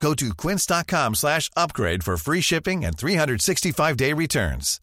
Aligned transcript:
Go 0.00 0.14
to 0.14 0.34
quince.com 0.34 1.14
slash 1.14 1.50
upgrade 1.56 2.02
for 2.04 2.16
free 2.16 2.40
shipping 2.40 2.84
and 2.84 2.96
365-day 2.96 4.12
returns. 4.12 4.80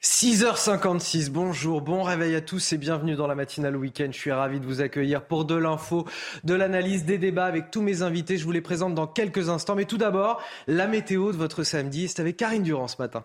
6h56, 0.00 1.28
bonjour, 1.28 1.80
bon 1.80 2.04
réveil 2.04 2.36
à 2.36 2.40
tous 2.40 2.72
et 2.72 2.78
bienvenue 2.78 3.16
dans 3.16 3.26
la 3.26 3.34
matinale 3.34 3.76
week-end. 3.76 4.10
Je 4.12 4.16
suis 4.16 4.30
ravi 4.30 4.60
de 4.60 4.64
vous 4.64 4.80
accueillir 4.80 5.26
pour 5.26 5.44
de 5.44 5.56
l'info, 5.56 6.06
de 6.44 6.54
l'analyse, 6.54 7.04
des 7.04 7.18
débats 7.18 7.46
avec 7.46 7.72
tous 7.72 7.82
mes 7.82 8.02
invités. 8.02 8.36
Je 8.36 8.44
vous 8.44 8.52
les 8.52 8.60
présente 8.60 8.94
dans 8.94 9.08
quelques 9.08 9.48
instants. 9.48 9.74
Mais 9.74 9.86
tout 9.86 9.98
d'abord, 9.98 10.40
la 10.68 10.86
météo 10.86 11.32
de 11.32 11.36
votre 11.36 11.64
samedi. 11.64 12.06
C'est 12.06 12.20
avec 12.20 12.36
Karine 12.36 12.62
Durand 12.62 12.86
ce 12.86 12.96
matin. 12.98 13.24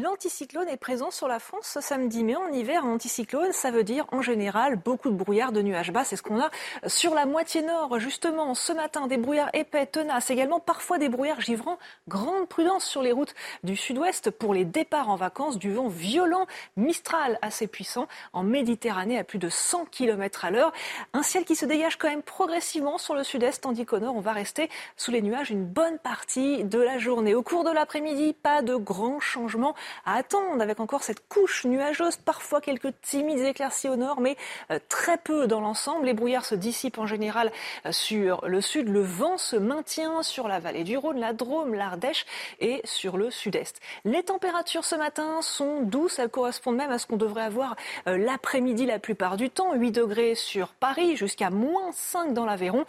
L'anticyclone 0.00 0.68
est 0.68 0.76
présent 0.76 1.10
sur 1.10 1.26
la 1.26 1.40
France 1.40 1.70
ce 1.74 1.80
samedi, 1.80 2.22
mais 2.22 2.36
en 2.36 2.52
hiver, 2.52 2.84
un 2.84 2.92
anticyclone, 2.92 3.52
ça 3.52 3.72
veut 3.72 3.82
dire 3.82 4.06
en 4.12 4.22
général 4.22 4.76
beaucoup 4.76 5.10
de 5.10 5.16
brouillard, 5.16 5.50
de 5.50 5.60
nuages 5.60 5.90
bas. 5.90 6.04
C'est 6.04 6.14
ce 6.14 6.22
qu'on 6.22 6.40
a 6.40 6.50
sur 6.86 7.14
la 7.14 7.26
moitié 7.26 7.62
nord, 7.62 7.98
justement, 7.98 8.54
ce 8.54 8.72
matin. 8.72 9.08
Des 9.08 9.16
brouillards 9.16 9.50
épais, 9.54 9.86
tenaces, 9.86 10.30
également 10.30 10.60
parfois 10.60 10.98
des 10.98 11.08
brouillards 11.08 11.40
givrants. 11.40 11.78
Grande 12.06 12.46
prudence 12.46 12.84
sur 12.84 13.02
les 13.02 13.10
routes 13.10 13.34
du 13.64 13.74
sud-ouest 13.74 14.30
pour 14.30 14.54
les 14.54 14.64
départs 14.64 15.08
en 15.08 15.16
vacances. 15.16 15.58
Du 15.58 15.72
vent 15.72 15.88
violent, 15.88 16.46
Mistral 16.76 17.36
assez 17.42 17.66
puissant 17.66 18.06
en 18.32 18.44
Méditerranée 18.44 19.18
à 19.18 19.24
plus 19.24 19.40
de 19.40 19.48
100 19.48 19.86
km 19.86 20.44
à 20.44 20.52
l'heure. 20.52 20.72
Un 21.12 21.24
ciel 21.24 21.44
qui 21.44 21.56
se 21.56 21.66
dégage 21.66 21.98
quand 21.98 22.08
même 22.08 22.22
progressivement 22.22 22.98
sur 22.98 23.16
le 23.16 23.24
sud-est, 23.24 23.64
tandis 23.64 23.84
qu'au 23.84 23.98
nord, 23.98 24.14
on 24.14 24.20
va 24.20 24.32
rester 24.32 24.70
sous 24.96 25.10
les 25.10 25.22
nuages 25.22 25.50
une 25.50 25.64
bonne 25.64 25.98
partie 25.98 26.62
de 26.62 26.78
la 26.78 26.98
journée. 26.98 27.34
Au 27.34 27.42
cours 27.42 27.64
de 27.64 27.72
l'après-midi, 27.72 28.36
pas 28.40 28.62
de 28.62 28.76
grands 28.76 29.18
changements 29.18 29.74
à 30.04 30.14
attendre 30.16 30.60
avec 30.62 30.80
encore 30.80 31.02
cette 31.02 31.26
couche 31.28 31.64
nuageuse, 31.64 32.16
parfois 32.16 32.60
quelques 32.60 32.92
timides 33.02 33.38
éclaircies 33.40 33.88
au 33.88 33.96
nord, 33.96 34.20
mais 34.20 34.36
euh, 34.70 34.78
très 34.88 35.18
peu 35.18 35.46
dans 35.46 35.60
l'ensemble. 35.60 36.06
Les 36.06 36.14
brouillards 36.14 36.44
se 36.44 36.54
dissipent 36.54 36.98
en 36.98 37.06
général 37.06 37.52
euh, 37.86 37.92
sur 37.92 38.46
le 38.46 38.60
sud. 38.60 38.88
Le 38.88 39.00
vent 39.00 39.38
se 39.38 39.56
maintient 39.56 40.22
sur 40.22 40.48
la 40.48 40.60
vallée 40.60 40.84
du 40.84 40.96
Rhône, 40.96 41.18
la 41.18 41.32
Drôme, 41.32 41.74
l'Ardèche 41.74 42.26
et 42.60 42.80
sur 42.84 43.16
le 43.16 43.30
sud-est. 43.30 43.80
Les 44.04 44.22
températures 44.22 44.84
ce 44.84 44.96
matin 44.96 45.40
sont 45.42 45.82
douces. 45.82 46.18
Elles 46.18 46.28
correspondent 46.28 46.76
même 46.76 46.90
à 46.90 46.98
ce 46.98 47.06
qu'on 47.06 47.16
devrait 47.16 47.42
avoir 47.42 47.76
euh, 48.06 48.18
l'après-midi 48.18 48.86
la 48.86 48.98
plupart 48.98 49.36
du 49.36 49.50
temps. 49.50 49.74
8 49.74 49.92
degrés 49.92 50.34
sur 50.34 50.68
Paris 50.68 51.16
jusqu'à 51.16 51.50
moins 51.50 51.92
5 51.92 52.32
dans 52.32 52.44
l'Aveyron 52.44 52.84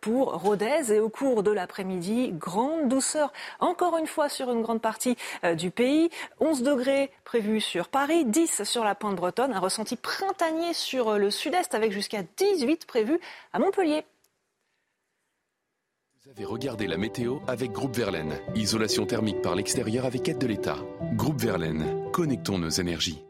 pour 0.00 0.42
Rodez. 0.42 0.92
Et 0.92 1.00
au 1.00 1.08
cours 1.08 1.42
de 1.42 1.50
l'après-midi, 1.50 2.32
grande 2.32 2.88
douceur 2.88 3.32
encore 3.58 3.98
une 3.98 4.06
fois 4.06 4.28
sur 4.28 4.50
une 4.50 4.62
grande 4.62 4.80
partie 4.80 5.16
du 5.54 5.70
pays. 5.70 6.10
11 6.40 6.62
degrés 6.62 7.10
prévus 7.24 7.60
sur 7.60 7.88
Paris, 7.88 8.24
10 8.24 8.64
sur 8.64 8.82
la 8.82 8.94
pointe 8.94 9.16
bretonne, 9.16 9.52
un 9.52 9.60
ressenti 9.60 9.96
printanier 9.96 10.72
sur 10.72 11.18
le 11.18 11.30
sud-est 11.30 11.74
avec 11.74 11.92
jusqu'à 11.92 12.22
18 12.22 12.86
prévus 12.86 13.20
à 13.52 13.58
Montpellier. 13.58 14.04
Vous 16.22 16.30
avez 16.30 16.44
regardé 16.44 16.86
la 16.86 16.96
météo 16.96 17.38
avec 17.46 17.72
Groupe 17.72 17.96
Verlaine. 17.96 18.38
Isolation 18.54 19.06
thermique 19.06 19.42
par 19.42 19.54
l'extérieur 19.54 20.04
avec 20.04 20.28
aide 20.28 20.38
de 20.38 20.46
l'État. 20.46 20.78
Groupe 21.14 21.40
Verlaine, 21.40 22.10
connectons 22.12 22.58
nos 22.58 22.68
énergies. 22.68 23.22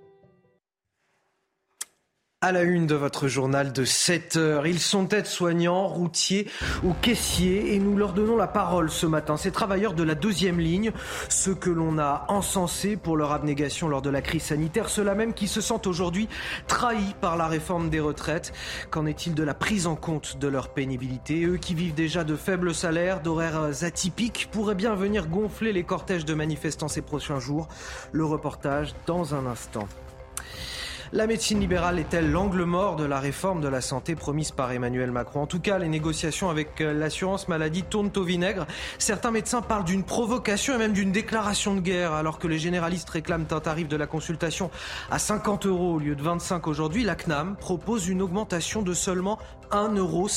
À 2.42 2.52
la 2.52 2.62
une 2.62 2.86
de 2.86 2.94
votre 2.94 3.28
journal 3.28 3.70
de 3.70 3.84
7 3.84 4.36
heures, 4.36 4.66
ils 4.66 4.80
sont 4.80 5.10
aides-soignants, 5.10 5.86
routiers 5.86 6.48
ou 6.82 6.94
caissiers 6.94 7.74
et 7.74 7.78
nous 7.78 7.98
leur 7.98 8.14
donnons 8.14 8.38
la 8.38 8.46
parole 8.46 8.88
ce 8.88 9.04
matin. 9.04 9.36
Ces 9.36 9.52
travailleurs 9.52 9.92
de 9.92 10.02
la 10.02 10.14
deuxième 10.14 10.58
ligne, 10.58 10.90
ceux 11.28 11.54
que 11.54 11.68
l'on 11.68 11.98
a 11.98 12.24
encensés 12.28 12.96
pour 12.96 13.18
leur 13.18 13.32
abnégation 13.32 13.88
lors 13.88 14.00
de 14.00 14.08
la 14.08 14.22
crise 14.22 14.44
sanitaire, 14.44 14.88
ceux-là 14.88 15.14
même 15.14 15.34
qui 15.34 15.48
se 15.48 15.60
sentent 15.60 15.86
aujourd'hui 15.86 16.30
trahis 16.66 17.14
par 17.20 17.36
la 17.36 17.46
réforme 17.46 17.90
des 17.90 18.00
retraites. 18.00 18.54
Qu'en 18.88 19.04
est-il 19.04 19.34
de 19.34 19.42
la 19.42 19.52
prise 19.52 19.86
en 19.86 19.94
compte 19.94 20.38
de 20.38 20.48
leur 20.48 20.70
pénibilité? 20.70 21.44
Eux 21.44 21.58
qui 21.58 21.74
vivent 21.74 21.92
déjà 21.92 22.24
de 22.24 22.36
faibles 22.36 22.74
salaires, 22.74 23.20
d'horaires 23.20 23.84
atypiques, 23.84 24.48
pourraient 24.50 24.74
bien 24.74 24.94
venir 24.94 25.28
gonfler 25.28 25.74
les 25.74 25.84
cortèges 25.84 26.24
de 26.24 26.32
manifestants 26.32 26.88
ces 26.88 27.02
prochains 27.02 27.38
jours. 27.38 27.68
Le 28.12 28.24
reportage 28.24 28.94
dans 29.04 29.34
un 29.34 29.44
instant. 29.44 29.86
La 31.12 31.26
médecine 31.26 31.58
libérale 31.58 31.98
est-elle 31.98 32.30
l'angle 32.30 32.62
mort 32.62 32.94
de 32.94 33.02
la 33.02 33.18
réforme 33.18 33.60
de 33.60 33.66
la 33.66 33.80
santé 33.80 34.14
promise 34.14 34.52
par 34.52 34.70
Emmanuel 34.70 35.10
Macron? 35.10 35.42
En 35.42 35.46
tout 35.48 35.58
cas, 35.58 35.76
les 35.76 35.88
négociations 35.88 36.50
avec 36.50 36.80
euh, 36.80 36.92
l'assurance 36.92 37.48
maladie 37.48 37.82
tournent 37.82 38.12
au 38.14 38.22
vinaigre. 38.22 38.64
Certains 38.98 39.32
médecins 39.32 39.60
parlent 39.60 39.82
d'une 39.82 40.04
provocation 40.04 40.76
et 40.76 40.78
même 40.78 40.92
d'une 40.92 41.10
déclaration 41.10 41.74
de 41.74 41.80
guerre. 41.80 42.12
Alors 42.12 42.38
que 42.38 42.46
les 42.46 42.60
généralistes 42.60 43.10
réclament 43.10 43.48
un 43.50 43.58
tarif 43.58 43.88
de 43.88 43.96
la 43.96 44.06
consultation 44.06 44.70
à 45.10 45.18
50 45.18 45.66
euros 45.66 45.94
au 45.94 45.98
lieu 45.98 46.14
de 46.14 46.22
25 46.22 46.68
aujourd'hui, 46.68 47.02
la 47.02 47.16
CNAM 47.16 47.56
propose 47.56 48.06
une 48.06 48.22
augmentation 48.22 48.82
de 48.82 48.94
seulement 48.94 49.40
1,50 49.72 49.98
euro. 49.98 50.28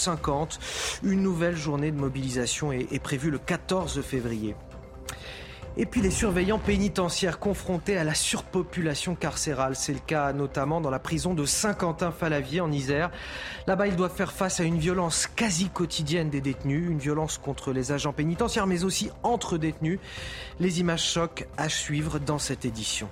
Une 1.04 1.22
nouvelle 1.22 1.56
journée 1.56 1.92
de 1.92 2.00
mobilisation 2.00 2.72
est 2.72 3.04
prévue 3.04 3.30
le 3.30 3.38
14 3.38 4.02
février. 4.02 4.56
Et 5.76 5.88
puis 5.88 6.02
les 6.02 6.12
surveillants 6.12 6.60
pénitentiaires 6.60 7.40
confrontés 7.40 7.98
à 7.98 8.04
la 8.04 8.14
surpopulation 8.14 9.16
carcérale. 9.16 9.76
C'est 9.76 9.94
le 9.94 10.00
cas 10.00 10.32
notamment 10.32 10.82
dans 10.82 10.92
la 10.92 11.00
prison 11.00 11.34
de 11.34 11.46
Saint-Quentin-Falavier 11.46 12.62
en 12.62 12.72
Isère. 12.72 13.10
Là-bas, 13.66 13.88
ils 13.88 13.96
doivent 13.96 14.16
faire 14.16 14.34
face 14.34 14.60
à 14.60 14.64
une 14.64 14.78
violence 14.78 15.26
quasi 15.26 15.70
quotidienne 15.70 16.30
des 16.30 16.42
détenus, 16.42 16.90
une 16.92 17.00
violence 17.00 17.40
contre 17.40 17.74
les 17.74 17.92
agents 17.92 18.14
pénitentiaires, 18.14 18.68
mais 18.68 18.84
aussi 18.84 19.10
entre 19.24 19.58
détenus. 19.58 20.00
Les 20.60 20.80
images 20.80 21.06
choquent 21.06 21.48
à 21.58 21.70
suivre 21.70 22.20
dans 22.20 22.40
cette 22.40 22.66
édition. 22.66 23.10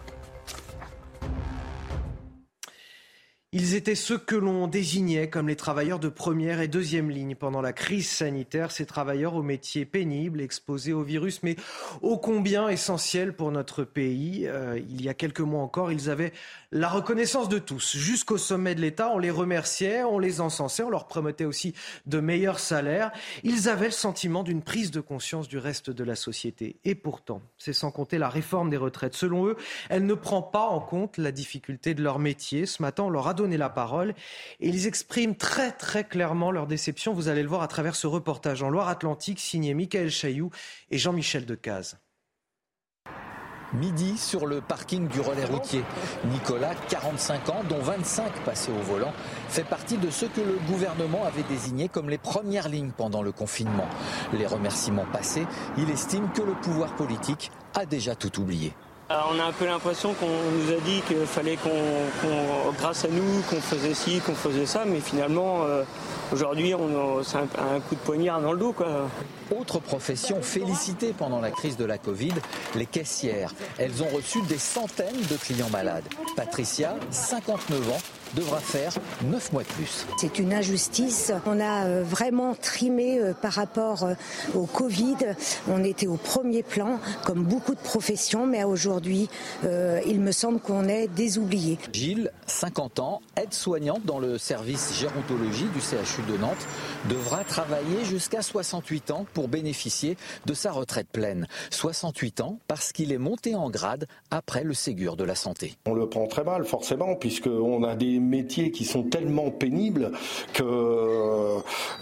Ils 3.53 3.75
étaient 3.75 3.95
ceux 3.95 4.17
que 4.17 4.37
l'on 4.37 4.67
désignait 4.67 5.29
comme 5.29 5.49
les 5.49 5.57
travailleurs 5.57 5.99
de 5.99 6.07
première 6.07 6.61
et 6.61 6.69
deuxième 6.69 7.09
ligne 7.09 7.35
pendant 7.35 7.59
la 7.59 7.73
crise 7.73 8.09
sanitaire, 8.09 8.71
ces 8.71 8.85
travailleurs 8.85 9.35
aux 9.35 9.43
métiers 9.43 9.83
pénibles, 9.83 10.39
exposés 10.39 10.93
au 10.93 11.03
virus, 11.03 11.43
mais 11.43 11.57
ô 12.01 12.17
combien 12.17 12.69
essentiels 12.69 13.33
pour 13.33 13.51
notre 13.51 13.83
pays. 13.83 14.47
Euh, 14.47 14.79
il 14.89 15.01
y 15.01 15.09
a 15.09 15.13
quelques 15.13 15.41
mois 15.41 15.63
encore, 15.63 15.91
ils 15.91 16.09
avaient 16.09 16.31
la 16.73 16.87
reconnaissance 16.87 17.49
de 17.49 17.59
tous. 17.59 17.97
Jusqu'au 17.97 18.37
sommet 18.37 18.75
de 18.75 18.81
l'État, 18.81 19.09
on 19.09 19.17
les 19.17 19.29
remerciait, 19.29 20.03
on 20.03 20.19
les 20.19 20.39
encensait, 20.39 20.83
on 20.83 20.89
leur 20.89 21.05
promettait 21.07 21.43
aussi 21.43 21.73
de 22.05 22.21
meilleurs 22.21 22.59
salaires. 22.59 23.11
Ils 23.43 23.67
avaient 23.67 23.87
le 23.87 23.91
sentiment 23.91 24.41
d'une 24.43 24.61
prise 24.61 24.89
de 24.89 25.01
conscience 25.01 25.49
du 25.49 25.57
reste 25.57 25.89
de 25.89 26.03
la 26.05 26.15
société. 26.15 26.77
Et 26.85 26.95
pourtant, 26.95 27.41
c'est 27.57 27.73
sans 27.73 27.91
compter 27.91 28.17
la 28.17 28.29
réforme 28.29 28.69
des 28.69 28.77
retraites. 28.77 29.15
Selon 29.15 29.47
eux, 29.47 29.57
elle 29.89 30.05
ne 30.05 30.13
prend 30.13 30.41
pas 30.41 30.65
en 30.65 30.79
compte 30.79 31.17
la 31.17 31.33
difficulté 31.33 31.93
de 31.93 32.01
leur 32.01 32.19
métier. 32.19 32.65
Ce 32.65 32.81
matin, 32.81 33.03
on 33.03 33.09
leur 33.09 33.27
a 33.27 33.33
donner 33.33 33.57
la 33.57 33.69
parole. 33.69 34.13
Et 34.61 34.69
ils 34.69 34.87
expriment 34.87 35.35
très 35.35 35.71
très 35.73 36.05
clairement 36.05 36.51
leur 36.51 36.67
déception. 36.67 37.13
Vous 37.13 37.27
allez 37.27 37.43
le 37.43 37.49
voir 37.49 37.63
à 37.63 37.67
travers 37.67 37.95
ce 37.95 38.07
reportage 38.07 38.63
en 38.63 38.69
Loire-Atlantique 38.69 39.41
signé 39.41 39.73
Michael 39.73 40.09
Chailloux 40.09 40.51
et 40.89 40.97
Jean-Michel 40.97 41.45
Decaze. 41.45 42.00
Midi 43.73 44.17
sur 44.17 44.45
le 44.45 44.61
parking 44.61 45.07
du 45.07 45.21
relais 45.21 45.45
routier. 45.45 45.83
Nicolas, 46.25 46.75
45 46.89 47.49
ans, 47.49 47.61
dont 47.69 47.79
25 47.79 48.43
passés 48.43 48.71
au 48.71 48.83
volant, 48.91 49.13
fait 49.47 49.63
partie 49.63 49.97
de 49.97 50.09
ceux 50.09 50.27
que 50.27 50.41
le 50.41 50.57
gouvernement 50.67 51.25
avait 51.25 51.43
désignés 51.43 51.87
comme 51.87 52.09
les 52.09 52.17
premières 52.17 52.69
lignes 52.69 52.91
pendant 52.95 53.21
le 53.21 53.31
confinement. 53.31 53.87
Les 54.33 54.45
remerciements 54.45 55.05
passés, 55.11 55.47
il 55.77 55.89
estime 55.89 56.29
que 56.33 56.41
le 56.41 56.53
pouvoir 56.53 56.95
politique 56.95 57.51
a 57.73 57.85
déjà 57.85 58.15
tout 58.15 58.39
oublié. 58.39 58.73
Euh, 59.11 59.19
on 59.29 59.39
a 59.39 59.43
un 59.43 59.51
peu 59.51 59.65
l'impression 59.65 60.13
qu'on 60.13 60.27
nous 60.27 60.71
a 60.71 60.79
dit 60.85 61.01
qu'il 61.01 61.25
fallait 61.25 61.57
qu'on, 61.57 62.71
grâce 62.79 63.03
à 63.03 63.09
nous, 63.09 63.41
qu'on 63.49 63.59
faisait 63.59 63.93
ci, 63.93 64.19
qu'on 64.19 64.35
faisait 64.35 64.65
ça, 64.65 64.83
mais 64.85 65.01
finalement, 65.01 65.63
euh, 65.63 65.83
aujourd'hui, 66.31 66.73
c'est 67.23 67.37
un, 67.37 67.79
coup 67.81 67.95
de 67.95 67.99
poignard 67.99 68.41
dans 68.41 68.53
le 68.53 68.59
dos. 68.59 68.73
Autre 69.57 69.79
profession 69.79 70.41
félicitée 70.41 71.13
pendant 71.17 71.41
la 71.41 71.51
crise 71.51 71.75
de 71.75 71.83
la 71.83 71.97
Covid, 71.97 72.33
les 72.75 72.85
caissières. 72.85 73.53
Elles 73.77 74.01
ont 74.01 74.07
reçu 74.15 74.41
des 74.43 74.57
centaines 74.57 75.21
de 75.29 75.35
clients 75.35 75.69
malades. 75.71 76.05
Patricia, 76.37 76.95
59 77.09 77.89
ans, 77.89 77.99
devra 78.35 78.59
faire 78.59 78.93
9 79.23 79.53
mois 79.53 79.63
de 79.63 79.67
plus. 79.67 80.05
C'est 80.17 80.39
une 80.39 80.53
injustice. 80.53 81.31
On 81.45 81.59
a 81.59 81.85
euh, 81.85 82.03
vraiment 82.03 82.55
trimé 82.55 83.19
euh, 83.19 83.33
par 83.33 83.53
rapport 83.53 84.03
euh, 84.03 84.13
au 84.55 84.65
Covid. 84.65 85.17
On 85.67 85.83
était 85.83 86.07
au 86.07 86.17
premier 86.17 86.63
plan, 86.63 86.99
comme 87.25 87.43
beaucoup 87.43 87.75
de 87.75 87.79
professions, 87.79 88.45
mais 88.45 88.63
aujourd'hui, 88.63 89.29
il 89.63 90.19
me 90.21 90.31
semble 90.31 90.59
qu'on 90.59 90.87
est 90.87 91.07
désoublié. 91.07 91.77
Gilles, 91.93 92.31
50 92.47 92.99
ans, 92.99 93.21
aide-soignante 93.35 94.05
dans 94.05 94.19
le 94.19 94.37
service 94.37 94.93
gérontologie 94.99 95.67
du 95.73 95.79
CHU 95.79 96.21
de 96.31 96.37
Nantes, 96.37 96.67
devra 97.09 97.43
travailler 97.43 98.03
jusqu'à 98.05 98.41
68 98.41 99.11
ans 99.11 99.25
pour 99.33 99.47
bénéficier 99.47 100.17
de 100.45 100.53
sa 100.53 100.71
retraite 100.71 101.07
pleine. 101.11 101.47
68 101.71 102.41
ans 102.41 102.59
parce 102.67 102.91
qu'il 102.91 103.11
est 103.11 103.17
monté 103.17 103.55
en 103.55 103.69
grade 103.69 104.07
après 104.29 104.63
le 104.63 104.73
Ségur 104.73 105.15
de 105.15 105.23
la 105.23 105.35
santé. 105.35 105.75
On 105.85 105.93
le 105.93 106.07
prend 106.07 106.27
très 106.27 106.43
mal 106.43 106.65
forcément 106.65 107.15
puisqu'on 107.15 107.83
a 107.83 107.95
des 107.95 108.20
métiers 108.27 108.71
qui 108.71 108.85
sont 108.85 109.03
tellement 109.03 109.51
pénibles 109.51 110.11
que 110.53 111.57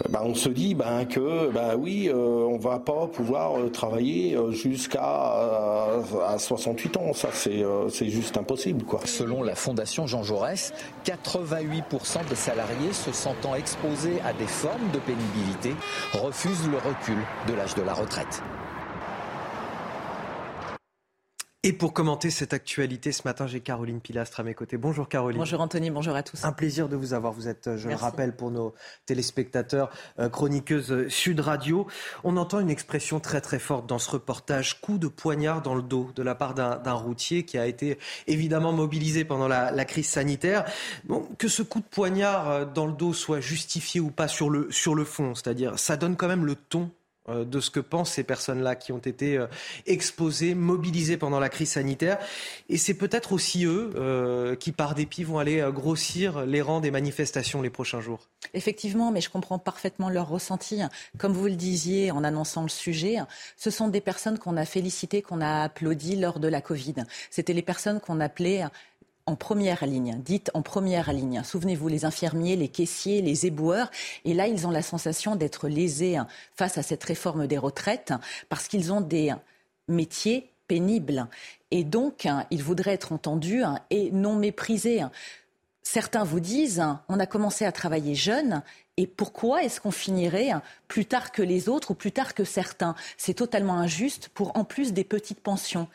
bah, 0.08 0.22
on 0.24 0.34
se 0.34 0.48
dit 0.48 0.74
bah, 0.74 1.04
que 1.04 1.50
bah, 1.50 1.76
oui 1.78 2.08
euh, 2.08 2.14
on 2.14 2.58
va 2.58 2.78
pas 2.78 3.06
pouvoir 3.06 3.58
euh, 3.58 3.68
travailler 3.68 4.36
euh, 4.36 4.52
jusqu'à 4.52 5.00
à 5.02 6.38
68 6.38 6.96
ans. 6.96 7.12
Ça 7.12 7.28
c'est 7.32 8.08
juste 8.08 8.36
impossible. 8.36 8.84
Selon 9.04 9.42
la 9.42 9.54
Fondation 9.54 10.06
Jean 10.06 10.22
Jaurès, 10.22 10.72
88% 11.04 12.28
des 12.28 12.34
salariés 12.34 12.92
se 12.92 13.12
sentant 13.12 13.54
exposés 13.54 14.20
à 14.24 14.32
des 14.32 14.46
formes 14.46 14.90
de 14.92 14.98
pénibilité 14.98 15.74
refusent 16.12 16.68
le 16.68 16.78
recul 16.78 17.18
de 17.48 17.54
l'âge 17.54 17.74
de 17.74 17.82
la 17.82 17.94
retraite. 17.94 18.42
Et 21.62 21.74
pour 21.74 21.92
commenter 21.92 22.30
cette 22.30 22.54
actualité, 22.54 23.12
ce 23.12 23.20
matin, 23.26 23.46
j'ai 23.46 23.60
Caroline 23.60 24.00
Pilastre 24.00 24.40
à 24.40 24.42
mes 24.42 24.54
côtés. 24.54 24.78
Bonjour 24.78 25.10
Caroline. 25.10 25.38
Bonjour 25.38 25.60
Anthony, 25.60 25.90
bonjour 25.90 26.16
à 26.16 26.22
tous. 26.22 26.42
Un 26.42 26.52
plaisir 26.52 26.88
de 26.88 26.96
vous 26.96 27.12
avoir. 27.12 27.34
Vous 27.34 27.48
êtes, 27.48 27.76
je 27.76 27.90
le 27.90 27.96
rappelle 27.96 28.34
pour 28.34 28.50
nos 28.50 28.72
téléspectateurs, 29.04 29.90
euh, 30.20 30.30
chroniqueuse 30.30 31.08
Sud 31.08 31.40
Radio. 31.40 31.86
On 32.24 32.38
entend 32.38 32.60
une 32.60 32.70
expression 32.70 33.20
très 33.20 33.42
très 33.42 33.58
forte 33.58 33.86
dans 33.86 33.98
ce 33.98 34.10
reportage, 34.10 34.80
coup 34.80 34.96
de 34.96 35.06
poignard 35.06 35.60
dans 35.60 35.74
le 35.74 35.82
dos 35.82 36.10
de 36.16 36.22
la 36.22 36.34
part 36.34 36.54
d'un 36.54 36.92
routier 36.94 37.44
qui 37.44 37.58
a 37.58 37.66
été 37.66 37.98
évidemment 38.26 38.72
mobilisé 38.72 39.26
pendant 39.26 39.46
la, 39.46 39.70
la 39.70 39.84
crise 39.84 40.08
sanitaire. 40.08 40.64
Bon, 41.04 41.28
que 41.36 41.48
ce 41.48 41.62
coup 41.62 41.80
de 41.80 41.84
poignard 41.84 42.48
euh, 42.48 42.64
dans 42.64 42.86
le 42.86 42.94
dos 42.94 43.12
soit 43.12 43.40
justifié 43.40 44.00
ou 44.00 44.10
pas 44.10 44.28
sur 44.28 44.48
le, 44.48 44.68
sur 44.70 44.94
le 44.94 45.04
fond, 45.04 45.34
c'est-à-dire 45.34 45.78
ça 45.78 45.98
donne 45.98 46.16
quand 46.16 46.28
même 46.28 46.46
le 46.46 46.54
ton 46.54 46.84
euh, 46.84 46.99
de 47.44 47.60
ce 47.60 47.70
que 47.70 47.80
pensent 47.80 48.12
ces 48.12 48.24
personnes-là 48.24 48.76
qui 48.76 48.92
ont 48.92 48.98
été 48.98 49.36
euh, 49.36 49.46
exposées, 49.86 50.54
mobilisées 50.54 51.16
pendant 51.16 51.40
la 51.40 51.48
crise 51.48 51.70
sanitaire. 51.70 52.18
Et 52.68 52.76
c'est 52.76 52.94
peut-être 52.94 53.32
aussi 53.32 53.64
eux 53.64 53.90
euh, 53.96 54.56
qui, 54.56 54.72
par 54.72 54.94
dépit, 54.94 55.24
vont 55.24 55.38
aller 55.38 55.64
grossir 55.72 56.44
les 56.46 56.62
rangs 56.62 56.80
des 56.80 56.90
manifestations 56.90 57.62
les 57.62 57.70
prochains 57.70 58.00
jours. 58.00 58.28
Effectivement, 58.54 59.10
mais 59.10 59.20
je 59.20 59.30
comprends 59.30 59.58
parfaitement 59.58 60.08
leur 60.08 60.28
ressenti. 60.28 60.80
Comme 61.18 61.32
vous 61.32 61.46
le 61.46 61.56
disiez 61.56 62.10
en 62.10 62.24
annonçant 62.24 62.62
le 62.62 62.68
sujet, 62.68 63.18
ce 63.56 63.70
sont 63.70 63.88
des 63.88 64.00
personnes 64.00 64.38
qu'on 64.38 64.56
a 64.56 64.64
félicitées, 64.64 65.22
qu'on 65.22 65.40
a 65.40 65.62
applaudi 65.62 66.16
lors 66.16 66.40
de 66.40 66.48
la 66.48 66.60
Covid. 66.60 66.94
C'était 67.30 67.52
les 67.52 67.62
personnes 67.62 68.00
qu'on 68.00 68.20
appelait 68.20 68.64
en 69.26 69.36
première 69.36 69.86
ligne, 69.86 70.20
dites 70.24 70.50
en 70.54 70.62
première 70.62 71.12
ligne. 71.12 71.42
Souvenez-vous, 71.44 71.88
les 71.88 72.04
infirmiers, 72.04 72.56
les 72.56 72.68
caissiers, 72.68 73.22
les 73.22 73.46
éboueurs. 73.46 73.90
Et 74.24 74.34
là, 74.34 74.46
ils 74.46 74.66
ont 74.66 74.70
la 74.70 74.82
sensation 74.82 75.36
d'être 75.36 75.68
lésés 75.68 76.18
face 76.54 76.78
à 76.78 76.82
cette 76.82 77.04
réforme 77.04 77.46
des 77.46 77.58
retraites 77.58 78.12
parce 78.48 78.68
qu'ils 78.68 78.92
ont 78.92 79.00
des 79.00 79.32
métiers 79.88 80.50
pénibles. 80.66 81.26
Et 81.70 81.84
donc, 81.84 82.28
ils 82.50 82.62
voudraient 82.62 82.94
être 82.94 83.12
entendus 83.12 83.62
et 83.90 84.10
non 84.10 84.36
méprisés. 84.36 85.02
Certains 85.82 86.24
vous 86.24 86.40
disent, 86.40 86.84
on 87.08 87.18
a 87.18 87.26
commencé 87.26 87.64
à 87.64 87.72
travailler 87.72 88.14
jeune, 88.14 88.62
et 88.96 89.06
pourquoi 89.06 89.64
est-ce 89.64 89.80
qu'on 89.80 89.90
finirait 89.90 90.52
plus 90.86 91.06
tard 91.06 91.32
que 91.32 91.42
les 91.42 91.68
autres 91.68 91.92
ou 91.92 91.94
plus 91.94 92.12
tard 92.12 92.34
que 92.34 92.44
certains? 92.44 92.94
C'est 93.16 93.34
totalement 93.34 93.78
injuste 93.78 94.28
pour 94.34 94.56
en 94.56 94.64
plus 94.64 94.92
des 94.92 95.04
petites 95.04 95.40
pensions 95.40 95.88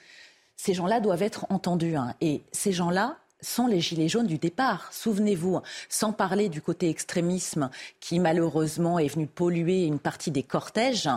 ces 0.58 0.74
gens-là 0.74 1.00
doivent 1.00 1.24
être 1.24 1.46
entendus. 1.50 1.96
Hein. 1.96 2.14
Et 2.22 2.44
ces 2.52 2.72
gens-là, 2.72 3.18
sont 3.46 3.68
les 3.68 3.80
gilets 3.80 4.10
jaunes 4.10 4.28
du 4.28 4.38
départ. 4.38 4.90
Souvenez-vous, 4.92 5.60
sans 5.90 6.12
parler 6.12 6.50
du 6.50 6.62
côté 6.62 6.90
extrémisme 6.90 7.70
qui 8.00 8.20
malheureusement 8.20 9.00
est 9.00 9.08
venu 9.08 9.28
polluer 9.28 9.86
une 9.86 10.00
partie 10.00 10.32
des 10.32 10.44
cortèges 10.44 11.10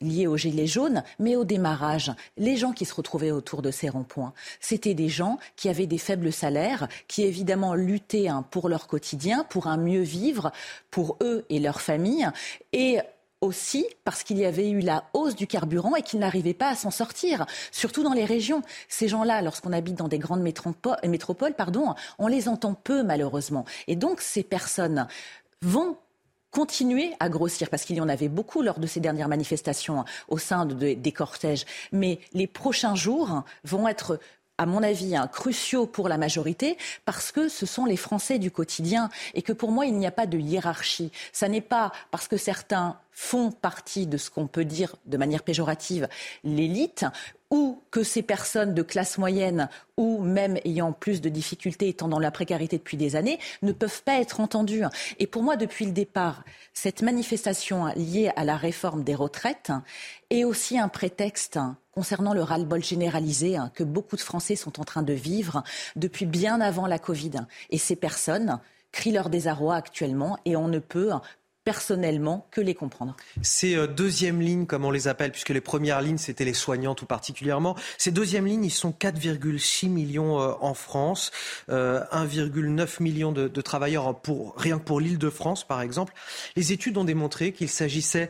liés 0.00 0.26
aux 0.26 0.36
gilets 0.36 0.66
jaunes, 0.66 1.02
mais 1.18 1.36
au 1.36 1.44
démarrage, 1.44 2.12
les 2.36 2.56
gens 2.56 2.72
qui 2.72 2.84
se 2.84 2.94
retrouvaient 2.94 3.30
autour 3.30 3.62
de 3.62 3.70
ces 3.70 3.88
ronds-points, 3.88 4.32
c'était 4.60 4.94
des 4.94 5.08
gens 5.08 5.38
qui 5.56 5.68
avaient 5.68 5.86
des 5.86 5.98
faibles 5.98 6.32
salaires, 6.32 6.88
qui 7.08 7.22
évidemment 7.22 7.74
luttaient 7.74 8.28
hein, 8.28 8.44
pour 8.50 8.68
leur 8.68 8.86
quotidien, 8.86 9.44
pour 9.44 9.66
un 9.66 9.76
mieux 9.76 10.02
vivre, 10.02 10.52
pour 10.90 11.16
eux 11.22 11.44
et 11.50 11.60
leurs 11.60 11.80
familles, 11.80 12.28
et 12.72 12.98
aussi 13.44 13.86
parce 14.04 14.22
qu'il 14.22 14.38
y 14.38 14.44
avait 14.44 14.70
eu 14.70 14.80
la 14.80 15.04
hausse 15.12 15.36
du 15.36 15.46
carburant 15.46 15.94
et 15.94 16.02
qu'ils 16.02 16.18
n'arrivaient 16.18 16.54
pas 16.54 16.70
à 16.70 16.74
s'en 16.74 16.90
sortir, 16.90 17.46
surtout 17.70 18.02
dans 18.02 18.12
les 18.12 18.24
régions. 18.24 18.62
Ces 18.88 19.08
gens-là, 19.08 19.42
lorsqu'on 19.42 19.72
habite 19.72 19.96
dans 19.96 20.08
des 20.08 20.18
grandes 20.18 20.42
métropoles, 20.42 21.54
pardon, 21.56 21.94
on 22.18 22.26
les 22.26 22.48
entend 22.48 22.74
peu 22.74 23.02
malheureusement. 23.02 23.64
Et 23.86 23.96
donc 23.96 24.20
ces 24.20 24.42
personnes 24.42 25.06
vont 25.62 25.96
continuer 26.50 27.12
à 27.18 27.28
grossir, 27.28 27.68
parce 27.68 27.84
qu'il 27.84 27.96
y 27.96 28.00
en 28.00 28.08
avait 28.08 28.28
beaucoup 28.28 28.62
lors 28.62 28.78
de 28.78 28.86
ces 28.86 29.00
dernières 29.00 29.28
manifestations 29.28 30.04
au 30.28 30.38
sein 30.38 30.66
des 30.66 31.12
cortèges. 31.12 31.66
Mais 31.90 32.20
les 32.32 32.46
prochains 32.46 32.94
jours 32.94 33.42
vont 33.64 33.88
être 33.88 34.20
à 34.58 34.66
mon 34.66 34.82
avis, 34.82 35.14
cruciaux 35.32 35.86
pour 35.86 36.08
la 36.08 36.18
majorité 36.18 36.78
parce 37.04 37.32
que 37.32 37.48
ce 37.48 37.66
sont 37.66 37.84
les 37.84 37.96
Français 37.96 38.38
du 38.38 38.50
quotidien 38.50 39.08
et 39.34 39.42
que 39.42 39.52
pour 39.52 39.70
moi, 39.70 39.86
il 39.86 39.96
n'y 39.96 40.06
a 40.06 40.12
pas 40.12 40.26
de 40.26 40.38
hiérarchie. 40.38 41.10
Ça 41.32 41.48
n'est 41.48 41.60
pas 41.60 41.92
parce 42.10 42.28
que 42.28 42.36
certains 42.36 42.98
font 43.10 43.50
partie 43.50 44.06
de 44.06 44.16
ce 44.16 44.30
qu'on 44.30 44.46
peut 44.46 44.64
dire 44.64 44.96
de 45.06 45.16
manière 45.16 45.42
péjorative 45.42 46.08
l'élite 46.42 47.04
ou 47.54 47.80
que 47.92 48.02
ces 48.02 48.22
personnes 48.22 48.74
de 48.74 48.82
classe 48.82 49.16
moyenne 49.16 49.68
ou 49.96 50.20
même 50.20 50.58
ayant 50.64 50.90
plus 50.90 51.20
de 51.20 51.28
difficultés, 51.28 51.88
étant 51.88 52.08
dans 52.08 52.18
la 52.18 52.32
précarité 52.32 52.78
depuis 52.78 52.96
des 52.96 53.14
années, 53.14 53.38
ne 53.62 53.70
peuvent 53.70 54.02
pas 54.02 54.20
être 54.20 54.40
entendues. 54.40 54.82
Et 55.20 55.28
pour 55.28 55.44
moi, 55.44 55.56
depuis 55.56 55.86
le 55.86 55.92
départ, 55.92 56.42
cette 56.72 57.00
manifestation 57.00 57.86
liée 57.94 58.32
à 58.34 58.44
la 58.44 58.56
réforme 58.56 59.04
des 59.04 59.14
retraites 59.14 59.70
est 60.30 60.42
aussi 60.42 60.80
un 60.80 60.88
prétexte 60.88 61.60
concernant 61.92 62.34
le 62.34 62.42
ras-le-bol 62.42 62.82
généralisé 62.82 63.56
que 63.72 63.84
beaucoup 63.84 64.16
de 64.16 64.20
Français 64.20 64.56
sont 64.56 64.80
en 64.80 64.84
train 64.84 65.02
de 65.02 65.12
vivre 65.12 65.62
depuis 65.94 66.26
bien 66.26 66.60
avant 66.60 66.88
la 66.88 66.98
Covid. 66.98 67.46
Et 67.70 67.78
ces 67.78 67.94
personnes 67.94 68.58
crient 68.90 69.12
leur 69.12 69.30
désarroi 69.30 69.76
actuellement 69.76 70.38
et 70.44 70.56
on 70.56 70.66
ne 70.66 70.80
peut 70.80 71.12
personnellement 71.64 72.46
que 72.50 72.60
les 72.60 72.74
comprendre. 72.74 73.16
Ces 73.42 73.74
euh, 73.74 73.86
deuxièmes 73.86 74.40
lignes, 74.40 74.66
comme 74.66 74.84
on 74.84 74.90
les 74.90 75.08
appelle, 75.08 75.32
puisque 75.32 75.48
les 75.48 75.62
premières 75.62 76.02
lignes, 76.02 76.18
c'était 76.18 76.44
les 76.44 76.54
soignants 76.54 76.94
tout 76.94 77.06
particulièrement, 77.06 77.74
ces 77.96 78.10
deuxièmes 78.10 78.46
lignes, 78.46 78.64
ils 78.64 78.70
sont 78.70 78.90
4,6 78.90 79.88
millions 79.88 80.40
euh, 80.40 80.52
en 80.60 80.74
France, 80.74 81.32
1,9 81.68 81.70
euh, 81.72 82.86
million 83.00 83.32
de, 83.32 83.48
travailleurs 83.62 84.20
pour, 84.20 84.54
rien 84.56 84.78
que 84.78 84.84
pour 84.84 85.00
l'île 85.00 85.18
de 85.18 85.30
France, 85.30 85.66
par 85.66 85.80
exemple. 85.80 86.12
Les 86.54 86.72
études 86.72 86.98
ont 86.98 87.04
démontré 87.04 87.52
qu'il 87.52 87.70
s'agissait 87.70 88.28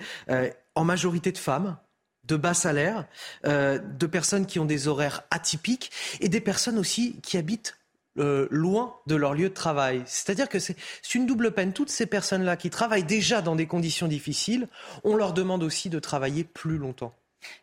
en 0.75 0.85
majorité 0.85 1.33
de 1.33 1.39
femmes, 1.39 1.77
de 2.25 2.37
bas 2.37 2.55
salaires, 2.55 3.07
de 3.45 4.07
personnes 4.07 4.47
qui 4.47 4.59
ont 4.59 4.65
des 4.65 4.87
horaires 4.87 5.23
atypiques 5.31 5.91
et 6.21 6.29
des 6.29 6.41
personnes 6.41 6.79
aussi 6.79 7.21
qui 7.23 7.37
habitent 7.37 7.77
euh, 8.19 8.47
loin 8.51 8.97
de 9.07 9.17
leur 9.17 9.35
lieu 9.35 9.49
de 9.49 9.55
travail. 9.55 10.03
C'est-à-dire 10.07 10.49
que 10.49 10.59
c'est 10.59 10.77
une 11.15 11.27
double 11.27 11.53
peine. 11.53 11.73
Toutes 11.73 11.91
ces 11.91 12.07
personnes-là 12.07 12.57
qui 12.57 12.71
travaillent 12.71 13.05
déjà 13.05 13.43
dans 13.43 13.57
des 13.57 13.67
conditions 13.67 14.09
difficiles, 14.09 14.69
on 15.03 15.17
leur 15.17 15.33
demande 15.33 15.63
aussi 15.63 15.91
de 15.91 15.99
travailler 15.99 16.45
plus 16.45 16.79
longtemps. 16.79 17.15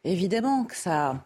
Évidemment 0.04 0.66
que 0.66 0.76
ça 0.76 1.24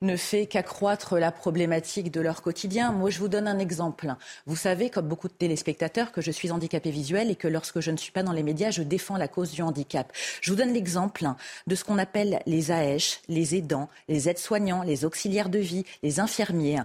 ne 0.00 0.16
fait 0.16 0.46
qu'accroître 0.46 1.16
la 1.16 1.32
problématique 1.32 2.12
de 2.12 2.20
leur 2.20 2.40
quotidien. 2.42 2.92
Moi, 2.92 3.10
je 3.10 3.18
vous 3.18 3.28
donne 3.28 3.48
un 3.48 3.58
exemple. 3.58 4.14
Vous 4.46 4.54
savez, 4.54 4.90
comme 4.90 5.08
beaucoup 5.08 5.28
de 5.28 5.32
téléspectateurs, 5.32 6.12
que 6.12 6.20
je 6.20 6.30
suis 6.30 6.52
handicapée 6.52 6.90
visuelle 6.90 7.30
et 7.30 7.36
que 7.36 7.48
lorsque 7.48 7.80
je 7.80 7.90
ne 7.90 7.96
suis 7.96 8.12
pas 8.12 8.22
dans 8.22 8.32
les 8.32 8.44
médias, 8.44 8.70
je 8.70 8.82
défends 8.82 9.16
la 9.16 9.28
cause 9.28 9.50
du 9.50 9.62
handicap. 9.62 10.12
Je 10.40 10.50
vous 10.50 10.56
donne 10.56 10.72
l'exemple 10.72 11.26
de 11.66 11.74
ce 11.74 11.84
qu'on 11.84 11.98
appelle 11.98 12.40
les 12.46 12.70
AESH, 12.70 13.22
les 13.28 13.56
aidants, 13.56 13.88
les 14.08 14.28
aides-soignants, 14.28 14.84
les 14.84 15.04
auxiliaires 15.04 15.48
de 15.48 15.58
vie, 15.58 15.84
les 16.02 16.20
infirmiers 16.20 16.78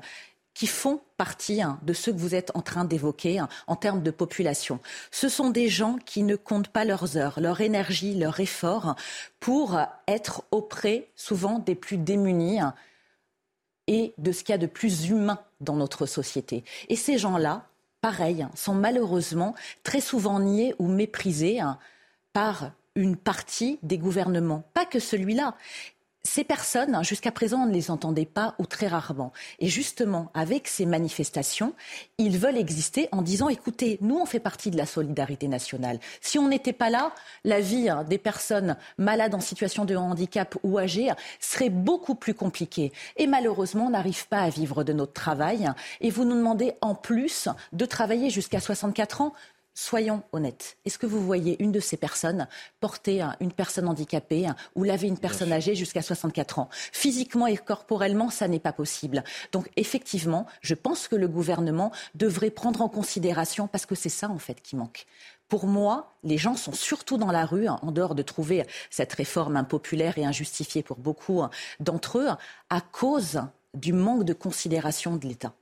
qui 0.54 0.68
font 0.68 1.02
partie 1.18 1.62
hein, 1.62 1.80
de 1.84 1.94
ceux 1.94 2.12
que 2.12 2.18
vous 2.18 2.36
êtes 2.36 2.52
en 2.56 2.62
train 2.62 2.86
d'évoquer 2.86 3.40
hein, 3.40 3.50
en 3.68 3.76
termes 3.76 4.04
de 4.04 4.12
population. 4.12 4.80
Ce 5.12 5.30
sont 5.30 5.50
des 5.50 5.68
gens 5.68 5.98
qui 6.06 6.24
ne 6.24 6.36
comptent 6.36 6.70
pas 6.70 6.86
leurs 6.86 7.18
heures, 7.18 7.40
leur 7.40 7.62
énergie, 7.62 8.16
leur 8.16 8.40
effort 8.40 8.96
pour 9.40 9.80
être 10.08 10.44
auprès 10.52 11.08
souvent 11.16 11.60
des 11.60 11.76
plus 11.76 11.98
démunis 11.98 12.60
hein, 12.60 12.74
et 13.88 14.14
de 14.18 14.32
ce 14.32 14.44
qu'il 14.44 14.54
y 14.54 14.56
a 14.56 14.60
de 14.60 14.68
plus 14.68 15.10
humain 15.10 15.40
dans 15.60 15.76
notre 15.76 16.06
société. 16.06 16.64
Et 16.90 16.96
ces 16.96 17.18
gens-là, 17.18 17.66
pareil, 18.02 18.48
sont 18.56 18.76
malheureusement 18.76 19.56
très 19.84 20.02
souvent 20.02 20.40
niés 20.40 20.76
ou 20.80 20.88
méprisés 20.88 21.60
par 22.32 22.72
une 22.96 23.16
partie 23.16 23.80
des 23.82 23.98
gouvernements, 23.98 24.64
pas 24.74 24.86
que 24.86 25.00
celui-là 25.00 25.56
ces 26.26 26.46
personnes, 26.46 27.04
jusqu'à 27.04 27.32
présent, 27.32 27.64
on 27.64 27.66
ne 27.66 27.74
les 27.74 27.92
entendait 27.92 28.26
pas 28.26 28.56
ou 28.58 28.66
très 28.66 28.88
rarement. 28.88 29.34
Et 29.60 29.68
justement, 29.68 30.32
avec 30.34 30.70
ces 30.70 30.86
manifestations, 30.86 31.74
ils 32.18 32.38
veulent 32.38 32.58
exister 32.58 33.10
en 33.12 33.22
disant, 33.22 33.50
écoutez, 33.50 33.98
nous, 34.00 34.18
on 34.18 34.26
fait 34.26 34.40
partie 34.40 34.72
de 34.72 34.78
la 34.78 34.86
solidarité 34.86 35.50
nationale. 35.50 36.00
Si 36.22 36.40
on 36.40 36.48
n'était 36.48 36.72
pas 36.72 36.90
là, 36.90 37.14
la 37.44 37.60
vie 37.60 37.90
hein, 37.90 38.06
des 38.06 38.18
personnes 38.18 38.78
malades 38.98 39.36
en 39.36 39.42
situation 39.42 39.84
de 39.84 39.98
handicap 39.98 40.56
ou 40.64 40.80
âgées 40.80 41.12
serait 41.42 41.70
beaucoup 41.70 42.16
plus 42.16 42.34
compliquée. 42.34 42.94
Et 43.18 43.28
malheureusement, 43.28 43.88
on 43.88 43.92
n'arrive 43.92 44.28
pas 44.30 44.40
à 44.40 44.50
vivre 44.50 44.86
de 44.86 44.94
notre 44.94 45.14
travail. 45.14 45.70
Et 46.00 46.10
vous 46.10 46.24
nous 46.24 46.38
demandez 46.38 46.74
en 46.80 46.96
plus 46.96 47.50
de 47.74 47.86
travailler 47.86 48.30
jusqu'à 48.30 48.62
64 48.62 49.22
ans. 49.22 49.34
Soyons 49.76 50.22
honnêtes. 50.32 50.78
Est-ce 50.86 51.00
que 51.00 51.08
vous 51.08 51.26
voyez 51.26 51.62
une 51.62 51.72
de 51.72 51.80
ces 51.80 51.98
personnes 51.98 52.48
porter 52.80 53.26
une 53.40 53.52
personne 53.52 53.88
handicapée 53.88 54.48
ou 54.76 54.84
laver 54.84 55.08
une 55.08 55.18
personne 55.18 55.52
âgée 55.52 55.74
jusqu'à 55.74 56.04
64 56.04 56.60
ans? 56.60 56.70
Physiquement 56.92 57.48
et 57.48 57.58
corporellement, 57.58 58.30
ça 58.30 58.48
n'est 58.48 58.60
pas 58.60 58.72
possible. 58.72 59.24
Donc 59.52 59.72
effectivement, 59.76 60.46
je 60.62 60.76
pense 60.76 61.08
que 61.08 61.16
le 61.16 61.28
gouvernement 61.28 61.92
devrait 62.14 62.52
prendre 62.52 62.84
en 62.84 62.90
considération, 62.90 63.68
parce 63.68 63.88
que 63.88 63.96
c'est 63.96 64.10
ça 64.10 64.30
en 64.30 64.38
fait 64.38 64.62
qui 64.62 64.76
manque. 64.76 65.08
Pour 65.50 65.66
moi, 65.66 66.14
les 66.24 66.38
gens 66.38 66.56
sont 66.56 66.74
surtout 66.74 67.18
dans 67.18 67.32
la 67.32 67.46
rue, 67.46 67.68
en 67.68 67.92
dehors 67.92 68.16
de 68.16 68.22
trouver 68.22 68.66
cette 68.92 69.14
réforme 69.14 69.56
impopulaire 69.56 70.18
et 70.20 70.26
injustifiée 70.26 70.84
pour 70.84 70.98
beaucoup 70.98 71.42
d'entre 71.80 72.20
eux, 72.20 72.30
à 72.70 72.82
cause 72.82 73.42
du 73.74 73.92
manque 73.92 74.24
de 74.24 74.34
considération 74.34 75.16
de 75.16 75.28
l'État 75.28 75.54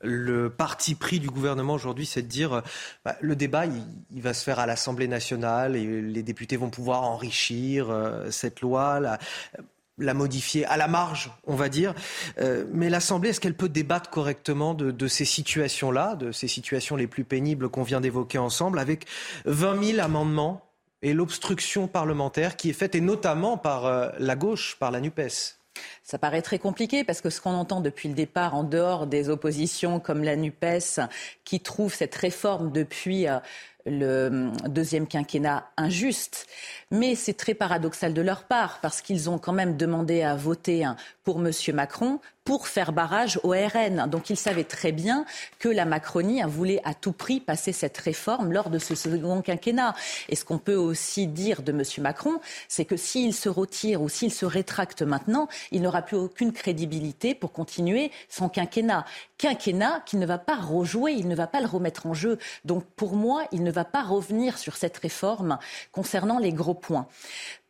le 0.00 0.50
parti 0.50 0.94
pris 0.94 1.20
du 1.20 1.28
gouvernement 1.28 1.74
aujourd'hui, 1.74 2.06
c'est 2.06 2.22
de 2.22 2.28
dire 2.28 2.62
bah, 3.04 3.16
le 3.20 3.36
débat, 3.36 3.64
il, 3.66 4.22
va 4.22 4.34
se 4.34 4.44
faire 4.44 4.58
à 4.58 4.66
l'Assemblée 4.66 5.08
nationale 5.08 5.76
et 5.76 6.02
les 6.02 6.22
députés 6.22 6.56
vont 6.56 6.70
pouvoir 6.70 7.02
enrichir 7.02 7.90
euh, 7.90 8.30
cette 8.30 8.60
loi, 8.60 9.00
la, 9.00 10.14
modifier 10.14 10.64
à 10.66 10.76
la 10.76 10.86
marge, 10.86 11.32
on 11.46 11.56
va 11.56 11.68
dire. 11.68 11.94
Euh, 12.38 12.64
mais 12.72 12.88
l'Assemblée, 12.88 13.30
est-ce 13.30 13.40
qu'elle 13.40 13.56
peut 13.56 13.68
débattre 13.68 14.10
correctement 14.10 14.74
de, 14.74 15.08
ces 15.08 15.24
situations-là, 15.24 16.14
de 16.14 16.32
ces 16.32 16.48
situations 16.48 16.94
les 16.96 17.06
plus 17.06 17.24
pénibles 17.24 17.68
qu'on 17.68 17.82
vient 17.82 18.00
d'évoquer 18.00 18.38
ensemble, 18.38 18.78
avec 18.78 19.06
20 19.46 19.82
000 19.82 20.00
amendements 20.00 20.64
et 21.02 21.12
l'obstruction 21.12 21.86
parlementaire 21.86 22.56
qui 22.56 22.70
est 22.70 22.74
faite, 22.74 22.94
et 22.94 23.00
notamment 23.00 23.56
par 23.56 23.86
euh, 23.86 24.10
la 24.18 24.36
gauche, 24.36 24.76
par 24.78 24.90
la 24.90 25.00
NUPES? 25.00 25.57
Ça 26.02 26.18
paraît 26.18 26.42
très 26.42 26.58
compliqué 26.58 27.04
parce 27.04 27.20
que 27.20 27.30
ce 27.30 27.40
qu'on 27.40 27.54
entend 27.54 27.80
depuis 27.80 28.08
le 28.08 28.14
départ, 28.14 28.54
en 28.54 28.64
dehors 28.64 29.06
des 29.06 29.28
oppositions 29.28 30.00
comme 30.00 30.22
la 30.22 30.36
NUPES, 30.36 31.00
qui 31.44 31.60
trouve 31.60 31.94
cette 31.94 32.14
réforme 32.14 32.72
depuis 32.72 33.28
euh, 33.28 33.38
le 33.86 34.26
hum, 34.26 34.52
deuxième 34.68 35.06
quinquennat 35.06 35.70
injuste. 35.76 36.46
Mais 36.90 37.14
c'est 37.14 37.34
très 37.34 37.52
paradoxal 37.52 38.14
de 38.14 38.22
leur 38.22 38.44
part 38.44 38.80
parce 38.80 39.02
qu'ils 39.02 39.28
ont 39.28 39.38
quand 39.38 39.52
même 39.52 39.76
demandé 39.76 40.22
à 40.22 40.34
voter 40.34 40.90
pour 41.22 41.38
M. 41.38 41.52
Macron 41.74 42.20
pour 42.48 42.66
faire 42.66 42.92
barrage 42.92 43.38
au 43.42 43.50
RN. 43.50 44.08
Donc 44.08 44.30
ils 44.30 44.36
savaient 44.38 44.64
très 44.64 44.90
bien 44.90 45.26
que 45.58 45.68
la 45.68 45.84
Macronie 45.84 46.40
voulait 46.46 46.80
à 46.82 46.94
tout 46.94 47.12
prix 47.12 47.40
passer 47.40 47.72
cette 47.72 47.98
réforme 47.98 48.54
lors 48.54 48.70
de 48.70 48.78
ce 48.78 48.94
second 48.94 49.42
quinquennat. 49.42 49.94
Et 50.30 50.34
ce 50.34 50.46
qu'on 50.46 50.56
peut 50.56 50.74
aussi 50.74 51.26
dire 51.26 51.60
de 51.60 51.72
M. 51.72 51.82
Macron, 51.98 52.40
c'est 52.66 52.86
que 52.86 52.96
s'il 52.96 53.34
se 53.34 53.50
retire 53.50 54.00
ou 54.00 54.08
s'il 54.08 54.32
se 54.32 54.46
rétracte 54.46 55.02
maintenant, 55.02 55.46
il 55.72 55.82
n'aura 55.82 56.00
plus 56.00 56.16
aucune 56.16 56.54
crédibilité 56.54 57.34
pour 57.34 57.52
continuer 57.52 58.10
son 58.30 58.48
quinquennat. 58.48 59.04
Quinquennat 59.36 60.02
qui 60.06 60.16
ne 60.16 60.24
va 60.24 60.38
pas 60.38 60.56
rejouer, 60.56 61.12
il 61.12 61.28
ne 61.28 61.34
va 61.34 61.48
pas 61.48 61.60
le 61.60 61.66
remettre 61.66 62.06
en 62.06 62.14
jeu. 62.14 62.38
Donc 62.64 62.82
pour 62.96 63.14
moi, 63.14 63.42
il 63.52 63.62
ne 63.62 63.70
va 63.70 63.84
pas 63.84 64.02
revenir 64.02 64.56
sur 64.56 64.78
cette 64.78 64.96
réforme 64.96 65.58
concernant 65.92 66.38
les 66.38 66.54
gros 66.54 66.72
points. 66.78 67.06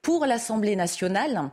Pour 0.02 0.24
l'Assemblée 0.26 0.76
nationale, 0.76 1.50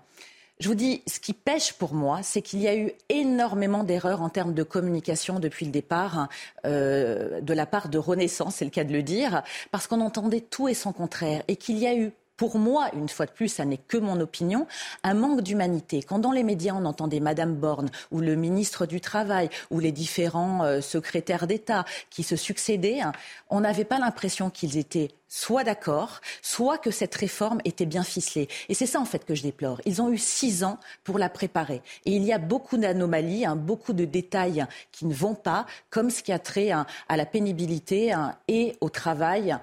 je 0.59 0.69
vous 0.69 0.75
dis, 0.75 1.01
ce 1.05 1.19
qui 1.19 1.33
pêche 1.33 1.73
pour 1.73 1.93
moi, 1.93 2.21
c'est 2.23 2.41
qu'il 2.41 2.61
y 2.61 2.67
a 2.67 2.75
eu 2.75 2.93
énormément 3.09 3.83
d'erreurs 3.83 4.21
en 4.21 4.29
termes 4.29 4.53
de 4.53 4.63
communication 4.63 5.39
depuis 5.39 5.65
le 5.65 5.71
départ 5.71 6.29
euh, 6.65 7.41
de 7.41 7.53
la 7.53 7.65
part 7.65 7.89
de 7.89 7.97
Renaissance, 7.97 8.55
c'est 8.55 8.65
le 8.65 8.71
cas 8.71 8.85
de 8.85 8.93
le 8.93 9.03
dire, 9.03 9.43
parce 9.71 9.87
qu'on 9.87 9.99
entendait 9.99 10.39
tout 10.39 10.69
et 10.69 10.73
son 10.73 10.93
contraire, 10.93 11.43
et 11.49 11.57
qu'il 11.57 11.77
y 11.77 11.87
a 11.87 11.95
eu 11.95 12.13
pour 12.37 12.57
moi, 12.57 12.89
une 12.93 13.09
fois 13.09 13.25
de 13.25 13.31
plus, 13.31 13.47
ça 13.47 13.65
n'est 13.65 13.77
que 13.77 13.97
mon 13.97 14.19
opinion, 14.19 14.67
un 15.03 15.13
manque 15.13 15.41
d'humanité. 15.41 16.03
Quand 16.03 16.19
dans 16.19 16.31
les 16.31 16.43
médias 16.43 16.73
on 16.73 16.85
entendait 16.85 17.19
Madame 17.19 17.55
Borne 17.55 17.89
ou 18.11 18.19
le 18.19 18.35
ministre 18.35 18.85
du 18.85 18.99
Travail 18.99 19.49
ou 19.71 19.79
les 19.79 19.91
différents 19.91 20.63
euh, 20.63 20.81
secrétaires 20.81 21.47
d'État 21.47 21.85
qui 22.09 22.23
se 22.23 22.35
succédaient, 22.35 23.01
hein, 23.01 23.13
on 23.49 23.61
n'avait 23.61 23.85
pas 23.85 23.99
l'impression 23.99 24.49
qu'ils 24.49 24.77
étaient 24.77 25.09
soit 25.27 25.63
d'accord, 25.63 26.21
soit 26.41 26.77
que 26.77 26.91
cette 26.91 27.15
réforme 27.15 27.59
était 27.65 27.85
bien 27.85 28.03
ficelée. 28.03 28.47
Et 28.69 28.73
c'est 28.73 28.85
ça 28.85 28.99
en 28.99 29.05
fait 29.05 29.25
que 29.25 29.35
je 29.35 29.43
déplore. 29.43 29.81
Ils 29.85 30.01
ont 30.01 30.11
eu 30.11 30.17
six 30.17 30.63
ans 30.63 30.79
pour 31.03 31.19
la 31.19 31.29
préparer. 31.29 31.81
Et 32.05 32.11
il 32.11 32.23
y 32.23 32.33
a 32.33 32.37
beaucoup 32.37 32.77
d'anomalies, 32.77 33.45
hein, 33.45 33.55
beaucoup 33.55 33.93
de 33.93 34.05
détails 34.05 34.65
qui 34.91 35.05
ne 35.05 35.13
vont 35.13 35.35
pas, 35.35 35.65
comme 35.89 36.09
ce 36.09 36.23
qui 36.23 36.31
a 36.31 36.39
trait 36.39 36.71
hein, 36.71 36.85
à 37.09 37.17
la 37.17 37.25
pénibilité 37.25 38.13
et 38.47 38.75
au 38.81 38.89
travail 38.89 39.57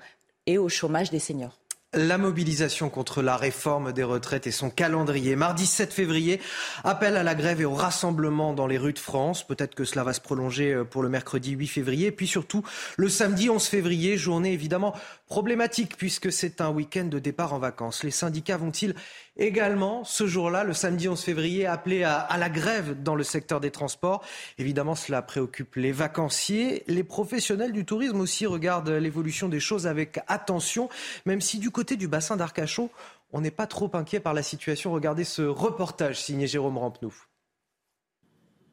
et 0.46 0.58
au 0.58 0.68
chômage 0.68 1.10
des 1.10 1.20
seniors 1.20 1.61
la 1.94 2.16
mobilisation 2.16 2.88
contre 2.88 3.20
la 3.20 3.36
réforme 3.36 3.92
des 3.92 4.02
retraites 4.02 4.46
et 4.46 4.50
son 4.50 4.70
calendrier. 4.70 5.36
Mardi 5.36 5.66
7 5.66 5.92
février, 5.92 6.40
appel 6.84 7.16
à 7.16 7.22
la 7.22 7.34
grève 7.34 7.60
et 7.60 7.66
au 7.66 7.74
rassemblement 7.74 8.54
dans 8.54 8.66
les 8.66 8.78
rues 8.78 8.94
de 8.94 8.98
France. 8.98 9.46
Peut-être 9.46 9.74
que 9.74 9.84
cela 9.84 10.02
va 10.02 10.14
se 10.14 10.20
prolonger 10.20 10.72
euh, 10.72 10.84
pour 10.84 11.02
le 11.02 11.10
mercredi 11.10 11.50
8 11.50 11.66
février. 11.66 12.10
Puis 12.10 12.26
surtout, 12.26 12.62
le 12.96 13.08
samedi 13.08 13.50
11 13.50 13.62
février, 13.66 14.16
journée 14.16 14.52
évidemment 14.52 14.94
problématique 15.26 15.96
puisque 15.96 16.32
c'est 16.32 16.60
un 16.60 16.70
week-end 16.70 17.04
de 17.04 17.18
départ 17.18 17.52
en 17.52 17.58
vacances. 17.58 18.04
Les 18.04 18.10
syndicats 18.10 18.56
vont-ils 18.56 18.94
également 19.36 20.04
ce 20.04 20.26
jour-là, 20.26 20.64
le 20.64 20.72
samedi 20.72 21.08
11 21.08 21.20
février, 21.20 21.66
appelé 21.66 22.04
à, 22.04 22.36
la 22.38 22.48
grève 22.48 23.02
dans 23.02 23.14
le 23.14 23.24
secteur 23.24 23.60
des 23.60 23.70
transports. 23.70 24.24
Évidemment, 24.58 24.94
cela 24.94 25.22
préoccupe 25.22 25.76
les 25.76 25.92
vacanciers. 25.92 26.84
Les 26.86 27.04
professionnels 27.04 27.72
du 27.72 27.84
tourisme 27.84 28.20
aussi 28.20 28.46
regardent 28.46 28.90
l'évolution 28.90 29.48
des 29.48 29.60
choses 29.60 29.86
avec 29.86 30.20
attention, 30.28 30.88
même 31.26 31.40
si 31.40 31.58
du 31.58 31.70
côté 31.70 31.96
du 31.96 32.08
bassin 32.08 32.36
d'Arcachon, 32.36 32.90
on 33.32 33.40
n'est 33.40 33.50
pas 33.50 33.66
trop 33.66 33.90
inquiet 33.94 34.20
par 34.20 34.34
la 34.34 34.42
situation. 34.42 34.92
Regardez 34.92 35.24
ce 35.24 35.42
reportage 35.42 36.20
signé 36.20 36.46
Jérôme 36.46 36.78
Rampenouf. 36.78 37.28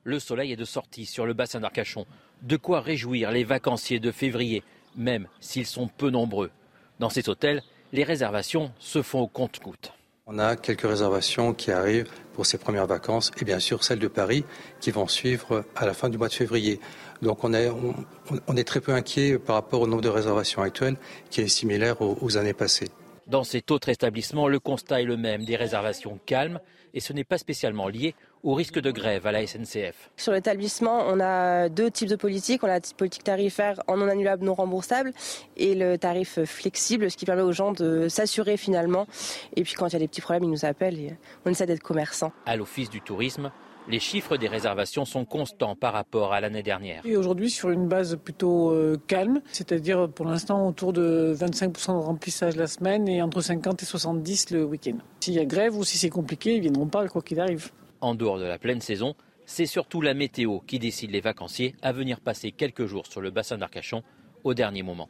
Le 0.04 0.20
soleil 0.20 0.51
est 0.51 0.58
de 0.58 0.66
sortie 0.66 1.06
sur 1.06 1.25
le 1.25 1.34
bassin 1.34 1.60
d'Arcachon. 1.60 2.06
De 2.42 2.58
quoi 2.58 2.82
réjouir 2.82 3.32
les 3.32 3.44
vacanciers 3.44 4.00
de 4.00 4.12
février, 4.12 4.63
même 4.96 5.28
s'ils 5.39 5.66
sont 5.66 5.88
peu 5.88 6.10
nombreux. 6.10 6.51
Dans 7.00 7.10
ces 7.10 7.30
hôtels, 7.30 7.62
les 7.92 8.04
réservations 8.04 8.72
se 8.80 9.01
font 9.01 9.22
au 9.22 9.28
compte-gouttes. 9.28 9.94
On 10.31 10.38
a 10.38 10.55
quelques 10.55 10.88
réservations 10.88 11.55
qui 11.55 11.71
arrivent 11.71 12.07
pour 12.33 12.45
ces 12.45 12.59
premières 12.59 12.86
vacances 12.86 13.31
et 13.41 13.45
bien 13.45 13.59
sûr 13.59 13.83
celles 13.83 13.98
de 13.98 14.07
Paris 14.07 14.45
qui 14.79 14.91
vont 14.91 15.07
suivre 15.07 15.65
à 15.75 15.88
la 15.88 15.95
fin 15.95 16.07
du 16.07 16.19
mois 16.19 16.27
de 16.27 16.33
février. 16.33 16.79
Donc 17.24 17.43
on 17.43 17.51
est, 17.51 18.63
très 18.63 18.79
peu 18.79 18.93
inquiet 18.93 19.39
par 19.39 19.55
rapport 19.55 19.81
au 19.81 19.88
nombre 19.88 20.03
de 20.03 20.09
réservations 20.09 20.62
actuelles 20.62 20.98
qui 21.31 21.41
est 21.41 21.48
similaire 21.48 21.95
aux 22.01 22.38
années 22.38 22.53
passées. 22.53 22.89
Dans 23.25 23.43
cet 23.43 23.71
autre 23.71 23.89
établissement, 23.89 24.48
le 24.48 24.59
constat 24.59 25.01
est 25.01 25.05
le 25.05 25.17
même, 25.17 25.45
des 25.45 25.55
réservations 25.55 26.19
calmes 26.27 26.59
et 26.93 27.00
ce 27.00 27.12
n'est 27.12 27.24
pas 27.24 27.39
spécialement 27.39 27.88
lié 27.88 28.13
au 28.43 28.53
risque 28.53 28.79
de 28.79 28.91
grève 28.91 29.25
à 29.25 29.31
la 29.31 29.46
SNCF. 29.46 30.12
Sur 30.17 30.34
l'établissement, 30.34 31.03
on 31.08 31.19
a 31.19 31.69
deux 31.69 31.91
types 31.91 32.10
de 32.10 32.15
politiques. 32.15 32.63
On 32.63 32.67
a 32.67 32.79
la 32.79 32.81
politique 32.98 33.24
tarifaire 33.24 33.81
en 33.88 33.98
non 33.98 34.08
annulable, 34.08 34.46
non 34.46 34.53
remboursable 34.53 35.12
et 35.58 35.75
le 35.75 35.98
tarif 35.98 36.43
flexible, 36.46 37.12
ce 37.12 37.17
qui 37.17 37.25
permet 37.25 37.41
aux 37.41 37.51
gens 37.51 37.72
de 37.72 38.08
s'assurer 38.08 38.58
finalement. 38.58 39.08
Et 39.55 39.63
puis 39.63 39.74
quand 39.74 39.88
il 39.88 39.93
y 39.93 39.96
a 39.96 40.00
des 40.00 40.08
petits 40.08 40.22
problèmes, 40.22 40.43
ils 40.43 40.50
nous 40.50 40.65
appellent 40.65 41.00
et 41.00 41.17
on 41.46 41.50
essaie 41.50 41.65
d'être 41.65 41.84
commerçant. 41.84 42.31
À 42.46 42.55
l'Office 42.55 42.89
du 42.89 43.01
tourisme, 43.01 43.51
les 43.88 44.00
chiffres 44.00 44.38
des 44.38 44.48
réservations 44.48 45.03
sont 45.03 45.25
constants 45.25 45.75
par 45.75 45.93
rapport 45.93 46.34
à 46.34 46.41
l'année 46.41 46.62
dernière. 46.62 47.01
Et 47.05 47.17
aujourd'hui, 47.17 47.50
sur 47.50 47.72
une 47.72 47.88
base 47.88 48.17
plutôt 48.24 48.72
euh, 48.72 48.98
calme, 49.08 49.41
c'est-à-dire 49.51 50.10
pour 50.10 50.25
l'instant 50.25 50.67
autour 50.67 50.93
de 50.93 51.36
25% 51.36 51.93
de 51.93 52.05
remplissage 52.05 52.55
la 52.55 52.67
semaine 52.67 53.08
et 53.08 53.22
entre 53.22 53.41
50 53.41 53.81
et 53.81 53.86
70 53.86 54.51
le 54.51 54.63
week-end. 54.63 54.98
S'il 55.22 55.34
y 55.34 55.39
a 55.39 55.46
grève 55.46 55.75
ou 55.75 55.84
si 55.84 55.98
c'est 55.98 56.10
compliqué, 56.10 56.55
ils 56.55 56.62
viendront 56.62 56.88
pas 56.88 57.08
quoi 57.08 57.22
qu'il 57.22 57.39
arrive. 57.39 57.72
En 58.01 58.15
dehors 58.15 58.39
de 58.39 58.46
la 58.46 58.60
pleine 58.60 58.82
saison, 58.82 59.15
c'est 59.46 59.65
surtout 59.65 60.01
la 60.01 60.13
météo 60.13 60.60
qui 60.60 60.79
décide 60.79 61.12
les 61.12 61.22
vacanciers 61.22 61.75
à 61.82 61.91
venir 61.91 62.20
passer 62.22 62.51
quelques 62.51 62.86
jours 62.86 63.08
sur 63.08 63.20
le 63.22 63.32
bassin 63.32 63.58
d'Arcachon 63.58 64.03
au 64.44 64.53
dernier 64.53 64.84
moment. 64.84 65.10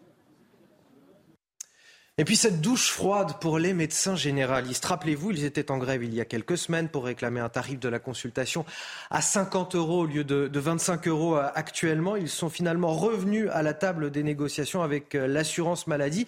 Et 2.20 2.26
puis 2.26 2.36
cette 2.36 2.60
douche 2.60 2.92
froide 2.92 3.36
pour 3.40 3.60
les 3.60 3.74
médecins 3.74 4.18
généralistes. 4.18 4.84
Rappelez-vous, 4.84 5.32
ils 5.32 5.46
étaient 5.46 5.72
en 5.72 5.78
grève 5.78 6.04
il 6.04 6.14
y 6.14 6.20
a 6.20 6.26
quelques 6.26 6.58
semaines 6.58 6.90
pour 6.90 7.06
réclamer 7.06 7.40
un 7.40 7.48
tarif 7.48 7.80
de 7.80 7.88
la 7.88 8.00
consultation 8.00 8.66
à 9.10 9.22
50 9.22 9.76
euros 9.76 10.02
au 10.02 10.06
lieu 10.06 10.26
de, 10.26 10.60
25 10.60 11.08
euros 11.08 11.38
euh, 11.38 11.48
actuellement. 11.56 12.18
Ils 12.18 12.28
sont 12.28 12.50
finalement 12.50 12.94
revenus 12.94 13.48
à 13.54 13.64
la 13.64 13.74
table 13.74 14.12
des 14.12 14.24
négociations 14.24 14.84
avec 14.84 15.16
euh, 15.16 15.28
l'assurance 15.28 15.88
maladie. 15.88 16.28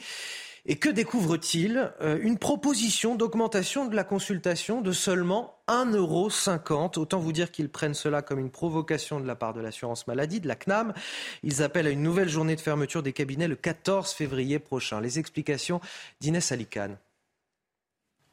Et 0.66 0.76
que 0.76 0.90
découvre-t-il 0.90 1.92
euh, 2.02 2.20
Une 2.22 2.38
proposition 2.38 3.16
d'augmentation 3.16 3.86
de 3.88 3.96
la 3.96 4.04
consultation 4.04 4.82
de 4.82 4.92
seulement 4.92 5.56
1,50 5.68 5.96
euro. 5.96 6.30
Autant 6.98 7.20
vous 7.20 7.32
dire 7.32 7.52
qu'ils 7.52 7.70
prennent 7.70 7.94
cela 7.94 8.22
comme 8.22 8.40
une 8.40 8.52
provocation 8.52 9.20
de 9.20 9.26
la 9.26 9.36
part 9.36 9.54
de 9.54 9.62
l'assurance 9.62 10.06
maladie, 10.08 10.40
de 10.40 10.48
la 10.48 10.56
CNAM. 10.56 10.94
Ils 11.44 11.64
appellent 11.64 11.88
à 11.88 11.92
une 11.92 12.04
nouvelle 12.04 12.30
journée 12.30 12.56
de 12.56 12.62
fermeture 12.62 13.02
des 13.02 13.14
cabinets 13.14 13.48
le 13.48 13.56
14 13.56 14.12
février 14.12 14.60
prochain. 14.60 15.02
Les 15.02 15.18
explications 15.18 15.82
d'Inès 16.20 16.52
Alicane. 16.52 16.98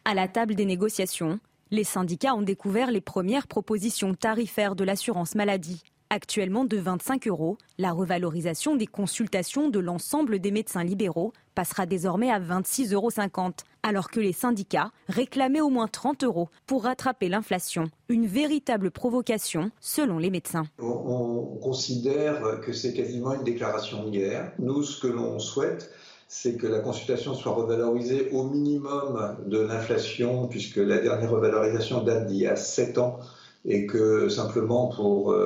À 0.05 0.15
la 0.15 0.29
table 0.29 0.55
des 0.55 0.65
négociations, 0.65 1.41
Les 1.71 1.85
syndicats 1.85 2.35
ont 2.35 2.43
découvert 2.43 2.91
les 2.91 3.03
premières 3.03 3.47
propositions 3.47 4.15
tarifaires 4.15 4.75
de 4.75 4.85
l'assurance 4.85 5.35
maladie. 5.35 5.83
Actuellement 6.11 6.65
de 6.65 6.79
25 6.79 7.29
euros, 7.29 7.59
la 7.77 7.93
revalorisation 7.93 8.77
des 8.77 8.87
consultations 8.87 9.69
de 9.69 9.79
l'ensemble 9.79 10.39
des 10.39 10.51
médecins 10.51 10.83
libéraux 10.83 11.35
passera 11.55 11.85
désormais 11.85 12.31
à 12.31 12.41
26,50 12.41 12.95
euros, 12.95 13.11
alors 13.83 14.11
que 14.11 14.19
les 14.19 14.33
syndicats 14.33 14.91
réclamaient 15.11 15.61
au 15.61 15.69
moins 15.69 15.87
30 15.87 16.25
euros 16.25 16.49
pour 16.67 16.85
rattraper 16.85 17.29
l'inflation. 17.29 17.91
Une 18.09 18.27
véritable 18.27 18.91
provocation, 18.91 19.71
selon 19.81 20.17
les 20.17 20.31
médecins. 20.31 20.65
On, 20.79 21.59
considère 21.61 22.61
que 22.63 22.73
c'est 22.73 22.95
quasiment 22.95 23.35
une 23.35 23.45
déclaration 23.45 24.05
de 24.05 24.11
guerre. 24.11 24.53
Nous, 24.59 24.85
ce 24.85 25.03
que 25.03 25.09
l'on 25.09 25.39
souhaite, 25.39 25.91
c'est 26.27 26.57
que 26.57 26.67
la 26.67 26.81
consultation 26.81 27.35
soit 27.35 27.53
revalorisée 27.53 28.31
au 28.33 28.45
minimum 28.45 29.37
de 29.47 29.59
l'inflation, 29.59 30.49
puisque 30.49 30.77
la 30.77 31.01
dernière 31.01 31.31
revalorisation 31.31 32.03
date 32.03 32.29
d'il 32.29 32.39
y 32.39 32.47
a 32.47 32.57
7 32.57 32.97
ans, 32.97 33.19
et 33.67 33.87
que 33.87 34.29
simplement 34.31 34.89
pour 34.89 35.37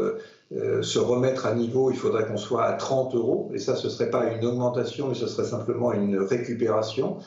euh, 0.57 0.83
se 0.83 0.99
remettre 0.99 1.47
à 1.47 1.55
niveau, 1.55 1.91
il 1.91 1.97
faudrait 1.97 2.27
qu'on 2.27 2.37
soit 2.37 2.65
à 2.65 2.75
30 2.75 3.15
euros. 3.15 3.51
Et 3.55 3.59
ça, 3.59 3.75
ce 3.77 3.87
ne 3.87 3.93
serait 3.93 4.11
pas 4.11 4.33
une 4.33 4.45
augmentation, 4.45 5.09
mais 5.09 5.15
ce 5.15 5.27
serait 5.27 5.47
simplement 5.47 5.93
une 5.93 6.19
récupération. 6.19 7.19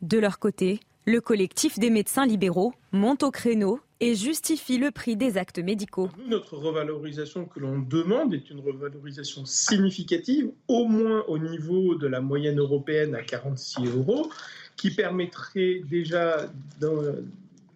De 0.00 0.18
leur 0.18 0.38
côté, 0.38 0.80
le 1.06 1.20
collectif 1.20 1.78
des 1.78 1.90
médecins 1.90 2.24
libéraux 2.24 2.72
monte 2.92 3.22
au 3.22 3.30
créneau 3.30 3.80
et 4.00 4.14
justifie 4.14 4.78
le 4.78 4.90
prix 4.90 5.16
des 5.16 5.36
actes 5.36 5.58
médicaux. 5.58 6.08
notre 6.26 6.56
revalorisation 6.56 7.44
que 7.44 7.60
l'on 7.60 7.78
demande 7.78 8.32
est 8.32 8.48
une 8.48 8.60
revalorisation 8.60 9.44
significative, 9.44 10.50
au 10.68 10.86
moins 10.86 11.22
au 11.28 11.38
niveau 11.38 11.94
de 11.96 12.06
la 12.06 12.22
moyenne 12.22 12.58
européenne 12.58 13.14
à 13.14 13.22
46 13.22 13.94
euros, 13.94 14.30
qui 14.76 14.90
permettrait 14.90 15.82
déjà 15.90 16.46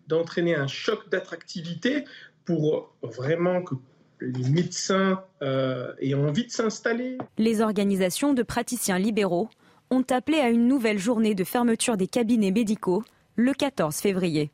d'entraîner 0.08 0.54
un 0.54 0.66
choc 0.66 1.10
d'attractivité 1.10 2.04
pour 2.46 2.94
vraiment 3.02 3.62
que 3.62 3.74
les 4.20 4.48
médecins 4.48 5.22
euh, 5.42 5.92
aient 6.00 6.14
envie 6.14 6.46
de 6.46 6.50
s'installer. 6.50 7.18
Les 7.38 7.60
organisations 7.60 8.34
de 8.34 8.42
praticiens 8.42 8.98
libéraux 8.98 9.48
ont 9.90 10.04
appelé 10.10 10.38
à 10.38 10.48
une 10.48 10.66
nouvelle 10.66 10.98
journée 10.98 11.34
de 11.34 11.44
fermeture 11.44 11.96
des 11.96 12.06
cabinets 12.06 12.50
médicaux 12.50 13.04
le 13.36 13.52
14 13.52 13.96
février. 13.96 14.50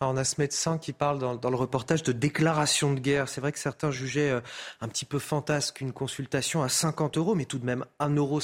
on 0.00 0.16
a 0.16 0.24
ce 0.24 0.40
médecin 0.40 0.78
qui 0.78 0.92
parle 0.92 1.18
dans, 1.18 1.50
le 1.50 1.56
reportage 1.56 2.02
de 2.02 2.12
déclaration 2.12 2.94
de 2.94 3.00
guerre. 3.00 3.28
C'est 3.28 3.40
vrai 3.40 3.52
que 3.52 3.58
certains 3.58 3.90
jugeaient 3.90 4.30
euh, 4.30 4.40
un 4.80 4.88
petit 4.88 5.04
peu 5.04 5.18
fantasque 5.18 5.80
une 5.80 5.92
consultation 5.92 6.62
à 6.62 6.68
50 6.68 7.18
euros, 7.18 7.34
mais 7.34 7.44
tout 7.44 7.58
de 7.58 7.66
même 7.66 7.84
1,50 8.00 8.16
euro. 8.18 8.40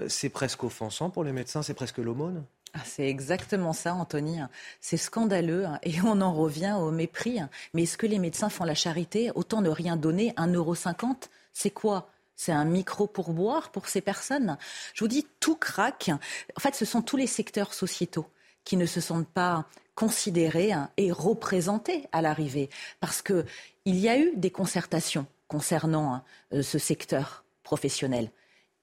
Euh, 0.00 0.06
c'est 0.08 0.30
presque 0.30 0.64
offensant 0.64 1.10
pour 1.10 1.24
les 1.24 1.32
médecins, 1.32 1.62
c'est 1.62 1.74
presque 1.74 1.98
l'aumône. 1.98 2.44
Ah, 2.74 2.82
c'est 2.84 3.08
exactement 3.08 3.72
ça, 3.72 3.94
Anthony. 3.94 4.38
C'est 4.80 4.96
scandaleux 4.96 5.66
hein, 5.66 5.78
et 5.82 6.00
on 6.02 6.20
en 6.20 6.32
revient 6.32 6.76
au 6.78 6.90
mépris. 6.90 7.40
Mais 7.74 7.82
est-ce 7.82 7.98
que 7.98 8.06
les 8.06 8.18
médecins 8.18 8.48
font 8.48 8.64
la 8.64 8.74
charité? 8.74 9.30
Autant 9.34 9.60
ne 9.60 9.70
rien 9.70 9.96
donner, 9.96 10.32
1,50€, 10.36 11.28
c'est 11.52 11.70
quoi? 11.70 12.10
C'est 12.36 12.52
un 12.52 12.64
micro 12.64 13.06
pourboire 13.06 13.70
pour 13.70 13.88
ces 13.88 14.00
personnes? 14.00 14.56
Je 14.94 15.04
vous 15.04 15.08
dis, 15.08 15.26
tout 15.40 15.56
craque. 15.56 16.10
En 16.56 16.60
fait, 16.60 16.74
ce 16.74 16.84
sont 16.84 17.02
tous 17.02 17.16
les 17.16 17.26
secteurs 17.26 17.74
sociétaux 17.74 18.26
qui 18.64 18.76
ne 18.76 18.86
se 18.86 19.00
sentent 19.00 19.28
pas 19.28 19.66
considérés 19.94 20.72
hein, 20.72 20.90
et 20.96 21.12
représentés 21.12 22.08
à 22.12 22.22
l'arrivée. 22.22 22.70
Parce 23.00 23.20
qu'il 23.20 23.44
y 23.84 24.08
a 24.08 24.18
eu 24.18 24.32
des 24.36 24.50
concertations 24.50 25.26
concernant 25.48 26.14
hein, 26.14 26.24
euh, 26.54 26.62
ce 26.62 26.78
secteur 26.78 27.44
professionnel 27.62 28.30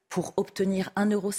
pour 0.09 0.33
obtenir 0.37 0.91
1,50 0.95 1.13
euro 1.13 1.31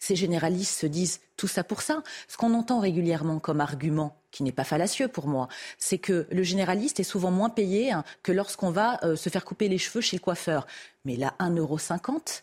ces 0.00 0.16
généralistes 0.16 0.80
se 0.80 0.86
disent 0.86 1.20
tout 1.36 1.46
ça 1.46 1.62
pour 1.62 1.82
ça. 1.82 2.02
Ce 2.26 2.36
qu'on 2.36 2.54
entend 2.54 2.80
régulièrement 2.80 3.38
comme 3.38 3.60
argument, 3.60 4.16
qui 4.32 4.42
n'est 4.42 4.50
pas 4.50 4.64
fallacieux 4.64 5.08
pour 5.08 5.28
moi, 5.28 5.48
c'est 5.78 5.98
que 5.98 6.26
le 6.30 6.42
généraliste 6.42 6.98
est 6.98 7.04
souvent 7.04 7.30
moins 7.30 7.50
payé 7.50 7.92
hein, 7.92 8.02
que 8.22 8.32
lorsqu'on 8.32 8.70
va 8.70 8.98
euh, 9.04 9.14
se 9.14 9.28
faire 9.28 9.44
couper 9.44 9.68
les 9.68 9.78
cheveux 9.78 10.00
chez 10.00 10.16
le 10.16 10.22
coiffeur. 10.22 10.66
Mais 11.04 11.16
là, 11.16 11.34
1,50€, 11.38 12.42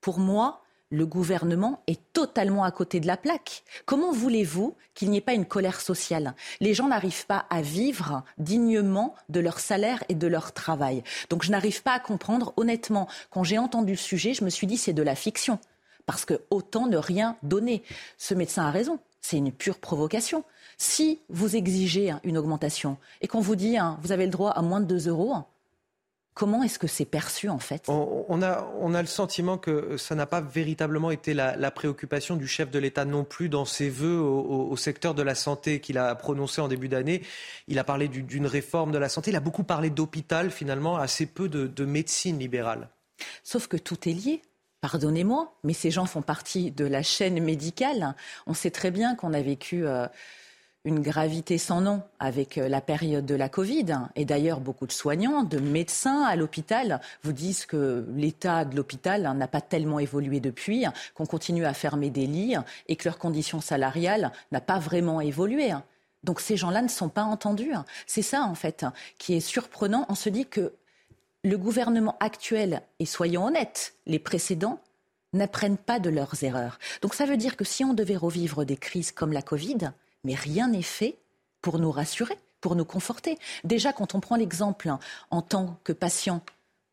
pour 0.00 0.18
moi, 0.18 0.62
le 0.90 1.06
gouvernement 1.06 1.82
est 1.86 2.00
totalement 2.12 2.64
à 2.64 2.70
côté 2.70 3.00
de 3.00 3.06
la 3.06 3.16
plaque. 3.16 3.64
Comment 3.86 4.12
voulez-vous 4.12 4.76
qu'il 4.94 5.10
n'y 5.10 5.18
ait 5.18 5.22
pas 5.22 5.34
une 5.34 5.44
colère 5.44 5.80
sociale? 5.80 6.34
Les 6.60 6.74
gens 6.74 6.88
n'arrivent 6.88 7.26
pas 7.26 7.46
à 7.50 7.60
vivre 7.60 8.22
dignement 8.38 9.14
de 9.28 9.40
leur 9.40 9.58
salaire 9.58 10.04
et 10.08 10.14
de 10.14 10.26
leur 10.26 10.52
travail. 10.52 11.02
Donc 11.28 11.44
je 11.44 11.50
n'arrive 11.50 11.82
pas 11.82 11.92
à 11.92 12.00
comprendre, 12.00 12.52
honnêtement, 12.56 13.08
quand 13.30 13.42
j'ai 13.42 13.58
entendu 13.58 13.92
le 13.92 13.98
sujet, 13.98 14.34
je 14.34 14.44
me 14.44 14.50
suis 14.50 14.66
dit 14.66 14.76
c'est 14.76 14.92
de 14.92 15.02
la 15.02 15.16
fiction 15.16 15.58
parce 16.06 16.24
que 16.24 16.40
autant 16.50 16.86
ne 16.86 16.96
rien 16.96 17.36
donner. 17.42 17.82
Ce 18.16 18.34
médecin 18.34 18.64
a 18.64 18.70
raison, 18.70 18.98
c'est 19.20 19.36
une 19.36 19.52
pure 19.52 19.78
provocation. 19.78 20.44
Si 20.78 21.20
vous 21.28 21.56
exigez 21.56 22.14
une 22.24 22.38
augmentation 22.38 22.96
et 23.20 23.28
qu'on 23.28 23.40
vous 23.40 23.56
dit 23.56 23.76
hein, 23.76 23.98
vous 24.02 24.12
avez 24.12 24.24
le 24.24 24.30
droit 24.30 24.50
à 24.50 24.62
moins 24.62 24.80
de 24.80 24.86
2 24.86 25.08
euros, 25.08 25.34
Comment 26.36 26.62
est-ce 26.62 26.78
que 26.78 26.86
c'est 26.86 27.06
perçu 27.06 27.48
en 27.48 27.58
fait? 27.58 27.88
On, 27.88 28.42
a, 28.42 28.70
on, 28.78 28.92
a, 28.92 29.00
le 29.00 29.08
sentiment 29.08 29.56
que 29.56 29.96
ça 29.96 30.14
n'a 30.14 30.26
pas 30.26 30.42
véritablement 30.42 31.10
été 31.10 31.32
la, 31.32 31.70
préoccupation 31.70 32.36
du 32.36 32.46
chef 32.46 32.70
de 32.70 32.78
l'État 32.78 33.06
non 33.06 33.24
plus 33.24 33.48
dans 33.48 33.64
ses 33.64 33.88
voeux 33.88 34.20
au, 34.20 34.76
secteur 34.76 35.14
de 35.14 35.22
la 35.22 35.34
santé 35.34 35.80
qu'il 35.80 35.96
a 35.96 36.14
prononcé 36.14 36.60
en 36.60 36.68
début 36.68 36.88
d'année. 36.88 37.22
Il 37.68 37.78
a 37.78 37.84
parlé 37.84 38.08
d'une 38.08 38.46
réforme 38.46 38.92
de 38.92 38.98
la 38.98 39.08
santé, 39.08 39.30
il 39.30 39.36
a 39.36 39.40
beaucoup 39.40 39.64
parlé 39.64 39.88
d'hôpital 39.88 40.50
finalement, 40.50 40.98
assez 40.98 41.24
peu 41.24 41.48
de 41.48 41.84
médecine 41.86 42.38
libérale. 42.38 42.90
Sauf 43.42 43.66
que 43.66 43.78
tout 43.78 44.06
est 44.06 44.12
lié. 44.12 44.42
Pardonnez-moi, 44.80 45.54
mais 45.64 45.72
ces 45.72 45.90
gens 45.90 46.06
font 46.06 46.22
partie 46.22 46.70
de 46.70 46.84
la 46.84 47.02
chaîne 47.02 47.42
médicale. 47.42 48.14
On 48.46 48.54
sait 48.54 48.70
très 48.70 48.90
bien 48.90 49.14
qu'on 49.14 49.32
a 49.32 49.40
vécu 49.40 49.86
euh, 49.86 50.06
une 50.86 51.00
gravité 51.00 51.58
sans 51.58 51.80
nom 51.80 52.02
avec 52.20 52.58
euh, 52.58 52.68
la 52.68 52.80
période 52.80 53.26
de 53.26 53.34
la 53.34 53.48
Covid. 53.48 53.98
Et 54.14 54.24
d'ailleurs, 54.24 54.60
beaucoup 54.60 54.86
de 54.86 54.92
soignants, 54.92 55.42
de 55.42 55.58
médecins 55.58 56.22
à 56.22 56.36
l'hôpital 56.36 57.00
vous 57.24 57.32
disent 57.32 57.66
que 57.66 58.06
l'état 58.14 58.64
de 58.64 58.76
l'hôpital 58.76 59.22
n'a 59.36 59.48
pas 59.48 59.60
tellement 59.60 59.98
évolué 59.98 60.40
depuis, 60.40 60.84
qu'on 61.14 61.26
continue 61.26 61.64
à 61.64 61.74
fermer 61.74 62.10
des 62.10 62.26
lits 62.26 62.56
et 62.86 62.96
que 62.96 63.08
leurs 63.08 63.18
conditions 63.18 63.60
salariales 63.60 64.30
n'ont 64.52 64.60
pas 64.60 64.78
vraiment 64.78 65.20
évolué. 65.20 65.72
Donc 66.22 66.40
ces 66.40 66.56
gens-là 66.56 66.82
ne 66.82 66.88
sont 66.88 67.08
pas 67.08 67.24
entendus. 67.24 67.72
C'est 68.06 68.22
ça, 68.22 68.42
en 68.42 68.54
fait, 68.54 68.86
qui 69.18 69.34
est 69.34 69.40
surprenant. 69.40 70.06
On 70.08 70.14
se 70.14 70.28
dit 70.28 70.46
que 70.46 70.72
le 71.46 71.58
gouvernement 71.58 72.16
actuel, 72.18 72.82
et 72.98 73.06
soyons 73.06 73.46
honnêtes, 73.46 73.94
les 74.06 74.18
précédents, 74.18 74.80
n'apprennent 75.32 75.76
pas 75.76 76.00
de 76.00 76.10
leurs 76.10 76.42
erreurs. 76.42 76.80
Donc 77.02 77.14
ça 77.14 77.24
veut 77.24 77.36
dire 77.36 77.56
que 77.56 77.64
si 77.64 77.84
on 77.84 77.94
devait 77.94 78.16
revivre 78.16 78.64
des 78.64 78.76
crises 78.76 79.12
comme 79.12 79.32
la 79.32 79.42
Covid, 79.42 79.92
mais 80.24 80.34
rien 80.34 80.68
n'est 80.68 80.82
fait 80.82 81.18
pour 81.62 81.78
nous 81.78 81.92
rassurer, 81.92 82.36
pour 82.60 82.74
nous 82.74 82.84
conforter. 82.84 83.38
Déjà, 83.62 83.92
quand 83.92 84.16
on 84.16 84.20
prend 84.20 84.34
l'exemple 84.34 84.90
en 85.30 85.40
tant 85.40 85.78
que 85.84 85.92
patient, 85.92 86.40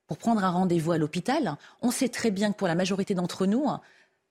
pour 0.05 0.17
prendre 0.17 0.43
un 0.43 0.51
rendez-vous 0.51 0.91
à 0.91 0.99
l'hôpital, 0.99 1.55
on 1.81 1.89
sait 1.89 2.09
très 2.09 2.29
bien 2.29 2.51
que 2.51 2.57
pour 2.57 2.67
la 2.67 2.75
majorité 2.75 3.15
d'entre 3.15 3.47
nous, 3.47 3.67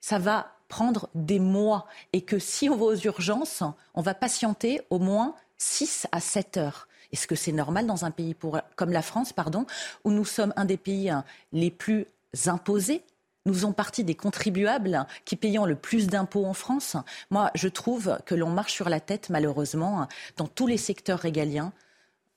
ça 0.01 0.21
va 0.21 0.53
prendre 0.69 1.09
des 1.17 1.41
mois 1.41 1.87
et 2.13 2.23
que 2.23 2.39
si 2.39 2.69
on 2.69 2.77
va 2.77 2.85
aux 2.85 2.97
urgences, 2.97 3.65
on 3.95 4.03
va 4.03 4.15
patienter 4.15 4.83
au 4.91 5.01
moins 5.01 5.35
6 5.59 6.07
à 6.13 6.21
7 6.21 6.59
heures. 6.59 6.87
Est-ce 7.12 7.27
que 7.27 7.35
c'est 7.35 7.53
normal 7.53 7.87
dans 7.87 8.05
un 8.05 8.11
pays 8.11 8.35
comme 8.77 8.90
la 8.90 9.03
France, 9.03 9.33
pardon, 9.33 9.66
où 10.05 10.11
nous 10.11 10.25
sommes 10.25 10.53
un 10.57 10.64
des 10.64 10.79
pays 10.79 11.11
hein, 11.11 11.25
les 11.53 11.70
plus 11.70 12.07
imposés? 12.46 13.03
Nous 13.44 13.55
faisons 13.55 13.72
partie 13.72 14.05
des 14.05 14.14
contribuables 14.14 15.07
qui 15.25 15.37
payons 15.37 15.64
le 15.64 15.75
plus 15.75 16.07
d'impôts 16.07 16.46
en 16.46 16.55
France. 16.55 16.96
Moi, 17.31 17.51
je 17.55 17.68
trouve 17.68 18.18
que 18.25 18.35
l'on 18.35 18.51
marche 18.51 18.72
sur 18.72 18.88
la 18.88 19.01
tête, 19.01 19.31
malheureusement, 19.31 20.07
dans 20.37 20.46
tous 20.46 20.66
les 20.66 20.77
secteurs 20.77 21.18
régaliens. 21.18 21.72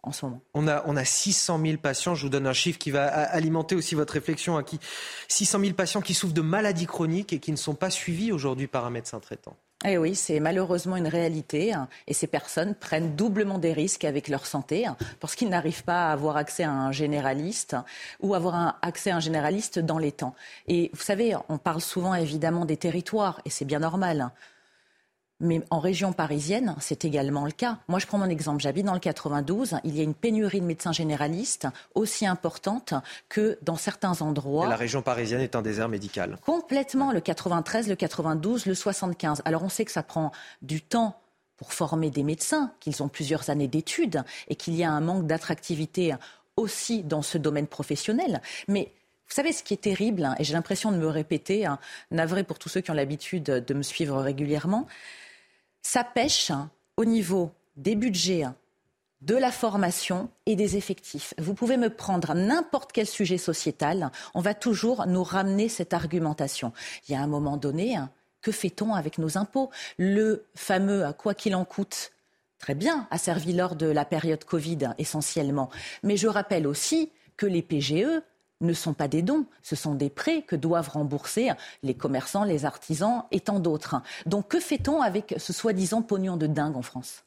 En 0.01 0.11
ce 0.11 0.23
moment. 0.23 0.39
On 0.53 0.67
a, 0.67 0.83
on 0.85 0.95
a 0.95 1.03
600 1.03 1.59
000 1.65 1.77
patients, 1.77 2.13
je 2.13 2.21
vous 2.21 2.29
donne 2.29 2.45
un 2.45 2.53
chiffre 2.53 2.77
qui 2.77 2.91
va 2.91 3.07
alimenter 3.07 3.73
aussi 3.73 3.95
votre 3.95 4.13
réflexion, 4.13 4.55
hein, 4.55 4.61
qui, 4.61 4.79
600 5.29 5.59
000 5.61 5.73
patients 5.73 6.01
qui 6.01 6.13
souffrent 6.13 6.35
de 6.35 6.41
maladies 6.41 6.85
chroniques 6.85 7.33
et 7.33 7.39
qui 7.39 7.51
ne 7.51 7.57
sont 7.57 7.73
pas 7.73 7.89
suivis 7.89 8.31
aujourd'hui 8.31 8.67
par 8.67 8.85
un 8.85 8.91
médecin 8.91 9.19
traitant. 9.19 9.57
Eh 9.88 10.00
oui, 10.00 10.15
c'est 10.15 10.39
malheureusement 10.39 10.95
une 10.95 11.08
réalité. 11.08 11.74
Hein, 11.74 11.88
et 12.08 12.13
ces 12.13 12.26
personnes 12.26 12.74
prennent 12.74 13.15
doublement 13.15 13.60
des 13.60 13.71
risques 13.71 14.04
avec 14.04 14.30
leur 14.30 14.48
santé 14.48 14.88
hein, 14.88 14.98
parce 15.19 15.36
qu'ils 15.36 15.50
n'arrivent 15.50 15.84
pas 15.84 16.10
à 16.10 16.12
avoir 16.12 16.38
accès 16.38 16.63
à 16.63 16.71
un 16.71 16.91
généraliste 16.91 17.76
ou 18.19 18.34
avoir 18.34 18.56
un, 18.56 18.76
accès 18.82 19.12
à 19.12 19.17
un 19.17 19.19
généraliste 19.19 19.78
dans 19.78 20.00
les 20.00 20.12
temps. 20.12 20.34
Et 20.67 20.89
vous 20.93 21.04
savez, 21.04 21.36
on 21.50 21.60
parle 21.60 21.82
souvent 21.82 22.15
évidemment 22.15 22.65
des 22.65 22.78
territoires 22.78 23.41
et 23.45 23.52
c'est 23.52 23.65
bien 23.65 23.80
normal. 23.80 24.32
Hein. 25.45 25.47
Mais 25.47 25.62
en 25.69 25.79
région 25.79 26.13
parisienne, 26.13 26.75
c'est 26.79 27.05
également 27.05 27.45
le 27.45 27.51
cas. 27.51 27.77
Moi, 27.88 27.99
je 27.99 28.08
prends 28.08 28.17
mon 28.17 28.29
exemple. 28.29 28.62
J'habite 28.62 28.86
dans 28.86 28.93
le 28.93 28.99
92. 28.99 29.75
Il 29.84 29.95
y 29.95 29.99
a 29.99 30.03
une 30.03 30.13
pénurie 30.13 30.62
de 30.62 30.65
médecins 30.65 30.91
généralistes 30.91 31.67
aussi 31.93 32.25
importante 32.25 32.93
que 33.29 33.58
dans 33.62 33.75
certains 33.75 34.21
endroits. 34.21 34.67
la 34.67 34.75
région 34.75 35.01
parisienne 35.01 35.41
est 35.41 35.55
un 35.55 35.62
désert 35.62 35.89
médical. 35.89 36.38
Complètement. 36.45 37.12
Le 37.12 37.21
93, 37.21 37.88
le 37.88 37.95
92, 37.95 38.65
le 38.65 38.75
75. 38.75 39.41
Alors, 39.45 39.63
on 39.63 39.69
sait 39.69 39.86
que 39.86 39.91
ça 39.91 40.03
prend 40.03 40.31
du 40.62 40.81
temps 40.81 41.19
pour 41.58 41.71
former 41.71 42.10
des 42.10 42.23
médecins, 42.23 42.73
qu'ils 42.81 43.01
ont 43.01 43.08
plusieurs 43.08 43.49
années 43.49 43.69
d'études 43.69 44.23
et 44.49 44.55
qu'il 44.55 44.75
y 44.75 44.84
a 44.84 44.91
un 44.91 44.99
manque 44.99 45.25
d'attractivité 45.25 46.13
aussi 46.58 47.03
dans 47.03 47.21
ce 47.21 47.38
domaine 47.38 47.67
professionnel. 47.67 48.41
Mais 48.67 48.91
vous 49.27 49.34
savez 49.34 49.53
ce 49.53 49.63
qui 49.63 49.73
est 49.73 49.81
terrible, 49.81 50.36
et 50.38 50.43
j'ai 50.43 50.53
l'impression 50.53 50.91
de 50.91 50.97
me 50.97 51.08
répéter, 51.08 51.65
navré 52.12 52.43
pour 52.43 52.60
tous 52.60 52.69
ceux 52.69 52.81
qui 52.81 52.91
ont 52.91 52.95
l'habitude 52.95 53.43
de 53.43 53.73
me 53.73 53.81
suivre 53.81 54.21
régulièrement, 54.21 54.86
ça 55.86 56.04
pêche 56.04 56.52
au 56.98 57.06
niveau 57.06 57.52
des 57.78 57.95
budgets, 57.95 58.45
de 59.21 59.36
la 59.36 59.52
formation 59.52 60.30
et 60.48 60.56
des 60.56 60.78
effectifs. 60.78 61.36
Vous 61.38 61.54
pouvez 61.54 61.78
me 61.78 61.91
prendre 61.91 62.34
n'importe 62.34 62.91
quel 62.91 63.06
sujet 63.06 63.38
sociétal, 63.38 64.12
on 64.34 64.41
va 64.41 64.56
toujours 64.56 65.06
nous 65.06 65.24
ramener 65.24 65.69
cette 65.69 65.93
argumentation. 65.93 66.74
Il 67.08 67.12
y 67.12 67.15
a 67.15 67.21
un 67.21 67.28
moment 67.28 67.56
donné, 67.56 67.95
hein, 67.95 68.10
que 68.41 68.52
fait-on 68.52 68.95
avec 68.95 69.19
nos 69.19 69.38
impôts? 69.38 69.69
Le 70.00 70.48
fameux 70.56 71.06
quoi 71.19 71.36
qu'il 71.36 71.56
en 71.56 71.65
coûte, 71.65 72.13
très 72.58 72.74
bien, 72.74 73.08
a 73.12 73.19
servi 73.19 73.54
lors 73.54 73.76
de 73.76 73.86
la 73.86 74.06
période 74.06 74.43
Covid 74.43 74.95
essentiellement. 74.98 75.69
Mais 76.02 76.17
je 76.17 76.28
rappelle 76.28 76.65
aussi 76.65 77.12
que 77.38 77.45
les 77.45 77.62
PGE 77.62 78.24
ne 78.61 78.73
sont 78.73 78.93
pas 78.93 79.07
des 79.07 79.21
dons, 79.21 79.45
ce 79.61 79.75
sont 79.75 79.95
des 79.95 80.09
prêts 80.09 80.41
que 80.41 80.55
doivent 80.55 80.89
rembourser 80.89 81.51
les 81.83 81.93
commerçants, 81.93 82.43
les 82.43 82.65
artisans 82.65 83.23
et 83.31 83.39
tant 83.39 83.59
d'autres. 83.59 83.97
Donc 84.25 84.49
que 84.49 84.59
fait-on 84.59 85.01
avec 85.01 85.35
ce 85.37 85.53
soi-disant 85.53 86.01
pognon 86.01 86.37
de 86.37 86.47
dingue 86.47 86.77
en 86.77 86.81
France? 86.81 87.23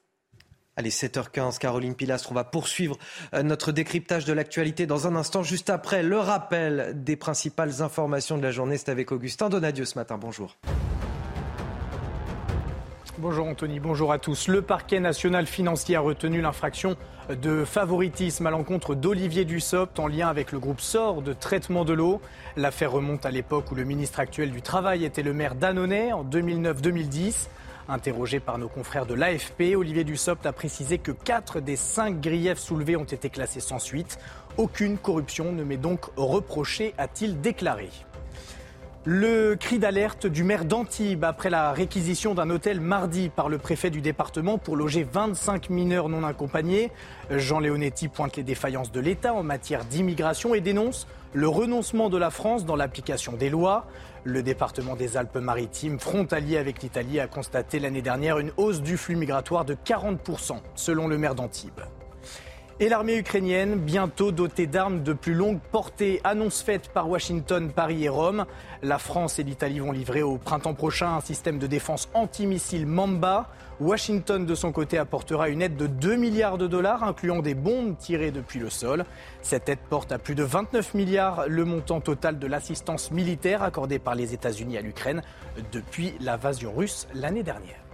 Allez, 0.76 0.90
7h15, 0.90 1.58
Caroline 1.58 1.96
Pilastre, 1.96 2.30
on 2.30 2.36
va 2.36 2.44
poursuivre 2.44 2.96
euh, 3.34 3.42
notre 3.42 3.72
décryptage 3.72 4.24
de 4.24 4.32
l'actualité 4.32 4.86
dans 4.86 5.08
un 5.08 5.16
instant, 5.16 5.42
juste 5.42 5.70
après 5.70 6.04
le 6.04 6.20
rappel 6.20 6.92
des 6.94 7.16
principales 7.16 7.82
informations 7.82 8.38
de 8.38 8.44
la 8.44 8.52
journée. 8.52 8.78
C'est 8.78 8.88
avec 8.88 9.10
Augustin 9.10 9.48
Donadieu 9.48 9.84
ce 9.84 9.98
matin. 9.98 10.18
Bonjour. 10.18 10.56
Bonjour 13.18 13.48
Anthony, 13.48 13.80
bonjour 13.80 14.12
à 14.12 14.20
tous. 14.20 14.46
Le 14.46 14.62
parquet 14.62 15.00
national 15.00 15.48
financier 15.48 15.96
a 15.96 16.00
retenu 16.00 16.40
l'infraction 16.40 16.96
de 17.34 17.64
favoritisme 17.64 18.46
à 18.46 18.50
l'encontre 18.50 18.94
d'Olivier 18.94 19.44
Dussopt 19.44 19.98
en 19.98 20.06
lien 20.06 20.28
avec 20.28 20.52
le 20.52 20.58
groupe 20.58 20.80
SOR 20.80 21.20
de 21.20 21.32
traitement 21.32 21.84
de 21.84 21.92
l'eau. 21.92 22.20
L'affaire 22.56 22.92
remonte 22.92 23.26
à 23.26 23.30
l'époque 23.30 23.70
où 23.70 23.74
le 23.74 23.84
ministre 23.84 24.20
actuel 24.20 24.50
du 24.50 24.62
Travail 24.62 25.04
était 25.04 25.22
le 25.22 25.34
maire 25.34 25.54
d'Annonay 25.54 26.12
en 26.12 26.24
2009-2010. 26.24 27.48
Interrogé 27.88 28.40
par 28.40 28.58
nos 28.58 28.68
confrères 28.68 29.06
de 29.06 29.14
l'AFP, 29.14 29.74
Olivier 29.76 30.04
Dussopt 30.04 30.44
a 30.46 30.52
précisé 30.52 30.98
que 30.98 31.12
quatre 31.12 31.60
des 31.60 31.76
cinq 31.76 32.20
griefs 32.20 32.58
soulevés 32.58 32.96
ont 32.96 33.04
été 33.04 33.30
classés 33.30 33.60
sans 33.60 33.78
suite. 33.78 34.18
Aucune 34.56 34.98
corruption 34.98 35.52
ne 35.52 35.64
m'est 35.64 35.76
donc 35.76 36.06
reprochée, 36.16 36.94
a-t-il 36.98 37.40
déclaré. 37.40 37.90
Le 39.04 39.54
cri 39.54 39.78
d'alerte 39.78 40.26
du 40.26 40.42
maire 40.42 40.64
d'Antibes 40.64 41.24
après 41.24 41.50
la 41.50 41.72
réquisition 41.72 42.34
d'un 42.34 42.50
hôtel 42.50 42.80
mardi 42.80 43.28
par 43.28 43.48
le 43.48 43.56
préfet 43.56 43.90
du 43.90 44.00
département 44.00 44.58
pour 44.58 44.76
loger 44.76 45.06
25 45.10 45.70
mineurs 45.70 46.08
non 46.08 46.24
accompagnés. 46.24 46.90
Jean 47.30 47.60
Leonetti 47.60 48.08
pointe 48.08 48.36
les 48.36 48.42
défaillances 48.42 48.90
de 48.90 49.00
l'État 49.00 49.32
en 49.34 49.44
matière 49.44 49.84
d'immigration 49.84 50.52
et 50.52 50.60
dénonce 50.60 51.06
le 51.32 51.46
renoncement 51.48 52.10
de 52.10 52.18
la 52.18 52.30
France 52.30 52.66
dans 52.66 52.76
l'application 52.76 53.34
des 53.34 53.50
lois. 53.50 53.86
Le 54.24 54.42
département 54.42 54.96
des 54.96 55.16
Alpes-Maritimes, 55.16 56.00
frontalier 56.00 56.58
avec 56.58 56.82
l'Italie, 56.82 57.20
a 57.20 57.28
constaté 57.28 57.78
l'année 57.78 58.02
dernière 58.02 58.38
une 58.38 58.50
hausse 58.56 58.82
du 58.82 58.96
flux 58.96 59.16
migratoire 59.16 59.64
de 59.64 59.74
40%, 59.74 60.58
selon 60.74 61.06
le 61.06 61.18
maire 61.18 61.36
d'Antibes. 61.36 61.80
Et 62.80 62.88
l'armée 62.88 63.16
ukrainienne, 63.16 63.74
bientôt 63.74 64.30
dotée 64.30 64.68
d'armes 64.68 65.02
de 65.02 65.12
plus 65.12 65.34
longue 65.34 65.58
portée, 65.58 66.20
annonce 66.22 66.62
faite 66.62 66.90
par 66.90 67.08
Washington, 67.10 67.72
Paris 67.72 68.04
et 68.04 68.08
Rome. 68.08 68.46
La 68.84 68.98
France 68.98 69.40
et 69.40 69.42
l'Italie 69.42 69.80
vont 69.80 69.90
livrer 69.90 70.22
au 70.22 70.38
printemps 70.38 70.74
prochain 70.74 71.16
un 71.16 71.20
système 71.20 71.58
de 71.58 71.66
défense 71.66 72.08
antimissile 72.14 72.86
Mamba. 72.86 73.48
Washington, 73.80 74.46
de 74.46 74.54
son 74.54 74.70
côté, 74.70 74.96
apportera 74.96 75.48
une 75.48 75.60
aide 75.60 75.76
de 75.76 75.88
2 75.88 76.14
milliards 76.14 76.56
de 76.56 76.68
dollars, 76.68 77.02
incluant 77.02 77.42
des 77.42 77.54
bombes 77.54 77.96
tirées 77.98 78.30
depuis 78.30 78.60
le 78.60 78.70
sol. 78.70 79.04
Cette 79.42 79.68
aide 79.68 79.80
porte 79.90 80.12
à 80.12 80.20
plus 80.20 80.36
de 80.36 80.44
29 80.44 80.94
milliards 80.94 81.48
le 81.48 81.64
montant 81.64 82.00
total 82.00 82.38
de 82.38 82.46
l'assistance 82.46 83.10
militaire 83.10 83.64
accordée 83.64 83.98
par 83.98 84.14
les 84.14 84.34
États-Unis 84.34 84.78
à 84.78 84.82
l'Ukraine 84.82 85.22
depuis 85.72 86.14
l'invasion 86.20 86.72
russe 86.72 87.08
l'année 87.12 87.42
dernière. 87.42 87.87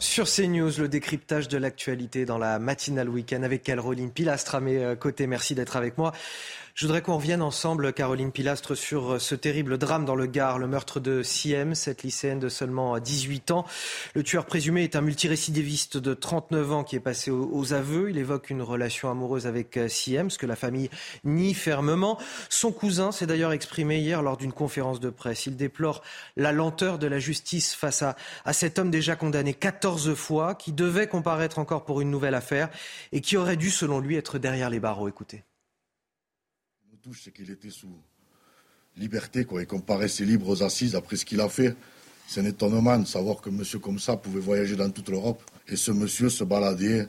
Sur 0.00 0.26
CNews, 0.26 0.70
le 0.78 0.86
décryptage 0.86 1.48
de 1.48 1.58
l'actualité 1.58 2.24
dans 2.24 2.38
la 2.38 2.60
matinale 2.60 3.08
week-end 3.08 3.42
avec 3.42 3.64
Caroline 3.64 4.12
Pilastre 4.12 4.54
à 4.54 4.60
mes 4.60 4.78
euh, 4.78 4.94
côtés. 4.94 5.26
Merci 5.26 5.56
d'être 5.56 5.74
avec 5.74 5.98
moi. 5.98 6.12
Je 6.78 6.86
voudrais 6.86 7.02
qu'on 7.02 7.16
revienne 7.16 7.42
ensemble, 7.42 7.92
Caroline 7.92 8.30
Pilastre, 8.30 8.76
sur 8.76 9.14
euh, 9.14 9.18
ce 9.18 9.34
terrible 9.34 9.78
drame 9.78 10.04
dans 10.04 10.14
le 10.14 10.26
Gard, 10.26 10.60
le 10.60 10.68
meurtre 10.68 11.00
de 11.00 11.24
Siem, 11.24 11.74
cette 11.74 12.04
lycéenne 12.04 12.38
de 12.38 12.48
seulement 12.48 12.96
18 13.00 13.50
ans. 13.50 13.66
Le 14.14 14.22
tueur 14.22 14.46
présumé 14.46 14.84
est 14.84 14.94
un 14.94 15.00
multirécidiviste 15.00 15.96
de 15.96 16.14
39 16.14 16.72
ans 16.72 16.84
qui 16.84 16.94
est 16.94 17.00
passé 17.00 17.32
aux 17.32 17.72
aveux. 17.72 18.10
Il 18.10 18.18
évoque 18.18 18.48
une 18.50 18.62
relation 18.62 19.10
amoureuse 19.10 19.48
avec 19.48 19.76
euh, 19.76 19.88
Siem, 19.88 20.30
ce 20.30 20.38
que 20.38 20.46
la 20.46 20.54
famille 20.54 20.88
nie 21.24 21.52
fermement. 21.52 22.16
Son 22.48 22.70
cousin 22.70 23.10
s'est 23.10 23.26
d'ailleurs 23.26 23.50
exprimé 23.50 23.98
hier 23.98 24.22
lors 24.22 24.36
d'une 24.36 24.52
conférence 24.52 25.00
de 25.00 25.10
presse. 25.10 25.46
Il 25.46 25.56
déplore 25.56 26.00
la 26.36 26.52
lenteur 26.52 27.00
de 27.00 27.08
la 27.08 27.18
justice 27.18 27.74
face 27.74 28.02
à, 28.02 28.14
à 28.44 28.52
cet 28.52 28.78
homme 28.78 28.92
déjà 28.92 29.16
condamné 29.16 29.52
14 29.52 30.14
fois, 30.14 30.54
qui 30.54 30.70
devait 30.70 31.08
comparaître 31.08 31.58
encore 31.58 31.84
pour 31.84 32.00
une 32.00 32.12
nouvelle 32.12 32.36
affaire 32.36 32.68
et 33.10 33.20
qui 33.20 33.36
aurait 33.36 33.56
dû, 33.56 33.68
selon 33.68 33.98
lui, 33.98 34.14
être 34.14 34.38
derrière 34.38 34.70
les 34.70 34.78
barreaux. 34.78 35.08
Écoutez 35.08 35.42
c'est 37.14 37.32
qu'il 37.32 37.50
était 37.50 37.70
sous 37.70 37.92
liberté, 38.96 39.44
quoi, 39.44 39.62
et 39.62 39.66
qu'on 39.66 39.80
paraissait 39.80 40.24
libre 40.24 40.48
aux 40.48 40.62
assises 40.62 40.94
après 40.94 41.16
ce 41.16 41.24
qu'il 41.24 41.40
a 41.40 41.48
fait. 41.48 41.76
C'est 42.26 42.40
un 42.40 42.44
étonnement 42.44 42.98
de 42.98 43.06
savoir 43.06 43.40
qu'un 43.40 43.52
monsieur 43.52 43.78
comme 43.78 43.98
ça 43.98 44.16
pouvait 44.16 44.40
voyager 44.40 44.76
dans 44.76 44.90
toute 44.90 45.08
l'Europe. 45.08 45.42
Et 45.68 45.76
ce 45.76 45.92
monsieur 45.92 46.28
se 46.28 46.44
baladait. 46.44 47.06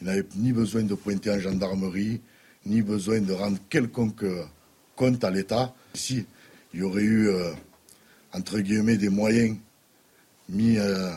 Il 0.00 0.06
n'avait 0.06 0.24
ni 0.36 0.52
besoin 0.52 0.82
de 0.82 0.94
pointer 0.94 1.30
en 1.30 1.38
gendarmerie, 1.38 2.20
ni 2.66 2.82
besoin 2.82 3.20
de 3.20 3.32
rendre 3.32 3.58
quelconque 3.68 4.24
compte 4.96 5.22
à 5.24 5.30
l'État. 5.30 5.74
Si 5.94 6.24
il 6.72 6.80
y 6.80 6.82
aurait 6.82 7.02
eu, 7.02 7.28
euh, 7.28 7.52
entre 8.32 8.60
guillemets, 8.60 8.96
des 8.96 9.10
moyens 9.10 9.56
mis 10.48 10.78
euh, 10.78 11.12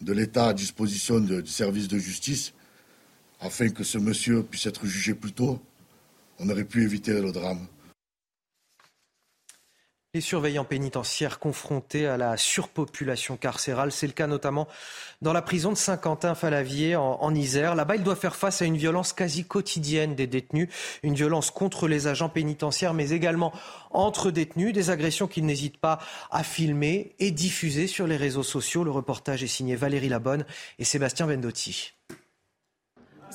de 0.00 0.12
l'État 0.12 0.48
à 0.48 0.54
disposition 0.54 1.18
du 1.18 1.46
service 1.46 1.88
de 1.88 1.98
justice, 1.98 2.52
afin 3.40 3.70
que 3.70 3.84
ce 3.84 3.98
monsieur 3.98 4.42
puisse 4.42 4.66
être 4.66 4.86
jugé 4.86 5.14
plus 5.14 5.32
tôt, 5.32 5.60
on 6.38 6.48
aurait 6.48 6.64
pu 6.64 6.82
éviter 6.84 7.20
le 7.20 7.32
drame. 7.32 7.66
Les 10.14 10.22
surveillants 10.22 10.64
pénitentiaires 10.64 11.38
confrontés 11.38 12.06
à 12.06 12.16
la 12.16 12.38
surpopulation 12.38 13.36
carcérale, 13.36 13.92
c'est 13.92 14.06
le 14.06 14.14
cas 14.14 14.26
notamment 14.26 14.66
dans 15.20 15.34
la 15.34 15.42
prison 15.42 15.70
de 15.70 15.76
Saint-Quentin-Falavier 15.76 16.96
en, 16.96 17.34
Isère. 17.34 17.74
Là-bas, 17.74 17.96
ils 17.96 18.02
doivent 18.02 18.18
faire 18.18 18.34
face 18.34 18.62
à 18.62 18.64
une 18.64 18.78
violence 18.78 19.12
quasi 19.12 19.44
quotidienne 19.44 20.14
des 20.14 20.26
détenus, 20.26 20.70
une 21.02 21.14
violence 21.14 21.50
contre 21.50 21.88
les 21.88 22.06
agents 22.06 22.30
pénitentiaires, 22.30 22.94
mais 22.94 23.10
également 23.10 23.52
entre 23.90 24.30
détenus, 24.30 24.72
des 24.72 24.88
agressions 24.88 25.26
qu'ils 25.26 25.44
n'hésitent 25.44 25.76
pas 25.76 25.98
à 26.30 26.42
filmer 26.42 27.14
et 27.18 27.30
diffuser 27.30 27.86
sur 27.86 28.06
les 28.06 28.16
réseaux 28.16 28.42
sociaux. 28.42 28.84
Le 28.84 28.90
reportage 28.90 29.42
est 29.42 29.46
signé 29.46 29.76
Valérie 29.76 30.08
Labonne 30.08 30.46
et 30.78 30.84
Sébastien 30.84 31.26
Vendotti. 31.26 31.97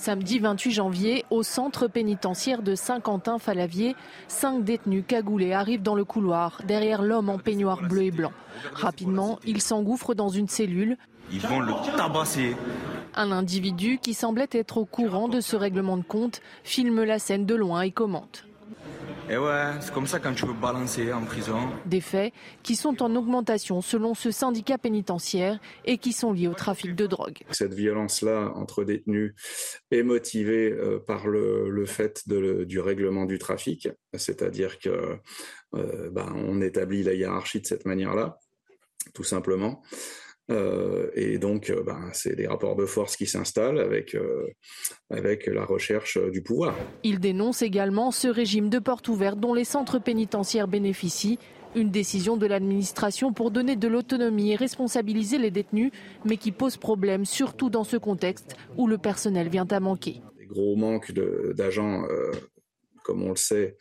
Samedi 0.03 0.39
28 0.39 0.71
janvier, 0.71 1.23
au 1.29 1.43
centre 1.43 1.87
pénitentiaire 1.87 2.61
de 2.61 2.75
Saint-Quentin-Falavier, 2.75 3.95
cinq 4.27 4.65
détenus 4.65 5.05
cagoulés 5.07 5.53
arrivent 5.53 5.81
dans 5.81 5.95
le 5.95 6.03
couloir, 6.03 6.61
derrière 6.67 7.01
l'homme 7.01 7.29
en 7.29 7.37
peignoir 7.37 7.81
bleu 7.83 8.01
et 8.01 8.11
blanc. 8.11 8.33
Rapidement, 8.73 9.39
ils 9.45 9.61
s'engouffrent 9.61 10.13
dans 10.13 10.27
une 10.27 10.49
cellule. 10.49 10.97
Ils 11.31 11.39
vont 11.39 11.61
le 11.61 11.71
tabasser. 11.95 12.57
Un 13.15 13.31
individu 13.31 13.97
qui 13.97 14.13
semblait 14.13 14.49
être 14.51 14.75
au 14.75 14.83
courant 14.83 15.29
de 15.29 15.39
ce 15.39 15.55
règlement 15.55 15.95
de 15.95 16.03
compte 16.03 16.41
filme 16.65 17.01
la 17.03 17.17
scène 17.17 17.45
de 17.45 17.55
loin 17.55 17.83
et 17.83 17.91
commente. 17.91 18.43
Et 19.29 19.37
ouais, 19.37 19.71
c'est 19.79 19.93
comme 19.93 20.05
ça 20.05 20.19
quand 20.19 20.33
tu 20.33 20.45
veux 20.45 20.53
balancer 20.53 21.13
en 21.13 21.23
prison. 21.23 21.57
Des 21.85 22.01
faits 22.01 22.33
qui 22.61 22.75
sont 22.75 23.01
en 23.01 23.15
augmentation 23.15 23.81
selon 23.81 24.13
ce 24.13 24.31
syndicat 24.31 24.77
pénitentiaire 24.77 25.59
et 25.85 25.97
qui 25.97 26.11
sont 26.11 26.33
liés 26.33 26.49
au 26.49 26.53
trafic 26.53 26.93
de 26.93 27.07
drogue. 27.07 27.39
Cette 27.49 27.73
violence-là 27.73 28.51
entre 28.55 28.83
détenus 28.83 29.33
est 29.91 30.03
motivée 30.03 30.71
euh, 30.71 30.99
par 30.99 31.27
le, 31.27 31.69
le 31.69 31.85
fait 31.85 32.27
de, 32.27 32.65
du 32.65 32.79
règlement 32.81 33.25
du 33.25 33.39
trafic, 33.39 33.87
c'est-à-dire 34.13 34.77
que 34.77 35.17
euh, 35.75 36.09
ben, 36.11 36.31
on 36.35 36.61
établit 36.61 37.03
la 37.03 37.13
hiérarchie 37.13 37.61
de 37.61 37.65
cette 37.65 37.85
manière-là, 37.85 38.37
tout 39.13 39.23
simplement. 39.23 39.81
Euh, 40.51 41.09
et 41.15 41.37
donc, 41.37 41.69
euh, 41.69 41.83
ben, 41.83 42.09
c'est 42.11 42.35
des 42.35 42.47
rapports 42.47 42.75
de 42.75 42.85
force 42.85 43.15
qui 43.15 43.27
s'installent 43.27 43.79
avec, 43.79 44.13
euh, 44.15 44.45
avec 45.09 45.47
la 45.47 45.63
recherche 45.63 46.17
du 46.31 46.41
pouvoir. 46.41 46.75
Il 47.03 47.19
dénonce 47.19 47.61
également 47.61 48.11
ce 48.11 48.27
régime 48.27 48.69
de 48.69 48.79
porte 48.79 49.07
ouverte 49.07 49.39
dont 49.39 49.53
les 49.53 49.63
centres 49.63 49.99
pénitentiaires 49.99 50.67
bénéficient. 50.67 51.39
Une 51.75 51.89
décision 51.89 52.37
de 52.37 52.45
l'administration 52.45 53.33
pour 53.33 53.49
donner 53.49 53.75
de 53.75 53.87
l'autonomie 53.87 54.51
et 54.51 54.55
responsabiliser 54.55 55.39
les 55.39 55.49
détenus, 55.49 55.91
mais 56.23 56.37
qui 56.37 56.51
pose 56.51 56.77
problème, 56.77 57.25
surtout 57.25 57.71
dans 57.71 57.83
ce 57.83 57.97
contexte 57.97 58.55
où 58.77 58.85
le 58.85 58.99
personnel 58.99 59.49
vient 59.49 59.67
à 59.71 59.79
manquer. 59.79 60.21
Des 60.37 60.45
gros 60.45 60.75
manques 60.75 61.11
d'agents 61.55 62.03
comme 63.03 63.23
on 63.23 63.29
le 63.29 63.35
sait 63.35 63.77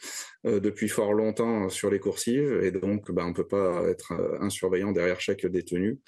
euh, 0.46 0.60
depuis 0.60 0.88
fort 0.88 1.12
longtemps 1.12 1.68
sur 1.68 1.90
les 1.90 1.98
coursives, 1.98 2.60
et 2.62 2.70
donc 2.70 3.10
bah, 3.10 3.22
on 3.24 3.28
ne 3.28 3.34
peut 3.34 3.46
pas 3.46 3.82
être 3.88 4.12
euh, 4.12 4.38
un 4.40 4.50
surveillant 4.50 4.92
derrière 4.92 5.20
chaque 5.20 5.46
détenu. 5.46 6.00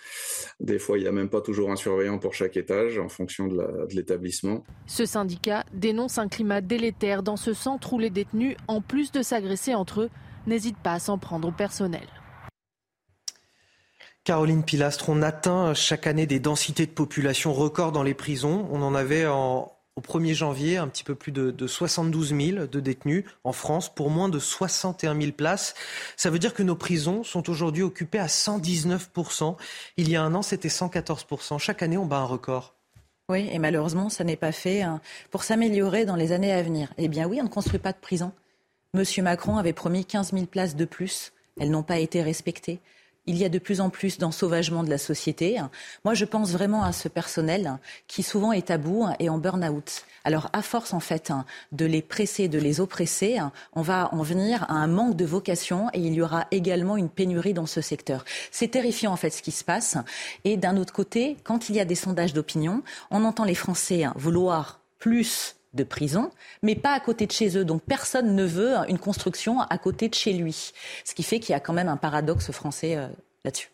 Des 0.61 0.79
fois, 0.79 0.99
il 0.99 1.03
n'y 1.03 1.09
a 1.09 1.13
même 1.13 1.31
pas 1.31 1.41
toujours 1.41 1.71
un 1.71 1.77
surveillant 1.77 2.19
pour 2.19 2.35
chaque 2.35 2.57
étage 2.57 2.99
en 2.99 3.09
fonction 3.09 3.47
de 3.47 3.87
l'établissement. 3.95 4.65
Ce 4.87 5.07
syndicat 5.07 5.65
dénonce 5.73 6.19
un 6.19 6.29
climat 6.29 6.61
délétère 6.61 7.23
dans 7.23 7.37
ce 7.37 7.53
centre 7.53 7.93
où 7.93 7.99
les 7.99 8.11
détenus, 8.11 8.57
en 8.69 8.81
plus 8.81 9.13
de 9.13 9.23
s'agresser 9.23 9.75
entre 9.75 10.03
eux, 10.03 10.11
n'hésitent 10.47 10.83
pas 10.83 10.93
à 10.93 10.99
s'en 10.99 11.19
prendre 11.19 11.49
au 11.49 11.53
personnel. 11.53 12.07
Caroline 14.25 14.63
Pilastre, 14.65 15.11
on 15.11 15.21
atteint 15.21 15.75
chaque 15.75 16.07
année 16.07 16.27
des 16.27 16.41
densités 16.41 16.87
de 16.87 16.91
population 16.91 17.53
records 17.53 17.93
dans 17.93 18.03
les 18.03 18.15
prisons. 18.15 18.67
On 18.73 18.81
en 18.81 18.95
avait 18.95 19.27
au 19.97 20.01
1er 20.01 20.35
janvier 20.35 20.77
un 20.77 20.89
petit 20.89 21.05
peu 21.05 21.15
plus 21.15 21.31
de, 21.31 21.51
de 21.51 21.67
72 21.67 22.35
000 22.35 22.67
de 22.67 22.81
détenus 22.81 23.25
en 23.45 23.53
France 23.53 23.95
pour 23.95 24.11
moins 24.11 24.29
de 24.29 24.39
61 24.39 25.21
000 25.21 25.33
places. 25.33 25.75
Ça 26.17 26.31
veut 26.31 26.41
dire 26.41 26.53
que 26.53 26.65
nos 26.65 26.75
prisons 26.75 27.23
sont 27.23 27.49
aujourd'hui 27.49 27.83
occupées 27.83 28.19
à 28.19 28.27
119% 28.27 29.57
Il 29.97 30.11
y 30.11 30.17
a 30.17 30.23
un 30.23 30.35
an, 30.35 30.43
c'était 30.43 30.69
114% 30.69 31.59
Chaque 31.59 31.83
année, 31.83 31.97
on 31.97 32.07
bat 32.07 32.19
un 32.19 32.25
record. 32.25 32.75
Oui, 33.29 33.49
et 33.51 33.59
malheureusement, 33.59 34.11
ça 34.11 34.25
n'est 34.25 34.37
pas 34.37 34.53
fait 34.53 34.83
hein, 34.83 35.01
pour 35.31 35.45
s'améliorer 35.45 36.05
dans 36.05 36.17
les 36.17 36.33
années 36.33 36.53
à 36.53 36.63
venir. 36.63 36.93
Eh 36.99 37.09
bien 37.09 37.27
oui, 37.27 37.39
on 37.41 37.45
ne 37.45 37.49
construit 37.49 37.79
pas 37.79 37.93
de 37.93 37.99
prison. 37.99 38.33
Monsieur 38.93 39.23
Macron 39.23 39.57
avait 39.57 39.73
promis 39.73 40.05
15 40.05 40.33
000 40.33 40.47
places 40.47 40.77
de 40.77 40.85
plus. 40.85 41.33
Elles 41.59 41.71
n'ont 41.71 41.83
pas 41.83 41.99
été 41.99 42.21
respectées 42.21 42.81
il 43.27 43.37
y 43.37 43.45
a 43.45 43.49
de 43.49 43.59
plus 43.59 43.81
en 43.81 43.91
plus 43.91 44.19
d'ensauvagement 44.19 44.85
de 44.85 44.91
la 44.91 44.99
société. 44.99 45.61
Moi, 46.05 46.15
je 46.15 46.25
pense 46.25 46.53
vraiment 46.53 46.83
à 46.83 46.93
ce 46.93 47.09
personnel 47.09 47.79
qui 48.07 48.23
souvent 48.23 48.53
est 48.53 48.71
à 48.71 48.79
bout 48.79 49.07
et 49.19 49.29
en 49.29 49.39
burn-out. 49.39 50.05
Alors, 50.25 50.49
à 50.53 50.63
force, 50.63 50.93
en 50.95 51.01
fait, 51.01 51.33
de 51.73 51.85
les 51.85 52.03
presser, 52.03 52.49
de 52.49 52.59
les 52.59 52.81
oppresser, 52.81 53.39
on 53.75 53.83
va 53.83 54.09
en 54.15 54.23
venir 54.23 54.65
à 54.65 54.75
un 54.75 54.87
manque 54.87 55.17
de 55.17 55.25
vocation 55.25 55.89
et 55.93 56.01
il 56.01 56.15
y 56.15 56.23
aura 56.23 56.47
également 56.51 56.97
une 56.97 57.11
pénurie 57.11 57.55
dans 57.55 57.67
ce 57.67 57.81
secteur. 57.81 58.25
C'est 58.51 58.69
terrifiant, 58.69 59.13
en 59.13 59.17
fait, 59.17 59.31
ce 59.31 59.43
qui 59.43 59.53
se 59.53 59.65
passe. 59.65 59.97
Et 60.45 60.57
d'un 60.57 60.77
autre 60.77 60.93
côté, 60.93 61.37
quand 61.45 61.69
il 61.69 61.77
y 61.77 61.81
a 61.81 61.85
des 61.85 61.95
sondages 61.95 62.33
d'opinion, 62.33 62.83
on 63.11 63.25
entend 63.25 63.45
les 63.45 63.55
Français 63.55 64.05
vouloir 64.17 64.81
plus 64.99 65.57
de 65.75 65.85
prison, 65.85 66.31
mais 66.63 66.75
pas 66.75 66.93
à 66.93 67.01
côté 67.01 67.27
de 67.27 67.33
chez 67.33 67.57
eux. 67.59 67.65
Donc 67.65 67.83
personne 67.83 68.35
ne 68.35 68.45
veut 68.45 68.75
une 68.89 68.99
construction 68.99 69.61
à 69.61 69.79
côté 69.79 70.09
de 70.09 70.15
chez 70.15 70.33
lui. 70.33 70.73
Ce 71.05 71.15
qui 71.15 71.23
fait 71.23 71.41
qu'il 71.41 71.53
y 71.53 71.57
a 71.57 71.61
quand 71.61 71.73
même 71.73 71.89
un 71.89 71.97
paradoxe 71.97 72.51
français 72.51 72.97
euh, 72.97 73.09
là-dessus. 73.45 73.71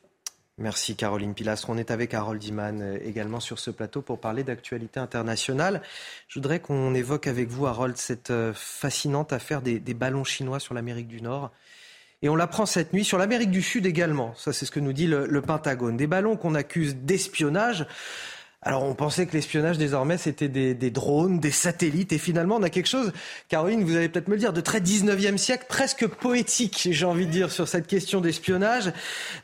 Merci 0.58 0.94
Caroline 0.94 1.32
Pilastre. 1.32 1.70
On 1.70 1.78
est 1.78 1.90
avec 1.90 2.12
Harold 2.12 2.42
Iman 2.44 2.82
euh, 2.82 2.98
également 3.02 3.40
sur 3.40 3.58
ce 3.58 3.70
plateau 3.70 4.02
pour 4.02 4.20
parler 4.20 4.44
d'actualité 4.44 5.00
internationale. 5.00 5.80
Je 6.28 6.38
voudrais 6.38 6.60
qu'on 6.60 6.94
évoque 6.94 7.26
avec 7.26 7.48
vous, 7.48 7.66
Harold, 7.66 7.96
cette 7.96 8.30
euh, 8.30 8.52
fascinante 8.54 9.32
affaire 9.32 9.62
des, 9.62 9.78
ballons 9.94 10.24
chinois 10.24 10.60
sur 10.60 10.74
l'Amérique 10.74 11.08
du 11.08 11.22
Nord. 11.22 11.50
Et 12.22 12.28
on 12.28 12.36
l'apprend 12.36 12.66
cette 12.66 12.92
nuit 12.92 13.04
sur 13.04 13.16
l'Amérique 13.16 13.50
du 13.50 13.62
Sud 13.62 13.86
également. 13.86 14.34
Ça, 14.36 14.52
c'est 14.52 14.66
ce 14.66 14.70
que 14.70 14.80
nous 14.80 14.92
dit 14.92 15.06
le 15.06 15.40
Pentagone. 15.40 15.96
Des 15.96 16.06
ballons 16.06 16.36
qu'on 16.36 16.54
accuse 16.54 16.94
d'espionnage. 16.94 17.86
Alors 18.62 18.82
on 18.82 18.94
pensait 18.94 19.26
que 19.26 19.32
l'espionnage 19.32 19.78
désormais 19.78 20.18
c'était 20.18 20.48
des, 20.48 20.90
drones, 20.90 21.40
des 21.40 21.50
satellites 21.50 22.12
et 22.12 22.18
finalement 22.18 22.56
on 22.56 22.62
a 22.62 22.68
quelque 22.68 22.88
chose, 22.88 23.10
Caroline 23.48 23.84
vous 23.84 23.96
allez 23.96 24.10
peut-être 24.10 24.28
me 24.28 24.34
le 24.34 24.38
dire, 24.38 24.52
de 24.52 24.60
très 24.60 24.80
19e 24.80 25.38
siècle, 25.38 25.64
presque 25.66 26.06
poétique 26.06 26.88
j'ai 26.90 27.06
envie 27.06 27.26
de 27.26 27.30
dire 27.30 27.50
sur 27.50 27.68
cette 27.68 27.86
question 27.86 28.20
d'espionnage. 28.20 28.92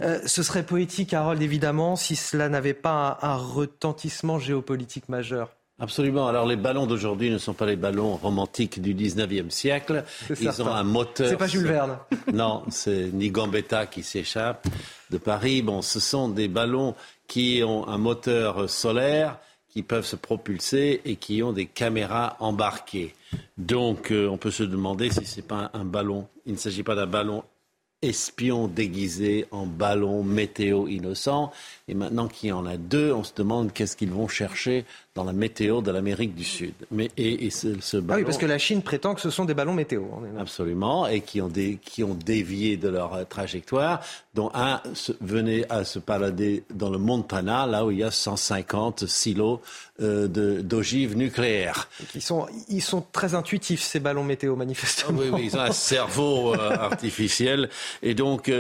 Euh, 0.03 0.21
ce 0.27 0.43
serait 0.43 0.65
poétique 0.65 1.15
Harold 1.15 1.41
évidemment 1.41 1.97
si 1.97 2.15
cela 2.15 2.51
n'avait 2.51 2.75
pas 2.75 3.19
un, 3.23 3.37
retentissement 3.37 4.39
géopolitique 4.39 5.09
majeur. 5.09 5.51
Absolument. 5.79 6.27
Alors 6.27 6.47
les 6.47 6.57
ballons 6.57 6.87
d'aujourd'hui 6.87 7.31
ne 7.31 7.39
sont 7.39 7.53
pas 7.53 7.67
les 7.67 7.77
ballons 7.77 8.17
romantiques 8.17 8.81
du 8.81 8.95
19e 8.95 9.51
siècle. 9.51 10.05
Ils 10.41 10.63
ont 10.63 10.69
un 10.69 10.85
moteur. 10.85 11.29
C'est 11.29 11.37
pas 11.37 11.47
Jules 11.47 11.67
Verne. 11.67 11.99
Non, 12.33 12.65
c'est 12.71 13.11
ni 13.13 13.31
Gambetta 13.31 13.87
qui 13.87 14.03
s'échappe 14.03 14.67
de 15.11 15.19
Paris. 15.19 15.61
Bon, 15.63 15.83
ce 15.83 16.01
sont 16.01 16.31
des 16.31 16.49
ballons 16.49 16.95
qui 17.27 17.63
ont 17.65 17.87
un 17.89 17.99
moteur 17.99 18.69
solaire, 18.69 19.39
qui 19.69 19.83
peuvent 19.83 20.07
se 20.07 20.17
propulser 20.17 21.03
et 21.05 21.17
qui 21.17 21.43
ont 21.43 21.53
des 21.53 21.67
caméras 21.67 22.37
embarquées. 22.41 23.15
Donc 23.59 24.11
euh, 24.11 24.27
on 24.27 24.39
peut 24.39 24.51
se 24.51 24.63
demander 24.63 25.11
si 25.11 25.27
ce 25.27 25.37
n'est 25.37 25.47
pas 25.47 25.71
un 25.75 25.85
ballon. 25.85 26.29
Il 26.47 26.53
ne 26.53 26.59
s'agit 26.59 26.83
pas 26.83 26.95
d'un 26.95 27.07
ballon 27.07 27.45
espion 28.03 28.69
déguisé 28.69 29.47
en 29.51 29.67
ballon 29.67 30.23
météo 30.23 30.87
innocent. 30.87 31.53
Et 31.89 31.95
maintenant 31.95 32.27
qu'il 32.27 32.49
y 32.49 32.53
en 32.53 32.67
a 32.67 32.77
deux, 32.77 33.13
on 33.13 33.23
se 33.23 33.33
demande 33.33 33.73
qu'est-ce 33.73 33.97
qu'ils 33.97 34.11
vont 34.11 34.27
chercher 34.27 34.85
dans 35.15 35.23
la 35.23 35.33
météo 35.33 35.83
de 35.83 35.93
l'Amérique 35.93 36.35
du 36.35 36.43
Sud. 36.43 36.75
Mais, 36.91 37.13
et, 37.17 37.49
ce, 37.51 37.97
ballon... 37.97 38.07
Ah 38.11 38.17
oui, 38.17 38.25
parce 38.25 38.39
que 38.39 38.47
la 38.47 38.59
Chine 38.59 38.83
prétend 38.83 39.15
que 39.15 39.21
ce 39.21 39.31
sont 39.31 39.45
des 39.45 39.55
ballons 39.55 39.73
météo. 39.73 40.03
Absolument, 40.37 41.07
et 41.07 41.21
qui 41.21 41.41
ont, 41.41 41.49
qui 41.49 42.03
ont 42.03 42.15
dévié 42.15 42.77
de 42.77 42.89
leur 42.89 43.15
euh, 43.15 43.23
trajectoire, 43.23 44.01
dont 44.35 44.51
un 44.53 44.83
venait 45.21 45.65
à 45.71 45.85
se 45.85 46.01
balader 46.01 46.65
dans 46.75 46.91
le 46.91 46.99
Montana, 46.99 47.69
là 47.69 47.87
où 47.87 47.93
il 47.93 47.99
y 47.99 48.03
a 48.03 48.11
150 48.11 49.07
silos 49.07 49.63
euh, 50.01 50.27
d'ogives 50.27 51.17
nucléaires. 51.17 51.89
Ils 52.17 52.21
sont, 52.21 52.49
ils 52.69 52.83
sont 52.83 53.05
très 53.13 53.37
intuitifs, 53.37 53.81
ces 53.81 54.01
ballons 54.01 54.25
météo, 54.25 54.57
manifestement. 54.57 55.21
oui, 55.21 55.29
oui, 55.33 55.43
ils 55.45 55.57
ont 55.57 55.61
un 55.61 55.71
cerveau 55.71 56.53
euh, 56.53 56.71
artificiel. 56.71 57.71
Et 58.03 58.15
donc, 58.15 58.51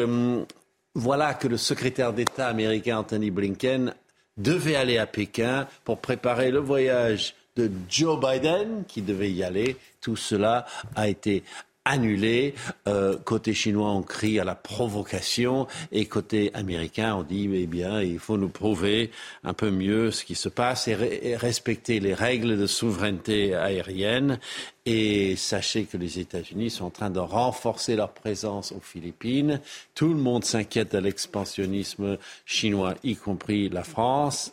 voilà 0.96 1.34
que 1.34 1.46
le 1.46 1.58
secrétaire 1.58 2.14
d'État 2.14 2.48
américain 2.48 2.96
Anthony 2.98 3.30
Blinken 3.30 3.92
devait 4.38 4.76
aller 4.76 4.96
à 4.96 5.06
Pékin 5.06 5.68
pour 5.84 5.98
préparer 5.98 6.50
le 6.50 6.58
voyage 6.58 7.34
de 7.54 7.70
Joe 7.88 8.18
Biden, 8.18 8.84
qui 8.88 9.02
devait 9.02 9.30
y 9.30 9.44
aller. 9.44 9.76
Tout 10.00 10.16
cela 10.16 10.64
a 10.94 11.08
été 11.08 11.44
annulé. 11.86 12.54
Euh, 12.86 13.16
côté 13.24 13.54
chinois, 13.54 13.90
on 13.90 14.02
crie 14.02 14.38
à 14.38 14.44
la 14.44 14.54
provocation 14.54 15.66
et 15.92 16.04
côté 16.04 16.50
américain, 16.52 17.14
on 17.14 17.22
dit 17.22 17.48
eh 17.54 17.66
bien, 17.66 18.02
il 18.02 18.18
faut 18.18 18.36
nous 18.36 18.50
prouver 18.50 19.10
un 19.44 19.54
peu 19.54 19.70
mieux 19.70 20.10
ce 20.10 20.24
qui 20.24 20.34
se 20.34 20.50
passe 20.50 20.88
et, 20.88 21.36
respecter 21.36 22.00
les 22.00 22.12
règles 22.12 22.58
de 22.58 22.66
souveraineté 22.66 23.54
aérienne. 23.54 24.38
Et 24.84 25.34
sachez 25.36 25.84
que 25.84 25.96
les 25.96 26.20
États-Unis 26.20 26.70
sont 26.70 26.84
en 26.84 26.90
train 26.90 27.10
de 27.10 27.18
renforcer 27.18 27.96
leur 27.96 28.12
présence 28.12 28.72
aux 28.72 28.80
Philippines. 28.80 29.60
Tout 29.94 30.08
le 30.08 30.20
monde 30.20 30.44
s'inquiète 30.44 30.92
de 30.92 30.98
l'expansionnisme 30.98 32.18
chinois, 32.44 32.94
y 33.02 33.16
compris 33.16 33.68
la 33.68 33.82
France 33.82 34.52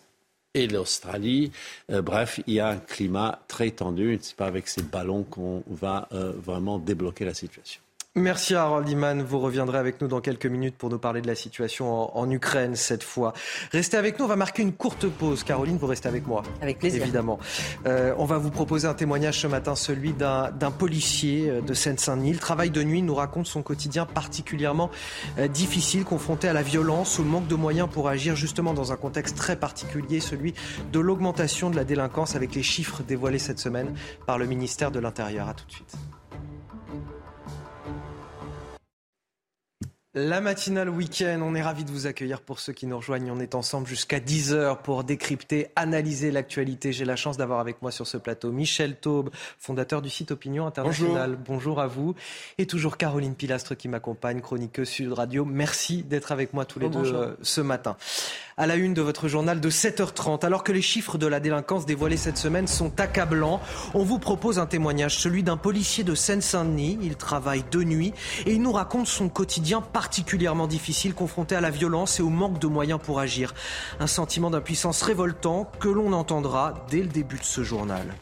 et 0.53 0.67
l'Australie. 0.67 1.51
Euh, 1.91 2.01
bref, 2.01 2.39
il 2.47 2.55
y 2.55 2.59
a 2.59 2.69
un 2.69 2.77
climat 2.77 3.39
très 3.47 3.71
tendu. 3.71 4.19
Ce 4.21 4.29
n'est 4.29 4.35
pas 4.35 4.47
avec 4.47 4.67
ces 4.67 4.83
ballons 4.83 5.23
qu'on 5.23 5.63
va 5.67 6.07
euh, 6.11 6.33
vraiment 6.35 6.79
débloquer 6.79 7.25
la 7.25 7.33
situation. 7.33 7.81
Merci 8.15 8.53
Harold 8.53 8.87
Iman. 8.87 9.23
Vous 9.23 9.39
reviendrez 9.39 9.79
avec 9.79 9.99
nous 9.99 10.07
dans 10.07 10.21
quelques 10.21 10.45
minutes 10.45 10.75
pour 10.77 10.91
nous 10.91 10.99
parler 10.99 11.19
de 11.19 11.25
la 11.25 11.33
situation 11.33 12.15
en, 12.15 12.29
Ukraine 12.29 12.75
cette 12.75 13.01
fois. 13.01 13.33
Restez 13.71 13.97
avec 13.97 14.19
nous, 14.19 14.25
on 14.25 14.27
va 14.27 14.35
marquer 14.35 14.61
une 14.61 14.73
courte 14.73 15.07
pause. 15.07 15.43
Caroline, 15.43 15.77
vous 15.77 15.87
restez 15.87 16.09
avec 16.09 16.27
moi. 16.27 16.43
Avec 16.61 16.77
plaisir. 16.77 17.01
Évidemment. 17.01 17.39
Euh, 17.87 18.13
on 18.19 18.25
va 18.25 18.37
vous 18.37 18.51
proposer 18.51 18.87
un 18.87 18.93
témoignage 18.93 19.39
ce 19.39 19.47
matin, 19.47 19.73
celui 19.73 20.13
d'un 20.13 20.51
policier 20.77 21.49
euh, 21.49 21.61
de 21.61 21.73
Seine-Saint-Denis. 21.73 22.33
Le 22.33 22.37
travail 22.37 22.69
de 22.69 22.83
nuit 22.83 23.01
nous 23.01 23.15
raconte 23.15 23.47
son 23.47 23.63
quotidien 23.63 24.05
particulièrement 24.05 24.91
euh, 25.39 25.47
difficile, 25.47 26.03
confronté 26.03 26.47
à 26.47 26.53
la 26.53 26.61
violence, 26.61 27.17
au 27.19 27.23
manque 27.23 27.47
de 27.47 27.55
moyens 27.55 27.89
pour 27.91 28.09
agir 28.09 28.35
justement 28.35 28.75
dans 28.75 28.91
un 28.91 28.95
contexte 28.95 29.37
très 29.37 29.55
particulier, 29.55 30.19
celui 30.19 30.53
de 30.91 30.99
l'augmentation 30.99 31.71
de 31.71 31.75
la 31.75 31.83
délinquance 31.83 32.35
avec 32.35 32.53
les 32.53 32.61
chiffres 32.61 33.01
dévoilés 33.01 33.39
cette 33.39 33.57
semaine 33.57 33.95
par 34.27 34.37
le 34.37 34.45
ministère 34.45 34.91
de 34.91 34.99
l'Intérieur. 34.99 35.49
À 35.49 35.55
tout 35.55 35.65
de 35.65 35.71
suite. 35.71 35.95
La 40.15 40.41
matinale 40.41 40.91
week-end, 40.91 41.39
on 41.41 41.55
est 41.55 41.63
ravis 41.63 41.85
de 41.85 41.89
vous 41.89 42.05
accueillir 42.05 42.41
pour 42.41 42.59
ceux 42.59 42.71
qui 42.71 42.85
nous 42.85 42.97
rejoignent. 42.97 43.31
On 43.31 43.39
est 43.39 43.55
ensemble 43.55 43.87
jusqu'à 43.87 44.19
10h 44.19 44.83
pour 44.83 45.03
décrypter, 45.03 45.69
analyser 45.75 46.29
l'actualité. 46.29 46.93
J'ai 46.93 47.03
la 47.03 47.15
chance 47.15 47.35
d'avoir 47.35 47.59
avec 47.59 47.81
moi 47.81 47.89
sur 47.89 48.05
ce 48.05 48.17
plateau 48.17 48.51
Michel 48.51 48.95
Taube, 48.95 49.31
fondateur 49.57 50.03
du 50.03 50.11
site 50.11 50.29
Opinion 50.29 50.67
International. 50.67 51.35
Bonjour. 51.43 51.79
à 51.79 51.87
vous. 51.87 52.13
Et 52.59 52.67
toujours 52.67 52.97
Caroline 52.97 53.33
Pilastre 53.33 53.75
qui 53.75 53.87
m'accompagne, 53.87 54.39
chroniqueuse 54.41 54.87
Sud 54.87 55.13
Radio. 55.13 55.45
Merci 55.45 56.03
d'être 56.03 56.31
avec 56.31 56.53
moi 56.53 56.65
tous 56.65 56.77
les 56.77 56.89
deux 56.89 57.11
euh, 57.11 57.35
ce 57.41 57.61
matin 57.61 57.97
à 58.57 58.67
la 58.67 58.75
une 58.75 58.93
de 58.93 59.01
votre 59.01 59.27
journal 59.27 59.59
de 59.59 59.69
7h30. 59.69 60.45
Alors 60.45 60.63
que 60.63 60.71
les 60.71 60.81
chiffres 60.81 61.17
de 61.17 61.27
la 61.27 61.39
délinquance 61.39 61.85
dévoilés 61.85 62.17
cette 62.17 62.37
semaine 62.37 62.67
sont 62.67 62.99
accablants, 62.99 63.61
on 63.93 64.03
vous 64.03 64.19
propose 64.19 64.59
un 64.59 64.65
témoignage, 64.65 65.17
celui 65.17 65.43
d'un 65.43 65.57
policier 65.57 66.03
de 66.03 66.15
Seine-Saint-Denis. 66.15 66.99
Il 67.01 67.15
travaille 67.15 67.63
de 67.71 67.83
nuit 67.83 68.13
et 68.45 68.53
il 68.53 68.61
nous 68.61 68.71
raconte 68.71 69.07
son 69.07 69.29
quotidien 69.29 69.81
particulièrement 70.03 70.67
difficile, 70.67 71.13
confronté 71.13 71.55
à 71.55 71.61
la 71.61 71.69
violence 71.69 72.19
et 72.19 72.23
au 72.23 72.27
manque 72.27 72.59
de 72.59 72.67
moyens 72.67 72.99
pour 73.01 73.21
agir. 73.21 73.53
Un 74.01 74.07
sentiment 74.07 74.49
d'impuissance 74.49 75.01
révoltant 75.01 75.71
que 75.79 75.87
l'on 75.87 76.11
entendra 76.11 76.73
dès 76.89 76.99
le 76.99 77.07
début 77.07 77.39
de 77.39 77.45
ce 77.45 77.63
journal. 77.63 78.13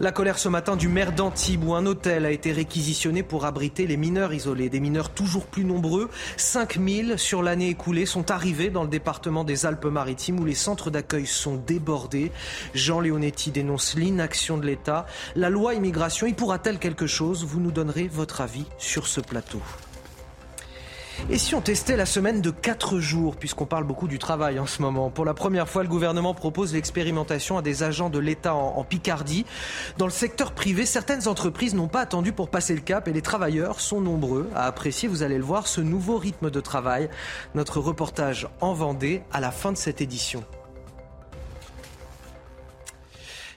La 0.00 0.12
colère 0.12 0.38
ce 0.38 0.48
matin 0.48 0.74
du 0.74 0.88
maire 0.88 1.12
d'Antibes 1.12 1.64
où 1.64 1.74
un 1.74 1.84
hôtel 1.84 2.24
a 2.24 2.30
été 2.30 2.50
réquisitionné 2.50 3.22
pour 3.22 3.44
abriter 3.44 3.86
les 3.86 3.98
mineurs 3.98 4.32
isolés. 4.32 4.70
Des 4.70 4.80
mineurs 4.80 5.10
toujours 5.10 5.44
plus 5.44 5.64
nombreux, 5.64 6.08
5000 6.38 7.18
sur 7.18 7.42
l'année 7.42 7.68
écoulée, 7.68 8.06
sont 8.06 8.30
arrivés 8.30 8.70
dans 8.70 8.84
le 8.84 8.88
département 8.88 9.44
des 9.44 9.66
Alpes-Maritimes 9.66 10.40
où 10.40 10.46
les 10.46 10.54
centres 10.54 10.90
d'accueil 10.90 11.26
sont 11.26 11.56
débordés. 11.56 12.32
Jean 12.72 13.00
Leonetti 13.00 13.50
dénonce 13.50 13.96
l'inaction 13.96 14.56
de 14.56 14.64
l'État. 14.64 15.04
La 15.34 15.50
loi 15.50 15.74
immigration 15.74 16.26
y 16.26 16.32
pourra-t-elle 16.32 16.78
quelque 16.78 17.06
chose? 17.06 17.44
Vous 17.44 17.60
nous 17.60 17.70
donnerez 17.70 18.08
votre 18.08 18.40
avis 18.40 18.64
sur 18.78 19.06
ce 19.06 19.20
plateau. 19.20 19.60
Et 21.30 21.38
si 21.38 21.54
on 21.54 21.60
testait 21.60 21.96
la 21.96 22.06
semaine 22.06 22.40
de 22.40 22.50
4 22.50 22.98
jours, 22.98 23.36
puisqu'on 23.36 23.66
parle 23.66 23.84
beaucoup 23.84 24.06
du 24.06 24.18
travail 24.18 24.58
en 24.58 24.66
ce 24.66 24.82
moment? 24.82 25.10
Pour 25.10 25.24
la 25.24 25.34
première 25.34 25.68
fois, 25.68 25.82
le 25.82 25.88
gouvernement 25.88 26.34
propose 26.34 26.72
l'expérimentation 26.72 27.58
à 27.58 27.62
des 27.62 27.82
agents 27.82 28.10
de 28.10 28.18
l'État 28.18 28.54
en, 28.54 28.84
Picardie. 28.84 29.44
Dans 29.98 30.06
le 30.06 30.12
secteur 30.12 30.52
privé, 30.52 30.86
certaines 30.86 31.26
entreprises 31.26 31.74
n'ont 31.74 31.88
pas 31.88 32.00
attendu 32.00 32.32
pour 32.32 32.48
passer 32.48 32.74
le 32.74 32.80
cap 32.80 33.08
et 33.08 33.12
les 33.12 33.22
travailleurs 33.22 33.80
sont 33.80 34.00
nombreux 34.00 34.48
à 34.54 34.66
apprécier, 34.66 35.08
vous 35.08 35.22
allez 35.22 35.38
le 35.38 35.44
voir, 35.44 35.66
ce 35.66 35.80
nouveau 35.80 36.18
rythme 36.18 36.50
de 36.50 36.60
travail. 36.60 37.08
Notre 37.54 37.80
reportage 37.80 38.48
en 38.60 38.74
Vendée 38.74 39.22
à 39.32 39.40
la 39.40 39.50
fin 39.50 39.72
de 39.72 39.76
cette 39.76 40.00
édition. 40.00 40.44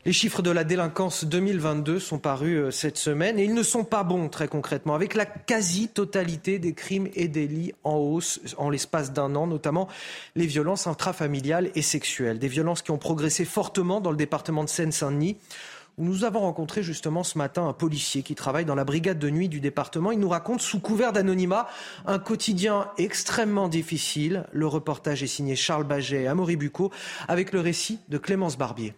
Les 0.05 0.13
chiffres 0.13 0.41
de 0.41 0.49
la 0.49 0.63
délinquance 0.63 1.25
2022 1.25 1.99
sont 1.99 2.19
parus 2.19 2.57
euh, 2.57 2.71
cette 2.71 2.97
semaine 2.97 3.38
et 3.38 3.43
ils 3.43 3.53
ne 3.53 3.63
sont 3.63 3.83
pas 3.83 4.03
bons 4.03 4.29
très 4.29 4.47
concrètement, 4.47 4.95
avec 4.95 5.13
la 5.13 5.25
quasi-totalité 5.25 6.57
des 6.57 6.73
crimes 6.73 7.09
et 7.15 7.27
délits 7.27 7.73
en 7.83 7.95
hausse 7.95 8.39
en 8.57 8.69
l'espace 8.69 9.12
d'un 9.12 9.35
an, 9.35 9.45
notamment 9.45 9.89
les 10.35 10.45
violences 10.45 10.88
intrafamiliales 10.88 11.69
et 11.75 11.81
sexuelles. 11.81 12.39
Des 12.39 12.47
violences 12.47 12.81
qui 12.81 12.91
ont 12.91 12.97
progressé 12.97 13.43
fortement 13.43 13.99
dans 13.99 14.12
le 14.12 14.15
département 14.15 14.63
de 14.63 14.69
Seine-Saint-Denis 14.69 15.35
où 15.97 16.05
nous 16.05 16.23
avons 16.23 16.39
rencontré 16.39 16.81
justement 16.81 17.23
ce 17.25 17.38
matin 17.38 17.67
un 17.67 17.73
policier 17.73 18.23
qui 18.23 18.35
travaille 18.35 18.63
dans 18.63 18.75
la 18.75 18.85
brigade 18.85 19.19
de 19.19 19.29
nuit 19.29 19.49
du 19.49 19.59
département. 19.59 20.13
Il 20.13 20.19
nous 20.19 20.29
raconte 20.29 20.62
sous 20.62 20.79
couvert 20.79 21.12
d'anonymat 21.12 21.67
un 22.05 22.19
quotidien 22.19 22.89
extrêmement 22.97 23.67
difficile. 23.67 24.45
Le 24.53 24.65
reportage 24.65 25.23
est 25.23 25.27
signé 25.27 25.57
Charles 25.57 25.83
Baget 25.83 26.23
et 26.23 26.27
Amaury 26.27 26.55
Bucco 26.55 26.89
avec 27.27 27.51
le 27.51 27.59
récit 27.59 27.99
de 28.07 28.17
Clémence 28.17 28.57
Barbier. 28.57 28.93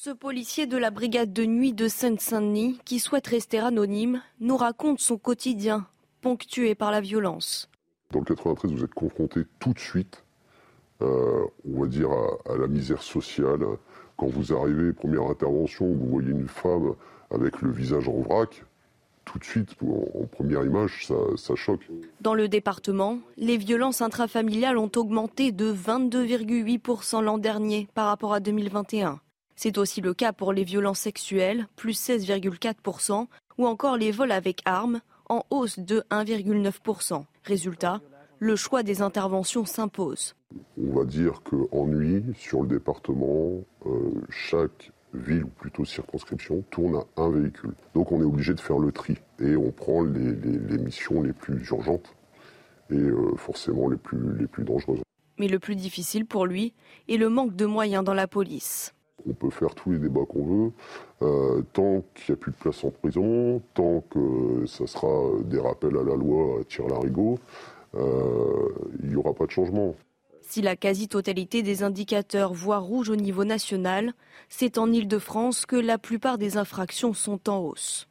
Ce 0.00 0.10
policier 0.10 0.68
de 0.68 0.78
la 0.78 0.92
brigade 0.92 1.32
de 1.32 1.44
nuit 1.44 1.72
de 1.72 1.88
Seine-Saint-Denis, 1.88 2.78
qui 2.84 3.00
souhaite 3.00 3.26
rester 3.26 3.58
anonyme, 3.58 4.22
nous 4.38 4.56
raconte 4.56 5.00
son 5.00 5.18
quotidien, 5.18 5.88
ponctué 6.20 6.76
par 6.76 6.92
la 6.92 7.00
violence. 7.00 7.68
Dans 8.12 8.20
le 8.20 8.24
93, 8.24 8.70
vous 8.70 8.84
êtes 8.84 8.94
confronté 8.94 9.40
tout 9.58 9.72
de 9.72 9.78
suite, 9.80 10.22
euh, 11.02 11.44
on 11.68 11.80
va 11.80 11.88
dire, 11.88 12.10
à, 12.12 12.56
la 12.56 12.68
misère 12.68 13.02
sociale. 13.02 13.66
Quand 14.16 14.28
vous 14.28 14.52
arrivez, 14.52 14.92
première 14.92 15.24
intervention, 15.24 15.86
vous 15.86 16.06
voyez 16.06 16.30
une 16.30 16.46
femme 16.46 16.94
avec 17.32 17.60
le 17.60 17.72
visage 17.72 18.08
en 18.08 18.20
vrac, 18.20 18.64
tout 19.24 19.40
de 19.40 19.44
suite, 19.44 19.74
en, 19.82 20.26
première 20.26 20.64
image, 20.64 21.06
ça, 21.08 21.16
ça, 21.34 21.56
choque. 21.56 21.90
Dans 22.20 22.34
le 22.34 22.46
département, 22.46 23.18
les 23.36 23.56
violences 23.56 24.00
intrafamiliales 24.00 24.78
ont 24.78 24.92
augmenté 24.94 25.50
de 25.50 25.72
22,8% 25.72 27.20
l'an 27.20 27.38
dernier 27.38 27.88
par 27.94 28.06
rapport 28.06 28.32
à 28.32 28.38
2021. 28.38 29.18
C'est 29.60 29.76
aussi 29.76 30.00
le 30.00 30.14
cas 30.14 30.32
pour 30.32 30.52
les 30.52 30.62
violences 30.62 31.00
sexuelles, 31.00 31.66
plus 31.74 32.00
16,4%, 32.00 33.26
ou 33.58 33.66
encore 33.66 33.96
les 33.96 34.12
vols 34.12 34.30
avec 34.30 34.62
armes, 34.64 35.00
en 35.28 35.42
hausse 35.50 35.80
de 35.80 36.04
1,9%. 36.12 37.24
Résultat, 37.42 38.00
le 38.38 38.54
choix 38.54 38.84
des 38.84 39.02
interventions 39.02 39.64
s'impose. 39.64 40.36
On 40.80 40.96
va 40.96 41.04
dire 41.04 41.42
qu'en 41.42 41.86
nuit, 41.86 42.22
sur 42.36 42.62
le 42.62 42.68
département, 42.68 43.64
euh, 43.86 44.12
chaque 44.30 44.92
ville 45.12 45.42
ou 45.42 45.48
plutôt 45.48 45.84
circonscription 45.84 46.62
tourne 46.70 47.02
à 47.16 47.22
un 47.22 47.30
véhicule. 47.30 47.74
Donc 47.96 48.12
on 48.12 48.20
est 48.20 48.26
obligé 48.26 48.54
de 48.54 48.60
faire 48.60 48.78
le 48.78 48.92
tri 48.92 49.16
et 49.40 49.56
on 49.56 49.72
prend 49.72 50.04
les, 50.04 50.78
missions 50.78 51.20
les 51.20 51.32
plus 51.32 51.66
urgentes 51.66 52.14
et 52.90 52.94
euh, 52.94 53.34
forcément 53.34 53.88
les 53.88 53.96
plus, 53.96 54.38
les 54.38 54.46
plus 54.46 54.62
dangereuses. 54.62 55.00
Mais 55.36 55.48
le 55.48 55.58
plus 55.58 55.74
difficile 55.74 56.26
pour 56.26 56.46
lui 56.46 56.74
est 57.08 57.16
le 57.16 57.28
manque 57.28 57.56
de 57.56 57.66
moyens 57.66 58.04
dans 58.04 58.14
la 58.14 58.28
police. 58.28 58.94
On 59.26 59.32
peut 59.32 59.50
faire 59.50 59.74
tous 59.74 59.90
les 59.90 59.98
débats 59.98 60.24
qu'on 60.28 60.44
veut. 60.44 60.72
Euh, 61.22 61.62
tant 61.72 62.02
qu'il 62.14 62.34
n'y 62.34 62.38
a 62.38 62.40
plus 62.40 62.52
de 62.52 62.56
place 62.56 62.84
en 62.84 62.90
prison, 62.90 63.60
tant 63.74 64.02
que 64.10 64.64
ça 64.66 64.86
sera 64.86 65.32
des 65.44 65.58
rappels 65.58 65.96
à 65.96 66.02
la 66.02 66.14
loi 66.14 66.60
à 66.60 66.64
tir-larigot, 66.64 67.38
euh, 67.94 68.68
il 69.02 69.08
n'y 69.10 69.16
aura 69.16 69.32
pas 69.32 69.46
de 69.46 69.50
changement. 69.50 69.94
Si 70.42 70.62
la 70.62 70.76
quasi-totalité 70.76 71.62
des 71.62 71.82
indicateurs 71.82 72.54
voient 72.54 72.78
rouge 72.78 73.10
au 73.10 73.16
niveau 73.16 73.44
national, 73.44 74.14
c'est 74.48 74.78
en 74.78 74.90
Ile-de-France 74.90 75.66
que 75.66 75.76
la 75.76 75.98
plupart 75.98 76.38
des 76.38 76.56
infractions 76.56 77.12
sont 77.12 77.50
en 77.50 77.58
hausse. 77.58 78.08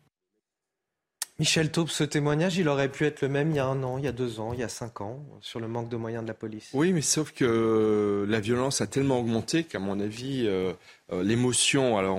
Michel 1.39 1.71
Taube, 1.71 1.89
ce 1.89 2.03
témoignage, 2.03 2.57
il 2.57 2.67
aurait 2.67 2.89
pu 2.89 3.05
être 3.05 3.21
le 3.21 3.29
même 3.29 3.51
il 3.51 3.57
y 3.57 3.59
a 3.59 3.65
un 3.67 3.83
an, 3.83 3.99
il 3.99 4.05
y 4.05 4.07
a 4.07 4.11
deux 4.11 4.39
ans, 4.39 4.53
il 4.53 4.59
y 4.59 4.63
a 4.63 4.69
cinq 4.69 5.01
ans, 5.01 5.23
sur 5.39 5.59
le 5.59 5.67
manque 5.67 5.87
de 5.87 5.95
moyens 5.95 6.23
de 6.23 6.27
la 6.27 6.33
police. 6.33 6.69
Oui, 6.73 6.93
mais 6.93 7.01
sauf 7.01 7.31
que 7.31 8.25
la 8.27 8.39
violence 8.39 8.81
a 8.81 8.87
tellement 8.87 9.19
augmenté 9.19 9.63
qu'à 9.63 9.77
mon 9.77 9.99
avis, 9.99 10.45
euh, 10.47 10.73
euh, 11.13 11.21
l'émotion, 11.21 11.99
alors 11.99 12.17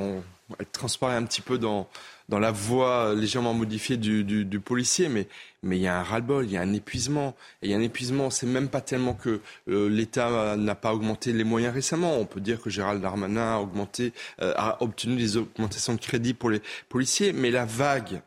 elle 0.61 0.67
transparaît 0.67 1.17
un 1.17 1.25
petit 1.25 1.41
peu 1.41 1.59
dans, 1.59 1.89
dans 2.29 2.39
la 2.39 2.53
voix 2.53 3.13
légèrement 3.13 3.55
modifiée 3.55 3.97
du, 3.97 4.61
policier, 4.61 5.09
mais, 5.09 5.27
mais 5.65 5.79
il 5.79 5.83
y 5.83 5.89
a 5.89 5.99
un 5.99 6.05
ras-le-bol, 6.05 6.45
il 6.45 6.53
y 6.53 6.57
a 6.57 6.61
un 6.61 6.73
épuisement. 6.73 7.35
Et 7.63 7.67
il 7.67 7.71
y 7.73 7.75
a 7.75 7.77
un 7.77 7.83
épuisement, 7.83 8.31
c'est 8.31 8.47
même 8.47 8.69
pas 8.69 8.81
tellement 8.81 9.15
que 9.15 9.41
euh, 9.69 9.89
l'État 9.89 10.57
n'a 10.57 10.77
pas 10.77 10.95
augmenté 10.95 11.33
les 11.33 11.43
moyens 11.43 11.75
récemment. 11.75 12.17
On 12.19 12.25
peut 12.25 12.41
dire 12.41 12.63
que 12.63 12.71
Gérald 12.71 13.03
Darmanin 13.03 13.57
a, 13.57 13.59
augmenté, 13.59 14.13
a 14.39 14.81
obtenu 14.81 15.17
des 15.17 15.37
augmentations 15.39 15.95
de 15.95 16.01
crédit 16.01 16.35
pour 16.35 16.51
les 16.51 16.63
policiers, 16.89 17.33
mais 17.33 17.51
la 17.51 17.65
vague 17.65 18.23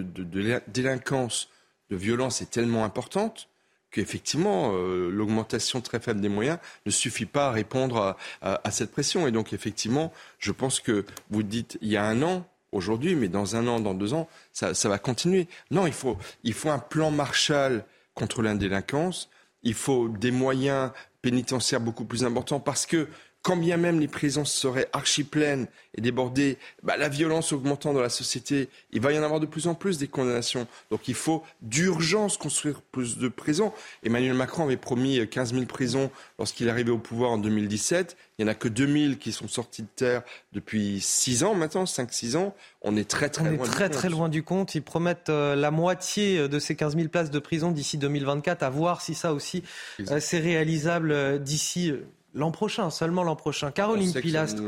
de, 0.00 0.60
délinquance, 0.68 1.48
de 1.90 1.96
violence 1.96 2.42
est 2.42 2.50
tellement 2.50 2.84
importante 2.84 3.48
qu'effectivement, 3.90 4.72
euh, 4.74 5.08
l'augmentation 5.10 5.80
très 5.80 6.00
faible 6.00 6.20
des 6.20 6.28
moyens 6.28 6.58
ne 6.84 6.90
suffit 6.90 7.24
pas 7.24 7.48
à 7.48 7.50
répondre 7.52 8.16
à, 8.42 8.70
cette 8.70 8.90
pression. 8.90 9.26
Et 9.26 9.32
donc, 9.32 9.52
effectivement, 9.52 10.12
je 10.38 10.52
pense 10.52 10.80
que 10.80 11.06
vous 11.30 11.42
dites 11.42 11.78
il 11.80 11.88
y 11.88 11.96
a 11.96 12.04
un 12.04 12.22
an, 12.22 12.46
aujourd'hui, 12.72 13.14
mais 13.14 13.28
dans 13.28 13.56
un 13.56 13.66
an, 13.66 13.80
dans 13.80 13.94
deux 13.94 14.12
ans, 14.12 14.28
ça, 14.52 14.72
va 14.88 14.98
continuer. 14.98 15.48
Non, 15.70 15.86
il 15.86 15.92
faut, 15.92 16.18
il 16.44 16.52
faut 16.52 16.70
un 16.70 16.78
plan 16.78 17.10
Marshall 17.10 17.84
contre 18.14 18.42
la 18.42 18.54
délinquance. 18.54 19.30
Il 19.62 19.74
faut 19.74 20.08
des 20.08 20.30
moyens 20.30 20.90
pénitentiaires 21.22 21.80
beaucoup 21.80 22.04
plus 22.04 22.24
importants 22.24 22.60
parce 22.60 22.86
que 22.86 23.08
quand 23.46 23.56
bien 23.56 23.76
même 23.76 24.00
les 24.00 24.08
prisons 24.08 24.44
seraient 24.44 24.88
archi 24.92 25.22
pleines 25.22 25.68
et 25.94 26.00
débordées, 26.00 26.58
bah, 26.82 26.96
la 26.96 27.08
violence 27.08 27.52
augmentant 27.52 27.94
dans 27.94 28.00
la 28.00 28.08
société, 28.08 28.68
il 28.90 29.00
va 29.00 29.12
y 29.12 29.18
en 29.20 29.22
avoir 29.22 29.38
de 29.38 29.46
plus 29.46 29.68
en 29.68 29.76
plus 29.76 29.98
des 29.98 30.08
condamnations. 30.08 30.66
Donc 30.90 31.06
il 31.06 31.14
faut 31.14 31.44
d'urgence 31.62 32.38
construire 32.38 32.82
plus 32.82 33.18
de 33.18 33.28
prisons. 33.28 33.72
Emmanuel 34.02 34.34
Macron 34.34 34.64
avait 34.64 34.76
promis 34.76 35.24
15 35.28 35.54
000 35.54 35.66
prisons 35.66 36.10
lorsqu'il 36.40 36.66
est 36.66 36.70
arrivé 36.70 36.90
au 36.90 36.98
pouvoir 36.98 37.30
en 37.30 37.38
2017. 37.38 38.16
Il 38.36 38.44
n'y 38.44 38.50
en 38.50 38.52
a 38.52 38.56
que 38.56 38.66
2 38.66 39.10
000 39.10 39.14
qui 39.14 39.30
sont 39.30 39.46
sortis 39.46 39.82
de 39.82 39.88
terre 39.94 40.22
depuis 40.52 41.00
6 41.00 41.44
ans 41.44 41.54
maintenant, 41.54 41.84
5-6 41.84 42.36
ans. 42.36 42.52
On 42.82 42.96
est 42.96 43.08
très 43.08 43.28
très 43.28 43.46
On 43.46 43.52
loin 43.52 43.64
est 43.64 43.70
très 43.70 43.88
très 43.88 44.08
loin 44.08 44.28
du 44.28 44.42
compte. 44.42 44.74
Ils 44.74 44.82
promettent 44.82 45.28
euh, 45.28 45.54
la 45.54 45.70
moitié 45.70 46.48
de 46.48 46.58
ces 46.58 46.74
15 46.74 46.96
000 46.96 47.08
places 47.10 47.30
de 47.30 47.38
prison 47.38 47.70
d'ici 47.70 47.96
2024. 47.96 48.64
À 48.64 48.70
voir 48.70 49.02
si 49.02 49.14
ça 49.14 49.32
aussi 49.32 49.62
euh, 50.00 50.18
c'est 50.18 50.40
réalisable 50.40 51.12
euh, 51.12 51.38
d'ici 51.38 51.92
L'an 52.36 52.50
prochain, 52.50 52.90
seulement 52.90 53.24
l'an 53.24 53.34
prochain. 53.34 53.70
Caroline 53.70 54.12
Pilastre. 54.12 54.62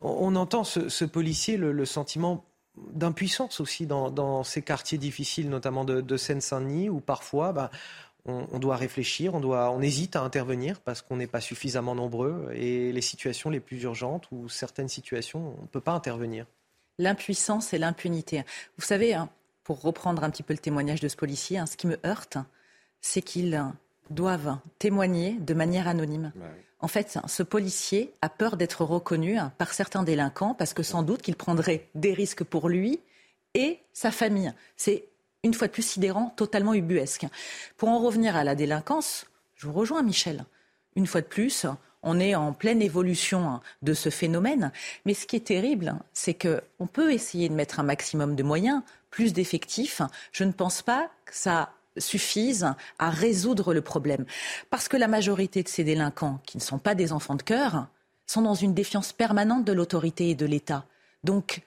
On, 0.00 0.34
entend 0.36 0.64
ce, 0.64 1.04
policier 1.04 1.58
le, 1.58 1.84
sentiment 1.84 2.44
d'impuissance 2.92 3.60
aussi 3.60 3.86
dans, 3.86 4.42
ces 4.42 4.62
quartiers 4.62 4.96
difficiles, 4.96 5.50
notamment 5.50 5.84
de, 5.84 6.16
Seine-Saint-Denis, 6.16 6.88
où 6.88 7.00
parfois 7.00 7.52
bah, 7.52 7.70
on, 8.24 8.58
doit 8.58 8.76
réfléchir, 8.76 9.34
on, 9.34 9.40
doit, 9.40 9.70
on 9.70 9.82
hésite 9.82 10.16
à 10.16 10.22
intervenir 10.22 10.80
parce 10.80 11.02
qu'on 11.02 11.16
n'est 11.16 11.26
pas 11.26 11.42
suffisamment 11.42 11.94
nombreux. 11.94 12.50
Et 12.54 12.90
les 12.90 13.02
situations 13.02 13.50
les 13.50 13.60
plus 13.60 13.82
urgentes 13.82 14.26
ou 14.32 14.48
certaines 14.48 14.88
situations, 14.88 15.56
on 15.58 15.62
ne 15.62 15.68
peut 15.68 15.82
pas 15.82 15.92
intervenir. 15.92 16.46
L'impuissance 16.98 17.74
et 17.74 17.78
l'impunité. 17.78 18.44
Vous 18.78 18.84
savez, 18.84 19.12
hein, 19.12 19.28
pour 19.62 19.82
reprendre 19.82 20.24
un 20.24 20.30
petit 20.30 20.42
peu 20.42 20.54
le 20.54 20.58
témoignage 20.58 21.00
de 21.00 21.08
ce 21.08 21.16
policier, 21.16 21.58
hein, 21.58 21.66
ce 21.66 21.76
qui 21.76 21.86
me 21.86 21.98
heurte, 22.06 22.38
c'est 23.02 23.20
qu'ils 23.20 23.62
doivent 24.10 24.58
témoigner 24.78 25.32
de 25.40 25.54
manière 25.54 25.88
anonyme. 25.88 26.32
En 26.80 26.88
fait, 26.88 27.18
ce 27.26 27.42
policier 27.42 28.12
a 28.22 28.28
peur 28.28 28.56
d'être 28.56 28.84
reconnu 28.84 29.36
par 29.58 29.72
certains 29.72 30.04
délinquants 30.04 30.54
parce 30.54 30.74
que 30.74 30.82
sans 30.82 31.02
doute 31.02 31.22
qu'il 31.22 31.36
prendrait 31.36 31.88
des 31.94 32.12
risques 32.12 32.44
pour 32.44 32.68
lui 32.68 33.00
et 33.54 33.80
sa 33.92 34.10
famille. 34.10 34.52
C'est 34.76 35.04
une 35.42 35.54
fois 35.54 35.66
de 35.66 35.72
plus 35.72 35.82
sidérant, 35.82 36.32
totalement 36.36 36.74
ubuesque. 36.74 37.26
Pour 37.76 37.88
en 37.88 37.98
revenir 37.98 38.36
à 38.36 38.44
la 38.44 38.54
délinquance, 38.54 39.26
je 39.56 39.66
vous 39.66 39.72
rejoins 39.72 40.02
Michel. 40.02 40.44
Une 40.94 41.06
fois 41.06 41.20
de 41.20 41.26
plus, 41.26 41.66
on 42.02 42.20
est 42.20 42.34
en 42.34 42.52
pleine 42.52 42.82
évolution 42.82 43.60
de 43.82 43.94
ce 43.94 44.10
phénomène. 44.10 44.72
Mais 45.04 45.14
ce 45.14 45.26
qui 45.26 45.36
est 45.36 45.46
terrible, 45.46 45.96
c'est 46.12 46.34
qu'on 46.34 46.86
peut 46.86 47.12
essayer 47.12 47.48
de 47.48 47.54
mettre 47.54 47.80
un 47.80 47.84
maximum 47.84 48.36
de 48.36 48.42
moyens, 48.42 48.82
plus 49.10 49.32
d'effectifs. 49.32 50.02
Je 50.32 50.44
ne 50.44 50.52
pense 50.52 50.82
pas 50.82 51.10
que 51.24 51.34
ça 51.34 51.72
suffisent 51.98 52.74
à 52.98 53.10
résoudre 53.10 53.74
le 53.74 53.82
problème. 53.82 54.24
Parce 54.70 54.88
que 54.88 54.96
la 54.96 55.08
majorité 55.08 55.62
de 55.62 55.68
ces 55.68 55.84
délinquants, 55.84 56.40
qui 56.46 56.56
ne 56.56 56.62
sont 56.62 56.78
pas 56.78 56.94
des 56.94 57.12
enfants 57.12 57.34
de 57.34 57.42
cœur, 57.42 57.86
sont 58.26 58.42
dans 58.42 58.54
une 58.54 58.74
défiance 58.74 59.12
permanente 59.12 59.64
de 59.64 59.72
l'autorité 59.72 60.30
et 60.30 60.34
de 60.34 60.46
l'État. 60.46 60.84
Donc, 61.24 61.62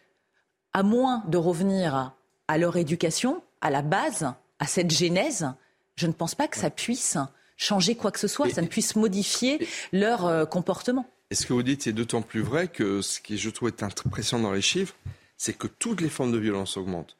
à 0.74 0.84
moins 0.84 1.24
de 1.28 1.38
revenir 1.38 2.14
à 2.48 2.58
leur 2.58 2.78
éducation, 2.78 3.42
à 3.62 3.70
la 3.70 3.82
base, 3.82 4.32
à 4.60 4.68
cette 4.68 4.92
genèse, 4.92 5.52
je 5.96 6.08
ne 6.08 6.14
pense 6.14 6.36
pas 6.36 6.48
que 6.48 6.58
ça 6.58 6.70
puisse 6.70 7.18
changer 7.58 7.96
quoi 7.96 8.12
que 8.12 8.20
ce 8.20 8.28
soit, 8.28 8.50
ça 8.50 8.62
ne 8.62 8.68
puisse 8.68 8.96
modifier 8.96 9.68
leur 9.92 10.26
euh, 10.26 10.46
comportement. 10.46 11.06
Et 11.30 11.36
ce 11.36 11.46
que 11.46 11.54
vous 11.54 11.64
dites 11.64 11.88
est 11.88 11.94
d'autant 11.94 12.22
plus 12.22 12.42
vrai 12.42 12.68
que 12.68 13.02
ce 13.02 13.22
qui, 13.22 13.38
je 13.38 13.50
trouve, 13.50 13.70
est 13.70 13.84
impressionnant 13.84 14.50
dans 14.50 14.54
les 14.54 14.62
chiffres, 14.62 14.96
c'est 15.38 15.54
que 15.54 15.68
toutes 15.68 16.02
les 16.02 16.10
formes 16.10 16.32
de 16.32 16.38
violence 16.38 16.76
augmentent. 16.76 17.16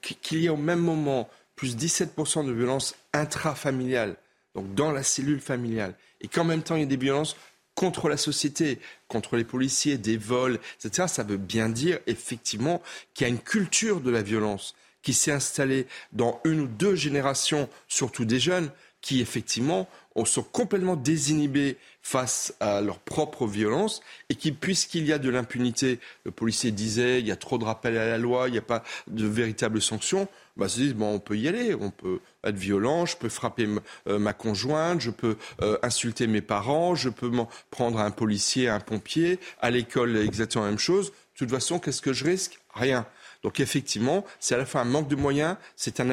Qu'il 0.00 0.40
y 0.40 0.46
ait 0.46 0.50
au 0.50 0.56
même 0.56 0.80
moment 0.80 1.28
plus 1.58 1.76
17% 1.76 2.46
de 2.46 2.52
violences 2.52 2.94
intrafamiliales, 3.12 4.16
donc 4.54 4.74
dans 4.74 4.92
la 4.92 5.02
cellule 5.02 5.40
familiale, 5.40 5.94
et 6.20 6.28
qu'en 6.28 6.44
même 6.44 6.62
temps 6.62 6.76
il 6.76 6.80
y 6.80 6.84
a 6.84 6.86
des 6.86 6.96
violences 6.96 7.36
contre 7.74 8.08
la 8.08 8.16
société, 8.16 8.78
contre 9.08 9.36
les 9.36 9.44
policiers, 9.44 9.98
des 9.98 10.16
vols, 10.16 10.60
etc., 10.76 11.08
ça 11.08 11.24
veut 11.24 11.36
bien 11.36 11.68
dire 11.68 11.98
effectivement 12.06 12.80
qu'il 13.12 13.26
y 13.26 13.30
a 13.30 13.32
une 13.32 13.40
culture 13.40 14.00
de 14.00 14.10
la 14.10 14.22
violence 14.22 14.76
qui 15.02 15.14
s'est 15.14 15.32
installée 15.32 15.86
dans 16.12 16.40
une 16.44 16.60
ou 16.60 16.66
deux 16.66 16.94
générations, 16.94 17.68
surtout 17.88 18.24
des 18.24 18.40
jeunes, 18.40 18.70
qui 19.00 19.20
effectivement 19.20 19.88
sont 20.24 20.42
complètement 20.42 20.96
désinhibés 20.96 21.76
face 22.02 22.54
à 22.60 22.80
leur 22.80 22.98
propre 22.98 23.46
violence 23.46 24.00
et 24.28 24.34
qui, 24.34 24.52
puisqu'il 24.52 25.06
y 25.06 25.12
a 25.12 25.18
de 25.18 25.30
l'impunité, 25.30 26.00
le 26.24 26.30
policier 26.30 26.70
disait, 26.70 27.20
il 27.20 27.26
y 27.26 27.30
a 27.30 27.36
trop 27.36 27.58
de 27.58 27.64
rappels 27.64 27.96
à 27.96 28.06
la 28.06 28.18
loi, 28.18 28.48
il 28.48 28.52
n'y 28.52 28.58
a 28.58 28.62
pas 28.62 28.82
de 29.06 29.26
véritables 29.26 29.80
sanctions, 29.80 30.26
bah, 30.58 30.68
se 30.68 30.80
disent, 30.80 30.94
bon, 30.94 31.14
on 31.14 31.20
peut 31.20 31.38
y 31.38 31.48
aller, 31.48 31.74
on 31.74 31.90
peut 31.90 32.18
être 32.44 32.56
violent, 32.56 33.06
je 33.06 33.16
peux 33.16 33.28
frapper 33.28 33.68
euh, 34.08 34.18
ma 34.18 34.32
conjointe, 34.32 35.00
je 35.00 35.10
peux 35.10 35.36
euh, 35.62 35.78
insulter 35.82 36.26
mes 36.26 36.40
parents, 36.40 36.94
je 36.94 37.08
peux 37.08 37.30
prendre 37.70 38.00
un 38.00 38.10
policier, 38.10 38.68
un 38.68 38.80
pompier, 38.80 39.38
à 39.60 39.70
l'école 39.70 40.16
exactement 40.16 40.64
la 40.64 40.70
même 40.70 40.78
chose. 40.78 41.10
De 41.10 41.46
toute 41.46 41.50
façon, 41.50 41.78
qu'est-ce 41.78 42.02
que 42.02 42.12
je 42.12 42.24
risque? 42.24 42.58
Rien. 42.74 43.06
Donc 43.42 43.60
effectivement, 43.60 44.24
c'est 44.40 44.54
à 44.54 44.58
la 44.58 44.66
fois 44.66 44.80
un 44.80 44.84
manque 44.84 45.08
de 45.08 45.14
moyens, 45.14 45.56
c'est 45.76 46.00
une 46.00 46.10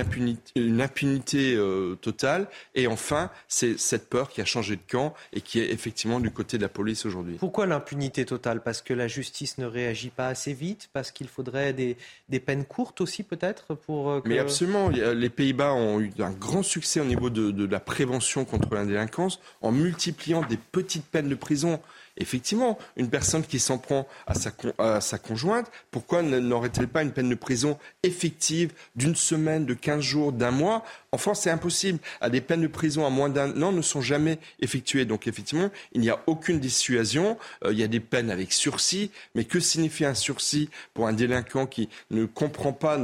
impunité 0.82 1.56
euh, 1.56 1.96
totale, 1.96 2.48
et 2.76 2.88
enfin, 2.88 3.32
c'est 3.48 3.80
cette 3.80 4.10
peur 4.10 4.30
qui 4.30 4.42
a 4.42 4.46
changé 4.46 4.76
de 4.76 4.82
camp 4.88 5.14
et 5.34 5.42
qui 5.42 5.60
est 5.60 5.72
effectivement 5.72 6.20
du 6.20 6.30
côté 6.30 6.58
de 6.58 6.62
la 6.62 6.70
police 6.70 7.06
aujourd'hui. 7.06 7.38
Pourquoi 7.40 7.66
l'impunité 7.66 8.26
totale? 8.26 8.62
Parce 8.62 8.82
que 8.82 8.94
la 8.94 9.08
justice 9.08 9.58
ne 9.58 9.66
réagit 9.66 10.12
pas 10.12 10.28
assez 10.28 10.54
vite? 10.54 10.90
Parce 10.94 11.12
qu'il 11.12 11.28
faudrait 11.28 11.74
des, 11.74 11.98
peines 12.40 12.66
courtes 12.66 13.02
aussi 13.02 13.24
peut-être 13.24 13.74
pour 13.74 14.12
euh, 14.12 14.22
Mais 14.26 14.38
absolument, 14.38 14.90
les 14.90 15.30
Pays-Bas 15.30 15.74
ont 15.74 16.00
eu 16.00 16.12
un 16.20 16.32
grand 16.32 16.64
succès 16.64 17.00
au 17.00 17.06
niveau 17.06 17.30
de 17.30 17.66
la 17.66 17.80
prévention 17.80 18.46
contre 18.46 18.74
la 18.76 18.86
délinquance 18.86 19.40
en 19.62 19.72
multipliant 19.72 20.42
des 20.44 20.58
petites 20.58 21.06
peines 21.06 21.30
de 21.30 21.36
prison 21.36 21.80
effectivement, 22.18 22.78
une 22.97 23.09
personne 23.09 23.43
qui 23.43 23.59
s'en 23.59 23.78
prend 23.78 24.07
à 24.28 25.01
sa, 25.01 25.18
conjointe, 25.18 25.72
pourquoi 25.91 26.22
n'aurait-elle 26.22 26.88
pas 26.88 27.03
une 27.03 27.11
peine 27.11 27.30
de 27.30 27.36
prison 27.36 27.78
effective 28.03 28.72
d'une 28.95 29.16
semaine, 29.16 29.66
de 29.66 29.74
15 29.74 30.01
jours, 30.01 30.32
d'un 30.32 30.51
mois? 30.51 30.84
En 31.11 31.18
France, 31.18 31.41
c'est 31.43 31.49
impossible. 31.49 31.99
À 32.20 32.30
des 32.30 32.41
peines 32.41 32.61
de 32.61 32.68
prison 32.68 33.05
à 33.05 33.09
moins 33.09 33.30
d'un 33.30 33.61
an 33.61 33.72
ne 33.72 33.82
sont 33.82 34.01
jamais 34.01 34.38
effectuées. 34.59 35.05
Donc, 35.05 35.28
effectivement, 35.28 35.70
il 35.93 36.01
n'y 36.01 36.09
a 36.09 36.22
aucune 36.28 36.59
dissuasion. 36.59 37.38
Euh, 37.63 37.72
il 37.72 37.80
y 37.80 37.84
a 37.84 37.88
des 37.88 38.01
peines 38.01 38.30
avec 38.30 38.51
sursis. 38.51 39.11
Mais 39.34 39.45
que 39.45 39.61
signifie 39.61 40.03
un 40.03 40.13
sursis 40.13 40.70
pour 40.93 41.07
un 41.07 41.13
délinquant 41.13 41.68
qui 41.68 41.88
ne 42.11 42.26
comprend 42.26 42.74
pas, 42.74 42.99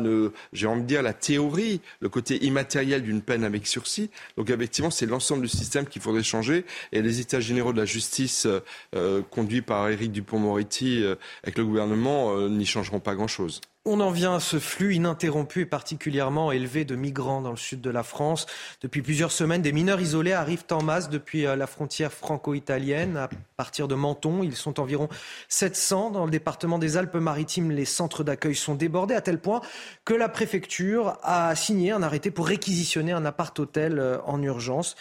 j'ai 0.51 0.68
envie 0.68 0.82
de 0.82 0.88
dire, 0.88 1.01
la 1.01 1.14
théorie, 1.14 1.80
le 2.01 2.09
côté 2.09 2.43
immatériel 2.43 3.01
d'une 3.01 3.22
peine 3.22 3.45
avec 3.45 3.66
sursis? 3.66 4.09
Donc, 4.36 4.49
effectivement, 4.49 4.91
c'est 4.91 5.05
l'ensemble 5.05 5.43
du 5.43 5.49
système 5.49 5.86
qu'il 5.86 6.01
faudrait 6.01 6.24
changer. 6.24 6.66
Et 6.91 7.01
les 7.01 7.22
États 7.22 7.39
généraux 7.39 7.72
de 7.72 7.80
la 7.80 7.86
justice 7.86 8.45
euh, 8.45 8.59
euh, 9.02 9.22
conduits 9.30 9.62
par 9.62 9.89
Éric 9.89 10.12
Dupont-Moretti 10.12 11.04
euh, 11.04 11.16
avec 11.43 11.58
le 11.58 11.66
gouvernement 11.66 12.36
euh, 12.36 12.49
n'y 12.49 12.66
changeront 12.66 12.99
pas 12.99 13.16
grand-chose. 13.16 13.62
On 13.84 13.99
en 13.99 14.12
vient 14.12 14.36
à 14.36 14.39
ce 14.39 14.60
flux 14.60 14.95
ininterrompu 14.95 15.62
et 15.62 15.66
particulièrement 15.66 16.52
élevé 16.52 16.86
de 16.86 16.95
migrants 16.95 17.41
dans 17.41 17.49
le 17.49 17.58
sud 17.58 17.82
de 17.82 17.89
la 17.89 18.04
France. 18.04 18.45
Depuis 18.82 19.02
plusieurs 19.02 19.32
semaines, 19.32 19.64
des 19.64 19.72
mineurs 19.72 19.99
isolés 19.99 20.34
arrivent 20.34 20.66
en 20.70 20.84
masse 20.84 21.10
depuis 21.10 21.41
la 21.41 21.66
frontière 21.66 22.14
franco-italienne 22.14 23.18
à 23.18 23.30
partir 23.58 23.88
de 23.88 23.95
Menton. 23.95 24.43
Ils 24.43 24.56
sont 24.56 24.80
environ 24.80 25.10
700 25.49 26.12
dans 26.12 26.26
le 26.26 26.32
département 26.32 26.78
des 26.78 26.95
Alpes-Maritimes. 26.97 27.72
Les 27.72 27.86
centres 27.86 28.24
d'accueil 28.24 28.54
sont 28.54 28.76
débordés 28.76 29.16
à 29.16 29.22
tel 29.22 29.39
point 29.39 29.62
que 30.06 30.14
la 30.14 30.30
préfecture 30.30 31.18
a 31.24 31.56
signé 31.56 31.89
un 31.89 32.04
arrêté 32.04 32.30
pour 32.30 32.45
réquisitionner 32.45 33.14
un 33.14 33.26
appart-hôtel 33.26 34.20
en 34.28 34.43
urgence. 34.43 34.95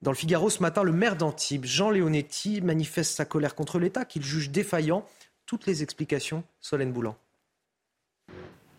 Dans 0.00 0.12
le 0.12 0.16
Figaro 0.16 0.48
ce 0.48 0.62
matin, 0.62 0.84
le 0.84 0.92
maire 0.92 1.16
d'Antibes, 1.16 1.64
Jean 1.64 1.90
Leonetti, 1.90 2.60
manifeste 2.60 3.16
sa 3.16 3.24
colère 3.24 3.56
contre 3.56 3.80
l'État 3.80 4.04
qu'il 4.04 4.22
juge 4.22 4.50
défaillant. 4.50 5.04
Toutes 5.44 5.66
les 5.66 5.82
explications, 5.82 6.44
Solène 6.60 6.92
Boulan. 6.92 7.16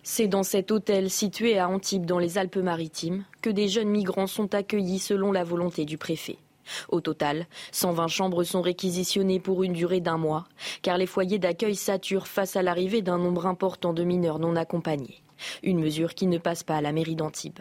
C'est 0.01 0.29
dans 0.29 0.43
cet 0.43 0.71
hôtel 0.71 1.09
situé 1.09 1.59
à 1.59 1.67
Antibes 1.67 2.05
dans 2.05 2.19
les 2.19 2.37
Alpes-Maritimes 2.37 3.25
que 3.41 3.49
des 3.49 3.67
jeunes 3.67 3.89
migrants 3.89 4.27
sont 4.27 4.55
accueillis 4.55 4.99
selon 4.99 5.33
la 5.33 5.43
volonté 5.43 5.83
du 5.83 5.97
préfet. 5.97 6.37
Au 6.87 7.01
total, 7.01 7.47
120 7.73 8.07
chambres 8.07 8.43
sont 8.45 8.61
réquisitionnées 8.61 9.41
pour 9.41 9.63
une 9.63 9.73
durée 9.73 9.99
d'un 9.99 10.17
mois, 10.17 10.47
car 10.83 10.97
les 10.97 11.05
foyers 11.05 11.39
d'accueil 11.39 11.75
saturent 11.75 12.27
face 12.27 12.55
à 12.55 12.61
l'arrivée 12.61 13.01
d'un 13.01 13.17
nombre 13.17 13.45
important 13.45 13.91
de 13.91 14.03
mineurs 14.05 14.39
non 14.39 14.55
accompagnés. 14.55 15.21
Une 15.63 15.79
mesure 15.79 16.13
qui 16.13 16.27
ne 16.27 16.37
passe 16.37 16.63
pas 16.63 16.77
à 16.77 16.81
la 16.81 16.93
mairie 16.93 17.15
d'Antibes. 17.15 17.59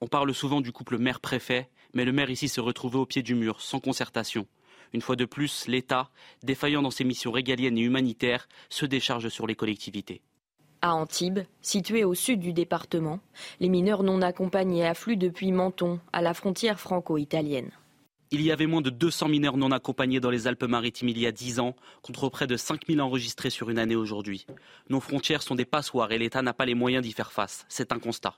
On 0.00 0.06
parle 0.06 0.34
souvent 0.34 0.60
du 0.60 0.72
couple 0.72 0.98
maire-préfet, 0.98 1.68
mais 1.94 2.04
le 2.04 2.12
maire 2.12 2.30
ici 2.30 2.48
se 2.48 2.60
retrouvait 2.60 2.98
au 2.98 3.06
pied 3.06 3.22
du 3.22 3.34
mur, 3.34 3.60
sans 3.60 3.80
concertation. 3.80 4.46
Une 4.92 5.00
fois 5.00 5.16
de 5.16 5.24
plus, 5.24 5.66
l'État, 5.66 6.10
défaillant 6.42 6.82
dans 6.82 6.90
ses 6.90 7.04
missions 7.04 7.32
régaliennes 7.32 7.78
et 7.78 7.82
humanitaires, 7.82 8.48
se 8.68 8.86
décharge 8.86 9.28
sur 9.28 9.46
les 9.46 9.56
collectivités. 9.56 10.22
À 10.82 10.94
Antibes, 10.94 11.40
situé 11.62 12.04
au 12.04 12.14
sud 12.14 12.40
du 12.40 12.52
département, 12.52 13.18
les 13.58 13.70
mineurs 13.70 14.02
non 14.02 14.20
accompagnés 14.20 14.86
affluent 14.86 15.16
depuis 15.16 15.50
Menton, 15.50 15.98
à 16.12 16.20
la 16.20 16.34
frontière 16.34 16.78
franco-italienne. 16.78 17.70
Il 18.30 18.42
y 18.42 18.50
avait 18.50 18.66
moins 18.66 18.82
de 18.82 18.90
200 18.90 19.28
mineurs 19.28 19.56
non 19.56 19.70
accompagnés 19.70 20.20
dans 20.20 20.30
les 20.30 20.46
Alpes-Maritimes 20.46 21.08
il 21.08 21.18
y 21.18 21.26
a 21.26 21.32
10 21.32 21.60
ans, 21.60 21.74
contre 22.02 22.28
près 22.28 22.46
de 22.46 22.56
5000 22.56 23.00
enregistrés 23.00 23.50
sur 23.50 23.70
une 23.70 23.78
année 23.78 23.96
aujourd'hui. 23.96 24.46
Nos 24.90 25.00
frontières 25.00 25.42
sont 25.42 25.54
des 25.54 25.64
passoires 25.64 26.12
et 26.12 26.18
l'État 26.18 26.42
n'a 26.42 26.52
pas 26.52 26.66
les 26.66 26.74
moyens 26.74 27.04
d'y 27.04 27.12
faire 27.12 27.32
face. 27.32 27.64
C'est 27.68 27.92
un 27.92 27.98
constat. 27.98 28.34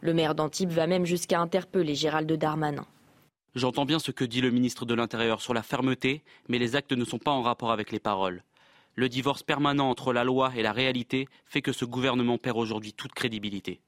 Le 0.00 0.14
maire 0.14 0.34
d'Antibes 0.34 0.70
va 0.70 0.86
même 0.86 1.04
jusqu'à 1.04 1.40
interpeller 1.40 1.94
Gérald 1.94 2.30
Darmanin. 2.32 2.86
J'entends 3.54 3.84
bien 3.84 3.98
ce 3.98 4.12
que 4.12 4.24
dit 4.24 4.40
le 4.40 4.50
ministre 4.50 4.86
de 4.86 4.94
l'Intérieur 4.94 5.42
sur 5.42 5.54
la 5.54 5.62
fermeté, 5.62 6.22
mais 6.48 6.58
les 6.58 6.76
actes 6.76 6.92
ne 6.92 7.04
sont 7.04 7.18
pas 7.18 7.32
en 7.32 7.42
rapport 7.42 7.72
avec 7.72 7.90
les 7.90 7.98
paroles. 7.98 8.42
Le 8.94 9.08
divorce 9.08 9.42
permanent 9.42 9.90
entre 9.90 10.12
la 10.12 10.24
loi 10.24 10.52
et 10.56 10.62
la 10.62 10.72
réalité 10.72 11.26
fait 11.46 11.62
que 11.62 11.72
ce 11.72 11.84
gouvernement 11.84 12.38
perd 12.38 12.56
aujourd'hui 12.56 12.92
toute 12.92 13.12
crédibilité. 13.12 13.80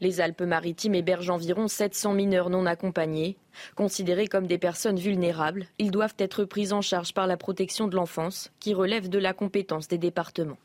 Les 0.00 0.20
Alpes-Maritimes 0.20 0.94
hébergent 0.94 1.30
environ 1.30 1.66
700 1.66 2.12
mineurs 2.12 2.50
non 2.50 2.66
accompagnés. 2.66 3.36
Considérés 3.74 4.28
comme 4.28 4.46
des 4.46 4.58
personnes 4.58 4.98
vulnérables, 4.98 5.66
ils 5.78 5.90
doivent 5.90 6.14
être 6.18 6.44
pris 6.44 6.72
en 6.72 6.82
charge 6.82 7.14
par 7.14 7.26
la 7.26 7.36
protection 7.36 7.88
de 7.88 7.96
l'enfance, 7.96 8.52
qui 8.60 8.74
relève 8.74 9.08
de 9.08 9.18
la 9.18 9.32
compétence 9.32 9.88
des 9.88 9.98
départements. 9.98 10.58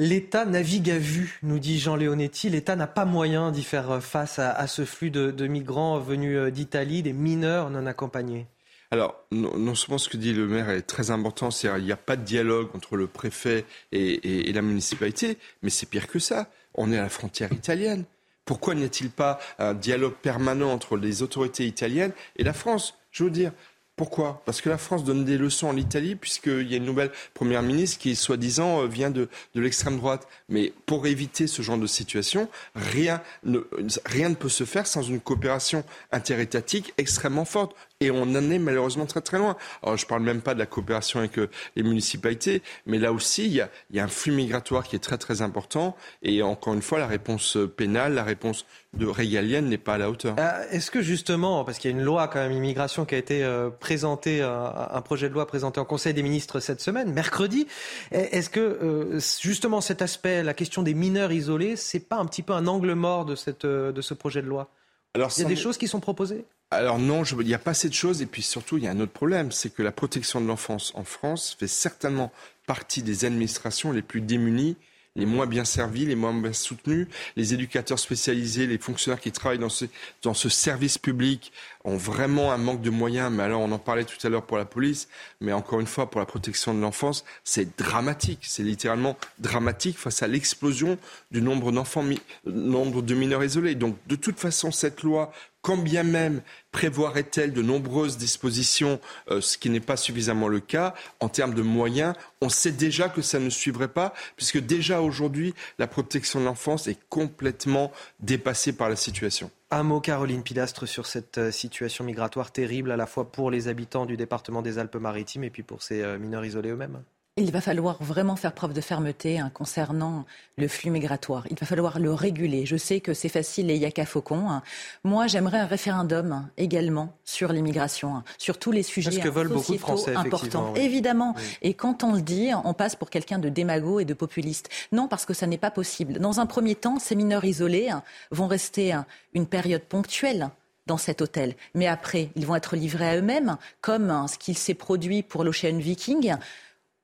L'État 0.00 0.44
navigue 0.44 0.92
à 0.92 0.98
vue, 0.98 1.40
nous 1.42 1.58
dit 1.58 1.80
Jean 1.80 1.96
Leonetti. 1.96 2.48
L'État 2.48 2.76
n'a 2.76 2.86
pas 2.86 3.04
moyen 3.04 3.50
d'y 3.50 3.64
faire 3.64 4.00
face 4.00 4.38
à, 4.38 4.66
ce 4.68 4.84
flux 4.84 5.10
de, 5.10 5.46
migrants 5.48 5.98
venus 5.98 6.38
euh, 6.38 6.50
d'Italie, 6.52 7.02
des 7.02 7.12
mineurs 7.12 7.68
non 7.68 7.84
accompagnés. 7.84 8.46
Alors, 8.92 9.16
non, 9.32 9.74
seulement 9.74 9.98
ce 9.98 10.08
que 10.08 10.16
dit 10.16 10.32
le 10.32 10.46
maire 10.46 10.70
est 10.70 10.82
très 10.82 11.10
important, 11.10 11.50
c'est 11.50 11.68
qu'il 11.68 11.84
n'y 11.84 11.92
a 11.92 11.96
pas 11.96 12.14
de 12.14 12.22
dialogue 12.22 12.68
entre 12.74 12.96
le 12.96 13.08
préfet 13.08 13.66
et, 13.90 14.52
la 14.52 14.62
municipalité, 14.62 15.36
mais 15.62 15.68
c'est 15.68 15.84
pire 15.84 16.06
que 16.06 16.20
ça. 16.20 16.48
On 16.74 16.92
est 16.92 16.96
à 16.96 17.02
la 17.02 17.08
frontière 17.08 17.52
italienne. 17.52 18.04
Pourquoi 18.44 18.76
n'y 18.76 18.84
a-t-il 18.84 19.10
pas 19.10 19.40
un 19.58 19.74
dialogue 19.74 20.14
permanent 20.14 20.72
entre 20.72 20.96
les 20.96 21.22
autorités 21.22 21.66
italiennes 21.66 22.12
et 22.36 22.44
la 22.44 22.54
France? 22.54 22.94
Je 23.10 23.24
veux 23.24 23.30
dire, 23.30 23.52
pourquoi? 23.98 24.40
Parce 24.46 24.62
que 24.62 24.70
la 24.70 24.78
France 24.78 25.02
donne 25.02 25.24
des 25.24 25.36
leçons 25.36 25.68
à 25.68 25.72
l'Italie, 25.72 26.14
puisqu'il 26.14 26.70
y 26.70 26.74
a 26.74 26.76
une 26.76 26.84
nouvelle 26.84 27.10
première 27.34 27.62
ministre 27.62 27.98
qui, 27.98 28.14
soi-disant, 28.14 28.82
euh, 28.82 28.86
vient 28.86 29.10
de, 29.10 29.28
l'extrême 29.56 29.98
droite. 29.98 30.28
Mais 30.48 30.72
pour 30.86 31.06
éviter 31.06 31.48
ce 31.48 31.62
genre 31.62 31.76
de 31.76 31.86
situation, 31.88 32.48
rien 32.76 33.20
ne, 33.42 33.58
rien 34.06 34.28
ne 34.28 34.36
peut 34.36 34.48
se 34.48 34.64
faire 34.64 34.86
sans 34.86 35.02
une 35.02 35.20
coopération 35.20 35.84
interétatique 36.12 36.94
extrêmement 36.96 37.44
forte. 37.44 37.74
Et 38.00 38.12
on 38.12 38.22
en 38.22 38.50
est 38.52 38.60
malheureusement 38.60 39.06
très 39.06 39.20
très 39.20 39.38
loin. 39.38 39.56
Alors 39.82 39.96
je 39.96 40.04
ne 40.04 40.08
parle 40.08 40.22
même 40.22 40.40
pas 40.40 40.54
de 40.54 40.60
la 40.60 40.66
coopération 40.66 41.18
avec 41.18 41.36
euh, 41.36 41.50
les 41.74 41.82
municipalités, 41.82 42.62
mais 42.86 42.96
là 42.96 43.12
aussi 43.12 43.46
il 43.46 43.54
y, 43.54 43.60
a, 43.60 43.68
il 43.90 43.96
y, 43.96 43.98
a, 43.98 44.04
un 44.04 44.08
flux 44.08 44.30
migratoire 44.30 44.84
qui 44.84 44.94
est 44.94 45.00
très 45.00 45.18
très 45.18 45.42
important. 45.42 45.96
Et 46.22 46.40
encore 46.44 46.74
une 46.74 46.82
fois, 46.82 47.00
la 47.00 47.08
réponse 47.08 47.56
euh, 47.56 47.66
pénale, 47.66 48.14
la 48.14 48.22
réponse 48.22 48.66
de 48.94 49.04
régalienne 49.04 49.66
n'est 49.68 49.78
pas 49.78 49.94
à 49.94 49.98
la 49.98 50.10
hauteur. 50.10 50.36
Euh, 50.38 50.64
est-ce 50.70 50.92
que 50.92 51.02
justement, 51.02 51.64
parce 51.64 51.78
qu'il 51.78 51.90
y 51.90 51.94
a 51.94 51.96
une 51.96 52.04
loi 52.04 52.28
quand 52.28 52.38
même 52.38 52.52
immigration 52.52 53.04
qui 53.04 53.16
a 53.16 53.18
été 53.18 53.44
présentée, 53.80 54.42
un, 54.42 55.02
projet 55.02 55.28
de 55.28 55.34
loi 55.34 55.48
présenté 55.48 55.80
en 55.80 55.84
Conseil 55.84 56.14
des 56.14 56.22
ministres 56.22 56.60
cette 56.60 56.80
semaine, 56.80 57.12
mercredi, 57.12 57.66
est-ce 58.12 58.48
que 58.48 59.18
justement 59.42 59.80
cet 59.80 60.02
aspect, 60.02 60.44
la 60.44 60.54
question 60.54 60.84
des 60.84 60.94
mineurs 60.94 61.32
isolés, 61.32 61.74
c'est 61.74 62.08
pas 62.08 62.16
un 62.16 62.26
petit 62.26 62.42
peu 62.42 62.52
un 62.52 62.68
angle 62.68 62.92
mort 62.94 63.24
de, 63.24 63.34
cette, 63.34 63.66
de 63.66 64.00
ce 64.00 64.14
projet 64.14 64.40
de 64.40 64.46
loi? 64.46 64.68
Alors, 65.14 65.32
Il 65.36 65.42
y 65.42 65.46
a 65.46 65.48
des 65.48 65.56
choses 65.56 65.78
qui 65.78 65.88
sont 65.88 66.00
proposées? 66.00 66.44
Alors 66.70 66.98
non, 66.98 67.24
il 67.24 67.46
n'y 67.46 67.54
a 67.54 67.58
pas 67.58 67.70
assez 67.70 67.88
de 67.88 67.94
choses. 67.94 68.20
Et 68.22 68.26
puis 68.26 68.42
surtout, 68.42 68.76
il 68.76 68.84
y 68.84 68.88
a 68.88 68.90
un 68.90 69.00
autre 69.00 69.12
problème, 69.12 69.52
c'est 69.52 69.72
que 69.72 69.82
la 69.82 69.92
protection 69.92 70.40
de 70.40 70.46
l'enfance 70.46 70.92
en 70.94 71.04
France 71.04 71.56
fait 71.58 71.68
certainement 71.68 72.30
partie 72.66 73.02
des 73.02 73.24
administrations 73.24 73.92
les 73.92 74.02
plus 74.02 74.20
démunies 74.20 74.76
les 75.18 75.26
moins 75.26 75.46
bien 75.46 75.64
servis, 75.64 76.06
les 76.06 76.14
moins 76.14 76.32
bien 76.32 76.52
soutenus. 76.52 77.08
Les 77.36 77.52
éducateurs 77.52 77.98
spécialisés, 77.98 78.66
les 78.66 78.78
fonctionnaires 78.78 79.20
qui 79.20 79.32
travaillent 79.32 79.58
dans 79.58 79.68
ce, 79.68 79.84
dans 80.22 80.32
ce 80.32 80.48
service 80.48 80.96
public 80.96 81.52
ont 81.84 81.96
vraiment 81.96 82.52
un 82.52 82.56
manque 82.56 82.80
de 82.80 82.90
moyens. 82.90 83.32
Mais 83.32 83.42
alors, 83.42 83.60
on 83.60 83.72
en 83.72 83.78
parlait 83.78 84.04
tout 84.04 84.24
à 84.24 84.30
l'heure 84.30 84.46
pour 84.46 84.56
la 84.56 84.64
police, 84.64 85.08
mais 85.40 85.52
encore 85.52 85.80
une 85.80 85.86
fois, 85.86 86.08
pour 86.08 86.20
la 86.20 86.26
protection 86.26 86.72
de 86.72 86.80
l'enfance, 86.80 87.24
c'est 87.42 87.76
dramatique. 87.76 88.40
C'est 88.42 88.62
littéralement 88.62 89.16
dramatique 89.40 89.98
face 89.98 90.22
à 90.22 90.28
l'explosion 90.28 90.98
du 91.32 91.42
nombre 91.42 91.72
d'enfants, 91.72 92.04
nombre 92.46 93.02
de 93.02 93.14
mineurs 93.14 93.44
isolés. 93.44 93.74
Donc, 93.74 93.96
de 94.06 94.16
toute 94.16 94.38
façon, 94.38 94.70
cette 94.70 95.02
loi 95.02 95.32
quand 95.62 95.76
bien 95.76 96.02
même 96.02 96.42
prévoirait-elle 96.72 97.52
de 97.52 97.62
nombreuses 97.62 98.18
dispositions, 98.18 99.00
euh, 99.30 99.40
ce 99.40 99.58
qui 99.58 99.70
n'est 99.70 99.80
pas 99.80 99.96
suffisamment 99.96 100.48
le 100.48 100.60
cas, 100.60 100.94
en 101.20 101.28
termes 101.28 101.54
de 101.54 101.62
moyens, 101.62 102.14
on 102.40 102.48
sait 102.48 102.72
déjà 102.72 103.08
que 103.08 103.22
ça 103.22 103.38
ne 103.38 103.50
suivrait 103.50 103.88
pas, 103.88 104.14
puisque 104.36 104.58
déjà 104.58 105.00
aujourd'hui, 105.00 105.54
la 105.78 105.86
protection 105.86 106.40
de 106.40 106.44
l'enfance 106.44 106.86
est 106.86 106.98
complètement 107.08 107.92
dépassée 108.20 108.72
par 108.72 108.88
la 108.88 108.96
situation. 108.96 109.50
Un 109.70 109.82
mot, 109.82 110.00
Caroline 110.00 110.42
Pilastre, 110.42 110.88
sur 110.88 111.06
cette 111.06 111.38
euh, 111.38 111.50
situation 111.50 112.04
migratoire 112.04 112.52
terrible, 112.52 112.90
à 112.90 112.96
la 112.96 113.06
fois 113.06 113.30
pour 113.30 113.50
les 113.50 113.68
habitants 113.68 114.06
du 114.06 114.16
département 114.16 114.62
des 114.62 114.78
Alpes-Maritimes 114.78 115.44
et 115.44 115.50
puis 115.50 115.62
pour 115.62 115.82
ces 115.82 116.02
euh, 116.02 116.18
mineurs 116.18 116.44
isolés 116.44 116.70
eux-mêmes 116.70 117.02
il 117.38 117.52
va 117.52 117.60
falloir 117.60 118.02
vraiment 118.02 118.36
faire 118.36 118.52
preuve 118.52 118.72
de 118.72 118.80
fermeté 118.80 119.38
hein, 119.38 119.50
concernant 119.52 120.24
le 120.56 120.68
flux 120.68 120.90
migratoire. 120.90 121.46
Il 121.50 121.58
va 121.58 121.66
falloir 121.66 121.98
le 121.98 122.12
réguler. 122.12 122.66
Je 122.66 122.76
sais 122.76 123.00
que 123.00 123.14
c'est 123.14 123.28
facile 123.28 123.70
et 123.70 123.74
il 123.74 123.80
n'y 123.80 123.86
a 123.86 123.90
qu'à 123.90 124.06
faucon. 124.06 124.50
Hein. 124.50 124.62
Moi, 125.04 125.26
j'aimerais 125.26 125.58
un 125.58 125.66
référendum 125.66 126.48
également 126.56 127.14
sur 127.24 127.52
l'immigration, 127.52 128.16
hein, 128.16 128.24
sur 128.38 128.58
tous 128.58 128.72
les 128.72 128.82
sujets 128.82 129.10
ce 129.10 129.18
que 129.20 129.28
veulent 129.28 129.48
beaucoup 129.48 129.72
de 129.72 129.78
Français, 129.78 130.14
importants. 130.14 130.74
Évidemment. 130.74 131.34
Et 131.62 131.74
quand 131.74 132.04
on 132.04 132.12
le 132.12 132.22
dit, 132.22 132.50
on 132.64 132.74
passe 132.74 132.96
pour 132.96 133.10
quelqu'un 133.10 133.38
de 133.38 133.48
démago 133.48 134.00
et 134.00 134.04
de 134.04 134.14
populiste. 134.14 134.68
Non, 134.92 135.08
parce 135.08 135.24
que 135.24 135.34
ça 135.34 135.46
n'est 135.46 135.58
pas 135.58 135.70
possible. 135.70 136.18
Dans 136.18 136.40
un 136.40 136.46
premier 136.46 136.74
temps, 136.74 136.98
ces 136.98 137.14
mineurs 137.14 137.44
isolés 137.44 137.90
vont 138.30 138.46
rester 138.46 138.98
une 139.34 139.46
période 139.46 139.82
ponctuelle 139.82 140.50
dans 140.88 140.96
cet 140.96 141.22
hôtel. 141.22 141.54
Mais 141.74 141.86
après, 141.86 142.30
ils 142.34 142.46
vont 142.46 142.56
être 142.56 142.74
livrés 142.74 143.08
à 143.08 143.16
eux-mêmes, 143.16 143.58
comme 143.80 144.26
ce 144.26 144.38
qu'il 144.38 144.58
s'est 144.58 144.74
produit 144.74 145.22
pour 145.22 145.44
l'Ocean 145.44 145.76
Viking. 145.76 146.34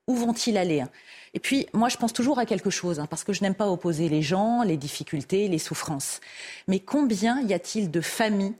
Où 0.07 0.15
vont-ils 0.15 0.59
aller 0.59 0.85
Et 1.33 1.41
puis, 1.41 1.67
moi, 1.73 1.89
je 1.89 1.97
pense 1.97 2.13
toujours 2.13 2.39
à 2.39 2.47
quelque 2.47 2.71
chose, 2.71 3.01
hein, 3.01 3.07
parce 3.07 3.25
que 3.25 3.33
je 3.33 3.43
n'aime 3.43 3.55
pas 3.55 3.69
opposer 3.69 4.09
les 4.09 4.23
gens, 4.23 4.63
les 4.63 4.77
difficultés, 4.77 5.49
les 5.49 5.59
souffrances. 5.59 6.21
Mais 6.69 6.79
combien 6.79 7.41
y 7.43 7.55
a-t-il 7.55 7.91
de 7.91 8.01
familles 8.01 8.55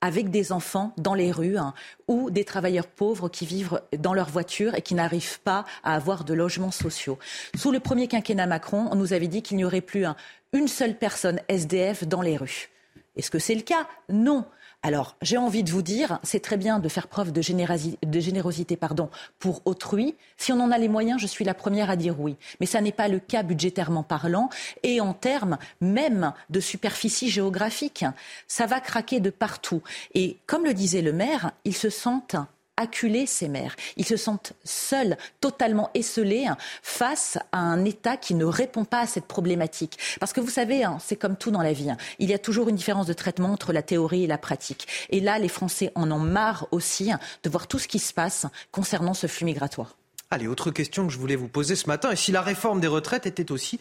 avec 0.00 0.30
des 0.30 0.50
enfants 0.50 0.92
dans 0.96 1.14
les 1.14 1.30
rues 1.30 1.58
hein, 1.58 1.74
ou 2.08 2.30
des 2.30 2.44
travailleurs 2.44 2.86
pauvres 2.86 3.28
qui 3.28 3.46
vivent 3.46 3.82
dans 3.98 4.14
leur 4.14 4.30
voiture 4.30 4.74
et 4.74 4.82
qui 4.82 4.94
n'arrivent 4.94 5.40
pas 5.40 5.64
à 5.84 5.94
avoir 5.94 6.24
de 6.24 6.34
logements 6.34 6.70
sociaux? 6.72 7.18
Sous 7.54 7.70
le 7.70 7.80
premier 7.80 8.08
quinquennat 8.08 8.46
Macron, 8.46 8.88
on 8.90 8.96
nous 8.96 9.12
avait 9.12 9.28
dit 9.28 9.42
qu'il 9.42 9.58
n'y 9.58 9.64
aurait 9.64 9.80
plus 9.80 10.06
une 10.52 10.68
seule 10.68 10.96
personne 10.96 11.40
SDF 11.48 12.04
dans 12.04 12.22
les 12.22 12.36
rues. 12.36 12.70
Est-ce 13.16 13.30
que 13.30 13.38
c'est 13.38 13.54
le 13.54 13.62
cas? 13.62 13.86
Non. 14.08 14.44
Alors, 14.82 15.16
j'ai 15.20 15.36
envie 15.36 15.62
de 15.62 15.70
vous 15.70 15.82
dire, 15.82 16.18
c'est 16.22 16.40
très 16.40 16.56
bien 16.56 16.78
de 16.78 16.88
faire 16.88 17.06
preuve 17.06 17.32
de, 17.32 17.42
générosité, 17.42 18.76
pardon, 18.76 19.10
pour 19.38 19.60
autrui. 19.66 20.16
Si 20.38 20.52
on 20.52 20.60
en 20.60 20.70
a 20.70 20.78
les 20.78 20.88
moyens, 20.88 21.20
je 21.20 21.26
suis 21.26 21.44
la 21.44 21.52
première 21.52 21.90
à 21.90 21.96
dire 21.96 22.18
oui. 22.18 22.36
Mais 22.60 22.66
ça 22.66 22.80
n'est 22.80 22.90
pas 22.90 23.08
le 23.08 23.18
cas 23.18 23.42
budgétairement 23.42 24.02
parlant 24.02 24.48
et 24.82 25.02
en 25.02 25.12
termes 25.12 25.58
même 25.82 26.32
de 26.48 26.60
superficie 26.60 27.28
géographique. 27.28 28.06
Ça 28.48 28.64
va 28.64 28.80
craquer 28.80 29.20
de 29.20 29.28
partout. 29.28 29.82
Et 30.14 30.38
comme 30.46 30.64
le 30.64 30.72
disait 30.72 31.02
le 31.02 31.12
maire, 31.12 31.52
ils 31.66 31.76
se 31.76 31.90
sentent 31.90 32.36
acculer 32.76 33.26
ces 33.26 33.48
mères. 33.48 33.76
Ils 33.96 34.04
se 34.04 34.16
sentent 34.16 34.54
seuls, 34.64 35.16
totalement 35.40 35.90
esselés 35.94 36.46
hein, 36.46 36.56
face 36.82 37.38
à 37.52 37.58
un 37.58 37.84
État 37.84 38.16
qui 38.16 38.34
ne 38.34 38.44
répond 38.44 38.84
pas 38.84 39.00
à 39.00 39.06
cette 39.06 39.26
problématique. 39.26 39.98
Parce 40.18 40.32
que 40.32 40.40
vous 40.40 40.50
savez, 40.50 40.84
hein, 40.84 40.98
c'est 41.00 41.16
comme 41.16 41.36
tout 41.36 41.50
dans 41.50 41.62
la 41.62 41.72
vie. 41.72 41.90
Hein. 41.90 41.96
Il 42.18 42.30
y 42.30 42.34
a 42.34 42.38
toujours 42.38 42.68
une 42.68 42.76
différence 42.76 43.06
de 43.06 43.12
traitement 43.12 43.52
entre 43.52 43.72
la 43.72 43.82
théorie 43.82 44.24
et 44.24 44.26
la 44.26 44.38
pratique. 44.38 44.86
Et 45.10 45.20
là, 45.20 45.38
les 45.38 45.48
Français 45.48 45.92
en 45.94 46.10
ont 46.10 46.18
marre 46.18 46.66
aussi 46.70 47.10
de 47.42 47.50
voir 47.50 47.66
tout 47.66 47.78
ce 47.78 47.88
qui 47.88 47.98
se 47.98 48.12
passe 48.12 48.46
concernant 48.72 49.14
ce 49.14 49.26
flux 49.26 49.44
migratoire. 49.44 49.96
Allez, 50.32 50.46
autre 50.46 50.70
question 50.70 51.08
que 51.08 51.12
je 51.12 51.18
voulais 51.18 51.34
vous 51.34 51.48
poser 51.48 51.74
ce 51.74 51.88
matin. 51.88 52.12
Et 52.12 52.16
si 52.16 52.30
la 52.30 52.40
réforme 52.40 52.80
des 52.80 52.86
retraites 52.86 53.26
était 53.26 53.50
aussi 53.50 53.80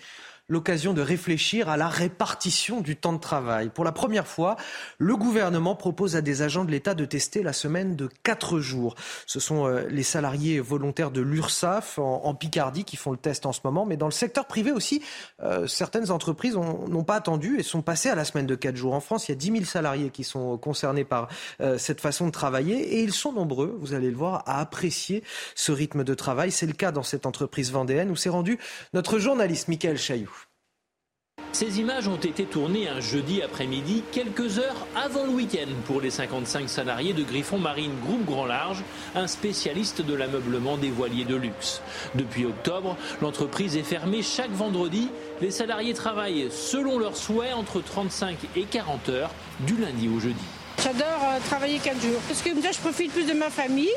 l'occasion 0.50 0.94
de 0.94 1.02
réfléchir 1.02 1.70
à 1.70 1.78
la 1.78 1.88
répartition 1.88 2.82
du 2.82 2.96
temps 2.96 3.14
de 3.14 3.20
travail. 3.20 3.70
Pour 3.70 3.86
la 3.86 3.92
première 3.92 4.28
fois, 4.28 4.58
le 4.98 5.16
gouvernement 5.16 5.76
propose 5.76 6.16
à 6.16 6.22
des 6.22 6.42
agents 6.42 6.66
de 6.66 6.72
l'État 6.72 6.96
de 6.96 7.06
tester 7.06 7.44
la 7.44 7.54
semaine 7.54 7.96
de 7.96 8.10
4 8.24 8.60
jours. 8.60 8.96
Ce 9.26 9.40
sont 9.40 9.68
euh, 9.68 9.88
les 9.90 10.04
salariés 10.04 10.60
volontaires 10.60 11.12
de 11.12 11.22
l'URSSAF 11.22 12.00
en, 12.00 12.34
Picardie 12.40 12.86
qui 12.86 12.96
font 12.96 13.12
le 13.12 13.18
test 13.18 13.46
en 13.46 13.52
ce 13.52 13.60
moment, 13.64 13.86
mais 13.86 13.98
dans 13.98 14.06
le 14.06 14.12
secteur 14.12 14.46
privé 14.46 14.72
aussi, 14.72 15.02
euh, 15.44 15.68
certaines 15.68 16.10
entreprises 16.10 16.56
n'ont 16.56 17.04
pas 17.04 17.16
attendu 17.16 17.60
et 17.60 17.64
sont 17.64 17.82
passées 17.82 18.10
à 18.10 18.16
la 18.16 18.24
semaine 18.24 18.46
de 18.46 18.56
4 18.56 18.76
jours. 18.76 18.94
En 18.94 19.02
France, 19.02 19.28
il 19.28 19.32
y 19.32 19.34
a 19.34 19.36
10 19.36 19.52
000 19.52 19.64
salariés 19.66 20.10
qui 20.10 20.24
sont 20.24 20.58
concernés 20.58 21.04
par 21.04 21.28
euh, 21.62 21.78
cette 21.78 22.02
façon 22.02 22.28
de 22.28 22.32
travailler 22.32 22.96
et 22.96 23.04
ils 23.04 23.14
sont 23.14 23.34
nombreux, 23.34 23.78
vous 23.82 23.94
allez 23.94 24.10
le 24.10 24.16
voir, 24.16 24.44
à 24.46 24.60
apprécier 24.62 25.24
ce 25.54 25.72
rythme 25.72 26.04
de 26.04 26.14
travail. 26.14 26.52
C'est 26.52 26.66
le 26.66 26.74
cas 26.74 26.92
dans 26.92 27.04
cette 27.04 27.26
entreprise 27.26 27.72
vendéenne 27.72 28.10
où 28.10 28.16
s'est 28.16 28.30
rendu 28.30 28.58
notre 28.94 29.20
journaliste 29.20 29.68
Michael 29.68 29.98
Chailloux. 29.98 30.39
Ces 31.52 31.80
images 31.80 32.08
ont 32.08 32.18
été 32.18 32.46
tournées 32.46 32.88
un 32.88 33.00
jeudi 33.00 33.42
après-midi, 33.42 34.04
quelques 34.12 34.60
heures 34.60 34.88
avant 34.96 35.24
le 35.24 35.32
week-end, 35.32 35.70
pour 35.86 36.00
les 36.00 36.12
55 36.12 36.70
salariés 36.70 37.14
de 37.14 37.24
Griffon 37.24 37.58
Marine 37.58 37.92
Groupe 38.06 38.26
Grand 38.26 38.46
Large, 38.46 38.84
un 39.16 39.28
spécialiste 39.28 40.02
de 40.02 40.14
l'ameublement 40.14 40.78
des 40.78 40.92
voiliers 40.92 41.26
de 41.26 41.36
luxe. 41.36 41.82
Depuis 42.14 42.46
octobre, 42.46 42.96
l'entreprise 43.22 43.76
est 43.78 43.84
fermée 43.84 44.22
chaque 44.22 44.52
vendredi. 44.52 45.10
Les 45.42 45.52
salariés 45.52 45.94
travaillent 45.94 46.50
selon 46.52 47.00
leurs 47.00 47.18
souhaits 47.18 47.54
entre 47.54 47.82
35 47.82 48.38
et 48.56 48.64
40 48.64 49.10
heures, 49.10 49.32
du 49.62 49.76
lundi 49.76 50.08
au 50.08 50.20
jeudi. 50.20 50.36
J'adore 50.82 51.22
euh, 51.24 51.40
travailler 51.46 51.80
4 51.80 52.02
jours. 52.02 52.22
Parce 52.28 52.42
que 52.42 52.50
je 52.50 52.80
profite 52.80 53.12
plus 53.12 53.26
de 53.26 53.34
ma 53.34 53.50
famille. 53.50 53.90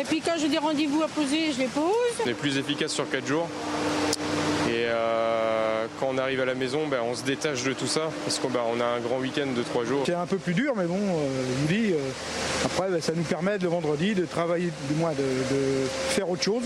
Et 0.00 0.04
puis 0.04 0.20
quand 0.20 0.32
j'ai 0.38 0.48
des 0.48 0.58
rendez-vous 0.58 1.02
à 1.02 1.08
poser, 1.08 1.52
je 1.52 1.58
les 1.58 1.66
pose. 1.66 1.92
On 2.24 2.28
est 2.28 2.34
plus 2.34 2.56
efficace 2.56 2.92
sur 2.92 3.08
4 3.08 3.26
jours. 3.26 3.48
Et 4.68 4.84
euh, 4.86 5.57
quand 5.98 6.08
on 6.10 6.18
arrive 6.18 6.40
à 6.40 6.44
la 6.44 6.54
maison, 6.54 6.86
ben, 6.86 7.00
on 7.02 7.14
se 7.14 7.22
détache 7.22 7.62
de 7.64 7.72
tout 7.72 7.86
ça 7.86 8.10
parce 8.24 8.38
qu'on 8.38 8.50
ben, 8.50 8.60
a 8.80 8.96
un 8.96 9.00
grand 9.00 9.18
week-end 9.18 9.46
de 9.56 9.62
trois 9.62 9.84
jours. 9.84 10.02
C'est 10.06 10.14
un 10.14 10.26
peu 10.26 10.38
plus 10.38 10.54
dur, 10.54 10.74
mais 10.76 10.84
bon, 10.84 10.98
euh, 10.98 11.28
je 11.48 11.60
vous 11.60 11.66
dis, 11.66 11.92
euh, 11.92 11.98
après, 12.64 12.90
ben, 12.90 13.00
ça 13.00 13.12
nous 13.14 13.22
permet 13.22 13.58
le 13.58 13.68
vendredi 13.68 14.14
de 14.14 14.24
travailler, 14.24 14.70
du 14.88 14.94
moins 14.94 15.12
de, 15.12 15.24
faire 16.10 16.28
autre 16.28 16.42
chose. 16.42 16.62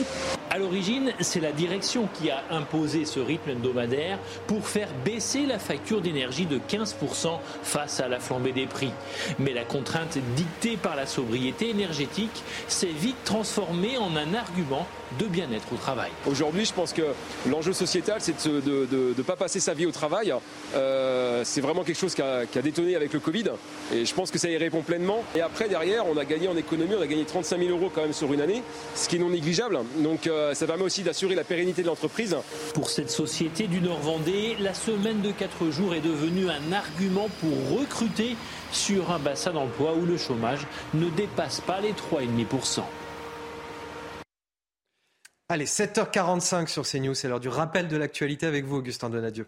À 0.50 0.58
l'origine, 0.58 1.12
c'est 1.20 1.40
la 1.40 1.52
direction 1.52 2.08
qui 2.14 2.30
a 2.30 2.42
imposé 2.50 3.04
ce 3.04 3.20
rythme 3.20 3.50
hebdomadaire 3.50 4.18
pour 4.46 4.66
faire 4.66 4.88
baisser 5.04 5.46
la 5.46 5.58
facture 5.58 6.00
d'énergie 6.00 6.46
de 6.46 6.58
15% 6.58 7.38
face 7.62 8.00
à 8.00 8.08
la 8.08 8.20
flambée 8.20 8.52
des 8.52 8.66
prix. 8.66 8.92
Mais 9.38 9.52
la 9.52 9.64
contrainte 9.64 10.18
dictée 10.36 10.76
par 10.76 10.96
la 10.96 11.06
sobriété 11.06 11.70
énergétique 11.70 12.44
s'est 12.68 12.86
vite 12.86 13.16
transformée 13.24 13.96
en 13.96 14.14
un 14.16 14.34
argument 14.34 14.86
de 15.18 15.26
bien-être 15.26 15.72
au 15.72 15.76
travail. 15.76 16.10
Aujourd'hui, 16.26 16.64
je 16.64 16.72
pense 16.72 16.92
que 16.92 17.02
l'enjeu 17.48 17.72
sociétal, 17.72 18.16
c'est 18.20 18.46
de 18.46 19.14
ne 19.16 19.22
pas 19.22 19.36
passer 19.36 19.60
sa 19.60 19.74
vie 19.74 19.86
au 19.86 19.92
travail. 19.92 20.32
Euh, 20.74 21.42
c'est 21.44 21.60
vraiment 21.60 21.84
quelque 21.84 21.98
chose 21.98 22.14
qui 22.14 22.22
a, 22.22 22.62
détonné 22.62 22.96
avec 22.96 23.12
le 23.12 23.20
Covid. 23.20 23.44
Et 23.92 24.04
je 24.04 24.14
pense 24.14 24.30
que 24.30 24.38
ça 24.38 24.48
y 24.48 24.56
répond 24.56 24.82
pleinement. 24.82 25.24
Et 25.34 25.40
après, 25.40 25.68
derrière, 25.68 26.06
on 26.06 26.16
a 26.16 26.24
gagné 26.24 26.48
en 26.48 26.56
économie, 26.56 26.94
on 26.98 27.02
a 27.02 27.06
gagné 27.06 27.24
35 27.24 27.58
000 27.58 27.70
euros 27.70 27.90
quand 27.94 28.02
même 28.02 28.12
sur 28.12 28.32
une 28.32 28.40
année, 28.40 28.62
ce 28.94 29.08
qui 29.08 29.16
est 29.16 29.18
non 29.18 29.30
négligeable. 29.30 29.78
Donc 29.98 30.26
euh, 30.26 30.54
ça 30.54 30.66
permet 30.66 30.84
aussi 30.84 31.02
d'assurer 31.02 31.34
la 31.34 31.44
pérennité 31.44 31.82
de 31.82 31.88
l'entreprise. 31.88 32.36
Pour 32.74 32.90
cette 32.90 33.10
société 33.10 33.66
du 33.66 33.80
Nord-Vendée, 33.80 34.56
la 34.60 34.74
semaine 34.74 35.20
de 35.20 35.30
4 35.30 35.70
jours 35.70 35.94
est 35.94 36.00
devenue 36.00 36.48
un 36.48 36.72
argument 36.72 37.28
pour 37.40 37.78
recruter 37.78 38.36
sur 38.72 39.10
un 39.10 39.18
bassin 39.18 39.52
d'emploi 39.52 39.94
où 39.94 40.06
le 40.06 40.16
chômage 40.16 40.66
ne 40.94 41.08
dépasse 41.10 41.60
pas 41.60 41.80
les 41.80 41.92
3,5%. 41.92 42.82
Allez, 45.52 45.66
7h45 45.66 46.66
sur 46.66 46.88
CNews, 46.88 47.14
c'est 47.14 47.28
l'heure 47.28 47.38
du 47.38 47.50
rappel 47.50 47.86
de 47.86 47.98
l'actualité 47.98 48.46
avec 48.46 48.64
vous, 48.64 48.76
Augustin 48.76 49.10
Donadieu. 49.10 49.46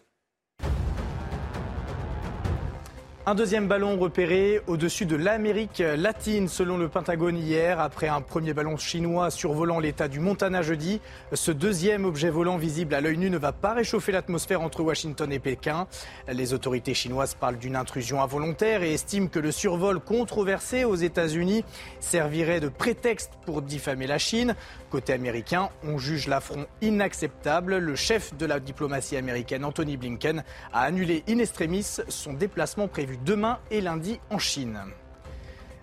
Un 3.26 3.34
deuxième 3.34 3.68
ballon 3.68 3.98
repéré 3.98 4.60
au-dessus 4.66 5.06
de 5.06 5.16
l'Amérique 5.16 5.82
latine 5.96 6.46
selon 6.46 6.76
le 6.76 6.90
Pentagone 6.90 7.38
hier. 7.38 7.80
Après 7.80 8.06
un 8.06 8.20
premier 8.20 8.52
ballon 8.52 8.76
chinois 8.76 9.30
survolant 9.30 9.78
l'état 9.80 10.08
du 10.08 10.20
Montana 10.20 10.60
jeudi, 10.60 11.00
ce 11.32 11.50
deuxième 11.50 12.04
objet 12.04 12.28
volant 12.28 12.58
visible 12.58 12.94
à 12.94 13.00
l'œil 13.00 13.16
nu 13.16 13.30
ne 13.30 13.38
va 13.38 13.52
pas 13.52 13.72
réchauffer 13.72 14.12
l'atmosphère 14.12 14.60
entre 14.60 14.82
Washington 14.82 15.32
et 15.32 15.38
Pékin. 15.38 15.86
Les 16.30 16.52
autorités 16.52 16.92
chinoises 16.92 17.32
parlent 17.32 17.56
d'une 17.56 17.76
intrusion 17.76 18.22
involontaire 18.22 18.82
et 18.82 18.92
estiment 18.92 19.28
que 19.28 19.38
le 19.38 19.52
survol 19.52 20.00
controversé 20.00 20.84
aux 20.84 20.94
États-Unis 20.94 21.64
servirait 22.00 22.60
de 22.60 22.68
prétexte 22.68 23.30
pour 23.46 23.62
diffamer 23.62 24.06
la 24.06 24.18
Chine. 24.18 24.54
Côté 24.90 25.14
américain, 25.14 25.70
on 25.82 25.96
juge 25.96 26.28
l'affront 26.28 26.66
inacceptable. 26.82 27.78
Le 27.78 27.96
chef 27.96 28.36
de 28.36 28.44
la 28.44 28.60
diplomatie 28.60 29.16
américaine, 29.16 29.64
Anthony 29.64 29.96
Blinken, 29.96 30.44
a 30.74 30.82
annulé 30.82 31.24
in 31.26 31.38
extremis 31.38 31.86
son 32.08 32.34
déplacement 32.34 32.86
prévu 32.86 33.13
demain 33.24 33.58
et 33.70 33.80
lundi 33.80 34.20
en 34.30 34.38
Chine. 34.38 34.78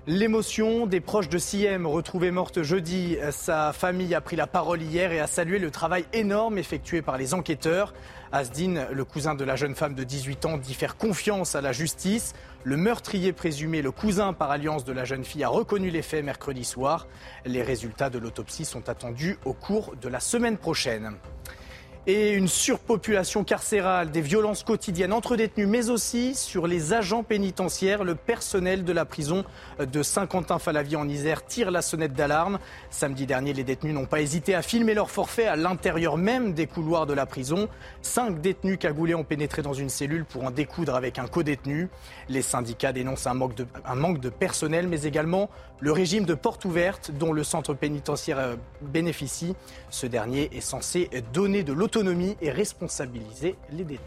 L'émotion 0.08 0.88
des 0.88 1.00
proches 1.00 1.30
de 1.30 1.38
Siem, 1.38 1.86
retrouvée 1.86 2.32
morte 2.32 2.64
jeudi. 2.64 3.18
Sa 3.30 3.72
famille 3.72 4.16
a 4.16 4.22
pris 4.22 4.36
la 4.36 4.48
parole 4.48 4.82
hier 4.82 5.12
et 5.12 5.20
a 5.20 5.28
salué 5.28 5.60
le 5.60 5.70
travail 5.70 6.06
énorme 6.12 6.58
effectué 6.58 7.04
par 7.04 7.20
les 7.20 7.36
enquêteurs. 7.36 7.94
Asdin, 8.32 8.88
le 8.92 9.06
cousin 9.06 9.36
de 9.36 9.44
la 9.44 9.56
jeune 9.56 9.76
femme 9.76 9.94
de 9.94 10.04
18 10.04 10.46
ans, 10.48 10.58
dit 10.58 10.74
faire 10.74 10.98
confiance 10.98 11.54
à 11.54 11.62
la 11.62 11.72
justice. 11.72 12.34
Le 12.64 12.78
meurtrier 12.78 13.32
présumé, 13.32 13.84
le 13.84 13.92
cousin 13.92 14.34
par 14.34 14.50
alliance 14.50 14.86
de 14.86 14.92
la 14.92 15.06
jeune 15.06 15.24
fille, 15.24 15.44
a 15.44 15.50
reconnu 15.50 15.92
les 15.92 16.02
faits 16.02 16.26
mercredi 16.26 16.64
soir. 16.64 17.06
Les 17.46 17.62
résultats 17.62 18.10
de 18.10 18.18
l'autopsie 18.18 18.66
sont 18.66 18.90
attendus 18.90 19.38
au 19.46 19.54
cours 19.54 19.96
de 20.02 20.10
la 20.10 20.20
semaine 20.20 20.58
prochaine 20.58 21.14
et 22.08 22.32
une 22.32 22.48
surpopulation 22.48 23.44
carcérale, 23.44 24.12
des 24.12 24.22
violences 24.22 24.64
quotidiennes 24.64 25.14
entre 25.14 25.36
détenus, 25.36 25.68
mais 25.68 25.90
aussi 25.90 26.34
sur 26.34 26.66
les 26.66 26.94
agents 26.94 27.24
pénitentiaires. 27.24 28.04
Le 28.04 28.16
personnel 28.16 28.84
de 28.84 28.92
la 28.92 29.06
prison 29.06 29.46
de 29.80 30.04
Saint-Quentin-Falavie 30.04 30.96
en 30.96 31.08
Isère 31.08 31.46
tire 31.46 31.70
la 31.70 31.82
sonnette 31.82 32.14
d'alarme. 32.14 32.60
Samedi 32.90 33.26
dernier, 33.26 33.54
les 33.54 33.64
détenus 33.64 33.94
n'ont 33.94 34.06
pas 34.06 34.22
hésité 34.22 34.56
à 34.56 34.62
filmer 34.62 34.94
leur 34.94 35.12
forfait 35.12 35.46
à 35.46 35.56
l'intérieur 35.56 36.18
même 36.18 36.54
des 36.54 36.66
couloirs 36.66 37.06
de 37.06 37.14
la 37.14 37.26
prison. 37.26 37.70
Cinq 38.02 38.42
détenus 38.42 38.80
cagoulés 38.80 39.16
ont 39.16 39.24
pénétré 39.24 39.62
dans 39.62 39.74
une 39.74 39.90
cellule 39.90 40.26
pour 40.26 40.44
en 40.44 40.52
découdre 40.52 40.96
avec 40.96 41.20
un 41.20 41.28
codétenu. 41.28 41.90
Les 42.30 42.42
syndicats 42.42 42.94
dénoncent 42.94 43.28
un 43.28 43.36
manque 43.36 43.56
de, 43.56 43.68
un 43.86 43.96
manque 43.96 44.20
de 44.20 44.30
personnel, 44.30 44.88
mais 44.88 45.04
également 45.04 45.50
le 45.82 45.92
régime 45.92 46.26
de 46.26 46.36
porte 46.36 46.64
ouverte 46.64 47.12
dont 47.12 47.34
le 47.34 47.44
centre 47.44 47.74
pénitentiaire 47.74 48.40
euh, 48.40 48.56
bénéficie. 48.82 49.56
Ce 49.90 50.06
dernier 50.06 50.50
est 50.56 50.62
censé 50.62 51.10
donner 51.34 51.64
de 51.64 51.74
l'autonomie 51.74 52.38
et 52.40 52.52
responsabiliser 52.52 53.56
les 53.72 53.84
détenus. 53.84 54.00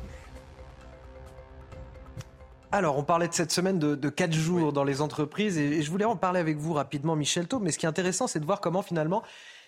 Alors, 2.72 2.98
on 2.98 3.04
parlait 3.04 3.28
de 3.28 3.34
cette 3.34 3.52
semaine 3.52 3.78
de, 3.78 3.94
de 3.94 4.08
4 4.08 4.32
jours 4.32 4.72
dans 4.72 4.82
les 4.82 5.00
entreprises 5.00 5.58
et, 5.58 5.64
et 5.64 5.82
je 5.82 5.90
voulais 5.90 6.04
en 6.04 6.16
parler 6.16 6.40
avec 6.40 6.56
vous 6.56 6.72
rapidement, 6.72 7.14
Michel 7.14 7.46
Thau. 7.46 7.60
Mais 7.60 7.70
ce 7.70 7.78
qui 7.78 7.86
est 7.86 7.88
intéressant, 7.88 8.26
c'est 8.26 8.40
de 8.40 8.46
voir 8.46 8.60
comment 8.60 8.82
finalement 8.82 9.22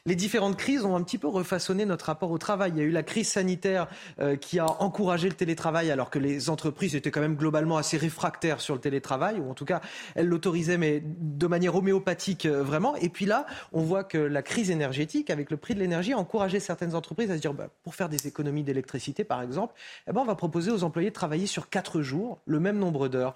les 0.07 0.15
différentes 0.15 0.57
crises 0.57 0.85
ont 0.85 0.97
un 0.97 1.03
petit 1.03 1.19
peu 1.19 1.29
refaçonné 1.29 1.85
notre 1.85 2.07
rapport 2.07 2.31
au 2.31 2.39
travail. 2.39 2.73
Il 2.75 2.79
y 2.79 2.81
a 2.81 2.85
eu 2.85 2.91
la 2.91 3.03
crise 3.03 3.29
sanitaire 3.29 3.89
euh, 4.21 4.37
qui 4.37 4.59
a 4.59 4.67
encouragé 4.81 5.29
le 5.29 5.35
télétravail 5.35 5.91
alors 5.91 6.11
que 6.11 6.19
les 6.19 6.49
entreprises 6.49 6.95
étaient 6.95 7.11
quand 7.11 7.21
même 7.21 7.35
globalement 7.35 7.77
assez 7.77 7.97
réfractaires 7.97 8.61
sur 8.61 8.75
le 8.75 8.81
télétravail, 8.81 9.41
ou 9.41 9.51
en 9.51 9.55
tout 9.55 9.65
cas 9.65 9.81
elles 10.15 10.29
l'autorisaient 10.29 10.79
mais 10.79 11.03
de 11.05 11.47
manière 11.47 11.75
homéopathique 11.75 12.47
euh, 12.47 12.63
vraiment. 12.63 12.95
Et 12.97 13.09
puis 13.09 13.27
là, 13.27 13.47
on 13.73 13.83
voit 13.83 14.05
que 14.05 14.19
la 14.19 14.43
crise 14.43 14.71
énergétique, 14.71 15.29
avec 15.29 15.51
le 15.51 15.57
prix 15.57 15.75
de 15.75 15.81
l'énergie, 15.81 16.13
a 16.13 16.19
encouragé 16.19 16.61
certaines 16.61 16.95
entreprises 16.95 17.31
à 17.31 17.37
se 17.37 17.41
dire 17.41 17.53
bah, 17.53 17.69
pour 17.83 17.95
faire 17.95 18.09
des 18.09 18.29
économies 18.29 18.63
d'électricité 18.63 19.25
par 19.25 19.43
exemple, 19.43 19.75
eh 20.09 20.13
ben, 20.13 20.21
on 20.21 20.25
va 20.25 20.37
proposer 20.37 20.71
aux 20.71 20.85
employés 20.85 21.11
de 21.11 21.15
travailler 21.15 21.47
sur 21.47 21.69
4 21.69 22.01
jours, 22.03 22.39
le 22.47 22.61
même 22.61 22.79
nombre 22.79 23.09
d'heures 23.09 23.35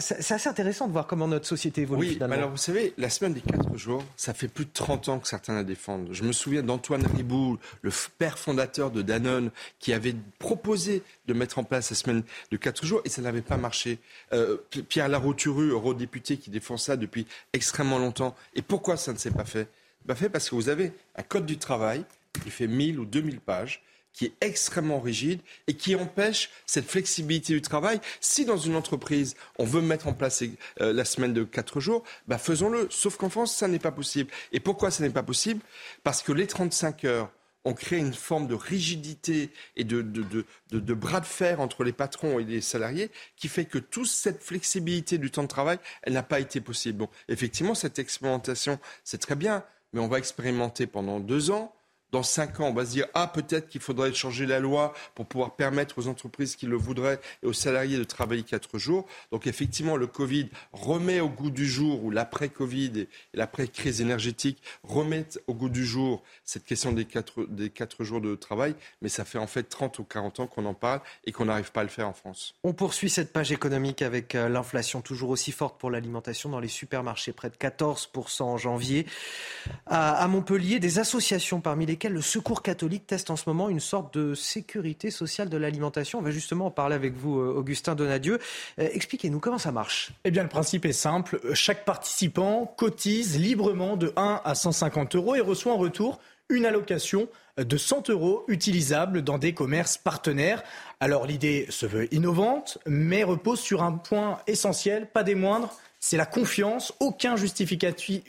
c'est 0.00 0.32
assez 0.32 0.48
intéressant 0.48 0.86
de 0.86 0.92
voir 0.92 1.06
comment 1.06 1.28
notre 1.28 1.46
société 1.46 1.82
évolue 1.82 2.00
oui, 2.00 2.12
finalement. 2.14 2.34
alors 2.36 2.50
vous 2.50 2.56
savez, 2.56 2.94
la 2.98 3.10
semaine 3.10 3.32
des 3.32 3.40
4 3.40 3.76
jours, 3.76 4.04
ça 4.16 4.34
fait 4.34 4.48
plus 4.48 4.64
de 4.64 4.70
30 4.72 5.08
ans 5.08 5.18
que 5.18 5.28
certains 5.28 5.54
la 5.54 5.64
défendent. 5.64 6.08
Je 6.12 6.22
me 6.24 6.32
souviens 6.32 6.62
d'Antoine 6.62 7.06
Riboud, 7.06 7.58
le 7.82 7.90
père 8.18 8.38
fondateur 8.38 8.90
de 8.90 9.02
Danone, 9.02 9.50
qui 9.78 9.92
avait 9.92 10.14
proposé 10.38 11.02
de 11.26 11.34
mettre 11.34 11.58
en 11.58 11.64
place 11.64 11.90
la 11.90 11.96
semaine 11.96 12.22
de 12.50 12.56
4 12.56 12.84
jours 12.84 13.00
et 13.04 13.08
ça 13.08 13.22
n'avait 13.22 13.42
pas 13.42 13.56
marché. 13.56 13.98
Euh, 14.32 14.56
Pierre 14.88 15.08
Larouturue, 15.08 15.70
eurodéputé, 15.70 16.36
qui 16.36 16.50
défend 16.50 16.76
ça 16.76 16.96
depuis 16.96 17.26
extrêmement 17.52 17.98
longtemps. 17.98 18.34
Et 18.54 18.62
pourquoi 18.62 18.96
ça 18.96 19.12
ne 19.12 19.18
s'est 19.18 19.30
pas 19.30 19.44
fait? 19.44 19.68
Pas 20.06 20.14
fait 20.14 20.28
parce 20.28 20.50
que 20.50 20.54
vous 20.54 20.68
avez 20.68 20.92
un 21.16 21.22
code 21.22 21.46
du 21.46 21.58
travail 21.58 22.04
qui 22.42 22.50
fait 22.50 22.66
1000 22.66 22.98
ou 22.98 23.04
2000 23.04 23.40
pages 23.40 23.82
qui 24.12 24.26
est 24.26 24.34
extrêmement 24.40 25.00
rigide 25.00 25.40
et 25.66 25.74
qui 25.74 25.94
empêche 25.94 26.50
cette 26.66 26.86
flexibilité 26.86 27.54
du 27.54 27.62
travail. 27.62 28.00
Si 28.20 28.44
dans 28.44 28.56
une 28.56 28.76
entreprise, 28.76 29.36
on 29.58 29.64
veut 29.64 29.80
mettre 29.80 30.06
en 30.06 30.12
place 30.12 30.42
euh, 30.80 30.92
la 30.92 31.04
semaine 31.04 31.32
de 31.32 31.44
quatre 31.44 31.80
jours, 31.80 32.02
bah 32.28 32.38
faisons-le. 32.38 32.88
Sauf 32.90 33.16
qu'en 33.16 33.30
France, 33.30 33.54
ça 33.54 33.68
n'est 33.68 33.78
pas 33.78 33.92
possible. 33.92 34.30
Et 34.52 34.60
pourquoi 34.60 34.90
ça 34.90 35.02
n'est 35.02 35.10
pas 35.10 35.22
possible? 35.22 35.60
Parce 36.02 36.22
que 36.22 36.32
les 36.32 36.46
35 36.46 37.04
heures 37.04 37.30
ont 37.64 37.74
créé 37.74 37.98
une 37.98 38.12
forme 38.12 38.48
de 38.48 38.54
rigidité 38.54 39.50
et 39.76 39.84
de, 39.84 40.02
de, 40.02 40.22
de, 40.22 40.80
de, 40.80 40.94
bras 40.94 41.20
de 41.20 41.26
fer 41.26 41.60
entre 41.60 41.84
les 41.84 41.92
patrons 41.92 42.38
et 42.38 42.44
les 42.44 42.60
salariés 42.60 43.10
qui 43.36 43.48
fait 43.48 43.66
que 43.66 43.78
toute 43.78 44.08
cette 44.08 44.42
flexibilité 44.42 45.16
du 45.16 45.30
temps 45.30 45.44
de 45.44 45.48
travail, 45.48 45.78
elle 46.02 46.14
n'a 46.14 46.24
pas 46.24 46.40
été 46.40 46.60
possible. 46.60 46.98
Bon, 46.98 47.08
effectivement, 47.28 47.74
cette 47.74 47.98
expérimentation, 47.98 48.80
c'est 49.04 49.20
très 49.20 49.36
bien, 49.36 49.64
mais 49.92 50.00
on 50.00 50.08
va 50.08 50.18
expérimenter 50.18 50.86
pendant 50.86 51.20
deux 51.20 51.50
ans 51.50 51.72
dans 52.12 52.22
cinq 52.22 52.60
ans, 52.60 52.68
on 52.68 52.74
va 52.74 52.84
se 52.84 52.90
dire 52.90 53.06
ah 53.14 53.26
peut-être 53.26 53.68
qu'il 53.68 53.80
faudrait 53.80 54.12
changer 54.12 54.46
la 54.46 54.60
loi 54.60 54.92
pour 55.14 55.26
pouvoir 55.26 55.56
permettre 55.56 55.98
aux 55.98 56.08
entreprises 56.08 56.56
qui 56.56 56.66
le 56.66 56.76
voudraient 56.76 57.20
et 57.42 57.46
aux 57.46 57.52
salariés 57.52 57.98
de 57.98 58.04
travailler 58.04 58.42
quatre 58.42 58.78
jours. 58.78 59.06
Donc 59.32 59.46
effectivement, 59.46 59.96
le 59.96 60.06
Covid 60.06 60.48
remet 60.72 61.20
au 61.20 61.28
goût 61.28 61.50
du 61.50 61.66
jour 61.66 62.04
ou 62.04 62.10
l'après-Covid 62.10 62.92
et 63.00 63.08
l'après-crise 63.34 64.00
énergétique 64.00 64.62
remettent 64.82 65.40
au 65.46 65.54
goût 65.54 65.70
du 65.70 65.86
jour 65.86 66.22
cette 66.44 66.64
question 66.64 66.92
des 66.92 67.06
quatre, 67.06 67.44
des 67.48 67.70
quatre 67.70 68.04
jours 68.04 68.20
de 68.20 68.34
travail, 68.34 68.74
mais 69.00 69.08
ça 69.08 69.24
fait 69.24 69.38
en 69.38 69.46
fait 69.46 69.64
30 69.64 69.98
ou 69.98 70.04
40 70.04 70.40
ans 70.40 70.46
qu'on 70.46 70.66
en 70.66 70.74
parle 70.74 71.00
et 71.24 71.32
qu'on 71.32 71.46
n'arrive 71.46 71.72
pas 71.72 71.80
à 71.80 71.84
le 71.84 71.90
faire 71.90 72.08
en 72.08 72.12
France. 72.12 72.54
On 72.62 72.74
poursuit 72.74 73.08
cette 73.10 73.32
page 73.32 73.52
économique 73.52 74.02
avec 74.02 74.34
euh, 74.34 74.48
l'inflation 74.48 75.00
toujours 75.00 75.30
aussi 75.30 75.52
forte 75.52 75.78
pour 75.78 75.90
l'alimentation 75.90 76.50
dans 76.50 76.60
les 76.60 76.68
supermarchés, 76.68 77.32
près 77.32 77.50
de 77.50 77.56
14% 77.56 78.42
en 78.42 78.56
janvier. 78.58 79.06
À, 79.86 80.26
Montpellier, 80.28 80.78
des 80.78 80.98
associations 80.98 81.60
parmi 81.60 81.86
lesquelles 82.02 82.14
le 82.14 82.20
Secours 82.20 82.62
catholique 82.62 83.06
teste 83.06 83.30
en 83.30 83.36
ce 83.36 83.44
moment 83.46 83.68
une 83.68 83.78
sorte 83.78 84.18
de 84.18 84.34
sécurité 84.34 85.12
sociale 85.12 85.48
de 85.48 85.56
l'alimentation. 85.56 86.18
On 86.18 86.22
va 86.22 86.32
justement 86.32 86.66
en 86.66 86.70
parler 86.72 86.96
avec 86.96 87.14
vous, 87.14 87.38
euh, 87.38 87.54
Augustin 87.56 87.94
Donadieu. 87.94 88.40
Euh, 88.80 88.88
expliquez-nous 88.92 89.38
comment 89.38 89.58
ça 89.58 89.70
marche. 89.70 90.10
Eh 90.24 90.32
bien, 90.32 90.42
le 90.42 90.48
principe 90.48 90.84
est 90.84 90.92
simple. 90.92 91.38
Chaque 91.54 91.84
participant 91.84 92.66
cotise 92.66 93.38
librement 93.38 93.96
de 93.96 94.12
1 94.16 94.40
à 94.44 94.54
150 94.56 95.14
euros 95.14 95.36
et 95.36 95.40
reçoit 95.40 95.74
en 95.74 95.76
retour 95.76 96.18
une 96.48 96.66
allocation 96.66 97.28
de 97.56 97.76
100 97.76 98.10
euros 98.10 98.44
utilisables 98.48 99.22
dans 99.22 99.38
des 99.38 99.54
commerces 99.54 99.96
partenaires. 99.96 100.64
Alors 100.98 101.24
l'idée 101.24 101.66
se 101.68 101.86
veut 101.86 102.12
innovante, 102.12 102.78
mais 102.84 103.22
repose 103.22 103.60
sur 103.60 103.84
un 103.84 103.92
point 103.92 104.40
essentiel, 104.48 105.06
pas 105.06 105.22
des 105.22 105.36
moindres, 105.36 105.72
c'est 106.02 106.16
la 106.16 106.26
confiance. 106.26 106.92
Aucun 106.98 107.36
justificatif, 107.36 108.24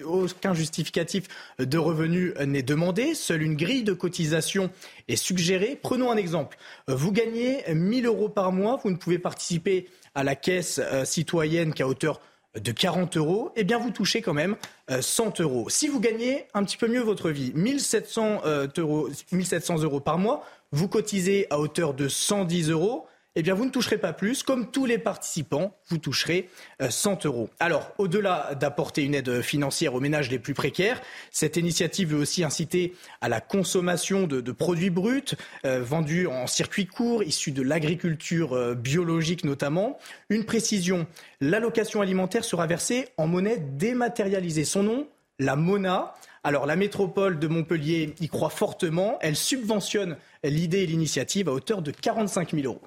de 1.58 1.78
revenus 1.78 2.34
n'est 2.46 2.62
demandé. 2.62 3.16
Seule 3.16 3.42
une 3.42 3.56
grille 3.56 3.84
de 3.84 3.94
cotisation 3.94 4.70
est 5.08 5.16
suggérée. 5.16 5.78
Prenons 5.82 6.12
un 6.12 6.16
exemple. 6.16 6.58
Vous 6.88 7.12
gagnez 7.12 7.64
1000 7.68 8.06
euros 8.06 8.30
par 8.30 8.52
mois. 8.52 8.80
Vous 8.84 8.92
ne 8.92 8.96
pouvez 8.96 9.18
participer 9.18 9.90
à 10.14 10.24
la 10.24 10.36
caisse 10.36 10.80
euh, 10.84 11.04
citoyenne 11.04 11.74
qu'à 11.74 11.88
hauteur 11.88 12.22
de 12.56 12.72
40 12.72 13.18
euros, 13.18 13.52
eh 13.56 13.64
bien 13.64 13.80
vous 13.80 13.90
touchez 13.90 14.22
quand 14.22 14.36
même 14.36 14.56
100 14.88 15.40
euh, 15.40 15.44
euros. 15.44 15.70
Si 15.70 15.88
vous 15.88 16.00
gagnez 16.00 16.46
un 16.54 16.64
petit 16.64 16.78
peu 16.78 16.88
mieux 16.88 17.02
votre 17.02 17.32
vie, 17.32 17.52
1700 17.56 18.42
euh, 18.46 18.68
euros, 18.78 19.10
1700 19.32 19.82
euros 19.82 20.00
par 20.00 20.20
mois, 20.20 20.46
vous 20.72 20.88
cotisez 20.88 21.48
à 21.50 21.60
hauteur 21.60 21.96
de 21.96 22.08
110 22.08 22.70
euros, 22.70 23.08
eh 23.36 23.42
bien, 23.42 23.56
vous 23.56 23.66
ne 23.66 23.72
toucherez 23.72 23.98
pas 23.98 24.14
plus. 24.14 24.44
Comme 24.44 24.70
tous 24.70 24.86
les 24.86 25.00
participants, 25.00 25.76
vous 25.90 25.98
toucherez 25.98 26.50
100 26.88 27.26
euh, 27.26 27.30
euros. 27.30 27.50
Alors, 27.60 27.92
au-delà 27.98 28.54
d'apporter 28.54 29.04
une 29.04 29.16
aide 29.16 29.42
financière 29.42 29.96
aux 29.96 30.00
ménages 30.00 30.30
les 30.30 30.38
plus 30.38 30.54
précaires, 30.54 31.02
cette 31.32 31.58
initiative 31.58 32.10
veut 32.10 32.20
aussi 32.20 32.44
inciter 32.44 32.94
à 33.22 33.30
la 33.30 33.42
consommation 33.42 34.28
de, 34.28 34.52
produits 34.52 34.92
bruts 34.92 35.36
euh, 35.66 35.82
vendus 35.82 36.28
en 36.28 36.46
circuit 36.46 36.86
court, 36.86 37.24
issus 37.24 37.52
de 37.52 37.64
l'agriculture 37.64 38.54
euh, 38.54 38.76
biologique 38.76 39.44
notamment. 39.46 39.98
Une 40.30 40.46
précision, 40.46 41.08
l'allocation 41.42 42.02
alimentaire 42.02 42.44
sera 42.44 42.68
versée 42.68 43.08
en 43.18 43.26
monnaie 43.26 43.58
dématérialisée. 43.58 44.64
Son 44.64 44.84
nom, 44.84 45.08
la 45.40 45.56
MONA. 45.56 46.14
Alors 46.44 46.68
la 46.68 46.76
métropole 46.76 47.40
de 47.40 47.48
Montpellier 47.48 48.14
y 48.20 48.28
croit 48.28 48.52
fortement. 48.52 49.18
Elle 49.22 49.36
subventionne 49.36 50.18
l'idée 50.44 50.84
et 50.84 50.86
l'initiative 50.86 51.50
à 51.50 51.54
hauteur 51.54 51.82
de 51.82 51.90
45 51.90 52.52
000 52.52 52.66
euros. 52.66 52.82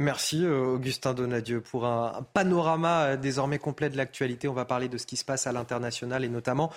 Merci 0.00 0.46
euh, 0.46 0.76
Augustin 0.76 1.12
Donadieu 1.12 1.60
pour 1.60 1.84
un 1.84 2.26
panorama 2.32 3.02
euh, 3.02 3.16
désormais 3.18 3.58
complet 3.58 3.90
de 3.90 3.98
l'actualité. 3.98 4.48
On 4.48 4.54
va 4.54 4.64
parler 4.64 4.88
de 4.88 4.96
ce 4.96 5.04
qui 5.04 5.18
se 5.18 5.26
passe 5.26 5.46
à 5.46 5.52
l'international 5.52 6.24
et 6.24 6.30
notamment 6.30 6.72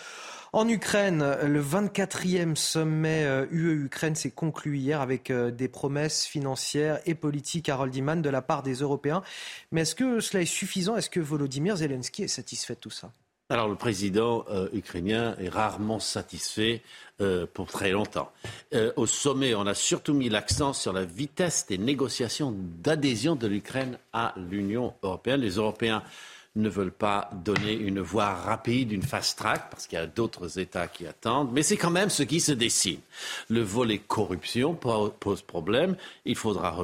en 0.52 0.68
Ukraine. 0.68 1.38
Le 1.42 1.64
24e 1.64 2.58
sommet 2.58 3.26
UE-Ukraine 3.50 4.12
euh, 4.12 4.16
s'est 4.16 4.32
conclu 4.32 4.78
hier 4.78 5.00
avec 5.00 5.32
des 5.32 5.68
promesses 5.70 6.26
financières 6.26 7.00
et 7.06 7.16
politiques 7.16 7.70
à 7.70 7.80
Iman 7.94 8.22
de 8.22 8.30
la 8.30 8.42
part 8.42 8.62
des 8.62 8.74
Européens. 8.74 9.24
Mais 9.72 9.84
est-ce 9.84 9.96
que 9.96 10.20
cela 10.20 10.42
est 10.42 10.46
suffisant? 10.46 10.98
Est-ce 10.98 11.10
que 11.10 11.22
Volodymyr 11.22 11.78
Zelensky 11.78 12.24
est 12.24 12.28
satisfait 12.28 12.76
de 12.76 12.80
tout 12.80 12.90
ça? 12.90 13.14
Alors 13.54 13.70
le 13.70 13.76
président 13.76 14.46
ukrainien 14.74 15.36
est 15.40 15.50
rarement 15.50 16.00
satisfait 16.00 16.82
euh, 17.22 17.46
pour 17.54 17.68
très 17.68 17.92
longtemps. 17.92 18.32
Euh, 18.74 18.92
au 18.96 19.06
sommet, 19.06 19.54
on 19.54 19.68
a 19.68 19.76
surtout 19.76 20.16
mis 20.16 20.30
l'accent 20.30 20.74
sur 20.74 20.92
la 20.92 21.06
vitesse 21.06 21.68
des 21.68 21.78
négociations 21.78 22.52
d'adhésion 22.58 23.36
de 23.36 23.46
l'Ukraine 23.46 24.00
à 24.14 24.34
l'Union 24.50 24.96
européenne. 25.04 25.42
Les 25.42 25.58
Européens 25.58 26.02
ne 26.56 26.68
veulent 26.70 26.92
pas 26.92 27.30
donner 27.46 27.74
une 27.74 28.00
voie 28.00 28.34
rapide, 28.34 28.92
une 28.92 29.04
fast 29.04 29.38
track, 29.38 29.70
parce 29.70 29.86
qu'il 29.86 30.00
y 30.00 30.02
a 30.02 30.08
d'autres 30.08 30.58
États 30.58 30.88
qui 30.88 31.06
attendent, 31.06 31.52
mais 31.54 31.62
c'est 31.62 31.78
quand 31.78 31.92
même 31.92 32.10
ce 32.10 32.24
qui 32.24 32.40
se 32.40 32.52
dessine. 32.52 33.00
Le 33.48 33.62
volet 33.62 34.00
corruption 34.00 34.74
pose 34.74 35.44
problème, 35.44 35.96
il 36.26 36.36
faudra 36.36 36.76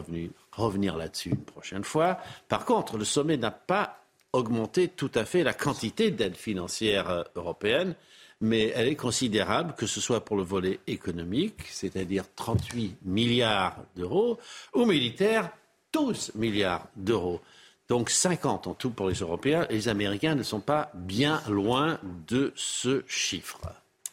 revenir 0.52 0.96
là-dessus 0.96 1.30
une 1.30 1.38
prochaine 1.38 1.84
fois. 1.84 2.20
Par 2.48 2.66
contre, 2.66 2.98
le 2.98 3.06
sommet 3.06 3.38
n'a 3.38 3.52
pas 3.52 4.00
augmenter 4.34 4.88
tout 4.88 5.12
à 5.16 5.26
fait 5.26 5.44
la 5.44 5.54
quantité 5.54 6.12
d'aide 6.12 6.36
financière 6.36 7.10
euh, 7.10 7.24
européenne, 7.36 7.96
mais 8.42 8.72
elle 8.76 8.88
est 8.88 8.96
considérable, 8.96 9.74
que 9.76 9.86
ce 9.86 10.00
soit 10.00 10.24
pour 10.24 10.38
le 10.38 10.44
volet 10.44 10.80
économique, 10.88 11.64
c'est-à-dire 11.70 12.24
38 12.36 12.98
milliards 13.04 13.78
d'euros, 13.96 14.40
ou 14.74 14.86
militaire, 14.86 15.52
12 15.94 16.34
milliards 16.36 16.88
d'euros. 16.96 17.42
Donc 17.90 18.12
50 18.12 18.68
en 18.68 18.76
tout 18.76 18.92
pour 18.92 19.10
les 19.10 19.16
Européens. 19.16 19.66
Les 19.72 19.90
Américains 19.90 20.36
ne 20.36 20.44
sont 20.44 20.60
pas 20.60 20.92
bien 20.94 21.42
loin 21.50 22.00
de 22.28 22.54
ce 22.56 23.04
chiffre. 23.08 23.60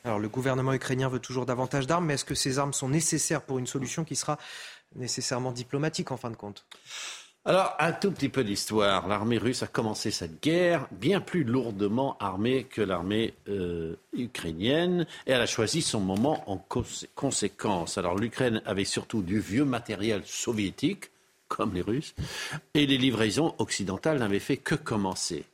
Alors 0.03 0.19
le 0.19 0.29
gouvernement 0.29 0.73
ukrainien 0.73 1.09
veut 1.09 1.19
toujours 1.19 1.47
davantage 1.47 1.87
d'armes, 1.87 2.07
mais 2.07 2.15
est-ce 2.15 2.25
que 2.25 2.35
ces 2.35 2.59
armes 2.59 2.73
sont 2.73 2.89
nécessaires 2.89 3.43
pour 3.43 3.59
une 3.59 3.67
solution 3.67 4.05
qui 4.05 4.17
sera 4.17 4.39
nécessairement 4.95 5.53
diplomatique 5.53 6.11
en 6.11 6.17
fin 6.17 6.31
de 6.31 6.37
compte? 6.37 6.65
Alors, 7.49 7.77
un 7.79 7.93
tout 7.93 8.11
petit 8.11 8.29
peu 8.29 8.43
d'histoire. 8.43 9.07
L'armée 9.07 9.39
russe 9.39 9.63
a 9.63 9.69
commencé 9.69 10.11
cette 10.11 10.43
guerre 10.43 10.89
bien 10.91 11.21
plus 11.21 11.45
lourdement 11.45 12.19
armée 12.19 12.65
que 12.65 12.83
l'armée 12.83 13.35
euh, 13.49 13.95
ukrainienne 14.13 15.07
et 15.29 15.31
elle 15.31 15.41
a 15.41 15.47
choisi 15.47 15.81
son 15.81 16.01
moment 16.01 16.43
en 16.51 16.59
conséquence. 17.15 17.99
Alors, 17.99 18.17
l'Ukraine 18.19 18.63
avait 18.67 18.85
surtout 18.85 19.23
du 19.23 19.39
vieux 19.39 19.65
matériel 19.65 20.23
soviétique, 20.25 21.11
comme 21.47 21.73
les 21.73 21.83
Russes, 21.83 22.17
et 22.75 22.85
les 22.85 22.99
livraisons 22.99 23.55
occidentales 23.59 24.19
n'avaient 24.19 24.41
fait 24.41 24.57
que 24.57 24.75
commencer. 24.75 25.45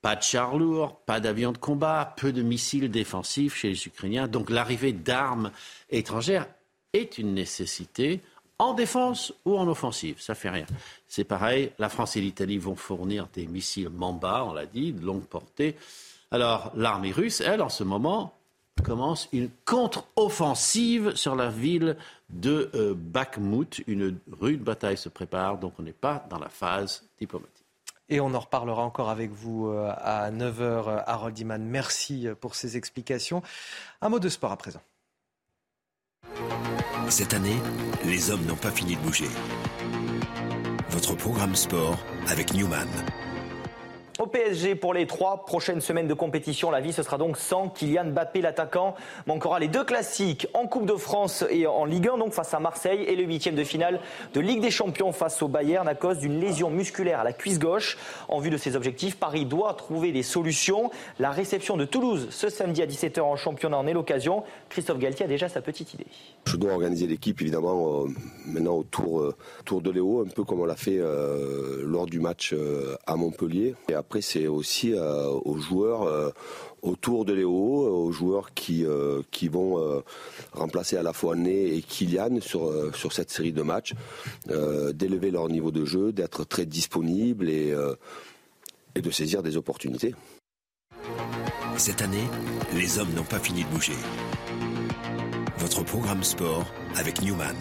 Pas 0.00 0.16
de 0.16 0.22
chars 0.22 0.56
lourds, 0.56 1.00
pas 1.00 1.20
d'avions 1.20 1.52
de 1.52 1.58
combat, 1.58 2.14
peu 2.16 2.32
de 2.32 2.40
missiles 2.40 2.90
défensifs 2.90 3.56
chez 3.56 3.68
les 3.68 3.86
Ukrainiens. 3.86 4.26
Donc 4.26 4.48
l'arrivée 4.48 4.94
d'armes 4.94 5.50
étrangères 5.90 6.46
est 6.94 7.18
une 7.18 7.34
nécessité 7.34 8.22
en 8.60 8.74
défense 8.74 9.32
ou 9.46 9.56
en 9.56 9.66
offensive. 9.66 10.20
Ça 10.20 10.34
fait 10.34 10.50
rien. 10.50 10.66
C'est 11.08 11.24
pareil, 11.24 11.72
la 11.78 11.88
France 11.88 12.16
et 12.16 12.20
l'Italie 12.20 12.58
vont 12.58 12.76
fournir 12.76 13.26
des 13.32 13.46
missiles 13.46 13.88
Mamba, 13.88 14.44
on 14.44 14.52
l'a 14.52 14.66
dit, 14.66 14.92
de 14.92 15.04
longue 15.04 15.24
portée. 15.24 15.76
Alors 16.30 16.70
l'armée 16.76 17.10
russe, 17.10 17.40
elle, 17.40 17.62
en 17.62 17.70
ce 17.70 17.84
moment, 17.84 18.34
commence 18.84 19.28
une 19.32 19.48
contre-offensive 19.64 21.16
sur 21.16 21.34
la 21.34 21.48
ville 21.48 21.96
de 22.28 22.70
euh, 22.74 22.94
Bakhmut. 22.94 23.82
Une 23.86 24.18
rude 24.40 24.62
bataille 24.62 24.98
se 24.98 25.08
prépare, 25.08 25.56
donc 25.58 25.72
on 25.78 25.82
n'est 25.82 25.92
pas 25.92 26.26
dans 26.28 26.38
la 26.38 26.50
phase 26.50 27.02
diplomatique. 27.18 27.56
Et 28.10 28.20
on 28.20 28.34
en 28.34 28.40
reparlera 28.40 28.82
encore 28.82 29.08
avec 29.08 29.30
vous 29.30 29.68
euh, 29.68 29.90
à 29.96 30.30
9h. 30.30 31.04
Harold 31.06 31.38
Iman, 31.38 31.62
merci 31.62 32.28
euh, 32.28 32.34
pour 32.34 32.54
ces 32.54 32.76
explications. 32.76 33.42
Un 34.02 34.10
mot 34.10 34.18
de 34.18 34.28
sport 34.28 34.52
à 34.52 34.56
présent. 34.56 34.82
Cette 37.10 37.34
année, 37.34 37.60
les 38.04 38.30
hommes 38.30 38.44
n'ont 38.46 38.54
pas 38.54 38.70
fini 38.70 38.94
de 38.94 39.00
bouger. 39.00 39.28
Votre 40.90 41.16
programme 41.16 41.56
sport 41.56 41.98
avec 42.28 42.54
Newman. 42.54 42.86
Au 44.20 44.26
PSG, 44.26 44.74
pour 44.74 44.92
les 44.92 45.06
trois 45.06 45.46
prochaines 45.46 45.80
semaines 45.80 46.06
de 46.06 46.12
compétition, 46.12 46.70
la 46.70 46.82
vie 46.82 46.92
ce 46.92 47.02
sera 47.02 47.16
donc 47.16 47.38
sans 47.38 47.70
Kylian 47.70 48.10
Mbappé, 48.10 48.42
l'attaquant. 48.42 48.94
Manquera 49.26 49.58
les 49.58 49.68
deux 49.68 49.82
classiques 49.82 50.46
en 50.52 50.66
Coupe 50.66 50.84
de 50.84 50.94
France 50.96 51.42
et 51.48 51.66
en 51.66 51.86
Ligue 51.86 52.06
1, 52.06 52.18
donc 52.18 52.34
face 52.34 52.52
à 52.52 52.60
Marseille, 52.60 53.02
et 53.08 53.16
le 53.16 53.22
huitième 53.22 53.54
de 53.54 53.64
finale 53.64 53.98
de 54.34 54.40
Ligue 54.40 54.60
des 54.60 54.70
Champions 54.70 55.12
face 55.12 55.40
au 55.40 55.48
Bayern 55.48 55.88
à 55.88 55.94
cause 55.94 56.18
d'une 56.18 56.38
lésion 56.38 56.68
musculaire 56.68 57.20
à 57.20 57.24
la 57.24 57.32
cuisse 57.32 57.58
gauche. 57.58 57.96
En 58.28 58.40
vue 58.40 58.50
de 58.50 58.58
ses 58.58 58.76
objectifs, 58.76 59.16
Paris 59.16 59.46
doit 59.46 59.72
trouver 59.72 60.12
des 60.12 60.22
solutions. 60.22 60.90
La 61.18 61.30
réception 61.30 61.78
de 61.78 61.86
Toulouse 61.86 62.28
ce 62.28 62.50
samedi 62.50 62.82
à 62.82 62.86
17h 62.86 63.22
en 63.22 63.36
championnat 63.36 63.78
en 63.78 63.86
est 63.86 63.94
l'occasion. 63.94 64.42
Christophe 64.68 64.98
Galtier 64.98 65.24
a 65.24 65.28
déjà 65.28 65.48
sa 65.48 65.62
petite 65.62 65.94
idée. 65.94 66.04
Je 66.44 66.56
dois 66.56 66.72
organiser 66.72 67.06
l'équipe 67.06 67.40
évidemment 67.40 68.04
euh, 68.04 68.08
maintenant 68.44 68.76
autour, 68.76 69.20
euh, 69.20 69.34
de 69.80 69.90
Léo, 69.90 70.20
un 70.20 70.28
peu 70.28 70.44
comme 70.44 70.60
on 70.60 70.66
l'a 70.66 70.76
fait 70.76 70.98
euh, 70.98 71.80
lors 71.86 72.04
du 72.04 72.20
match 72.20 72.54
à 73.06 73.16
Montpellier. 73.16 73.74
C'est 74.20 74.46
aussi 74.46 74.94
aux 74.94 75.56
joueurs 75.58 76.32
autour 76.82 77.24
de 77.24 77.32
Léo, 77.32 77.52
aux 77.52 78.12
joueurs 78.12 78.54
qui, 78.54 78.84
qui 79.30 79.48
vont 79.48 80.02
remplacer 80.52 80.96
à 80.96 81.02
la 81.02 81.12
fois 81.12 81.36
Né 81.36 81.76
et 81.76 81.82
Kylian 81.82 82.40
sur, 82.40 82.94
sur 82.96 83.12
cette 83.12 83.30
série 83.30 83.52
de 83.52 83.62
matchs, 83.62 83.94
d'élever 84.46 85.30
leur 85.30 85.48
niveau 85.48 85.70
de 85.70 85.84
jeu, 85.84 86.12
d'être 86.12 86.44
très 86.44 86.66
disponible 86.66 87.48
et, 87.48 87.74
et 88.94 89.00
de 89.00 89.10
saisir 89.10 89.42
des 89.42 89.56
opportunités. 89.56 90.14
Cette 91.76 92.02
année, 92.02 92.28
les 92.74 92.98
hommes 92.98 93.12
n'ont 93.14 93.22
pas 93.24 93.38
fini 93.38 93.64
de 93.64 93.68
bouger. 93.68 93.94
Votre 95.58 95.82
programme 95.84 96.22
sport 96.24 96.66
avec 96.96 97.22
Newman. 97.22 97.56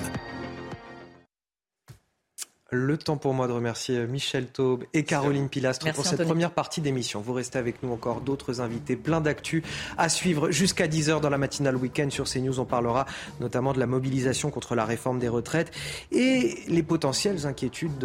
Le 2.71 2.97
temps 2.97 3.17
pour 3.17 3.33
moi 3.33 3.47
de 3.47 3.51
remercier 3.51 4.05
Michel 4.05 4.45
Taube 4.45 4.83
et 4.93 5.03
Caroline 5.03 5.49
Pilastre 5.49 5.91
pour 5.93 6.05
cette 6.05 6.23
première 6.23 6.51
partie 6.51 6.81
d'émission. 6.81 7.19
Vous 7.19 7.33
restez 7.33 7.57
avec 7.57 7.81
nous 7.81 7.91
encore 7.91 8.21
d'autres 8.21 8.61
invités, 8.61 8.95
plein 8.95 9.21
d'actu 9.21 9.63
à 9.97 10.07
suivre 10.07 10.51
jusqu'à 10.51 10.87
10h 10.87 11.19
dans 11.19 11.29
la 11.29 11.39
matinale 11.39 11.75
week-end 11.75 12.09
sur 12.11 12.25
CNews. 12.25 12.59
On 12.59 12.65
parlera 12.65 13.07
notamment 13.39 13.73
de 13.73 13.79
la 13.79 13.87
mobilisation 13.87 14.51
contre 14.51 14.75
la 14.75 14.85
réforme 14.85 15.17
des 15.17 15.29
retraites 15.29 15.71
et 16.11 16.59
les 16.67 16.83
potentielles 16.83 17.47
inquiétudes 17.47 17.97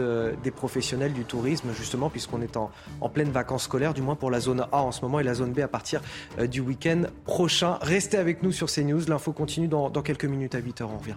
des 0.42 0.50
professionnels 0.50 1.12
du 1.12 1.24
tourisme, 1.24 1.68
justement, 1.76 2.08
puisqu'on 2.08 2.40
est 2.40 2.56
en, 2.56 2.70
pleine 3.12 3.30
vacances 3.30 3.64
scolaires, 3.64 3.94
du 3.94 4.02
moins 4.02 4.16
pour 4.16 4.30
la 4.30 4.40
zone 4.40 4.66
A 4.72 4.82
en 4.82 4.92
ce 4.92 5.02
moment 5.02 5.20
et 5.20 5.24
la 5.24 5.34
zone 5.34 5.52
B 5.52 5.60
à 5.60 5.68
partir 5.68 6.00
euh, 6.38 6.46
du 6.46 6.60
week-end 6.60 7.02
prochain. 7.24 7.78
Restez 7.80 8.16
avec 8.16 8.42
nous 8.42 8.50
sur 8.50 8.68
CNews. 8.68 9.02
L'info 9.08 9.32
continue 9.32 9.68
dans, 9.68 9.90
dans 9.90 10.02
quelques 10.02 10.24
minutes 10.24 10.54
à 10.54 10.60
8h. 10.60 10.84
On 10.84 10.98
revient. 10.98 11.16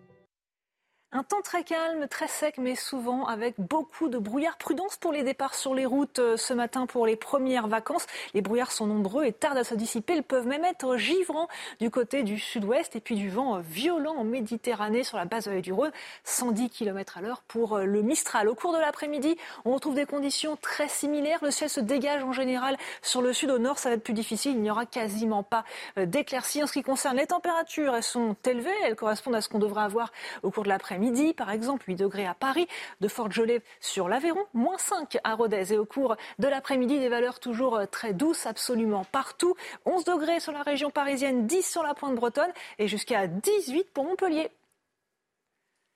Un 1.13 1.23
temps 1.23 1.41
très 1.43 1.65
calme, 1.65 2.07
très 2.07 2.29
sec, 2.29 2.55
mais 2.57 2.75
souvent 2.75 3.25
avec 3.25 3.55
beaucoup 3.57 4.07
de 4.07 4.17
brouillard. 4.17 4.57
Prudence 4.57 4.95
pour 4.95 5.11
les 5.11 5.23
départs 5.23 5.55
sur 5.55 5.75
les 5.75 5.85
routes 5.85 6.19
euh, 6.19 6.37
ce 6.37 6.53
matin 6.53 6.85
pour 6.85 7.05
les 7.05 7.17
premières 7.17 7.67
vacances. 7.67 8.07
Les 8.33 8.39
brouillards 8.39 8.71
sont 8.71 8.87
nombreux 8.87 9.25
et 9.25 9.33
tardent 9.33 9.57
à 9.57 9.65
se 9.65 9.75
dissiper. 9.75 10.15
Ils 10.15 10.23
peuvent 10.23 10.47
même 10.47 10.63
être 10.63 10.95
givrants 10.95 11.49
du 11.81 11.89
côté 11.89 12.23
du 12.23 12.39
sud-ouest 12.39 12.95
et 12.95 13.01
puis 13.01 13.15
du 13.15 13.29
vent 13.29 13.59
violent 13.59 14.15
en 14.15 14.23
Méditerranée 14.23 15.03
sur 15.03 15.17
la 15.17 15.25
base 15.25 15.49
du 15.49 15.73
Rhône. 15.73 15.91
110 16.23 16.69
km 16.69 17.17
à 17.17 17.21
l'heure 17.21 17.41
pour 17.45 17.75
euh, 17.75 17.83
le 17.83 18.03
Mistral. 18.03 18.47
Au 18.47 18.55
cours 18.55 18.71
de 18.71 18.79
l'après-midi, 18.79 19.35
on 19.65 19.73
retrouve 19.73 19.95
des 19.95 20.05
conditions 20.05 20.55
très 20.61 20.87
similaires. 20.87 21.39
Le 21.41 21.51
ciel 21.51 21.69
se 21.69 21.81
dégage 21.81 22.23
en 22.23 22.31
général 22.31 22.77
sur 23.01 23.21
le 23.21 23.33
sud. 23.33 23.51
Au 23.51 23.59
nord, 23.59 23.79
ça 23.79 23.89
va 23.89 23.95
être 23.95 24.03
plus 24.03 24.13
difficile. 24.13 24.53
Il 24.53 24.61
n'y 24.61 24.71
aura 24.71 24.85
quasiment 24.85 25.43
pas 25.43 25.65
euh, 25.97 26.05
d'éclaircies. 26.05 26.63
En 26.63 26.67
ce 26.67 26.71
qui 26.73 26.83
concerne 26.83 27.17
les 27.17 27.27
températures, 27.27 27.95
elles 27.95 28.01
sont 28.01 28.37
élevées. 28.45 28.71
Elles 28.85 28.95
correspondent 28.95 29.35
à 29.35 29.41
ce 29.41 29.49
qu'on 29.49 29.59
devrait 29.59 29.83
avoir 29.83 30.13
au 30.41 30.51
cours 30.51 30.63
de 30.63 30.69
l'après-midi 30.69 31.00
midi, 31.01 31.33
par 31.33 31.51
exemple, 31.51 31.83
8 31.87 31.95
degrés 31.95 32.25
à 32.25 32.33
Paris, 32.33 32.67
de 33.01 33.07
fortes 33.09 33.33
gelées 33.33 33.61
sur 33.81 34.07
l'Aveyron, 34.07 34.45
moins 34.53 34.77
5 34.77 35.17
à 35.25 35.33
Rodez. 35.33 35.73
Et 35.73 35.77
au 35.77 35.85
cours 35.85 36.15
de 36.39 36.47
l'après-midi, 36.47 36.99
des 36.99 37.09
valeurs 37.09 37.39
toujours 37.39 37.75
euh, 37.75 37.85
très 37.85 38.13
douces 38.13 38.45
absolument 38.45 39.05
partout. 39.11 39.55
11 39.85 40.05
degrés 40.05 40.39
sur 40.39 40.53
la 40.53 40.61
région 40.61 40.89
parisienne, 40.89 41.47
10 41.47 41.63
sur 41.63 41.83
la 41.83 41.93
pointe 41.93 42.15
bretonne 42.15 42.51
et 42.79 42.87
jusqu'à 42.87 43.27
18 43.27 43.89
pour 43.93 44.05
Montpellier. 44.05 44.49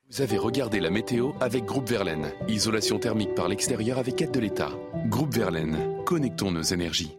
Vous 0.09 0.21
avez 0.21 0.37
regardé 0.37 0.79
la 0.79 0.91
météo 0.91 1.31
avec 1.39 1.65
Groupe 1.65 1.89
Verlaine. 1.89 2.31
Isolation 2.47 2.99
thermique 2.99 3.33
par 3.33 3.47
l'extérieur 3.47 3.97
avec 3.97 4.21
aide 4.21 4.31
de 4.31 4.39
l'État. 4.39 4.71
Groupe 5.07 5.33
Verlaine, 5.33 6.03
connectons 6.05 6.51
nos 6.51 6.61
énergies. 6.61 7.17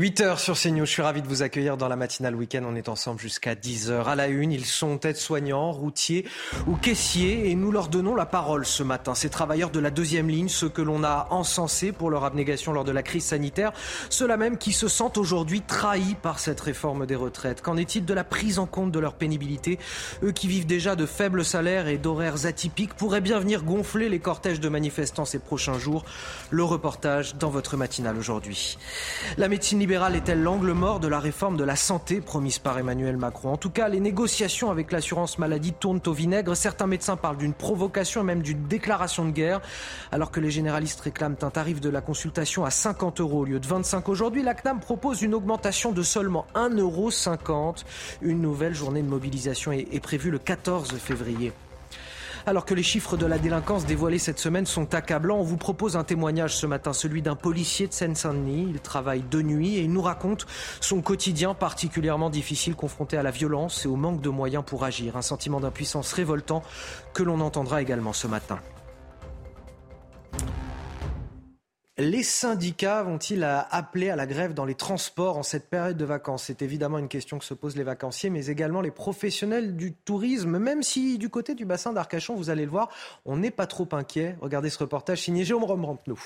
8h 0.00 0.38
sur 0.38 0.58
CNews, 0.58 0.86
je 0.86 0.90
suis 0.90 1.02
ravi 1.02 1.20
de 1.20 1.28
vous 1.28 1.42
accueillir 1.42 1.76
dans 1.76 1.86
la 1.86 1.96
matinale 1.96 2.34
week-end. 2.34 2.62
On 2.66 2.74
est 2.76 2.88
ensemble 2.88 3.20
jusqu'à 3.20 3.54
10h. 3.54 4.04
À 4.04 4.14
la 4.14 4.28
une, 4.28 4.50
ils 4.50 4.64
sont 4.64 4.98
aides-soignants, 5.00 5.70
routiers 5.70 6.26
ou 6.66 6.76
caissiers 6.76 7.50
et 7.50 7.54
nous 7.54 7.70
leur 7.70 7.88
donnons 7.88 8.14
la 8.14 8.24
parole 8.24 8.64
ce 8.64 8.82
matin. 8.82 9.14
Ces 9.14 9.28
travailleurs 9.28 9.68
de 9.68 9.80
la 9.80 9.90
deuxième 9.90 10.30
ligne, 10.30 10.48
ceux 10.48 10.70
que 10.70 10.80
l'on 10.80 11.04
a 11.04 11.26
encensés 11.28 11.92
pour 11.92 12.08
leur 12.08 12.24
abnégation 12.24 12.72
lors 12.72 12.84
de 12.84 12.90
la 12.90 13.02
crise 13.02 13.24
sanitaire, 13.26 13.72
ceux-là 14.08 14.38
même 14.38 14.56
qui 14.56 14.72
se 14.72 14.88
sentent 14.88 15.18
aujourd'hui 15.18 15.60
trahis 15.60 16.14
par 16.14 16.38
cette 16.38 16.62
réforme 16.62 17.04
des 17.04 17.14
retraites. 17.14 17.60
Qu'en 17.60 17.76
est-il 17.76 18.06
de 18.06 18.14
la 18.14 18.24
prise 18.24 18.58
en 18.58 18.64
compte 18.64 18.92
de 18.92 18.98
leur 18.98 19.12
pénibilité? 19.12 19.78
Eux 20.22 20.32
qui 20.32 20.48
vivent 20.48 20.64
déjà 20.64 20.96
de 20.96 21.04
faibles 21.04 21.44
salaires 21.44 21.86
et 21.86 21.98
d'horaires 21.98 22.46
atypiques 22.46 22.94
pourraient 22.94 23.20
bien 23.20 23.40
venir 23.40 23.62
gonfler 23.62 24.08
les 24.08 24.20
cortèges 24.20 24.58
de 24.58 24.70
manifestants 24.70 25.26
ces 25.26 25.38
prochains 25.38 25.78
jours. 25.78 26.06
Le 26.48 26.64
reportage 26.64 27.36
dans 27.36 27.50
votre 27.50 27.76
matinale 27.76 28.16
aujourd'hui. 28.16 28.78
La 29.36 29.48
médecine 29.48 29.81
libérale 29.82 30.14
est-elle 30.14 30.40
l'angle 30.40 30.70
mort 30.74 31.00
de 31.00 31.08
la 31.08 31.18
réforme 31.18 31.56
de 31.56 31.64
la 31.64 31.74
santé 31.74 32.20
promise 32.20 32.60
par 32.60 32.78
Emmanuel 32.78 33.16
Macron? 33.16 33.52
En 33.52 33.56
tout 33.56 33.68
cas, 33.68 33.88
les 33.88 33.98
négociations 33.98 34.70
avec 34.70 34.92
l'assurance 34.92 35.40
maladie 35.40 35.72
tournent 35.72 36.00
au 36.06 36.12
vinaigre. 36.12 36.54
Certains 36.54 36.86
médecins 36.86 37.16
parlent 37.16 37.36
d'une 37.36 37.52
provocation 37.52 38.20
et 38.20 38.24
même 38.24 38.42
d'une 38.42 38.68
déclaration 38.68 39.24
de 39.24 39.32
guerre. 39.32 39.60
Alors 40.12 40.30
que 40.30 40.38
les 40.38 40.52
généralistes 40.52 41.00
réclament 41.00 41.34
un 41.42 41.50
tarif 41.50 41.80
de 41.80 41.90
la 41.90 42.00
consultation 42.00 42.64
à 42.64 42.70
50 42.70 43.18
euros 43.18 43.40
au 43.40 43.44
lieu 43.44 43.58
de 43.58 43.66
25 43.66 44.08
aujourd'hui, 44.08 44.44
la 44.44 44.54
CNAM 44.54 44.78
propose 44.78 45.20
une 45.20 45.34
augmentation 45.34 45.90
de 45.90 46.04
seulement 46.04 46.46
1,50 46.54 46.78
euros. 46.78 47.74
Une 48.22 48.40
nouvelle 48.40 48.76
journée 48.76 49.02
de 49.02 49.08
mobilisation 49.08 49.72
est 49.72 50.00
prévue 50.00 50.30
le 50.30 50.38
14 50.38 50.92
février. 50.92 51.52
Alors 52.44 52.64
que 52.64 52.74
les 52.74 52.82
chiffres 52.82 53.16
de 53.16 53.24
la 53.24 53.38
délinquance 53.38 53.86
dévoilés 53.86 54.18
cette 54.18 54.40
semaine 54.40 54.66
sont 54.66 54.94
accablants, 54.94 55.38
on 55.38 55.44
vous 55.44 55.56
propose 55.56 55.96
un 55.96 56.02
témoignage 56.02 56.56
ce 56.56 56.66
matin, 56.66 56.92
celui 56.92 57.22
d'un 57.22 57.36
policier 57.36 57.86
de 57.86 57.92
Seine-Saint-Denis. 57.92 58.66
Il 58.68 58.80
travaille 58.80 59.22
de 59.22 59.42
nuit 59.42 59.76
et 59.76 59.82
il 59.82 59.92
nous 59.92 60.02
raconte 60.02 60.46
son 60.80 61.02
quotidien 61.02 61.54
particulièrement 61.54 62.30
difficile 62.30 62.74
confronté 62.74 63.16
à 63.16 63.22
la 63.22 63.30
violence 63.30 63.84
et 63.84 63.88
au 63.88 63.94
manque 63.94 64.20
de 64.20 64.28
moyens 64.28 64.64
pour 64.66 64.82
agir. 64.82 65.16
Un 65.16 65.22
sentiment 65.22 65.60
d'impuissance 65.60 66.12
révoltant 66.12 66.64
que 67.14 67.22
l'on 67.22 67.40
entendra 67.40 67.80
également 67.80 68.12
ce 68.12 68.26
matin. 68.26 68.58
Les 71.98 72.22
syndicats 72.22 73.02
vont-ils 73.02 73.44
appeler 73.44 74.08
à 74.08 74.16
la 74.16 74.26
grève 74.26 74.54
dans 74.54 74.64
les 74.64 74.74
transports 74.74 75.36
en 75.36 75.42
cette 75.42 75.68
période 75.68 75.98
de 75.98 76.06
vacances? 76.06 76.44
C'est 76.44 76.62
évidemment 76.62 76.96
une 76.96 77.08
question 77.08 77.38
que 77.38 77.44
se 77.44 77.52
posent 77.52 77.76
les 77.76 77.82
vacanciers, 77.82 78.30
mais 78.30 78.46
également 78.46 78.80
les 78.80 78.90
professionnels 78.90 79.76
du 79.76 79.92
tourisme, 79.92 80.58
même 80.58 80.82
si 80.82 81.18
du 81.18 81.28
côté 81.28 81.54
du 81.54 81.66
bassin 81.66 81.92
d'Arcachon, 81.92 82.34
vous 82.34 82.48
allez 82.48 82.64
le 82.64 82.70
voir, 82.70 82.88
on 83.26 83.36
n'est 83.36 83.50
pas 83.50 83.66
trop 83.66 83.86
inquiet. 83.92 84.36
Regardez 84.40 84.70
ce 84.70 84.78
reportage 84.78 85.20
signé 85.20 85.44
Jérôme 85.44 85.64
Romrampnou. 85.64 86.18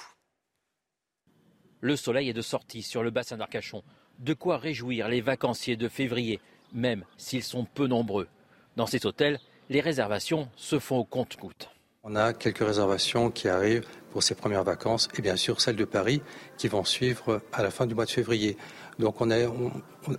Le 1.81 1.97
soleil 1.97 2.29
est 2.29 2.33
de 2.33 2.43
sortie 2.43 2.83
sur 2.83 3.03
le 3.03 3.11
bassin 3.11 3.37
d'Arcachon. 3.37 3.83
De 4.21 4.35
quoi 4.35 4.59
réjouir 4.59 5.09
les 5.09 5.21
vacanciers 5.21 5.77
de 5.77 5.89
février, 5.89 6.39
même 6.73 7.05
s'ils 7.17 7.43
sont 7.43 7.65
peu 7.65 7.89
nombreux. 7.89 8.29
Dans 8.77 8.87
ces 8.87 9.05
hôtels, 9.05 9.41
les 9.69 9.81
réservations 9.81 10.49
se 10.55 10.79
font 10.79 10.99
au 10.99 11.05
compte-gouttes. 11.05 11.71
On 12.05 12.15
a 12.15 12.33
quelques 12.33 12.65
réservations 12.65 13.33
qui 13.33 13.49
arrivent 13.49 13.89
pour 14.17 14.23
ces 14.23 14.35
premières 14.35 14.65
vacances 14.65 15.11
et 15.19 15.21
bien 15.21 15.37
sûr 15.37 15.61
celles 15.61 15.77
de 15.77 15.85
Paris 15.85 16.23
qui 16.57 16.69
vont 16.69 16.85
suivre 16.85 17.43
à 17.53 17.63
la 17.63 17.71
fin 17.71 17.85
du 17.85 17.95
mois 17.95 18.07
de 18.07 18.11
février. 18.11 18.57
Donc 18.99 19.21
on 19.21 19.31
est, 19.31 19.47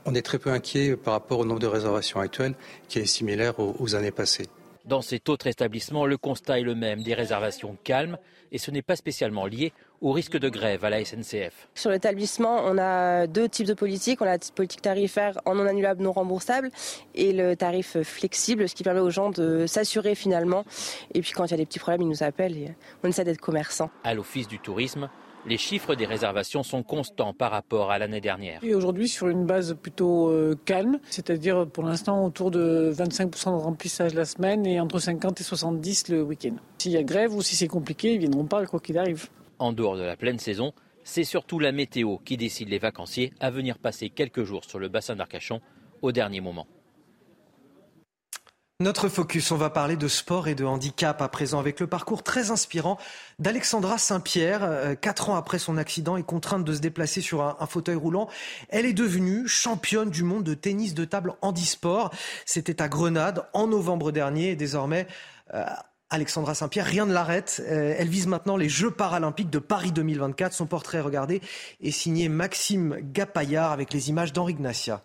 on, 0.06 0.14
est 0.14 0.22
très 0.22 0.38
peu 0.38 0.52
inquiet 0.52 0.95
par 0.95 1.16
rapport 1.16 1.39
au 1.39 1.45
nombre 1.45 1.62
de 1.62 1.66
réservations 1.66 2.20
actuelles 2.20 2.54
qui 2.89 3.00
est 3.00 3.08
similaire 3.08 3.56
aux 3.58 3.95
années 3.95 4.12
passées. 4.12 4.50
Dans 4.86 5.02
cet 5.02 5.30
autre 5.30 5.48
établissement, 5.48 6.06
le 6.06 6.16
constat 6.16 6.60
est 6.60 6.64
le 6.64 6.76
même, 6.76 7.02
des 7.02 7.16
réservations 7.16 7.76
calmes, 7.84 8.20
et 8.52 8.60
ce 8.60 8.70
n'est 8.70 8.84
pas 8.84 8.95
spécialement 8.95 9.48
lié 9.48 9.74
au 10.02 10.12
risque 10.12 10.38
de 10.38 10.50
grève 10.50 10.84
à 10.86 10.89
la 10.89 11.04
SNCF. 11.04 11.70
Sur 11.76 11.91
l'établissement, 11.91 12.62
on 12.66 12.78
a 12.78 13.28
deux 13.28 13.50
types 13.50 13.68
de 13.68 13.74
politiques. 13.74 14.22
On 14.22 14.26
a 14.26 14.32
la 14.32 14.39
politique 14.56 14.82
tarifaire 14.82 15.39
en 15.45 15.56
non 15.56 15.66
annulable, 15.66 16.04
non 16.04 16.12
remboursable, 16.12 16.70
et 17.16 17.34
le 17.34 17.56
tarif 17.56 18.02
flexible, 18.04 18.70
ce 18.70 18.76
qui 18.76 18.84
permet 18.84 19.00
aux 19.00 19.10
gens 19.10 19.30
de 19.30 19.66
s'assurer 19.66 20.16
finalement. 20.16 20.66
Et 21.14 21.22
puis 21.22 21.32
quand 21.32 21.45
il 21.45 21.52
y 21.52 21.54
a 21.54 21.58
des 21.58 21.66
petits 21.66 21.80
problèmes, 21.80 22.02
ils 22.02 22.10
nous 22.10 22.24
appellent 22.24 22.58
et 22.58 22.76
on 23.04 23.08
essaie 23.08 23.24
d'être 23.24 23.41
commerçant. 23.41 23.89
À 24.04 24.14
l'Office 24.14 24.48
du 24.48 24.60
tourisme, 24.60 25.10
les 25.45 25.58
chiffres 25.58 25.95
des 25.95 26.06
réservations 26.06 26.64
sont 26.64 26.84
constants 26.84 27.34
par 27.34 27.52
rapport 27.52 27.91
à 27.91 28.00
l'année 28.00 28.22
dernière. 28.22 28.60
Et 28.64 28.76
aujourd'hui, 28.76 29.08
sur 29.08 29.30
une 29.30 29.45
base 29.45 29.76
plutôt 29.82 30.30
euh, 30.30 30.56
calme, 30.66 31.00
c'est-à-dire 31.10 31.68
pour 31.68 31.84
l'instant 31.84 32.26
autour 32.26 32.52
de 32.52 32.91
25% 32.93 33.52
de 33.52 33.64
remplissage 33.64 34.14
la 34.14 34.26
semaine 34.26 34.66
et 34.66 34.80
entre 34.80 35.00
50 35.00 35.39
et 35.39 35.43
70 35.43 36.10
le 36.10 36.22
week-end. 36.22 36.56
S'il 36.80 36.91
y 36.91 36.98
a 36.98 37.04
grève 37.04 37.34
ou 37.34 37.41
si 37.41 37.56
c'est 37.56 37.68
compliqué, 37.68 38.14
ils 38.14 38.20
viendront 38.20 38.45
pas 38.45 38.66
quoi 38.66 38.80
qu'il 38.80 38.98
arrive. 38.98 39.30
En 39.60 39.74
dehors 39.74 39.97
de 39.97 40.03
la 40.03 40.16
pleine 40.16 40.39
saison, 40.39 40.74
c'est 41.03 41.24
surtout 41.24 41.60
la 41.60 41.72
météo 41.72 42.18
qui 42.18 42.38
décide 42.38 42.70
les 42.70 42.80
vacanciers 42.80 43.34
à 43.39 43.49
venir 43.49 43.80
passer 43.80 44.10
quelques 44.10 44.43
jours 44.43 44.66
sur 44.66 44.78
le 44.80 44.89
bassin 44.89 45.16
d'Arcachon 45.16 45.62
au 46.01 46.12
dernier 46.12 46.41
moment. 46.41 46.68
Notre 48.80 49.10
focus, 49.10 49.51
on 49.51 49.58
va 49.58 49.72
parler 49.72 49.95
de 49.95 50.08
sport 50.08 50.47
et 50.47 50.53
de 50.53 50.64
handicap 50.64 51.20
à 51.24 51.30
présent 51.30 51.58
avec 51.58 51.80
le 51.80 51.88
parcours 51.88 52.22
très 52.22 52.51
inspirant 52.51 52.99
d'Alexandra 53.39 53.97
Saint-Pierre. 53.97 54.64
Euh, 54.64 54.93
quatre 54.93 55.32
ans 55.32 55.36
après 55.36 55.58
son 55.58 55.78
accident 55.78 56.16
et 56.16 56.22
contrainte 56.22 56.64
de 56.64 56.76
se 56.76 56.80
déplacer 56.80 57.22
sur 57.22 57.41
un, 57.41 57.66
fauteuil 57.66 57.95
roulant, 57.95 58.30
elle 58.70 58.86
est 58.86 58.93
devenue 58.93 59.47
championne 59.47 60.12
du 60.12 60.22
monde 60.22 60.43
de 60.43 60.53
tennis 60.53 60.93
de 60.93 61.05
table 61.05 61.34
handisport. 61.41 62.12
C'était 62.45 62.80
à 62.80 62.88
Grenade 62.88 63.47
en 63.53 63.66
novembre 63.66 64.12
dernier 64.12 64.55
désormais... 64.55 65.08
Euh, 65.55 65.66
Alexandra 66.10 66.55
Saint-Pierre, 66.55 66.86
rien 66.86 67.05
ne 67.05 67.14
l'arrête. 67.14 67.62
Euh, 67.70 67.93
elle 67.97 68.08
vise 68.08 68.28
maintenant 68.28 68.55
les 68.55 68.70
Jeux 68.70 68.91
paralympiques 68.91 69.49
de 69.49 69.60
Paris 69.60 69.91
2024. 69.91 70.53
Son 70.53 70.66
portrait, 70.66 71.01
regardé, 71.01 71.41
est 71.82 71.91
signé 71.91 72.30
Maxime 72.30 72.97
Gapaillard 73.01 73.74
avec 73.74 73.91
les 73.91 74.10
images 74.10 74.32
d'Henri 74.32 74.53
Gnacia. 74.53 75.03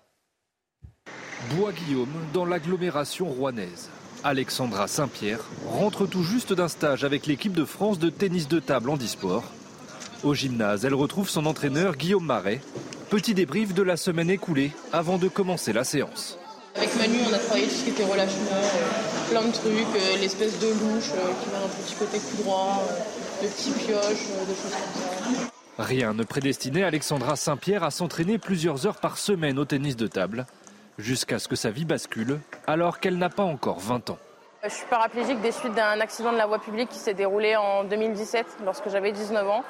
Bois-Guillaume, 1.56 2.12
dans 2.32 2.44
l'agglomération 2.44 3.26
rouennaise. 3.26 3.90
Alexandra 4.22 4.86
Saint-Pierre 4.86 5.40
rentre 5.66 6.06
tout 6.06 6.22
juste 6.22 6.52
d'un 6.52 6.68
stage 6.68 7.02
avec 7.02 7.26
l'équipe 7.26 7.52
de 7.52 7.64
France 7.64 7.98
de 7.98 8.08
tennis 8.08 8.46
de 8.46 8.60
table 8.60 8.88
en 8.88 8.96
disport. 8.96 9.42
Au 10.22 10.34
gymnase, 10.34 10.84
elle 10.84 10.94
retrouve 10.94 11.28
son 11.28 11.46
entraîneur 11.46 11.96
Guillaume 11.96 12.24
Marais. 12.26 12.60
Petit 13.10 13.34
débrief 13.34 13.74
de 13.74 13.82
la 13.82 13.96
semaine 13.96 14.30
écoulée 14.30 14.70
avant 14.92 15.18
de 15.18 15.26
commencer 15.26 15.72
la 15.72 15.82
séance. 15.82 16.38
Avec 16.74 16.96
Manu, 16.96 17.18
on 17.28 17.32
a 17.32 17.38
travaillé 17.38 17.66
tout 17.66 17.74
ce 17.74 17.84
qui 17.84 17.90
était 17.90 18.04
relâchement, 18.04 18.50
euh, 18.52 19.30
plein 19.30 19.42
de 19.42 19.52
trucs, 19.52 19.72
euh, 19.72 20.16
l'espèce 20.20 20.58
de 20.58 20.68
louche 20.68 21.10
euh, 21.14 21.32
qui 21.42 21.50
met 21.50 21.56
un 21.56 21.68
petit 21.68 21.94
côté 21.94 22.18
coup 22.18 22.42
droit, 22.42 22.82
de 23.42 23.46
petits 23.46 23.72
pioches, 23.72 24.26
des 24.46 24.54
choses 24.54 24.72
comme 24.72 25.34
ça. 25.34 25.52
Rien 25.78 26.14
ne 26.14 26.22
prédestinait 26.22 26.84
Alexandra 26.84 27.36
Saint-Pierre 27.36 27.84
à 27.84 27.90
s'entraîner 27.90 28.38
plusieurs 28.38 28.86
heures 28.86 29.00
par 29.00 29.18
semaine 29.18 29.58
au 29.58 29.64
tennis 29.64 29.96
de 29.96 30.06
table 30.06 30.46
jusqu'à 30.98 31.38
ce 31.38 31.48
que 31.48 31.56
sa 31.56 31.70
vie 31.70 31.84
bascule, 31.84 32.40
alors 32.66 33.00
qu'elle 33.00 33.18
n'a 33.18 33.30
pas 33.30 33.42
encore 33.42 33.80
20 33.80 34.10
ans. 34.10 34.18
Je 34.64 34.68
suis 34.68 34.86
paraplégique 34.86 35.40
des 35.40 35.50
suites 35.50 35.74
d'un 35.74 36.00
accident 36.00 36.32
de 36.32 36.36
la 36.36 36.46
voie 36.46 36.60
publique 36.60 36.88
qui 36.88 36.98
s'est 36.98 37.14
déroulé 37.14 37.56
en 37.56 37.84
2017, 37.84 38.58
lorsque 38.64 38.88
j'avais 38.90 39.10
19 39.10 39.48
ans. 39.48 39.64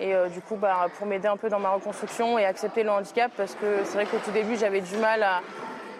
Et 0.00 0.14
euh, 0.14 0.28
du 0.28 0.40
coup, 0.40 0.56
bah, 0.56 0.88
pour 0.98 1.06
m'aider 1.06 1.28
un 1.28 1.36
peu 1.36 1.48
dans 1.48 1.60
ma 1.60 1.70
reconstruction 1.70 2.38
et 2.38 2.44
accepter 2.44 2.82
le 2.82 2.90
handicap, 2.90 3.32
parce 3.36 3.54
que 3.54 3.84
c'est 3.84 3.94
vrai 3.94 4.06
qu'au 4.06 4.18
tout 4.18 4.32
début, 4.32 4.56
j'avais 4.56 4.80
du 4.80 4.96
mal 4.96 5.22
à, 5.22 5.40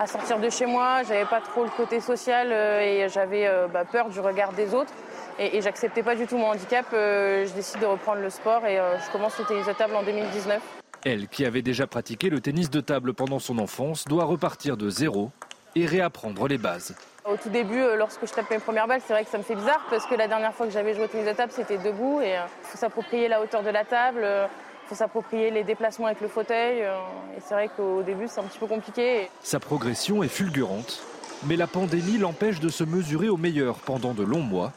sortir 0.07 0.39
de 0.39 0.51
chez 0.51 0.67
moi, 0.67 1.03
j'avais 1.03 1.25
pas 1.25 1.41
trop 1.41 1.65
le 1.65 1.71
côté 1.71 2.01
social 2.01 2.49
euh, 2.51 2.81
et 2.81 3.09
j'avais 3.09 3.47
euh, 3.47 3.67
bah, 3.69 3.85
peur 3.85 4.09
du 4.09 4.21
regard 4.21 4.53
des 4.53 4.75
autres. 4.75 4.93
Et, 5.39 5.57
et 5.57 5.63
j'acceptais 5.63 6.03
pas 6.03 6.15
du 6.15 6.27
tout 6.27 6.37
mon 6.37 6.49
handicap. 6.49 6.87
je 6.93 7.53
décide 7.55 7.81
de 7.81 7.87
reprendre 7.87 8.21
le 8.21 8.31
sport 8.31 8.65
et 8.67 8.77
je 8.77 9.11
commence 9.11 9.37
le 9.39 9.45
tennis 9.45 9.67
de 9.67 9.73
table 9.73 9.97
en 9.97 10.05
2019. 10.05 10.61
Elle, 11.05 11.29
qui 11.29 11.45
avait 11.45 11.63
déjà 11.63 11.87
pratiqué 11.87 12.31
le 12.31 12.41
tennis 12.41 12.71
de 12.71 12.81
table 12.81 13.15
pendant 13.15 13.41
son 13.41 13.59
enfance, 13.59 14.05
doit 14.05 14.25
repartir 14.25 14.77
de 14.77 14.89
zéro 14.89 15.33
et 15.75 15.87
réapprendre 15.87 16.47
les 16.47 16.59
bases. 16.59 16.95
Au 17.25 17.37
tout 17.37 17.49
début, 17.49 17.81
euh, 17.81 17.97
lorsque 17.97 18.27
je 18.27 18.33
tape 18.33 18.51
mes 18.51 18.59
premières 18.59 18.87
balles, 18.87 19.01
c'est 19.07 19.15
vrai 19.15 19.25
que 19.25 19.31
ça 19.31 19.39
me 19.39 19.43
fait 19.43 19.55
bizarre 19.55 19.81
parce 19.89 20.05
que 20.05 20.15
la 20.15 20.29
dernière 20.29 20.53
fois 20.53 20.67
que 20.67 20.73
j'avais 20.73 20.95
joué 20.95 21.05
au 21.05 21.09
tennis 21.09 21.27
de 21.27 21.33
table, 21.33 21.53
c'était 21.53 21.79
debout 21.79 22.21
et 22.21 22.29
il 22.29 22.35
euh, 22.35 22.47
faut 22.63 22.77
s'approprier 22.77 23.29
la 23.29 23.41
hauteur 23.41 23.63
de 23.63 23.71
la 23.71 23.85
table, 23.85 24.21
euh, 24.23 24.47
faut 24.95 24.99
s'approprier 24.99 25.51
les 25.51 25.65
déplacements 25.65 26.07
avec 26.07 26.21
le 26.21 26.29
fauteuil 26.29 26.79
et 26.79 27.41
c'est 27.45 27.55
vrai 27.55 27.69
qu'au 27.77 28.03
début, 28.03 28.29
c'est 28.29 28.41
un 28.41 28.45
petit 28.45 28.59
peu 28.59 28.67
compliqué. 28.67 29.29
Sa 29.43 29.59
progression 29.59 30.23
est 30.23 30.29
fulgurante, 30.29 31.03
mais 31.47 31.57
la 31.57 31.67
pandémie 31.67 32.17
l'empêche 32.19 32.61
de 32.61 32.69
se 32.69 32.85
mesurer 32.85 33.29
au 33.29 33.37
meilleur 33.37 33.77
pendant 33.79 34.15
de 34.15 34.23
longs 34.23 34.43
mois. 34.43 34.73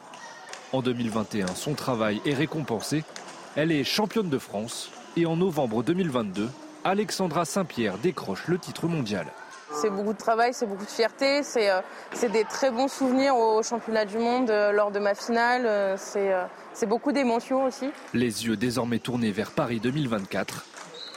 En 0.73 0.81
2021, 0.81 1.47
son 1.47 1.75
travail 1.75 2.19
est 2.25 2.33
récompensé. 2.33 3.03
Elle 3.55 3.71
est 3.71 3.83
championne 3.83 4.29
de 4.29 4.39
France 4.39 4.89
et 5.15 5.25
en 5.25 5.35
novembre 5.35 5.83
2022, 5.83 6.49
Alexandra 6.83 7.45
Saint-Pierre 7.45 7.97
décroche 7.97 8.47
le 8.47 8.57
titre 8.57 8.87
mondial. 8.87 9.27
C'est 9.71 9.89
beaucoup 9.89 10.13
de 10.13 10.17
travail, 10.17 10.53
c'est 10.53 10.65
beaucoup 10.65 10.85
de 10.85 10.89
fierté, 10.89 11.43
c'est 11.43 11.69
euh, 11.69 11.81
des 12.31 12.45
très 12.45 12.71
bons 12.71 12.87
souvenirs 12.87 13.35
au 13.35 13.61
championnat 13.61 14.05
du 14.05 14.17
monde 14.17 14.49
euh, 14.49 14.71
lors 14.71 14.91
de 14.91 14.99
ma 14.99 15.13
finale, 15.13 15.65
euh, 15.65 15.95
c'est 15.97 16.33
beaucoup 16.85 17.11
d'émotions 17.11 17.65
aussi. 17.65 17.87
Les 18.13 18.45
yeux 18.45 18.55
désormais 18.55 18.99
tournés 18.99 19.31
vers 19.31 19.51
Paris 19.51 19.79
2024, 19.79 20.65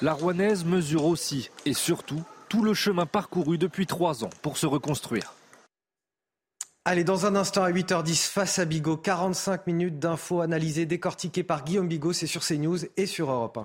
la 0.02 0.12
Rouennaise 0.12 0.64
mesure 0.64 1.04
aussi 1.04 1.50
et 1.66 1.74
surtout 1.74 2.22
tout 2.48 2.62
le 2.62 2.74
chemin 2.74 3.06
parcouru 3.06 3.58
depuis 3.58 3.86
trois 3.86 4.24
ans 4.24 4.30
pour 4.42 4.56
se 4.56 4.66
reconstruire. 4.66 5.34
Allez, 6.86 7.04
dans 7.04 7.26
un 7.26 7.36
instant 7.36 7.62
à 7.62 7.70
8h10, 7.70 8.30
face 8.30 8.58
à 8.58 8.64
Bigot, 8.64 8.96
45 8.96 9.66
minutes 9.66 9.98
d'infos 9.98 10.40
analysées, 10.40 10.86
décortiquées 10.86 11.42
par 11.42 11.62
Guillaume 11.62 11.88
Bigot, 11.88 12.14
c'est 12.14 12.26
sur 12.26 12.42
CNews 12.42 12.78
et 12.96 13.06
sur 13.06 13.30
Europe 13.30 13.60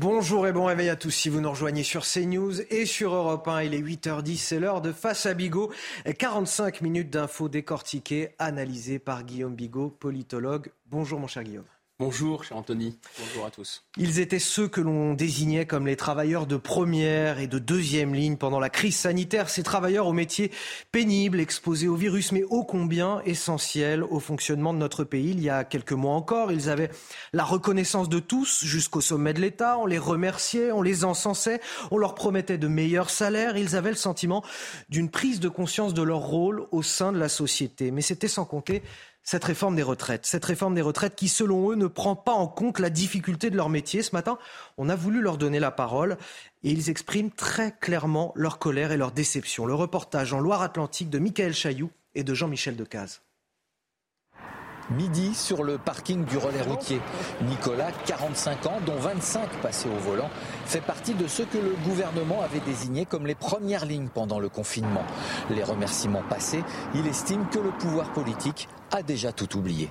Bonjour 0.00 0.46
et 0.46 0.52
bon 0.52 0.66
réveil 0.66 0.90
à 0.90 0.94
tous 0.94 1.10
si 1.10 1.28
vous 1.28 1.40
nous 1.40 1.50
rejoignez 1.50 1.82
sur 1.82 2.04
CNews 2.04 2.60
et 2.70 2.86
sur 2.86 3.12
Europe 3.12 3.48
1. 3.48 3.62
Il 3.62 3.74
est 3.74 3.82
8h10, 3.82 4.36
c'est 4.36 4.60
l'heure 4.60 4.80
de 4.80 4.92
Face 4.92 5.26
à 5.26 5.34
Bigot. 5.34 5.72
45 6.16 6.82
minutes 6.82 7.10
d'infos 7.10 7.48
décortiquées, 7.48 8.28
analysées 8.38 9.00
par 9.00 9.24
Guillaume 9.24 9.56
Bigot, 9.56 9.90
politologue. 9.90 10.70
Bonjour 10.86 11.18
mon 11.18 11.26
cher 11.26 11.42
Guillaume. 11.42 11.64
Bonjour, 12.00 12.44
cher 12.44 12.56
Anthony. 12.56 12.96
Bonjour 13.18 13.44
à 13.44 13.50
tous. 13.50 13.82
Ils 13.96 14.20
étaient 14.20 14.38
ceux 14.38 14.68
que 14.68 14.80
l'on 14.80 15.14
désignait 15.14 15.66
comme 15.66 15.84
les 15.88 15.96
travailleurs 15.96 16.46
de 16.46 16.56
première 16.56 17.40
et 17.40 17.48
de 17.48 17.58
deuxième 17.58 18.14
ligne 18.14 18.36
pendant 18.36 18.60
la 18.60 18.70
crise 18.70 18.94
sanitaire. 18.94 19.50
Ces 19.50 19.64
travailleurs 19.64 20.06
aux 20.06 20.12
métiers 20.12 20.52
pénibles, 20.92 21.40
exposés 21.40 21.88
au 21.88 21.96
virus, 21.96 22.30
mais 22.30 22.44
ô 22.44 22.62
combien 22.62 23.20
essentiels 23.24 24.04
au 24.04 24.20
fonctionnement 24.20 24.72
de 24.72 24.78
notre 24.78 25.02
pays. 25.02 25.30
Il 25.30 25.42
y 25.42 25.50
a 25.50 25.64
quelques 25.64 25.90
mois 25.90 26.14
encore, 26.14 26.52
ils 26.52 26.70
avaient 26.70 26.92
la 27.32 27.42
reconnaissance 27.42 28.08
de 28.08 28.20
tous 28.20 28.64
jusqu'au 28.64 29.00
sommet 29.00 29.34
de 29.34 29.40
l'État. 29.40 29.76
On 29.76 29.86
les 29.86 29.98
remerciait, 29.98 30.70
on 30.70 30.82
les 30.82 31.04
encensait, 31.04 31.60
on 31.90 31.98
leur 31.98 32.14
promettait 32.14 32.58
de 32.58 32.68
meilleurs 32.68 33.10
salaires. 33.10 33.56
Ils 33.56 33.74
avaient 33.74 33.90
le 33.90 33.96
sentiment 33.96 34.44
d'une 34.88 35.10
prise 35.10 35.40
de 35.40 35.48
conscience 35.48 35.94
de 35.94 36.02
leur 36.02 36.20
rôle 36.20 36.64
au 36.70 36.84
sein 36.84 37.10
de 37.10 37.18
la 37.18 37.28
société. 37.28 37.90
Mais 37.90 38.02
c'était 38.02 38.28
sans 38.28 38.44
compter 38.44 38.84
cette 39.22 39.44
réforme 39.44 39.76
des 39.76 39.82
retraites. 39.82 40.24
Cette 40.24 40.44
réforme 40.44 40.74
des 40.74 40.82
retraites 40.82 41.14
qui, 41.14 41.28
selon 41.28 41.70
eux, 41.70 41.74
ne 41.74 41.86
prend 41.86 42.16
pas 42.16 42.32
en 42.32 42.46
compte 42.46 42.78
la 42.78 42.90
difficulté 42.90 43.50
de 43.50 43.56
leur 43.56 43.68
métier. 43.68 44.02
Ce 44.02 44.14
matin, 44.14 44.38
on 44.78 44.88
a 44.88 44.96
voulu 44.96 45.20
leur 45.20 45.36
donner 45.36 45.60
la 45.60 45.70
parole 45.70 46.16
et 46.62 46.70
ils 46.70 46.88
expriment 46.88 47.30
très 47.30 47.72
clairement 47.72 48.32
leur 48.34 48.58
colère 48.58 48.90
et 48.90 48.96
leur 48.96 49.12
déception. 49.12 49.66
Le 49.66 49.74
reportage 49.74 50.32
en 50.32 50.40
Loire-Atlantique 50.40 51.10
de 51.10 51.18
Michael 51.18 51.54
Chailloux 51.54 51.90
et 52.14 52.24
de 52.24 52.34
Jean-Michel 52.34 52.76
Decaze. 52.76 53.20
Midi 54.90 55.34
sur 55.34 55.64
le 55.64 55.76
parking 55.76 56.24
du 56.24 56.38
relais 56.38 56.62
routier. 56.62 57.00
Nicolas, 57.42 57.92
45 58.06 58.66
ans, 58.66 58.78
dont 58.86 58.96
25 58.96 59.48
passés 59.60 59.88
au 59.88 59.98
volant, 60.08 60.30
fait 60.64 60.80
partie 60.80 61.14
de 61.14 61.26
ceux 61.26 61.44
que 61.44 61.58
le 61.58 61.74
gouvernement 61.84 62.42
avait 62.42 62.60
désignés 62.60 63.04
comme 63.04 63.26
les 63.26 63.34
premières 63.34 63.84
lignes 63.84 64.08
pendant 64.08 64.38
le 64.38 64.48
confinement. 64.48 65.04
Les 65.50 65.62
remerciements 65.62 66.22
passés, 66.28 66.64
il 66.94 67.06
estime 67.06 67.46
que 67.50 67.58
le 67.58 67.70
pouvoir 67.70 68.12
politique 68.12 68.68
a 68.90 69.02
déjà 69.02 69.32
tout 69.32 69.56
oublié. 69.58 69.90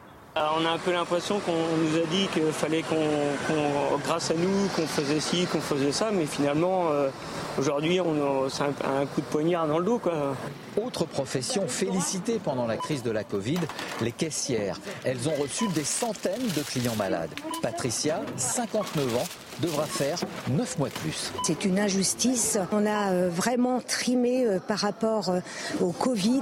On 0.60 0.66
a 0.66 0.70
un 0.72 0.78
peu 0.78 0.92
l'impression 0.92 1.40
qu'on 1.40 1.52
nous 1.52 1.98
a 1.98 2.06
dit 2.06 2.28
qu'il 2.34 2.52
fallait 2.52 2.84
qu'on, 2.84 3.98
grâce 4.06 4.32
à 4.32 4.34
nous, 4.36 4.68
qu'on 4.76 4.86
faisait 4.86 5.20
ci, 5.20 5.46
qu'on 5.46 5.62
faisait 5.62 5.92
ça, 5.92 6.10
mais 6.12 6.26
finalement, 6.26 6.90
euh, 6.92 7.10
aujourd'hui, 7.58 8.00
c'est 8.50 8.64
un, 8.64 9.02
un, 9.02 9.06
coup 9.06 9.22
de 9.22 9.26
poignard 9.26 9.68
dans 9.68 9.80
le 9.80 9.86
dos. 9.86 10.00
Quoi. 10.00 10.36
Autre 10.84 11.06
profession 11.06 11.68
félicitée 11.68 12.40
pendant 12.44 12.68
la 12.68 12.78
crise 12.78 13.04
de 13.04 13.12
la 13.12 13.24
Covid, 13.24 13.60
les 14.02 14.12
caissières. 14.12 14.80
Elles 15.04 15.28
ont 15.28 15.36
reçu 15.42 15.68
des 15.70 15.84
centaines 15.84 16.48
de 16.56 16.62
clients 16.62 16.96
malades. 16.96 17.32
Patricia, 17.62 18.22
59 18.36 19.16
ans, 19.18 19.28
devra 19.62 19.86
faire 19.86 20.20
9 20.50 20.80
mois 20.80 20.90
de 20.90 20.94
plus. 20.94 21.32
C'est 21.44 21.66
une 21.66 21.80
injustice. 21.80 22.58
On 22.72 22.86
a 22.86 23.12
euh, 23.12 23.30
vraiment 23.30 23.80
trimé 23.82 24.46
euh, 24.46 24.60
par 24.60 24.80
rapport 24.80 25.30
euh, 25.30 25.40
au 25.82 25.92
Covid. 25.92 26.42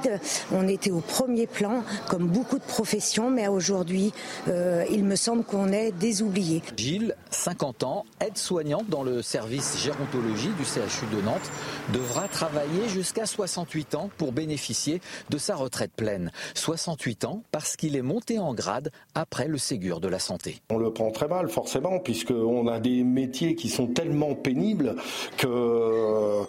On 0.52 0.68
était 0.68 0.92
au 0.92 1.00
premier 1.00 1.48
plan, 1.48 1.84
comme 2.10 2.28
beaucoup 2.28 2.60
de 2.60 2.64
professions, 2.64 3.30
mais 3.30 3.48
aujourd'hui, 3.48 4.14
il 4.48 5.04
me 5.04 5.16
semble 5.16 5.44
qu'on 5.44 5.72
est 5.72 5.92
désoublié. 5.92 6.62
Gilles, 6.78 7.16
50 7.32 7.84
ans, 7.84 8.06
aide-soignante 8.20 8.88
dans 8.90 9.04
le 9.04 9.22
service 9.22 9.78
gérontologie 9.82 10.52
du 10.58 10.64
CHU 10.64 11.06
de 11.16 11.22
Nantes, 11.22 11.52
devra 11.94 12.28
travailler 12.28 12.88
jusqu'à 12.90 13.26
68 13.26 13.96
ans 13.96 14.10
pour 14.18 14.32
bénéficier 14.32 15.02
de 15.30 15.38
sa 15.38 15.56
retraite 15.56 15.92
pleine. 15.96 16.32
68 16.56 17.26
ans 17.26 17.44
parce 17.52 17.76
qu'il 17.76 17.96
est 17.96 18.02
monté 18.02 18.40
en 18.40 18.54
grade 18.54 18.92
après 19.14 19.48
le 19.48 19.58
Ségur 19.58 20.00
de 20.00 20.08
la 20.08 20.20
santé. 20.20 20.62
On 20.70 20.78
le 20.78 20.92
prend 20.92 21.12
très 21.12 21.28
mal 21.28 21.50
forcément 21.50 22.00
puisqu'on 22.00 22.68
a 22.68 22.80
des 22.80 23.05
métiers 23.06 23.56
qui 23.56 23.70
sont 23.70 23.88
tellement 23.88 24.36
pénibles 24.36 24.96
que 25.38 26.44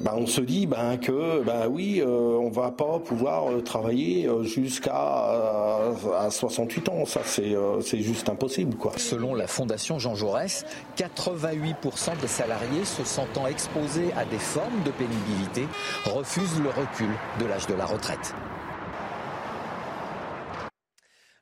bah, 0.00 0.14
on 0.16 0.26
se 0.26 0.40
dit 0.40 0.66
bah, 0.66 0.96
que 0.96 1.42
bah, 1.42 1.68
oui, 1.68 2.00
euh, 2.00 2.06
on 2.06 2.50
va 2.50 2.70
pas 2.70 2.98
pouvoir 2.98 3.50
euh, 3.50 3.60
travailler 3.60 4.26
euh, 4.26 4.44
jusqu'à 4.44 4.92
à 4.92 6.28
68 6.30 6.88
ans. 6.88 7.04
Ça, 7.04 7.20
c'est 7.24 8.02
juste 8.02 8.28
impossible. 8.28 8.76
Selon 8.96 9.34
la 9.34 9.46
Fondation 9.46 9.98
Jean 9.98 10.14
Jaurès, 10.14 10.64
88% 10.96 12.20
des 12.20 12.26
salariés 12.26 12.84
se 12.84 13.04
sentant 13.04 13.46
exposés 13.46 14.12
à 14.16 14.24
des 14.24 14.38
formes 14.38 14.82
de 14.84 14.90
pénibilité 14.90 15.66
refusent 16.04 16.60
le 16.62 16.70
recul 16.70 17.10
de 17.40 17.46
l'âge 17.46 17.66
de 17.66 17.74
la 17.74 17.86
retraite. 17.86 18.34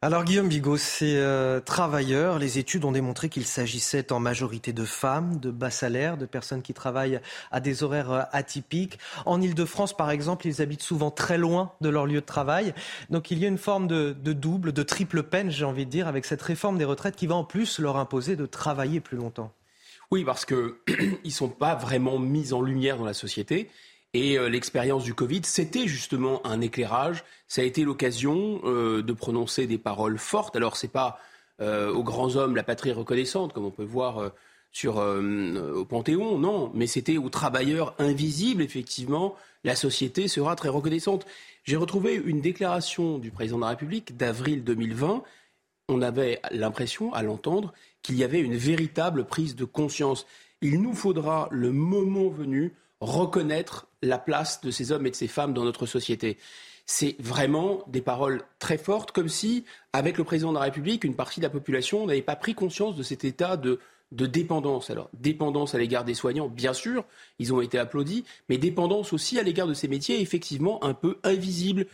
Alors 0.03 0.25
Guillaume 0.25 0.49
Bigot, 0.49 0.79
ces 0.79 1.17
euh, 1.19 1.61
travailleurs, 1.61 2.39
les 2.39 2.59
études 2.59 2.87
ont 2.87 2.93
démontré 2.93 3.29
qu'il 3.29 3.45
s'agissait 3.45 4.13
en 4.13 4.19
majorité 4.19 4.73
de 4.73 4.87
femmes, 4.87 5.39
de 5.39 5.51
bas 5.51 5.69
salaires, 5.69 6.17
de 6.17 6.25
personnes 6.25 6.63
qui 6.63 6.73
travaillent 6.73 7.21
à 7.51 7.61
des 7.61 7.83
horaires 7.83 8.11
euh, 8.11 8.23
atypiques. 8.33 8.99
En 9.27 9.43
Ile-de-France, 9.43 9.95
par 9.95 10.11
exemple, 10.11 10.47
ils 10.47 10.63
habitent 10.63 10.81
souvent 10.81 11.11
très 11.11 11.37
loin 11.37 11.73
de 11.83 11.91
leur 11.91 12.07
lieu 12.07 12.23
de 12.23 12.27
travail. 12.27 12.73
Donc 13.11 13.31
il 13.31 13.39
y 13.41 13.45
a 13.45 13.49
une 13.49 13.59
forme 13.59 13.89
de, 13.89 14.17
de 14.19 14.33
double, 14.33 14.73
de 14.73 14.83
triple 14.83 15.23
peine, 15.23 15.51
j'ai 15.51 15.67
envie 15.67 15.85
de 15.85 15.91
dire, 15.91 16.09
avec 16.09 16.25
cette 16.25 16.41
réforme 16.41 16.79
des 16.79 16.87
retraites 16.87 17.15
qui 17.15 17.27
va 17.27 17.35
en 17.35 17.45
plus 17.45 17.79
leur 17.79 17.99
imposer 17.99 18.37
de 18.37 18.47
travailler 18.47 19.01
plus 19.01 19.19
longtemps. 19.19 19.53
Oui, 20.11 20.25
parce 20.25 20.47
qu'ils 20.47 20.75
ne 21.25 21.31
sont 21.31 21.51
pas 21.51 21.75
vraiment 21.75 22.19
mis 22.19 22.55
en 22.55 22.63
lumière 22.63 22.97
dans 22.97 23.05
la 23.05 23.13
société. 23.13 23.69
Et 24.13 24.39
euh, 24.39 24.49
l'expérience 24.49 25.05
du 25.05 25.15
Covid, 25.15 25.43
c'était 25.45 25.87
justement 25.87 26.45
un 26.45 26.61
éclairage. 26.61 27.25
Ça 27.47 27.63
a 27.63 27.65
été 27.65 27.85
l'occasion 27.85 28.61
euh, 28.65 29.03
de 29.03 29.13
prononcer 29.13 29.67
des 29.67 29.79
paroles 29.79 30.19
fortes. 30.19 30.57
Alors, 30.57 30.77
c'est 30.77 30.89
pas 30.89 31.21
euh, 31.61 31.93
aux 31.93 32.03
grands 32.03 32.35
hommes 32.37 32.57
la 32.57 32.65
patrie 32.65 32.93
reconnaissante, 32.93 33.53
comme 33.53 33.65
on 33.65 33.71
peut 33.71 33.85
voir 33.85 34.33
sur, 34.73 34.97
au 34.97 35.85
Panthéon, 35.85 36.39
non. 36.39 36.71
Mais 36.75 36.87
c'était 36.87 37.19
aux 37.19 37.29
travailleurs 37.29 37.95
invisibles, 37.99 38.63
effectivement, 38.63 39.37
la 39.65 39.77
société 39.77 40.27
sera 40.27 40.57
très 40.57 40.69
reconnaissante. 40.69 41.27
J'ai 41.65 41.77
retrouvé 41.77 42.15
une 42.15 42.41
déclaration 42.41 43.19
du 43.19 43.31
président 43.31 43.59
de 43.59 43.63
la 43.63 43.71
République 43.71 44.17
d'avril 44.17 44.65
2020. 44.65 45.23
On 45.89 46.03
avait 46.03 46.41
l'impression, 46.51 47.13
à 47.13 47.23
l'entendre, 47.23 47.73
qu'il 48.03 48.17
y 48.17 48.25
avait 48.25 48.41
une 48.41 48.57
véritable 48.57 49.25
prise 49.25 49.55
de 49.55 49.65
conscience. 49.65 50.27
Il 50.63 50.81
nous 50.81 50.95
faudra, 50.95 51.49
le 51.51 51.73
moment 51.73 52.29
venu, 52.29 52.73
reconnaître 53.01 53.89
la 54.03 54.19
place 54.19 54.61
de 54.61 54.71
ces 54.71 54.93
hommes 54.93 55.07
et 55.07 55.11
de 55.11 55.17
ces 55.17 55.29
femmes 55.29 55.55
dans 55.55 55.65
notre 55.65 55.87
société. 55.87 56.39
C'est 56.87 57.17
vraiment 57.21 57.85
des 57.87 58.03
paroles 58.03 58.43
très 58.59 58.79
fortes, 58.79 59.13
comme 59.13 59.29
si, 59.29 59.65
avec 59.93 60.19
le 60.19 60.25
président 60.25 60.51
de 60.51 60.59
la 60.59 60.65
République, 60.65 61.05
une 61.05 61.15
partie 61.15 61.41
de 61.41 61.45
la 61.45 61.51
population 61.51 62.07
n'avait 62.07 62.23
pas 62.23 62.37
pris 62.37 62.55
conscience 62.55 62.97
de 62.97 63.03
cet 63.03 63.25
état 63.25 63.57
de, 63.57 63.79
dépendance. 64.11 64.91
Alors, 64.91 65.09
dépendance 65.15 65.75
à 65.75 65.79
l'égard 65.79 66.05
des 66.05 66.15
soignants, 66.15 66.49
bien 66.49 66.73
sûr, 66.73 67.05
ils 67.39 67.55
ont 67.55 67.61
été 67.61 67.79
applaudis, 67.79 68.25
mais 68.49 68.59
dépendance 68.59 69.13
aussi 69.13 69.39
à 69.39 69.43
l'égard 69.43 69.69
de 69.69 69.75
ces 69.75 69.87
métiers, 69.87 70.21
effectivement, 70.21 70.83
un 70.83 70.95
peu 70.95 71.19
invisibles, 71.23 71.87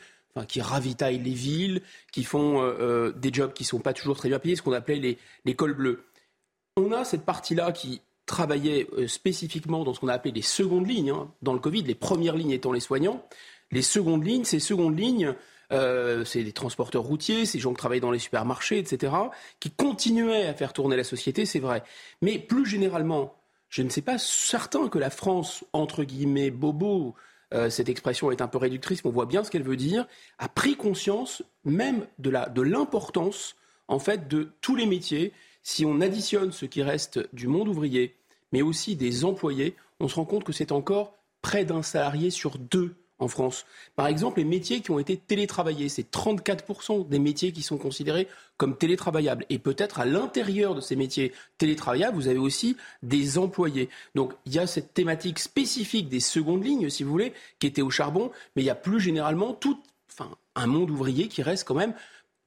qui 0.49 0.61
ravitaillent 0.61 1.23
les 1.23 1.31
villes, 1.31 1.83
qui 2.13 2.23
font 2.23 2.61
euh, 2.61 2.77
euh, 2.81 3.13
des 3.13 3.33
jobs 3.33 3.55
qui 3.55 3.63
ne 3.63 3.69
sont 3.69 3.79
pas 3.79 3.95
toujours 3.95 4.17
très 4.17 4.29
bien 4.29 4.39
payés, 4.39 4.57
ce 4.57 4.63
qu'on 4.63 4.73
appelait 4.73 4.97
les, 4.97 5.19
les 5.47 5.55
cols 5.55 5.75
bleus. 5.75 6.05
On 6.77 6.93
a 6.93 7.05
cette 7.05 7.25
partie-là 7.25 7.73
qui 7.73 8.03
travaillaient 8.27 8.89
euh, 8.99 9.09
spécifiquement 9.09 9.85
dans 9.85 9.95
ce 9.95 10.01
qu'on 10.01 10.09
a 10.09 10.15
appelé 10.15 10.33
les 10.33 10.43
secondes 10.43 10.89
lignes, 10.89 11.11
hein, 11.11 11.33
dans 11.43 11.55
le 11.55 11.61
Covid, 11.61 11.83
les 11.83 11.95
premières 11.95 12.37
lignes 12.37 12.51
étant 12.51 12.73
les 12.73 12.81
soignants. 12.81 13.25
Les 13.73 13.83
secondes 13.83 14.25
lignes, 14.25 14.45
ces 14.45 14.61
secondes 14.61 14.99
lignes, 14.99 15.35
euh, 15.73 16.25
c'est 16.25 16.43
les 16.43 16.53
transporteurs 16.53 17.03
routiers, 17.03 17.47
ces 17.47 17.59
gens 17.59 17.71
qui 17.71 17.79
travaillent 17.79 18.01
dans 18.01 18.11
les 18.11 18.19
supermarchés, 18.19 18.79
etc., 18.79 19.13
qui 19.59 19.71
continuaient 19.71 20.47
à 20.47 20.55
faire 20.55 20.73
tourner 20.73 20.97
la 20.97 21.05
société, 21.05 21.47
c'est 21.47 21.59
vrai. 21.59 21.83
Mais 22.23 22.39
plus 22.39 22.67
généralement, 22.67 23.35
je 23.69 23.83
ne 23.83 23.89
sais 23.89 24.03
pas 24.03 24.19
certain 24.19 24.89
que 24.89 24.99
la 24.99 25.11
France, 25.11 25.65
entre 25.73 26.05
guillemets, 26.05 26.51
bobo, 26.51 27.15
euh, 27.55 27.71
cette 27.71 27.89
expression 27.89 28.31
est 28.31 28.41
un 28.41 28.49
peu 28.49 28.59
réductrice, 28.59 29.05
mais 29.05 29.11
on 29.11 29.13
voit 29.13 29.27
bien 29.27 29.45
ce 29.45 29.51
qu'elle 29.51 29.63
veut 29.63 29.77
dire, 29.77 30.07
a 30.39 30.49
pris 30.49 30.77
conscience 30.77 31.43
même 31.65 32.07
de 32.19 32.63
l'importance, 32.63 33.57
de 33.89 33.95
en 33.95 33.99
fait, 33.99 34.29
de 34.29 34.53
tous 34.61 34.77
les 34.77 34.87
métiers 34.87 35.33
si 35.67 35.85
on 35.85 36.01
additionne 36.01 36.53
ce 36.53 36.65
qui 36.65 36.81
reste 36.81 37.29
du 37.35 37.49
monde 37.49 37.67
ouvrier, 37.67 38.15
mais 38.53 38.63
aussi 38.63 38.95
des 38.95 39.25
employés, 39.25 39.75
on 39.99 40.07
se 40.07 40.15
rend 40.15 40.25
compte 40.25 40.45
que 40.45 40.53
c'est 40.53 40.71
encore 40.71 41.19
près 41.43 41.65
d'un 41.65 41.83
salarié 41.83 42.31
sur 42.31 42.57
deux 42.57 42.95
en 43.19 43.27
France. 43.27 43.67
Par 43.97 44.07
exemple, 44.07 44.39
les 44.39 44.45
métiers 44.45 44.81
qui 44.81 44.93
ont 44.93 45.01
été 45.01 45.17
télétravaillés, 45.17 45.89
c'est 45.89 46.09
34% 46.09 47.09
des 47.09 47.19
métiers 47.19 47.51
qui 47.51 47.63
sont 47.63 47.79
considérés 47.79 48.29
comme 48.57 48.77
télétravaillables. 48.77 49.45
Et 49.51 49.59
peut-être 49.59 49.99
à 49.99 50.05
l'intérieur 50.05 50.77
de 50.77 50.81
ces 50.81 50.95
métiers 50.95 51.33
télétravaillables, 51.59 52.17
vous 52.17 52.29
avez 52.29 52.39
aussi 52.39 52.77
des 53.03 53.37
employés. 53.37 53.89
Donc 54.15 54.35
il 54.45 54.55
y 54.55 54.61
a 54.61 54.69
cette 54.69 54.95
thématique 54.95 55.41
spécifique 55.41 56.09
des 56.09 56.21
secondes 56.21 56.65
lignes, 56.65 56.91
si 56.91 57.03
vous 57.03 57.11
voulez, 57.11 57.33
qui 57.59 57.67
était 57.67 57.83
au 57.83 57.91
charbon, 57.91 58.31
mais 58.55 58.63
il 58.63 58.67
y 58.67 58.71
a 58.71 58.77
plus 58.77 59.01
généralement 59.01 59.53
tout, 59.53 59.83
enfin, 60.13 60.31
un 60.55 60.69
monde 60.69 60.93
ouvrier 60.93 61.27
qui 61.27 61.43
reste 61.43 61.67
quand 61.67 61.75
même 61.75 61.95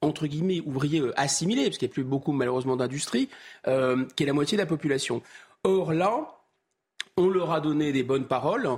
entre 0.01 0.27
guillemets, 0.27 0.61
ouvriers 0.65 1.01
euh, 1.01 1.19
assimilés, 1.19 1.65
parce 1.65 1.77
qu'il 1.77 1.87
n'y 1.87 1.91
a 1.91 1.93
plus 1.93 2.03
beaucoup 2.03 2.31
malheureusement 2.31 2.75
d'industrie, 2.75 3.29
euh, 3.67 4.05
qui 4.15 4.23
est 4.23 4.25
la 4.25 4.33
moitié 4.33 4.57
de 4.57 4.61
la 4.61 4.67
population. 4.67 5.21
Or 5.63 5.93
là, 5.93 6.39
on 7.17 7.27
leur 7.27 7.51
a 7.51 7.59
donné 7.59 7.91
des 7.91 8.03
bonnes 8.03 8.27
paroles, 8.27 8.69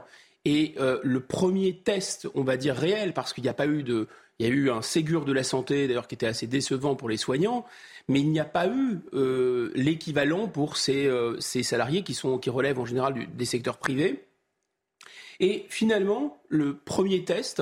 et 0.45 0.73
euh, 0.79 0.99
le 1.03 1.19
premier 1.19 1.77
test, 1.77 2.27
on 2.33 2.43
va 2.43 2.57
dire 2.57 2.75
réel, 2.75 3.13
parce 3.13 3.33
qu'il 3.33 3.43
n'y 3.43 3.49
a 3.49 3.53
pas 3.53 3.67
eu 3.67 3.83
de... 3.83 4.07
Il 4.39 4.47
y 4.47 4.49
a 4.49 4.53
eu 4.53 4.71
un 4.71 4.81
Ségur 4.81 5.23
de 5.23 5.33
la 5.33 5.43
santé, 5.43 5.87
d'ailleurs, 5.87 6.07
qui 6.07 6.15
était 6.15 6.25
assez 6.25 6.47
décevant 6.47 6.95
pour 6.95 7.09
les 7.09 7.17
soignants, 7.17 7.63
mais 8.07 8.21
il 8.21 8.31
n'y 8.31 8.39
a 8.39 8.45
pas 8.45 8.65
eu 8.65 8.99
l'équivalent 9.75 10.47
pour 10.47 10.77
ces, 10.77 11.07
ces, 11.37 11.61
salariés 11.61 12.01
qui, 12.01 12.15
sont, 12.15 12.39
qui 12.39 12.49
relèvent 12.49 12.79
en 12.79 12.87
général 12.87 13.27
des 13.35 13.45
secteurs 13.45 13.77
privés. 13.77 14.25
Et 15.39 15.67
finalement, 15.69 16.41
le 16.49 16.75
premier 16.75 17.23
test, 17.23 17.61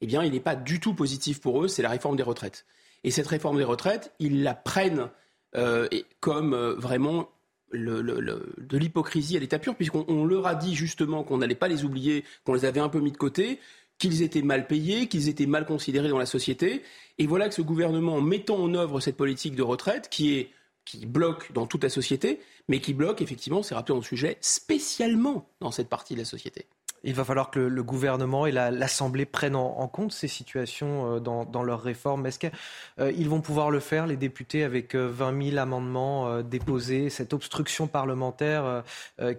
eh 0.00 0.06
bien, 0.06 0.24
il 0.24 0.32
n'est 0.32 0.40
pas 0.40 0.56
du 0.56 0.80
tout 0.80 0.94
positif 0.94 1.42
pour 1.42 1.62
eux, 1.62 1.68
c'est 1.68 1.82
la 1.82 1.90
réforme 1.90 2.16
des 2.16 2.22
retraites. 2.22 2.64
Et 3.04 3.10
cette 3.10 3.26
réforme 3.26 3.58
des 3.58 3.64
retraites, 3.64 4.12
ils 4.18 4.42
la 4.42 4.54
prennent 4.54 5.10
euh, 5.56 5.88
comme 6.20 6.54
euh, 6.54 6.74
vraiment 6.74 7.28
de 7.72 8.78
l'hypocrisie 8.78 9.36
à 9.36 9.40
l'état 9.40 9.58
pur, 9.58 9.74
puisqu'on 9.74 10.24
leur 10.24 10.46
a 10.46 10.54
dit 10.54 10.74
justement 10.74 11.24
qu'on 11.24 11.38
n'allait 11.38 11.56
pas 11.56 11.66
les 11.68 11.84
oublier, 11.84 12.24
qu'on 12.44 12.54
les 12.54 12.64
avait 12.64 12.80
un 12.80 12.88
peu 12.88 13.00
mis 13.00 13.10
de 13.10 13.16
côté, 13.16 13.58
qu'ils 13.98 14.22
étaient 14.22 14.42
mal 14.42 14.66
payés, 14.66 15.08
qu'ils 15.08 15.28
étaient 15.28 15.46
mal 15.46 15.66
considérés 15.66 16.08
dans 16.08 16.18
la 16.18 16.26
société. 16.26 16.82
Et 17.18 17.26
voilà 17.26 17.48
que 17.48 17.54
ce 17.54 17.62
gouvernement, 17.62 18.20
mettant 18.20 18.56
en 18.56 18.74
œuvre 18.74 19.00
cette 19.00 19.16
politique 19.16 19.56
de 19.56 19.62
retraite, 19.62 20.08
qui 20.08 20.48
qui 20.84 21.06
bloque 21.06 21.50
dans 21.52 21.66
toute 21.66 21.82
la 21.82 21.88
société, 21.88 22.40
mais 22.68 22.80
qui 22.80 22.94
bloque 22.94 23.22
effectivement, 23.22 23.62
c'est 23.62 23.74
rappelé 23.74 23.94
dans 23.94 24.00
le 24.00 24.04
sujet, 24.04 24.36
spécialement 24.40 25.48
dans 25.60 25.70
cette 25.70 25.88
partie 25.88 26.14
de 26.14 26.20
la 26.20 26.24
société. 26.24 26.66
Il 27.06 27.14
va 27.14 27.24
falloir 27.24 27.50
que 27.50 27.60
le, 27.60 27.82
gouvernement 27.82 28.46
et 28.46 28.52
l'Assemblée 28.52 29.26
prennent 29.26 29.56
en, 29.56 29.86
compte 29.88 30.12
ces 30.12 30.26
situations 30.26 31.16
euh, 31.16 31.20
dans, 31.20 31.62
leurs 31.62 31.82
réformes. 31.82 32.24
Est-ce 32.26 32.38
qu'ils 32.38 32.50
euh, 32.98 33.28
vont 33.28 33.42
pouvoir 33.42 33.70
le 33.70 33.78
faire, 33.78 34.06
les 34.06 34.16
députés, 34.16 34.64
avec 34.64 34.94
20 34.94 35.34
euh, 35.34 35.50
000 35.50 35.58
amendements 35.58 36.40
déposés, 36.42 37.10
cette 37.10 37.34
obstruction 37.34 37.86
parlementaire 37.86 38.82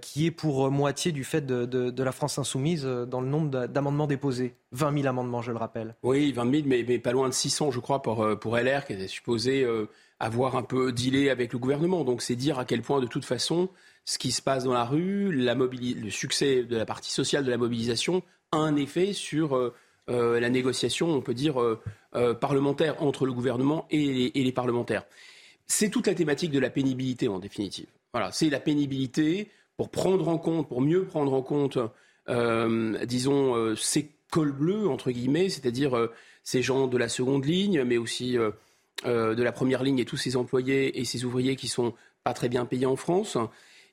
qui 0.01 0.27
est 0.27 0.31
pour 0.31 0.69
moitié 0.69 1.11
du 1.11 1.23
fait 1.23 1.45
de, 1.45 2.03
la 2.03 2.11
France 2.11 2.37
insoumise 2.37 2.85
dans 2.85 3.21
le 3.21 3.27
nombre 3.27 3.65
d'amendements 3.67 4.07
déposés? 4.07 4.55
20 4.71 4.93
000 4.93 5.07
amendements, 5.07 5.41
je 5.41 5.51
le 5.51 5.57
rappelle. 5.57 5.95
Oui, 6.03 6.31
20 6.31 6.51
000, 6.51 6.63
mais, 6.67 6.85
mais 6.87 6.99
pas 6.99 7.11
loin 7.11 7.29
de 7.29 7.33
600, 7.33 7.71
je 7.71 7.79
crois, 7.79 8.01
pour, 8.01 8.27
pour 8.39 8.57
LR, 8.57 8.85
qui 8.85 8.93
était 8.93 9.07
supposé 9.07 9.65
avoir 10.19 10.55
un 10.55 10.63
peu 10.63 10.91
dealé 10.91 11.29
avec 11.29 11.53
le 11.53 11.59
gouvernement. 11.59 12.03
Donc 12.03 12.21
c'est 12.21 12.35
dire 12.35 12.59
à 12.59 12.65
quel 12.65 12.81
point, 12.81 12.99
de 12.99 13.07
toute 13.07 13.25
façon, 13.25 13.69
ce 14.05 14.19
qui 14.19 14.31
se 14.31 14.41
passe 14.41 14.63
dans 14.63 14.73
la 14.73 14.85
rue, 14.85 15.31
le 15.31 16.09
succès 16.11 16.63
de 16.63 16.77
la 16.77 16.85
partie 16.85 17.11
sociale 17.11 17.43
de 17.43 17.49
la 17.49 17.57
mobilisation 17.57 18.21
a 18.51 18.57
un 18.57 18.75
effet 18.75 19.13
sur 19.13 19.55
euh, 19.55 19.73
euh, 20.09 20.39
la 20.39 20.49
négociation, 20.51 21.09
on 21.09 21.21
peut 21.21 21.33
dire, 21.33 21.59
euh, 21.59 22.33
parlementaire 22.35 23.01
entre 23.01 23.25
le 23.25 23.33
gouvernement 23.33 23.87
et 23.89 24.31
les, 24.35 24.51
parlementaires. 24.51 25.03
C'est 25.65 25.89
toute 25.89 26.05
la 26.05 26.13
thématique 26.13 26.51
de 26.51 26.59
la 26.59 26.69
pénibilité, 26.69 27.27
en 27.27 27.39
définitive. 27.39 27.87
Voilà, 28.13 28.31
c'est 28.31 28.49
la 28.49 28.59
pénibilité 28.59 29.49
pour 29.75 29.89
prendre 29.89 30.27
en 30.29 30.37
compte, 30.37 30.69
pour 30.69 30.81
mieux 30.81 31.05
prendre 31.05 31.33
en 31.33 31.41
compte, 31.41 31.79
disons, 33.05 33.75
ces 33.75 34.11
cols 34.31 34.53
bleus, 34.53 34.87
entre 34.87 35.11
guillemets, 35.11 35.49
c'est-à-dire 35.49 36.09
ces 36.43 36.61
gens 36.61 36.87
de 36.87 36.97
la 36.97 37.09
seconde 37.09 37.43
ligne, 37.45 37.83
mais 37.83 37.97
aussi 37.97 38.37
de 39.03 39.43
la 39.43 39.51
première 39.51 39.83
ligne 39.83 39.99
et 39.99 40.05
tous 40.05 40.15
ces 40.15 40.37
employés 40.37 40.97
et 40.97 41.03
ces 41.03 41.25
ouvriers 41.25 41.57
qui 41.57 41.67
sont 41.67 41.93
pas 42.23 42.33
très 42.33 42.47
bien 42.47 42.65
payés 42.65 42.85
en 42.85 42.95
France 42.95 43.37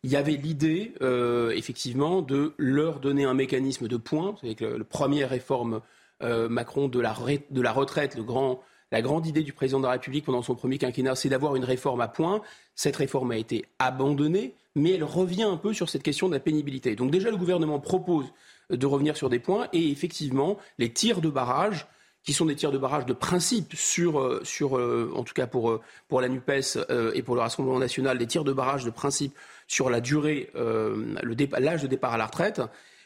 il 0.05 0.11
y 0.11 0.16
avait 0.16 0.32
l'idée, 0.32 0.94
euh, 1.00 1.50
effectivement, 1.50 2.22
de 2.22 2.55
leur 2.59 2.98
donner 2.98 3.24
un 3.24 3.34
mécanisme 3.34 3.86
de 3.86 3.96
points. 3.96 4.34
Avec 4.42 4.61
le, 4.61 4.76
le 4.76 4.84
première 4.84 5.30
réforme 5.30 5.80
euh, 6.22 6.48
Macron 6.48 6.88
de 6.88 6.98
la, 6.98 7.14
la 7.53 7.72
retraite, 7.72 8.18
grand, 8.18 8.61
la 8.90 9.00
grande 9.00 9.26
idée 9.26 9.42
du 9.42 9.53
président 9.53 9.78
de 9.78 9.86
la 9.86 9.92
République 9.92 10.24
pendant 10.24 10.42
son 10.42 10.57
premier 10.57 10.78
quinquennat, 10.78 11.14
c'est 11.14 11.28
d'avoir 11.28 11.55
une 11.55 11.64
réforme 11.64 12.00
à 12.00 12.09
points. 12.09 12.42
Cette 12.74 12.96
réforme 12.96 13.30
a 13.30 13.36
été 13.36 13.64
abandonnée, 13.78 14.55
mais 14.74 14.90
elle 14.90 15.05
revient 15.05 15.44
un 15.44 15.57
peu 15.57 15.72
sur 15.72 15.88
cette 15.88 16.03
question 16.03 16.28
de 16.28 16.34
la 16.34 16.40
pénibilité. 16.40 16.96
Donc 16.96 17.12
déjà, 17.12 17.30
le 17.30 17.36
gouvernement 17.36 17.78
propose 17.78 18.26
de 18.70 18.86
revenir 18.86 19.16
sur 19.16 19.28
des 19.28 19.38
points, 19.38 19.68
et 19.72 19.90
effectivement, 19.90 20.57
les 20.78 20.92
tirs 20.92 21.20
de 21.20 21.28
barrage 21.28 21.86
qui 22.24 22.32
sont 22.32 22.46
des 22.46 22.55
tirs 22.55 22.70
de 22.70 22.78
barrage 22.78 23.05
de 23.05 23.12
principe 23.12 23.74
sur, 23.74 24.20
euh, 24.20 25.12
en 25.16 25.24
tout 25.24 25.34
cas 25.34 25.48
pour 25.48 25.80
la 26.20 26.28
NUPES 26.28 26.78
et 27.14 27.22
pour 27.22 27.34
le 27.34 27.40
Rassemblement 27.40 27.80
national, 27.80 28.16
des 28.16 28.28
tirs 28.28 28.44
de 28.44 28.53
barrage 28.53 28.84
de 28.84 28.90
principe 28.90 29.34
sur 29.72 29.88
la 29.88 30.02
durée, 30.02 30.50
euh, 30.54 31.16
l'âge 31.58 31.80
de 31.80 31.86
départ 31.86 32.12
à 32.12 32.18
la 32.18 32.26
retraite, 32.26 32.60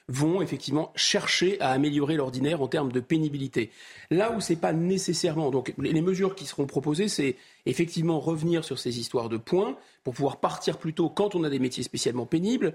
vont 0.08 0.42
effectivement 0.42 0.92
chercher 0.96 1.60
à 1.60 1.70
améliorer 1.70 2.16
l'ordinaire 2.16 2.60
en 2.60 2.66
termes 2.66 2.90
de 2.90 2.98
pénibilité. 2.98 3.70
Là 4.10 4.32
où 4.32 4.40
ce 4.40 4.52
n'est 4.52 4.58
pas 4.58 4.72
nécessairement. 4.72 5.52
Donc 5.52 5.72
les 5.78 6.00
mesures 6.00 6.34
qui 6.34 6.44
seront 6.44 6.66
proposées, 6.66 7.06
c'est 7.06 7.36
effectivement 7.66 8.18
revenir 8.18 8.64
sur 8.64 8.80
ces 8.80 8.98
histoires 8.98 9.28
de 9.28 9.36
points 9.36 9.76
pour 10.02 10.14
pouvoir 10.14 10.38
partir 10.38 10.78
plus 10.78 10.92
tôt 10.92 11.08
quand 11.08 11.36
on 11.36 11.44
a 11.44 11.50
des 11.50 11.60
métiers 11.60 11.84
spécialement 11.84 12.26
pénibles, 12.26 12.74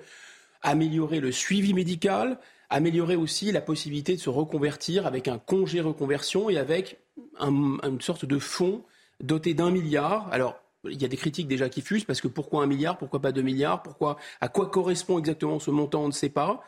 améliorer 0.61 1.19
le 1.19 1.33
suivi 1.33 1.73
médical, 1.73 2.39
améliorer 2.69 3.17
aussi 3.17 3.51
la 3.51 3.61
possibilité 3.61 4.15
de 4.15 4.21
se 4.21 4.29
reconvertir 4.29 5.05
avec 5.05 5.27
un 5.27 5.37
congé 5.37 5.81
reconversion 5.81 6.49
et 6.49 6.57
avec 6.57 6.97
une 7.41 7.99
sorte 7.99 8.23
de 8.23 8.39
fonds 8.39 8.83
doté 9.21 9.53
d'un 9.53 9.69
milliard. 9.69 10.29
Alors, 10.31 10.61
il 10.89 11.01
y 11.01 11.05
a 11.05 11.07
des 11.07 11.17
critiques 11.17 11.47
déjà 11.47 11.69
qui 11.69 11.82
fusent 11.82 12.05
parce 12.05 12.21
que 12.21 12.27
pourquoi 12.27 12.63
un 12.63 12.67
milliard, 12.67 12.97
pourquoi 12.97 13.21
pas 13.21 13.32
deux 13.32 13.41
milliards, 13.41 13.84
pourquoi, 13.84 14.17
à 14.39 14.47
quoi 14.47 14.69
correspond 14.69 15.19
exactement 15.19 15.59
ce 15.59 15.71
montant, 15.71 16.03
on 16.03 16.07
ne 16.07 16.13
sait 16.13 16.29
pas. 16.29 16.63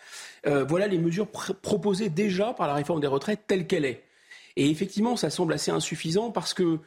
Euh, 0.46 0.64
voilà 0.64 0.88
les 0.88 1.00
mesures 1.00 1.28
proposées 1.28 2.10
déjà 2.10 2.54
par 2.54 2.68
la 2.68 2.76
réforme 2.76 3.02
des 3.02 3.08
retraites 3.08 3.44
telle 3.48 3.68
qu'elle 3.68 3.86
est. 3.86 4.04
Et 4.56 4.70
effectivement, 4.70 5.16
ça 5.16 5.30
semble 5.30 5.54
assez 5.54 5.72
insuffisant 5.72 6.32
parce 6.32 6.54
que 6.54 6.80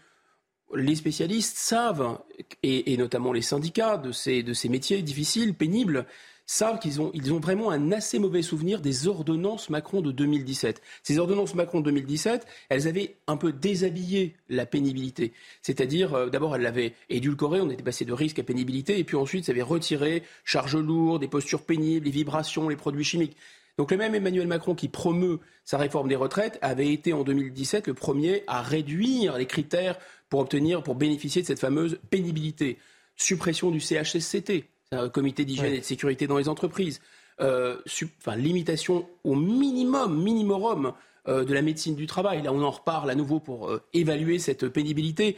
les 0.75 0.95
spécialistes 0.95 1.57
savent, 1.57 2.19
et, 2.63 2.97
notamment 2.97 3.33
les 3.33 3.43
syndicats 3.43 3.97
de 3.99 4.13
ces, 4.13 4.43
de 4.43 4.53
ces 4.53 4.69
métiers 4.69 5.03
difficiles, 5.03 5.55
pénibles, 5.55 6.07
savent 6.47 6.79
qu'ils 6.79 7.01
ont, 7.01 7.11
ils 7.13 7.33
ont 7.33 7.41
vraiment 7.41 7.71
un 7.71 7.93
assez 7.93 8.19
mauvais 8.19 8.43
souvenir 8.43 8.81
des 8.81 9.09
ordonnances 9.09 9.69
Macron 9.69 10.01
de 10.01 10.13
2017. 10.13 10.81
Ces 11.03 11.19
ordonnances 11.19 11.55
Macron 11.55 11.81
de 11.81 11.87
2017, 11.87 12.47
elles 12.69 12.89
avaient 12.89 13.17
un 13.27 13.37
peu 13.37 13.53
déshabillé 13.53 14.35
la 14.49 14.65
pénibilité. 14.65 15.33
C'est-à-dire, 15.63 16.15
euh, 16.15 16.31
d'abord, 16.31 16.55
elles 16.55 16.63
l'avaient 16.63 16.95
édulcoré, 17.11 17.61
on 17.61 17.71
était 17.71 17.83
passé 17.83 18.05
de 18.05 18.13
risque 18.13 18.39
à 18.39 18.45
pénibilité, 18.45 18.99
et 18.99 19.05
puis 19.05 19.17
ensuite, 19.17 19.45
ça 19.45 19.53
avait 19.53 19.63
retiré 19.63 20.23
charges 20.45 20.77
lourdes, 20.77 21.21
des 21.21 21.29
postures 21.29 21.63
pénibles, 21.63 22.07
les 22.07 22.13
vibrations, 22.13 22.69
les 22.69 22.77
produits 22.77 23.05
chimiques. 23.05 23.37
Donc 23.79 23.91
le 23.91 23.99
même 23.99 24.15
Emmanuel 24.15 24.47
Macron 24.47 24.75
qui 24.75 24.89
promeut 24.89 25.39
sa 25.65 25.77
réforme 25.77 26.09
des 26.09 26.17
retraites 26.17 26.59
avait 26.63 26.93
été 26.93 27.13
en 27.13 27.25
2017 27.25 27.87
le 27.89 27.95
premier 27.95 28.43
à 28.47 28.63
réduire 28.63 29.37
les 29.37 29.45
critères 29.45 29.99
pour 30.31 30.41
obtenir, 30.41 30.83
pour 30.83 30.95
bénéficier 30.95 31.43
de 31.43 31.47
cette 31.47 31.61
fameuse 31.61 31.99
pénibilité. 32.09 32.79
Suppression 33.17 33.71
du 33.71 33.81
CHSCT, 33.81 34.65
un 34.93 35.09
comité 35.09 35.45
d'hygiène 35.45 35.75
et 35.75 35.81
de 35.81 35.85
sécurité 35.85 36.27
dans 36.27 36.39
les 36.39 36.49
entreprises, 36.49 37.01
euh, 37.41 37.77
enfin, 38.19 38.37
limitation 38.37 39.07
au 39.25 39.35
minimum, 39.35 40.23
minimum 40.23 40.93
euh, 41.29 41.45
de 41.45 41.53
la 41.53 41.63
médecine 41.63 41.97
du 41.97 42.07
travail. 42.07 42.43
Là, 42.43 42.53
on 42.53 42.63
en 42.63 42.71
reparle 42.71 43.11
à 43.11 43.15
nouveau 43.15 43.41
pour 43.41 43.69
euh, 43.69 43.83
évaluer 43.93 44.39
cette 44.39 44.69
pénibilité. 44.69 45.37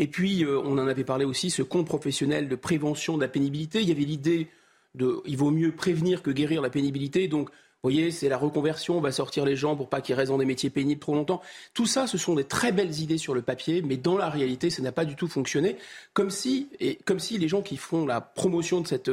Et 0.00 0.06
puis, 0.06 0.44
on 0.46 0.78
en 0.78 0.86
avait 0.86 1.02
parlé 1.02 1.24
aussi, 1.24 1.50
ce 1.50 1.62
compte 1.62 1.86
professionnel 1.86 2.48
de 2.48 2.54
prévention 2.54 3.16
de 3.16 3.22
la 3.22 3.28
pénibilité. 3.28 3.82
Il 3.82 3.88
y 3.88 3.90
avait 3.90 4.02
l'idée 4.02 4.48
de, 4.94 5.20
il 5.26 5.36
vaut 5.36 5.50
mieux 5.50 5.72
prévenir 5.72 6.22
que 6.22 6.30
guérir 6.30 6.62
la 6.62 6.70
pénibilité. 6.70 7.26
Donc, 7.26 7.50
vous 7.82 7.90
voyez, 7.90 8.10
c'est 8.10 8.28
la 8.28 8.36
reconversion, 8.36 8.98
on 8.98 9.00
va 9.00 9.12
sortir 9.12 9.44
les 9.44 9.54
gens 9.54 9.76
pour 9.76 9.88
pas 9.88 10.00
qu'ils 10.00 10.16
restent 10.16 10.32
dans 10.32 10.38
des 10.38 10.44
métiers 10.44 10.68
pénibles 10.68 11.00
trop 11.00 11.14
longtemps. 11.14 11.40
Tout 11.74 11.86
ça, 11.86 12.08
ce 12.08 12.18
sont 12.18 12.34
des 12.34 12.42
très 12.42 12.72
belles 12.72 12.98
idées 12.98 13.18
sur 13.18 13.34
le 13.34 13.42
papier, 13.42 13.82
mais 13.82 13.96
dans 13.96 14.18
la 14.18 14.28
réalité, 14.28 14.68
ça 14.68 14.82
n'a 14.82 14.90
pas 14.90 15.04
du 15.04 15.14
tout 15.14 15.28
fonctionné. 15.28 15.76
Comme 16.12 16.30
si, 16.30 16.68
et 16.80 16.96
comme 17.04 17.20
si 17.20 17.38
les 17.38 17.46
gens 17.46 17.62
qui 17.62 17.76
font 17.76 18.04
la 18.04 18.20
promotion 18.20 18.80
de 18.80 18.88
cette, 18.88 19.12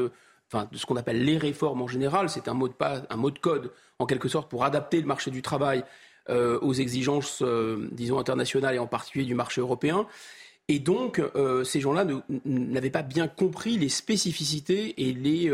enfin, 0.52 0.68
de 0.72 0.78
ce 0.78 0.88
qu'on 0.88 0.96
appelle 0.96 1.24
les 1.24 1.38
réformes 1.38 1.84
en 1.84 1.88
général, 1.88 2.28
c'est 2.28 2.48
un 2.48 2.56
mot 2.56 2.68
de 2.68 2.74
pas, 2.74 3.04
un 3.12 3.18
mot 3.18 3.30
de 3.30 3.38
code 3.38 3.72
en 4.00 4.08
quelque 4.08 4.30
sorte 4.30 4.50
pour 4.50 4.64
adapter 4.64 5.00
le 5.00 5.06
marché 5.06 5.30
du 5.30 5.44
travail 5.44 5.84
euh, 6.32 6.58
aux 6.62 6.74
exigences, 6.74 7.44
euh, 7.44 7.88
disons 7.92 8.18
internationales 8.18 8.74
et 8.74 8.80
en 8.80 8.88
particulier 8.88 9.26
du 9.26 9.36
marché 9.36 9.62
européen. 9.62 10.08
Et 10.68 10.80
donc, 10.80 11.20
euh, 11.20 11.64
ces 11.64 11.80
gens-là 11.80 12.08
n'avaient 12.46 12.90
pas 12.90 13.04
bien 13.04 13.28
compris 13.28 13.78
les 13.78 13.90
spécificités 13.90 14.96
et 15.08 15.14
les 15.14 15.52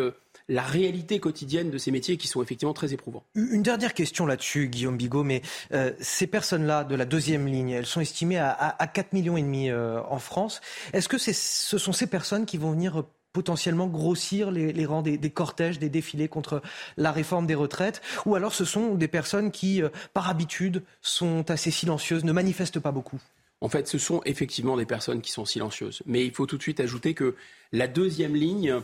la 0.52 0.64
réalité 0.64 1.20
quotidienne 1.20 1.72
de 1.72 1.78
ces 1.78 1.92
métiers 1.92 2.18
qui 2.18 2.28
sont 2.28 2.44
effectivement 2.44 2.74
très 2.74 2.94
éprouvants. 2.94 3.24
Une 3.36 3.64
dernière 3.64 3.94
question 3.94 4.26
là-dessus, 4.26 4.68
Guillaume 4.68 4.98
Bigot, 4.98 5.24
mais 5.24 5.42
euh, 5.72 5.92
ces 6.02 6.28
personnes-là 6.28 6.84
de 6.84 6.94
la 6.94 7.06
deuxième 7.06 7.48
ligne, 7.48 7.70
elles 7.70 7.86
sont 7.86 8.02
estimées 8.02 8.38
à, 8.38 8.52
à, 8.52 8.88
4 8.88 9.14
millions 9.14 9.38
et 9.38 9.42
demi 9.42 9.70
euh, 9.70 10.02
en 10.10 10.20
France. 10.20 10.60
Est-ce 10.92 11.08
que 11.08 11.18
ce 11.18 11.78
sont 11.78 11.94
ces 11.94 12.08
personnes 12.08 12.46
qui 12.46 12.58
vont 12.58 12.72
venir 12.72 13.06
potentiellement 13.32 13.88
grossir 13.88 14.52
les, 14.52 14.86
rangs 14.86 15.02
des, 15.02 15.18
cortèges, 15.30 15.80
des 15.80 15.88
défilés 15.88 16.28
contre 16.28 16.62
la 16.98 17.14
réforme 17.14 17.48
des 17.48 17.56
retraites? 17.56 18.02
Ou 18.26 18.36
alors 18.36 18.54
ce 18.54 18.66
sont 18.66 18.96
des 18.96 19.08
personnes 19.08 19.52
qui, 19.52 19.82
euh, 19.82 19.88
par 20.14 20.30
habitude, 20.30 20.84
sont 21.02 21.50
assez 21.50 21.72
silencieuses, 21.72 22.26
ne 22.26 22.34
manifestent 22.34 22.82
pas 22.82 22.92
beaucoup? 22.92 23.22
En 23.62 23.70
fait, 23.70 23.88
ce 23.88 23.98
sont 23.98 24.22
effectivement 24.26 24.76
des 24.76 24.86
personnes 24.86 25.22
qui 25.22 25.32
sont 25.32 25.46
silencieuses. 25.46 26.02
Mais 26.06 26.26
il 26.26 26.34
faut 26.34 26.46
tout 26.46 26.58
de 26.58 26.64
suite 26.64 26.82
ajouter 26.82 27.14
que 27.14 27.36
la 27.72 27.88
deuxième 27.88 28.36
ligne, 28.36 28.82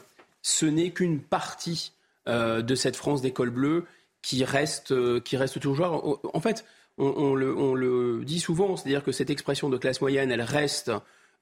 ce 0.47 0.65
n'est 0.65 0.91
qu'une 0.91 1.19
partie 1.19 1.91
euh, 2.29 2.61
de 2.61 2.73
cette 2.73 2.95
France 2.95 3.21
d'école 3.21 3.49
bleue 3.49 3.83
qui 4.21 4.45
reste, 4.45 4.93
euh, 4.93 5.19
qui 5.19 5.35
reste 5.35 5.59
toujours. 5.59 6.21
En 6.33 6.39
fait, 6.39 6.63
on, 6.97 7.35
le, 7.35 8.23
dit 8.23 8.39
souvent, 8.39 8.77
c'est-à-dire 8.77 9.03
que 9.03 9.11
cette 9.11 9.29
expression 9.29 9.69
de 9.69 9.77
classe 9.77 9.99
moyenne, 9.99 10.31
elle 10.31 10.41
reste 10.41 10.89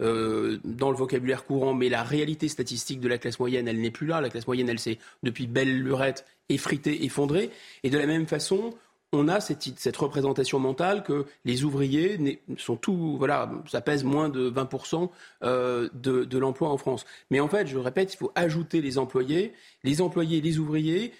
euh, 0.01 0.57
dans 0.63 0.89
le 0.89 0.97
vocabulaire 0.97 1.45
courant, 1.45 1.75
mais 1.75 1.87
la 1.87 2.01
réalité 2.01 2.47
statistique 2.47 2.99
de 2.99 3.07
la 3.07 3.19
classe 3.19 3.39
moyenne, 3.39 3.67
elle 3.67 3.79
n'est 3.79 3.91
plus 3.91 4.07
là. 4.07 4.21
La 4.21 4.29
classe 4.29 4.47
moyenne, 4.47 4.69
elle 4.69 4.79
s'est 4.79 4.97
depuis 5.21 5.45
belle 5.45 5.83
lurette 5.83 6.25
effritée, 6.49 7.05
effondrée. 7.05 7.51
Et 7.83 7.91
de 7.91 7.99
la 7.99 8.07
même 8.07 8.25
façon, 8.25 8.73
on 9.15 9.27
a 9.27 9.39
cette, 9.39 9.97
représentation 9.97 10.59
mentale 10.59 11.03
que 11.03 11.25
les 11.45 11.63
ouvriers 11.63 12.41
sont 12.57 12.75
tout, 12.75 13.15
voilà, 13.17 13.51
ça 13.67 13.81
pèse 13.81 14.03
moins 14.03 14.29
de 14.29 14.49
20% 14.49 15.09
euh, 15.43 15.89
de, 15.93 16.37
l'emploi 16.37 16.69
en 16.69 16.77
France. 16.77 17.05
Mais 17.29 17.39
en 17.39 17.47
fait, 17.47 17.67
je 17.67 17.77
répète, 17.77 18.13
il 18.13 18.17
faut 18.17 18.31
ajouter 18.35 18.81
les 18.81 18.97
employés, 18.97 19.53
les 19.83 20.01
employés, 20.01 20.41
les 20.41 20.59
ouvriers, 20.59 21.13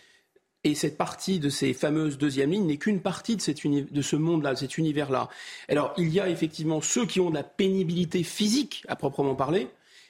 et 0.64 0.74
cette 0.74 0.98
partie 0.98 1.40
de 1.40 1.50
ces 1.50 1.74
fameuses 1.74 2.18
deuxièmes 2.18 2.52
lignes 2.52 2.66
n'est 2.66 2.78
qu'une 2.78 3.02
partie 3.02 3.36
de, 3.36 3.92
de 3.92 4.02
ce 4.02 4.16
monde-là, 4.16 4.54
de 4.54 4.60
cet 4.60 4.78
univers-là. 4.78 5.30
Alors, 5.70 5.94
il 5.98 6.10
y 6.10 6.20
a 6.20 6.28
effectivement 6.28 6.82
ceux 6.82 7.06
qui 7.06 7.20
ont 7.20 7.30
de 7.30 7.36
la 7.36 7.44
pénibilité 7.44 8.24
physique, 8.24 8.84
à 8.88 8.96
proprement 8.96 9.36
parler, 9.36 9.68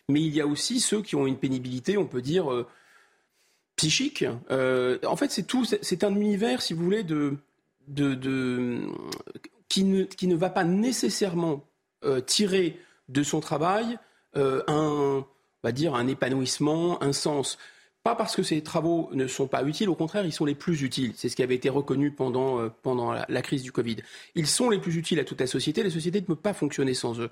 mais 0.07 0.21
il 0.21 0.33
y 0.33 0.41
a 0.41 0.47
aussi 0.47 0.79
ceux 0.79 1.01
qui 1.01 1.15
ont 1.15 1.27
une 1.27 1.37
pénibilité, 1.37 1.97
on 1.97 2.05
peut 2.05 2.21
dire, 2.21 2.51
euh, 2.51 2.65
psychique. 3.75 4.25
Euh, 4.51 4.97
en 5.05 5.15
fait, 5.15 5.31
c'est 5.31 5.43
tout, 5.43 5.65
c'est 5.65 6.03
un 6.03 6.15
univers, 6.15 6.61
si 6.61 6.73
vous 6.73 6.83
voulez, 6.83 7.03
de, 7.03 7.37
de, 7.87 8.87
qui, 9.69 9.83
ne, 9.83 10.03
qui, 10.03 10.27
ne, 10.27 10.35
va 10.35 10.49
pas 10.49 10.63
nécessairement 10.63 11.63
euh, 12.03 12.21
tirer 12.21 12.79
de 13.09 13.23
son 13.23 13.39
travail 13.39 13.97
euh, 14.35 14.63
un, 14.67 15.25
va 15.63 15.71
dire, 15.71 15.95
un 15.95 16.07
épanouissement, 16.07 17.01
un 17.01 17.13
sens. 17.13 17.57
pas 18.03 18.15
parce 18.15 18.35
que 18.35 18.43
ces 18.43 18.61
travaux 18.61 19.09
ne 19.13 19.27
sont 19.27 19.47
pas 19.47 19.63
utiles, 19.63 19.89
au 19.89 19.95
contraire, 19.95 20.25
ils 20.25 20.33
sont 20.33 20.45
les 20.45 20.55
plus 20.55 20.81
utiles. 20.81 21.13
C'est 21.15 21.29
ce 21.29 21.35
qui 21.35 21.43
avait 21.43 21.55
été 21.55 21.69
reconnu 21.69 22.11
pendant, 22.11 22.59
euh, 22.59 22.69
pendant 22.83 23.11
la, 23.11 23.25
la, 23.29 23.41
crise 23.41 23.63
du 23.63 23.71
Covid. 23.71 23.97
Ils 24.35 24.47
sont 24.47 24.69
les 24.69 24.79
plus 24.79 24.95
utiles 24.97 25.19
à 25.19 25.23
toute 25.23 25.39
la 25.39 25.47
société. 25.47 25.83
La 25.83 25.89
société 25.89 26.21
ne 26.21 26.25
peut 26.25 26.35
pas 26.35 26.53
fonctionner 26.53 26.93
sans 26.93 27.19
eux. 27.19 27.29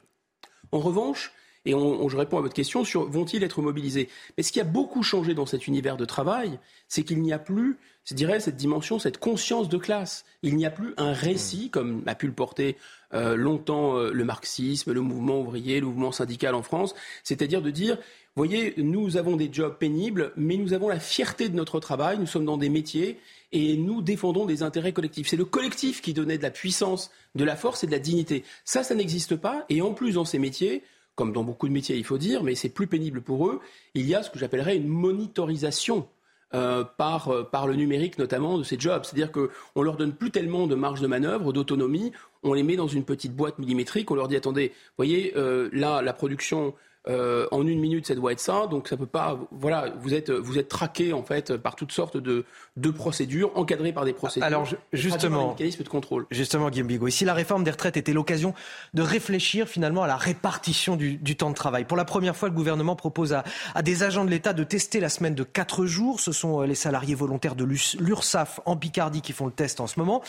En 0.71 0.79
revanche, 0.79 1.33
et 1.65 1.73
on, 1.73 2.03
on, 2.03 2.09
je 2.09 2.17
réponds 2.17 2.37
à 2.37 2.41
votre 2.41 2.53
question 2.53 2.83
sur 2.83 3.09
vont-ils 3.09 3.43
être 3.43 3.61
mobilisés 3.61 4.09
Mais 4.37 4.43
ce 4.43 4.51
qui 4.51 4.59
a 4.59 4.65
beaucoup 4.65 5.03
changé 5.03 5.33
dans 5.33 5.45
cet 5.45 5.67
univers 5.67 5.97
de 5.97 6.05
travail, 6.05 6.59
c'est 6.87 7.03
qu'il 7.03 7.21
n'y 7.21 7.33
a 7.33 7.39
plus, 7.39 7.77
je 8.05 8.13
dirais, 8.13 8.39
cette 8.39 8.57
dimension, 8.57 8.99
cette 8.99 9.17
conscience 9.17 9.69
de 9.69 9.77
classe. 9.77 10.25
Il 10.41 10.55
n'y 10.55 10.65
a 10.65 10.71
plus 10.71 10.93
un 10.97 11.13
récit, 11.13 11.69
comme 11.69 12.03
a 12.05 12.15
pu 12.15 12.27
le 12.27 12.33
porter 12.33 12.77
euh, 13.13 13.35
longtemps 13.35 13.97
euh, 13.97 14.11
le 14.11 14.25
marxisme, 14.25 14.91
le 14.91 15.01
mouvement 15.01 15.39
ouvrier, 15.39 15.79
le 15.79 15.85
mouvement 15.85 16.11
syndical 16.11 16.55
en 16.55 16.63
France, 16.63 16.95
c'est-à-dire 17.23 17.61
de 17.61 17.69
dire 17.69 17.97
voyez, 18.35 18.73
nous 18.77 19.17
avons 19.17 19.35
des 19.35 19.49
jobs 19.51 19.77
pénibles, 19.77 20.33
mais 20.35 20.57
nous 20.57 20.73
avons 20.73 20.89
la 20.89 20.99
fierté 20.99 21.49
de 21.49 21.55
notre 21.55 21.79
travail, 21.79 22.17
nous 22.17 22.25
sommes 22.25 22.45
dans 22.45 22.57
des 22.57 22.69
métiers 22.69 23.19
et 23.51 23.77
nous 23.77 24.01
défendons 24.01 24.45
des 24.45 24.63
intérêts 24.63 24.93
collectifs. 24.93 25.27
C'est 25.27 25.37
le 25.37 25.45
collectif 25.45 26.01
qui 26.01 26.13
donnait 26.13 26.39
de 26.39 26.43
la 26.43 26.49
puissance, 26.49 27.11
de 27.35 27.43
la 27.43 27.55
force 27.55 27.83
et 27.83 27.87
de 27.87 27.91
la 27.91 27.99
dignité. 27.99 28.43
Ça, 28.65 28.83
ça 28.83 28.95
n'existe 28.95 29.35
pas. 29.35 29.65
Et 29.69 29.81
en 29.83 29.93
plus, 29.93 30.13
dans 30.13 30.25
ces 30.25 30.39
métiers, 30.39 30.81
comme 31.15 31.31
dans 31.31 31.43
beaucoup 31.43 31.67
de 31.67 31.73
métiers, 31.73 31.97
il 31.97 32.03
faut 32.03 32.17
dire, 32.17 32.43
mais 32.43 32.55
c'est 32.55 32.69
plus 32.69 32.87
pénible 32.87 33.21
pour 33.21 33.47
eux, 33.47 33.59
il 33.93 34.07
y 34.07 34.15
a 34.15 34.23
ce 34.23 34.29
que 34.29 34.39
j'appellerais 34.39 34.77
une 34.77 34.87
monitorisation. 34.87 36.07
Euh, 36.55 36.83
par, 36.83 37.29
euh, 37.29 37.41
par 37.43 37.65
le 37.65 37.73
numérique 37.73 38.19
notamment 38.19 38.59
de 38.59 38.63
ces 38.63 38.79
jobs. 38.79 39.03
C'est-à-dire 39.03 39.31
qu'on 39.31 39.81
leur 39.81 39.97
donne 39.97 40.13
plus 40.13 40.29
tellement 40.29 40.67
de 40.67 40.75
marge 40.75 41.01
de 41.01 41.07
manœuvre, 41.07 41.51
d'autonomie, 41.51 42.11
on 42.43 42.53
les 42.53 42.61
met 42.61 42.75
dans 42.75 42.87
une 42.87 43.03
petite 43.05 43.35
boîte 43.35 43.57
millimétrique, 43.57 44.11
on 44.11 44.15
leur 44.15 44.27
dit 44.27 44.35
attendez, 44.35 44.71
voyez, 44.95 45.33
euh, 45.35 45.67
là, 45.73 46.03
la 46.03 46.13
production 46.13 46.75
euh, 47.07 47.47
en 47.51 47.67
une 47.67 47.79
minute, 47.79 48.07
ça 48.07 48.15
doit 48.15 48.31
être 48.31 48.39
ça. 48.39 48.67
Donc 48.67 48.87
ça 48.87 48.97
peut 48.97 49.05
pas. 49.05 49.39
Voilà, 49.51 49.93
vous 49.99 50.13
êtes 50.13 50.29
vous 50.31 50.57
êtes 50.57 50.69
traqué 50.69 51.13
en 51.13 51.23
fait 51.23 51.57
par 51.57 51.75
toutes 51.75 51.91
sortes 51.91 52.17
de, 52.17 52.45
de 52.77 52.89
procédures 52.89 53.51
encadrées 53.55 53.91
par 53.91 54.05
des 54.05 54.13
procédures. 54.13 54.45
Alors 54.45 54.67
justement, 54.93 55.49
mécanisme 55.49 55.83
de 55.83 55.89
contrôle. 55.89 56.25
Justement, 56.31 56.69
Guillaume 56.69 56.87
Bigot, 56.87 57.07
ici 57.07 57.25
la 57.25 57.33
réforme 57.33 57.63
des 57.63 57.71
retraites 57.71 57.97
était 57.97 58.13
l'occasion 58.13 58.53
de 58.93 59.01
réfléchir 59.01 59.67
finalement 59.67 60.03
à 60.03 60.07
la 60.07 60.15
répartition 60.15 60.95
du, 60.95 61.17
du, 61.17 61.35
temps 61.35 61.49
de 61.49 61.55
travail? 61.55 61.85
Pour 61.85 61.97
la 61.97 62.05
première 62.05 62.35
fois, 62.35 62.49
le 62.49 62.55
gouvernement 62.55 62.95
propose 62.95 63.33
à, 63.33 63.43
à 63.75 63.81
des 63.81 64.03
agents 64.03 64.25
de 64.25 64.29
l'État 64.29 64.53
de 64.53 64.63
tester 64.63 64.99
la 64.99 65.09
semaine 65.09 65.35
de 65.35 65.43
4 65.43 65.85
jours. 65.85 66.19
Ce 66.19 66.31
sont 66.31 66.61
euh, 66.61 66.65
les 66.65 66.75
salariés 66.75 67.15
volontaires 67.15 67.55
de 67.55 67.65
l'URSSAF 67.65 68.61
en 68.65 68.77
Picardie 68.77 69.21
qui 69.21 69.33
font 69.33 69.45
le 69.45 69.51
test 69.51 69.79
en 69.79 69.87
ce 69.87 69.99
moment. 69.99 70.21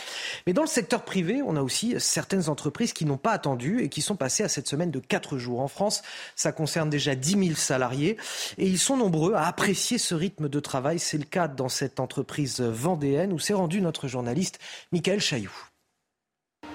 Mais 0.47 0.53
dans 0.53 0.63
le 0.63 0.69
secteur 0.69 1.03
privé, 1.03 1.41
on 1.47 1.57
a 1.57 1.63
aussi 1.63 1.95
certaines 1.99 2.49
entreprises 2.49 2.93
qui 2.93 3.05
n'ont 3.05 3.17
pas 3.17 3.33
attendu 3.33 3.81
et 3.81 3.89
qui 3.89 4.03
sont 4.03 4.17
passées 4.17 4.43
à 4.43 4.49
cette 4.49 4.69
semaine 4.69 4.91
de 4.91 4.99
4 4.99 5.39
jours. 5.39 5.61
En 5.61 5.69
France, 5.69 6.03
ça 6.37 6.53
concerne 6.65 6.89
déjà 6.89 7.15
10 7.15 7.45
000 7.49 7.57
salariés 7.57 8.16
et 8.57 8.66
ils 8.66 8.78
sont 8.78 8.97
nombreux 8.97 9.35
à 9.35 9.47
apprécier 9.47 9.99
ce 9.99 10.15
rythme 10.15 10.49
de 10.49 10.61
travail. 10.61 10.99
C'est 10.99 11.19
le 11.19 11.24
cas 11.24 11.47
dans 11.47 11.69
cette 11.69 12.01
entreprise 12.01 12.62
vendéenne 12.62 13.35
où 13.35 13.39
s'est 13.39 13.53
rendu 13.53 13.82
notre 13.82 14.09
journaliste 14.09 14.59
Michael 14.91 15.20
Chailloux. 15.20 15.69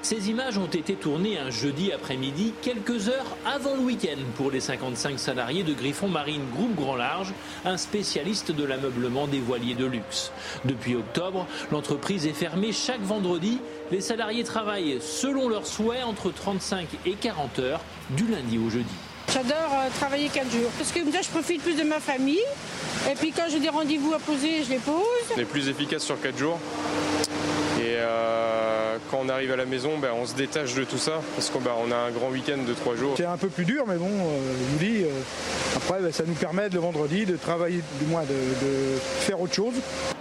Ces 0.03 0.29
images 0.29 0.59
ont 0.59 0.67
été 0.67 0.93
tournées 0.93 1.39
un 1.39 1.49
jeudi 1.49 1.91
après-midi, 1.91 2.53
quelques 2.61 3.09
heures 3.09 3.35
avant 3.47 3.73
le 3.73 3.81
week-end, 3.81 4.21
pour 4.35 4.51
les 4.51 4.59
55 4.59 5.17
salariés 5.17 5.63
de 5.63 5.73
Griffon 5.73 6.07
Marine 6.07 6.45
Groupe 6.55 6.75
Grand 6.75 6.95
Large, 6.95 7.33
un 7.65 7.77
spécialiste 7.77 8.51
de 8.51 8.63
l'ameublement 8.63 9.25
des 9.25 9.39
voiliers 9.39 9.73
de 9.73 9.85
luxe. 9.85 10.31
Depuis 10.65 10.95
octobre, 10.95 11.47
l'entreprise 11.71 12.27
est 12.27 12.33
fermée 12.33 12.73
chaque 12.73 13.01
vendredi. 13.01 13.59
Les 13.91 14.01
salariés 14.01 14.43
travaillent 14.43 14.99
selon 15.01 15.49
leurs 15.49 15.65
souhaits 15.65 16.03
entre 16.03 16.31
35 16.31 16.87
et 17.07 17.13
40 17.13 17.57
heures, 17.57 17.81
du 18.11 18.27
lundi 18.27 18.59
au 18.59 18.69
jeudi. 18.69 19.08
J'adore 19.33 19.71
euh, 19.73 19.89
travailler 19.99 20.27
4 20.29 20.51
jours. 20.51 20.71
Parce 20.77 20.91
que 20.91 21.01
moi, 21.01 21.19
je 21.21 21.29
profite 21.29 21.61
plus 21.61 21.75
de 21.75 21.83
ma 21.83 21.99
famille. 21.99 22.41
Et 23.09 23.15
puis 23.15 23.31
quand 23.31 23.43
j'ai 23.49 23.59
des 23.59 23.69
rendez-vous 23.69 24.13
à 24.13 24.19
poser, 24.19 24.63
je 24.63 24.71
les 24.71 24.77
pose. 24.77 25.03
On 25.35 25.39
est 25.39 25.45
plus 25.45 25.69
efficace 25.69 26.03
sur 26.03 26.19
4 26.19 26.37
jours. 26.37 26.59
Et 27.79 27.95
euh, 27.97 28.88
quand 29.09 29.19
on 29.23 29.29
arrive 29.29 29.51
à 29.51 29.55
la 29.55 29.65
maison, 29.65 29.97
ben, 29.97 30.11
on 30.13 30.25
se 30.25 30.35
détache 30.35 30.73
de 30.75 30.83
tout 30.83 30.97
ça. 30.97 31.21
Parce 31.35 31.49
qu'on 31.49 31.59
ben, 31.59 31.71
on 31.85 31.91
a 31.91 31.95
un 31.95 32.11
grand 32.11 32.29
week-end 32.29 32.59
de 32.67 32.73
3 32.73 32.95
jours. 32.95 33.13
C'est 33.17 33.25
un 33.25 33.37
peu 33.37 33.49
plus 33.49 33.65
dur, 33.65 33.85
mais 33.87 33.95
bon, 33.95 34.09
euh, 34.09 34.39
je 34.59 34.71
vous 34.71 34.77
dis, 34.91 35.03
euh, 35.03 35.09
après, 35.75 36.01
ben, 36.01 36.11
ça 36.11 36.23
nous 36.25 36.33
permet 36.33 36.69
le 36.69 36.79
vendredi 36.79 37.25
de 37.25 37.35
travailler, 37.35 37.81
du 37.99 38.05
moins 38.05 38.23
de, 38.23 38.27
de 38.27 38.97
faire 38.99 39.39
autre 39.41 39.53
chose. 39.53 39.73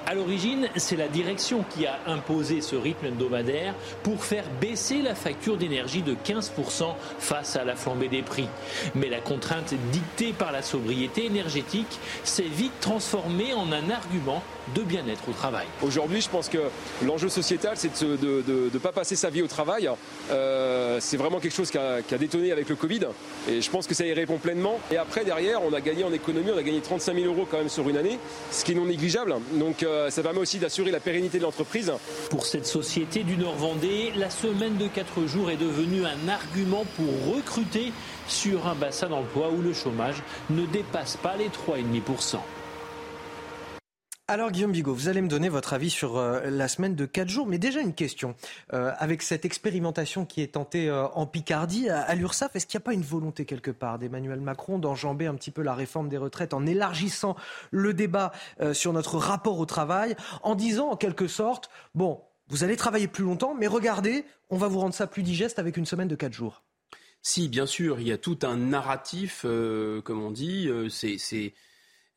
À 0.06 0.14
l'origine, 0.14 0.68
c'est 0.76 0.96
la 0.96 1.08
direction 1.08 1.64
qui 1.68 1.86
a 1.86 1.98
imposé 2.06 2.62
ce 2.62 2.76
rythme 2.76 3.06
hebdomadaire 3.06 3.74
pour 4.02 4.24
faire 4.24 4.44
baisser 4.58 5.02
la 5.02 5.14
facture 5.14 5.58
d'énergie 5.58 6.00
de 6.00 6.14
15% 6.14 6.94
face 7.18 7.56
à 7.56 7.64
la 7.64 7.76
flambée 7.76 8.08
des 8.08 8.22
prix. 8.22 8.48
Mais 8.94 9.10
la 9.10 9.20
contrainte 9.20 9.74
dictée 9.92 10.32
par 10.32 10.50
la 10.50 10.62
sobriété 10.62 11.26
énergétique 11.26 11.98
s'est 12.24 12.42
vite 12.42 12.72
transformée 12.80 13.52
en 13.52 13.70
un 13.70 13.90
argument 13.90 14.42
de 14.74 14.82
bien-être 14.82 15.28
au 15.28 15.32
travail. 15.32 15.66
Aujourd'hui, 15.82 16.20
je 16.20 16.28
pense 16.28 16.48
que 16.48 16.58
l'enjeu 17.04 17.28
sociétal, 17.28 17.72
c'est 17.76 18.02
de 18.02 18.67
ne 18.72 18.78
pas 18.78 18.92
passer 18.92 19.16
sa 19.16 19.30
vie 19.30 19.42
au 19.42 19.46
travail. 19.46 19.88
Euh, 20.30 20.98
c'est 21.00 21.16
vraiment 21.16 21.40
quelque 21.40 21.54
chose 21.54 21.70
qui 21.70 21.78
a, 21.78 22.02
qui 22.02 22.14
a, 22.14 22.18
détonné 22.18 22.52
avec 22.52 22.68
le 22.68 22.76
Covid. 22.76 23.00
Et 23.48 23.60
je 23.60 23.70
pense 23.70 23.86
que 23.86 23.94
ça 23.94 24.06
y 24.06 24.12
répond 24.12 24.38
pleinement. 24.38 24.78
Et 24.90 24.96
après, 24.96 25.24
derrière, 25.24 25.62
on 25.62 25.72
a 25.72 25.80
gagné 25.80 26.04
en 26.04 26.12
économie, 26.12 26.50
on 26.54 26.58
a 26.58 26.62
gagné 26.62 26.80
35 26.80 27.14
000 27.14 27.26
euros 27.26 27.46
quand 27.50 27.58
même 27.58 27.68
sur 27.68 27.88
une 27.88 27.96
année, 27.96 28.18
ce 28.50 28.64
qui 28.64 28.72
est 28.72 28.74
non 28.74 28.86
négligeable. 28.86 29.34
Donc 29.52 29.82
euh, 29.82 30.10
ça 30.10 30.22
permet 30.22 30.40
aussi 30.40 30.58
d'assurer 30.58 30.90
la 30.90 31.00
pérennité 31.00 31.38
de 31.38 31.44
l'entreprise. 31.44 31.92
Pour 32.30 32.46
cette 32.46 32.66
société 32.66 33.24
du 33.24 33.36
Nord-Vendée, 33.36 34.12
la 34.16 34.30
semaine 34.30 34.76
de 34.76 34.86
4 34.86 35.26
jours 35.26 35.50
est 35.50 35.56
devenue 35.56 36.04
un 36.04 36.28
argument 36.28 36.84
pour 36.96 37.34
recruter 37.34 37.92
sur 38.26 38.66
un 38.66 38.74
bassin 38.74 39.08
d'emploi 39.08 39.50
où 39.50 39.62
le 39.62 39.72
chômage 39.72 40.22
ne 40.50 40.66
dépasse 40.66 41.16
pas 41.16 41.36
les 41.36 41.48
3,5%. 41.48 42.38
Alors 44.30 44.50
Guillaume 44.50 44.72
Bigot, 44.72 44.92
vous 44.92 45.08
allez 45.08 45.22
me 45.22 45.28
donner 45.28 45.48
votre 45.48 45.72
avis 45.72 45.88
sur 45.88 46.18
euh, 46.18 46.50
la 46.50 46.68
semaine 46.68 46.94
de 46.94 47.06
4 47.06 47.30
jours, 47.30 47.46
mais 47.46 47.56
déjà 47.56 47.80
une 47.80 47.94
question. 47.94 48.34
Euh, 48.74 48.92
avec 48.98 49.22
cette 49.22 49.46
expérimentation 49.46 50.26
qui 50.26 50.42
est 50.42 50.52
tentée 50.52 50.90
euh, 50.90 51.08
en 51.14 51.24
Picardie, 51.24 51.88
à, 51.88 52.02
à 52.02 52.14
est-ce 52.14 52.66
qu'il 52.66 52.78
n'y 52.78 52.82
a 52.82 52.84
pas 52.84 52.92
une 52.92 53.00
volonté 53.00 53.46
quelque 53.46 53.70
part 53.70 53.98
d'Emmanuel 53.98 54.42
Macron 54.42 54.78
d'enjamber 54.78 55.24
un 55.24 55.34
petit 55.34 55.50
peu 55.50 55.62
la 55.62 55.72
réforme 55.72 56.10
des 56.10 56.18
retraites 56.18 56.52
en 56.52 56.66
élargissant 56.66 57.36
le 57.70 57.94
débat 57.94 58.32
sur 58.74 58.92
notre 58.92 59.16
rapport 59.16 59.58
au 59.58 59.64
travail, 59.64 60.14
en 60.42 60.54
disant 60.54 60.90
en 60.90 60.96
quelque 60.96 61.26
sorte, 61.26 61.70
bon, 61.94 62.20
vous 62.48 62.64
allez 62.64 62.76
travailler 62.76 63.08
plus 63.08 63.24
longtemps, 63.24 63.54
mais 63.54 63.66
regardez, 63.66 64.26
on 64.50 64.58
va 64.58 64.68
vous 64.68 64.80
rendre 64.80 64.94
ça 64.94 65.06
plus 65.06 65.22
digeste 65.22 65.58
avec 65.58 65.78
une 65.78 65.86
semaine 65.86 66.08
de 66.08 66.16
4 66.16 66.34
jours? 66.34 66.64
Si, 67.22 67.48
bien 67.48 67.64
sûr, 67.64 67.98
il 67.98 68.08
y 68.08 68.12
a 68.12 68.18
tout 68.18 68.40
un 68.42 68.58
narratif, 68.58 69.46
comme 70.04 70.22
on 70.22 70.30
dit, 70.30 70.68
c'est 70.90 71.54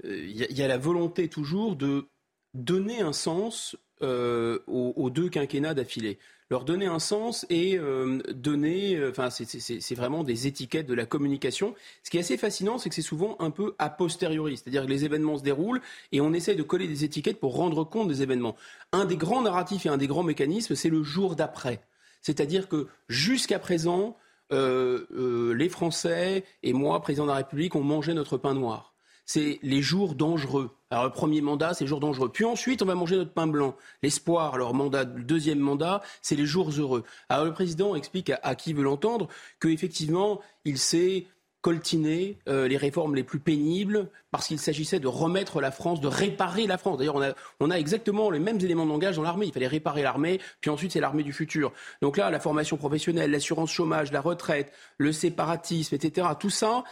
il 0.03 0.09
euh, 0.09 0.51
y, 0.51 0.63
a 0.63 0.67
la 0.67 0.77
volonté 0.77 1.27
toujours 1.27 1.75
de 1.75 2.07
donner 2.53 3.01
un 3.01 3.13
sens 3.13 3.75
euh, 4.01 4.59
aux, 4.67 5.09
deux 5.09 5.29
quinquennats 5.29 5.73
d'affilée. 5.73 6.17
Leur 6.49 6.65
donner 6.65 6.85
un 6.85 6.99
sens 6.99 7.45
et 7.49 7.77
euh, 7.77 8.19
donner, 8.33 9.01
enfin, 9.07 9.29
c'est 9.29 9.95
vraiment 9.95 10.23
des 10.25 10.47
étiquettes 10.47 10.87
de 10.87 10.93
la 10.93 11.05
communication. 11.05 11.75
Ce 12.03 12.09
qui 12.09 12.17
est 12.17 12.21
assez 12.21 12.37
fascinant, 12.37 12.77
c'est 12.77 12.89
que 12.89 12.95
c'est 12.95 13.01
souvent 13.01 13.37
un 13.39 13.51
peu 13.51 13.73
a 13.79 13.89
posteriori, 13.89 14.57
c'est-à-dire 14.57 14.85
que 14.85 14.89
les 14.89 15.05
événements 15.05 15.37
se 15.37 15.43
déroulent 15.43 15.81
et 16.11 16.19
on 16.19 16.33
essaye 16.33 16.57
de 16.57 16.63
coller 16.63 16.87
des 16.87 17.05
étiquettes 17.05 17.39
pour 17.39 17.55
rendre 17.55 17.85
compte 17.85 18.09
des 18.09 18.21
événements. 18.21 18.57
Un 18.91 19.05
des 19.05 19.15
grands 19.15 19.41
narratifs 19.41 19.85
et 19.85 19.89
un 19.89 19.97
des 19.97 20.07
grands 20.07 20.23
mécanismes, 20.23 20.75
c'est 20.75 20.89
le 20.89 21.03
jour 21.03 21.37
d'après. 21.37 21.81
C'est-à-dire 22.21 22.67
que 22.67 22.87
jusqu'à 23.07 23.59
présent, 23.59 24.17
les 24.51 25.69
Français 25.69 26.43
et 26.63 26.73
moi, 26.73 27.01
président 27.01 27.23
de 27.23 27.29
la 27.29 27.37
République, 27.37 27.75
on 27.75 27.83
mangeait 27.83 28.13
notre 28.13 28.37
pain 28.37 28.53
noir 28.53 28.90
c'est 29.31 29.59
les 29.63 29.81
jours 29.81 30.13
dangereux. 30.13 30.71
Alors 30.89 31.05
le 31.05 31.09
premier 31.09 31.39
mandat, 31.39 31.73
c'est 31.73 31.85
les 31.85 31.87
jours 31.87 32.01
dangereux. 32.01 32.27
Puis 32.27 32.43
ensuite, 32.43 32.81
on 32.81 32.85
va 32.85 32.95
manger 32.95 33.15
notre 33.15 33.31
pain 33.31 33.47
blanc. 33.47 33.77
L'espoir, 34.03 34.55
alors 34.55 34.73
mandat, 34.73 35.05
le 35.05 35.23
deuxième 35.23 35.59
mandat, 35.59 36.01
c'est 36.21 36.35
les 36.35 36.45
jours 36.45 36.69
heureux. 36.77 37.05
Alors 37.29 37.45
le 37.45 37.53
président 37.53 37.95
explique 37.95 38.29
à, 38.43 38.55
qui 38.55 38.73
veut 38.73 38.83
l'entendre 38.83 39.29
qu'effectivement, 39.61 40.41
il 40.65 40.77
s'est 40.77 41.27
coltiné 41.61 42.39
euh, 42.49 42.67
les 42.67 42.75
réformes 42.75 43.15
les 43.15 43.23
plus 43.23 43.39
pénibles 43.39 44.09
parce 44.31 44.47
qu'il 44.47 44.59
s'agissait 44.59 44.99
de 44.99 45.07
remettre 45.07 45.61
la 45.61 45.71
France, 45.71 46.01
de 46.01 46.07
réparer 46.09 46.67
la 46.67 46.77
France. 46.77 46.97
D'ailleurs, 46.97 47.15
on 47.15 47.21
a, 47.21 47.31
on 47.61 47.71
a 47.71 47.75
exactement 47.75 48.31
les 48.31 48.39
mêmes 48.39 48.59
éléments 48.59 48.83
de 48.83 48.91
langage 48.91 49.15
dans 49.15 49.21
l'armée. 49.21 49.45
Il 49.45 49.53
fallait 49.53 49.67
réparer 49.67 50.01
l'armée, 50.01 50.41
puis 50.59 50.69
ensuite 50.69 50.91
c'est 50.91 50.99
l'armée 50.99 51.23
du 51.23 51.31
futur. 51.31 51.71
Donc 52.01 52.17
là, 52.17 52.31
la 52.31 52.39
formation 52.41 52.75
professionnelle, 52.75 53.31
l'assurance 53.31 53.71
chômage, 53.71 54.11
la 54.11 54.19
retraite, 54.19 54.73
le 54.97 55.13
séparatisme, 55.13 55.95
etc., 55.95 56.27
tout 56.37 56.49
ça, 56.49 56.83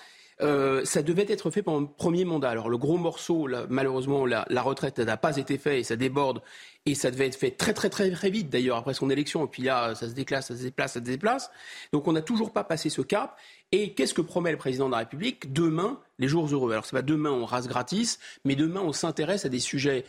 euh, 0.42 0.86
ça 0.86 1.02
devait 1.02 1.26
être 1.28 1.52
fait 1.52 1.62
pendant 1.62 1.82
le 1.82 1.88
premier 1.88 2.24
mandat. 2.24 2.50
Alors 2.50 2.70
le 2.70 2.78
gros 2.78 2.98
morceau, 2.98 3.48
malheureusement, 3.70 4.26
la, 4.26 4.46
retraite 4.62 5.00
n'a 5.00 5.18
pas 5.18 5.38
été 5.38 5.58
fait 5.58 5.80
et 5.80 5.84
ça 5.84 5.96
déborde. 5.96 6.42
Et 6.86 6.96
ça 6.96 7.12
devait 7.12 7.28
être 7.28 7.36
fait 7.36 7.52
très 7.52 7.74
très 7.74 7.90
très 7.90 8.10
très 8.10 8.30
vite 8.30 8.50
d'ailleurs 8.50 8.78
après 8.78 8.94
son 8.94 9.10
élection. 9.10 9.46
Et 9.46 9.50
puis 9.50 9.64
là, 9.64 9.96
ça 9.96 10.08
se 10.08 10.14
déclasse, 10.14 10.48
ça 10.48 10.56
se 10.56 10.64
déplace, 10.64 10.94
ça 10.94 11.00
se 11.00 11.06
déplace. 11.06 11.52
Donc 11.92 12.08
on 12.08 12.14
n'a 12.14 12.22
toujours 12.22 12.54
pas 12.54 12.64
passé 12.64 12.90
ce 12.90 13.02
cap. 13.02 13.38
Et 13.72 13.94
qu'est-ce 13.94 14.14
que 14.14 14.22
promet 14.22 14.52
le 14.52 14.58
président 14.58 14.88
de 14.88 14.94
la 14.94 15.00
République? 15.00 15.52
Demain, 15.52 16.00
les 16.20 16.28
jours 16.28 16.48
heureux. 16.48 16.72
Alors 16.72 16.86
c'est 16.86 16.96
pas 16.96 17.02
demain 17.02 17.32
on 17.32 17.46
rase 17.46 17.68
gratis, 17.68 18.20
mais 18.46 18.56
demain 18.56 18.82
on 18.82 18.94
s'intéresse 18.94 19.46
à 19.46 19.50
des 19.50 19.60
sujets 19.60 20.06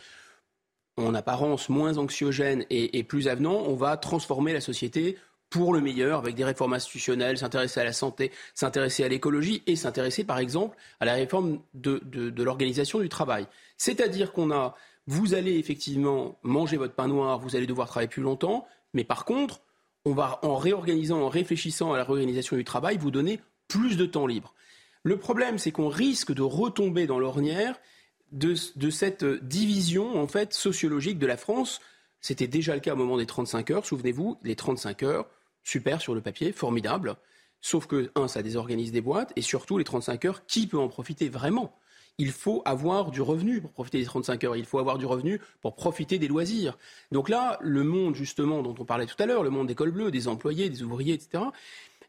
en 0.97 1.13
apparence 1.13 1.69
moins 1.69 1.97
anxiogènes 1.97 2.65
et 2.69 3.03
plus 3.03 3.27
avenants. 3.27 3.63
On 3.65 3.75
va 3.75 3.97
transformer 3.97 4.53
la 4.53 4.61
société 4.61 5.17
pour 5.51 5.73
le 5.73 5.81
meilleur, 5.81 6.19
avec 6.19 6.33
des 6.33 6.45
réformes 6.45 6.73
institutionnelles, 6.73 7.37
s'intéresser 7.37 7.81
à 7.81 7.83
la 7.83 7.93
santé, 7.93 8.31
s'intéresser 8.55 9.03
à 9.03 9.09
l'écologie 9.09 9.61
et 9.67 9.75
s'intéresser 9.75 10.23
par 10.23 10.39
exemple 10.39 10.77
à 10.99 11.05
la 11.05 11.13
réforme 11.13 11.59
de, 11.73 12.01
de 12.03 12.43
l'organisation 12.43 12.99
du 12.99 13.09
travail. 13.09 13.45
C'est-à-dire 13.77 14.31
qu'on 14.31 14.49
a, 14.51 14.75
vous 15.07 15.33
allez 15.33 15.57
effectivement 15.57 16.39
manger 16.41 16.77
votre 16.77 16.93
pain 16.93 17.09
noir, 17.09 17.37
vous 17.37 17.55
allez 17.55 17.67
devoir 17.67 17.89
travailler 17.89 18.07
plus 18.07 18.23
longtemps, 18.23 18.65
mais 18.93 19.03
par 19.03 19.25
contre, 19.25 19.61
on 20.05 20.13
va 20.13 20.39
en 20.41 20.55
réorganisant, 20.55 21.21
en 21.21 21.29
réfléchissant 21.29 21.93
à 21.93 21.97
la 21.97 22.05
réorganisation 22.05 22.55
du 22.55 22.63
travail, 22.63 22.97
vous 22.97 23.11
donner 23.11 23.41
plus 23.67 23.97
de 23.97 24.05
temps 24.05 24.27
libre. 24.27 24.53
Le 25.03 25.17
problème, 25.17 25.57
c'est 25.57 25.71
qu'on 25.71 25.89
risque 25.89 26.33
de 26.33 26.41
retomber 26.41 27.07
dans 27.07 27.19
l'ornière 27.19 27.79
de, 28.31 28.55
de, 28.77 28.89
cette 28.89 29.25
division 29.25 30.21
en 30.21 30.27
fait 30.27 30.53
sociologique 30.53 31.19
de 31.19 31.27
la 31.27 31.37
France. 31.37 31.81
C'était 32.21 32.47
déjà 32.47 32.73
le 32.73 32.81
cas 32.81 32.93
au 32.93 32.97
moment 32.97 33.17
des 33.17 33.25
35 33.25 33.71
heures, 33.71 33.85
souvenez-vous, 33.85 34.37
les 34.43 34.55
35 34.55 35.03
heures, 35.03 35.27
super 35.63 36.01
sur 36.01 36.15
le 36.15 36.21
papier, 36.21 36.51
formidable. 36.51 37.15
Sauf 37.61 37.85
que, 37.85 38.11
un, 38.15 38.27
ça 38.27 38.41
désorganise 38.41 38.91
des 38.91 39.01
boîtes, 39.01 39.33
et 39.35 39.41
surtout, 39.41 39.77
les 39.77 39.83
35 39.83 40.25
heures, 40.25 40.45
qui 40.45 40.67
peut 40.67 40.79
en 40.79 40.87
profiter 40.87 41.29
vraiment? 41.29 41.77
Il 42.17 42.31
faut 42.31 42.61
avoir 42.65 43.11
du 43.11 43.21
revenu 43.21 43.61
pour 43.61 43.71
profiter 43.71 43.99
des 43.99 44.05
35 44.05 44.43
heures. 44.43 44.55
Il 44.55 44.65
faut 44.65 44.79
avoir 44.79 44.97
du 44.97 45.05
revenu 45.05 45.39
pour 45.61 45.75
profiter 45.75 46.19
des 46.19 46.27
loisirs. 46.27 46.77
Donc 47.11 47.29
là, 47.29 47.57
le 47.61 47.83
monde, 47.83 48.15
justement, 48.15 48.61
dont 48.61 48.75
on 48.77 48.85
parlait 48.85 49.05
tout 49.05 49.15
à 49.17 49.25
l'heure, 49.25 49.43
le 49.43 49.49
monde 49.49 49.67
des 49.67 49.75
cols 49.75 49.91
bleus, 49.91 50.11
des 50.11 50.27
employés, 50.27 50.69
des 50.69 50.83
ouvriers, 50.83 51.13
etc., 51.13 51.45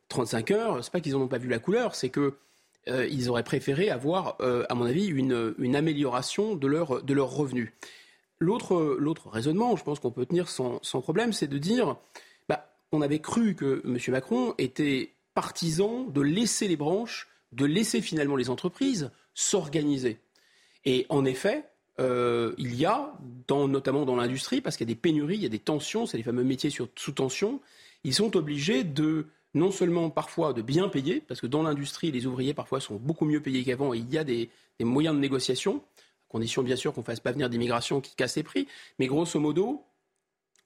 35 0.08 0.50
heures, 0.50 0.84
c'est 0.84 0.92
pas 0.92 1.00
qu'ils 1.00 1.12
n'en 1.12 1.22
ont 1.22 1.28
pas 1.28 1.38
vu 1.38 1.48
la 1.48 1.58
couleur, 1.58 1.94
c'est 1.94 2.10
qu'ils 2.10 2.32
euh, 2.88 3.28
auraient 3.28 3.44
préféré 3.44 3.88
avoir, 3.88 4.36
euh, 4.40 4.64
à 4.68 4.74
mon 4.74 4.84
avis, 4.84 5.06
une, 5.06 5.76
amélioration 5.76 6.56
de 6.56 6.66
leur, 6.66 7.02
de 7.02 7.18
revenus. 7.18 7.72
L'autre, 8.38 9.28
raisonnement, 9.30 9.76
je 9.76 9.84
pense 9.84 10.00
qu'on 10.00 10.10
peut 10.10 10.26
tenir 10.26 10.48
sans, 10.48 10.78
sans 10.82 11.00
problème, 11.00 11.32
c'est 11.32 11.46
de 11.46 11.58
dire 11.58 11.96
on 12.92 13.02
avait 13.02 13.20
cru 13.20 13.54
que 13.54 13.82
M. 13.84 13.98
Macron 14.08 14.54
était 14.58 15.12
partisan 15.34 16.04
de 16.04 16.20
laisser 16.20 16.68
les 16.68 16.76
branches, 16.76 17.28
de 17.52 17.64
laisser 17.64 18.00
finalement 18.00 18.36
les 18.36 18.50
entreprises 18.50 19.10
s'organiser. 19.34 20.18
Et 20.84 21.06
en 21.08 21.24
effet, 21.24 21.64
euh, 22.00 22.54
il 22.58 22.74
y 22.74 22.84
a, 22.84 23.14
notamment 23.50 24.04
dans 24.04 24.16
l'industrie, 24.16 24.60
parce 24.60 24.76
qu'il 24.76 24.88
y 24.88 24.90
a 24.90 24.94
des 24.94 25.00
pénuries, 25.00 25.36
il 25.36 25.42
y 25.42 25.46
a 25.46 25.50
des 25.50 25.58
tensions, 25.58 26.06
c'est 26.06 26.16
les 26.16 26.22
fameux 26.22 26.44
métiers 26.44 26.70
sous 26.70 27.12
tension, 27.12 27.60
ils 28.04 28.14
sont 28.14 28.36
obligés 28.36 28.84
de 28.84 29.26
non 29.54 29.70
seulement 29.70 30.08
parfois 30.08 30.52
de 30.52 30.62
bien 30.62 30.88
payer, 30.88 31.20
parce 31.20 31.40
que 31.40 31.46
dans 31.46 31.62
l'industrie, 31.62 32.10
les 32.10 32.26
ouvriers 32.26 32.54
parfois 32.54 32.80
sont 32.80 32.96
beaucoup 32.96 33.26
mieux 33.26 33.40
payés 33.40 33.64
qu'avant, 33.64 33.92
et 33.92 33.98
il 33.98 34.12
y 34.12 34.18
a 34.18 34.24
des, 34.24 34.48
moyens 34.80 35.14
de 35.14 35.20
négociation, 35.20 35.76
à 35.76 36.32
condition 36.32 36.62
bien 36.62 36.76
sûr 36.76 36.92
qu'on 36.92 37.02
ne 37.02 37.06
fasse 37.06 37.20
pas 37.20 37.32
venir 37.32 37.48
d'immigration 37.48 38.00
qui 38.00 38.16
casse 38.16 38.36
les 38.36 38.42
prix, 38.42 38.66
mais 38.98 39.06
grosso 39.06 39.38
modo, 39.38 39.84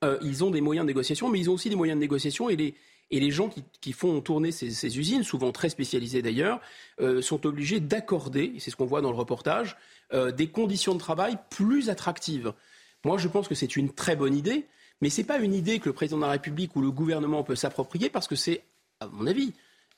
euh, 0.05 0.19
ils 0.23 0.45
ont 0.45 0.51
des 0.51 0.61
moyens 0.61 0.85
de 0.85 0.89
négociation, 0.89 1.29
mais 1.29 1.39
ils 1.39 1.51
ont 1.51 1.55
aussi 1.55 1.71
des 1.71 1.77
moyens 1.77 1.97
de 1.97 2.01
négociation 2.01 2.51
et 2.51 2.57
les, 2.57 2.75
et 3.11 3.21
les 3.21 3.31
gens 3.31 3.49
qui, 3.81 3.93
font 3.93 4.21
tourner 4.21 4.53
ces, 4.53 4.99
usines, 4.99 5.23
souvent 5.23 5.53
très 5.53 5.69
spécialisées 5.69 6.23
d'ailleurs, 6.23 6.61
euh, 7.01 7.23
sont 7.23 7.47
obligés 7.47 7.81
d'accorder, 7.81 8.55
c'est 8.59 8.71
ce 8.71 8.77
qu'on 8.77 8.85
voit 8.85 9.01
dans 9.01 9.11
le 9.11 9.17
reportage, 9.17 9.77
euh, 10.13 10.33
des 10.33 10.49
conditions 10.49 10.95
de 10.95 10.99
travail 10.99 11.39
plus 11.51 11.89
attractives. 11.89 12.53
Moi, 13.05 13.17
je 13.17 13.29
pense 13.29 13.49
que 13.49 13.55
c'est 13.55 13.77
une 13.77 13.93
très 13.93 14.17
bonne 14.17 14.35
idée, 14.35 14.67
mais 15.01 15.09
ce 15.09 15.21
n'est 15.21 15.27
pas 15.27 15.39
une 15.39 15.55
idée 15.55 15.79
que 15.79 15.89
le 15.89 15.95
président 15.95 16.19
de 16.19 16.23
la 16.23 16.31
République 16.31 16.77
ou 16.77 16.81
le 16.81 16.91
gouvernement 16.91 17.43
peut 17.43 17.57
s'approprier 17.57 18.11
parce 18.11 18.29
que 18.29 18.37
c'est, 18.37 18.63
à 19.01 19.07
mon 19.07 19.27
avis, 19.27 19.53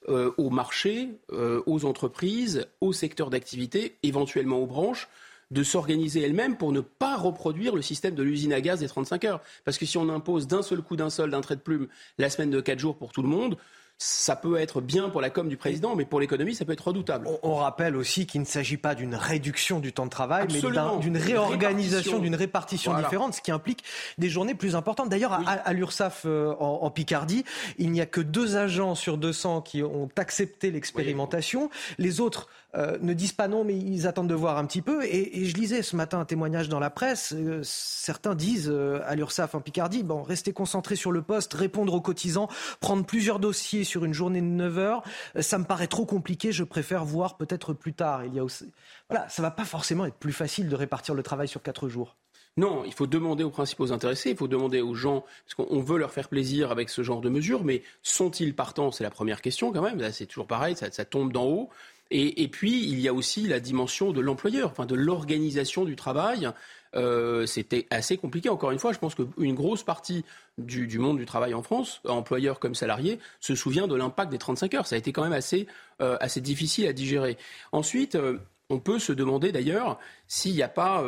au 0.06 0.48
marché, 0.48 1.08
aux 1.30 1.84
entreprises, 1.84 2.66
aux 2.80 2.92
secteurs 2.92 3.30
d'activité, 3.30 3.96
éventuellement 4.02 4.58
aux 4.58 4.66
branches, 4.66 5.08
de 5.50 5.62
s'organiser 5.62 6.22
elle-même 6.22 6.56
pour 6.56 6.72
ne 6.72 6.80
pas 6.80 7.16
reproduire 7.16 7.74
le 7.74 7.82
système 7.82 8.14
de 8.14 8.22
l'usine 8.22 8.52
à 8.52 8.60
gaz 8.60 8.80
des 8.80 8.88
35 8.88 9.24
heures. 9.24 9.40
Parce 9.64 9.78
que 9.78 9.86
si 9.86 9.98
on 9.98 10.08
impose 10.08 10.46
d'un 10.46 10.62
seul 10.62 10.82
coup, 10.82 10.96
d'un 10.96 11.10
seul, 11.10 11.30
d'un 11.30 11.40
trait 11.40 11.56
de 11.56 11.60
plume, 11.60 11.88
la 12.18 12.30
semaine 12.30 12.50
de 12.50 12.60
4 12.60 12.78
jours 12.78 12.96
pour 12.96 13.12
tout 13.12 13.22
le 13.22 13.28
monde, 13.28 13.56
ça 14.00 14.36
peut 14.36 14.56
être 14.56 14.80
bien 14.80 15.08
pour 15.08 15.20
la 15.20 15.28
com 15.28 15.48
du 15.48 15.56
président, 15.56 15.96
mais 15.96 16.04
pour 16.04 16.20
l'économie, 16.20 16.54
ça 16.54 16.64
peut 16.64 16.72
être 16.72 16.86
redoutable. 16.86 17.28
On, 17.42 17.56
rappelle 17.56 17.96
aussi 17.96 18.26
qu'il 18.26 18.40
ne 18.40 18.46
s'agit 18.46 18.76
pas 18.76 18.94
d'une 18.94 19.16
réduction 19.16 19.80
du 19.80 19.92
temps 19.92 20.04
de 20.04 20.10
travail, 20.10 20.46
mais 20.52 20.60
d'une 21.00 21.16
réorganisation, 21.16 22.20
d'une 22.20 22.36
répartition, 22.36 22.96
différente, 22.96 23.34
ce 23.34 23.40
qui 23.40 23.50
implique 23.50 23.82
des 24.16 24.30
journées 24.30 24.54
plus 24.54 24.76
importantes. 24.76 25.08
D'ailleurs, 25.08 25.32
à, 25.32 25.72
l'URSSAF 25.72 26.22
euh, 26.26 26.54
en, 26.60 26.88
Picardie, 26.90 27.44
il 27.78 27.90
n'y 27.90 28.00
a 28.00 28.06
que 28.06 28.20
deux 28.20 28.56
agents 28.56 28.94
sur 28.94 29.18
200 29.18 29.62
qui 29.62 29.82
ont 29.82 30.08
accepté 30.16 30.70
l'expérimentation. 30.70 31.68
Les 31.98 32.20
autres 32.20 32.48
euh, 32.76 32.98
ne 33.00 33.14
disent 33.14 33.32
pas 33.32 33.48
non, 33.48 33.64
mais 33.64 33.76
ils 33.76 34.06
attendent 34.06 34.28
de 34.28 34.34
voir 34.34 34.58
un 34.58 34.66
petit 34.66 34.82
peu. 34.82 35.04
Et, 35.04 35.46
je 35.46 35.54
lisais 35.54 35.82
ce 35.82 35.96
matin 35.96 36.20
un 36.20 36.24
témoignage 36.24 36.68
dans 36.68 36.78
la 36.78 36.90
presse. 36.90 37.32
Euh, 37.34 37.60
certains 37.62 38.34
disent 38.34 38.68
euh, 38.70 39.00
à 39.06 39.14
l'URSSAF 39.14 39.54
en 39.54 39.60
Picardie, 39.60 40.02
bon, 40.02 40.22
rester 40.22 40.52
concentré 40.52 40.94
sur 40.94 41.10
le 41.10 41.22
poste, 41.22 41.54
répondre 41.54 41.94
aux 41.94 42.00
cotisants, 42.00 42.48
prendre 42.80 43.06
plusieurs 43.06 43.38
dossiers 43.38 43.84
sur 43.84 44.04
une 44.04 44.12
journée 44.12 44.42
de 44.42 44.46
9 44.46 44.78
heures, 44.78 45.02
ça 45.40 45.58
me 45.58 45.64
paraît 45.64 45.86
trop 45.86 46.04
compliqué. 46.04 46.52
Je 46.52 46.64
préfère 46.64 47.04
voir 47.04 47.38
peut-être 47.38 47.72
plus 47.72 47.94
tard. 47.94 48.24
Il 48.26 48.34
y 48.34 48.38
a 48.38 48.44
aussi... 48.44 48.70
Voilà, 49.08 49.28
ça 49.28 49.40
va 49.40 49.50
pas 49.50 49.64
forcément 49.64 50.04
être 50.04 50.16
plus 50.16 50.32
facile 50.32 50.68
de 50.68 50.76
répartir 50.76 51.14
le 51.14 51.22
travail 51.22 51.48
sur 51.48 51.62
quatre 51.62 51.88
jours. 51.88 52.16
Non, 52.58 52.82
il 52.84 52.92
faut 52.92 53.06
demander 53.06 53.44
aux 53.44 53.50
principaux 53.50 53.92
intéressés, 53.92 54.30
il 54.30 54.36
faut 54.36 54.48
demander 54.48 54.80
aux 54.80 54.94
gens, 54.94 55.24
parce 55.44 55.54
qu'on 55.54 55.80
veut 55.80 55.96
leur 55.96 56.10
faire 56.10 56.28
plaisir 56.28 56.72
avec 56.72 56.90
ce 56.90 57.04
genre 57.04 57.20
de 57.20 57.28
mesures, 57.28 57.62
mais 57.62 57.84
sont-ils 58.02 58.52
partants? 58.52 58.90
C'est 58.90 59.04
la 59.04 59.10
première 59.10 59.42
question 59.42 59.72
quand 59.72 59.80
même. 59.80 60.10
c'est 60.10 60.26
toujours 60.26 60.48
pareil, 60.48 60.74
ça 60.74 61.04
tombe 61.04 61.32
d'en 61.32 61.44
haut. 61.44 61.70
Et, 62.10 62.48
puis, 62.48 62.88
il 62.88 63.00
y 63.00 63.08
a 63.08 63.12
aussi 63.12 63.46
la 63.46 63.60
dimension 63.60 64.12
de 64.12 64.20
l'employeur, 64.22 64.70
enfin 64.70 64.86
de 64.86 64.94
l'organisation 64.94 65.84
du 65.84 65.94
travail. 65.94 66.50
Euh, 66.96 67.44
c'était 67.44 67.86
assez 67.90 68.16
compliqué. 68.16 68.48
Encore 68.48 68.70
une 68.70 68.78
fois, 68.78 68.94
je 68.94 68.98
pense 68.98 69.14
qu'une 69.14 69.54
grosse 69.54 69.82
partie 69.82 70.24
du, 70.56 70.98
monde 70.98 71.18
du 71.18 71.26
travail 71.26 71.52
en 71.52 71.62
France, 71.62 72.00
employeurs 72.06 72.60
comme 72.60 72.74
salariés, 72.74 73.18
se 73.40 73.54
souvient 73.54 73.86
de 73.86 73.94
l'impact 73.94 74.30
des 74.30 74.38
35 74.38 74.74
heures. 74.74 74.86
Ça 74.86 74.94
a 74.94 74.98
été 74.98 75.12
quand 75.12 75.22
même 75.22 75.34
assez, 75.34 75.66
euh, 76.00 76.16
assez 76.20 76.40
difficile 76.40 76.86
à 76.86 76.94
digérer. 76.94 77.36
Ensuite, 77.72 78.14
euh, 78.14 78.38
on 78.70 78.78
peut 78.78 78.98
se 78.98 79.12
demander 79.12 79.52
d'ailleurs 79.52 79.98
s'il 80.28 80.54
n'y 80.54 80.62
a 80.62 80.68
pas, 80.68 81.04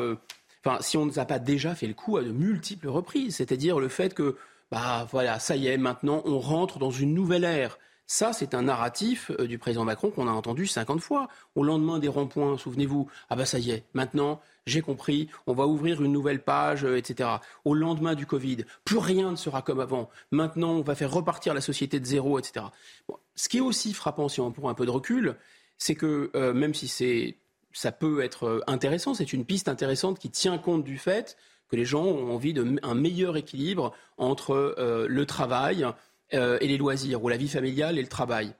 enfin, 0.64 0.82
si 0.82 0.98
on 0.98 1.06
ne 1.06 1.18
a 1.18 1.24
pas 1.24 1.38
déjà 1.38 1.74
fait 1.74 1.86
le 1.86 1.94
coup 1.94 2.18
à 2.18 2.22
de 2.22 2.30
multiples 2.30 2.88
reprises. 2.88 3.36
C'est-à-dire 3.36 3.80
le 3.80 3.88
fait 3.88 4.12
que, 4.12 4.36
bah 4.70 5.08
voilà, 5.10 5.38
ça 5.38 5.56
y 5.56 5.66
est, 5.66 5.78
maintenant, 5.78 6.22
on 6.26 6.40
rentre 6.40 6.78
dans 6.78 6.90
une 6.90 7.14
nouvelle 7.14 7.44
ère. 7.44 7.78
Ça, 8.12 8.32
c'est 8.32 8.54
un 8.54 8.62
narratif 8.62 9.30
euh, 9.38 9.46
du 9.46 9.56
président 9.56 9.84
Macron 9.84 10.10
qu'on 10.10 10.26
a 10.26 10.32
entendu 10.32 10.66
50 10.66 11.00
fois. 11.00 11.28
Au 11.54 11.62
lendemain 11.62 12.00
des 12.00 12.08
ronds-points, 12.08 12.58
souvenez-vous, 12.58 13.08
ah 13.28 13.36
bah 13.36 13.46
ça 13.46 13.60
y 13.60 13.70
est, 13.70 13.84
maintenant, 13.94 14.40
j'ai 14.66 14.80
compris, 14.80 15.28
on 15.46 15.54
va 15.54 15.68
ouvrir 15.68 16.02
une 16.02 16.10
nouvelle 16.10 16.42
page, 16.42 16.84
euh, 16.84 16.96
etc. 16.96 17.28
Au 17.64 17.72
lendemain 17.72 18.16
du 18.16 18.26
Covid, 18.26 18.64
plus 18.84 18.98
rien 18.98 19.30
ne 19.30 19.36
sera 19.36 19.62
comme 19.62 19.78
avant. 19.78 20.10
Maintenant, 20.32 20.72
on 20.72 20.80
va 20.80 20.96
faire 20.96 21.12
repartir 21.12 21.54
la 21.54 21.60
société 21.60 22.00
de 22.00 22.04
zéro, 22.04 22.36
etc. 22.40 22.66
ce 23.36 23.48
qui 23.48 23.58
est 23.58 23.60
aussi 23.60 23.92
frappant, 23.92 24.28
si 24.28 24.40
on 24.40 24.50
prend 24.50 24.70
un 24.70 24.74
peu 24.74 24.86
de 24.86 24.90
recul, 24.90 25.36
c'est 25.78 25.94
que 25.94 26.32
euh, 26.34 26.52
même 26.52 26.74
si 26.74 26.88
ça 27.72 27.92
peut 27.92 28.24
être 28.24 28.64
intéressant, 28.66 29.14
c'est 29.14 29.32
une 29.32 29.44
piste 29.44 29.68
intéressante 29.68 30.18
qui 30.18 30.30
tient 30.30 30.58
compte 30.58 30.82
du 30.82 30.98
fait 30.98 31.36
que 31.68 31.76
les 31.76 31.84
gens 31.84 32.06
ont 32.06 32.34
envie 32.34 32.54
d'un 32.54 32.94
meilleur 32.94 33.36
équilibre 33.36 33.94
entre 34.18 34.74
le 34.76 35.24
travail, 35.24 35.86
euh, 36.34 36.58
et 36.60 36.68
les 36.68 36.78
loisirs, 36.78 37.22
ou 37.22 37.28
la 37.28 37.36
vie 37.36 37.48
familiale 37.48 37.98
et 37.98 38.02
le 38.02 38.08
travail. 38.08 38.54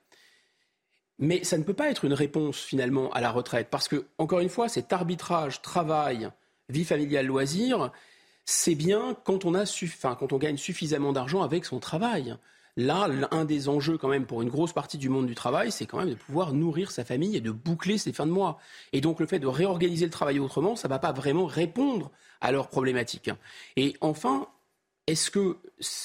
Mais 1.19 1.45
ça 1.45 1.59
ne 1.59 1.65
peut 1.65 1.75
pas 1.75 1.91
être 1.91 2.05
une 2.05 2.15
réponse 2.15 2.59
finalement 2.59 3.11
à 3.13 3.21
la 3.21 3.31
retraite, 3.31 3.69
parce 3.71 3.89
que, 3.89 4.07
encore 4.19 4.41
une 4.41 4.49
fois, 4.49 4.69
cet 4.69 4.93
arbitrage 4.93 5.61
travail, 5.61 6.31
vie 6.69 6.85
familiale, 6.85 7.27
loisirs, 7.27 7.93
c'est 8.45 8.75
bien 8.75 9.17
quand 9.25 9.45
on, 9.45 9.55
a 9.55 9.65
quand 10.19 10.33
on 10.33 10.39
gagne 10.39 10.57
suffisamment 10.57 11.13
d'argent 11.13 11.43
avec 11.43 11.65
son 11.65 11.79
travail. 11.79 12.37
Là, 12.77 13.09
un 13.33 13.45
des 13.45 13.69
enjeux 13.69 13.99
quand 13.99 14.09
même 14.09 14.27
pour 14.27 14.43
une 14.43 14.49
grosse 14.49 14.73
partie 14.73 14.97
du 14.97 15.09
monde 15.09 15.27
du 15.27 15.35
travail, 15.35 15.71
c'est 15.71 15.87
quand 15.87 15.99
même 15.99 16.11
de 16.11 16.15
pouvoir 16.15 16.53
nourrir 16.53 16.91
sa 16.91 17.05
famille 17.05 17.37
et 17.37 17.41
de 17.41 17.51
boucler 17.51 17.99
ses 17.99 18.13
fins 18.13 18.27
de 18.27 18.33
mois. 18.33 18.59
Et 18.93 19.01
donc 19.01 19.21
le 19.21 19.27
fait 19.27 19.39
de 19.39 19.47
réorganiser 19.47 20.07
le 20.07 20.11
travail 20.11 20.39
autrement, 20.39 20.77
ça 20.77 20.89
ne 20.89 20.91
va 20.91 20.99
pas 20.99 21.13
vraiment 21.13 21.47
répondre 21.47 22.11
à 22.41 22.53
leurs 22.53 22.69
problématiques. 22.69 23.31
Et 23.77 23.97
enfin, 24.01 24.47
est-ce 25.07 25.31
que, 25.31 25.57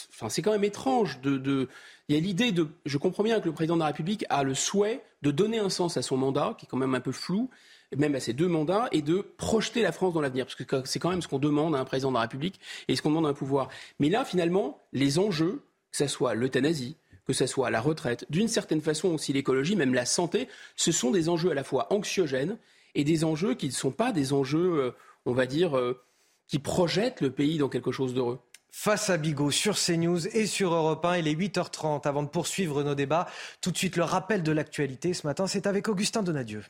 enfin, 0.10 0.30
c'est 0.30 0.42
quand 0.42 0.52
même 0.52 0.64
étrange 0.64 1.22
de, 1.22 1.68
il 2.08 2.16
y 2.16 2.18
a 2.18 2.22
l'idée 2.22 2.52
de, 2.52 2.68
je 2.86 2.98
comprends 2.98 3.24
bien 3.24 3.40
que 3.40 3.46
le 3.46 3.52
président 3.52 3.76
de 3.76 3.82
la 3.82 3.88
République 3.88 4.26
a 4.30 4.44
le 4.44 4.54
souhait 4.54 5.04
de 5.22 5.32
donner 5.32 5.60
un 5.60 5.70
sens 5.70 5.98
à 5.98 6.02
son 6.02 6.18
mandat, 6.18 6.56
qui 6.58 6.66
est 6.66 6.70
quand 6.70 6.78
même 6.78 6.96
un 6.96 7.00
peu 7.00 7.12
flou, 7.12 7.50
même 7.96 8.16
à 8.16 8.20
ses 8.20 8.34
deux 8.34 8.48
mandats, 8.48 8.88
et 8.92 9.02
de 9.02 9.26
projeter 9.38 9.82
la 9.82 9.92
France 9.92 10.14
dans 10.14 10.22
l'avenir, 10.22 10.46
parce 10.46 10.56
que 10.56 10.64
c'est 10.86 11.00
quand 11.00 11.10
même 11.10 11.22
ce 11.22 11.28
qu'on 11.28 11.40
demande 11.40 11.76
à 11.76 11.80
un 11.80 11.86
président 11.86 12.10
de 12.10 12.16
la 12.16 12.22
République 12.22 12.60
et 12.88 12.96
ce 12.96 13.02
qu'on 13.02 13.10
demande 13.10 13.26
à 13.26 13.30
un 13.30 13.34
pouvoir. 13.34 13.70
Mais 14.00 14.10
là, 14.10 14.26
finalement, 14.26 14.84
les 14.94 15.20
enjeux, 15.20 15.64
que 15.92 15.98
ce 15.98 16.08
soit 16.08 16.34
l'euthanasie, 16.34 16.98
que 17.26 17.34
ce 17.34 17.48
soit 17.48 17.70
la 17.70 17.82
retraite, 17.82 18.26
d'une 18.30 18.48
certaine 18.48 18.82
façon 18.82 19.10
aussi 19.10 19.34
l'écologie, 19.34 19.76
même 19.76 19.94
la 19.94 20.06
santé, 20.06 20.48
ce 20.76 20.92
sont 20.92 21.12
des 21.12 21.30
enjeux 21.30 21.52
à 21.52 21.56
la 21.56 21.64
fois 21.64 21.92
anxiogènes 21.92 22.58
et 22.94 23.04
des 23.04 23.24
enjeux 23.24 23.56
qui 23.56 23.68
ne 23.68 23.72
sont 23.72 23.92
pas 23.92 24.12
des 24.12 24.32
enjeux, 24.32 24.80
euh, 24.80 24.92
on 25.26 25.34
va 25.34 25.48
dire, 25.48 25.78
euh, 25.78 26.00
qui 26.48 26.60
projettent 26.60 27.22
le 27.22 27.32
pays 27.32 27.58
dans 27.58 27.70
quelque 27.70 27.92
chose 27.92 28.14
d'heureux 28.14 28.40
face 28.78 29.10
à 29.10 29.16
Bigot 29.16 29.52
sur 29.52 29.78
CNews 29.78 30.28
et 30.36 30.46
sur 30.46 30.74
Europe 30.74 31.06
1. 31.06 31.18
Il 31.18 31.28
est 31.30 31.34
8h30 31.34 32.06
avant 32.06 32.24
de 32.24 32.28
poursuivre 32.28 32.84
nos 32.84 32.94
débats. 32.94 33.26
Tout 33.62 33.72
de 33.72 33.78
suite, 33.78 33.96
le 33.96 34.04
rappel 34.04 34.44
de 34.44 34.52
l'actualité 34.52 35.14
ce 35.14 35.26
matin, 35.26 35.48
c'est 35.48 35.66
avec 35.66 35.88
Augustin 35.88 36.24
Donadieu. 36.24 36.62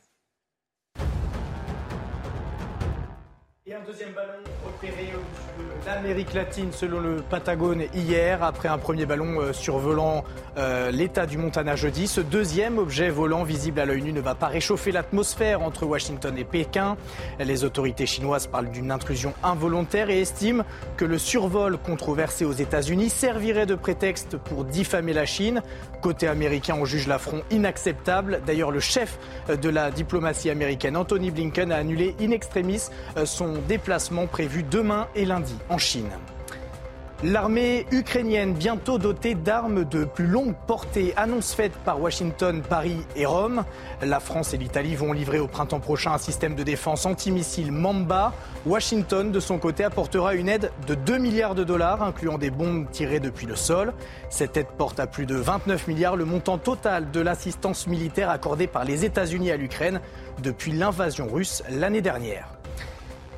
Et 3.68 3.74
un 3.74 3.82
deuxième 3.84 4.12
ballon 4.12 4.38
repéré 4.64 5.12
au 5.16 5.86
l'Amérique 5.86 6.34
latine 6.34 6.72
selon 6.72 7.00
le 7.00 7.16
Patagone 7.16 7.84
hier, 7.94 8.42
après 8.42 8.68
un 8.68 8.78
premier 8.78 9.06
ballon 9.06 9.40
euh, 9.40 9.52
survolant 9.52 10.24
euh, 10.56 10.90
l'état 10.90 11.26
du 11.26 11.38
Montana 11.38 11.76
jeudi. 11.76 12.08
Ce 12.08 12.20
deuxième 12.20 12.78
objet 12.78 13.08
volant 13.08 13.44
visible 13.44 13.78
à 13.80 13.84
l'œil 13.84 14.02
nu 14.02 14.12
ne 14.12 14.20
va 14.20 14.34
pas 14.34 14.48
réchauffer 14.48 14.90
l'atmosphère 14.90 15.62
entre 15.62 15.86
Washington 15.86 16.36
et 16.36 16.44
Pékin. 16.44 16.96
Les 17.38 17.64
autorités 17.64 18.06
chinoises 18.06 18.48
parlent 18.48 18.70
d'une 18.70 18.90
intrusion 18.90 19.32
involontaire 19.44 20.10
et 20.10 20.20
estiment 20.20 20.64
que 20.96 21.04
le 21.04 21.18
survol 21.18 21.78
controversé 21.78 22.44
aux 22.44 22.52
États-Unis 22.52 23.10
servirait 23.10 23.66
de 23.66 23.74
prétexte 23.76 24.36
pour 24.36 24.64
diffamer 24.64 25.12
la 25.12 25.26
Chine. 25.26 25.62
Côté 26.02 26.26
américain, 26.26 26.76
on 26.78 26.84
juge 26.84 27.06
l'affront 27.06 27.42
inacceptable. 27.50 28.42
D'ailleurs, 28.44 28.70
le 28.70 28.80
chef 28.80 29.18
de 29.48 29.68
la 29.68 29.90
diplomatie 29.90 30.50
américaine, 30.50 30.96
Anthony 30.96 31.30
Blinken, 31.30 31.70
a 31.70 31.76
annulé 31.76 32.14
in 32.20 32.32
extremis 32.32 32.82
euh, 33.16 33.24
son 33.24 33.55
déplacement 33.58 34.26
prévu 34.26 34.62
demain 34.62 35.08
et 35.14 35.24
lundi 35.24 35.56
en 35.68 35.78
Chine. 35.78 36.10
L'armée 37.24 37.86
ukrainienne, 37.92 38.52
bientôt 38.52 38.98
dotée 38.98 39.34
d'armes 39.34 39.84
de 39.84 40.04
plus 40.04 40.26
longue 40.26 40.54
portée, 40.66 41.14
annonce 41.16 41.54
faite 41.54 41.72
par 41.72 41.98
Washington, 41.98 42.60
Paris 42.60 42.98
et 43.16 43.24
Rome. 43.24 43.64
La 44.02 44.20
France 44.20 44.52
et 44.52 44.58
l'Italie 44.58 44.94
vont 44.94 45.14
livrer 45.14 45.38
au 45.38 45.46
printemps 45.46 45.80
prochain 45.80 46.12
un 46.12 46.18
système 46.18 46.54
de 46.54 46.62
défense 46.62 47.06
antimissile 47.06 47.72
Mamba. 47.72 48.34
Washington, 48.66 49.32
de 49.32 49.40
son 49.40 49.56
côté, 49.56 49.82
apportera 49.82 50.34
une 50.34 50.50
aide 50.50 50.70
de 50.86 50.94
2 50.94 51.16
milliards 51.16 51.54
de 51.54 51.64
dollars, 51.64 52.02
incluant 52.02 52.36
des 52.36 52.50
bombes 52.50 52.90
tirées 52.90 53.20
depuis 53.20 53.46
le 53.46 53.56
sol. 53.56 53.94
Cette 54.28 54.58
aide 54.58 54.68
porte 54.76 55.00
à 55.00 55.06
plus 55.06 55.24
de 55.24 55.36
29 55.36 55.88
milliards 55.88 56.16
le 56.16 56.26
montant 56.26 56.58
total 56.58 57.10
de 57.10 57.20
l'assistance 57.20 57.86
militaire 57.86 58.28
accordée 58.28 58.66
par 58.66 58.84
les 58.84 59.06
États-Unis 59.06 59.50
à 59.50 59.56
l'Ukraine 59.56 60.02
depuis 60.42 60.72
l'invasion 60.72 61.28
russe 61.32 61.62
l'année 61.70 62.02
dernière. 62.02 62.55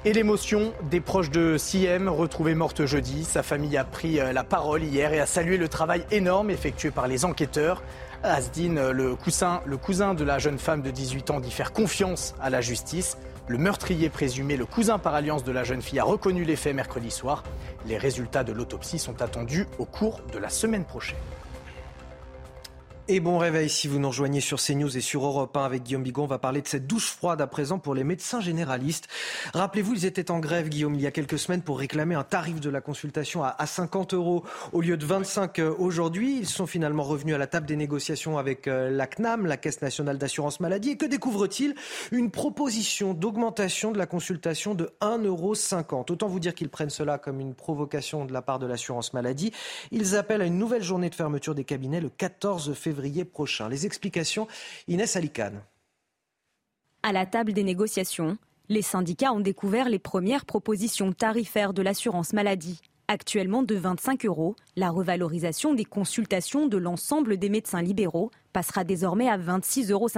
Et 0.05 0.13
l'émotion 0.13 0.73
des 0.91 1.01
proches 1.01 1.31
de 1.31 1.57
Siem, 1.59 2.09
retrouvée 2.09 2.55
morte 2.55 2.87
jeudi. 2.87 3.25
Sa 3.25 3.43
famille 3.43 3.77
a 3.77 3.83
pris 3.83 4.21
euh, 4.21 4.33
la 4.33 4.45
parole 4.45 4.85
hier 4.85 5.13
et 5.13 5.19
a 5.19 5.27
salué 5.27 5.57
le 5.57 5.69
travail 5.69 6.05
énorme 6.13 6.51
effectué 6.51 6.93
par 6.93 7.09
les 7.09 7.25
enquêteurs. 7.25 7.83
Asdin, 8.23 8.93
le 8.93 9.17
cousin, 9.17 9.61
le 9.67 9.77
cousin 9.77 10.15
de 10.15 10.23
la 10.23 10.39
jeune 10.39 10.59
femme 10.59 10.83
de 10.83 10.93
18 10.93 11.31
ans, 11.31 11.41
dit 11.41 11.51
faire 11.51 11.73
confiance 11.73 12.37
à 12.41 12.49
la 12.49 12.61
justice. 12.61 13.19
Le 13.49 13.59
meurtrier 13.59 14.09
présumé, 14.09 14.57
le 14.57 14.67
cousin 14.67 14.99
par 14.99 15.15
alliance 15.17 15.43
de 15.43 15.51
la 15.51 15.65
jeune 15.65 15.83
fille, 15.83 15.99
a 15.99 16.05
reconnu 16.05 16.45
les 16.45 16.57
faits 16.57 16.77
mercredi 16.77 17.11
soir. 17.11 17.43
Les 17.87 17.99
résultats 17.99 18.45
de 18.45 18.53
l'autopsie 18.53 19.01
sont 19.01 19.21
attendus 19.21 19.67
au 19.79 19.85
cours 19.85 20.21
de 20.33 20.39
la 20.39 20.49
semaine 20.49 20.85
prochaine. 20.85 21.19
Et 23.11 23.21
bon 23.21 23.39
réveil 23.39 23.71
si 23.71 23.89
vous 23.89 23.99
nous 23.99 24.09
rejoignez 24.09 24.43
sur 24.43 24.61
CNews 24.61 24.95
et 24.95 25.01
sur 25.01 25.25
Europe 25.25 25.57
1 25.57 25.65
avec 25.65 25.83
Guillaume 25.83 26.03
Bigon. 26.03 26.25
On 26.25 26.27
va 26.27 26.39
parler 26.39 26.61
de 26.61 26.69
cette 26.69 26.87
douche 26.87 27.07
froide 27.07 27.41
à 27.41 27.47
présent 27.47 27.79
pour 27.79 27.95
les 27.95 28.05
médecins 28.05 28.43
généralistes. 28.43 29.09
Rappelez-vous, 29.55 29.95
ils 29.95 30.05
étaient 30.05 30.31
en 30.31 30.41
grève, 30.41 30.69
Guillaume, 30.69 30.95
il 30.95 31.01
y 31.01 31.07
a 31.07 31.11
quelques 31.11 31.39
semaines 31.39 31.63
pour 31.63 31.79
réclamer 31.79 32.15
un 32.17 32.23
tarif 32.23 32.61
de 32.61 32.69
la 32.69 32.83
consultation 32.83 33.43
à 33.43 33.65
50 33.65 34.13
euros 34.13 34.45
au 34.75 34.83
lieu 34.83 34.99
de 34.99 35.07
25 35.07 35.59
euh, 35.59 35.75
aujourd'hui. 35.79 36.37
Ils 36.39 36.47
sont 36.47 36.67
finalement 36.67 37.03
revenus 37.03 37.35
à 37.35 37.39
la 37.39 37.47
table 37.47 37.65
des 37.65 37.77
négociations 37.77 38.37
avec 38.37 38.69
euh, 38.69 38.91
la 38.91 39.07
CNAM, 39.07 39.47
la 39.47 39.57
Caisse 39.57 39.81
nationale 39.81 40.19
d'assurance 40.19 40.61
maladie. 40.61 40.91
Et 40.91 40.97
que 40.99 41.07
découvre-t-il? 41.07 41.77
Une 42.13 42.31
proposition 42.31 43.15
d'augmentation 43.15 43.91
de 43.91 43.97
la 43.97 44.07
consultation 44.07 44.75
de 44.75 44.91
1,50 45.01 45.25
euro. 45.25 45.55
Autant 46.11 46.29
vous 46.29 46.41
dire 46.41 46.55
qu'ils 46.55 46.69
prennent 46.69 46.91
cela 46.91 47.17
comme 47.17 47.41
une 47.41 47.55
provocation 47.55 48.27
de 48.27 48.35
la 48.35 48.43
part 48.43 48.59
de 48.59 48.67
l'assurance 48.67 49.15
maladie. 49.15 49.51
Ils 49.93 50.15
appellent 50.15 50.43
à 50.43 50.47
une 50.47 50.59
nouvelle 50.59 50.83
journée 50.83 51.09
de 51.09 51.15
fermeture 51.15 51.55
des 51.55 51.65
cabinets 51.65 52.03
le 52.03 52.11
14 52.11 52.75
février 52.75 52.98
Les 53.03 53.87
explications, 53.87 54.49
Inès 54.87 55.17
Alicane. 55.17 55.63
À 57.03 57.13
la 57.13 57.27
table 57.27 57.53
des 57.53 57.63
négociations, 57.63 58.39
les 58.69 58.83
syndicats 58.83 59.33
ont 59.33 59.41
découvert 59.41 59.89
les 59.89 59.99
premières 59.99 60.45
propositions 60.45 61.13
tarifaires 61.13 61.73
de 61.73 61.83
l'assurance 61.83 62.33
maladie. 62.33 62.81
Actuellement 63.11 63.63
de 63.63 63.75
25 63.75 64.27
euros, 64.27 64.55
la 64.77 64.91
revalorisation 64.91 65.73
des 65.73 65.87
consultations 65.87 66.67
de 66.67 66.77
l'ensemble 66.77 67.39
des 67.39 67.49
médecins 67.49 67.81
libéraux 67.81 68.31
passera 68.53 68.85
désormais 68.85 69.31
à 69.31 69.39
26,50 69.39 69.93
euros, 69.93 70.09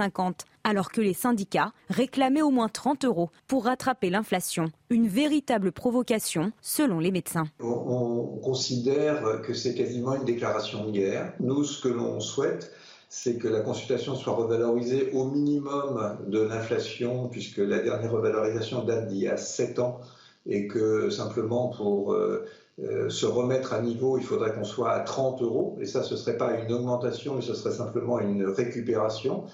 alors 0.65 0.91
que 0.91 0.99
les 0.99 1.13
syndicats 1.13 1.71
réclamaient 1.89 2.41
au 2.41 2.49
moins 2.49 2.67
30 2.67 3.05
euros 3.05 3.29
pour 3.47 3.63
rattraper 3.63 4.09
l'inflation. 4.09 4.73
Une 4.89 5.07
véritable 5.07 5.71
provocation 5.71 6.51
selon 6.61 6.99
les 6.99 7.11
médecins. 7.11 7.45
On, 7.61 8.39
considère 8.43 9.41
que 9.41 9.53
c'est 9.53 9.73
quasiment 9.73 10.15
une 10.15 10.25
déclaration 10.25 10.87
de 10.87 10.91
guerre. 10.91 11.31
Nous, 11.39 11.63
ce 11.63 11.81
que 11.81 11.87
l'on 11.87 12.19
souhaite, 12.19 12.73
c'est 13.07 13.37
que 13.37 13.47
la 13.47 13.61
consultation 13.61 14.15
soit 14.15 14.33
revalorisée 14.33 15.11
au 15.13 15.29
minimum 15.29 16.17
de 16.27 16.41
l'inflation, 16.41 17.29
puisque 17.29 17.59
la 17.59 17.79
dernière 17.79 18.11
revalorisation 18.11 18.83
date 18.83 19.07
d'il 19.07 19.19
y 19.19 19.27
a 19.29 19.37
7 19.37 19.79
ans, 19.79 20.01
et 20.45 20.67
que 20.67 21.09
simplement 21.09 21.69
pour 21.69 22.13
euh, 22.13 22.45
euh, 22.83 23.09
se 23.09 23.25
remettre 23.25 23.73
à 23.73 23.81
niveau, 23.81 24.17
il 24.17 24.23
faudrait 24.23 24.53
qu'on 24.53 24.63
soit 24.63 24.91
à 24.91 25.01
30 25.01 25.41
euros. 25.41 25.77
Et 25.81 25.85
ça, 25.85 26.03
ce 26.03 26.15
ne 26.15 26.19
serait 26.19 26.37
pas 26.37 26.59
une 26.59 26.71
augmentation, 26.71 27.35
mais 27.35 27.41
ce 27.41 27.53
serait 27.53 27.73
simplement 27.73 28.19
une 28.19 28.45
récupération. 28.45 29.45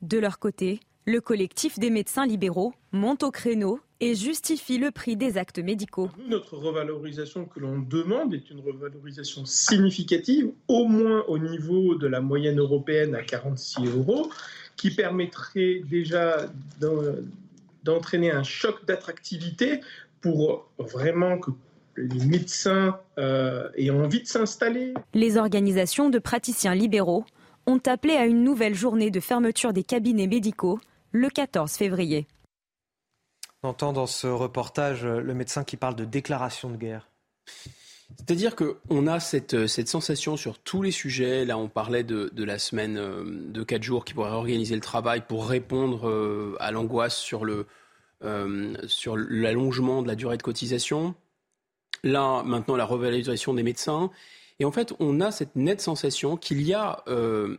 De 0.00 0.18
leur 0.18 0.38
côté, 0.38 0.80
le 1.06 1.20
collectif 1.20 1.78
des 1.78 1.90
médecins 1.90 2.26
libéraux 2.26 2.72
monte 2.92 3.22
au 3.22 3.30
créneau 3.30 3.78
et 4.00 4.16
justifie 4.16 4.78
le 4.78 4.90
prix 4.90 5.16
des 5.16 5.38
actes 5.38 5.60
médicaux. 5.60 6.10
Notre 6.28 6.56
revalorisation 6.56 7.44
que 7.44 7.60
l'on 7.60 7.78
demande 7.78 8.34
est 8.34 8.50
une 8.50 8.60
revalorisation 8.60 9.44
significative, 9.44 10.50
au 10.66 10.86
moins 10.86 11.24
au 11.28 11.38
niveau 11.38 11.94
de 11.94 12.08
la 12.08 12.20
moyenne 12.20 12.58
européenne 12.58 13.14
à 13.14 13.22
46 13.22 13.86
euros, 13.96 14.28
qui 14.76 14.90
permettrait 14.90 15.82
déjà 15.88 16.48
d'entraîner 17.84 18.32
un 18.32 18.42
choc 18.42 18.84
d'attractivité 18.86 19.80
pour 20.20 20.68
vraiment 20.78 21.38
que 21.38 21.52
les 21.96 22.24
médecins 22.24 22.98
euh, 23.18 23.68
aient 23.76 23.90
envie 23.90 24.22
de 24.22 24.26
s'installer. 24.26 24.94
Les 25.14 25.36
organisations 25.36 26.10
de 26.10 26.18
praticiens 26.18 26.74
libéraux 26.74 27.24
ont 27.66 27.80
appelé 27.86 28.14
à 28.14 28.26
une 28.26 28.42
nouvelle 28.42 28.74
journée 28.74 29.10
de 29.10 29.20
fermeture 29.20 29.72
des 29.72 29.84
cabinets 29.84 30.26
médicaux 30.26 30.80
le 31.12 31.28
14 31.28 31.70
février. 31.72 32.26
On 33.62 33.68
entend 33.68 33.92
dans 33.92 34.06
ce 34.06 34.26
reportage 34.26 35.04
euh, 35.04 35.20
le 35.20 35.34
médecin 35.34 35.64
qui 35.64 35.76
parle 35.76 35.94
de 35.94 36.04
déclaration 36.04 36.70
de 36.70 36.76
guerre. 36.76 37.08
C'est-à-dire 38.18 38.56
qu'on 38.56 39.06
a 39.06 39.20
cette, 39.20 39.66
cette, 39.66 39.88
sensation 39.88 40.36
sur 40.36 40.58
tous 40.58 40.82
les 40.82 40.90
sujets. 40.90 41.44
Là, 41.46 41.56
on 41.56 41.68
parlait 41.68 42.04
de, 42.04 42.30
de 42.34 42.44
la 42.44 42.58
semaine 42.58 42.98
euh, 42.98 43.24
de 43.24 43.62
4 43.62 43.82
jours 43.82 44.04
qui 44.04 44.14
pourrait 44.14 44.30
organiser 44.30 44.74
le 44.74 44.80
travail 44.80 45.22
pour 45.26 45.46
répondre 45.46 46.56
à 46.60 46.72
l'angoisse 46.72 47.16
sur 47.16 47.44
le, 47.44 47.66
sur 48.86 49.16
l'allongement 49.16 50.02
de 50.02 50.08
la 50.08 50.14
durée 50.14 50.36
de 50.36 50.42
cotisation. 50.42 51.14
Là, 52.04 52.42
maintenant, 52.44 52.76
la 52.76 52.84
revalorisation 52.84 53.54
des 53.54 53.62
médecins. 53.62 54.10
Et 54.58 54.64
en 54.64 54.72
fait, 54.72 54.92
on 54.98 55.20
a 55.20 55.30
cette 55.30 55.56
nette 55.56 55.80
sensation 55.80 56.36
qu'il 56.36 56.62
y 56.62 56.74
a, 56.74 57.02
euh, 57.08 57.58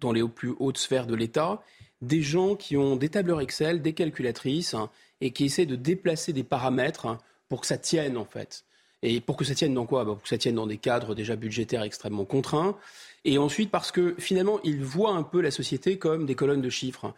dans 0.00 0.12
les 0.12 0.26
plus 0.26 0.54
hautes 0.58 0.78
sphères 0.78 1.06
de 1.06 1.14
l'État, 1.14 1.62
des 2.02 2.22
gens 2.22 2.54
qui 2.54 2.76
ont 2.76 2.96
des 2.96 3.08
tableurs 3.08 3.40
Excel, 3.40 3.82
des 3.82 3.92
calculatrices, 3.92 4.76
et 5.20 5.32
qui 5.32 5.46
essaient 5.46 5.66
de 5.66 5.76
déplacer 5.76 6.32
des 6.32 6.44
paramètres 6.44 7.18
pour 7.48 7.60
que 7.60 7.66
ça 7.66 7.78
tienne, 7.78 8.16
en 8.16 8.24
fait. 8.24 8.64
Et 9.02 9.20
pour 9.20 9.36
que 9.36 9.44
ça 9.44 9.54
tienne 9.54 9.74
dans 9.74 9.86
quoi? 9.86 10.04
Bah, 10.04 10.12
Pour 10.12 10.22
que 10.22 10.28
ça 10.28 10.38
tienne 10.38 10.56
dans 10.56 10.66
des 10.66 10.76
cadres 10.76 11.14
déjà 11.14 11.36
budgétaires 11.36 11.82
extrêmement 11.82 12.24
contraints. 12.24 12.76
Et 13.24 13.38
ensuite, 13.38 13.70
parce 13.70 13.92
que 13.92 14.14
finalement, 14.18 14.60
ils 14.64 14.82
voient 14.82 15.12
un 15.12 15.22
peu 15.22 15.40
la 15.40 15.50
société 15.50 15.98
comme 15.98 16.26
des 16.26 16.34
colonnes 16.34 16.62
de 16.62 16.70
chiffres. 16.70 17.14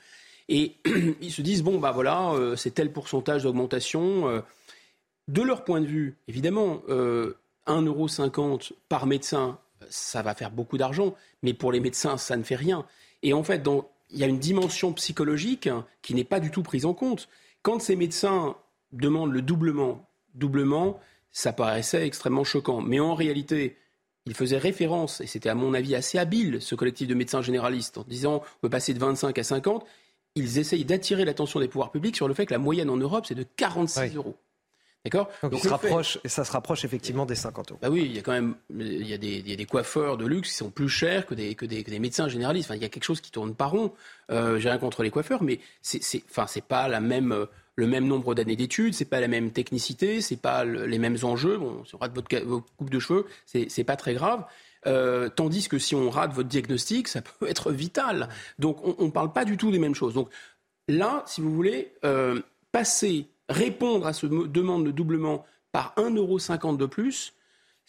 Et 0.48 0.76
ils 1.20 1.32
se 1.32 1.42
disent, 1.42 1.62
bon, 1.62 1.78
bah 1.78 1.92
voilà, 1.92 2.32
euh, 2.32 2.56
c'est 2.56 2.72
tel 2.72 2.92
pourcentage 2.92 3.44
d'augmentation. 3.44 4.42
De 5.30 5.42
leur 5.42 5.62
point 5.62 5.80
de 5.80 5.86
vue, 5.86 6.16
évidemment, 6.26 6.82
euh, 6.88 7.36
1,50€ 7.68 8.72
par 8.88 9.06
médecin, 9.06 9.60
ça 9.88 10.22
va 10.22 10.34
faire 10.34 10.50
beaucoup 10.50 10.76
d'argent, 10.76 11.14
mais 11.44 11.54
pour 11.54 11.70
les 11.70 11.78
médecins, 11.78 12.16
ça 12.16 12.36
ne 12.36 12.42
fait 12.42 12.56
rien. 12.56 12.84
Et 13.22 13.32
en 13.32 13.44
fait, 13.44 13.64
il 14.10 14.18
y 14.18 14.24
a 14.24 14.26
une 14.26 14.40
dimension 14.40 14.92
psychologique 14.92 15.68
qui 16.02 16.14
n'est 16.14 16.24
pas 16.24 16.40
du 16.40 16.50
tout 16.50 16.64
prise 16.64 16.84
en 16.84 16.94
compte. 16.94 17.28
Quand 17.62 17.80
ces 17.80 17.94
médecins 17.94 18.56
demandent 18.90 19.32
le 19.32 19.40
doublement, 19.40 20.04
doublement, 20.34 20.98
ça 21.30 21.52
paraissait 21.52 22.04
extrêmement 22.04 22.42
choquant. 22.42 22.80
Mais 22.80 22.98
en 22.98 23.14
réalité, 23.14 23.76
il 24.26 24.34
faisait 24.34 24.58
référence, 24.58 25.20
et 25.20 25.28
c'était 25.28 25.48
à 25.48 25.54
mon 25.54 25.74
avis 25.74 25.94
assez 25.94 26.18
habile, 26.18 26.60
ce 26.60 26.74
collectif 26.74 27.06
de 27.06 27.14
médecins 27.14 27.40
généralistes, 27.40 27.98
en 27.98 28.04
disant 28.08 28.42
on 28.56 28.60
peut 28.62 28.70
passer 28.70 28.94
de 28.94 28.98
25 28.98 29.38
à 29.38 29.44
50. 29.44 29.86
Ils 30.34 30.58
essayent 30.58 30.84
d'attirer 30.84 31.24
l'attention 31.24 31.60
des 31.60 31.68
pouvoirs 31.68 31.92
publics 31.92 32.16
sur 32.16 32.26
le 32.26 32.34
fait 32.34 32.46
que 32.46 32.52
la 32.52 32.58
moyenne 32.58 32.90
en 32.90 32.96
Europe, 32.96 33.26
c'est 33.26 33.36
de 33.36 33.46
46 33.56 34.16
euros. 34.16 34.36
D'accord 35.04 35.30
Donc, 35.42 35.60
se 35.60 35.68
rapproche, 35.68 36.18
et 36.24 36.28
ça 36.28 36.44
se 36.44 36.52
rapproche 36.52 36.84
effectivement 36.84 37.24
des 37.24 37.34
50 37.34 37.70
euros. 37.70 37.80
Bah 37.80 37.88
oui, 37.88 38.02
il 38.04 38.14
y 38.14 38.18
a 38.18 38.22
quand 38.22 38.32
même 38.32 38.54
il 38.68 39.06
y 39.06 39.14
a 39.14 39.18
des, 39.18 39.38
il 39.38 39.48
y 39.48 39.52
a 39.52 39.56
des 39.56 39.64
coiffeurs 39.64 40.18
de 40.18 40.26
luxe 40.26 40.50
qui 40.50 40.54
sont 40.56 40.70
plus 40.70 40.90
chers 40.90 41.24
que 41.24 41.34
des, 41.34 41.54
que 41.54 41.64
des, 41.64 41.82
que 41.82 41.90
des 41.90 41.98
médecins 41.98 42.28
généralistes. 42.28 42.68
Enfin, 42.70 42.76
il 42.76 42.82
y 42.82 42.84
a 42.84 42.90
quelque 42.90 43.04
chose 43.04 43.22
qui 43.22 43.30
tourne 43.30 43.54
pas 43.54 43.66
rond. 43.66 43.92
Euh, 44.30 44.58
J'ai 44.58 44.68
rien 44.68 44.78
contre 44.78 45.02
les 45.02 45.10
coiffeurs, 45.10 45.42
mais 45.42 45.58
c'est 45.80 46.22
enfin, 46.28 46.44
pas 46.68 46.86
la 46.86 47.00
même, 47.00 47.46
le 47.76 47.86
même 47.86 48.06
nombre 48.06 48.34
d'années 48.34 48.56
d'études, 48.56 48.92
c'est 48.92 49.06
pas 49.06 49.20
la 49.20 49.28
même 49.28 49.52
technicité, 49.52 50.20
c'est 50.20 50.36
pas 50.36 50.64
les 50.64 50.98
mêmes 50.98 51.16
enjeux. 51.22 51.56
Bon, 51.56 51.82
si 51.86 51.94
on 51.94 51.98
rate 51.98 52.14
votre, 52.14 52.36
votre 52.44 52.66
coupe 52.76 52.90
de 52.90 52.98
cheveux, 52.98 53.26
c'est 53.46 53.84
pas 53.84 53.96
très 53.96 54.12
grave. 54.12 54.44
Euh, 54.86 55.28
tandis 55.28 55.68
que 55.68 55.78
si 55.78 55.94
on 55.94 56.10
rate 56.10 56.32
votre 56.32 56.48
diagnostic, 56.48 57.08
ça 57.08 57.22
peut 57.22 57.48
être 57.48 57.72
vital. 57.72 58.28
Donc 58.58 58.78
on 58.98 59.06
ne 59.06 59.10
parle 59.10 59.32
pas 59.32 59.46
du 59.46 59.56
tout 59.56 59.70
des 59.70 59.78
mêmes 59.78 59.94
choses. 59.94 60.12
Donc 60.12 60.28
là, 60.88 61.22
si 61.26 61.40
vous 61.40 61.54
voulez, 61.54 61.92
euh, 62.04 62.40
passer 62.72 63.26
répondre 63.50 64.06
à 64.06 64.12
ce 64.12 64.26
demande 64.26 64.86
de 64.86 64.90
doublement 64.90 65.44
par 65.72 65.94
1,50€ 65.96 66.76
de 66.76 66.86
plus, 66.86 67.34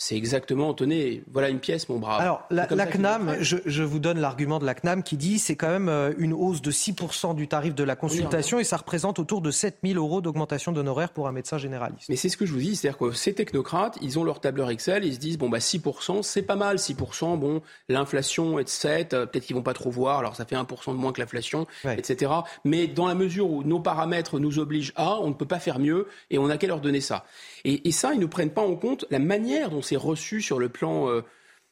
c'est 0.01 0.15
exactement, 0.15 0.73
tenez, 0.73 1.21
voilà 1.31 1.49
une 1.49 1.59
pièce, 1.59 1.87
mon 1.87 1.99
brave. 1.99 2.19
Alors, 2.19 2.43
la, 2.49 2.65
CNAM, 2.65 3.35
je, 3.39 3.83
vous 3.83 3.99
donne 3.99 4.19
l'argument 4.19 4.57
de 4.57 4.65
la 4.65 4.73
CNAM 4.73 5.03
qui 5.03 5.15
dit 5.15 5.37
c'est 5.37 5.55
quand 5.55 5.69
même 5.69 5.89
euh, 5.89 6.11
une 6.17 6.33
hausse 6.33 6.63
de 6.63 6.71
6% 6.71 7.35
du 7.35 7.47
tarif 7.47 7.75
de 7.75 7.83
la 7.83 7.95
consultation 7.95 8.57
et 8.57 8.63
ça 8.63 8.77
représente 8.77 9.19
autour 9.19 9.41
de 9.41 9.51
7000 9.51 9.97
euros 9.97 10.19
d'augmentation 10.19 10.71
d'honoraires 10.71 11.11
pour 11.11 11.27
un 11.27 11.31
médecin 11.31 11.59
généraliste. 11.59 12.09
Mais 12.09 12.15
c'est 12.15 12.29
ce 12.29 12.37
que 12.37 12.47
je 12.47 12.51
vous 12.51 12.61
dis, 12.61 12.75
c'est-à-dire 12.75 12.97
que 12.97 13.11
ces 13.11 13.35
technocrates, 13.35 13.99
ils 14.01 14.17
ont 14.17 14.23
leur 14.23 14.39
tableur 14.39 14.71
Excel, 14.71 15.05
ils 15.05 15.13
se 15.13 15.19
disent, 15.19 15.37
bon, 15.37 15.49
bah 15.49 15.59
6%, 15.59 16.23
c'est 16.23 16.41
pas 16.41 16.55
mal, 16.55 16.77
6%, 16.77 17.37
bon, 17.37 17.61
l'inflation 17.87 18.57
est 18.57 18.63
de 18.63 18.69
7, 18.69 19.13
euh, 19.13 19.27
peut-être 19.27 19.45
qu'ils 19.45 19.55
vont 19.55 19.61
pas 19.61 19.75
trop 19.75 19.91
voir, 19.91 20.17
alors 20.17 20.35
ça 20.35 20.45
fait 20.45 20.55
1% 20.55 20.93
de 20.93 20.97
moins 20.97 21.11
que 21.11 21.21
l'inflation, 21.21 21.67
etc. 21.85 22.31
Mais 22.65 22.87
dans 22.87 23.05
la 23.05 23.13
mesure 23.13 23.51
où 23.51 23.61
nos 23.61 23.79
paramètres 23.79 24.39
nous 24.39 24.57
obligent 24.57 24.93
à, 24.95 25.19
on 25.19 25.27
ne 25.27 25.35
peut 25.35 25.45
pas 25.45 25.59
faire 25.59 25.77
mieux 25.77 26.07
et 26.31 26.39
on 26.39 26.47
n'a 26.47 26.57
qu'à 26.57 26.65
leur 26.65 26.81
donner 26.81 27.01
ça. 27.01 27.23
Et, 27.63 27.91
ça, 27.91 28.13
ils 28.13 28.19
ne 28.19 28.25
prennent 28.25 28.49
pas 28.49 28.63
en 28.63 28.75
compte 28.75 29.05
la 29.11 29.19
manière 29.19 29.69
dont 29.69 29.83
c'est 29.91 29.97
reçu 29.97 30.41
sur 30.41 30.57
le 30.57 30.69
plan, 30.69 31.09
euh, 31.09 31.21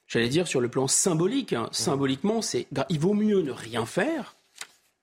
j'allais 0.08 0.28
dire, 0.28 0.46
sur 0.46 0.60
le 0.60 0.68
plan 0.68 0.88
symbolique. 0.88 1.54
Hein. 1.54 1.70
Symboliquement, 1.72 2.41
c'est, 2.41 2.68
il 2.90 3.00
vaut 3.00 3.14
mieux 3.14 3.41
ne 3.41 3.52
rien 3.52 3.86
faire 3.86 4.36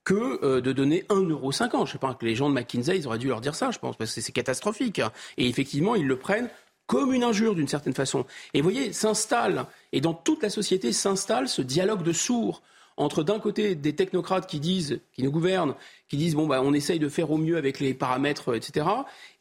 que 0.05 0.45
euh, 0.45 0.61
de 0.61 0.73
donner 0.73 1.07
1,50€. 1.09 1.87
Je 1.87 1.93
sais 1.93 1.99
pas, 1.99 2.13
que 2.13 2.27
les 2.27 2.35
gens 2.35 2.51
de 2.51 2.55
McKinsey, 2.55 2.99
ils 2.99 3.07
auraient 3.07 3.19
dû 3.19 3.29
leur 3.29 3.41
dire 3.41 3.55
ça, 3.55 3.71
je 3.71 3.79
pense, 3.79 3.97
parce 3.97 4.15
que 4.15 4.21
c'est 4.21 4.33
catastrophique. 4.33 4.99
Hein. 4.99 5.13
Et 5.39 5.49
effectivement, 5.49 5.95
ils 5.95 6.07
le 6.07 6.19
prennent 6.19 6.51
comme 6.87 7.15
une 7.15 7.25
injure 7.25 7.55
d'une 7.55 7.69
certaine 7.69 7.95
façon. 7.95 8.27
Et 8.53 8.61
vous 8.61 8.69
voyez, 8.71 8.93
s'installe, 8.93 9.65
et 9.93 10.03
dans 10.03 10.13
toute 10.13 10.43
la 10.43 10.51
société 10.51 10.93
s'installe 10.93 11.49
ce 11.49 11.63
dialogue 11.63 12.03
de 12.03 12.13
sourds 12.13 12.61
entre 12.99 13.23
d'un 13.23 13.39
côté 13.39 13.75
des 13.75 13.95
technocrates 13.95 14.47
qui 14.47 14.61
disent, 14.61 15.01
qui 15.13 15.23
nous 15.23 15.31
gouvernent, 15.31 15.75
qui 16.09 16.17
disent 16.17 16.35
bon 16.35 16.47
bah 16.47 16.63
on 16.63 16.73
essaye 16.73 16.99
de 16.99 17.09
faire 17.09 17.31
au 17.31 17.37
mieux 17.37 17.57
avec 17.57 17.81
les 17.81 17.93
paramètres, 17.93 18.55
etc. 18.55 18.87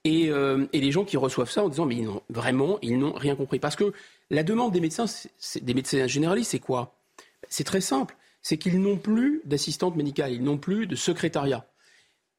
Euh, 0.05 0.67
et, 0.71 0.81
les 0.81 0.91
gens 0.91 1.03
qui 1.03 1.17
reçoivent 1.17 1.49
ça 1.49 1.63
en 1.63 1.69
disant 1.69 1.85
mais 1.85 1.95
ils 1.95 2.07
vraiment 2.29 2.77
ils 2.81 2.97
n'ont 2.99 3.13
rien 3.13 3.35
compris 3.35 3.59
parce 3.59 3.75
que 3.75 3.93
la 4.29 4.43
demande 4.43 4.71
des 4.71 4.79
médecins, 4.79 5.05
des 5.61 5.73
médecins 5.73 6.07
généralistes, 6.07 6.51
c'est 6.51 6.59
quoi? 6.59 6.95
C'est 7.49 7.63
très 7.63 7.81
simple, 7.81 8.15
c'est 8.41 8.57
qu'ils 8.57 8.79
n'ont 8.79 8.97
plus 8.97 9.41
d'assistante 9.45 9.95
médicale, 9.95 10.31
ils 10.31 10.43
n'ont 10.43 10.57
plus 10.57 10.87
de 10.87 10.95
secrétariat. 10.95 11.65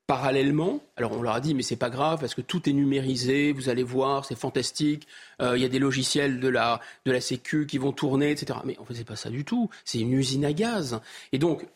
Parallèlement, 0.06 0.80
alors 0.96 1.12
on 1.12 1.22
leur 1.22 1.34
a 1.34 1.40
dit 1.40 1.54
mais 1.54 1.62
c'est 1.62 1.74
pas 1.74 1.90
grave 1.90 2.20
parce 2.20 2.36
que 2.36 2.40
tout 2.40 2.68
est 2.68 2.72
numérisé, 2.72 3.50
vous 3.50 3.68
allez 3.68 3.82
voir, 3.82 4.24
c'est 4.24 4.38
fantastique. 4.38 5.08
Euh, 5.42 5.56
il 5.56 5.62
y 5.62 5.64
a 5.64 5.68
des 5.68 5.80
logiciels 5.80 6.38
de 6.38 6.46
la 6.46 6.80
de 7.04 7.10
la 7.10 7.20
Sécu 7.20 7.66
qui 7.66 7.78
vont 7.78 7.90
tourner, 7.90 8.30
etc. 8.30 8.60
Mais 8.64 8.78
en 8.78 8.84
fait 8.84 8.94
c'est 8.94 9.04
pas 9.04 9.16
ça 9.16 9.30
du 9.30 9.44
tout. 9.44 9.68
C'est 9.84 9.98
une 9.98 10.12
usine 10.12 10.44
à 10.44 10.52
gaz. 10.52 11.00
Et 11.32 11.38
donc 11.38 11.66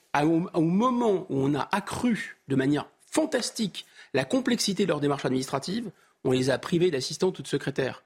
au, 0.55 0.61
moment 0.61 1.27
où 1.29 1.39
on 1.39 1.55
a 1.55 1.69
accru 1.73 2.37
de 2.47 2.55
manière 2.55 2.87
fantastique 3.11 3.87
la 4.15 4.25
complexité 4.25 4.85
de 4.85 4.89
leur 4.89 5.01
démarche 5.01 5.25
administrative, 5.25 5.91
on 6.25 6.33
les 6.33 6.51
a 6.51 6.59
privés 6.59 6.91
d'assistantes 6.91 7.39
ou 7.39 7.43
de 7.43 7.49
secrétaires. 7.49 8.05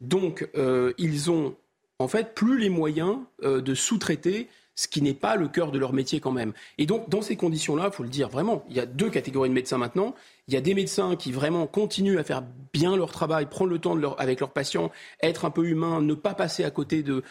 Donc 0.00 0.48
euh, 0.56 0.92
ils 0.98 1.30
ont 1.30 1.56
en 1.98 2.08
fait 2.08 2.34
plus 2.34 2.58
les 2.58 2.68
moyens 2.68 3.18
euh, 3.42 3.60
de 3.60 3.74
sous-traiter 3.74 4.48
ce 4.76 4.88
qui 4.88 5.00
n'est 5.00 5.14
pas 5.14 5.36
le 5.36 5.48
cœur 5.48 5.72
de 5.72 5.78
leur 5.78 5.94
métier 5.94 6.20
quand 6.20 6.32
même. 6.32 6.52
Et 6.76 6.84
donc, 6.84 7.08
dans 7.08 7.22
ces 7.22 7.34
conditions-là, 7.34 7.86
il 7.86 7.92
faut 7.92 8.02
le 8.02 8.10
dire 8.10 8.28
vraiment, 8.28 8.62
il 8.68 8.76
y 8.76 8.80
a 8.80 8.84
deux 8.84 9.08
catégories 9.08 9.48
de 9.48 9.54
médecins 9.54 9.78
maintenant. 9.78 10.14
Il 10.48 10.54
y 10.54 10.56
a 10.58 10.60
des 10.60 10.74
médecins 10.74 11.16
qui 11.16 11.32
vraiment 11.32 11.66
continuent 11.66 12.18
à 12.18 12.24
faire 12.24 12.42
bien 12.74 12.94
leur 12.94 13.10
travail, 13.10 13.46
prendre 13.46 13.70
le 13.70 13.78
temps 13.78 13.98
avec 14.18 14.40
leurs 14.40 14.50
patients, 14.50 14.92
être 15.22 15.46
un 15.46 15.50
peu 15.50 15.66
humains, 15.66 16.02
ne 16.02 16.12
pas 16.12 16.34
passer 16.34 16.62
à 16.62 16.70
côté 16.70 17.02
de 17.02 17.22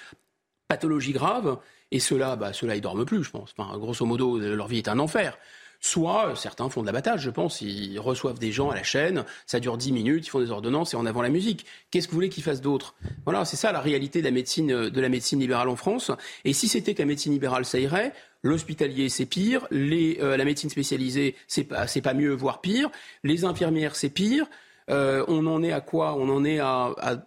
pathologies 0.68 1.14
graves. 1.14 1.60
Et 1.91 1.99
ceux-là, 1.99 2.36
bah, 2.36 2.52
ceux-là, 2.52 2.76
ils 2.76 2.82
dorment 2.82 3.06
plus, 3.06 3.23
je 3.23 3.30
pense. 3.30 3.53
Enfin, 3.56 3.77
grosso 3.77 4.03
modo, 4.07 4.40
leur 4.40 4.68
vie 4.68 4.80
est 4.80 4.88
un 4.88 4.98
enfer. 4.98 5.38
Soit 5.85 6.29
euh, 6.29 6.35
certains 6.35 6.67
font 6.67 6.81
de 6.81 6.87
l'abattage, 6.87 7.21
je 7.21 7.29
pense. 7.29 7.61
Ils 7.61 7.99
reçoivent 7.99 8.39
des 8.39 8.51
gens 8.51 8.71
à 8.71 8.75
la 8.75 8.81
chaîne, 8.81 9.23
ça 9.45 9.59
dure 9.59 9.77
10 9.77 9.91
minutes, 9.91 10.25
ils 10.25 10.29
font 10.31 10.39
des 10.39 10.49
ordonnances 10.49 10.95
et 10.95 10.97
en 10.97 11.05
avant 11.05 11.21
la 11.21 11.29
musique. 11.29 11.67
Qu'est-ce 11.91 12.07
que 12.07 12.11
vous 12.13 12.17
voulez 12.17 12.29
qu'ils 12.29 12.41
fassent 12.41 12.61
d'autre? 12.61 12.95
Voilà, 13.23 13.45
c'est 13.45 13.55
ça 13.55 13.71
la 13.71 13.81
réalité 13.81 14.21
de 14.21 14.25
la 14.25 14.31
médecine 14.31 14.71
euh, 14.71 14.89
de 14.89 14.99
la 14.99 15.09
médecine 15.09 15.39
libérale 15.39 15.69
en 15.69 15.75
France. 15.75 16.09
Et 16.43 16.53
si 16.53 16.67
c'était 16.69 16.95
que 16.95 17.03
la 17.03 17.05
médecine 17.05 17.33
libérale, 17.33 17.65
ça 17.65 17.77
irait. 17.77 18.13
L'hospitalier, 18.41 19.09
c'est 19.09 19.27
pire. 19.27 19.67
Euh, 19.71 20.35
la 20.35 20.43
médecine 20.43 20.71
spécialisée, 20.71 21.35
c'est 21.47 21.65
pas, 21.65 21.85
pas 21.85 22.13
mieux, 22.15 22.33
voire 22.33 22.61
pire. 22.61 22.89
Les 23.23 23.45
infirmières, 23.45 23.95
c'est 23.95 24.09
pire. 24.09 24.47
on 24.87 25.45
en 25.45 25.61
est 25.61 25.71
à 25.71 25.81
quoi? 25.81 26.15
On 26.15 26.29
en 26.29 26.43
est 26.45 26.57
à, 26.57 26.95
à 26.97 27.17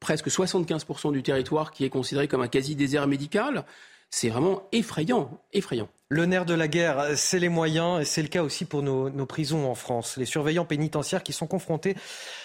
presque 0.00 0.28
75% 0.28 1.12
du 1.12 1.22
territoire 1.22 1.70
qui 1.70 1.84
est 1.84 1.90
considéré 1.90 2.28
comme 2.28 2.40
un 2.40 2.48
quasi-désert 2.48 3.08
médical. 3.08 3.66
C'est 4.08 4.30
vraiment 4.30 4.62
effrayant, 4.72 5.38
effrayant. 5.52 5.90
Le 6.08 6.24
nerf 6.24 6.44
de 6.46 6.54
la 6.54 6.68
guerre, 6.68 7.04
c'est 7.16 7.40
les 7.40 7.48
moyens, 7.48 8.00
et 8.00 8.04
c'est 8.04 8.22
le 8.22 8.28
cas 8.28 8.44
aussi 8.44 8.64
pour 8.64 8.80
nos, 8.80 9.10
prisons 9.26 9.68
en 9.68 9.74
France. 9.74 10.16
Les 10.16 10.24
surveillants 10.24 10.64
pénitentiaires 10.64 11.24
qui 11.24 11.32
sont 11.32 11.48
confrontés 11.48 11.96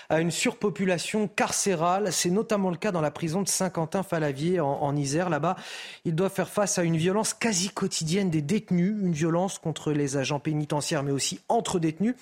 à 0.09 0.19
une 0.19 0.31
surpopulation 0.31 1.27
carcérale, 1.27 2.11
c'est 2.11 2.31
notamment 2.31 2.71
le 2.71 2.77
cas 2.77 2.91
dans 2.91 3.01
la 3.01 3.11
prison 3.11 3.43
de 3.43 3.47
Saint-Quentin-Falavier 3.47 4.59
en, 4.59 4.95
Isère. 4.95 5.29
Là-bas, 5.29 5.57
ils 6.05 6.15
doivent 6.15 6.33
faire 6.33 6.49
face 6.49 6.79
à 6.79 6.83
une 6.83 6.97
violence 6.97 7.35
quasi 7.35 7.69
quotidienne 7.69 8.31
des 8.31 8.41
détenus, 8.41 8.95
une 8.99 9.13
violence 9.13 9.59
contre 9.59 9.91
les 9.91 10.17
agents 10.17 10.39
pénitentiaires, 10.39 11.03
mais 11.03 11.11
aussi 11.11 11.39
entre 11.47 11.77
détenus. 11.77 12.15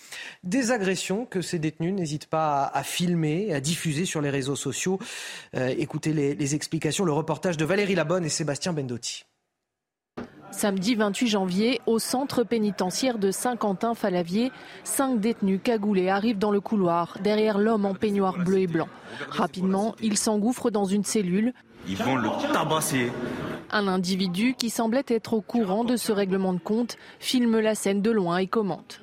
Des 0.44 0.72
agressions 0.72 1.26
que 1.26 1.42
ces 1.42 1.58
détenus 1.58 1.94
n'hésitent 1.94 2.28
pas 2.28 2.66
à, 2.66 2.84
filmer, 2.84 3.54
à 3.54 3.62
diffuser 3.62 4.04
sur 4.04 4.20
les 4.20 4.30
réseaux 4.30 4.58
sociaux. 4.58 5.00
Euh, 5.56 5.74
écoutez 5.78 6.12
les, 6.12 6.36
les 6.36 6.56
explications, 6.56 7.06
le 7.06 7.14
reportage 7.14 7.56
de 7.56 7.64
Valérie 7.64 7.96
Labonne 7.96 8.26
et 8.26 8.30
Sébastien 8.30 8.74
Bendotti. 8.74 9.24
Samedi 10.52 10.96
28 10.96 11.28
janvier, 11.28 11.82
au 11.86 12.00
centre 12.00 12.44
pénitentiaire 12.44 13.20
de 13.20 13.32
Saint-Quentin-Falavier, 13.32 14.52
cinq 14.84 15.20
détenus 15.20 15.60
cagoulés 15.64 16.10
arrivent 16.10 16.40
dans 16.40 16.52
le 16.52 16.60
couloir, 16.60 17.18
derrière 17.22 17.58
l'homme 17.58 17.86
en 17.86 17.94
peignoir 17.94 18.38
bleu 18.38 18.60
et 18.60 18.68
blanc. 18.68 18.88
Rapidement, 19.30 19.96
ils 20.02 20.18
s'engouffrent 20.18 20.72
dans 20.72 20.86
une 20.86 21.04
cellule. 21.04 21.54
Ils 21.88 21.98
vont 21.98 22.16
le 22.16 22.30
tabasser. 22.52 23.12
Un 23.72 23.88
individu 23.88 24.56
qui 24.58 24.70
semblait 24.70 25.04
être 25.08 25.34
au 25.34 25.42
courant 25.42 25.84
de 25.84 25.96
ce 25.96 26.12
règlement 26.12 26.54
de 26.54 26.60
compte 26.60 26.98
filme 27.20 27.60
la 27.60 27.76
scène 27.76 28.02
de 28.02 28.12
loin 28.12 28.38
et 28.38 28.48
commente. 28.48 29.02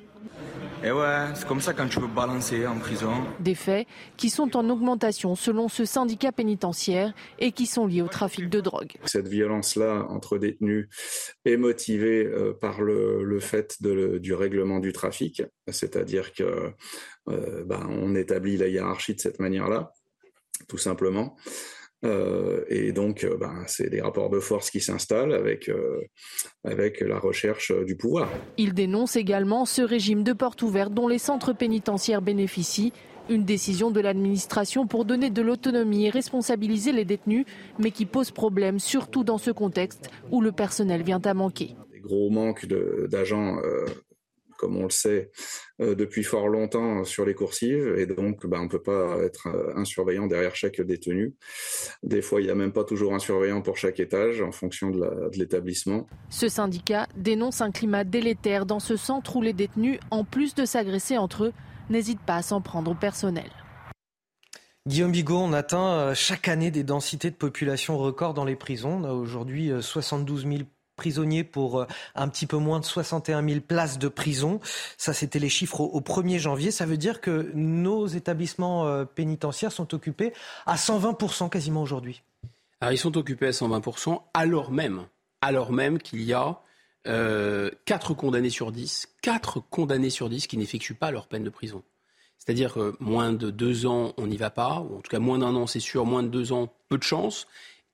Et 0.83 0.91
ouais, 0.91 1.25
c'est 1.33 1.47
comme 1.47 1.59
ça 1.59 1.73
quand 1.73 1.87
tu 1.87 1.99
veux 1.99 2.07
balancer 2.07 2.67
en 2.67 2.77
prison. 2.77 3.11
Des 3.39 3.55
faits 3.55 3.87
qui 4.15 4.29
sont 4.29 4.55
en 4.55 4.69
augmentation 4.69 5.35
selon 5.35 5.69
ce 5.69 5.85
syndicat 5.85 6.31
pénitentiaire 6.31 7.13
et 7.39 7.51
qui 7.51 7.65
sont 7.65 7.87
liés 7.87 8.03
au 8.03 8.07
trafic 8.07 8.47
de 8.47 8.61
drogue. 8.61 8.93
Cette 9.05 9.27
violence-là 9.27 10.05
entre 10.09 10.37
détenus 10.37 10.87
est 11.45 11.57
motivée 11.57 12.25
euh, 12.25 12.53
par 12.53 12.81
le, 12.81 13.39
fait 13.39 13.81
du 13.81 14.33
règlement 14.33 14.79
du 14.79 14.93
trafic, 14.93 15.41
c'est-à-dire 15.67 16.33
que 16.33 16.73
euh, 17.29 17.63
ben, 17.65 17.87
on 17.89 18.15
établit 18.15 18.57
la 18.57 18.67
hiérarchie 18.67 19.15
de 19.15 19.19
cette 19.19 19.39
manière-là, 19.39 19.91
tout 20.67 20.77
simplement. 20.77 21.35
Euh, 22.05 22.63
et 22.69 22.91
donc, 22.91 23.23
euh, 23.23 23.37
ben, 23.37 23.63
c'est 23.65 23.89
des 23.89 24.01
rapports 24.01 24.29
de 24.29 24.39
force 24.39 24.69
qui 24.69 24.81
s'installent 24.81 25.33
avec, 25.33 25.67
euh, 25.69 26.01
avec 26.63 27.01
la 27.01 27.17
recherche 27.17 27.71
du 27.85 27.95
pouvoir. 27.95 28.29
Il 28.57 28.73
dénonce 28.73 29.15
également 29.15 29.65
ce 29.65 29.81
régime 29.81 30.23
de 30.23 30.33
porte 30.33 30.61
ouverte 30.61 30.93
dont 30.93 31.07
les 31.07 31.17
centres 31.17 31.53
pénitentiaires 31.53 32.21
bénéficient. 32.21 32.93
Une 33.29 33.43
décision 33.43 33.91
de 33.91 33.99
l'administration 33.99 34.87
pour 34.87 35.03
donner 35.03 35.29
de 35.29 35.41
l'autonomie 35.41 36.05
et 36.05 36.09
responsabiliser 36.09 36.93
les 36.93 37.03
détenus, 37.03 37.45
mais 37.77 37.91
qui 37.91 38.05
pose 38.05 38.31
problème, 38.31 38.79
surtout 38.79 39.25
dans 39.25 39.37
ce 39.37 39.51
contexte 39.51 40.09
où 40.31 40.39
le 40.39 40.53
personnel 40.53 41.03
vient 41.03 41.21
à 41.25 41.33
manquer. 41.33 41.75
Des 41.91 41.99
gros 41.99 42.29
manques 42.29 42.65
d'agents 43.09 43.57
comme 44.57 44.77
on 44.77 44.83
le 44.83 44.89
sait 44.89 45.31
euh, 45.79 45.95
depuis 45.95 46.23
fort 46.23 46.47
longtemps 46.47 47.03
sur 47.03 47.25
les 47.25 47.33
coursives, 47.33 47.95
et 47.97 48.05
donc 48.05 48.45
bah, 48.45 48.57
on 48.59 48.63
ne 48.63 48.69
peut 48.69 48.81
pas 48.81 49.17
être 49.23 49.47
euh, 49.47 49.73
un 49.75 49.85
surveillant 49.85 50.27
derrière 50.27 50.55
chaque 50.55 50.81
détenu. 50.81 51.35
Des 52.03 52.21
fois, 52.21 52.41
il 52.41 52.45
n'y 52.45 52.49
a 52.49 52.55
même 52.55 52.73
pas 52.73 52.83
toujours 52.83 53.13
un 53.13 53.19
surveillant 53.19 53.61
pour 53.61 53.77
chaque 53.77 53.99
étage 53.99 54.41
en 54.41 54.51
fonction 54.51 54.89
de 54.89 55.29
l'établissement. 55.37 56.07
Ce 56.29 56.49
syndicat 56.49 57.07
dénonce 57.15 57.61
un 57.61 57.71
climat 57.71 58.03
délétère 58.03 58.65
dans 58.65 58.79
ce 58.79 58.97
centre 58.97 59.35
où 59.35 59.41
les 59.41 59.53
détenus, 59.53 59.99
en 60.11 60.23
plus 60.23 60.55
de 60.55 60.65
s'agresser 60.65 61.17
entre 61.17 61.45
eux, 61.45 61.53
n'hésitent 61.89 62.25
pas 62.25 62.37
à 62.37 62.41
s'en 62.41 62.61
prendre 62.61 62.91
au 62.91 62.95
personnel. 62.95 63.49
Guillaume 64.87 65.11
Bigot, 65.11 65.37
on 65.37 65.53
atteint 65.53 65.91
euh, 65.93 66.13
chaque 66.15 66.47
année 66.47 66.71
des 66.71 66.83
densités 66.83 67.29
de 67.29 67.35
population 67.35 67.97
records 67.97 68.33
dans 68.33 68.45
les 68.45 68.55
prisons. 68.55 69.01
On 69.01 69.03
a 69.03 69.11
aujourd'hui 69.11 69.71
72 69.81 70.43
000 70.43 70.59
prisonniers 70.97 71.45
pour 71.45 71.79
euh, 71.79 71.85
un 72.15 72.27
petit 72.27 72.45
peu 72.45 72.57
moins 72.57 72.81
de 72.81 72.85
61 72.85 73.47
000 73.47 73.61
places 73.61 73.97
de 73.97 74.09
prison. 74.09 74.59
Ça, 74.97 75.13
c'était 75.13 75.39
les 75.39 75.47
chiffres 75.47 75.79
au, 75.79 76.01
1er 76.01 76.39
janvier. 76.39 76.71
Ça 76.71 76.85
veut 76.85 76.97
dire 76.97 77.21
que 77.21 77.49
nos 77.53 78.07
établissements 78.07 78.85
euh, 78.85 79.05
pénitentiaires 79.05 79.71
sont 79.71 79.93
occupés 79.93 80.33
à 80.65 80.75
120 80.75 81.49
quasiment 81.49 81.81
aujourd'hui. 81.81 82.21
Alors, 82.81 82.91
ils 82.91 82.97
sont 82.97 83.15
occupés 83.15 83.47
à 83.47 83.53
120 83.53 83.81
alors 84.33 84.71
même, 84.71 85.05
alors 85.41 85.71
même 85.71 85.99
qu'il 85.99 86.23
y 86.23 86.33
a 86.33 86.61
euh, 87.07 87.71
4 87.85 88.13
condamnés 88.13 88.49
sur 88.49 88.71
10, 88.71 89.07
4 89.21 89.61
condamnés 89.69 90.09
sur 90.09 90.29
10 90.29 90.47
qui 90.47 90.57
n'effectuent 90.57 90.93
pas 90.93 91.11
leur 91.11 91.27
peine 91.27 91.43
de 91.43 91.49
prison. 91.49 91.83
C'est-à-dire 92.37 92.73
que 92.73 92.95
moins 92.99 93.33
de 93.33 93.49
2 93.49 93.85
ans, 93.85 94.13
on 94.17 94.27
n'y 94.27 94.37
va 94.37 94.49
pas, 94.49 94.79
ou 94.79 94.97
en 94.97 95.01
tout 95.01 95.09
cas 95.09 95.19
moins 95.19 95.39
d'un 95.39 95.55
an, 95.55 95.67
c'est 95.67 95.79
sûr, 95.79 96.05
moins 96.05 96.23
de 96.23 96.29
2 96.29 96.51
ans, 96.51 96.73
peu 96.89 96.97
de 96.97 97.03
chance. 97.03 97.47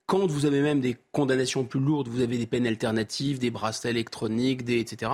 Quand 0.06 0.26
vous 0.26 0.44
avez 0.44 0.60
même 0.60 0.80
des 0.80 0.96
condamnations 1.12 1.64
plus 1.64 1.80
lourdes, 1.80 2.08
vous 2.08 2.20
avez 2.20 2.36
des 2.36 2.46
peines 2.46 2.66
alternatives, 2.66 3.38
des 3.38 3.50
bracelets 3.50 3.90
électroniques, 3.90 4.64
des, 4.64 4.78
etc. 4.78 5.10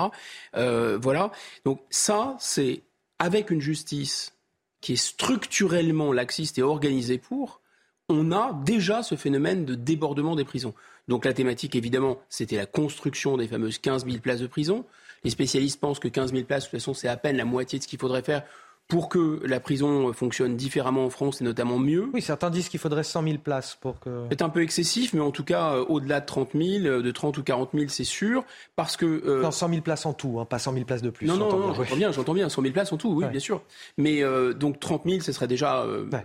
Euh, 0.57 0.99
voilà. 1.01 1.31
Donc 1.65 1.81
ça, 1.91 2.37
c'est 2.41 2.83
avec 3.19 3.51
une 3.51 3.61
justice 3.61 4.35
qui 4.81 4.95
est 4.95 4.97
structurellement 4.97 6.13
laxiste 6.13 6.59
et 6.59 6.63
organisé 6.63 7.19
pour, 7.19 7.61
on 8.09 8.33
a 8.33 8.53
déjà 8.65 9.03
ce 9.03 9.15
phénomène 9.15 9.65
de 9.65 9.75
débordement 9.75 10.35
des 10.35 10.45
prisons. 10.45 10.75
Donc 11.07 11.25
la 11.25 11.33
thématique, 11.33 11.77
évidemment, 11.77 12.19
c'était 12.29 12.57
la 12.57 12.67
construction 12.67 13.37
des 13.37 13.47
fameuses 13.47 13.79
15 13.79 14.07
000 14.07 14.19
places 14.19 14.41
de 14.41 14.47
prison. 14.47 14.85
Les 15.23 15.31
spécialistes 15.31 15.81
pensent 15.81 15.99
que 15.99 16.09
15 16.09 16.33
000 16.33 16.45
places, 16.45 16.65
de 16.65 16.71
toute 16.71 16.81
façon, 16.81 16.95
c'est 16.95 17.09
à 17.09 17.17
peine 17.17 17.37
la 17.37 17.45
moitié 17.45 17.79
de 17.79 17.85
ce 17.85 17.89
qu'il 17.89 17.99
faudrait 17.99 18.23
faire 18.23 18.43
pour 18.91 19.09
que 19.09 19.41
la 19.47 19.61
prison 19.61 20.13
fonctionne 20.13 20.57
différemment 20.57 21.07
en 21.07 21.11
France 21.11 21.41
et 21.41 21.45
notamment 21.45 21.79
mieux. 21.79 22.11
Oui, 22.13 22.21
certains 22.21 22.51
disent 22.51 22.69
qu'il 22.69 22.81
faudrait 22.81 23.05
100 23.05 23.23
000 23.23 23.39
places 23.39 23.79
pour 23.81 23.99
que. 24.01 24.27
C'est 24.31 24.43
un 24.43 24.49
peu 24.49 24.63
excessif, 24.63 25.15
mais 25.15 25.21
en 25.21 25.31
tout 25.31 25.45
cas, 25.45 25.75
euh, 25.75 25.85
au-delà 25.89 26.21
de 26.21 26.27
30 26.27 26.51
000, 26.55 26.85
euh, 26.85 27.03
de 27.03 27.11
30 27.11 27.39
ou 27.39 27.43
40 27.43 27.71
000, 27.73 27.87
c'est 27.89 28.05
sûr, 28.05 28.45
parce 28.77 28.97
que. 28.97 29.07
Euh... 29.07 29.43
Non, 29.43 29.53
100 29.53 29.69
000 29.69 29.81
places 29.81 30.05
en 30.07 30.13
tout, 30.13 30.41
hein, 30.41 30.45
pas 30.45 30.59
100 30.59 30.75
000 30.75 30.85
places 30.85 31.03
de 31.03 31.11
plus. 31.11 31.27
Non, 31.27 31.37
non, 31.37 31.57
non, 31.57 31.73
j'entends 31.73 31.97
bien, 31.97 32.13
j'entends 32.13 32.35
bien, 32.35 32.49
100 32.49 32.63
000 32.63 32.73
places 32.75 32.93
en 32.93 32.97
tout, 32.97 33.13
oui, 33.13 33.25
bien 33.31 33.41
sûr. 33.41 33.63
Mais 33.97 34.23
euh, 34.23 34.53
donc 34.53 34.81
30 34.81 35.05
000, 35.07 35.21
ce 35.21 35.33
serait 35.33 35.49
déjà. 35.49 35.87
Ouais. 35.87 36.25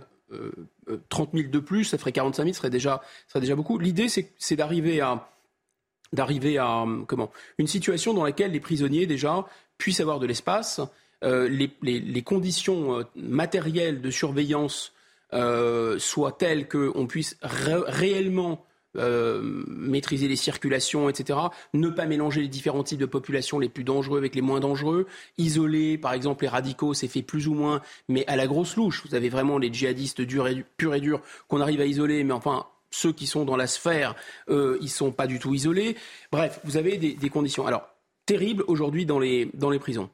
30 1.08 1.30
000 1.34 1.50
de 1.50 1.58
plus, 1.60 1.84
ça 1.84 1.98
ferait 1.98 2.10
45 2.10 2.42
000, 2.42 2.52
ce 2.52 2.58
serait 2.58 2.70
déjà, 2.70 3.00
serait 3.28 3.40
déjà 3.40 3.54
beaucoup. 3.54 3.78
L'idée, 3.78 4.08
c'est 4.08 4.56
d'arriver 4.56 5.00
à 5.00 5.28
d'arriver 6.12 6.56
à 6.58 6.84
comment 7.06 7.30
une 7.58 7.66
situation 7.66 8.14
dans 8.14 8.24
laquelle 8.24 8.52
les 8.52 8.60
prisonniers 8.60 9.06
déjà 9.06 9.44
puissent 9.78 10.00
avoir 10.00 10.18
de 10.18 10.26
l'espace, 10.26 10.80
les, 11.22 11.70
les, 11.82 12.22
conditions 12.22 12.98
euh, 12.98 13.02
matérielles 13.16 14.00
de 14.00 14.10
surveillance 14.10 14.92
euh, 15.32 15.98
soient 15.98 16.32
telles 16.32 16.68
qu'on 16.68 17.06
puisse 17.06 17.36
ré 17.42 17.74
réellement 17.86 18.64
euh, 18.96 19.42
maîtriser 19.66 20.28
les 20.28 20.36
circulations, 20.36 21.08
etc. 21.08 21.38
Ne 21.74 21.88
pas 21.90 22.06
mélanger 22.06 22.40
les 22.40 22.48
différents 22.48 22.82
types 22.82 22.98
de 22.98 23.06
populations, 23.06 23.58
les 23.58 23.68
plus 23.68 23.84
dangereux 23.84 24.18
avec 24.18 24.34
les 24.34 24.40
moins 24.40 24.60
dangereux. 24.60 25.06
Isoler, 25.36 25.98
par 25.98 26.14
exemple, 26.14 26.44
les 26.44 26.48
radicaux, 26.48 26.94
c'est 26.94 27.08
fait 27.08 27.22
plus 27.22 27.48
ou 27.48 27.54
moins, 27.54 27.82
mais 28.08 28.26
à 28.26 28.36
la 28.36 28.46
grosse 28.46 28.76
louche. 28.76 29.04
Vous 29.06 29.14
avez 29.14 29.28
vraiment 29.28 29.58
les 29.58 29.72
djihadistes 29.72 30.22
durs 30.22 30.48
et, 30.48 30.64
purs 30.76 30.94
et 30.94 31.00
durs 31.00 31.20
qu'on 31.48 31.60
arrive 31.60 31.80
à 31.80 31.86
isoler, 31.86 32.24
mais 32.24 32.32
enfin, 32.32 32.66
ceux 32.90 33.12
qui 33.12 33.26
sont 33.26 33.44
dans 33.44 33.56
la 33.56 33.66
sphère, 33.66 34.14
euh, 34.48 34.78
ils 34.80 34.88
sont 34.88 35.12
pas 35.12 35.26
du 35.26 35.38
tout 35.38 35.52
isolés. 35.52 35.96
Bref, 36.32 36.60
vous 36.64 36.76
avez 36.76 36.96
des, 36.96 37.14
des 37.14 37.28
conditions. 37.28 37.66
Alors, 37.66 37.88
terribles 38.24 38.64
aujourd'hui 38.66 39.04
dans 39.04 39.18
les, 39.18 39.50
dans 39.52 39.70
les 39.70 39.78
prisons. 39.78 40.08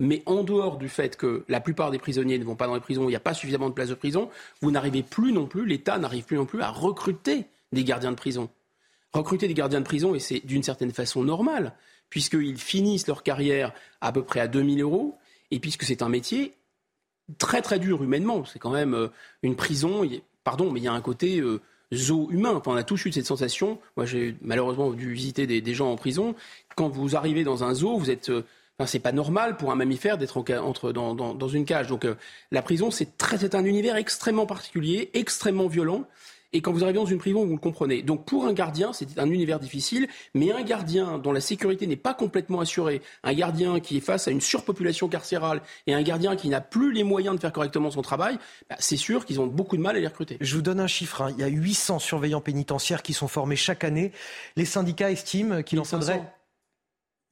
Mais 0.00 0.22
en 0.24 0.42
dehors 0.42 0.78
du 0.78 0.88
fait 0.88 1.16
que 1.16 1.44
la 1.48 1.60
plupart 1.60 1.90
des 1.90 1.98
prisonniers 1.98 2.38
ne 2.38 2.44
vont 2.44 2.56
pas 2.56 2.66
dans 2.66 2.74
les 2.74 2.80
prisons, 2.80 3.04
il 3.04 3.08
n'y 3.08 3.16
a 3.16 3.20
pas 3.20 3.34
suffisamment 3.34 3.68
de 3.68 3.74
places 3.74 3.90
de 3.90 3.94
prison, 3.94 4.30
vous 4.62 4.70
n'arrivez 4.70 5.02
plus 5.02 5.30
non 5.30 5.46
plus, 5.46 5.66
l'État 5.66 5.98
n'arrive 5.98 6.24
plus 6.24 6.38
non 6.38 6.46
plus 6.46 6.62
à 6.62 6.70
recruter 6.70 7.44
des 7.72 7.84
gardiens 7.84 8.10
de 8.10 8.16
prison. 8.16 8.48
Recruter 9.12 9.46
des 9.46 9.54
gardiens 9.54 9.80
de 9.80 9.84
prison, 9.84 10.14
et 10.14 10.18
c'est 10.18 10.40
d'une 10.40 10.62
certaine 10.62 10.90
façon 10.90 11.22
normal, 11.22 11.74
puisqu'ils 12.08 12.56
finissent 12.56 13.06
leur 13.06 13.22
carrière 13.22 13.74
à 14.00 14.10
peu 14.10 14.22
près 14.22 14.40
à 14.40 14.48
2000 14.48 14.80
euros, 14.80 15.18
et 15.50 15.60
puisque 15.60 15.84
c'est 15.84 16.00
un 16.00 16.08
métier 16.08 16.54
très 17.36 17.60
très 17.60 17.78
dur 17.78 18.02
humainement. 18.02 18.46
C'est 18.46 18.58
quand 18.58 18.70
même 18.70 18.94
euh, 18.94 19.08
une 19.42 19.54
prison, 19.54 20.08
pardon, 20.44 20.70
mais 20.70 20.80
il 20.80 20.84
y 20.84 20.88
a 20.88 20.94
un 20.94 21.00
côté 21.02 21.40
euh, 21.40 21.60
zoo 21.92 22.28
humain. 22.30 22.62
On 22.64 22.74
a 22.74 22.84
tous 22.84 23.04
eu 23.04 23.12
cette 23.12 23.26
sensation. 23.26 23.78
Moi, 23.98 24.06
j'ai 24.06 24.34
malheureusement 24.40 24.92
dû 24.92 25.12
visiter 25.12 25.46
des, 25.46 25.60
des, 25.60 25.74
gens 25.74 25.92
en 25.92 25.96
prison. 25.96 26.34
Quand 26.74 26.88
vous 26.88 27.16
arrivez 27.16 27.44
dans 27.44 27.64
un 27.64 27.74
zoo, 27.74 27.98
vous 27.98 28.10
êtes. 28.10 28.32
Enfin, 28.80 28.86
c'est 28.86 28.98
pas 28.98 29.12
normal 29.12 29.58
pour 29.58 29.70
un 29.72 29.74
mammifère 29.74 30.16
d'être 30.16 30.38
entre 30.38 30.92
dans, 30.92 31.14
dans, 31.14 31.34
dans, 31.34 31.48
une 31.48 31.66
cage. 31.66 31.88
Donc 31.88 32.06
euh, 32.06 32.14
la 32.50 32.62
prison, 32.62 32.90
c'est 32.90 33.18
très, 33.18 33.36
c'est 33.36 33.54
un 33.54 33.66
univers 33.66 33.96
extrêmement 33.96 34.46
particulier, 34.46 35.10
extrêmement 35.12 35.66
violent. 35.66 36.06
Et 36.54 36.62
quand 36.62 36.72
vous 36.72 36.82
arrivez 36.82 36.98
dans 36.98 37.04
une 37.04 37.18
prison, 37.18 37.44
vous 37.44 37.52
le 37.52 37.58
comprenez. 37.58 38.00
Donc 38.00 38.24
pour 38.24 38.46
un 38.46 38.54
gardien, 38.54 38.94
c'est 38.94 39.18
un 39.18 39.28
univers 39.28 39.60
difficile, 39.60 40.08
mais 40.32 40.50
un 40.50 40.62
gardien 40.62 41.18
dont 41.18 41.30
la 41.30 41.42
sécurité 41.42 41.86
n'est 41.86 41.94
pas 41.94 42.14
complètement 42.14 42.60
assurée, 42.60 43.02
un 43.22 43.34
gardien 43.34 43.80
qui 43.80 43.98
est 43.98 44.00
face 44.00 44.28
à 44.28 44.30
une 44.30 44.40
surpopulation 44.40 45.08
carcérale 45.08 45.60
et 45.86 45.92
un 45.92 46.02
gardien 46.02 46.34
qui 46.34 46.48
n'a 46.48 46.62
plus 46.62 46.90
les 46.90 47.04
moyens 47.04 47.36
de 47.36 47.40
faire 47.40 47.52
correctement 47.52 47.90
son 47.90 48.00
travail, 48.00 48.38
bah, 48.70 48.76
c'est 48.78 48.96
sûr 48.96 49.26
qu'ils 49.26 49.42
ont 49.42 49.46
beaucoup 49.46 49.76
de 49.76 49.82
mal 49.82 49.94
à 49.94 50.00
les 50.00 50.06
recruter. 50.06 50.38
Je 50.40 50.56
vous 50.56 50.62
donne 50.62 50.80
un 50.80 50.86
chiffre. 50.86 51.20
Hein. 51.20 51.34
Il 51.36 51.40
y 51.40 51.44
a 51.44 51.48
800 51.48 51.98
surveillants 51.98 52.40
pénitentiaires 52.40 53.02
qui 53.02 53.12
sont 53.12 53.28
formés 53.28 53.56
chaque 53.56 53.84
année. 53.84 54.10
Les 54.56 54.64
syndicats 54.64 55.10
estiment 55.10 55.62
qu'il 55.62 55.78
en 55.80 55.84
faudrait 55.84 56.22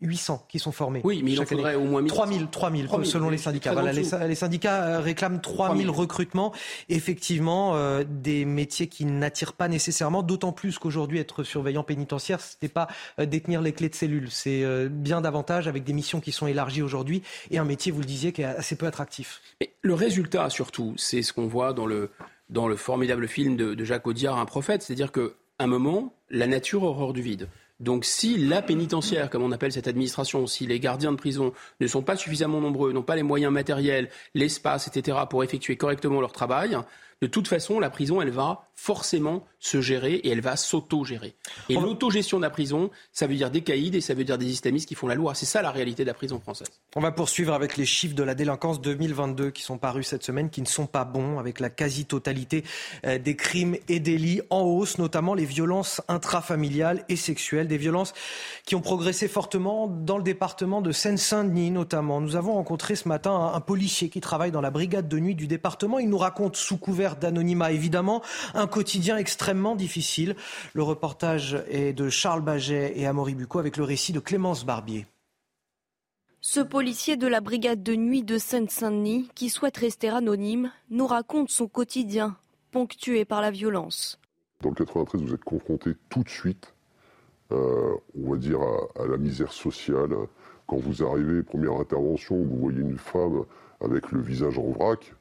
800 0.01 0.47
qui 0.49 0.59
sont 0.59 0.73
formés. 0.73 1.01
Oui, 1.03 1.23
mais 1.25 1.33
il 1.33 1.41
en 1.41 1.45
faudrait 1.45 1.75
année. 1.75 1.85
au 1.85 1.89
moins 1.89 2.05
3000, 2.05 2.49
3000, 2.49 2.87
3000 2.87 3.07
selon 3.11 3.31
les 3.31 3.39
syndicats. 3.39 3.73
Voilà, 3.73 3.93
les, 3.93 4.05
les, 4.29 4.35
syndicats 4.35 4.85
euh, 4.85 5.01
réclament 5.01 5.41
3000, 5.41 5.87
3000. 5.87 5.91
recrutements. 5.91 6.53
Effectivement, 6.89 7.75
euh, 7.75 8.05
des 8.09 8.45
métiers 8.45 8.87
qui 8.87 9.05
n'attirent 9.05 9.55
pas 9.55 9.69
nécessairement, 9.69 10.23
d'autant 10.23 10.53
plus 10.53 10.79
qu'aujourd'hui, 10.79 11.19
être 11.19 11.43
surveillant 11.43 11.83
pénitentiaire, 11.83 12.41
ce 12.41 12.55
n'est 12.63 12.69
pas 12.69 12.89
euh, 13.19 13.27
détenir 13.27 13.61
les 13.61 13.73
clés 13.73 13.89
de 13.89 13.95
cellules. 13.95 14.31
C'est 14.31 14.63
euh, 14.63 14.89
bien 14.89 15.21
davantage 15.21 15.67
avec 15.67 15.85
des 15.85 15.93
missions 15.93 16.21
qui 16.21 16.33
sont 16.33 16.47
élargies 16.47 16.83
aujourd'hui 16.83 17.23
et 17.51 17.59
un 17.59 17.65
métier, 17.65 17.91
vous 17.91 18.01
le 18.01 18.07
disiez, 18.07 18.33
qui 18.33 18.43
est 18.43 18.47
assez 18.47 18.77
peu 18.77 18.87
attractif. 18.87 19.41
Mais 19.61 19.73
le 19.83 19.95
résultat, 19.95 20.49
surtout, 20.51 20.95
c'est 20.97 21.23
ce 21.23 21.33
qu'on 21.33 21.47
voit 21.47 21.73
dans 21.73 21.87
le, 21.87 22.11
dans 22.51 22.69
le 22.69 22.77
formidable 22.77 23.27
film 23.27 23.57
de, 23.57 23.75
de 23.75 23.85
Jacques 23.85 24.07
Audiard, 24.07 24.39
Un 24.39 24.47
prophète. 24.47 24.83
C'est-à-dire 24.83 25.11
qu'à 25.11 25.23
un 25.59 25.67
moment, 25.67 26.15
la 26.31 26.47
nature 26.47 26.85
horreur 26.85 27.13
du 27.13 27.23
vide. 27.23 27.49
Donc 27.81 28.05
si 28.05 28.37
la 28.39 28.61
pénitentiaire, 28.61 29.31
comme 29.31 29.43
on 29.43 29.53
appelle 29.53 29.73
cette 29.73 29.87
administration, 29.87 30.47
si 30.47 30.67
les 30.67 30.81
gardiens 30.81 31.13
de 31.13 31.17
prison 31.17 31.53
ne 31.81 31.87
sont 31.87 32.03
pas 32.03 32.17
suffisamment 32.17 32.61
nombreux, 32.61 32.93
n'ont 32.93 33.03
pas 33.03 33.15
les 33.15 33.23
moyens 33.23 33.53
matériels, 33.53 34.11
l'espace, 34.35 34.89
etc., 34.89 35.19
pour 35.31 35.45
effectuer 35.45 35.77
correctement 35.77 36.21
leur 36.21 36.33
travail, 36.33 36.77
de 37.21 37.27
toute 37.27 37.49
façon, 37.49 37.81
la 37.81 37.91
prison, 37.91 38.23
elle 38.23 38.31
va 38.31 38.69
forcément 38.77 39.45
se 39.59 39.81
gérer 39.81 40.15
et 40.15 40.29
elle 40.29 40.41
va 40.41 40.57
s'auto-gérer. 40.57 41.35
Et 41.69 41.75
l'autogestion 41.75 42.37
de 42.37 42.43
la 42.43 42.51
prison, 42.51 42.91
ça 43.13 43.27
veut 43.27 43.35
dire 43.35 43.51
des 43.51 43.63
caïds 43.63 43.97
et 43.97 44.01
ça 44.01 44.15
veut 44.15 44.23
dire 44.23 44.39
des 44.39 44.47
islamistes 44.47 44.87
qui 44.87 44.95
font 44.95 45.09
la 45.09 45.17
loi. 45.17 45.35
C'est 45.35 45.47
ça 45.47 45.63
la 45.63 45.73
réalité 45.73 46.05
de 46.05 46.07
la 46.07 46.15
prison 46.15 46.39
française. 46.39 46.69
On 46.95 47.01
va 47.01 47.11
poursuivre 47.11 47.53
avec 47.53 47.77
les 47.77 47.85
chiffres 47.85 48.15
de 48.15 48.23
la 48.23 48.37
délinquance 48.37 48.81
2022 48.81 49.51
qui 49.51 49.63
sont 49.63 49.79
parus 49.79 50.07
cette 50.07 50.23
semaine, 50.23 50.49
qui 50.49 50.61
ne 50.63 50.67
sont 50.67 50.87
pas 50.87 51.05
bons, 51.05 51.41
avec 51.41 51.59
la 51.59 51.71
quasi-totalité 51.71 52.63
euh, 53.05 53.19
des 53.19 53.35
crimes 53.35 53.77
et 53.89 53.99
délits 53.99 54.43
en 54.51 54.61
hausse, 54.61 54.99
notamment 54.99 55.35
les 55.35 55.45
violences 55.45 56.01
intrafamiliales 56.07 57.05
et 57.09 57.17
sexuelles, 57.17 57.67
des 57.67 57.79
violences 57.79 58.15
qui 58.65 58.77
ont 58.77 58.81
progressé 58.81 59.27
fortement 59.27 59.89
dans 59.89 60.19
le 60.19 60.23
département 60.23 60.83
de 60.83 60.93
Seine-Saint-Denis 60.93 61.73
notamment. 61.73 62.21
Nous 62.21 62.37
avons 62.37 62.55
rencontré 62.55 62.95
ce 62.95 63.09
matin 63.09 63.51
un 63.53 63.61
policier 63.61 64.09
qui 64.09 64.21
travaille 64.21 64.53
dans 64.53 64.61
la 64.61 64.71
brigade 64.71 65.09
de 65.09 65.19
nuit 65.19 65.35
du 65.35 65.49
département. 65.49 65.99
Il 65.99 66.11
nous 66.11 66.19
raconte 66.19 66.55
sous 66.55 66.77
couvert 66.77 67.08
d'anonymat 67.17 67.73
évidemment 67.73 68.23
un 68.55 68.67
quotidien 68.67 69.17
extrêmement 69.17 69.77
difficile. 69.77 70.37
Le 70.75 70.83
reportage 70.83 71.63
est 71.69 71.93
de 71.93 72.09
Charles 72.09 72.43
Baget 72.43 72.93
et 72.97 73.07
Amaury 73.07 73.35
Bucco 73.35 73.59
avec 73.59 73.77
le 73.77 73.85
récit 73.85 74.13
de 74.13 74.21
Clémence 74.21 74.65
Barbier. 74.65 75.07
Ce 76.41 76.61
policier 76.61 77.17
de 77.17 77.27
la 77.27 77.41
brigade 77.41 77.83
de 77.83 77.97
nuit 77.97 78.23
de 78.23 78.39
Seine-Saint-Denis, 78.39 79.29
qui 79.35 79.49
souhaite 79.49 79.77
rester 79.77 80.09
anonyme, 80.09 80.71
nous 80.89 81.07
raconte 81.07 81.51
son 81.51 81.67
quotidien, 81.67 82.37
ponctué 82.71 83.25
par 83.25 83.41
la 83.43 83.51
violence. 83.51 84.21
Dans 84.63 84.69
le 84.69 84.77
93, 84.77 85.21
vous 85.21 85.35
êtes 85.35 85.45
confronté 85.45 85.97
tout 86.09 86.23
de 86.23 86.29
suite, 86.29 86.75
euh, 87.51 87.93
on 88.17 88.31
va 88.31 88.37
dire, 88.37 88.61
à, 88.61 89.03
à, 89.03 89.07
la 89.07 89.17
misère 89.17 89.53
sociale. 89.53 90.15
Quand 90.69 90.77
vous 90.77 91.03
arrivez, 91.03 91.43
première 91.43 91.75
intervention, 91.75 92.37
vous 92.37 92.57
voyez 92.57 92.81
une 92.81 92.99
femme 92.99 93.45
avec 93.81 94.13
le 94.13 94.21
visage 94.21 94.59
en 94.59 94.71
vrac, 94.71 95.15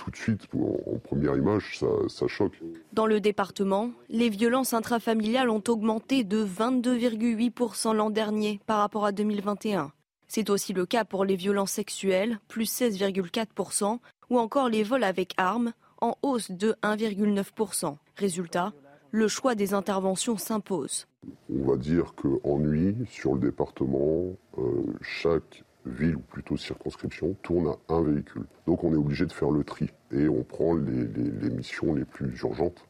tout 0.00 0.10
de 0.10 0.16
suite, 0.16 0.46
en, 0.54 0.98
première 0.98 1.36
image, 1.36 1.78
ça, 1.78 1.86
ça, 2.08 2.26
choque. 2.26 2.58
Dans 2.92 3.06
le 3.06 3.20
département, 3.20 3.90
les 4.08 4.30
violences 4.30 4.72
intrafamiliales 4.72 5.50
ont 5.50 5.62
augmenté 5.68 6.24
de 6.24 6.44
22,8% 6.44 7.94
l'an 7.94 8.08
dernier 8.08 8.60
par 8.66 8.78
rapport 8.78 9.04
à 9.04 9.12
2021. 9.12 9.92
C'est 10.26 10.48
aussi 10.48 10.72
le 10.72 10.86
cas 10.86 11.04
pour 11.04 11.24
les 11.24 11.36
violences 11.36 11.72
sexuelles, 11.72 12.38
plus 12.48 12.70
16,4%, 12.70 13.98
ou 14.30 14.38
encore 14.38 14.68
les 14.68 14.84
vols 14.84 15.04
avec 15.04 15.34
armes, 15.36 15.72
en 16.00 16.16
hausse 16.22 16.50
de 16.50 16.74
1,9%. 16.82 17.96
Résultat, 18.16 18.72
le 19.10 19.28
choix 19.28 19.54
des 19.54 19.74
interventions 19.74 20.38
s'impose. 20.38 21.06
On 21.52 21.70
va 21.70 21.76
dire 21.76 22.14
qu'en 22.14 22.58
nuit, 22.58 22.96
sur 23.10 23.34
le 23.34 23.40
département, 23.40 24.24
euh, 24.56 24.62
chaque 25.02 25.64
ville 25.86 26.16
ou 26.16 26.20
plutôt 26.20 26.56
circonscription 26.56 27.34
tourne 27.42 27.74
à 27.88 27.94
un 27.94 28.02
véhicule. 28.02 28.44
Donc 28.66 28.84
on 28.84 28.92
est 28.92 28.96
obligé 28.96 29.26
de 29.26 29.32
faire 29.32 29.50
le 29.50 29.64
tri 29.64 29.90
et 30.12 30.28
on 30.28 30.42
prend 30.42 30.74
les, 30.74 31.06
les, 31.06 31.30
les 31.30 31.50
missions 31.50 31.94
les 31.94 32.04
plus 32.04 32.38
urgentes 32.40 32.86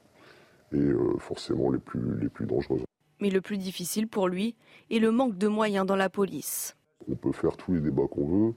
et 0.72 0.78
euh, 0.78 1.16
forcément 1.18 1.70
les 1.70 1.78
plus, 1.78 2.18
les 2.18 2.28
plus 2.28 2.46
dangereuses. 2.46 2.84
Mais 3.20 3.30
le 3.30 3.40
plus 3.40 3.58
difficile 3.58 4.08
pour 4.08 4.28
lui 4.28 4.56
est 4.90 4.98
le 4.98 5.10
manque 5.10 5.36
de 5.36 5.48
moyens 5.48 5.86
dans 5.86 5.96
la 5.96 6.08
police. 6.08 6.76
On 7.10 7.14
peut 7.14 7.32
faire 7.32 7.56
tous 7.56 7.72
les 7.72 7.80
débats 7.80 8.06
qu'on 8.10 8.26
veut, 8.26 8.54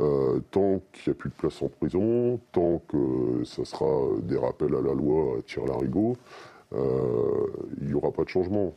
euh, 0.00 0.40
tant 0.50 0.80
qu'il 0.92 1.12
n'y 1.12 1.16
a 1.16 1.18
plus 1.18 1.30
de 1.30 1.34
place 1.34 1.60
en 1.62 1.68
prison, 1.68 2.38
tant 2.52 2.82
que 2.88 3.42
ça 3.44 3.64
sera 3.64 4.20
des 4.22 4.36
rappels 4.36 4.74
à 4.74 4.80
la 4.80 4.92
loi 4.92 5.38
à 5.38 5.42
tir-larigot, 5.42 6.16
euh, 6.72 7.46
il 7.80 7.86
n'y 7.88 7.94
aura 7.94 8.10
pas 8.12 8.24
de 8.24 8.28
changement. 8.28 8.74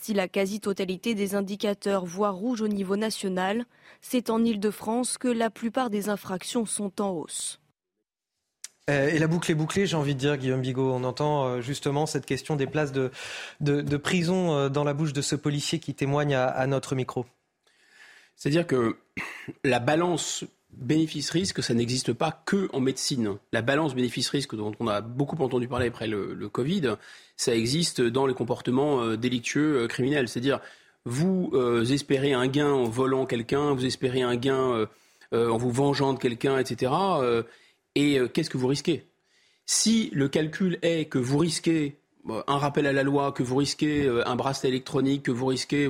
Si 0.00 0.14
la 0.14 0.28
quasi-totalité 0.28 1.14
des 1.14 1.34
indicateurs 1.34 2.06
voient 2.06 2.30
rouge 2.30 2.62
au 2.62 2.68
niveau 2.68 2.96
national, 2.96 3.66
c'est 4.00 4.30
en 4.30 4.42
Ile-de-France 4.42 5.18
que 5.18 5.28
la 5.28 5.50
plupart 5.50 5.90
des 5.90 6.08
infractions 6.08 6.64
sont 6.64 7.02
en 7.02 7.10
hausse. 7.10 7.60
Euh, 8.88 9.10
Et 9.10 9.18
la 9.18 9.26
boucle 9.26 9.50
est 9.50 9.54
bouclée, 9.54 9.86
j'ai 9.86 9.96
envie 9.96 10.14
de 10.14 10.18
dire, 10.18 10.38
Guillaume 10.38 10.62
Bigot. 10.62 10.90
On 10.90 11.04
entend 11.04 11.44
euh, 11.44 11.60
justement 11.60 12.06
cette 12.06 12.24
question 12.24 12.56
des 12.56 12.66
places 12.66 12.92
de, 12.92 13.10
de, 13.60 13.82
de 13.82 13.96
prison 13.98 14.54
euh, 14.54 14.68
dans 14.70 14.84
la 14.84 14.94
bouche 14.94 15.12
de 15.12 15.20
ce 15.20 15.36
policier 15.36 15.80
qui 15.80 15.92
témoigne 15.94 16.34
à, 16.34 16.46
à 16.46 16.66
notre 16.66 16.94
micro. 16.94 17.26
C'est-à-dire 18.36 18.66
que 18.66 18.96
la 19.64 19.80
balance 19.80 20.44
bénéfice-risque, 20.72 21.62
ça 21.62 21.74
n'existe 21.74 22.12
pas 22.12 22.42
que 22.44 22.68
en 22.72 22.80
médecine. 22.80 23.36
La 23.52 23.62
balance 23.62 23.94
bénéfice-risque 23.94 24.54
dont 24.54 24.72
on 24.80 24.88
a 24.88 25.00
beaucoup 25.00 25.36
entendu 25.42 25.68
parler 25.68 25.88
après 25.88 26.06
le, 26.06 26.48
Covid, 26.48 26.96
ça 27.36 27.54
existe 27.54 28.00
dans 28.00 28.26
les 28.26 28.34
comportements 28.34 29.02
euh, 29.02 29.16
délictueux 29.16 29.82
euh, 29.82 29.86
criminels. 29.86 30.28
C'est-à-dire, 30.28 30.60
vous 31.04 31.50
euh, 31.54 31.84
espérez 31.84 32.32
un 32.32 32.46
gain 32.46 32.70
en 32.70 32.84
volant 32.84 33.26
quelqu'un, 33.26 33.72
vous 33.72 33.86
espérez 33.86 34.22
un 34.22 34.36
gain 34.36 34.86
en 35.32 35.56
vous 35.56 35.70
vengeant 35.70 36.12
de 36.12 36.18
quelqu'un, 36.18 36.58
etc. 36.58 36.92
et 37.94 38.18
qu'est-ce 38.34 38.50
que 38.50 38.58
vous 38.58 38.66
risquez? 38.66 39.06
Si 39.64 40.10
le 40.12 40.28
calcul 40.28 40.80
est 40.82 41.04
que 41.04 41.18
vous 41.18 41.38
risquez 41.38 42.00
un 42.28 42.58
rappel 42.58 42.84
à 42.88 42.92
la 42.92 43.04
loi, 43.04 43.30
que 43.30 43.44
vous 43.44 43.54
risquez 43.54 44.08
un 44.26 44.34
bracelet 44.34 44.70
électronique, 44.70 45.22
que 45.22 45.30
vous 45.30 45.46
risquez 45.46 45.88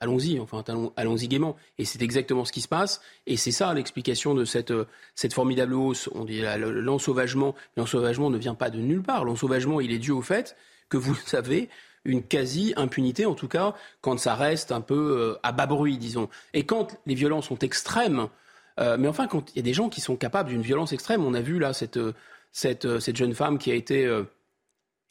allons-y, 0.00 0.40
enfin, 0.40 0.64
allons-y 0.96 1.28
gaiement. 1.28 1.56
Et 1.78 1.84
c'est 1.84 2.02
exactement 2.02 2.44
ce 2.44 2.52
qui 2.52 2.60
se 2.62 2.68
passe. 2.68 3.00
Et 3.26 3.36
c'est 3.36 3.52
ça 3.52 3.72
l'explication 3.74 4.34
de 4.34 4.44
cette, 4.44 4.72
cette 5.14 5.34
formidable 5.34 5.74
hausse. 5.74 6.08
On 6.14 6.24
dit 6.24 6.42
l'ensauvagement. 6.56 7.54
L'ensauvagement 7.76 8.30
ne 8.30 8.38
vient 8.38 8.54
pas 8.54 8.70
de 8.70 8.78
nulle 8.78 9.02
part. 9.02 9.24
L'ensauvagement, 9.24 9.80
il 9.80 9.92
est 9.92 9.98
dû 9.98 10.10
au 10.10 10.22
fait 10.22 10.56
que 10.88 10.96
vous 10.96 11.16
avez 11.34 11.68
une 12.04 12.22
quasi-impunité, 12.22 13.26
en 13.26 13.34
tout 13.34 13.48
cas, 13.48 13.74
quand 14.00 14.18
ça 14.18 14.34
reste 14.34 14.72
un 14.72 14.80
peu 14.80 15.18
euh, 15.18 15.38
à 15.42 15.52
bas 15.52 15.66
bruit, 15.66 15.98
disons. 15.98 16.28
Et 16.54 16.64
quand 16.64 16.98
les 17.06 17.14
violences 17.14 17.48
sont 17.48 17.58
extrêmes, 17.58 18.28
euh, 18.78 18.96
mais 18.98 19.08
enfin, 19.08 19.26
quand 19.26 19.50
il 19.50 19.56
y 19.56 19.58
a 19.58 19.62
des 19.62 19.74
gens 19.74 19.90
qui 19.90 20.00
sont 20.00 20.16
capables 20.16 20.48
d'une 20.48 20.62
violence 20.62 20.92
extrême, 20.92 21.24
on 21.24 21.34
a 21.34 21.42
vu 21.42 21.58
là 21.58 21.72
cette, 21.74 21.98
jeune 23.14 23.34
femme 23.34 23.58
qui 23.58 23.70
a 23.70 23.74
été 23.74 24.06
euh, 24.06 24.24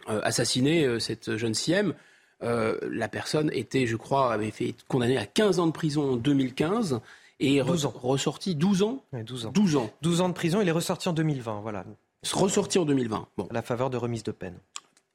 assassinée, 0.07 0.99
cette 0.99 1.35
jeune 1.37 1.53
Siem, 1.53 1.93
euh, 2.43 2.77
la 2.89 3.07
personne 3.07 3.49
était, 3.53 3.85
je 3.85 3.95
crois, 3.95 4.33
avait 4.33 4.51
fait 4.51 4.75
condamnée 4.87 5.17
à 5.17 5.25
15 5.25 5.59
ans 5.59 5.67
de 5.67 5.71
prison 5.71 6.13
en 6.13 6.15
2015 6.15 7.01
et 7.39 7.61
ressorti 7.61 8.55
12 8.55 8.83
ans 8.83 9.03
12 9.13 9.45
ans. 9.47 9.51
12 9.51 9.75
ans. 9.75 9.91
12 10.01 10.21
ans 10.21 10.29
de 10.29 10.33
prison, 10.33 10.61
il 10.61 10.67
est 10.67 10.73
ressorti 10.73 11.09
en 11.09 11.13
2020, 11.13 11.61
voilà. 11.61 11.85
Ressorti 12.31 12.77
en 12.79 12.85
2020. 12.85 13.27
Bon. 13.37 13.47
À 13.49 13.53
la 13.53 13.61
faveur 13.61 13.89
de 13.89 13.97
remise 13.97 14.23
de 14.23 14.31
peine. 14.31 14.55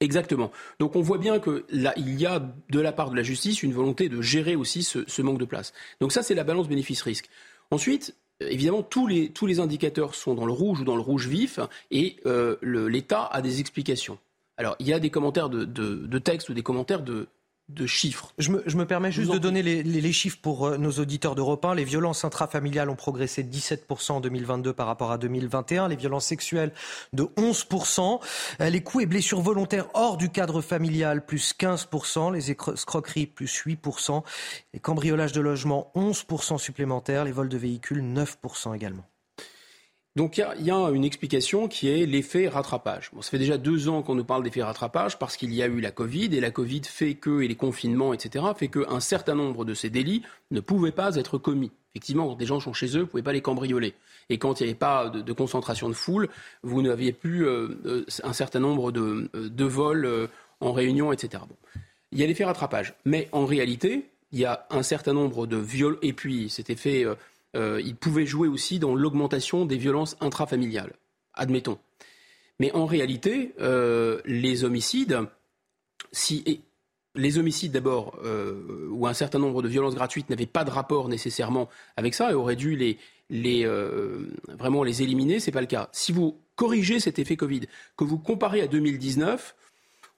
Exactement. 0.01 0.51
Donc 0.79 0.95
on 0.95 1.01
voit 1.01 1.17
bien 1.17 1.39
que 1.39 1.65
là, 1.69 1.93
il 1.97 2.19
y 2.19 2.25
a 2.25 2.41
de 2.69 2.79
la 2.79 2.91
part 2.91 3.11
de 3.11 3.15
la 3.15 3.23
justice 3.23 3.63
une 3.63 3.73
volonté 3.73 4.09
de 4.09 4.21
gérer 4.21 4.55
aussi 4.55 4.83
ce, 4.83 5.21
manque 5.21 5.39
de 5.39 5.45
place. 5.45 5.73
Donc 6.01 6.11
ça, 6.11 6.21
c'est 6.21 6.35
la 6.35 6.43
balance 6.43 6.67
bénéfice-risque. 6.67 7.29
Ensuite, 7.71 8.15
évidemment, 8.41 8.83
tous 8.83 9.07
les, 9.07 9.29
tous 9.29 9.45
les 9.45 9.59
indicateurs 9.59 10.13
sont 10.13 10.33
dans 10.33 10.45
le 10.45 10.51
rouge 10.51 10.81
ou 10.81 10.83
dans 10.83 10.95
le 10.95 11.01
rouge 11.01 11.27
vif 11.27 11.59
et 11.91 12.17
euh, 12.25 12.57
l'État 12.61 13.25
a 13.25 13.41
des 13.41 13.61
explications. 13.61 14.19
Alors, 14.57 14.75
il 14.79 14.87
y 14.87 14.93
a 14.93 14.99
des 14.99 15.09
commentaires 15.09 15.49
de, 15.49 15.65
de, 15.65 16.19
texte 16.19 16.49
ou 16.49 16.53
des 16.53 16.63
commentaires 16.63 17.01
de, 17.01 17.27
de 17.69 17.87
chiffres. 17.87 18.31
Je 18.37 18.51
me, 18.51 18.85
permets 18.85 19.11
juste 19.11 19.31
de 19.31 19.37
donner 19.37 19.63
les, 19.63 20.13
chiffres 20.13 20.37
pour 20.41 20.67
euh, 20.67 20.77
nos 20.77 20.91
auditeurs 20.91 21.35
d'Europe 21.35 21.65
1. 21.65 21.75
Les 21.75 21.83
violences 21.83 22.23
intrafamiliales 22.23 22.89
ont 22.89 22.95
progressé 22.95 23.43
de 23.43 23.51
17% 23.51 24.13
en 24.13 24.21
2022 24.21 24.71
par 24.71 24.87
rapport 24.87 25.11
à 25.11 25.17
2021. 25.17 25.89
Les 25.89 25.95
violences 25.95 26.25
sexuelles 26.25 26.71
de 27.11 27.23
11%. 27.23 28.21
Euh, 28.61 28.69
les 28.69 28.81
coups 28.81 29.03
et 29.03 29.07
blessures 29.07 29.41
volontaires 29.41 29.87
hors 29.93 30.15
du 30.15 30.29
cadre 30.29 30.61
familial 30.61 31.25
plus 31.25 31.53
15%. 31.59 32.31
Les 32.33 32.51
escroqueries 32.51 33.25
plus 33.25 33.63
8%. 33.65 34.23
Les 34.73 34.79
cambriolages 34.79 35.33
de 35.33 35.41
logements 35.41 35.91
11% 35.95 36.59
supplémentaires. 36.59 37.25
Les 37.25 37.31
vols 37.31 37.49
de 37.49 37.57
véhicules 37.57 38.01
9% 38.01 38.75
également. 38.75 39.05
Donc 40.15 40.37
il 40.37 40.65
y, 40.65 40.71
a 40.71 40.89
une 40.91 41.03
explication 41.03 41.67
qui 41.67 41.89
est 41.89 42.05
l'effet 42.05 42.47
rattrapage. 42.47 43.09
Bon, 43.11 43.21
ça 43.21 43.29
fait 43.31 43.37
déjà 43.37 43.57
deux 43.57 43.89
ans 43.89 44.01
qu'on 44.01 44.15
nous 44.15 44.23
parle 44.23 44.43
d'effet 44.43 44.63
rattrapage 44.63 45.19
parce 45.19 45.35
qu'il 45.35 45.53
y 45.53 45.61
a 45.61 45.65
eu 45.65 45.81
la 45.81 45.91
Covid 45.91 46.33
et 46.33 46.39
la 46.39 46.51
Covid 46.51 46.83
fait 46.85 47.15
que, 47.15 47.41
et 47.41 47.49
les 47.49 47.55
confinements, 47.55 48.13
etc., 48.13 48.45
fait 48.55 48.69
qu'un 48.69 49.01
certain 49.01 49.35
nombre 49.35 49.65
de 49.65 49.73
ces 49.73 49.89
délits 49.89 50.23
ne 50.51 50.61
pouvaient 50.61 50.93
pas 50.93 51.17
être 51.17 51.37
commis. 51.37 51.71
Effectivement, 51.93 52.29
quand 52.29 52.35
des 52.35 52.45
gens 52.45 52.61
sont 52.61 52.71
chez 52.71 52.87
eux, 52.95 52.99
vous 52.99 53.05
ne 53.05 53.09
pouvez 53.09 53.23
pas 53.23 53.33
les 53.33 53.41
cambrioler. 53.41 53.93
Et 54.29 54.37
quand 54.37 54.61
il 54.61 54.63
n'y 54.63 54.69
avait 54.69 54.79
pas 54.79 55.09
de, 55.09 55.33
concentration 55.33 55.89
de 55.89 55.93
foule, 55.93 56.29
vous 56.63 56.81
n'aviez 56.81 57.11
plus 57.11 57.45
euh, 57.45 57.77
euh, 57.85 58.05
un 58.23 58.33
certain 58.33 58.61
nombre 58.61 58.93
de, 58.93 59.29
euh, 59.35 59.67
vols 59.67 60.29
en 60.61 60.71
réunion, 60.71 61.11
etc. 61.11 61.43
Bon. 61.47 61.55
Il 62.13 62.19
y 62.19 62.23
a 62.23 62.27
l'effet 62.27 62.45
rattrapage. 62.45 62.93
Mais 63.03 63.27
en 63.33 63.45
réalité, 63.45 64.09
il 64.31 64.39
y 64.39 64.45
a 64.45 64.65
un 64.69 64.81
certain 64.81 65.11
nombre 65.11 65.45
de 65.45 65.57
viols, 65.57 65.97
et 66.01 66.13
puis 66.13 66.49
cet 66.49 66.69
effet 66.69 67.05
il 67.55 67.95
pouvait 67.95 68.25
jouer 68.25 68.47
aussi 68.47 68.79
dans 68.79 68.95
l'augmentation 68.95 69.65
des 69.65 69.77
violences 69.77 70.17
intrafamiliales, 70.19 70.93
admettons. 71.33 71.77
Mais 72.59 72.71
en 72.73 72.85
réalité, 72.85 73.53
euh, 73.59 74.21
les 74.25 74.63
homicides, 74.63 75.19
les 77.15 77.37
homicides 77.37 77.71
d'abord, 77.71 78.17
euh, 78.23 78.87
ou 78.91 79.07
un 79.07 79.13
certain 79.13 79.39
nombre 79.39 79.61
de 79.61 79.67
violences 79.67 79.95
gratuites 79.95 80.29
n'avaient 80.29 80.45
pas 80.45 80.63
de 80.63 80.71
rapport 80.71 81.09
nécessairement 81.09 81.69
avec 81.97 82.13
ça 82.13 82.31
et 82.31 82.33
auraient 82.33 82.55
dû 82.55 82.75
les, 82.75 82.97
les 83.29 83.65
vraiment 84.47 84.83
les 84.83 85.01
éliminer, 85.01 85.39
c'est 85.39 85.51
pas 85.51 85.61
le 85.61 85.67
cas. 85.67 85.89
Si 85.91 86.11
vous 86.11 86.39
corrigez 86.55 86.99
cet 86.99 87.19
effet 87.19 87.35
Covid, 87.35 87.61
que 87.97 88.03
vous 88.03 88.17
comparez 88.17 88.61
à 88.61 88.67
2019, 88.67 89.55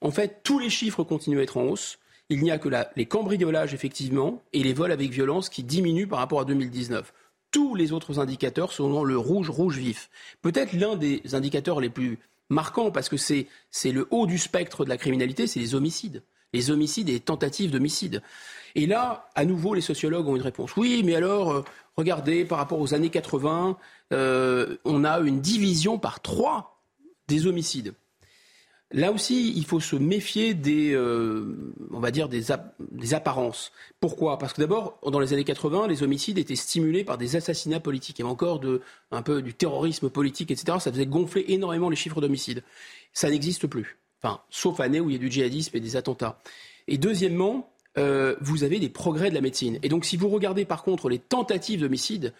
en 0.02 0.12
fait, 0.12 0.42
tous 0.44 0.60
les 0.60 0.70
chiffres 0.70 1.04
continuent 1.04 1.40
à 1.40 1.44
être 1.44 1.58
en 1.58 1.64
hausse. 1.64 1.98
Il 2.30 2.44
n'y 2.44 2.52
a 2.52 2.60
que 2.60 2.70
les 2.96 3.06
cambriolages, 3.06 3.74
effectivement, 3.74 4.44
et 4.54 4.62
les 4.62 4.74
vols 4.74 4.92
avec 4.92 5.10
violence 5.10 5.50
qui 5.50 5.64
diminuent 5.64 6.08
par 6.08 6.20
rapport 6.20 6.42
à 6.42 6.46
2019 6.46 7.14
tous 7.58 7.74
les 7.74 7.92
autres 7.92 8.20
indicateurs 8.20 8.72
sont 8.72 8.88
dans 8.88 9.04
le 9.04 9.18
rouge, 9.18 9.50
rouge 9.50 9.80
vif. 9.80 10.12
Peut-être 10.44 10.74
l'un 10.74 10.96
des 10.96 11.24
indicateurs 11.34 11.82
les 11.82 11.90
plus 11.90 12.20
marquants, 12.52 12.92
parce 12.92 13.10
que 13.10 13.18
c'est, 13.18 13.48
le 13.84 14.08
haut 14.12 14.28
du 14.28 14.38
spectre 14.38 14.86
de 14.86 14.90
la 14.90 14.98
criminalité, 14.98 15.48
c'est 15.48 15.60
les 15.60 15.74
homicides. 15.74 16.22
Les 16.54 16.70
homicides 16.70 17.10
et 17.10 17.14
les 17.14 17.20
tentatives 17.20 17.72
d'homicide. 17.72 18.22
Et 18.76 18.86
là, 18.86 19.28
à 19.34 19.44
nouveau, 19.44 19.74
les 19.74 19.82
sociologues 19.82 20.28
ont 20.28 20.36
une 20.36 20.44
réponse. 20.44 20.78
Oui, 20.78 21.02
mais 21.04 21.16
alors, 21.16 21.52
euh, 21.52 21.66
regardez, 21.96 22.46
par 22.46 22.60
rapport 22.60 22.80
aux 22.80 22.94
années 22.94 23.10
80, 23.10 23.76
euh, 24.14 24.78
on 24.86 25.04
a 25.04 25.18
une 25.22 25.42
division 25.42 25.98
par 25.98 26.22
trois 26.22 26.84
des 27.28 27.48
homicides. 27.48 27.96
Là 28.92 29.12
aussi, 29.12 29.52
il 29.58 29.66
faut 29.66 29.80
se 29.80 29.96
méfier 29.96 30.54
des, 30.54 30.94
euh, 30.94 31.74
on 31.90 32.00
va 32.00 32.12
dire, 32.12 32.30
des, 32.30 32.52
des, 33.00 33.14
apparences. 33.14 33.72
Pourquoi? 34.00 34.38
Parce 34.38 34.54
que 34.54 34.62
d'abord, 34.62 35.00
dans 35.06 35.20
les 35.20 35.34
années 35.34 35.44
80, 35.44 35.88
les 35.88 36.04
homicides 36.04 36.38
étaient 36.38 36.56
stimulés 36.56 37.04
par 37.04 37.18
des 37.18 37.36
assassinats 37.36 37.80
politiques. 37.80 38.20
Il 38.20 38.22
y 38.22 38.26
avait 38.26 38.32
encore 38.32 38.60
de, 38.60 38.82
un 39.12 39.22
peu 39.22 39.42
du 39.42 39.54
terrorisme 39.54 40.10
politique, 40.10 40.52
etc. 40.52 40.78
Ça 40.80 40.92
faisait 40.92 41.06
gonfler 41.06 41.46
énormément 41.50 41.90
les 41.90 41.96
chiffres 41.96 42.22
d'homicides. 42.22 42.64
Ça 43.14 43.30
n'existe 43.30 43.68
plus. 43.68 43.98
Enfin, 44.22 44.42
sauf 44.50 44.80
années 44.80 45.00
où 45.00 45.10
il 45.10 45.14
y 45.14 45.16
a 45.16 45.20
du 45.20 45.32
djihadisme 45.32 45.78
et 45.78 45.80
des 45.80 45.96
attentats. 45.96 46.40
Et 46.88 46.98
deuxièmement, 46.98 47.72
euh, 47.98 48.36
vous 48.42 48.64
avez 48.64 48.80
des 48.80 48.90
progrès 48.90 49.30
de 49.30 49.36
la 49.36 49.42
médecine. 49.42 49.80
Et 49.84 49.90
donc, 49.90 50.06
si 50.06 50.18
vous 50.18 50.30
regardez 50.30 50.66
par 50.66 50.84
contre 50.84 51.10
les 51.10 51.20
tentatives 51.20 51.82
d'homicide, 51.82 52.34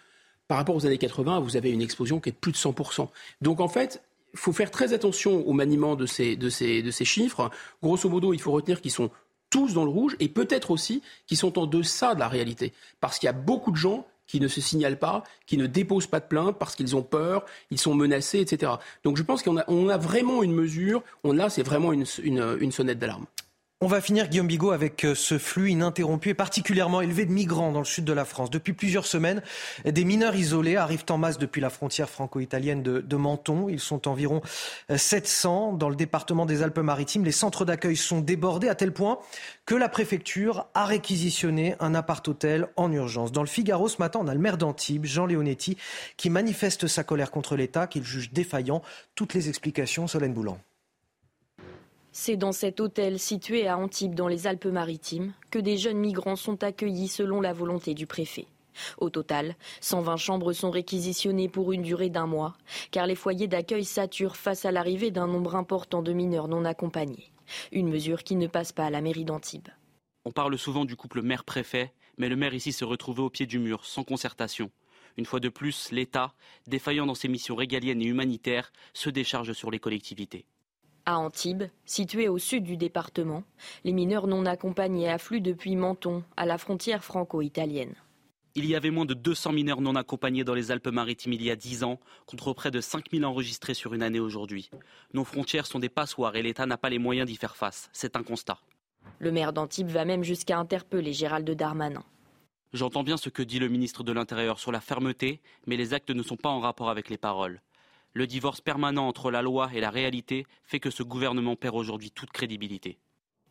par 0.48 0.56
rapport 0.56 0.74
aux 0.74 0.86
années 0.86 0.98
80, 0.98 1.40
vous 1.40 1.56
avez 1.56 1.70
une 1.70 1.82
explosion 1.82 2.20
qui 2.20 2.30
est 2.30 2.32
de 2.32 2.38
plus 2.38 2.52
de 2.52 2.56
100%. 2.56 3.08
Donc 3.42 3.60
en 3.60 3.68
fait, 3.68 4.02
il 4.32 4.38
faut 4.38 4.52
faire 4.52 4.70
très 4.70 4.94
attention 4.94 5.46
au 5.46 5.52
maniement 5.52 5.94
de 5.94 6.06
ces, 6.06 6.36
de 6.36 6.48
ces, 6.48 6.82
de 6.82 6.90
ces 6.90 7.04
chiffres. 7.04 7.50
Grosso 7.82 8.08
modo, 8.08 8.32
il 8.32 8.40
faut 8.40 8.52
retenir 8.52 8.80
qu'ils 8.80 8.90
sont 8.90 9.10
tous 9.50 9.74
dans 9.74 9.84
le 9.84 9.90
rouge 9.90 10.16
et 10.20 10.28
peut-être 10.28 10.70
aussi 10.70 11.02
qu'ils 11.26 11.36
sont 11.36 11.58
en 11.58 11.66
deçà 11.66 12.14
de 12.14 12.20
la 12.20 12.28
réalité. 12.28 12.72
Parce 13.00 13.18
qu'il 13.18 13.26
y 13.26 13.30
a 13.30 13.34
beaucoup 13.34 13.70
de 13.70 13.76
gens 13.76 14.06
qui 14.26 14.40
ne 14.40 14.48
se 14.48 14.60
signalent 14.60 14.98
pas, 14.98 15.24
qui 15.46 15.56
ne 15.56 15.66
déposent 15.66 16.06
pas 16.06 16.20
de 16.20 16.26
plainte 16.26 16.58
parce 16.58 16.76
qu'ils 16.76 16.94
ont 16.94 17.02
peur, 17.02 17.44
ils 17.70 17.80
sont 17.80 17.94
menacés, 17.94 18.40
etc. 18.40 18.72
Donc 19.02 19.16
je 19.16 19.22
pense 19.22 19.42
qu'on 19.42 19.56
a, 19.56 19.64
on 19.68 19.88
a 19.88 19.96
vraiment 19.96 20.42
une 20.42 20.52
mesure, 20.52 21.02
on 21.24 21.38
a, 21.38 21.48
c'est 21.48 21.62
vraiment 21.62 21.92
une, 21.92 22.04
une 22.22 22.72
sonnette 22.72 22.98
d'alarme. 22.98 23.26
On 23.80 23.86
va 23.86 24.00
finir, 24.00 24.26
Guillaume 24.26 24.48
Bigot, 24.48 24.72
avec 24.72 25.04
euh, 25.04 25.14
ce 25.14 25.38
flux 25.38 25.70
ininterrompu 25.70 26.30
et 26.30 26.34
particulièrement 26.34 27.00
élevé 27.00 27.26
de 27.26 27.30
migrants 27.30 27.70
dans 27.70 27.78
le 27.78 27.84
sud 27.84 28.04
de 28.04 28.12
la 28.12 28.24
France. 28.24 28.50
Depuis 28.50 28.72
plusieurs 28.72 29.06
semaines, 29.06 29.40
des 29.84 30.04
mineurs 30.04 30.34
isolés 30.34 30.74
arrivent 30.74 31.04
en 31.10 31.16
masse 31.16 31.38
depuis 31.38 31.60
la 31.60 31.70
frontière 31.70 32.10
franco-italienne 32.10 32.82
de, 32.82 33.16
Menton. 33.16 33.68
Ils 33.68 33.78
sont 33.78 34.08
environ 34.08 34.42
700 34.92 35.74
euh, 35.74 35.76
dans 35.76 35.90
le 35.90 35.94
département 35.94 36.44
des 36.44 36.64
Alpes-Maritimes. 36.64 37.24
Les 37.24 37.30
centres 37.30 37.64
d'accueil 37.64 37.94
sont 37.94 38.20
débordés 38.20 38.68
à 38.68 38.74
tel 38.74 38.92
point 38.92 39.20
que 39.64 39.76
la 39.76 39.88
préfecture 39.88 40.66
a 40.74 40.84
réquisitionné 40.84 41.76
un 41.78 41.94
appart-hôtel 41.94 42.66
en 42.74 42.90
urgence. 42.90 43.30
Dans 43.30 43.42
le 43.42 43.46
Figaro 43.46 43.86
ce 43.86 43.98
matin, 43.98 44.18
on 44.20 44.26
a 44.26 44.34
le 44.34 44.40
maire 44.40 44.58
d'Antibes, 44.58 45.04
Jean 45.04 45.24
Leonetti, 45.24 45.76
qui 46.16 46.30
manifeste 46.30 46.88
sa 46.88 47.04
colère 47.04 47.30
contre 47.30 47.54
l'État, 47.54 47.86
qu'il 47.86 48.02
juge 48.02 48.32
défaillant. 48.32 48.82
Toutes 49.14 49.34
les 49.34 49.48
explications, 49.48 50.08
Solène 50.08 50.34
Boulan. 50.34 50.58
C'est 52.12 52.36
dans 52.36 52.52
cet 52.52 52.80
hôtel 52.80 53.18
situé 53.18 53.66
à 53.66 53.76
Antibes 53.78 54.14
dans 54.14 54.28
les 54.28 54.46
Alpes-Maritimes 54.46 55.32
que 55.50 55.58
des 55.58 55.76
jeunes 55.76 55.98
migrants 55.98 56.36
sont 56.36 56.62
accueillis 56.64 57.08
selon 57.08 57.40
la 57.40 57.52
volonté 57.52 57.94
du 57.94 58.06
préfet. 58.06 58.46
Au 58.98 59.10
total, 59.10 59.56
120 59.80 60.16
chambres 60.16 60.52
sont 60.52 60.70
réquisitionnées 60.70 61.48
pour 61.48 61.72
une 61.72 61.82
durée 61.82 62.10
d'un 62.10 62.26
mois, 62.26 62.56
car 62.90 63.06
les 63.06 63.14
foyers 63.14 63.48
d'accueil 63.48 63.84
saturent 63.84 64.36
face 64.36 64.64
à 64.64 64.70
l'arrivée 64.70 65.10
d'un 65.10 65.26
nombre 65.26 65.56
important 65.56 66.02
de 66.02 66.12
mineurs 66.12 66.48
non 66.48 66.64
accompagnés. 66.64 67.32
Une 67.72 67.88
mesure 67.88 68.22
qui 68.22 68.36
ne 68.36 68.46
passe 68.46 68.72
pas 68.72 68.86
à 68.86 68.90
la 68.90 69.00
mairie 69.00 69.24
d'Antibes. 69.24 69.68
On 70.24 70.30
parle 70.30 70.58
souvent 70.58 70.84
du 70.84 70.96
couple 70.96 71.22
maire-préfet, 71.22 71.92
mais 72.18 72.28
le 72.28 72.36
maire 72.36 72.54
ici 72.54 72.72
se 72.72 72.84
retrouvait 72.84 73.22
au 73.22 73.30
pied 73.30 73.46
du 73.46 73.58
mur, 73.58 73.84
sans 73.84 74.04
concertation. 74.04 74.70
Une 75.16 75.24
fois 75.24 75.40
de 75.40 75.48
plus, 75.48 75.90
l'État, 75.90 76.32
défaillant 76.66 77.06
dans 77.06 77.14
ses 77.14 77.28
missions 77.28 77.56
régaliennes 77.56 78.02
et 78.02 78.06
humanitaires, 78.06 78.72
se 78.92 79.10
décharge 79.10 79.52
sur 79.52 79.70
les 79.70 79.78
collectivités. 79.78 80.46
À 81.10 81.16
Antibes, 81.16 81.64
situé 81.86 82.28
au 82.28 82.36
sud 82.36 82.64
du 82.64 82.76
département, 82.76 83.42
les 83.82 83.92
mineurs 83.92 84.26
non 84.26 84.44
accompagnés 84.44 85.08
affluent 85.08 85.40
depuis 85.40 85.74
Menton, 85.74 86.22
à 86.36 86.44
la 86.44 86.58
frontière 86.58 87.02
franco-italienne. 87.02 87.94
Il 88.54 88.66
y 88.66 88.74
avait 88.74 88.90
moins 88.90 89.06
de 89.06 89.14
200 89.14 89.52
mineurs 89.52 89.80
non 89.80 89.94
accompagnés 89.94 90.44
dans 90.44 90.52
les 90.52 90.70
Alpes-Maritimes 90.70 91.32
il 91.32 91.42
y 91.42 91.50
a 91.50 91.56
10 91.56 91.82
ans, 91.82 91.98
contre 92.26 92.52
près 92.52 92.70
de 92.70 92.82
5000 92.82 93.24
enregistrés 93.24 93.72
sur 93.72 93.94
une 93.94 94.02
année 94.02 94.20
aujourd'hui. 94.20 94.68
Nos 95.14 95.24
frontières 95.24 95.64
sont 95.64 95.78
des 95.78 95.88
passoires 95.88 96.36
et 96.36 96.42
l'État 96.42 96.66
n'a 96.66 96.76
pas 96.76 96.90
les 96.90 96.98
moyens 96.98 97.26
d'y 97.26 97.36
faire 97.36 97.56
face. 97.56 97.88
C'est 97.94 98.14
un 98.14 98.22
constat. 98.22 98.58
Le 99.18 99.32
maire 99.32 99.54
d'Antibes 99.54 99.88
va 99.88 100.04
même 100.04 100.24
jusqu'à 100.24 100.58
interpeller 100.58 101.14
Gérald 101.14 101.50
Darmanin. 101.50 102.04
J'entends 102.74 103.02
bien 103.02 103.16
ce 103.16 103.30
que 103.30 103.42
dit 103.42 103.58
le 103.58 103.68
ministre 103.68 104.04
de 104.04 104.12
l'Intérieur 104.12 104.60
sur 104.60 104.72
la 104.72 104.82
fermeté, 104.82 105.40
mais 105.66 105.78
les 105.78 105.94
actes 105.94 106.10
ne 106.10 106.22
sont 106.22 106.36
pas 106.36 106.50
en 106.50 106.60
rapport 106.60 106.90
avec 106.90 107.08
les 107.08 107.16
paroles. 107.16 107.62
Le 108.14 108.26
divorce 108.26 108.60
permanent 108.60 109.06
entre 109.06 109.30
la 109.30 109.42
loi 109.42 109.70
et 109.74 109.80
la 109.80 109.90
réalité 109.90 110.46
fait 110.64 110.80
que 110.80 110.90
ce 110.90 111.02
gouvernement 111.02 111.56
perd 111.56 111.76
aujourd'hui 111.76 112.10
toute 112.10 112.30
crédibilité. 112.30 112.98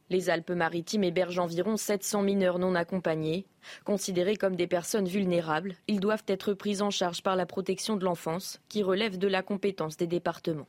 Les 0.10 0.30
Alpes-Maritimes 0.30 1.04
hébergent 1.04 1.40
environ 1.40 1.76
700 1.76 2.22
mineurs 2.22 2.60
non 2.60 2.76
accompagnés. 2.76 3.46
Considérés 3.84 4.38
comme 4.38 4.56
des 4.56 4.68
personnes 4.68 5.08
vulnérables, 5.08 5.76
ils 5.88 6.00
doivent 6.00 6.24
être 6.28 6.54
pris 6.54 6.82
en 6.82 6.92
charge 6.92 7.22
par 7.22 7.36
la 7.36 7.46
protection 7.46 7.98
de 7.98 8.06
l'enfance, 8.06 8.62
qui 8.70 8.84
relève 8.84 9.18
de 9.18 9.28
la 9.28 9.44
compétence 9.44 9.98
des 9.98 10.08
départements. 10.08 10.68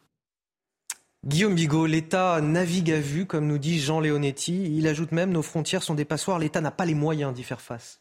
Guillaume 1.24 1.55
Bigot, 1.55 1.86
l'État 1.86 2.40
navigue 2.40 2.90
à 2.90 3.01
vue, 3.01 3.27
comme 3.27 3.47
nous 3.47 3.59
dit 3.59 3.78
Jean 3.81 4.01
Leonetti. 4.01 4.77
Il 4.77 4.89
ajoute 4.89 5.12
même 5.12 5.31
nos 5.31 5.43
frontières 5.43 5.82
sont 5.82 5.94
des 5.94 6.05
passoires, 6.05 6.39
l'État 6.39 6.60
n'a 6.60 6.70
pas 6.70 6.86
les 6.86 6.94
moyens 6.94 7.32
d'y 7.32 7.44
faire 7.44 7.60
face. 7.60 8.01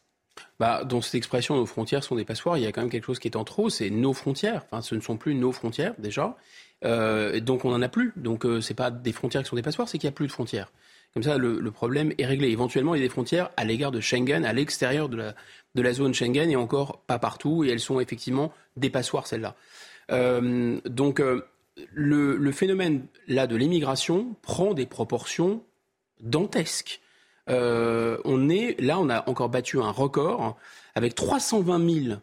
Bah, 0.58 0.84
dans 0.84 1.00
cette 1.00 1.14
expression, 1.14 1.56
nos 1.56 1.66
frontières 1.66 2.02
sont 2.02 2.16
des 2.16 2.24
passoires, 2.24 2.56
il 2.58 2.64
y 2.64 2.66
a 2.66 2.72
quand 2.72 2.80
même 2.80 2.90
quelque 2.90 3.06
chose 3.06 3.18
qui 3.18 3.28
est 3.28 3.36
en 3.36 3.44
trop, 3.44 3.70
c'est 3.70 3.90
nos 3.90 4.12
frontières. 4.12 4.64
Enfin, 4.70 4.82
ce 4.82 4.94
ne 4.94 5.00
sont 5.00 5.16
plus 5.16 5.34
nos 5.34 5.52
frontières, 5.52 5.94
déjà. 5.98 6.36
Euh, 6.84 7.40
donc, 7.40 7.64
on 7.64 7.70
n'en 7.70 7.82
a 7.82 7.88
plus. 7.88 8.12
Donc, 8.16 8.44
euh, 8.44 8.60
ce 8.60 8.72
n'est 8.72 8.76
pas 8.76 8.90
des 8.90 9.12
frontières 9.12 9.42
qui 9.42 9.48
sont 9.48 9.56
des 9.56 9.62
passoires, 9.62 9.88
c'est 9.88 9.98
qu'il 9.98 10.08
n'y 10.08 10.12
a 10.12 10.16
plus 10.16 10.26
de 10.26 10.32
frontières. 10.32 10.70
Comme 11.14 11.22
ça, 11.22 11.38
le, 11.38 11.70
problème 11.70 12.12
est 12.18 12.26
réglé. 12.26 12.48
Éventuellement, 12.48 12.94
il 12.94 13.00
y 13.00 13.04
a 13.04 13.06
des 13.06 13.10
frontières 13.10 13.50
à 13.56 13.64
l'égard 13.64 13.90
de 13.90 14.00
Schengen, 14.00 14.44
à 14.44 14.52
l'extérieur 14.52 15.08
de 15.08 15.16
la, 15.16 15.34
de 15.74 15.82
la 15.82 15.92
zone 15.92 16.14
Schengen, 16.14 16.50
et 16.50 16.56
encore 16.56 17.00
pas 17.06 17.18
partout, 17.18 17.64
et 17.64 17.68
elles 17.68 17.80
sont 17.80 18.00
effectivement 18.00 18.52
des 18.76 18.90
passoires, 18.90 19.26
celles-là. 19.26 19.56
Euh, 20.10 20.80
donc, 20.84 21.20
euh, 21.20 21.42
le, 21.92 22.36
le, 22.36 22.52
phénomène 22.52 23.06
là 23.26 23.46
de 23.46 23.56
l'immigration 23.56 24.34
prend 24.42 24.74
des 24.74 24.86
proportions 24.86 25.62
dantesques. 26.20 27.00
Euh, 27.48 28.18
on 28.24 28.48
est 28.48 28.80
là, 28.80 28.98
on 28.98 29.08
a 29.08 29.28
encore 29.28 29.48
battu 29.48 29.80
un 29.80 29.90
record 29.90 30.56
avec 30.94 31.14
320 31.14 31.90
000 32.04 32.16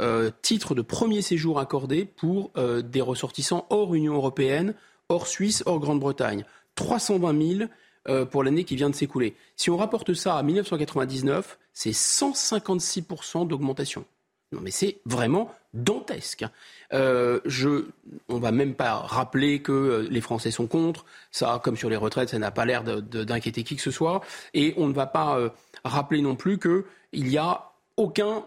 euh, 0.00 0.30
titres 0.42 0.74
de 0.74 0.82
premier 0.82 1.22
séjour 1.22 1.58
accordés 1.58 2.04
pour 2.04 2.50
euh, 2.56 2.82
des 2.82 3.00
ressortissants 3.00 3.66
hors 3.70 3.94
Union 3.94 4.14
européenne, 4.14 4.74
hors 5.08 5.26
Suisse, 5.26 5.62
hors 5.64 5.80
Grande-Bretagne. 5.80 6.44
320 6.74 7.56
000 7.58 7.70
euh, 8.08 8.26
pour 8.26 8.44
l'année 8.44 8.64
qui 8.64 8.76
vient 8.76 8.90
de 8.90 8.94
s'écouler. 8.94 9.34
Si 9.56 9.70
on 9.70 9.76
rapporte 9.76 10.12
ça 10.12 10.36
à 10.36 10.42
1999, 10.42 11.58
c'est 11.72 11.90
156% 11.90 13.48
d'augmentation. 13.48 14.04
Non, 14.52 14.60
mais 14.62 14.70
c'est 14.70 14.98
vraiment 15.06 15.50
dantesque. 15.76 16.44
Euh, 16.92 17.40
on 18.28 18.38
va 18.38 18.52
même 18.52 18.74
pas 18.74 18.94
rappeler 18.94 19.60
que 19.60 19.72
euh, 19.72 20.08
les 20.10 20.20
Français 20.20 20.50
sont 20.50 20.66
contre. 20.66 21.04
Ça, 21.30 21.60
comme 21.62 21.76
sur 21.76 21.90
les 21.90 21.96
retraites, 21.96 22.30
ça 22.30 22.38
n'a 22.38 22.50
pas 22.50 22.64
l'air 22.64 22.82
d'inquiéter 22.84 23.64
qui 23.64 23.76
que 23.76 23.82
ce 23.82 23.90
soit. 23.90 24.20
Et 24.54 24.74
on 24.76 24.86
ne 24.86 24.92
va 24.92 25.06
pas 25.06 25.38
euh, 25.38 25.50
rappeler 25.84 26.22
non 26.22 26.36
plus 26.36 26.58
qu'il 26.58 27.28
y 27.28 27.38
a 27.38 27.72
aucun, 27.96 28.44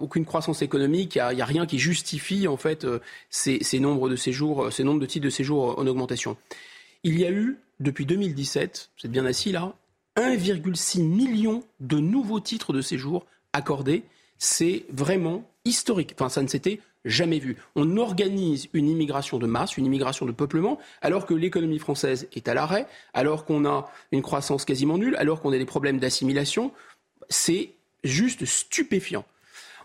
aucune 0.00 0.24
croissance 0.24 0.62
économique, 0.62 1.16
il 1.16 1.34
n'y 1.34 1.42
a, 1.42 1.44
rien 1.44 1.66
qui 1.66 1.80
justifie 1.80 2.46
en 2.46 2.56
fait 2.56 2.86
ces, 3.28 3.58
ces 3.60 3.80
nombres 3.80 4.08
de 4.08 4.14
séjours, 4.14 4.72
ces 4.72 4.84
nombres 4.84 5.00
de 5.00 5.06
titres 5.06 5.24
de 5.24 5.30
séjour 5.30 5.76
en 5.80 5.86
augmentation. 5.88 6.36
Il 7.02 7.18
y 7.18 7.24
a 7.24 7.30
eu 7.32 7.58
depuis 7.80 8.06
2017, 8.06 8.90
vous 8.96 9.06
êtes 9.06 9.10
bien 9.10 9.26
assis 9.26 9.50
là, 9.50 9.74
1,6 10.16 11.02
million 11.02 11.64
de 11.80 11.98
nouveaux 11.98 12.38
titres 12.38 12.72
de 12.72 12.80
séjour 12.80 13.26
accordés. 13.52 14.04
C'est 14.44 14.86
vraiment 14.90 15.48
historique. 15.64 16.14
Enfin, 16.14 16.28
ça 16.28 16.42
ne 16.42 16.48
s'était 16.48 16.80
jamais 17.04 17.38
vu. 17.38 17.58
On 17.76 17.96
organise 17.96 18.68
une 18.72 18.88
immigration 18.88 19.38
de 19.38 19.46
masse, 19.46 19.76
une 19.76 19.86
immigration 19.86 20.26
de 20.26 20.32
peuplement, 20.32 20.80
alors 21.00 21.26
que 21.26 21.34
l'économie 21.34 21.78
française 21.78 22.26
est 22.32 22.48
à 22.48 22.54
l'arrêt, 22.54 22.88
alors 23.14 23.44
qu'on 23.44 23.64
a 23.64 23.88
une 24.10 24.20
croissance 24.20 24.64
quasiment 24.64 24.98
nulle, 24.98 25.14
alors 25.14 25.40
qu'on 25.40 25.52
a 25.52 25.58
des 25.58 25.64
problèmes 25.64 26.00
d'assimilation. 26.00 26.72
C'est 27.28 27.70
juste 28.02 28.44
stupéfiant. 28.44 29.24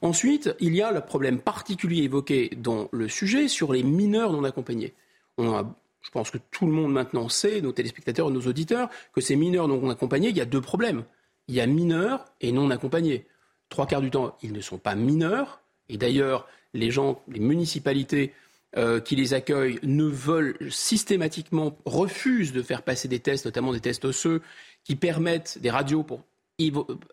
Ensuite, 0.02 0.50
il 0.60 0.74
y 0.74 0.82
a 0.82 0.92
le 0.92 1.02
problème 1.02 1.38
particulier 1.38 2.02
évoqué 2.02 2.50
dans 2.58 2.90
le 2.92 3.08
sujet 3.08 3.48
sur 3.48 3.74
les 3.74 3.84
mineurs 3.84 4.34
non 4.34 4.44
accompagnés. 4.44 4.96
On 5.38 5.54
a 5.54 5.72
je 6.02 6.10
pense 6.10 6.32
que 6.32 6.40
tout 6.50 6.66
le 6.66 6.72
monde 6.72 6.94
maintenant 6.94 7.30
sait, 7.30 7.62
nos 7.62 7.74
téléspectateurs, 7.74 8.32
nos 8.32 8.48
auditeurs, 8.48 8.90
que 9.14 9.22
ces 9.22 9.36
mineurs 9.36 9.68
non 9.68 9.88
accompagnés, 9.92 10.30
il 10.30 10.38
y 10.38 10.42
a 10.42 10.46
deux 10.46 10.62
problèmes. 10.62 11.04
Il 11.48 11.54
y 11.54 11.62
a 11.62 11.68
mineurs 11.68 12.26
et 12.40 12.52
non 12.52 12.72
accompagnés. 12.72 13.28
Trois 13.70 13.86
quarts 13.86 14.02
du 14.02 14.12
temps, 14.12 14.38
ils 14.42 14.54
ne 14.54 14.62
sont 14.62 14.78
pas 14.78 14.96
mineurs. 14.96 15.62
Et 15.90 15.98
d'ailleurs, 15.98 16.48
les 16.74 16.92
gens, 16.92 17.22
les 17.28 17.40
municipalités 17.40 18.34
euh, 18.78 19.00
qui 19.00 19.16
les 19.16 19.34
accueillent 19.34 19.80
ne 19.84 20.04
veulent 20.04 20.58
systématiquement, 20.70 21.78
refusent 21.86 22.54
de 22.54 22.62
faire 22.62 22.82
passer 22.82 23.08
des 23.08 23.20
tests, 23.20 23.46
notamment 23.46 23.74
des 23.74 23.80
tests 23.80 24.06
osseux, 24.06 24.42
qui 24.84 24.96
permettent 24.96 25.58
des 25.60 25.70
radios 25.70 26.04
pour 26.04 26.22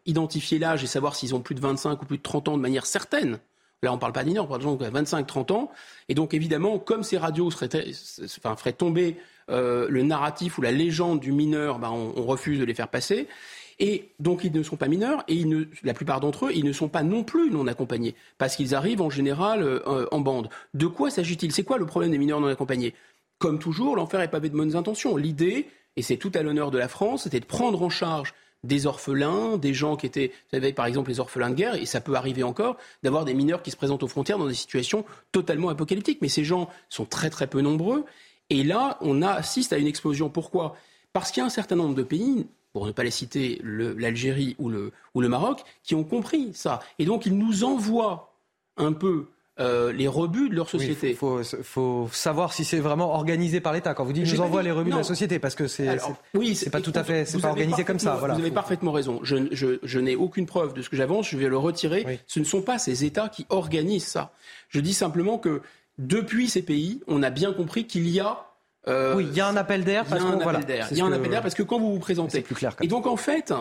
identifier 0.07 0.59
l'âge 0.59 0.83
et 0.83 0.87
savoir 0.87 1.15
s'ils 1.15 1.35
ont 1.35 1.41
plus 1.41 1.55
de 1.55 1.61
25 1.61 2.03
ou 2.03 2.07
plus 2.07 2.17
de 2.17 2.23
30 2.23 2.49
ans 2.49 2.57
de 2.57 2.63
manière 2.63 2.87
certaine. 2.87 3.39
Là, 3.83 3.93
on 3.93 3.97
ne 3.97 4.01
parle 4.01 4.13
pas 4.13 4.25
d'inner, 4.25 4.39
on 4.39 4.47
parle 4.47 4.61
de 4.61 4.65
gens 4.65 4.77
qui 4.77 4.85
ont 4.85 4.91
25-30 4.91 5.53
ans. 5.53 5.71
Et 6.09 6.15
donc, 6.15 6.35
évidemment, 6.35 6.79
comme 6.79 7.03
ces 7.03 7.19
radios 7.19 7.51
feraient 7.51 8.73
tomber 8.73 9.17
euh, 9.51 9.87
le 9.91 10.03
narratif 10.03 10.59
ou 10.59 10.63
la 10.63 10.73
légende 10.73 11.21
du 11.21 11.33
mineur, 11.33 11.79
ben, 11.79 11.91
on, 11.91 12.23
refuse 12.25 12.59
de 12.59 12.65
les 12.65 12.75
faire 12.75 12.89
passer. 12.89 13.29
Et 13.79 14.11
donc, 14.21 14.45
ils 14.45 14.53
ne 14.53 14.63
sont 14.63 14.77
pas 14.77 14.89
mineurs, 14.89 15.25
et 15.29 15.45
la 15.83 15.95
plupart 15.95 16.21
d'entre 16.21 16.47
eux, 16.47 16.53
ils 16.55 16.65
ne 16.65 16.73
sont 16.73 16.89
pas 16.89 17.03
non 17.03 17.25
plus 17.25 17.51
non 17.51 17.67
accompagnés, 17.67 18.15
parce 18.39 18.57
qu'ils 18.57 18.75
arrivent 18.75 19.01
en 19.01 19.11
général 19.11 19.63
euh, 19.63 20.07
en 20.11 20.21
bande. 20.21 20.49
De 20.75 20.87
quoi 20.87 21.11
s'agit-il? 21.11 21.53
C'est 21.53 21.65
quoi 21.65 21.79
le 21.79 21.87
problème 21.87 22.11
des 22.13 22.19
mineurs 22.19 22.41
non 22.41 22.49
accompagnés? 22.49 22.95
Comme 23.39 23.59
toujours, 23.59 23.97
l'enfer 23.97 24.21
est 24.21 24.29
pavé 24.29 24.49
de 24.49 24.57
bonnes 24.57 24.77
intentions. 24.77 25.17
L'idée, 25.17 25.67
et 25.97 26.03
c'est 26.03 26.17
tout 26.17 26.31
à 26.35 26.43
l'honneur 26.43 26.71
de 26.71 26.79
la 26.79 26.89
France, 26.89 27.25
c'était 27.25 27.41
de 27.41 27.47
prendre 27.47 27.83
en 27.83 27.91
charge 27.91 28.33
des 28.63 28.87
orphelins, 28.87 29.59
des 29.59 29.75
gens 29.75 29.97
qui 29.97 30.07
étaient, 30.07 30.29
vous 30.29 30.57
savez, 30.57 30.73
par 30.73 30.87
exemple, 30.87 31.11
les 31.11 31.21
orphelins 31.21 31.51
de 31.51 31.55
guerre, 31.55 31.75
et 31.75 31.85
ça 31.85 32.01
peut 32.01 32.15
arriver 32.15 32.43
encore, 32.43 32.77
d'avoir 33.03 33.25
des 33.25 33.35
mineurs 33.35 33.63
qui 33.63 33.71
se 33.71 33.77
présentent 33.77 34.03
aux 34.03 34.09
frontières 34.09 34.39
dans 34.39 34.47
des 34.47 34.55
situations 34.55 35.05
totalement 35.33 35.69
apocalyptiques. 35.69 36.23
Mais 36.23 36.29
ces 36.29 36.45
gens 36.45 36.71
sont 36.89 37.05
très 37.05 37.29
très 37.29 37.47
peu 37.47 37.61
nombreux. 37.61 38.05
Et 38.51 38.63
là, 38.63 38.99
on 39.01 39.21
assiste 39.21 39.73
à 39.73 39.79
une 39.79 39.87
explosion. 39.87 40.31
Pourquoi? 40.31 40.77
Parce 41.13 41.31
qu'il 41.31 41.41
y 41.41 41.45
a 41.45 41.47
un 41.47 41.51
certain 41.51 41.77
nombre 41.77 41.95
de 41.95 42.03
pays, 42.03 42.47
pour 42.75 42.87
ne 42.87 42.91
pas 42.91 43.05
les 43.05 43.13
citer, 43.13 43.61
l'Algérie 43.63 44.57
ou 44.59 44.69
le, 44.69 44.91
ou 45.15 45.21
le 45.21 45.29
Maroc, 45.29 45.65
qui 45.85 45.95
ont 45.95 46.03
compris 46.03 46.51
ça. 46.55 46.81
Et 46.99 47.05
donc, 47.05 47.25
ils 47.25 47.39
nous 47.39 47.63
envoient 47.63 48.35
un 48.77 48.93
peu 48.93 49.29
euh, 49.61 49.93
les 49.93 50.09
rebuts 50.09 50.49
de 50.49 50.57
leur 50.57 50.69
société. 50.69 51.11
Il 51.11 51.17
faut, 51.17 52.09
savoir 52.11 52.53
si 52.53 52.65
c'est 52.65 52.81
vraiment 52.81 53.15
organisé 53.15 53.61
par 53.61 53.73
l'État. 53.73 53.95
Quand 53.95 54.05
vous 54.05 54.13
dites 54.13 54.27
nous 54.27 54.41
envoie 54.41 54.65
les 54.65 54.73
rebuts 54.73 54.91
de 54.91 54.97
la 54.97 55.05
société, 55.05 55.39
parce 55.39 55.55
que 55.55 55.69
c'est 55.69 55.99
oui, 56.35 56.57
c'est 56.57 56.71
pas 56.71 56.81
tout 56.81 56.93
à 56.97 57.05
fait, 57.05 57.25
c'est 57.25 57.41
pas 57.41 57.51
organisé 57.51 57.85
comme 57.85 58.01
ça. 58.01 58.17
Voilà. 58.17 58.35
Vous 58.35 58.41
avez 58.41 58.51
parfaitement 58.51 58.91
raison. 58.91 59.21
Je, 59.23 59.37
je, 59.53 59.79
je 59.85 60.01
n'ai 60.01 60.17
aucune 60.17 60.47
preuve 60.47 60.75
de 60.75 60.83
ce 60.83 60.89
que 60.89 60.97
j'avance. 60.97 61.29
Je 61.29 61.37
vais 61.37 61.49
le 61.49 61.57
retirer. 61.57 62.19
Ce 62.27 62.41
ne 62.41 62.45
sont 62.45 62.63
pas 62.63 62.81
ces 62.81 63.05
États 63.05 63.29
qui 63.29 63.47
organisent 63.51 64.09
ça. 64.09 64.33
Je 64.69 64.81
dis 64.81 64.95
simplement 64.95 65.39
que 65.39 65.63
depuis 65.99 66.49
ces 66.49 66.63
pays, 66.63 67.01
on 67.07 67.23
a 67.23 67.31
bien 67.31 67.53
compris 67.53 67.87
qu'il 67.87 68.09
y 68.09 68.19
a 68.19 68.49
euh, 68.89 69.15
oui, 69.17 69.27
il 69.31 69.37
y 69.37 69.41
a 69.41 69.49
un 69.49 69.57
appel 69.57 69.85
d'air. 69.85 70.05
Il 70.11 70.17
y 70.17 70.19
a 70.19 70.23
un 70.23 70.41
appel 70.41 70.65
d'air. 70.65 70.89
Il 70.91 70.99
y 70.99 71.01
a 71.01 71.05
un 71.05 71.13
appel 71.13 71.31
d'air 71.31 71.43
parce 71.43 71.55
que 71.55 71.63
quand 71.63 71.79
vous 71.79 71.93
vous 71.93 71.99
présentez, 71.99 72.41
plus 72.41 72.55
clair. 72.55 72.77
Et 72.83 72.89
donc 72.89 73.07
en 73.07 73.17
fait, 73.17 73.53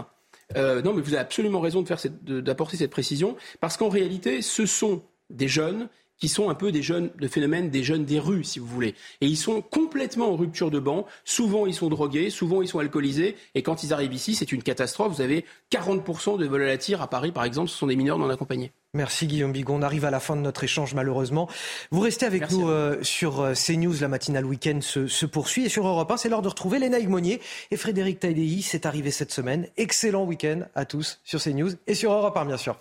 euh, 0.55 0.81
non, 0.81 0.93
mais 0.93 1.01
vous 1.01 1.13
avez 1.13 1.21
absolument 1.21 1.59
raison 1.59 1.81
de 1.81 1.87
faire 1.87 1.99
d'apporter 2.21 2.77
cette 2.77 2.91
précision 2.91 3.35
parce 3.59 3.77
qu'en 3.77 3.89
réalité, 3.89 4.41
ce 4.41 4.65
sont 4.65 5.03
des 5.29 5.47
jeunes 5.47 5.87
qui 6.17 6.29
sont 6.29 6.49
un 6.49 6.55
peu 6.55 6.71
des 6.71 6.81
jeunes 6.81 7.09
de 7.19 7.27
phénomène 7.27 7.69
des 7.69 7.83
jeunes 7.83 8.05
des 8.05 8.19
rues, 8.19 8.43
si 8.43 8.59
vous 8.59 8.67
voulez. 8.67 8.95
Et 9.19 9.27
ils 9.27 9.37
sont 9.37 9.61
complètement 9.61 10.31
en 10.31 10.35
rupture 10.35 10.71
de 10.71 10.79
banc. 10.79 11.05
Souvent, 11.25 11.65
ils 11.65 11.73
sont 11.73 11.89
drogués, 11.89 12.29
souvent, 12.29 12.61
ils 12.61 12.67
sont 12.67 12.79
alcoolisés. 12.79 13.35
Et 13.55 13.63
quand 13.63 13.83
ils 13.83 13.93
arrivent 13.93 14.13
ici, 14.13 14.35
c'est 14.35 14.51
une 14.51 14.63
catastrophe. 14.63 15.15
Vous 15.15 15.21
avez 15.21 15.43
40% 15.71 16.37
de 16.37 16.45
vols 16.45 16.61
à 16.61 16.67
la 16.67 16.77
tire 16.77 17.01
à 17.01 17.09
Paris, 17.09 17.31
par 17.31 17.43
exemple, 17.43 17.69
ce 17.69 17.77
sont 17.77 17.87
des 17.87 17.95
mineurs 17.95 18.19
non 18.19 18.29
accompagnés. 18.29 18.71
Merci 18.95 19.26
Guillaume 19.26 19.52
Bigon. 19.52 19.78
On 19.78 19.82
arrive 19.82 20.06
à 20.06 20.11
la 20.11 20.20
fin 20.20 20.36
de 20.36 20.41
notre 20.41 20.64
échange 20.64 20.94
malheureusement. 20.94 21.49
Vous 21.90 21.99
restez 21.99 22.28
avec 22.28 22.52
nous 22.52 22.70
euh, 22.70 23.02
sur 23.02 23.41
euh, 23.41 23.53
CNews. 23.53 23.95
La 23.99 24.07
matinale 24.07 24.45
week-end 24.45 24.82
se, 24.82 25.07
se, 25.07 25.26
poursuit. 25.26 25.65
Et 25.65 25.70
sur 25.70 25.88
Europe 25.88 26.11
1, 26.11 26.18
c'est 26.18 26.30
l'heure 26.30 26.44
de 26.44 26.48
retrouver 26.48 26.78
Léna 26.78 26.99
Monnier 27.07 27.41
et 27.72 27.78
Frédéric 27.78 28.20
Taïdei. 28.20 28.61
C'est 28.61 28.86
arrivé 28.86 29.10
cette 29.10 29.32
semaine. 29.32 29.68
Excellent 29.78 30.26
week-end 30.26 30.61
à 30.76 30.86
tous 30.86 31.20
sur 31.24 31.41
CNews 31.41 31.72
et 31.88 31.95
sur 31.95 32.11
Europe 32.11 32.38
1 32.38 32.45
bien 32.45 32.57
sûr. 32.57 32.78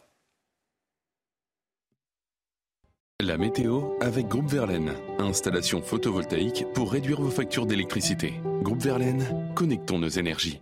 La 3.22 3.38
météo 3.38 3.82
avec 4.02 4.28
Groupe 4.28 4.50
Verlaine. 4.50 4.92
Installation 5.18 5.80
photovoltaïque 5.80 6.66
pour 6.74 6.92
réduire 6.92 7.22
vos 7.22 7.30
factures 7.30 7.64
d'électricité. 7.64 8.34
Groupe 8.60 8.82
Verlaine, 8.82 9.54
connectons 9.54 9.98
nos 9.98 10.08
énergies. 10.08 10.60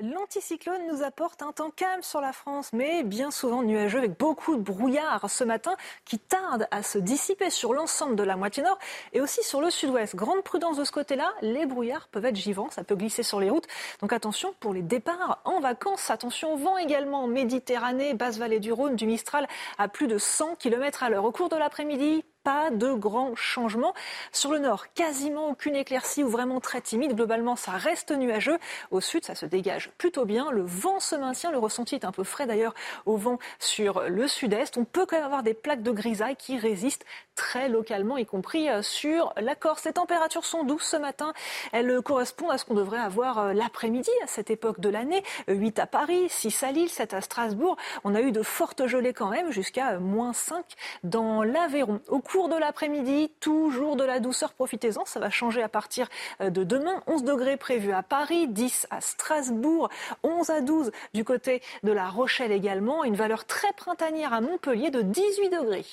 L'anticyclone 0.00 0.86
nous 0.88 1.02
apporte 1.02 1.42
un 1.42 1.52
temps 1.52 1.70
calme 1.70 2.02
sur 2.02 2.20
la 2.20 2.32
France, 2.32 2.72
mais 2.72 3.04
bien 3.04 3.30
souvent 3.30 3.62
nuageux 3.62 3.98
avec 3.98 4.18
beaucoup 4.18 4.56
de 4.56 4.60
brouillard 4.60 5.30
ce 5.30 5.44
matin 5.44 5.76
qui 6.04 6.18
tarde 6.18 6.66
à 6.70 6.82
se 6.82 6.98
dissiper 6.98 7.50
sur 7.50 7.74
l'ensemble 7.74 8.16
de 8.16 8.22
la 8.22 8.36
moitié 8.36 8.62
nord 8.62 8.78
et 9.12 9.20
aussi 9.20 9.42
sur 9.42 9.60
le 9.60 9.70
sud-ouest. 9.70 10.16
Grande 10.16 10.42
prudence 10.42 10.76
de 10.76 10.84
ce 10.84 10.92
côté-là, 10.92 11.32
les 11.42 11.66
brouillards 11.66 12.08
peuvent 12.08 12.24
être 12.24 12.36
givants, 12.36 12.70
ça 12.70 12.84
peut 12.84 12.96
glisser 12.96 13.22
sur 13.22 13.40
les 13.40 13.50
routes. 13.50 13.68
Donc 14.00 14.12
attention 14.12 14.54
pour 14.60 14.74
les 14.74 14.82
départs 14.82 15.40
en 15.44 15.60
vacances. 15.60 16.10
Attention, 16.10 16.56
vent 16.56 16.76
également 16.76 17.26
Méditerranée, 17.26 18.14
basse 18.14 18.38
vallée 18.38 18.60
du 18.60 18.72
Rhône, 18.72 18.96
du 18.96 19.06
Mistral 19.06 19.46
à 19.78 19.88
plus 19.88 20.08
de 20.08 20.18
100 20.18 20.56
km 20.56 21.02
à 21.02 21.10
l'heure. 21.10 21.24
Au 21.24 21.32
cours 21.32 21.48
de 21.48 21.56
l'après-midi, 21.56 22.24
pas 22.44 22.70
de 22.70 22.92
grands 22.92 23.34
changements. 23.34 23.94
Sur 24.30 24.52
le 24.52 24.58
nord, 24.58 24.92
quasiment 24.92 25.48
aucune 25.48 25.74
éclaircie 25.74 26.22
ou 26.22 26.28
vraiment 26.28 26.60
très 26.60 26.80
timide. 26.82 27.14
Globalement, 27.14 27.56
ça 27.56 27.72
reste 27.72 28.12
nuageux. 28.12 28.58
Au 28.90 29.00
sud, 29.00 29.24
ça 29.24 29.34
se 29.34 29.46
dégage 29.46 29.90
plutôt 29.96 30.26
bien. 30.26 30.50
Le 30.50 30.62
vent 30.62 31.00
se 31.00 31.16
maintient. 31.16 31.50
Le 31.50 31.58
ressenti 31.58 31.94
est 31.94 32.04
un 32.04 32.12
peu 32.12 32.22
frais 32.22 32.46
d'ailleurs 32.46 32.74
au 33.06 33.16
vent 33.16 33.38
sur 33.58 34.02
le 34.08 34.28
sud-est. 34.28 34.76
On 34.76 34.84
peut 34.84 35.06
quand 35.06 35.16
même 35.16 35.24
avoir 35.24 35.42
des 35.42 35.54
plaques 35.54 35.82
de 35.82 35.90
grisaille 35.90 36.36
qui 36.36 36.58
résistent 36.58 37.06
très 37.34 37.68
localement, 37.68 38.16
y 38.16 38.26
compris 38.26 38.68
euh, 38.68 38.82
sur 38.82 39.32
la 39.40 39.54
Corse. 39.54 39.84
Les 39.84 39.92
températures 39.92 40.44
sont 40.44 40.64
douces 40.64 40.84
ce 40.84 40.96
matin. 40.96 41.32
Elles 41.72 42.00
correspondent 42.02 42.52
à 42.52 42.58
ce 42.58 42.64
qu'on 42.64 42.74
devrait 42.74 42.98
avoir 42.98 43.38
euh, 43.38 43.52
l'après-midi 43.52 44.10
à 44.22 44.26
cette 44.26 44.50
époque 44.50 44.80
de 44.80 44.88
l'année. 44.88 45.22
8 45.48 45.78
à 45.78 45.86
Paris, 45.86 46.26
6 46.28 46.62
à 46.62 46.72
Lille, 46.72 46.88
7 46.88 47.14
à 47.14 47.20
Strasbourg. 47.20 47.76
On 48.04 48.14
a 48.14 48.20
eu 48.20 48.32
de 48.32 48.42
fortes 48.42 48.86
gelées 48.86 49.14
quand 49.14 49.30
même, 49.30 49.50
jusqu'à 49.50 49.98
moins 49.98 50.32
5 50.32 50.64
dans 51.02 51.42
l'Aveyron. 51.42 52.00
De 52.34 52.58
l'après-midi, 52.58 53.30
toujours 53.40 53.96
de 53.96 54.04
la 54.04 54.20
douceur, 54.20 54.52
profitez-en. 54.52 55.04
Ça 55.04 55.20
va 55.20 55.30
changer 55.30 55.62
à 55.62 55.68
partir 55.68 56.08
euh, 56.40 56.50
de 56.50 56.64
demain. 56.64 57.02
11 57.06 57.24
degrés 57.24 57.56
prévus 57.56 57.92
à 57.92 58.02
Paris, 58.02 58.48
10 58.48 58.88
à 58.90 59.00
Strasbourg, 59.00 59.88
11 60.24 60.50
à 60.50 60.60
12 60.60 60.90
du 61.14 61.24
côté 61.24 61.62
de 61.84 61.92
la 61.92 62.08
Rochelle 62.08 62.52
également. 62.52 63.04
Une 63.04 63.14
valeur 63.14 63.44
très 63.44 63.72
printanière 63.72 64.32
à 64.32 64.40
Montpellier 64.40 64.90
de 64.90 65.02
18 65.02 65.50
degrés. 65.50 65.86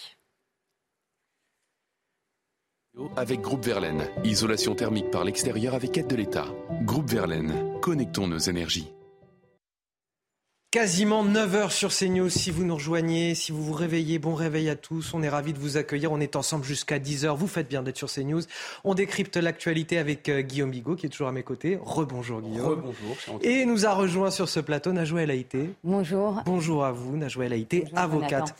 Avec 3.16 3.42
Groupe 3.42 3.64
Verlaine, 3.64 4.10
isolation 4.24 4.76
thermique 4.76 5.12
par 5.12 5.24
l'extérieur 5.24 5.76
avec 5.76 5.98
aide 5.98 6.08
de 6.08 6.16
l'État. 6.16 6.48
Groupe 6.82 7.10
Verlaine, 7.10 7.80
connectons 7.80 8.28
nos 8.28 8.38
énergies. 8.38 8.92
Quasiment 10.72 11.26
9 11.26 11.56
heures 11.56 11.72
sur 11.74 11.92
CNews. 11.92 12.30
Si 12.30 12.50
vous 12.50 12.64
nous 12.64 12.76
rejoignez, 12.76 13.36
si 13.36 13.52
vous 13.52 13.62
vous 13.62 13.74
réveillez, 13.74 14.20
bon 14.20 14.36
réveil 14.36 14.70
à 14.70 14.78
tous. 14.78 15.14
On 15.14 15.22
est 15.22 15.28
ravis 15.28 15.52
de 15.52 15.60
vous 15.60 15.76
accueillir. 15.76 16.14
On 16.14 16.22
est 16.22 16.38
ensemble 16.38 16.64
jusqu'à 16.64 16.98
10 16.98 17.26
heures. 17.26 17.36
Vous 17.36 17.48
faites 17.48 17.68
bien 17.68 17.84
d'être 17.84 17.98
sur 17.98 18.10
CNews. 18.10 18.44
On 18.86 18.94
décrypte 18.94 19.36
l'actualité 19.36 19.98
avec 19.98 20.30
euh, 20.30 20.40
Guillaume 20.40 20.72
Bigot 20.72 20.96
qui 20.96 21.08
est 21.08 21.10
toujours 21.10 21.28
à 21.28 21.34
mes 21.34 21.44
côtés. 21.44 21.78
Rebonjour 21.84 22.40
Guillaume. 22.40 22.70
Rebonjour. 22.70 23.18
Et 23.42 23.66
nous 23.66 23.86
a 23.86 23.94
rejoint 23.94 24.32
sur 24.32 24.48
ce 24.48 24.62
plateau 24.62 24.94
Najoué 24.94 25.30
Haïté. 25.30 25.72
Bonjour. 25.84 26.42
Bonjour 26.46 26.86
à 26.86 26.94
vous, 26.94 27.18
Najoué 27.18 27.52
Haïté, 27.52 27.84
avocate. 27.94 28.56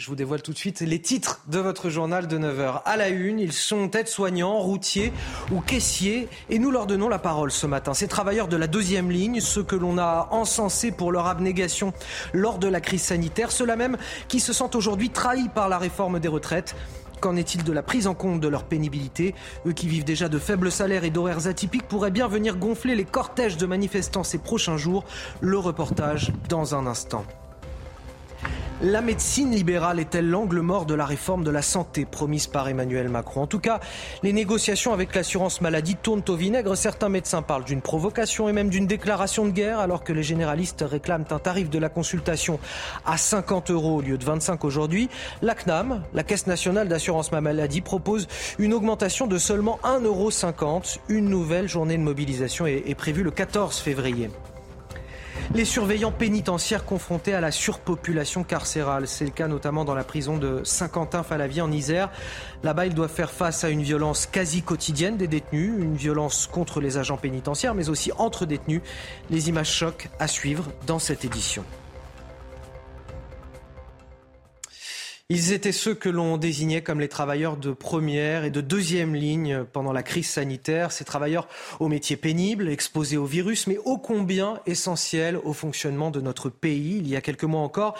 Je 0.00 0.06
vous 0.06 0.16
dévoile 0.16 0.40
tout 0.40 0.54
de 0.54 0.56
suite 0.56 0.80
les 0.80 0.98
titres 0.98 1.42
de 1.48 1.58
votre 1.58 1.90
journal 1.90 2.26
de 2.26 2.38
9h. 2.38 2.80
À 2.86 2.96
la 2.96 3.10
une, 3.10 3.38
ils 3.38 3.52
sont 3.52 3.90
aides-soignants, 3.90 4.58
routiers 4.58 5.12
ou 5.52 5.60
caissiers 5.60 6.26
et 6.48 6.58
nous 6.58 6.70
leur 6.70 6.86
donnons 6.86 7.10
la 7.10 7.18
parole 7.18 7.50
ce 7.50 7.66
matin. 7.66 7.92
Ces 7.92 8.08
travailleurs 8.08 8.48
de 8.48 8.56
la 8.56 8.66
deuxième 8.66 9.10
ligne, 9.10 9.40
ceux 9.40 9.62
que 9.62 9.76
l'on 9.76 9.98
a 9.98 10.28
encensés 10.30 10.90
pour 10.90 11.12
leur 11.12 11.26
abnégation 11.26 11.92
lors 12.32 12.58
de 12.58 12.66
la 12.66 12.80
crise 12.80 13.02
sanitaire, 13.02 13.52
ceux-là 13.52 13.76
même 13.76 13.98
qui 14.28 14.40
se 14.40 14.54
sentent 14.54 14.74
aujourd'hui 14.74 15.10
trahis 15.10 15.50
par 15.50 15.68
la 15.68 15.76
réforme 15.76 16.18
des 16.18 16.28
retraites. 16.28 16.74
Qu'en 17.20 17.36
est-il 17.36 17.62
de 17.62 17.72
la 17.72 17.82
prise 17.82 18.06
en 18.06 18.14
compte 18.14 18.40
de 18.40 18.48
leur 18.48 18.64
pénibilité? 18.64 19.34
Eux 19.66 19.72
qui 19.72 19.86
vivent 19.86 20.04
déjà 20.04 20.30
de 20.30 20.38
faibles 20.38 20.72
salaires 20.72 21.04
et 21.04 21.10
d'horaires 21.10 21.46
atypiques 21.46 21.86
pourraient 21.86 22.10
bien 22.10 22.26
venir 22.26 22.56
gonfler 22.56 22.94
les 22.94 23.04
cortèges 23.04 23.58
de 23.58 23.66
manifestants 23.66 24.24
ces 24.24 24.38
prochains 24.38 24.78
jours. 24.78 25.04
Le 25.42 25.58
reportage 25.58 26.32
dans 26.48 26.74
un 26.74 26.86
instant. 26.86 27.26
La 28.82 29.02
médecine 29.02 29.50
libérale 29.50 30.00
est-elle 30.00 30.30
l'angle 30.30 30.60
mort 30.60 30.86
de 30.86 30.94
la 30.94 31.04
réforme 31.04 31.44
de 31.44 31.50
la 31.50 31.60
santé 31.60 32.06
promise 32.06 32.46
par 32.46 32.66
Emmanuel 32.66 33.10
Macron? 33.10 33.42
En 33.42 33.46
tout 33.46 33.58
cas, 33.58 33.78
les 34.22 34.32
négociations 34.32 34.94
avec 34.94 35.14
l'assurance 35.14 35.60
maladie 35.60 35.96
tournent 35.96 36.24
au 36.26 36.34
vinaigre. 36.34 36.74
Certains 36.76 37.10
médecins 37.10 37.42
parlent 37.42 37.64
d'une 37.64 37.82
provocation 37.82 38.48
et 38.48 38.54
même 38.54 38.70
d'une 38.70 38.86
déclaration 38.86 39.44
de 39.44 39.50
guerre, 39.50 39.80
alors 39.80 40.02
que 40.02 40.14
les 40.14 40.22
généralistes 40.22 40.82
réclament 40.88 41.26
un 41.30 41.38
tarif 41.38 41.68
de 41.68 41.78
la 41.78 41.90
consultation 41.90 42.58
à 43.04 43.18
50 43.18 43.70
euros 43.70 43.96
au 43.96 44.00
lieu 44.00 44.16
de 44.16 44.24
25 44.24 44.64
aujourd'hui. 44.64 45.10
La 45.42 45.54
CNAM, 45.54 46.02
la 46.14 46.22
Caisse 46.22 46.46
nationale 46.46 46.88
d'assurance 46.88 47.32
maladie, 47.32 47.82
propose 47.82 48.28
une 48.58 48.72
augmentation 48.72 49.26
de 49.26 49.36
seulement 49.36 49.78
1,50 49.84 50.04
euros. 50.06 50.30
Une 51.10 51.28
nouvelle 51.28 51.68
journée 51.68 51.98
de 51.98 52.02
mobilisation 52.02 52.66
est 52.66 52.94
prévue 52.94 53.24
le 53.24 53.30
14 53.30 53.76
février. 53.76 54.30
Les 55.54 55.64
surveillants 55.64 56.12
pénitentiaires 56.12 56.84
confrontés 56.84 57.34
à 57.34 57.40
la 57.40 57.50
surpopulation 57.50 58.44
carcérale. 58.44 59.08
C'est 59.08 59.24
le 59.24 59.30
cas 59.30 59.48
notamment 59.48 59.84
dans 59.84 59.94
la 59.94 60.04
prison 60.04 60.36
de 60.36 60.60
Saint-Quentin-Falavier 60.64 61.62
en 61.62 61.72
Isère. 61.72 62.10
Là-bas, 62.62 62.86
ils 62.86 62.94
doivent 62.94 63.12
faire 63.12 63.30
face 63.30 63.64
à 63.64 63.70
une 63.70 63.82
violence 63.82 64.26
quasi 64.26 64.62
quotidienne 64.62 65.16
des 65.16 65.28
détenus, 65.28 65.72
une 65.78 65.96
violence 65.96 66.46
contre 66.46 66.80
les 66.80 66.98
agents 66.98 67.16
pénitentiaires, 67.16 67.74
mais 67.74 67.88
aussi 67.88 68.12
entre 68.18 68.46
détenus. 68.46 68.82
Les 69.30 69.48
images 69.48 69.72
chocs 69.72 70.08
à 70.18 70.26
suivre 70.26 70.66
dans 70.86 70.98
cette 70.98 71.24
édition. 71.24 71.64
Ils 75.32 75.52
étaient 75.52 75.70
ceux 75.70 75.94
que 75.94 76.08
l'on 76.08 76.38
désignait 76.38 76.82
comme 76.82 76.98
les 76.98 77.06
travailleurs 77.06 77.56
de 77.56 77.70
première 77.70 78.42
et 78.42 78.50
de 78.50 78.60
deuxième 78.60 79.14
ligne 79.14 79.62
pendant 79.62 79.92
la 79.92 80.02
crise 80.02 80.28
sanitaire, 80.28 80.90
ces 80.90 81.04
travailleurs 81.04 81.46
aux 81.78 81.86
métiers 81.86 82.16
pénibles, 82.16 82.68
exposés 82.68 83.16
au 83.16 83.26
virus, 83.26 83.68
mais 83.68 83.78
ô 83.84 83.96
combien 83.96 84.58
essentiels 84.66 85.38
au 85.44 85.52
fonctionnement 85.52 86.10
de 86.10 86.20
notre 86.20 86.48
pays. 86.48 86.96
Il 86.98 87.08
y 87.08 87.14
a 87.14 87.20
quelques 87.20 87.44
mois 87.44 87.60
encore, 87.60 87.96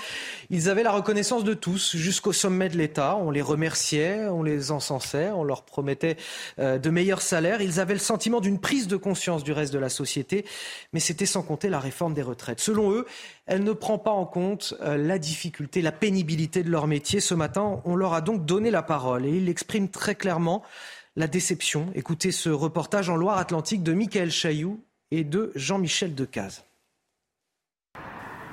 ils 0.51 0.69
avaient 0.69 0.82
la 0.82 0.90
reconnaissance 0.90 1.44
de 1.44 1.55
tous 1.55 1.94
jusqu'au 1.94 2.32
sommet 2.32 2.69
de 2.69 2.77
l'État. 2.77 3.16
On 3.16 3.31
les 3.31 3.43
remerciait, 3.43 4.27
on 4.27 4.43
les 4.43 4.73
encensait, 4.73 5.31
on 5.31 5.44
leur 5.44 5.62
promettait 5.62 6.16
euh, 6.59 6.78
de 6.78 6.90
meilleurs 6.90 7.23
salaires. 7.23 7.62
Ils 7.62 7.78
avaient 7.78 7.94
le 7.94 8.01
sentiment 8.01 8.40
d'une 8.40 8.59
prise 8.59 8.89
de 8.89 8.97
conscience 8.97 9.44
du 9.44 9.52
reste 9.52 9.73
de 9.73 9.78
la 9.78 9.89
société, 9.89 10.44
mais 10.93 10.98
c'était 10.98 11.27
sans 11.27 11.43
compter 11.43 11.69
la 11.69 11.78
réforme 11.78 12.12
des 12.12 12.23
retraites. 12.23 12.59
Selon 12.59 12.90
eux, 12.90 13.07
elle 13.47 13.62
ne 13.62 13.73
prend 13.73 13.98
pas 13.98 14.11
en 14.11 14.27
compte 14.27 14.74
euh, 14.81 14.97
la 14.97 15.19
difficulté, 15.19 15.81
la 15.81 15.93
pénibilité 15.93 16.65
de 16.65 16.70
leur 16.70 16.89
métier. 16.89 17.19
Ce 17.20 17.34
matin, 17.34 17.80
on 17.84 17.97
leur 17.97 18.14
a 18.14 18.20
donc 18.20 18.44
donné 18.47 18.70
la 18.70 18.82
parole 18.82 19.26
et 19.26 19.30
ils 19.30 19.48
expriment 19.48 19.88
très 19.88 20.14
clairement 20.14 20.62
la 21.16 21.26
déception. 21.26 21.88
Écoutez 21.94 22.32
ce 22.32 22.48
reportage 22.48 23.10
en 23.10 23.16
Loire-Atlantique 23.16 23.82
de 23.82 23.92
Michael 23.92 24.30
Chailloux 24.30 24.82
et 25.10 25.24
de 25.24 25.52
Jean-Michel 25.55 26.14
Decaze. 26.14 26.64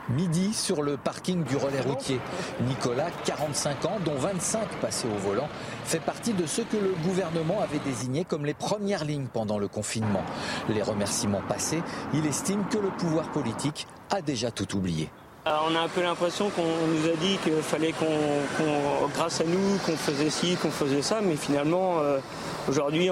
Midi 0.09 0.53
sur 0.53 0.83
le 0.83 0.95
parking 0.95 1.43
du 1.43 1.57
relais 1.57 1.81
routier. 1.81 2.19
Nicolas, 2.61 3.11
45 3.25 3.85
ans, 3.85 3.99
dont 4.05 4.15
25 4.15 4.79
passés 4.79 5.07
au 5.07 5.17
volant, 5.17 5.49
fait 5.83 5.99
partie 5.99 6.33
de 6.33 6.45
ceux 6.45 6.63
que 6.63 6.77
le 6.77 6.93
gouvernement 7.03 7.61
avait 7.61 7.79
désignés 7.79 8.23
comme 8.23 8.45
les 8.45 8.53
premières 8.53 9.03
lignes 9.03 9.27
pendant 9.27 9.59
le 9.59 9.67
confinement. 9.67 10.23
Les 10.69 10.81
remerciements 10.81 11.43
passés, 11.47 11.83
il 12.13 12.25
estime 12.25 12.65
que 12.69 12.77
le 12.77 12.89
pouvoir 12.89 13.31
politique 13.31 13.87
a 14.09 14.21
déjà 14.21 14.49
tout 14.49 14.77
oublié. 14.77 15.09
Euh, 15.47 15.55
on 15.69 15.75
a 15.75 15.79
un 15.79 15.87
peu 15.87 16.01
l'impression 16.01 16.49
qu'on 16.49 16.63
nous 16.63 17.09
a 17.09 17.15
dit 17.15 17.37
qu'il 17.37 17.61
fallait 17.61 17.93
qu'on, 17.93 19.07
grâce 19.15 19.39
à 19.39 19.45
nous, 19.45 19.77
qu'on 19.85 19.95
faisait 19.95 20.29
ci, 20.29 20.57
qu'on 20.57 20.71
faisait 20.71 21.01
ça, 21.01 21.19
mais 21.21 21.37
finalement, 21.37 21.99
euh, 21.99 22.19
aujourd'hui, 22.67 23.09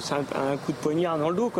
c'est 0.00 0.14
un, 0.14 0.56
coup 0.58 0.72
de 0.72 0.76
poignard 0.76 1.18
dans 1.18 1.30
le 1.30 1.36
dos. 1.36 1.50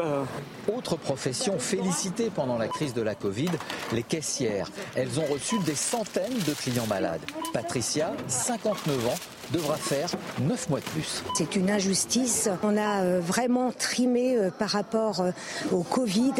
Autre 0.77 0.97
profession 0.97 1.59
félicitée 1.59 2.31
pendant 2.35 2.59
la 2.59 2.69
crise 2.69 2.93
de 2.93 3.01
la 3.01 3.15
Covid, 3.15 3.51
les 3.93 4.03
caissières. 4.03 4.71
Elles 4.95 5.19
ont 5.19 5.25
reçu 5.25 5.59
des 5.61 5.75
centaines 5.75 6.39
de 6.47 6.53
clients 6.53 6.87
malades. 6.87 7.23
Patricia, 7.55 8.13
59 8.27 9.07
ans, 9.07 9.15
devra 9.53 9.77
faire 9.77 10.11
9 10.41 10.69
mois 10.70 10.81
de 10.81 10.85
plus. 10.85 11.23
C'est 11.37 11.57
une 11.57 11.70
injustice. 11.70 12.49
On 12.62 12.77
a 12.77 13.03
euh, 13.03 13.20
vraiment 13.20 13.73
trimé 13.73 14.37
euh, 14.37 14.51
par 14.51 14.70
rapport 14.70 15.20
euh, 15.20 15.31
au 15.73 15.83
Covid. 15.83 16.33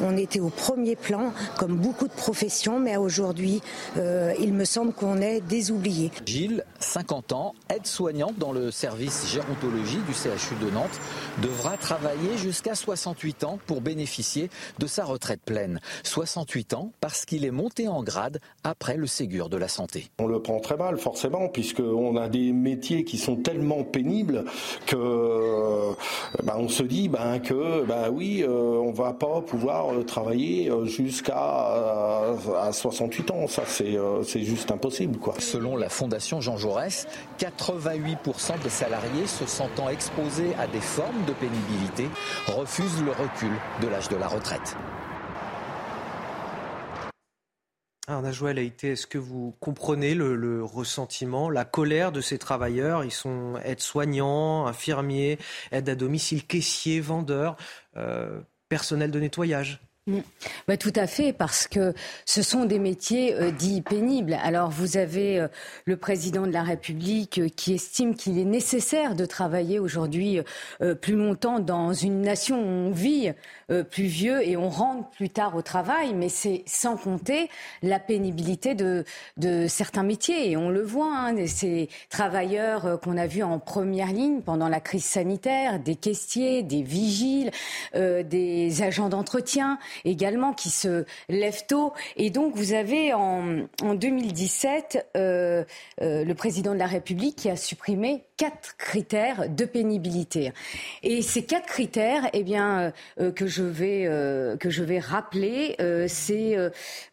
On 0.00 0.16
était 0.16 0.40
au 0.40 0.50
premier 0.50 0.96
plan, 0.96 1.32
comme 1.58 1.76
beaucoup 1.76 2.08
de 2.08 2.12
professions, 2.12 2.78
mais 2.78 2.96
aujourd'hui, 2.96 3.60
il 3.96 4.52
me 4.52 4.64
semble 4.64 4.92
qu'on 4.92 5.20
est 5.20 5.40
désoublié. 5.40 6.10
Gilles, 6.26 6.64
50 6.80 7.32
ans, 7.32 7.54
aide-soignante 7.68 8.38
dans 8.38 8.52
le 8.52 8.70
service 8.70 9.26
gérontologie 9.30 10.00
du 10.06 10.12
CHU 10.12 10.54
de 10.64 10.70
Nantes, 10.70 11.00
devra 11.42 11.76
travailler 11.76 12.36
jusqu'à 12.36 12.74
68 12.74 13.44
ans 13.44 13.58
pour 13.66 13.80
bénéficier 13.80 14.50
de 14.78 14.86
sa 14.86 15.04
retraite 15.04 15.40
pleine. 15.44 15.80
68 16.04 16.74
ans 16.74 16.92
parce 17.00 17.24
qu'il 17.24 17.44
est 17.44 17.50
monté 17.50 17.88
en 17.88 18.02
grade 18.02 18.40
après 18.62 18.96
le 18.96 19.06
Ségur 19.06 19.48
de 19.48 19.56
la 19.56 19.68
santé. 19.68 20.10
On 20.18 20.26
le 20.26 20.40
prend 20.40 20.60
très 20.60 20.76
mal, 20.76 20.98
forcément, 20.98 21.48
puisqu'on 21.48 22.16
a 22.16 22.28
des 22.28 22.53
métiers 22.60 23.04
qui 23.04 23.18
sont 23.18 23.36
tellement 23.36 23.84
pénibles 23.84 24.44
que 24.86 25.94
bah, 26.42 26.56
on 26.58 26.68
se 26.68 26.82
dit 26.82 27.08
bah, 27.08 27.38
que 27.38 27.84
bah 27.84 28.08
oui, 28.12 28.42
euh, 28.42 28.48
on 28.48 28.92
va 28.92 29.12
pas 29.12 29.40
pouvoir 29.40 29.92
euh, 29.92 30.04
travailler 30.04 30.70
euh, 30.70 30.86
jusqu'à 30.86 31.34
à 31.36 32.72
68 32.72 33.30
ans. 33.30 33.46
Ça, 33.46 33.62
c'est 33.66 33.96
c'est 34.24 34.42
juste 34.42 34.70
impossible, 34.70 35.18
quoi. 35.18 35.34
Selon 35.38 35.76
la 35.76 35.88
Fondation 35.88 36.40
Jean 36.40 36.56
Jaurès, 36.56 37.06
88% 37.38 38.62
des 38.62 38.68
salariés 38.68 39.26
se 39.26 39.46
sentant 39.46 39.88
exposés 39.88 40.54
à 40.58 40.66
des 40.66 40.80
formes 40.80 41.24
de 41.26 41.32
pénibilité 41.32 42.08
refusent 42.46 43.02
le 43.04 43.12
recul 43.12 43.52
de 43.82 43.88
l'âge 43.88 44.08
de 44.08 44.16
la 44.16 44.28
retraite. 44.28 44.76
Alors, 48.06 48.20
Najouel 48.20 48.58
Haïté, 48.58 48.90
est-ce 48.90 49.06
que 49.06 49.16
vous 49.16 49.56
comprenez 49.60 50.14
le, 50.14 50.62
ressentiment, 50.62 51.48
la 51.48 51.64
colère 51.64 52.12
de 52.12 52.20
ces 52.20 52.38
travailleurs? 52.38 53.02
Ils 53.02 53.10
sont 53.10 53.58
aides-soignants, 53.64 54.66
infirmiers, 54.66 55.38
aides 55.72 55.88
à 55.88 55.94
domicile, 55.94 56.46
caissiers, 56.46 57.00
vendeurs, 57.00 57.56
euh, 57.96 58.42
personnel 58.68 59.10
de 59.10 59.20
nettoyage. 59.20 59.80
Mm. 60.06 60.18
Bah, 60.68 60.76
tout 60.76 60.92
à 60.96 61.06
fait, 61.06 61.32
parce 61.32 61.66
que 61.66 61.94
ce 62.26 62.42
sont 62.42 62.66
des 62.66 62.78
métiers 62.78 63.34
euh, 63.36 63.50
dits 63.50 63.80
pénibles. 63.80 64.36
Alors 64.42 64.68
vous 64.68 64.98
avez 64.98 65.40
euh, 65.40 65.48
le 65.86 65.96
président 65.96 66.46
de 66.46 66.52
la 66.52 66.62
République 66.62 67.38
euh, 67.38 67.48
qui 67.48 67.72
estime 67.72 68.14
qu'il 68.14 68.38
est 68.38 68.44
nécessaire 68.44 69.14
de 69.14 69.24
travailler 69.24 69.78
aujourd'hui 69.78 70.40
plus 71.00 71.14
longtemps 71.14 71.58
dans 71.58 71.92
une 71.92 72.20
nation 72.20 72.60
où 72.60 72.66
on 72.66 72.90
vit 72.90 73.32
plus 73.90 74.04
vieux 74.04 74.46
et 74.46 74.56
on 74.56 74.68
rentre 74.68 75.08
plus 75.10 75.30
tard 75.30 75.56
au 75.56 75.62
travail, 75.62 76.12
mais 76.14 76.28
c'est 76.28 76.62
sans 76.66 76.96
compter 76.96 77.48
la 77.82 77.98
pénibilité 77.98 78.74
de, 78.74 79.04
de 79.36 79.66
certains 79.68 80.02
métiers. 80.02 80.50
Et 80.50 80.56
on 80.56 80.70
le 80.70 80.82
voit, 80.82 81.14
hein, 81.16 81.46
ces 81.46 81.88
travailleurs 82.10 83.00
qu'on 83.00 83.16
a 83.16 83.26
vus 83.26 83.42
en 83.42 83.58
première 83.58 84.12
ligne 84.12 84.40
pendant 84.42 84.68
la 84.68 84.80
crise 84.80 85.04
sanitaire, 85.04 85.78
des 85.78 85.96
caissiers, 85.96 86.62
des 86.62 86.82
vigiles, 86.82 87.50
des 87.94 88.82
agents 88.82 89.08
d'entretien 89.08 89.78
également 90.04 90.52
qui 90.52 90.70
se 90.70 91.04
lèvent 91.28 91.66
tôt. 91.66 91.92
Et 92.16 92.30
donc, 92.30 92.54
vous 92.56 92.72
avez 92.72 93.12
en, 93.12 93.66
en 93.82 93.94
2017 93.94 95.10
euh, 95.16 95.64
euh, 96.02 96.24
le 96.24 96.34
président 96.34 96.72
de 96.72 96.78
la 96.78 96.86
République 96.86 97.36
qui 97.36 97.50
a 97.50 97.56
supprimé 97.56 98.24
quatre 98.36 98.76
critères 98.76 99.48
de 99.48 99.64
pénibilité. 99.64 100.52
Et 101.02 101.22
ces 101.22 101.44
quatre 101.44 101.66
critères, 101.66 102.28
eh 102.32 102.42
bien, 102.42 102.92
euh, 103.20 103.30
que 103.30 103.46
je 103.46 103.62
vais 103.62 104.04
que 104.58 104.70
je 104.70 104.82
vais 104.82 104.98
rappeler, 104.98 105.76
c'est 106.08 106.56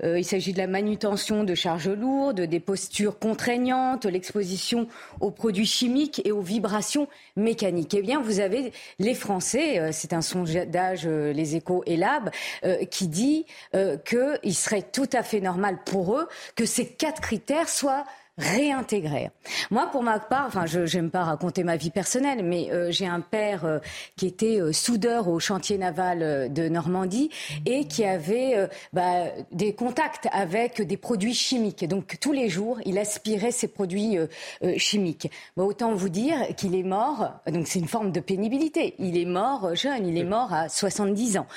il 0.04 0.26
s'agit 0.26 0.54
de 0.54 0.58
la 0.58 0.68
manutention 0.68 1.44
de 1.44 1.56
charges 1.56 1.90
lourdes, 1.90 2.42
des 2.42 2.60
postures 2.60 3.20
contraignantes, 3.20 4.06
l'exposition 4.06 4.88
aux 5.20 5.32
produits 5.32 5.66
chimiques 5.66 6.22
et 6.26 6.32
aux 6.32 6.42
vibrations 6.42 7.08
mécaniques. 7.36 7.94
Eh 7.94 8.02
bien, 8.02 8.22
vous 8.22 8.40
avez 8.40 8.72
les 9.00 9.14
Français, 9.14 9.92
c'est 9.92 10.14
un 10.14 10.22
sondage 10.22 11.06
Les 11.08 11.56
Échos 11.56 11.84
et 11.86 11.98
Lab 11.98 12.30
qui 12.90 13.08
dit 13.08 13.46
qu'il 13.74 14.56
serait 14.56 14.82
tout 14.82 15.10
à 15.14 15.24
fait 15.24 15.42
normal 15.42 15.80
pour 15.86 16.18
eux 16.18 16.28
que 16.56 16.66
ces 16.66 16.88
quatre 16.88 17.22
critères 17.22 17.70
soient 17.70 18.06
réintégrer. 18.38 19.30
Moi, 19.72 19.88
pour 19.92 20.04
ma 20.04 20.20
part, 20.20 20.48
enfin, 20.48 20.66
je 20.66 20.80
n'aime 20.96 21.12
pas 21.12 21.24
raconter 21.24 21.64
ma 21.64 21.76
vie 21.76 21.90
personnelle, 21.90 22.44
mais 22.44 22.72
euh, 22.72 22.92
j'ai 22.92 23.06
un 23.06 23.20
père 23.20 23.66
euh, 23.66 23.80
qui 24.16 24.26
était 24.26 24.60
euh, 24.60 24.72
soudeur 24.72 25.28
au 25.28 25.40
chantier 25.40 25.78
naval 25.78 26.52
de 26.52 26.70
Normandie 26.70 27.30
et 27.66 27.86
qui 27.86 28.06
avait 28.06 28.70
bah, 28.94 29.26
des 29.52 29.74
contacts 29.74 30.28
avec 30.32 30.82
des 30.82 30.98
produits 30.98 31.34
chimiques. 31.34 31.88
Donc 31.88 32.18
tous 32.20 32.32
les 32.32 32.50
jours, 32.50 32.80
il 32.86 32.98
aspirait 32.98 33.52
ces 33.52 33.68
produits 33.68 34.18
chimiques. 34.78 35.30
Bah, 35.58 35.64
autant 35.64 35.94
vous 35.94 36.10
dire 36.10 36.56
qu'il 36.56 36.76
est 36.76 36.84
mort. 36.84 37.34
Donc 37.48 37.68
c'est 37.68 37.80
une 37.80 37.88
forme 37.88 38.12
de 38.12 38.20
pénibilité. 38.20 38.96
Il 39.00 39.18
est 39.18 39.26
mort 39.26 39.76
jeune. 39.76 40.08
Il 40.08 40.18
est 40.18 40.24
mort 40.24 40.54
à 40.54 40.70
70 40.70 41.38
ans. 41.38 41.48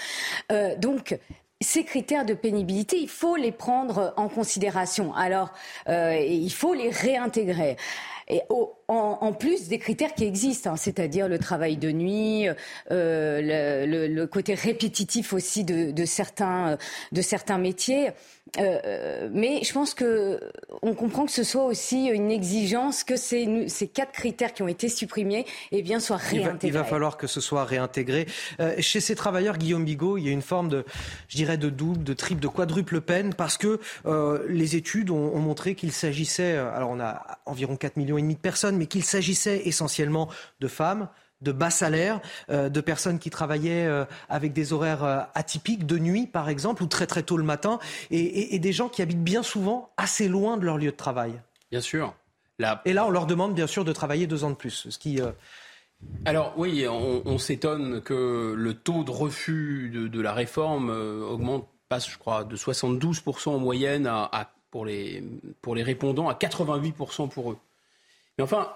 donc 0.79 1.19
ces 1.65 1.85
critères 1.85 2.25
de 2.25 2.35
pénibilité, 2.35 2.99
il 2.99 3.09
faut 3.09 3.37
les 3.37 3.53
prendre 3.53 4.15
en 4.17 4.29
considération. 4.29 5.15
Alors, 5.15 5.53
euh, 5.89 6.17
il 6.17 6.53
faut 6.53 6.75
les 6.75 6.91
réintégrer. 6.91 7.77
En, 8.89 9.33
plus 9.35 9.69
des 9.69 9.79
critères 9.79 10.15
qui 10.15 10.25
existent, 10.25 10.73
hein, 10.73 10.77
c'est-à-dire 10.77 11.29
le 11.29 11.39
travail 11.39 11.77
de 11.77 11.91
nuit, 11.91 12.49
euh, 12.91 14.07
le, 14.09 14.25
côté 14.27 14.55
répétitif 14.55 15.35
aussi 15.35 15.63
de, 15.65 16.05
certains, 16.07 16.79
de 17.13 17.21
certains 17.21 17.59
métiers. 17.59 18.13
Euh, 18.59 19.29
mais 19.33 19.63
je 19.65 19.73
pense 19.73 19.95
que 19.95 20.41
on 20.83 20.95
comprend 20.95 21.27
que 21.27 21.33
ce 21.33 21.43
soit 21.43 21.65
aussi 21.65 22.07
une 22.07 22.31
exigence 22.31 23.05
que 23.05 23.17
ces, 23.17 23.69
ces 23.69 23.89
quatre 23.89 24.13
critères 24.13 24.53
qui 24.53 24.63
ont 24.63 24.69
été 24.69 24.89
supprimés 24.89 25.45
eh 25.73 25.83
bien, 25.83 26.01
soient 26.01 26.17
réintégrés. 26.17 26.69
Il 26.69 26.73
va, 26.73 26.85
falloir 26.85 27.17
que 27.17 27.27
ce 27.27 27.41
soit 27.41 27.65
réintégré. 27.65 28.27
Euh, 28.61 28.75
chez 28.79 29.01
ces 29.01 29.15
travailleurs, 29.15 29.59
Guillaume 29.59 29.85
Bigot, 29.85 30.19
il 30.19 30.27
y 30.27 30.29
a 30.29 30.33
une 30.33 30.43
forme 30.43 30.69
de, 30.69 30.85
je 31.29 31.37
dirais, 31.37 31.57
de 31.57 31.69
double, 31.69 32.05
de 32.05 32.15
triple, 32.15 32.41
de 32.41 32.49
quadruple 32.49 33.01
peine 33.01 33.35
parce 33.35 33.57
que 33.57 33.81
euh, 34.07 34.45
les 34.49 34.77
études 34.77 35.11
ont, 35.11 35.35
montré 35.45 35.75
qu'il 35.75 35.93
s'agissait, 35.93 36.57
alors 36.57 36.91
on 36.91 37.01
a 37.01 37.39
environ 37.45 37.77
4 37.77 37.97
millions 37.97 38.17
et 38.17 38.23
demi 38.23 38.35
de 38.35 38.41
personnes, 38.41 38.77
mais 38.77 38.87
qu'il 38.87 39.05
s'agissait 39.05 39.63
essentiellement 39.67 40.29
de 40.61 40.69
femmes, 40.69 41.09
de 41.45 41.53
bas 41.53 41.71
salaires, 41.71 42.21
euh, 42.51 42.69
de 42.69 42.81
personnes 42.81 43.21
qui 43.21 43.31
travaillaient 43.31 43.87
euh, 43.87 44.05
avec 44.29 44.53
des 44.53 44.73
horaires 44.73 45.05
euh, 45.05 45.21
atypiques, 45.35 45.87
de 45.87 45.99
nuit 45.99 46.27
par 46.27 46.49
exemple, 46.49 46.83
ou 46.83 46.87
très 46.87 47.07
très 47.07 47.23
tôt 47.23 47.37
le 47.37 47.45
matin, 47.45 47.79
et, 48.11 48.59
des 48.59 48.73
gens 48.73 48.89
qui 48.89 49.03
habitent 49.03 49.23
bien 49.23 49.43
souvent 49.43 49.91
assez 49.97 50.27
loin 50.27 50.57
de 50.57 50.65
leur 50.65 50.79
lieu 50.79 50.91
de 50.91 50.97
travail. 50.97 51.33
Bien 51.71 51.81
sûr. 51.81 52.15
Et 52.85 52.93
là, 52.93 53.05
on 53.07 53.11
leur 53.11 53.27
demande 53.27 53.55
bien 53.55 53.67
sûr 53.67 53.85
de 53.85 53.93
travailler 53.93 54.27
deux 54.27 54.45
ans 54.45 54.51
de 54.51 54.55
plus, 54.55 54.89
ce 54.89 54.99
qui... 54.99 55.21
Alors 56.25 56.55
oui, 56.57 56.87
on, 56.89 57.39
s'étonne 57.39 58.01
que 58.01 58.55
le 58.57 58.75
taux 58.75 59.05
de 59.05 59.11
refus 59.11 59.91
de, 59.93 60.21
la 60.21 60.33
réforme 60.33 60.91
augmente, 60.91 61.69
passe 61.89 62.09
je 62.09 62.17
crois 62.17 62.45
de 62.45 62.57
72% 62.57 63.49
en 63.49 63.59
moyenne 63.59 64.07
à, 64.07 64.53
pour, 64.71 64.87
les, 64.87 65.23
pour 65.63 65.75
les 65.75 65.83
répondants 65.83 66.29
à 66.29 66.35
88% 66.35 67.29
pour 67.29 67.53
eux. 67.53 67.59
Mais 68.39 68.45
enfin, 68.45 68.69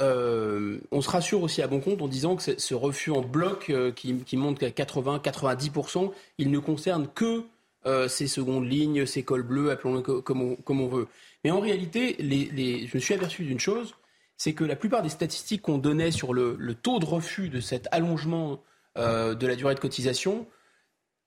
euh, 0.00 0.80
on 0.90 1.00
se 1.00 1.08
rassure 1.08 1.42
aussi 1.42 1.62
à 1.62 1.68
bon 1.68 1.80
compte 1.80 2.02
en 2.02 2.08
disant 2.08 2.34
que 2.36 2.58
ce 2.58 2.74
refus 2.74 3.10
en 3.10 3.20
bloc 3.20 3.70
euh, 3.70 3.92
qui, 3.92 4.36
monte 4.36 4.62
à 4.62 4.70
80-90%, 4.70 6.12
il 6.38 6.50
ne 6.50 6.58
concerne 6.58 7.06
que 7.08 7.44
euh, 7.86 8.08
ces 8.08 8.26
secondes 8.26 8.68
lignes, 8.68 9.06
ces 9.06 9.22
cols 9.22 9.42
bleus, 9.42 9.70
appelons-le 9.70 10.00
comme, 10.00 10.56
on, 10.68 10.88
veut. 10.88 11.06
Mais 11.44 11.50
en 11.50 11.60
réalité, 11.60 12.16
je 12.18 12.94
me 12.94 13.00
suis 13.00 13.14
aperçu 13.14 13.44
d'une 13.44 13.60
chose, 13.60 13.94
c'est 14.36 14.52
que 14.52 14.64
la 14.64 14.74
plupart 14.74 15.02
des 15.02 15.08
statistiques 15.08 15.62
qu'on 15.62 15.78
donnait 15.78 16.10
sur 16.10 16.34
le, 16.34 16.74
taux 16.74 16.98
de 16.98 17.04
refus 17.04 17.48
de 17.48 17.60
cet 17.60 17.86
allongement 17.92 18.62
de 18.96 19.46
la 19.46 19.54
durée 19.54 19.74
de 19.74 19.80
cotisation 19.80 20.46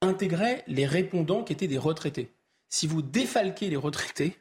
intégraient 0.02 0.64
les 0.68 0.86
répondants 0.86 1.44
qui 1.44 1.54
étaient 1.54 1.68
des 1.68 1.78
retraités. 1.78 2.32
Si 2.70 2.88
vous 2.88 3.02
défalquez 3.02 3.70
les 3.70 3.78
retraités, 3.78 4.38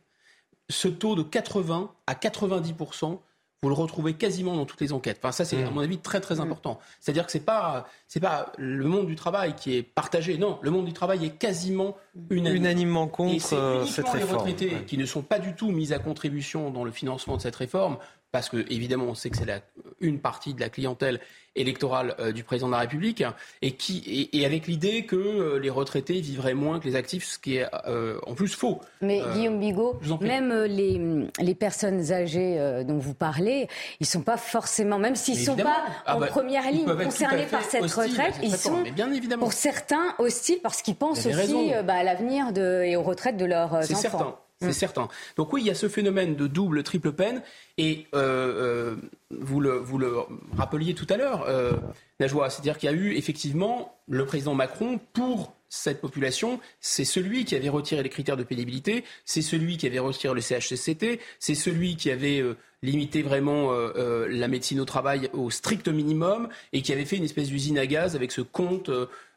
ce 0.69 0.89
taux 0.89 1.15
de 1.15 1.23
80 1.23 1.93
à 2.07 2.15
90% 2.15 3.21
vous 3.67 3.71
le 3.71 3.75
retrouvez 3.75 4.15
quasiment 4.15 4.55
dans 4.55 4.65
toutes 4.65 4.81
les 4.81 4.93
enquêtes. 4.93 5.19
Enfin, 5.21 5.33
ça, 5.33 5.45
c'est 5.45 5.61
à 5.61 5.69
mm. 5.69 5.75
mon 5.75 5.81
avis 5.81 5.99
très 5.99 6.21
très 6.21 6.37
mm. 6.37 6.41
important. 6.41 6.79
C'est-à-dire 7.01 7.27
que 7.27 7.33
c'est 7.33 7.41
pas 7.41 7.89
c'est 8.07 8.21
pas 8.21 8.53
le 8.59 8.85
monde 8.85 9.07
du 9.07 9.17
travail 9.17 9.57
qui 9.57 9.77
est 9.77 9.83
partagé. 9.83 10.39
Non, 10.39 10.61
le 10.63 10.71
monde 10.71 10.85
du 10.85 10.93
travail 10.93 11.25
est 11.25 11.37
quasiment 11.37 11.97
unanimement 12.31 13.09
contre 13.09 13.53
Et 13.53 13.57
euh, 13.57 13.85
cette 13.85 14.09
réforme. 14.09 14.47
Les 14.47 14.53
retraités 14.53 14.85
qui 14.87 14.99
ne 14.99 15.05
sont 15.05 15.23
pas 15.23 15.41
du 15.41 15.55
tout 15.55 15.73
mis 15.73 15.93
à 15.93 15.99
contribution 15.99 16.71
dans 16.71 16.85
le 16.85 16.93
financement 16.93 17.37
de 17.37 17.43
cette 17.43 17.57
réforme, 17.57 17.99
parce 18.33 18.49
que 18.49 18.59
évidemment, 18.71 19.07
on 19.07 19.15
sait 19.15 19.31
que 19.31 19.37
c'est 19.37 19.63
une 20.01 20.21
partie 20.21 20.55
de 20.55 20.61
la 20.61 20.69
clientèle 20.69 21.21
électorale 21.57 22.15
euh, 22.21 22.33
du 22.33 22.45
président 22.45 22.67
de 22.67 22.73
la 22.73 22.81
République, 22.81 23.25
et, 23.63 23.73
qui, 23.73 24.29
et, 24.33 24.45
avec 24.45 24.67
l'idée 24.67 25.07
que 25.07 25.17
euh, 25.17 25.59
les 25.59 25.71
retraités 25.71 26.21
vivraient 26.21 26.55
moins 26.55 26.79
que 26.79 26.87
les 26.87 26.97
actifs, 26.97 27.25
ce 27.25 27.39
qui 27.39 27.57
est 27.57 27.67
euh, 27.87 28.19
en 28.27 28.35
plus 28.35 28.55
faux. 28.55 28.81
Mais 29.01 29.23
Guillaume 29.33 29.59
Bigot, 29.59 29.99
même 30.21 30.53
les, 30.65 31.01
les, 31.41 31.55
personnes 31.55 32.13
âgées 32.13 32.85
dont 32.87 32.99
vous 32.99 33.15
parlez, 33.15 33.69
ils 34.01 34.05
ne 34.05 34.07
sont 34.07 34.23
pas 34.23 34.37
forcément, 34.37 34.99
même 34.99 35.17
s'ils 35.17 35.41
ne 35.41 35.45
sont 35.45 35.57
pas 35.57 35.85
ah 36.05 36.17
en 36.17 36.21
bah, 36.21 36.27
première 36.27 36.71
ligne 36.71 36.87
concernés 36.87 37.47
par 37.47 37.63
cette 37.63 37.91
retraite, 37.91 38.35
ils 38.43 38.55
sont 38.55 38.83
bien 38.83 39.11
évidemment. 39.13 39.45
pour 39.45 39.53
certains 39.53 40.15
hostiles 40.19 40.61
parce 40.63 40.83
qu'ils 40.83 40.97
pensent 40.97 41.27
aussi 41.27 41.73
bah, 41.85 41.95
à 41.95 42.05
l'avenir 42.05 42.53
et 42.57 42.97
aux 42.97 43.03
retraites 43.03 43.37
de 43.37 43.47
leurs 43.47 43.73
enfants. 43.73 43.95
Certain. 43.95 44.37
C'est 44.61 44.69
mm. 44.69 44.73
certain. 44.73 45.09
Donc 45.37 45.53
oui, 45.53 45.61
il 45.63 45.67
y 45.67 45.71
a 45.71 45.75
ce 45.75 45.89
phénomène 45.89 46.35
de 46.35 46.47
double, 46.47 46.83
triple 46.83 47.13
peine. 47.13 47.43
Et 47.77 48.07
euh, 48.15 48.95
euh, 48.95 48.97
vous, 49.31 49.61
le, 49.61 49.73
vous 49.73 49.99
le 49.99 50.15
rappeliez 50.57 50.95
tout 50.95 51.07
à 51.11 51.17
l'heure, 51.17 51.45
euh, 51.47 51.73
Najwa, 52.21 52.49
c'est-à-dire 52.49 52.79
qu'il 52.79 52.91
y 52.91 52.93
a 52.93 52.97
eu 52.97 53.15
effectivement 53.15 53.99
le 54.09 54.25
président 54.25 54.55
Macron 54.55 54.99
pour 55.13 55.55
cette 55.69 56.01
population, 56.01 56.61
c'est 56.81 57.05
celui 57.05 57.45
qui 57.45 57.57
avait 57.57 57.69
retiré 57.69 58.03
les 58.03 58.09
critères 58.09 58.37
de 58.37 58.45
pénibilité, 58.45 59.05
c'est 59.25 59.43
celui 59.43 59.77
qui 59.77 59.87
avait 59.87 59.99
retiré 59.99 60.33
le 60.33 60.41
CHCCT, 60.41 61.21
c'est 61.41 61.57
celui 61.57 61.97
qui 61.97 62.11
avait 62.11 62.43
limité 62.83 63.23
vraiment 63.23 63.73
la 63.97 64.47
médecine 64.47 64.79
au 64.79 64.85
travail 64.85 65.29
au 65.33 65.51
strict 65.51 65.89
minimum 65.89 66.49
et 66.73 66.83
qui 66.83 66.93
avait 66.93 67.05
fait 67.05 67.17
une 67.17 67.25
espèce 67.25 67.49
d'usine 67.49 67.79
à 67.79 67.87
gaz 67.87 68.15
avec 68.15 68.31
ce 68.31 68.43
compte 68.43 68.91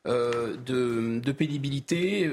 de, 0.05 1.19
de 1.19 1.31
pénibilité 1.31 2.29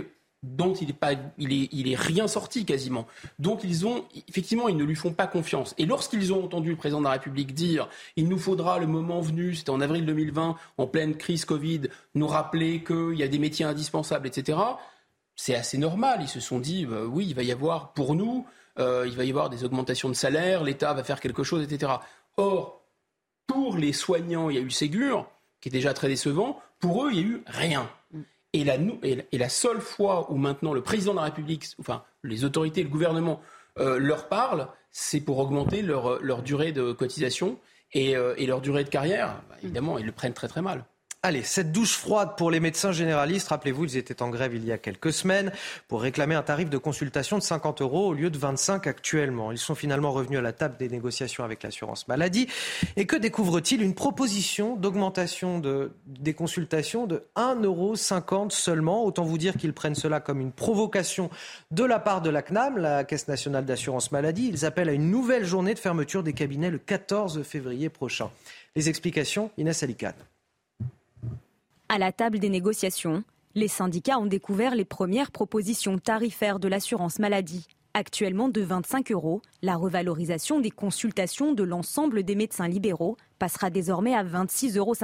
dont 0.47 0.75
il 0.75 0.91
est, 0.91 0.93
pas, 0.93 1.13
il 1.39 1.53
est, 1.53 1.69
il 1.73 1.91
est 1.91 1.97
rien 1.97 2.29
sorti 2.29 2.65
quasiment. 2.65 3.07
Donc 3.39 3.61
ils 3.65 3.87
ont, 3.87 4.05
effectivement, 4.29 4.69
ils 4.69 4.77
ne 4.77 4.85
lui 4.85 4.95
font 4.95 5.13
pas 5.13 5.27
confiance. 5.27 5.75
Et 5.79 5.87
lorsqu'ils 5.87 6.33
ont 6.33 6.45
entendu 6.45 6.71
le 6.71 6.77
président 6.77 7.01
de 7.01 7.05
la 7.05 7.13
République 7.13 7.55
dire, 7.55 7.89
il 8.17 8.29
nous 8.29 8.39
faudra 8.39 8.79
le 8.79 8.87
moment 8.87 9.21
venu, 9.21 9.55
c'était 9.55 9.71
en 9.71 9.81
avril 9.81 10.07
2020, 10.07 10.57
en 10.79 10.87
pleine 10.87 11.17
crise 11.17 11.45
Covid, 11.45 11.83
nous 12.15 12.27
rappeler 12.27 12.83
qu'il 12.85 13.15
y 13.17 13.23
a 13.23 13.29
des 13.29 13.39
métiers 13.39 13.65
indispensables, 13.65 14.27
etc. 14.27 14.59
C'est 15.35 15.55
assez 15.55 15.79
normal. 15.79 16.21
Ils 16.23 16.29
se 16.29 16.41
sont 16.41 16.61
dit, 16.61 16.87
bah 16.87 17.03
oui, 17.07 17.27
il 17.29 17.35
va 17.35 17.43
y 17.43 17.53
avoir 17.53 17.93
pour 17.93 18.15
nous, 18.15 18.47
euh, 18.79 19.05
il 19.07 19.17
va 19.17 19.25
y 19.25 19.31
avoir 19.31 19.51
des 19.51 19.65
augmentations 19.65 20.09
de 20.09 20.15
salaire, 20.15 20.63
l'État 20.63 20.93
va 20.95 21.05
faire 21.05 21.21
quelque 21.21 21.43
chose, 21.43 21.63
etc. 21.63 21.93
Or, 22.37 22.83
pour 23.47 23.77
les 23.77 23.93
soignants, 23.93 24.51
il 24.51 24.57
y 24.57 24.59
a 24.59 24.63
eu 24.63 24.71
Ségur, 24.71 25.29
qui 25.61 25.69
est 25.69 25.73
déjà 25.73 25.95
très 25.95 26.09
décevant. 26.09 26.61
Pour 26.79 27.05
eux, 27.05 27.11
il 27.13 27.17
n'y 27.17 27.25
a 27.25 27.27
eu 27.27 27.43
rien. 27.47 27.91
Et 28.61 29.39
la, 29.39 29.49
seule 29.49 29.81
fois 29.81 30.31
où 30.31 30.37
maintenant 30.37 30.73
le 30.73 30.83
président 30.83 31.13
de 31.13 31.19
la 31.19 31.25
République, 31.25 31.67
enfin 31.79 32.05
les 32.23 32.45
autorités, 32.45 32.83
le 32.83 32.89
gouvernement 32.89 33.41
euh, 33.79 33.99
leur 33.99 34.29
parlent, 34.29 34.69
c'est 34.91 35.21
pour 35.21 35.39
augmenter 35.39 35.83
leur, 35.83 36.43
durée 36.43 36.73
de 36.73 36.93
cotisation 36.93 37.59
et, 37.93 38.17
euh, 38.17 38.35
et 38.39 38.47
leur 38.47 38.61
durée 38.61 38.85
de 38.85 38.89
carrière. 38.89 39.43
Bah, 39.49 39.57
évidemment, 39.63 39.99
ils 39.99 40.07
le 40.07 40.13
prennent 40.13 40.35
très 40.35 40.49
très 40.49 40.63
mal. 40.63 40.85
Allez, 41.27 41.43
cette 41.43 41.73
douche 41.73 41.97
froide 41.97 42.37
pour 42.37 42.53
les 42.53 42.61
médecins 42.61 42.93
généralistes. 42.93 43.49
Rappelez-vous, 43.49 43.87
ils 43.87 43.97
étaient 43.97 44.23
en 44.23 44.29
grève 44.29 44.55
il 44.55 44.65
y 44.65 44.71
a 44.71 44.79
quelques 44.79 45.13
semaines 45.13 45.51
pour 45.89 46.01
réclamer 46.01 46.37
un 46.37 46.43
tarif 46.43 46.71
de 46.71 46.79
consultation 46.79 47.37
de 47.37 47.43
50 47.43 47.83
euros 47.83 48.07
au 48.07 48.13
lieu 48.13 48.31
de 48.31 48.39
25 48.39 48.87
actuellement. 48.87 49.51
Ils 49.51 49.59
sont 49.59 49.75
finalement 49.75 50.13
revenus 50.13 50.39
à 50.39 50.43
la 50.43 50.53
table 50.53 50.77
des 50.77 50.89
négociations 50.89 51.43
avec 51.43 51.65
l'assurance 51.65 52.07
maladie. 52.07 52.47
Et 52.95 53.07
que 53.07 53.17
découvre-t-il? 53.17 53.83
Une 53.83 53.97
proposition 53.97 54.77
d'augmentation 54.77 55.59
de, 55.59 55.91
des 56.07 56.33
consultations 56.33 57.09
de 57.09 57.25
1,50 57.35 57.65
euros 57.65 57.97
seulement. 58.51 59.05
Autant 59.05 59.25
vous 59.25 59.37
dire 59.37 59.57
qu'ils 59.57 59.73
prennent 59.73 59.97
cela 59.97 60.21
comme 60.21 60.41
une 60.41 60.53
provocation 60.53 61.29
de 61.73 61.83
la 61.83 61.99
part 61.99 62.23
de 62.23 62.31
la 62.31 62.43
CNAM, 62.43 62.79
la 62.79 63.03
Caisse 63.03 63.27
nationale 63.27 63.65
d'assurance 63.65 64.13
maladie. 64.13 64.49
Ils 64.53 64.65
appellent 64.65 64.91
à 64.91 64.93
une 64.93 65.11
nouvelle 65.11 65.45
journée 65.45 65.75
de 65.75 65.81
fermeture 65.81 66.23
des 66.23 66.35
cabinets 66.35 66.71
le 66.71 66.79
14 66.79 67.43
février 67.43 67.89
prochain. 67.89 68.31
Les 68.77 68.89
explications, 68.89 69.51
Inès 69.59 69.83
Alicane. 69.83 70.15
À 71.89 71.99
la 71.99 72.11
table 72.11 72.41
des 72.41 72.49
négociations, 72.49 73.23
les 73.55 73.69
syndicats 73.69 74.19
ont 74.19 74.27
découvert 74.27 74.75
les 74.75 74.85
premières 74.85 75.31
propositions 75.31 75.99
tarifaires 75.99 76.59
de 76.59 76.67
l'assurance 76.67 77.21
maladie. 77.21 77.69
Actuellement 77.95 78.49
de 78.49 78.61
25 78.61 79.13
euros, 79.13 79.41
la 79.63 79.77
revalorisation 79.77 80.59
des 80.59 80.73
consultations 80.73 81.53
de 81.53 81.63
l'ensemble 81.63 82.25
des 82.25 82.35
médecins 82.35 82.67
libéraux 82.67 83.17
passera 83.39 83.71
désormais 83.71 84.15
à 84.15 84.25
26,50 84.25 84.79
euros, 84.79 84.95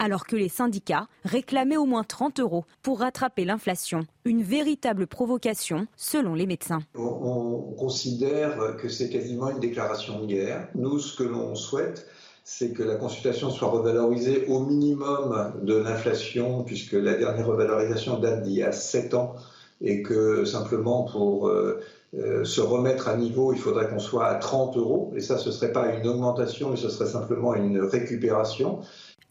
alors 0.00 0.26
que 0.26 0.34
les 0.34 0.48
syndicats 0.48 1.06
réclamaient 1.24 1.76
au 1.76 1.86
moins 1.86 2.04
30 2.04 2.40
euros 2.40 2.64
pour 2.82 2.98
rattraper 2.98 3.44
l'inflation. 3.44 4.00
Une 4.24 4.42
véritable 4.42 5.06
provocation 5.06 5.86
selon 5.96 6.34
les 6.34 6.46
médecins. 6.46 6.80
On 6.96 7.74
considère 7.78 8.76
que 8.76 8.88
c'est 8.88 9.08
quasiment 9.08 9.50
une 9.50 9.60
déclaration 9.60 10.20
de 10.20 10.26
guerre. 10.26 10.68
Nous, 10.74 10.98
ce 10.98 11.16
que 11.16 11.22
l'on 11.22 11.54
souhaite, 11.54 12.08
c'est 12.50 12.72
que 12.72 12.82
la 12.82 12.94
consultation 12.94 13.50
soit 13.50 13.68
revalorisée 13.68 14.46
au 14.46 14.60
minimum 14.60 15.52
de 15.62 15.76
l'inflation, 15.76 16.64
puisque 16.64 16.94
la 16.94 17.12
dernière 17.12 17.46
revalorisation 17.46 18.18
date 18.18 18.42
d'il 18.42 18.54
y 18.54 18.62
a 18.62 18.72
7 18.72 19.12
ans, 19.12 19.34
et 19.82 20.02
que 20.02 20.46
simplement 20.46 21.02
pour 21.02 21.48
euh, 21.48 21.82
euh, 22.16 22.44
se 22.44 22.62
remettre 22.62 23.06
à 23.06 23.18
niveau, 23.18 23.52
il 23.52 23.58
faudrait 23.58 23.90
qu'on 23.90 23.98
soit 23.98 24.28
à 24.28 24.36
30 24.36 24.78
euros, 24.78 25.12
et 25.14 25.20
ça, 25.20 25.36
ce 25.36 25.50
ne 25.50 25.52
serait 25.52 25.72
pas 25.72 25.92
une 25.92 26.08
augmentation, 26.08 26.70
mais 26.70 26.78
ce 26.78 26.88
serait 26.88 27.10
simplement 27.10 27.54
une 27.54 27.80
récupération. 27.80 28.78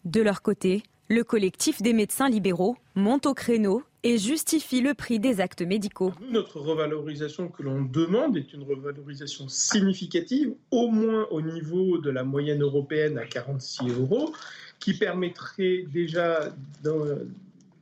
De 0.05 0.21
leur 0.21 0.43
côté, 0.43 0.83
le 1.09 1.23
collectif 1.23 1.81
des 1.81 1.93
médecins 1.93 2.29
libéraux 2.29 2.75
monte 2.93 3.25
au 3.25 3.33
créneau 3.33 3.81
et 4.07 4.17
justifie 4.17 4.79
le 4.79 4.93
prix 4.93 5.19
des 5.19 5.41
actes 5.41 5.61
médicaux. 5.61 6.13
Notre 6.31 6.61
revalorisation 6.61 7.49
que 7.49 7.61
l'on 7.61 7.81
demande 7.81 8.37
est 8.37 8.53
une 8.53 8.63
revalorisation 8.63 9.49
significative, 9.49 10.53
au 10.71 10.87
moins 10.87 11.27
au 11.29 11.41
niveau 11.41 11.97
de 11.97 12.09
la 12.09 12.23
moyenne 12.23 12.61
européenne 12.61 13.17
à 13.17 13.25
46 13.25 13.89
euros, 13.89 14.33
qui 14.79 14.93
permettrait 14.93 15.83
déjà 15.91 16.55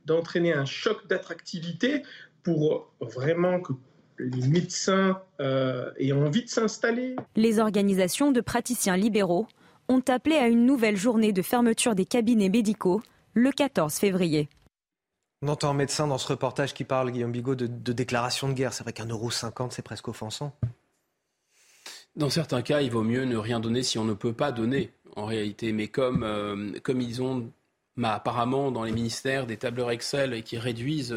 d'entraîner 0.04 0.52
un 0.52 0.64
choc 0.64 1.06
d'attractivité 1.06 2.02
pour 2.42 2.90
vraiment 3.00 3.60
que 3.60 3.74
les 4.18 4.48
médecins 4.48 5.20
euh, 5.40 5.92
aient 5.96 6.10
envie 6.10 6.42
de 6.42 6.48
s'installer. 6.48 7.14
Les 7.36 7.60
organisations 7.60 8.32
de 8.32 8.40
praticiens 8.40 8.96
libéraux 8.96 9.46
ont 9.88 10.02
appelé 10.08 10.34
à 10.34 10.48
une 10.48 10.66
nouvelle 10.66 10.96
journée 10.96 11.32
de 11.32 11.42
fermeture 11.42 11.94
des 11.94 12.04
cabinets 12.04 12.48
médicaux 12.48 13.00
le 13.34 13.52
14 13.52 13.94
février. 13.94 14.48
On 15.42 15.48
entend 15.48 15.70
un 15.70 15.74
médecin 15.74 16.06
dans 16.06 16.18
ce 16.18 16.28
reportage 16.28 16.72
qui 16.72 16.84
parle, 16.84 17.10
Guillaume 17.10 17.32
Bigot, 17.32 17.54
de, 17.54 17.66
déclaration 17.66 18.48
de 18.48 18.54
guerre. 18.54 18.72
C'est 18.72 18.84
vrai 18.84 18.92
qu'un 18.92 19.06
euro 19.06 19.30
cinquante, 19.30 19.72
c'est 19.72 19.82
presque 19.82 20.08
offensant. 20.08 20.56
Dans 22.16 22.30
certains 22.30 22.62
cas, 22.62 22.80
il 22.80 22.90
vaut 22.90 23.02
mieux 23.02 23.24
ne 23.24 23.36
rien 23.36 23.60
donner 23.60 23.82
si 23.82 23.98
on 23.98 24.04
ne 24.04 24.14
peut 24.14 24.32
pas 24.32 24.50
donner, 24.50 24.92
en 25.14 25.26
réalité. 25.26 25.72
Mais 25.72 25.88
comme, 25.88 26.22
euh, 26.22 26.72
comme 26.82 27.02
ils 27.02 27.20
ont 27.20 27.52
bah, 27.98 28.14
apparemment 28.14 28.70
dans 28.70 28.84
les 28.84 28.92
ministères 28.92 29.46
des 29.46 29.58
tableurs 29.58 29.90
Excel 29.90 30.32
et 30.32 30.42
qui 30.42 30.56
réduisent 30.56 31.14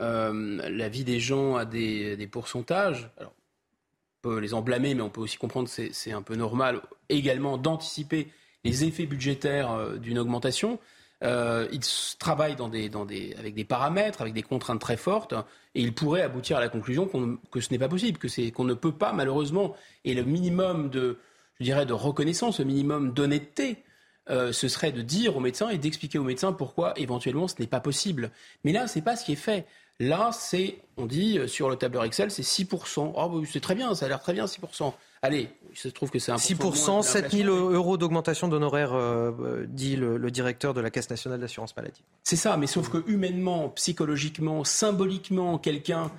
euh, 0.00 0.68
la 0.68 0.88
vie 0.90 1.04
des 1.04 1.18
gens 1.18 1.56
à 1.56 1.64
des, 1.64 2.28
pourcentages, 2.30 3.10
alors, 3.16 3.32
on 3.32 4.28
peut 4.28 4.38
les 4.38 4.52
en 4.52 4.60
blâmer, 4.60 4.94
mais 4.94 5.02
on 5.02 5.10
peut 5.10 5.22
aussi 5.22 5.38
comprendre 5.38 5.70
que 5.70 5.92
c'est 5.92 6.12
un 6.12 6.22
peu 6.22 6.34
normal 6.34 6.82
également 7.08 7.56
d'anticiper 7.56 8.28
les 8.64 8.84
effets 8.84 9.06
budgétaires 9.06 9.72
euh, 9.72 9.96
d'une 9.96 10.18
augmentation. 10.18 10.78
Euh, 11.24 11.66
ils 11.72 11.80
travaillent 12.18 12.56
avec 12.60 13.54
des 13.54 13.64
paramètres, 13.64 14.20
avec 14.20 14.34
des 14.34 14.42
contraintes 14.42 14.80
très 14.80 14.96
fortes, 14.96 15.34
et 15.74 15.82
ils 15.82 15.94
pourraient 15.94 16.22
aboutir 16.22 16.56
à 16.56 16.60
la 16.60 16.68
conclusion 16.68 17.08
que 17.50 17.60
ce 17.60 17.70
n'est 17.70 17.78
pas 17.78 17.88
possible, 17.88 18.18
que 18.18 18.50
qu'on 18.50 18.64
ne 18.64 18.74
peut 18.74 18.92
pas 18.92 19.12
malheureusement, 19.12 19.74
et 20.04 20.14
le 20.14 20.22
minimum 20.22 20.90
de, 20.90 21.18
je 21.58 21.64
dirais, 21.64 21.86
de 21.86 21.92
reconnaissance, 21.92 22.60
le 22.60 22.66
minimum 22.66 23.12
d'honnêteté, 23.12 23.84
euh, 24.30 24.52
ce 24.52 24.68
serait 24.68 24.92
de 24.92 25.02
dire 25.02 25.36
aux 25.36 25.40
médecins 25.40 25.70
et 25.70 25.78
d'expliquer 25.78 26.18
aux 26.18 26.24
médecins 26.24 26.52
pourquoi 26.52 26.92
éventuellement 26.98 27.48
ce 27.48 27.54
n'est 27.58 27.66
pas 27.66 27.80
possible. 27.80 28.30
Mais 28.62 28.72
là, 28.72 28.86
ce 28.86 28.98
n'est 28.98 29.04
pas 29.04 29.16
ce 29.16 29.24
qui 29.24 29.32
est 29.32 29.36
fait. 29.36 29.66
Là, 30.00 30.30
c'est, 30.32 30.78
on 30.96 31.06
dit 31.06 31.38
euh, 31.38 31.48
sur 31.48 31.68
le 31.68 31.74
tableur 31.74 32.04
Excel, 32.04 32.30
c'est 32.30 32.42
6%. 32.42 33.12
Oh, 33.16 33.42
c'est 33.50 33.60
très 33.60 33.74
bien, 33.74 33.94
ça 33.96 34.06
a 34.06 34.08
l'air 34.08 34.20
très 34.20 34.32
bien, 34.32 34.44
6%. 34.44 34.92
Allez, 35.22 35.48
il 35.72 35.76
se 35.76 35.88
trouve 35.88 36.10
que 36.10 36.20
c'est 36.20 36.30
un 36.30 36.36
6%, 36.36 37.02
7 37.02 37.32
000 37.32 37.48
euros 37.48 37.96
d'augmentation 37.96 38.46
d'honoraires, 38.46 38.94
euh, 38.94 39.32
euh, 39.40 39.66
dit 39.68 39.96
le, 39.96 40.30
directeur 40.30 40.72
de 40.72 40.80
la 40.80 40.90
Caisse 40.90 41.10
nationale 41.10 41.40
d'assurance 41.40 41.76
maladie. 41.76 42.04
C'est 42.22 42.36
ça, 42.36 42.56
mais 42.56 42.68
sauf 42.68 42.88
que 42.90 43.02
humainement, 43.08 43.70
psychologiquement, 43.70 44.62
symboliquement, 44.64 45.58
quelqu'un 45.58 46.10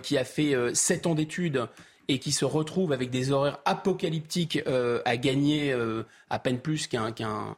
qui 0.00 0.16
a 0.16 0.22
fait 0.22 0.54
7 0.74 1.08
ans 1.08 1.16
d'études 1.16 1.66
et 2.06 2.20
qui 2.20 2.30
se 2.30 2.44
retrouve 2.44 2.92
avec 2.92 3.10
des 3.10 3.32
horaires 3.32 3.58
apocalyptiques 3.64 4.60
à 5.04 5.16
gagner 5.16 5.76
à 6.30 6.38
peine 6.38 6.60
plus 6.60 6.86
qu'un 6.86 7.56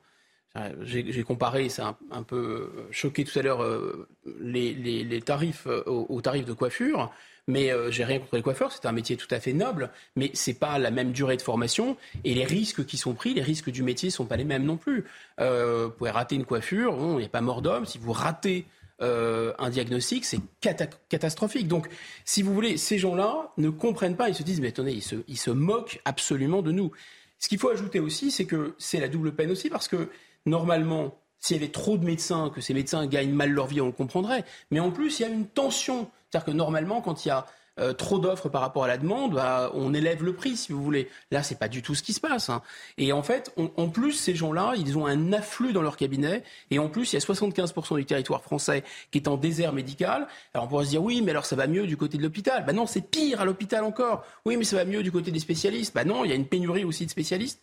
j'ai 0.82 1.22
comparé, 1.22 1.68
ça 1.68 1.97
a 2.10 2.16
un, 2.16 2.22
peu 2.22 2.70
choqué 2.90 3.24
tout 3.24 3.39
à 3.39 3.43
l'heure, 3.43 3.62
euh, 3.62 4.09
les, 4.40 5.22
tarifs 5.24 5.66
euh, 5.66 5.82
aux, 5.86 6.20
tarifs 6.20 6.44
de 6.44 6.52
coiffure. 6.52 7.12
Mais 7.47 7.72
euh, 7.72 7.90
j'ai 7.90 8.05
rien 8.05 8.18
contre 8.18 8.36
les 8.36 8.43
coiffeurs, 8.43 8.72
c'est 8.72 8.85
un 8.85 8.93
métier 8.93 9.16
tout 9.16 9.28
à 9.30 9.40
fait 9.40 9.55
noble, 9.55 9.90
mais 10.16 10.30
c'est 10.35 10.59
pas 10.59 10.78
la 10.78 10.90
même 10.90 11.12
durée 11.12 11.39
de 11.39 11.43
formation 11.43 11.97
et 12.24 12.35
les 12.35 12.44
risques 12.44 12.85
qui 12.85 12.98
sont 12.98 13.14
pris, 13.14 13.32
les 13.32 13.40
risques 13.40 13.70
du 13.70 13.82
métier 13.82 14.10
sont 14.10 14.26
pas 14.26 14.36
les 14.36 14.44
mêmes 14.44 14.64
non 14.64 14.76
plus. 14.76 15.06
vous 15.39 15.90
pouvez 15.97 16.10
rater 16.10 16.35
une 16.35 16.44
coiffure, 16.44 16.94
il 17.01 17.16
n'y 17.16 17.24
a 17.24 17.30
pas 17.30 17.40
mort 17.40 17.62
d'homme. 17.62 17.86
Si 17.86 17.97
vous 17.97 18.12
ratez 18.12 18.66
un 19.01 19.70
diagnostic, 19.70 20.26
c'est 20.26 20.40
catastrophique. 20.60 21.68
Donc, 21.68 21.89
si 22.26 22.43
vous 22.43 22.52
voulez, 22.52 22.76
ces 22.76 22.98
gens-là 22.98 23.51
ne 23.56 23.70
comprennent 23.70 24.16
pas, 24.16 24.28
ils 24.28 24.35
se 24.35 24.43
disent, 24.43 24.60
mais 24.60 24.68
attendez, 24.68 25.01
ils 25.26 25.39
se 25.39 25.51
moquent 25.51 26.02
absolument 26.05 26.60
de 26.60 26.70
nous. 26.70 26.93
Ce 27.39 27.48
qu'il 27.48 27.59
faut 27.59 27.70
ajouter 27.70 28.01
aussi, 28.01 28.30
c'est 28.30 28.47
que 28.47 28.74
c'est 28.78 29.01
la 29.01 29.09
double 29.09 29.32
peine 29.32 29.51
aussi, 29.51 29.70
parce 29.70 29.89
que 29.89 30.09
normalement, 30.48 31.14
s'il 31.38 31.56
y 31.56 31.60
avait 31.60 31.70
trop 31.70 31.96
de 31.96 32.04
médecins, 32.04 32.50
que 32.54 32.60
ces 32.60 32.74
médecins 32.74 33.06
gagnent 33.06 33.32
mal 33.32 33.50
leur 33.50 33.66
vie, 33.66 33.80
on 33.80 33.86
le 33.86 33.92
comprendrait. 33.92 34.44
Mais 34.70 34.80
en 34.80 34.90
plus, 34.90 35.20
il 35.20 35.22
y 35.22 35.26
a 35.26 35.28
une 35.28 35.46
tension. 35.46 36.10
C'est-à-dire 36.30 36.46
que 36.46 36.56
normalement, 36.56 37.00
quand 37.00 37.24
il 37.24 37.28
y 37.28 37.30
a 37.30 37.46
euh, 37.80 37.92
trop 37.92 38.18
d'offres 38.18 38.48
par 38.48 38.60
rapport 38.60 38.84
à 38.84 38.88
la 38.88 38.98
demande, 38.98 39.34
bah, 39.34 39.70
on 39.74 39.94
élève 39.94 40.24
le 40.24 40.32
prix, 40.32 40.56
si 40.56 40.72
vous 40.72 40.82
voulez. 40.82 41.08
Là, 41.30 41.44
c'est 41.44 41.58
pas 41.58 41.68
du 41.68 41.80
tout 41.80 41.94
ce 41.94 42.02
qui 42.02 42.12
se 42.12 42.20
passe. 42.20 42.48
Hein. 42.48 42.62
Et 42.96 43.12
en 43.12 43.22
fait, 43.22 43.54
en 43.56 43.88
plus, 43.88 44.12
ces 44.12 44.34
gens-là, 44.34 44.72
ils 44.76 44.98
ont 44.98 45.06
un 45.06 45.32
afflux 45.32 45.72
dans 45.72 45.82
leur 45.82 45.96
cabinet. 45.96 46.42
Et 46.72 46.80
en 46.80 46.88
plus, 46.88 47.12
il 47.12 47.16
y 47.16 47.18
a 47.18 47.20
75% 47.20 47.96
du 47.96 48.04
territoire 48.04 48.42
français 48.42 48.82
qui 49.12 49.18
est 49.18 49.28
en 49.28 49.36
désert 49.36 49.72
médical. 49.72 50.26
Alors, 50.54 50.66
on 50.66 50.68
pourrait 50.68 50.86
se 50.86 50.90
dire, 50.90 51.02
oui, 51.02 51.22
mais 51.22 51.30
alors 51.30 51.44
ça 51.44 51.54
va 51.54 51.68
mieux 51.68 51.86
du 51.86 51.96
côté 51.96 52.18
de 52.18 52.22
l'hôpital? 52.22 52.64
Bah 52.66 52.72
non, 52.72 52.86
c'est 52.86 53.00
pire 53.00 53.40
à 53.40 53.44
l'hôpital 53.44 53.84
encore. 53.84 54.24
Oui, 54.44 54.56
mais 54.56 54.64
ça 54.64 54.76
va 54.76 54.84
mieux 54.84 55.04
du 55.04 55.12
côté 55.12 55.30
des 55.30 55.40
spécialistes. 55.40 55.94
Bah 55.94 56.04
non, 56.04 56.24
il 56.24 56.30
y 56.30 56.32
a 56.32 56.36
une 56.36 56.46
pénurie 56.46 56.84
aussi 56.84 57.06
de 57.06 57.10
spécialistes. 57.10 57.60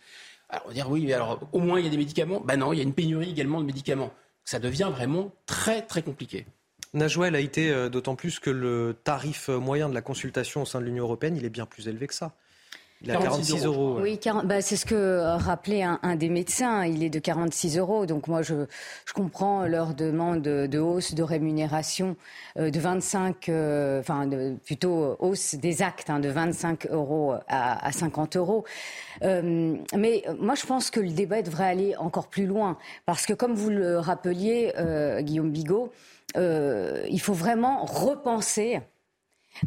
Alors, 0.48 0.64
on 0.66 0.68
va 0.68 0.74
dire 0.74 0.90
oui, 0.90 1.04
mais 1.06 1.12
alors 1.12 1.40
au 1.52 1.58
moins 1.58 1.78
il 1.78 1.84
y 1.84 1.88
a 1.88 1.90
des 1.90 1.96
médicaments. 1.96 2.40
Ben 2.40 2.56
non, 2.56 2.72
il 2.72 2.76
y 2.76 2.80
a 2.80 2.84
une 2.84 2.94
pénurie 2.94 3.30
également 3.30 3.60
de 3.60 3.66
médicaments. 3.66 4.12
Ça 4.44 4.58
devient 4.58 4.90
vraiment 4.92 5.32
très 5.46 5.82
très 5.82 6.02
compliqué. 6.02 6.46
Najouel 6.94 7.34
a 7.34 7.40
été 7.40 7.70
euh, 7.70 7.88
d'autant 7.88 8.14
plus 8.14 8.38
que 8.38 8.50
le 8.50 8.96
tarif 9.04 9.48
moyen 9.48 9.88
de 9.88 9.94
la 9.94 10.02
consultation 10.02 10.62
au 10.62 10.66
sein 10.66 10.80
de 10.80 10.86
l'Union 10.86 11.04
européenne, 11.04 11.36
il 11.36 11.44
est 11.44 11.50
bien 11.50 11.66
plus 11.66 11.88
élevé 11.88 12.06
que 12.06 12.14
ça. 12.14 12.32
Il 13.02 13.10
a 13.10 13.16
46 13.16 13.66
euros. 13.66 13.98
Oui, 14.00 14.18
bah, 14.44 14.62
c'est 14.62 14.76
ce 14.76 14.86
que 14.86 14.94
euh, 14.94 15.36
rappelait 15.36 15.82
un, 15.82 16.16
des 16.16 16.30
médecins. 16.30 16.86
Il 16.86 17.02
est 17.02 17.10
de 17.10 17.18
46 17.18 17.78
euros. 17.78 18.06
Donc 18.06 18.26
moi, 18.26 18.40
je, 18.42 18.66
je 19.04 19.12
comprends 19.12 19.66
leur 19.66 19.94
demande 19.94 20.42
de, 20.42 20.78
hausse 20.78 21.14
de 21.14 21.22
rémunération 21.22 22.16
euh, 22.58 22.70
de 22.70 22.80
25, 22.80 23.48
euh, 23.48 24.00
enfin 24.00 24.28
plutôt 24.64 25.16
hausse 25.18 25.56
des 25.56 25.82
actes 25.82 26.08
hein, 26.08 26.20
de 26.20 26.28
25 26.30 26.86
euros 26.90 27.34
à, 27.48 27.86
à 27.86 27.92
50 27.92 28.36
euros. 28.36 28.64
mais 29.22 30.24
moi, 30.38 30.54
je 30.54 30.66
pense 30.66 30.90
que 30.90 31.00
le 31.00 31.10
débat 31.10 31.42
devrait 31.42 31.68
aller 31.68 31.96
encore 31.96 32.28
plus 32.28 32.46
loin. 32.46 32.78
Parce 33.04 33.26
que 33.26 33.34
comme 33.34 33.54
vous 33.54 33.70
le 33.70 33.98
rappeliez, 33.98 34.72
Guillaume 35.20 35.50
Bigot, 35.50 35.92
il 36.36 37.20
faut 37.20 37.34
vraiment 37.34 37.84
repenser 37.84 38.80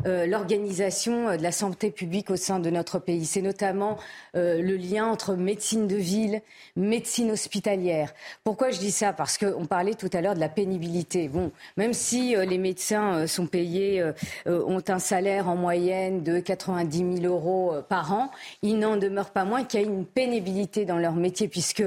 euh, 0.06 0.26
l'organisation 0.26 1.36
de 1.36 1.42
la 1.42 1.52
santé 1.52 1.92
publique 1.92 2.30
au 2.30 2.36
sein 2.36 2.60
de 2.60 2.70
notre 2.70 3.00
pays. 3.00 3.26
C'est 3.26 3.42
notamment 3.42 3.98
euh, 4.36 4.62
le 4.62 4.76
lien 4.76 5.06
entre 5.06 5.36
médecine 5.36 5.88
de 5.88 5.96
ville, 5.96 6.42
médecine 6.76 7.32
hospitalière. 7.32 8.14
Pourquoi 8.44 8.72
je 8.72 8.80
dis 8.80 8.92
ça? 8.92 9.14
Parce 9.14 9.38
qu'on 9.38 9.66
parlait 9.66 9.96
tout 9.96 10.10
à 10.14 10.22
l'heure 10.22 10.36
de 10.36 10.40
la 10.40 10.50
pénibilité. 10.50 11.28
Bon, 11.28 11.52
même 11.78 11.94
si 11.94 12.36
euh, 12.36 12.46
les 12.46 12.58
médecins 12.58 13.28
sont 13.28 13.48
payés, 13.48 14.04
ont 14.46 14.84
un 14.88 15.00
salaire 15.00 15.50
en 15.50 15.56
moyenne 15.56 16.24
de 16.24 16.40
90 16.40 17.22
000 17.22 17.34
euros 17.34 17.74
par 17.88 18.14
an, 18.14 18.32
il 18.62 18.80
n'en 18.80 18.98
demeure 18.98 19.32
pas 19.32 19.44
moins 19.44 19.64
qu'il 19.64 19.82
y 19.82 19.84
a 19.84 19.86
une 19.86 20.06
pénibilité 20.06 20.86
dans 20.86 20.98
leur 20.98 21.14
métier, 21.14 21.48
puisque, 21.48 21.84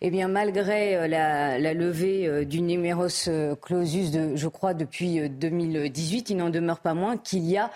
eh 0.00 0.10
bien, 0.10 0.28
malgré 0.28 1.08
la, 1.08 1.58
la 1.58 1.74
levée 1.74 2.44
du 2.44 2.60
numerus 2.60 3.28
clausus, 3.62 4.10
de, 4.10 4.36
je 4.36 4.48
crois, 4.48 4.74
depuis 4.74 5.28
2018, 5.28 6.30
il 6.30 6.36
n'en 6.36 6.50
demeure 6.50 6.80
pas 6.80 6.94
moins 6.94 7.16
qu'il 7.16 7.35
il 7.36 7.46
y 7.46 7.56
a 7.56 7.70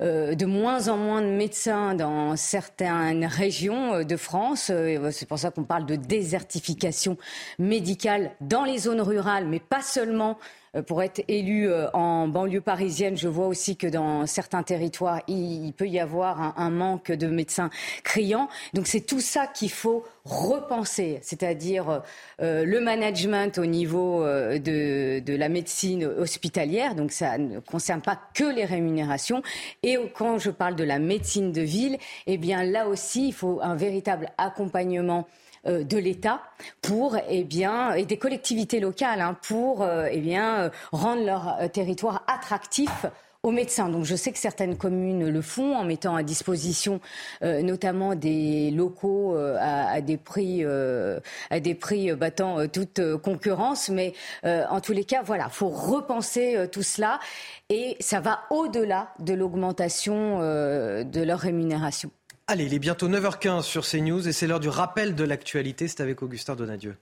euh, 0.00 0.34
de 0.34 0.44
moins 0.46 0.88
en 0.88 0.96
moins 0.96 1.22
de 1.22 1.28
médecins 1.28 1.94
dans 1.94 2.36
certaines 2.36 3.24
régions 3.24 3.94
euh, 3.94 4.04
de 4.04 4.16
France. 4.16 4.70
Euh, 4.70 5.10
c'est 5.12 5.26
pour 5.26 5.38
ça 5.38 5.50
qu'on 5.50 5.64
parle 5.64 5.86
de 5.86 5.96
désertification 5.96 7.16
médicale 7.58 8.32
dans 8.40 8.64
les 8.64 8.78
zones 8.78 9.00
rurales, 9.00 9.46
mais 9.46 9.60
pas 9.60 9.82
seulement 9.82 10.38
pour 10.82 11.02
être 11.02 11.22
élu 11.28 11.68
euh, 11.68 11.88
en 11.92 12.28
banlieue 12.28 12.60
parisienne, 12.60 13.16
je 13.16 13.28
vois 13.28 13.46
aussi 13.46 13.76
que 13.76 13.86
dans 13.86 14.26
certains 14.26 14.62
territoires, 14.62 15.20
il, 15.28 15.72
peut 15.72 15.88
y 15.88 15.98
avoir 15.98 16.58
un, 16.58 16.70
manque 16.70 17.12
de 17.12 17.26
médecins 17.26 17.70
criants. 18.02 18.48
Donc 18.72 18.86
c'est 18.86 19.00
tout 19.00 19.20
ça 19.20 19.46
qu'il 19.46 19.70
faut 19.70 20.04
repenser, 20.24 21.18
c'est-à-dire 21.22 22.02
euh, 22.40 22.64
le 22.64 22.80
management 22.80 23.58
au 23.58 23.66
niveau 23.66 24.24
de, 24.24 25.20
de, 25.20 25.36
la 25.36 25.48
médecine 25.48 26.04
hospitalière. 26.04 26.94
Donc 26.94 27.12
ça 27.12 27.38
ne 27.38 27.60
concerne 27.60 28.00
pas 28.00 28.18
que 28.34 28.44
les 28.44 28.64
rémunérations. 28.64 29.42
Et 29.82 29.96
quand 30.14 30.38
je 30.38 30.50
parle 30.50 30.76
de 30.76 30.84
la 30.84 30.98
médecine 30.98 31.52
de 31.52 31.60
ville, 31.60 31.98
eh 32.26 32.38
bien 32.38 32.64
là 32.64 32.88
aussi, 32.88 33.28
il 33.28 33.32
faut 33.32 33.60
un 33.62 33.74
véritable 33.74 34.30
accompagnement 34.38 35.26
euh, 35.26 35.43
de 35.66 35.98
l'État 35.98 36.42
pour 36.82 37.16
eh 37.28 37.44
bien 37.44 37.94
et 37.94 38.04
des 38.04 38.18
collectivités 38.18 38.80
locales 38.80 39.20
hein, 39.20 39.36
pour 39.46 39.82
euh, 39.82 40.08
eh 40.10 40.20
bien 40.20 40.70
rendre 40.92 41.24
leur 41.24 41.56
euh, 41.60 41.68
territoire 41.68 42.24
attractif 42.26 43.06
aux 43.42 43.50
médecins. 43.50 43.90
Donc 43.90 44.04
je 44.04 44.16
sais 44.16 44.32
que 44.32 44.38
certaines 44.38 44.76
communes 44.76 45.28
le 45.28 45.42
font 45.42 45.76
en 45.76 45.84
mettant 45.84 46.16
à 46.16 46.22
disposition 46.22 47.02
notamment 47.42 48.14
des 48.14 48.70
locaux 48.70 49.36
à, 49.36 50.00
des 50.00 50.16
prix 50.16 50.64
à 50.64 51.60
des 51.60 51.74
prix 51.74 52.10
battant 52.14 52.66
toute 52.68 53.02
concurrence. 53.18 53.90
Mais 53.90 54.14
en 54.44 54.80
tous 54.80 54.94
les 54.94 55.04
cas, 55.04 55.20
voilà, 55.22 55.50
faut 55.50 55.68
repenser 55.68 56.56
tout 56.72 56.82
cela 56.82 57.20
et 57.68 57.98
ça 58.00 58.20
va 58.20 58.44
au-delà 58.48 59.12
de 59.18 59.34
l'augmentation 59.34 60.38
de 60.38 61.22
leur 61.22 61.40
rémunération. 61.40 62.10
Allez, 62.46 62.66
il 62.66 62.74
est 62.74 62.78
bientôt 62.78 63.08
9h15 63.08 63.62
sur 63.62 63.86
CNews 63.86 64.28
et 64.28 64.32
c'est 64.32 64.46
l'heure 64.46 64.60
du 64.60 64.68
rappel 64.68 65.14
de 65.14 65.24
l'actualité. 65.24 65.88
C'est 65.88 66.02
avec 66.02 66.22
Augustin 66.22 66.54
Donadieu. 66.54 66.94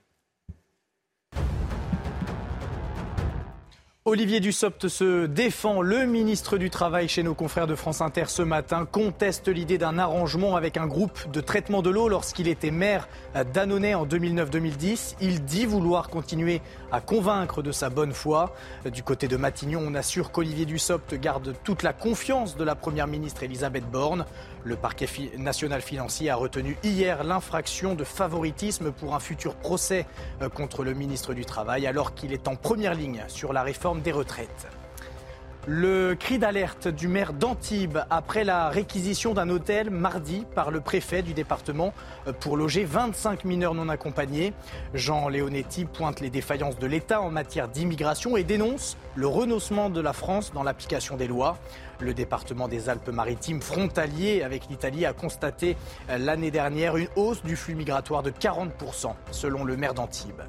Olivier 4.05 4.41
Dussopt 4.41 4.89
se 4.89 5.27
défend. 5.27 5.81
Le 5.81 6.05
ministre 6.05 6.57
du 6.57 6.69
Travail 6.69 7.07
chez 7.07 7.23
nos 7.23 7.33
confrères 7.33 7.67
de 7.67 7.75
France 7.75 8.01
Inter 8.01 8.25
ce 8.27 8.41
matin 8.41 8.85
conteste 8.85 9.47
l'idée 9.47 9.77
d'un 9.77 9.97
arrangement 9.97 10.57
avec 10.57 10.75
un 10.75 10.87
groupe 10.87 11.31
de 11.31 11.39
traitement 11.39 11.81
de 11.81 11.89
l'eau 11.89 12.09
lorsqu'il 12.09 12.49
était 12.49 12.69
maire 12.69 13.07
d'Annonay 13.53 13.95
en 13.95 14.05
2009-2010. 14.05 15.15
Il 15.21 15.45
dit 15.45 15.65
vouloir 15.65 16.09
continuer 16.09 16.61
à 16.91 16.99
convaincre 16.99 17.61
de 17.61 17.71
sa 17.71 17.89
bonne 17.89 18.11
foi. 18.11 18.53
Du 18.91 19.03
côté 19.03 19.29
de 19.29 19.37
Matignon, 19.37 19.81
on 19.85 19.95
assure 19.95 20.31
qu'Olivier 20.31 20.65
Dussopt 20.65 21.15
garde 21.15 21.53
toute 21.63 21.81
la 21.81 21.93
confiance 21.93 22.57
de 22.57 22.63
la 22.65 22.75
première 22.75 23.07
ministre 23.07 23.43
Elisabeth 23.43 23.89
Borne. 23.89 24.25
Le 24.65 24.75
parquet 24.75 25.07
national 25.37 25.81
financier 25.81 26.29
a 26.29 26.35
retenu 26.35 26.77
hier 26.83 27.23
l'infraction 27.23 27.95
de 27.95 28.03
favoritisme 28.03 28.91
pour 28.91 29.13
un 29.13 29.19
futur 29.19 29.55
procès 29.55 30.05
euh, 30.41 30.49
contre 30.49 30.83
le 30.83 30.93
ministre 30.93 31.33
du 31.33 31.45
Travail 31.45 31.85
alors 31.85 32.13
qu'il 32.13 32.31
est 32.31 32.47
en 32.47 32.55
première 32.55 32.95
ligne 32.95 33.23
sur 33.27 33.51
la 33.51 33.63
réforme 33.63 34.01
des 34.01 34.11
retraites. 34.11 34.67
Le 35.65 36.13
cri 36.15 36.39
d'alerte 36.39 36.89
du 36.89 37.07
maire 37.07 37.31
d'Antibes 37.31 37.99
après 38.09 38.43
la 38.43 38.67
réquisition 38.67 39.33
d'un 39.33 39.49
hôtel 39.49 39.89
mardi 39.91 40.45
par 40.53 40.71
le 40.71 40.81
préfet 40.81 41.21
du 41.21 41.33
département 41.33 41.93
pour 42.41 42.57
loger 42.57 42.83
25 42.83 43.45
mineurs 43.45 43.73
non 43.73 43.87
accompagnés. 43.87 44.51
Jean 44.93 45.29
Leonetti 45.29 45.85
pointe 45.85 46.19
les 46.19 46.29
défaillances 46.29 46.77
de 46.79 46.85
l'État 46.85 47.21
en 47.21 47.29
matière 47.31 47.69
d'immigration 47.69 48.35
et 48.35 48.43
dénonce 48.43 48.97
le 49.15 49.25
renoncement 49.25 49.89
de 49.89 50.01
la 50.01 50.11
France 50.11 50.51
dans 50.51 50.63
l'application 50.63 51.15
des 51.15 51.27
lois. 51.27 51.57
Le 52.01 52.13
département 52.13 52.67
des 52.67 52.89
Alpes-Maritimes, 52.89 53.61
frontalier 53.61 54.43
avec 54.43 54.67
l'Italie, 54.69 55.05
a 55.05 55.13
constaté 55.13 55.77
l'année 56.09 56.51
dernière 56.51 56.97
une 56.97 57.07
hausse 57.15 57.41
du 57.41 57.55
flux 57.55 57.75
migratoire 57.75 58.21
de 58.21 58.31
40%, 58.31 59.13
selon 59.31 59.63
le 59.63 59.77
maire 59.77 59.93
d'Antibes. 59.93 60.41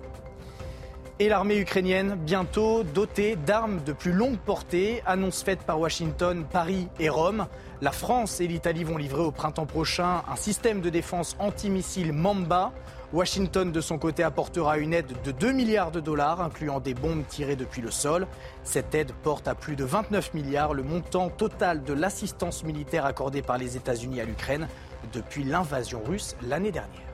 Et 1.21 1.29
l'armée 1.29 1.59
ukrainienne, 1.59 2.17
bientôt 2.17 2.83
dotée 2.83 3.37
d'armes 3.37 3.81
de 3.85 3.93
plus 3.93 4.11
longue 4.11 4.37
portée, 4.37 5.01
annonce 5.07 5.45
faite 5.45 5.61
par 5.61 5.79
Washington, 5.79 6.45
Paris 6.45 6.89
et 6.99 7.09
Rome. 7.09 7.47
La 7.81 7.93
France 7.93 8.41
et 8.41 8.49
l'Italie 8.49 8.83
vont 8.83 8.97
livrer 8.97 9.23
au 9.23 9.31
printemps 9.31 9.65
prochain 9.65 10.25
un 10.29 10.35
système 10.35 10.81
de 10.81 10.91
défense 10.91 11.37
antimissile 11.39 12.13
Mamba. 12.13 12.73
Washington, 13.13 13.71
de 13.71 13.81
son 13.81 13.97
côté, 13.97 14.25
apportera 14.25 14.79
une 14.79 14.93
aide 14.93 15.13
de 15.23 15.31
2 15.31 15.53
milliards 15.53 15.93
de 15.93 16.01
dollars, 16.01 16.41
incluant 16.41 16.81
des 16.81 16.95
bombes 16.95 17.25
tirées 17.29 17.55
depuis 17.55 17.81
le 17.81 17.93
sol. 17.93 18.27
Cette 18.65 18.93
aide 18.97 19.13
porte 19.23 19.47
à 19.47 19.55
plus 19.55 19.77
de 19.77 19.85
29 19.85 20.35
milliards 20.35 20.75
le 20.75 20.83
montant 20.83 21.29
total 21.29 21.85
de 21.85 21.93
l'assistance 21.93 22.65
militaire 22.65 23.07
accordée 23.07 23.43
par 23.43 23.57
les 23.57 23.77
États-Unis 23.77 24.21
à 24.21 24.25
l'Ukraine 24.25 24.67
depuis 25.13 25.45
l'invasion 25.45 26.03
russe 26.05 26.35
l'année 26.43 26.73
dernière. 26.73 27.14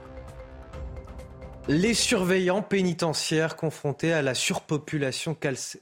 Les 1.68 1.94
surveillants 1.94 2.62
pénitentiaires 2.62 3.54
confrontés 3.54 4.12
à 4.12 4.22
la 4.22 4.34
surpopulation 4.34 5.36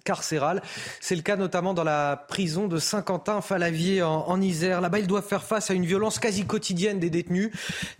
carcérale. 0.04 0.60
C'est 1.00 1.16
le 1.16 1.22
cas 1.22 1.36
notamment 1.36 1.72
dans 1.72 1.84
la 1.84 2.16
prison 2.28 2.66
de 2.66 2.78
Saint-Quentin-Falavier 2.78 4.02
en, 4.02 4.40
Isère. 4.40 4.80
Là-bas, 4.80 4.98
ils 4.98 5.06
doivent 5.06 5.26
faire 5.26 5.44
face 5.44 5.70
à 5.70 5.74
une 5.74 5.86
violence 5.86 6.18
quasi 6.18 6.44
quotidienne 6.44 6.98
des 6.98 7.10
détenus. 7.10 7.50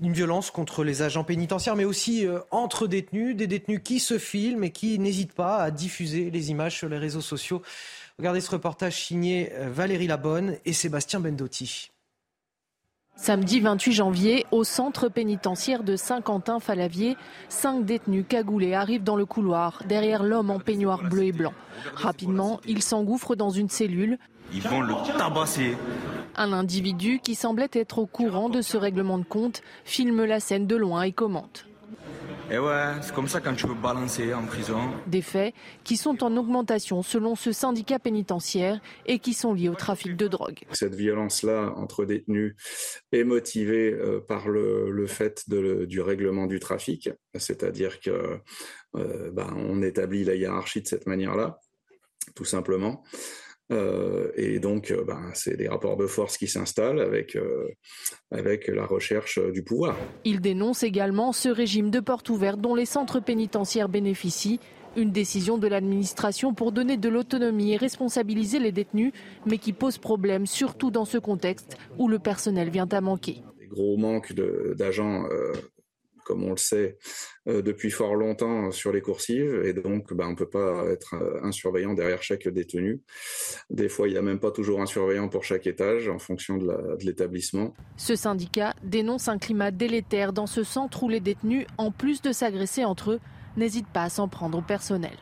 Une 0.02 0.12
violence 0.12 0.50
contre 0.50 0.84
les 0.84 1.02
agents 1.02 1.24
pénitentiaires, 1.24 1.76
mais 1.76 1.84
aussi 1.84 2.26
euh, 2.26 2.40
entre 2.50 2.88
détenus. 2.88 3.36
Des 3.36 3.46
détenus 3.46 3.80
qui 3.82 4.00
se 4.00 4.18
filment 4.18 4.64
et 4.64 4.70
qui 4.70 4.98
n'hésitent 4.98 5.32
pas 5.32 5.58
à 5.58 5.70
diffuser 5.70 6.30
les 6.30 6.50
images 6.50 6.76
sur 6.76 6.88
les 6.88 6.98
réseaux 6.98 7.22
sociaux. 7.22 7.62
Regardez 8.18 8.40
ce 8.40 8.50
reportage 8.50 9.00
signé 9.04 9.52
euh, 9.54 9.70
Valérie 9.70 10.08
Labonne 10.08 10.56
et 10.64 10.72
Sébastien 10.72 11.20
Bendotti. 11.20 11.90
Samedi 13.20 13.58
28 13.58 13.92
janvier, 13.92 14.46
au 14.52 14.62
centre 14.62 15.08
pénitentiaire 15.08 15.82
de 15.82 15.96
Saint-Quentin-Falavier, 15.96 17.16
cinq 17.48 17.84
détenus 17.84 18.24
cagoulés 18.26 18.74
arrivent 18.74 19.02
dans 19.02 19.16
le 19.16 19.26
couloir, 19.26 19.82
derrière 19.88 20.22
l'homme 20.22 20.50
en 20.50 20.60
peignoir 20.60 21.02
bleu 21.02 21.24
et 21.24 21.32
blanc. 21.32 21.52
Rapidement, 21.94 22.60
ils 22.64 22.80
s'engouffrent 22.80 23.34
dans 23.34 23.50
une 23.50 23.68
cellule. 23.68 24.18
Ils 24.54 24.62
vont 24.62 24.82
le 24.82 24.94
tabasser. 25.18 25.76
Un 26.36 26.52
individu 26.52 27.18
qui 27.18 27.34
semblait 27.34 27.68
être 27.72 27.98
au 27.98 28.06
courant 28.06 28.48
de 28.48 28.62
ce 28.62 28.76
règlement 28.76 29.18
de 29.18 29.24
compte 29.24 29.62
filme 29.84 30.24
la 30.24 30.38
scène 30.38 30.68
de 30.68 30.76
loin 30.76 31.02
et 31.02 31.12
commente. 31.12 31.67
Et 32.50 32.54
eh 32.54 32.58
ouais, 32.58 32.94
c'est 33.02 33.14
comme 33.14 33.28
ça 33.28 33.42
quand 33.42 33.54
tu 33.54 33.66
veux 33.66 33.74
balancer 33.74 34.32
en 34.32 34.46
prison. 34.46 34.80
Des 35.06 35.20
faits 35.20 35.54
qui 35.84 35.98
sont 35.98 36.24
en 36.24 36.34
augmentation 36.34 37.02
selon 37.02 37.34
ce 37.34 37.52
syndicat 37.52 37.98
pénitentiaire 37.98 38.80
et 39.04 39.18
qui 39.18 39.34
sont 39.34 39.52
liés 39.52 39.68
au 39.68 39.74
trafic 39.74 40.16
de 40.16 40.28
drogue. 40.28 40.60
Cette 40.70 40.94
violence-là 40.94 41.74
entre 41.76 42.06
détenus 42.06 42.56
est 43.12 43.24
motivée 43.24 43.92
euh, 43.92 44.20
par 44.26 44.48
le, 44.48 45.06
fait 45.06 45.44
du 45.46 46.00
règlement 46.00 46.46
du 46.46 46.58
trafic, 46.58 47.10
c'est-à-dire 47.34 48.00
que 48.00 48.40
euh, 48.96 49.30
ben, 49.30 49.52
on 49.54 49.82
établit 49.82 50.24
la 50.24 50.34
hiérarchie 50.34 50.80
de 50.80 50.86
cette 50.86 51.06
manière-là, 51.06 51.58
tout 52.34 52.46
simplement. 52.46 53.04
Euh, 53.70 54.30
et 54.36 54.58
donc, 54.60 54.90
euh, 54.90 55.04
ben, 55.04 55.30
c'est 55.34 55.56
des 55.56 55.68
rapports 55.68 55.96
de 55.96 56.06
force 56.06 56.38
qui 56.38 56.48
s'installent 56.48 57.00
avec, 57.00 57.36
euh, 57.36 57.68
avec 58.30 58.68
la 58.68 58.86
recherche 58.86 59.38
du 59.52 59.62
pouvoir. 59.62 59.96
Il 60.24 60.40
dénonce 60.40 60.82
également 60.82 61.32
ce 61.32 61.48
régime 61.48 61.90
de 61.90 62.00
porte 62.00 62.30
ouverte 62.30 62.60
dont 62.60 62.74
les 62.74 62.86
centres 62.86 63.20
pénitentiaires 63.20 63.88
bénéficient. 63.88 64.60
Une 64.96 65.12
décision 65.12 65.58
de 65.58 65.68
l'administration 65.68 66.54
pour 66.54 66.72
donner 66.72 66.96
de 66.96 67.08
l'autonomie 67.08 67.74
et 67.74 67.76
responsabiliser 67.76 68.58
les 68.58 68.72
détenus, 68.72 69.12
mais 69.46 69.58
qui 69.58 69.72
pose 69.72 69.98
problème, 69.98 70.46
surtout 70.46 70.90
dans 70.90 71.04
ce 71.04 71.18
contexte 71.18 71.76
où 71.98 72.08
le 72.08 72.18
personnel 72.18 72.70
vient 72.70 72.88
à 72.90 73.00
manquer. 73.00 73.42
Des 73.60 73.66
gros 73.66 73.98
manques 73.98 74.32
d'agents 74.32 75.24
comme 76.28 76.44
on 76.44 76.50
le 76.50 76.58
sait 76.58 76.98
euh, 77.48 77.62
depuis 77.62 77.90
fort 77.90 78.14
longtemps 78.14 78.70
sur 78.70 78.92
les 78.92 79.00
coursives, 79.00 79.62
et 79.64 79.72
donc 79.72 80.12
bah, 80.12 80.26
on 80.26 80.32
ne 80.32 80.36
peut 80.36 80.48
pas 80.48 80.84
être 80.90 81.14
euh, 81.14 81.40
un 81.42 81.52
surveillant 81.52 81.94
derrière 81.94 82.22
chaque 82.22 82.46
détenu. 82.46 83.00
Des 83.70 83.88
fois, 83.88 84.08
il 84.08 84.12
n'y 84.12 84.18
a 84.18 84.22
même 84.22 84.38
pas 84.38 84.50
toujours 84.50 84.82
un 84.82 84.86
surveillant 84.86 85.28
pour 85.28 85.44
chaque 85.44 85.66
étage 85.66 86.08
en 86.08 86.18
fonction 86.18 86.58
de 86.58 86.68
l'établissement. 87.02 87.72
Ce 87.96 88.14
syndicat 88.14 88.74
dénonce 88.84 89.28
un 89.28 89.38
climat 89.38 89.70
délétère 89.70 90.34
dans 90.34 90.46
ce 90.46 90.62
centre 90.62 91.02
où 91.02 91.08
les 91.08 91.20
détenus, 91.20 91.66
en 91.78 91.90
plus 91.90 92.20
de 92.20 92.32
s'agresser 92.32 92.84
entre 92.84 93.12
eux, 93.12 93.20
n'hésitent 93.56 93.88
pas 93.88 94.02
à 94.02 94.10
s'en 94.10 94.28
prendre 94.28 94.58
au 94.58 94.62
personnel. 94.62 95.16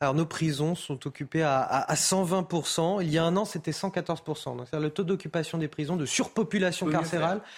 alors 0.00 0.14
nos 0.14 0.26
prisons 0.26 0.74
sont 0.74 1.06
occupées 1.06 1.42
à, 1.42 1.86
120%. 1.94 3.02
Il 3.02 3.10
y 3.10 3.16
a 3.16 3.24
un 3.24 3.36
an, 3.38 3.46
c'était 3.46 3.70
114%. 3.70 4.56
Donc, 4.58 4.66
le 4.72 4.90
taux 4.90 5.04
d'occupation 5.04 5.56
des 5.56 5.68
prisons, 5.68 5.96
de 5.96 6.04
surpopulation 6.04 6.86
carcérale, 6.90 7.38
euh, 7.38 7.48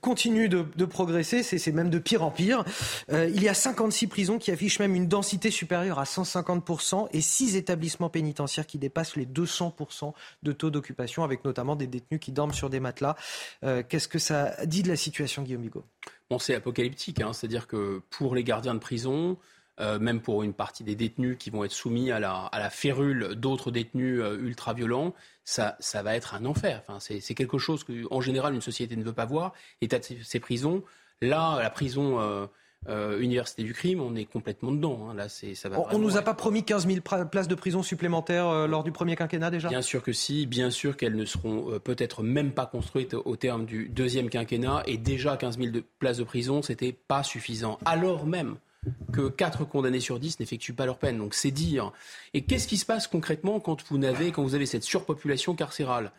continue 0.00 0.48
de, 0.48 0.84
progresser, 0.84 1.42
c'est 1.42 1.72
même 1.72 1.90
de 1.90 1.98
pire 1.98 2.22
en 2.22 2.30
pire. 2.30 2.64
Euh, 3.10 3.28
il 3.34 3.42
y 3.42 3.48
a 3.48 3.54
56 3.54 4.06
prisons 4.06 4.38
qui 4.38 4.50
affichent 4.50 4.78
même 4.78 4.94
une 4.94 5.08
densité 5.08 5.50
supérieure 5.50 5.98
à 5.98 6.04
150% 6.04 7.08
et 7.12 7.20
6 7.20 7.56
établissements 7.56 8.10
pénitentiaires 8.10 8.66
qui 8.66 8.78
dépassent 8.78 9.16
les 9.16 9.26
200% 9.26 10.12
de 10.42 10.52
taux 10.52 10.70
d'occupation, 10.70 11.24
avec 11.24 11.44
notamment 11.44 11.76
des 11.76 11.86
détenus 11.86 12.20
qui 12.20 12.32
dorment 12.32 12.54
sur 12.54 12.70
des 12.70 12.80
matelas. 12.80 13.16
Euh, 13.64 13.82
qu'est-ce 13.86 14.08
que 14.08 14.18
ça 14.18 14.54
dit 14.66 14.82
de 14.82 14.88
la 14.88 14.96
situation, 14.96 15.42
Guillaume 15.42 15.62
Bigot? 15.62 15.84
Bon, 16.30 16.38
c'est 16.38 16.54
apocalyptique, 16.54 17.20
hein. 17.20 17.32
c'est-à-dire 17.32 17.66
que 17.66 18.00
pour 18.10 18.34
les 18.34 18.44
gardiens 18.44 18.74
de 18.74 18.78
prison, 18.78 19.36
même 19.78 20.20
pour 20.20 20.42
une 20.42 20.52
partie 20.52 20.84
des 20.84 20.94
détenus 20.94 21.36
qui 21.38 21.50
vont 21.50 21.64
être 21.64 21.72
soumis 21.72 22.12
à 22.12 22.20
la, 22.20 22.32
à 22.32 22.58
la 22.58 22.70
férule 22.70 23.34
d'autres 23.34 23.70
détenus 23.70 24.22
ultra-violents, 24.38 25.14
ça, 25.44 25.76
ça 25.78 26.02
va 26.02 26.16
être 26.16 26.34
un 26.34 26.44
enfer. 26.46 26.82
Enfin, 26.86 26.98
c'est 27.00 27.34
quelque 27.34 27.58
chose 27.58 27.84
qu'en 27.84 28.20
général 28.20 28.54
une 28.54 28.60
société 28.60 28.96
ne 28.96 29.04
veut 29.04 29.12
pas 29.12 29.26
voir. 29.26 29.52
L'état 29.80 29.98
de 29.98 30.04
ces 30.22 30.40
prisons, 30.40 30.82
là, 31.20 31.58
la 31.60 31.70
prison 31.70 32.20
euh, 32.20 32.46
euh, 32.88 33.20
université 33.20 33.62
du 33.62 33.74
crime, 33.74 34.00
on 34.00 34.14
est 34.14 34.24
complètement 34.24 34.72
dedans. 34.72 35.08
Hein. 35.08 35.14
Là, 35.14 35.28
ça 35.28 35.68
va 35.68 35.80
on 35.90 35.98
ne 35.98 36.02
nous 36.02 36.16
a 36.16 36.22
pas 36.22 36.34
promis 36.34 36.64
15 36.64 36.86
000 36.86 37.00
places 37.30 37.48
de 37.48 37.54
prison 37.54 37.82
supplémentaires 37.82 38.48
euh, 38.48 38.66
lors 38.66 38.84
du 38.84 38.92
premier 38.92 39.16
quinquennat 39.16 39.50
déjà? 39.50 39.68
Bien 39.68 39.82
sûr 39.82 40.02
que 40.02 40.12
si, 40.12 40.46
bien 40.46 40.70
sûr 40.70 40.96
qu'elles 40.96 41.16
ne 41.16 41.24
seront 41.24 41.78
peut-être 41.78 42.22
même 42.22 42.52
pas 42.52 42.66
construites 42.66 43.14
au 43.14 43.36
terme 43.36 43.66
du 43.66 43.88
deuxième 43.88 44.30
quinquennat. 44.30 44.82
Et 44.86 44.96
déjà 44.96 45.36
15 45.36 45.58
000 45.58 45.70
de 45.72 45.84
places 45.98 46.18
de 46.18 46.24
prison, 46.24 46.62
c'était 46.62 46.92
pas 46.92 47.22
suffisant. 47.22 47.78
Alors 47.84 48.26
même 48.26 48.56
que 49.12 49.28
4 49.28 49.64
condamnés 49.64 50.00
sur 50.00 50.18
10 50.18 50.40
n'effectuent 50.40 50.74
pas 50.74 50.86
leur 50.86 50.98
peine. 50.98 51.18
Donc 51.18 51.34
c'est 51.34 51.50
dire. 51.50 51.92
Et 52.32 52.42
qu'est-ce 52.42 52.68
qui 52.68 52.76
se 52.76 52.86
passe 52.86 53.06
concrètement 53.06 53.60
quand 53.60 53.82
vous 53.88 54.02
avez, 54.04 54.32
quand 54.32 54.42
vous 54.42 54.54
avez 54.54 54.66
cette 54.66 54.84
surpopulation 54.84 55.54
carcérale? 55.54 56.12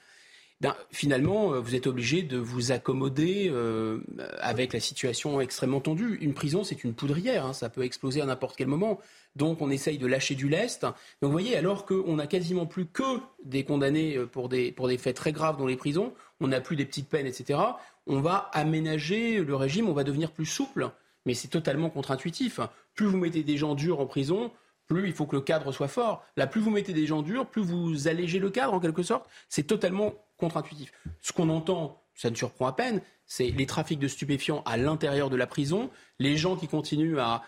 Ben, 0.62 0.74
finalement, 0.90 1.54
euh, 1.54 1.60
vous 1.60 1.76
êtes 1.76 1.86
obligé 1.86 2.24
de 2.24 2.38
vous 2.38 2.72
accommoder 2.72 3.50
euh, 3.50 4.00
avec 4.40 4.72
la 4.72 4.80
situation 4.80 5.42
extrêmement 5.42 5.82
tendue. 5.82 6.18
Une 6.22 6.34
prison, 6.34 6.64
c'est 6.64 6.86
une 6.86 6.94
poudrière, 6.94 7.46
hein, 7.46 7.54
ça 7.54 7.70
peut 7.70 7.84
exploser 7.84 8.22
à 8.22 8.26
n'importe 8.26 8.56
quel 8.56 8.68
moment. 8.68 9.00
Donc 9.36 9.62
on 9.62 9.70
essaye 9.70 9.98
de 9.98 10.08
lâcher 10.08 10.34
du 10.34 10.48
lest. 10.48 10.84
Donc 10.84 10.96
vous 11.24 11.32
voyez, 11.32 11.58
alors 11.58 11.86
qu'on 11.86 12.16
n'a 12.16 12.28
quasiment 12.28 12.66
plus 12.66 12.86
que 12.86 13.20
des 13.44 13.66
condamnés 13.66 14.16
euh, 14.16 14.28
pour 14.28 14.48
des, 14.48 14.72
pour 14.72 14.88
des 14.88 14.98
faits 14.98 15.18
très 15.18 15.34
graves 15.34 15.58
dans 15.58 15.68
les 15.68 15.76
prisons, 15.76 16.14
on 16.40 16.48
n'a 16.48 16.62
plus 16.62 16.78
des 16.78 16.86
petites 16.86 17.10
peines, 17.10 17.28
etc., 17.28 17.60
on 18.08 18.22
va 18.22 18.50
aménager 18.54 19.44
le 19.44 19.56
régime, 19.56 19.90
on 19.90 19.94
va 19.94 20.04
devenir 20.04 20.32
plus 20.32 20.46
souple 20.46 20.92
mais 21.26 21.34
c'est 21.34 21.48
totalement 21.48 21.90
contre-intuitif. 21.90 22.60
Plus 22.94 23.06
vous 23.06 23.18
mettez 23.18 23.44
des 23.44 23.58
gens 23.58 23.76
durs 23.76 24.00
en 24.00 24.06
prison, 24.06 24.52
plus 24.88 25.08
il 25.08 25.14
faut 25.14 25.26
que 25.26 25.36
le 25.36 25.42
cadre 25.42 25.72
soit 25.72 25.88
fort. 25.88 26.24
Là, 26.38 26.48
plus 26.48 26.62
vous 26.62 26.70
mettez 26.70 26.94
des 26.94 27.06
gens 27.06 27.22
durs, 27.22 27.48
plus 27.48 27.62
vous 27.62 28.08
allégez 28.08 28.40
le 28.40 28.50
cadre 28.50 28.74
en 28.74 28.80
quelque 28.80 29.04
sorte. 29.04 29.28
C'est 29.50 29.68
totalement 29.68 30.14
contre-intuitif. 30.38 30.92
Ce 31.22 31.34
qu'on 31.34 31.50
entend, 31.50 32.02
ça 32.14 32.30
ne 32.30 32.36
surprend 32.36 32.68
à 32.68 32.74
peine, 32.74 33.02
c'est 33.26 33.50
les 33.50 33.66
trafics 33.66 34.00
de 34.00 34.08
stupéfiants 34.08 34.62
à 34.66 34.78
l'intérieur 34.78 35.30
de 35.30 35.36
la 35.36 35.48
prison, 35.48 35.90
les 36.20 36.38
gens 36.38 36.56
qui 36.56 36.68
continuent 36.68 37.20
à, 37.20 37.44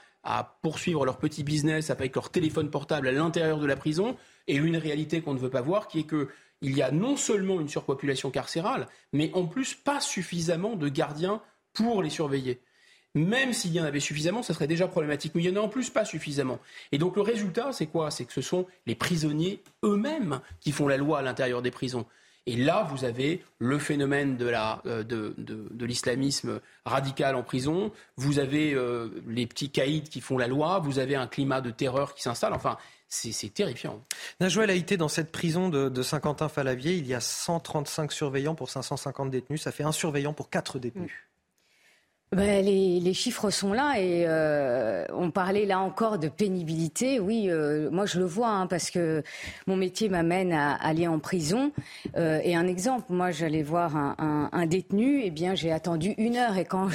poursuivre 0.61 1.05
leur 1.05 1.19
petit 1.19 1.41
business 1.41 1.89
avec 1.89 2.13
leur 2.13 2.29
téléphone 2.29 2.69
portable 2.69 3.07
à 3.07 3.13
l'intérieur 3.13 3.59
de 3.59 3.65
la 3.65 3.77
prison, 3.77 4.17
et 4.47 4.57
une 4.57 4.75
réalité 4.75 5.21
qu'on 5.21 5.33
ne 5.33 5.39
veut 5.39 5.49
pas 5.49 5.61
voir, 5.61 5.87
qui 5.87 5.99
est 5.99 6.03
que 6.03 6.27
il 6.61 6.75
y 6.75 6.81
a 6.81 6.91
non 6.91 7.15
seulement 7.15 7.61
une 7.61 7.69
surpopulation 7.69 8.29
carcérale, 8.29 8.87
mais 9.13 9.31
en 9.33 9.45
plus 9.45 9.73
pas 9.75 10.01
suffisamment 10.01 10.75
de 10.75 10.89
gardiens 10.89 11.41
pour 11.71 12.03
les 12.03 12.09
surveiller. 12.09 12.59
Même 13.17 13.53
s'il 13.53 13.73
y 13.73 13.81
en 13.81 13.83
avait 13.83 13.99
suffisamment, 13.99 14.43
ça 14.43 14.53
serait 14.53 14.67
déjà 14.67 14.87
problématique. 14.87 15.33
Mais 15.35 15.43
il 15.43 15.51
n'y 15.51 15.57
en 15.57 15.61
a 15.61 15.65
en 15.65 15.69
plus 15.69 15.89
pas 15.89 16.05
suffisamment. 16.05 16.59
Et 16.91 16.97
donc 16.97 17.15
le 17.15 17.21
résultat, 17.21 17.71
c'est 17.71 17.87
quoi? 17.87 18.11
C'est 18.11 18.25
que 18.25 18.33
ce 18.33 18.41
sont 18.41 18.65
les 18.85 18.95
prisonniers 18.95 19.61
eux-mêmes 19.83 20.39
qui 20.59 20.71
font 20.71 20.87
la 20.87 20.97
loi 20.97 21.19
à 21.19 21.21
l'intérieur 21.21 21.61
des 21.61 21.71
prisons. 21.71 22.05
Et 22.47 22.55
là, 22.55 22.87
vous 22.89 23.03
avez 23.03 23.43
le 23.59 23.77
phénomène 23.77 24.37
de, 24.37 24.49
euh, 24.85 25.03
de, 25.03 25.85
l'islamisme 25.85 26.61
radical 26.85 27.35
en 27.35 27.43
prison, 27.43 27.91
vous 28.15 28.39
avez 28.39 28.73
euh, 28.73 29.09
les 29.27 29.45
petits 29.45 29.69
caïds 29.69 30.03
qui 30.03 30.21
font 30.21 30.37
la 30.37 30.47
loi, 30.47 30.79
vous 30.79 30.97
avez 30.97 31.15
un 31.15 31.27
climat 31.27 31.59
de 31.59 31.71
terreur 31.71 32.15
qui 32.15 32.23
s'installe. 32.23 32.53
Enfin, 32.53 32.77
c'est 33.09 33.53
terrifiant. 33.53 34.01
Najouel 34.39 34.69
a 34.69 34.73
été 34.73 34.95
dans 34.95 35.09
cette 35.09 35.31
prison 35.31 35.67
de, 35.67 35.89
de 35.89 36.01
Saint-Quentin-Falavier. 36.01 36.95
Il 36.95 37.05
y 37.05 37.13
a 37.13 37.19
135 37.19 38.13
surveillants 38.13 38.55
pour 38.55 38.69
550 38.69 39.29
détenus. 39.29 39.61
Ça 39.61 39.73
fait 39.73 39.83
un 39.83 39.91
surveillant 39.91 40.33
pour 40.33 40.49
quatre 40.49 40.79
détenus. 40.79 41.11
Ben, 42.33 42.65
les, 42.65 43.13
chiffres 43.13 43.49
sont 43.49 43.71
là 43.71 43.93
et 43.97 44.25
euh, 44.27 45.05
on 45.13 45.31
parlait 45.31 45.65
là 45.65 45.79
encore 45.79 46.19
de 46.19 46.27
pénibilité. 46.27 47.21
Oui, 47.21 47.45
euh, 47.49 47.89
moi 47.89 48.05
je 48.05 48.19
le 48.19 48.25
vois 48.25 48.49
hein, 48.49 48.67
parce 48.67 48.91
que 48.91 49.23
mon 49.65 49.77
métier 49.77 50.09
m'amène 50.09 50.51
à, 50.51 50.73
aller 50.73 51.07
en 51.07 51.19
prison. 51.19 51.71
Euh, 52.17 52.41
et 52.43 52.53
un 52.53 52.67
exemple, 52.67 53.05
moi 53.07 53.31
j'allais 53.31 53.63
voir 53.63 53.95
un, 53.95 54.65
détenu, 54.65 55.21
et 55.21 55.27
eh 55.27 55.29
bien 55.31 55.55
j'ai 55.55 55.71
attendu 55.71 56.15
une 56.17 56.35
heure 56.35 56.57
et 56.57 56.65
quand 56.65 56.89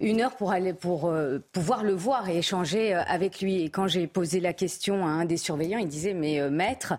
une 0.00 0.22
heure 0.22 0.34
pour 0.36 0.52
aller 0.52 0.72
pour 0.72 1.12
pouvoir 1.52 1.84
le 1.84 1.92
voir 1.92 2.30
et 2.30 2.38
échanger 2.38 2.94
avec 2.94 3.42
lui. 3.42 3.64
Et 3.64 3.68
quand 3.68 3.88
j'ai 3.88 4.06
posé 4.06 4.40
la 4.40 4.54
question 4.54 5.06
à 5.06 5.10
un 5.10 5.26
des 5.26 5.36
surveillants, 5.36 5.78
il 5.78 5.88
disait 5.88 6.14
mais 6.14 6.48
maître, 6.48 6.94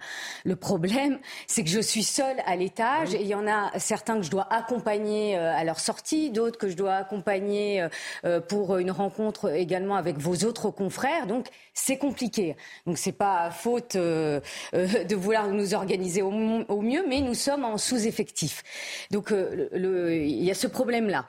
le 0.45 0.56
problème 0.56 1.18
c'est 1.48 1.64
que 1.64 1.70
je 1.72 1.80
suis 1.80 2.03
seule 2.03 2.38
à 2.45 2.56
l'étage 2.56 3.16
et 3.16 3.22
il 3.22 3.28
y 3.28 3.36
en 3.36 3.48
a 3.48 3.72
certains 3.80 4.18
que 4.18 4.24
je 4.24 4.30
dois 4.30 4.48
accompagner 4.53 5.36
à 5.36 5.64
leur 5.64 5.80
sortie, 5.80 6.30
d'autres 6.30 6.60
que 6.60 6.70
je 6.70 6.78
dois 6.78 6.94
accompagner 6.94 7.78
euh, 7.80 7.89
euh, 8.26 8.39
pour 8.39 8.77
une 8.77 8.91
rencontre 8.91 9.53
également 9.53 9.95
avec 9.95 10.18
vos 10.18 10.45
autres 10.45 10.69
confrères. 10.69 11.27
Donc 11.27 11.47
c'est 11.73 11.97
compliqué. 11.97 12.56
Donc 12.85 12.97
c'est 12.97 13.11
pas 13.11 13.51
faute 13.51 13.95
euh, 13.95 14.39
de 14.73 15.15
vouloir 15.15 15.47
nous 15.47 15.73
organiser 15.73 16.22
au, 16.22 16.31
mieux, 16.31 17.06
mais 17.07 17.22
nous 17.22 17.34
sommes 17.34 17.64
en 17.64 17.77
sous-effectif. 17.77 18.64
Donc 19.11 19.31
il 19.31 20.43
y 20.43 20.51
a 20.51 20.56
ce 20.56 20.68
problème-là. 20.68 21.26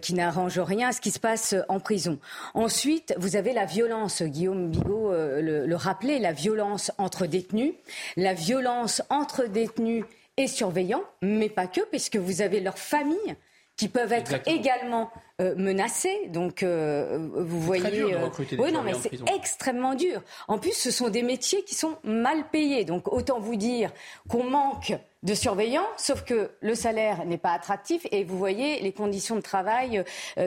qui 0.00 0.14
n'arrange 0.14 0.60
rien 0.60 0.90
à 0.90 0.92
ce 0.92 1.00
qui 1.00 1.10
se 1.10 1.18
passe 1.18 1.56
en 1.68 1.80
prison. 1.80 2.20
Ensuite, 2.54 3.14
vous 3.18 3.34
avez 3.34 3.52
la 3.52 3.64
violence, 3.64 4.22
Guillaume 4.22 4.70
Bigot 4.70 5.10
le, 5.12 5.66
le 5.66 5.76
rappelait, 5.76 6.20
la 6.20 6.32
violence 6.32 6.92
entre 6.98 7.26
détenus, 7.26 7.74
la 8.16 8.32
violence 8.32 9.02
entre 9.10 9.46
détenus 9.48 10.04
et 10.36 10.46
surveillants, 10.46 11.04
mais 11.20 11.48
pas 11.48 11.66
que, 11.66 11.80
puisque 11.90 12.16
vous 12.16 12.42
avez 12.42 12.60
leur 12.60 12.78
famille 12.78 13.36
qui 13.76 13.88
peuvent 13.88 14.12
être 14.12 14.34
également 14.46 15.10
euh, 15.40 15.54
menacés. 15.56 16.28
Donc, 16.28 16.62
euh, 16.62 17.28
vous 17.34 17.60
voyez. 17.60 17.90
Dur 17.90 18.08
de 18.08 18.14
euh, 18.14 18.56
oui, 18.58 18.72
non, 18.72 18.82
mais 18.82 18.94
c'est 18.94 19.12
extrêmement 19.34 19.94
dur. 19.94 20.22
En 20.48 20.58
plus, 20.58 20.72
ce 20.72 20.90
sont 20.90 21.10
des 21.10 21.22
métiers 21.22 21.62
qui 21.62 21.74
sont 21.74 21.96
mal 22.02 22.48
payés. 22.50 22.84
Donc, 22.84 23.12
autant 23.12 23.38
vous 23.38 23.56
dire 23.56 23.92
qu'on 24.28 24.44
manque 24.44 24.94
de 25.26 25.34
surveillants, 25.34 25.86
sauf 25.96 26.24
que 26.24 26.50
le 26.60 26.74
salaire 26.74 27.26
n'est 27.26 27.38
pas 27.38 27.52
attractif 27.52 28.06
et 28.10 28.24
vous 28.24 28.38
voyez 28.38 28.80
les 28.80 28.92
conditions 28.92 29.36
de 29.36 29.40
travail 29.40 30.04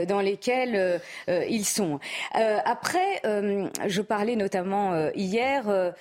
dans 0.07 0.22
lesquelles 0.22 1.01
ils 1.27 1.65
sont. 1.65 1.99
après, 2.34 3.22
je 3.23 4.01
parlais 4.01 4.35
notamment 4.35 5.10
hier 5.14 5.93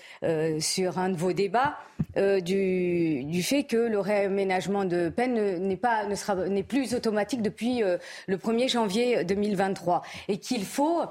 sur 0.61 0.99
un 0.99 1.11
de 1.11 1.17
vos 1.17 1.33
débats 1.33 1.79
du, 2.17 3.43
fait 3.43 3.65
que 3.65 3.77
le 3.77 3.99
réaménagement 3.99 4.85
de 4.85 5.09
peine 5.09 5.59
n'est 5.67 5.77
pas 5.77 6.05
n'est 6.49 6.63
plus 6.63 6.95
automatique 6.95 7.43
depuis 7.43 7.83
le 8.27 8.37
1er 8.37 8.69
janvier 8.69 8.79
janvier 8.79 9.25
2023 9.25 10.03
et 10.29 10.39
qu'il 10.39 10.65
faut 10.65 11.03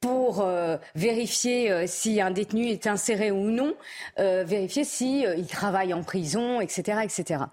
pour 0.00 0.40
euh, 0.40 0.76
vérifier 0.94 1.72
euh, 1.72 1.84
si 1.86 2.20
un 2.20 2.30
détenu 2.30 2.68
est 2.68 2.86
inséré 2.86 3.30
ou 3.30 3.50
non, 3.50 3.74
euh, 4.18 4.44
vérifier 4.44 4.84
si 4.84 5.22
il 5.22 5.46
travaille 5.46 5.92
en 5.92 6.02
prison, 6.02 6.60
etc., 6.60 7.00
etc. 7.02 7.44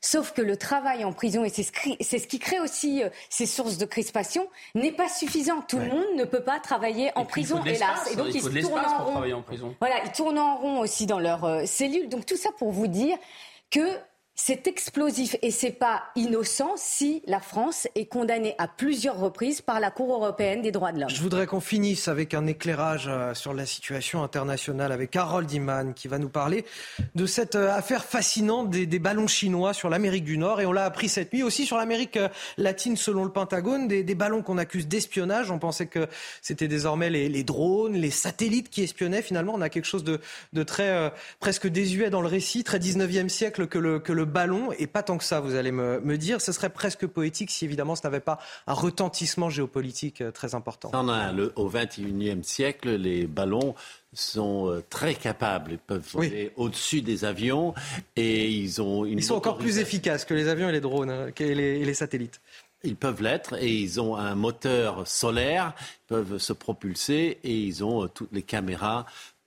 Sauf 0.00 0.32
que 0.32 0.40
le 0.40 0.56
travail 0.56 1.04
en 1.04 1.12
prison, 1.12 1.44
et 1.44 1.50
c'est 1.50 1.62
ce, 1.62 2.26
qui 2.26 2.38
crée 2.38 2.58
aussi 2.58 3.02
ces 3.28 3.44
sources 3.44 3.76
de 3.76 3.84
crispation, 3.84 4.48
n'est 4.74 4.92
pas 4.92 5.08
suffisant. 5.08 5.60
Tout 5.68 5.78
le 5.78 5.88
monde 5.88 6.16
ne 6.16 6.24
peut 6.24 6.42
pas 6.42 6.58
travailler 6.58 7.10
en 7.16 7.26
prison, 7.26 7.62
hélas. 7.64 8.10
Et 8.10 8.16
donc 8.16 8.28
ils 8.32 8.40
tournent 8.40 8.78
en 8.78 9.04
rond. 9.04 9.32
En 9.34 9.42
prison. 9.42 9.74
Voilà, 9.78 9.96
ils 10.04 10.12
tournent 10.12 10.38
en 10.38 10.56
rond 10.56 10.78
aussi 10.80 11.04
dans 11.04 11.18
leurs 11.18 11.68
cellules. 11.68 12.08
Donc 12.08 12.24
tout 12.24 12.38
ça 12.38 12.48
pour 12.58 12.70
vous 12.70 12.86
dire 12.86 13.18
que 13.70 13.98
c'est 14.42 14.66
explosif 14.66 15.36
et 15.42 15.50
c'est 15.50 15.70
pas 15.70 16.02
innocent 16.16 16.72
si 16.76 17.22
la 17.26 17.40
France 17.40 17.86
est 17.94 18.06
condamnée 18.06 18.54
à 18.56 18.68
plusieurs 18.68 19.18
reprises 19.18 19.60
par 19.60 19.80
la 19.80 19.90
Cour 19.90 20.14
européenne 20.14 20.62
des 20.62 20.70
droits 20.70 20.92
de 20.92 21.00
l'homme. 21.00 21.10
Je 21.10 21.20
voudrais 21.20 21.46
qu'on 21.46 21.60
finisse 21.60 22.08
avec 22.08 22.32
un 22.32 22.46
éclairage 22.46 23.04
euh, 23.06 23.34
sur 23.34 23.52
la 23.52 23.66
situation 23.66 24.22
internationale 24.22 24.92
avec 24.92 25.14
Harold 25.14 25.52
Iman 25.52 25.92
qui 25.92 26.08
va 26.08 26.18
nous 26.18 26.30
parler 26.30 26.64
de 27.14 27.26
cette 27.26 27.54
euh, 27.54 27.70
affaire 27.70 28.02
fascinante 28.02 28.70
des, 28.70 28.86
ballons 28.98 29.26
chinois 29.26 29.74
sur 29.74 29.90
l'Amérique 29.90 30.24
du 30.24 30.38
Nord 30.38 30.62
et 30.62 30.66
on 30.66 30.72
l'a 30.72 30.84
appris 30.84 31.10
cette 31.10 31.34
nuit 31.34 31.42
aussi 31.42 31.66
sur 31.66 31.76
l'Amérique 31.76 32.16
euh, 32.16 32.28
latine 32.56 32.96
selon 32.96 33.24
le 33.24 33.32
Pentagone, 33.32 33.88
des, 33.88 34.14
ballons 34.14 34.42
qu'on 34.42 34.56
accuse 34.56 34.88
d'espionnage. 34.88 35.50
On 35.50 35.58
pensait 35.58 35.86
que 35.86 36.08
c'était 36.40 36.68
désormais 36.68 37.10
les, 37.10 37.44
drones, 37.44 37.92
les 37.92 38.10
satellites 38.10 38.70
qui 38.70 38.82
espionnaient. 38.82 39.22
Finalement, 39.22 39.52
on 39.54 39.60
a 39.60 39.68
quelque 39.68 39.84
chose 39.84 40.04
de, 40.04 40.18
très 40.62 41.12
presque 41.40 41.66
désuet 41.66 42.08
dans 42.08 42.22
le 42.22 42.28
récit, 42.28 42.64
très 42.64 42.78
19e 42.78 43.28
siècle 43.28 43.66
que 43.66 43.78
le, 43.78 43.98
que 43.98 44.12
le 44.12 44.29
ballon 44.30 44.72
et 44.78 44.86
pas 44.86 45.02
tant 45.02 45.18
que 45.18 45.24
ça, 45.24 45.40
vous 45.40 45.54
allez 45.54 45.72
me, 45.72 46.16
dire. 46.16 46.40
Ce 46.40 46.52
serait 46.52 46.70
presque 46.70 47.06
poétique 47.06 47.50
si 47.50 47.64
évidemment 47.64 47.96
ce 47.96 48.02
n'avait 48.04 48.20
pas 48.20 48.38
un 48.66 48.72
retentissement 48.72 49.50
géopolitique 49.50 50.20
euh, 50.20 50.30
très 50.30 50.54
important. 50.54 50.90
Non, 50.92 51.02
non, 51.02 51.32
le, 51.32 51.52
au 51.56 51.68
XXIe 51.68 52.42
siècle, 52.42 52.90
les 52.90 53.26
ballons 53.26 53.74
sont 54.12 54.68
euh, 54.68 54.82
très 54.88 55.14
capables. 55.14 55.72
Ils 55.72 55.78
peuvent 55.78 56.08
voler 56.12 56.52
au-dessus 56.56 57.02
des 57.02 57.24
avions 57.24 57.74
et 58.16 58.48
ils 58.48 58.80
ont 58.80 59.04
une. 59.04 59.18
Ils 59.18 59.24
sont 59.24 59.34
encore 59.34 59.58
plus 59.58 59.78
efficaces 59.78 60.24
que 60.24 60.34
les 60.34 60.48
avions 60.48 60.68
et 60.68 60.72
les 60.72 60.80
drones 60.80 61.10
hein, 61.10 61.28
et 61.38 61.54
les 61.54 61.94
satellites. 61.94 62.40
Ils 62.82 62.96
peuvent 62.96 63.22
l'être 63.22 63.54
et 63.62 63.70
ils 63.70 64.00
ont 64.00 64.16
un 64.16 64.34
moteur 64.34 65.06
solaire, 65.06 65.74
ils 65.78 66.08
peuvent 66.08 66.38
se 66.38 66.52
propulser 66.52 67.38
et 67.44 67.54
ils 67.54 67.84
ont 67.84 68.04
euh, 68.04 68.08
toutes 68.08 68.32
les 68.32 68.42
caméras 68.42 69.04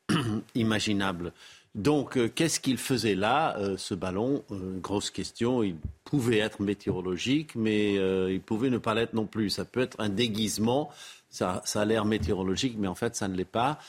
imaginables. 0.55 1.33
Donc, 1.75 2.17
euh, 2.17 2.27
qu'est-ce 2.27 2.59
qu'il 2.59 2.77
faisait 2.77 3.15
là, 3.15 3.57
euh, 3.57 3.77
ce 3.77 3.95
ballon? 3.95 4.43
Grosse 4.81 5.09
question. 5.09 5.63
Il 5.63 5.75
pouvait 6.03 6.39
être 6.39 6.61
météorologique, 6.61 7.55
mais 7.55 7.95
il 8.31 8.41
pouvait 8.41 8.69
ne 8.69 8.77
pas 8.77 8.93
l'être 8.93 9.13
non 9.13 9.25
plus. 9.25 9.49
Ça 9.49 9.65
peut 9.65 9.81
être 9.81 9.99
un 9.99 10.09
déguisement. 10.09 10.91
Ça, 11.29 11.61
ça 11.65 11.81
a 11.81 11.85
l'air 11.85 12.05
météorologique, 12.05 12.75
mais 12.77 12.87
en 12.87 12.95
fait, 12.95 13.15
ça 13.15 13.27
ne 13.27 13.35
l'est 13.35 13.45
pas. 13.45 13.79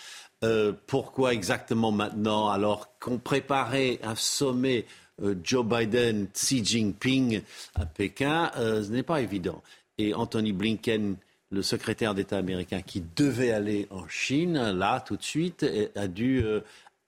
pourquoi 0.86 1.35
exactement 1.35 1.93
maintenant, 1.93 2.48
alors 2.48 2.98
qu'on 2.98 3.19
préparait 3.19 3.98
un 4.02 4.15
sommet 4.15 4.86
euh, 5.23 5.35
Joe 5.43 5.65
Biden, 5.65 6.28
Xi 6.32 6.65
Jinping 6.65 7.43
à 7.74 7.86
Pékin, 7.86 8.51
euh, 8.56 8.82
ce 8.82 8.90
n'est 8.90 9.02
pas 9.02 9.20
évident. 9.20 9.62
Et 9.98 10.12
Anthony 10.12 10.52
Blinken, 10.52 11.16
le 11.51 11.62
secrétaire 11.62 12.15
d'État 12.15 12.39
américain 12.39 12.82
qui 12.82 13.02
devait 13.15 13.52
aller 13.52 13.86
en 13.90 14.09
Chine, 14.09 14.73
là, 14.73 15.01
tout 15.01 15.16
de 15.16 15.23
suite, 15.23 15.65
a 15.94 16.09
dû 16.09 16.44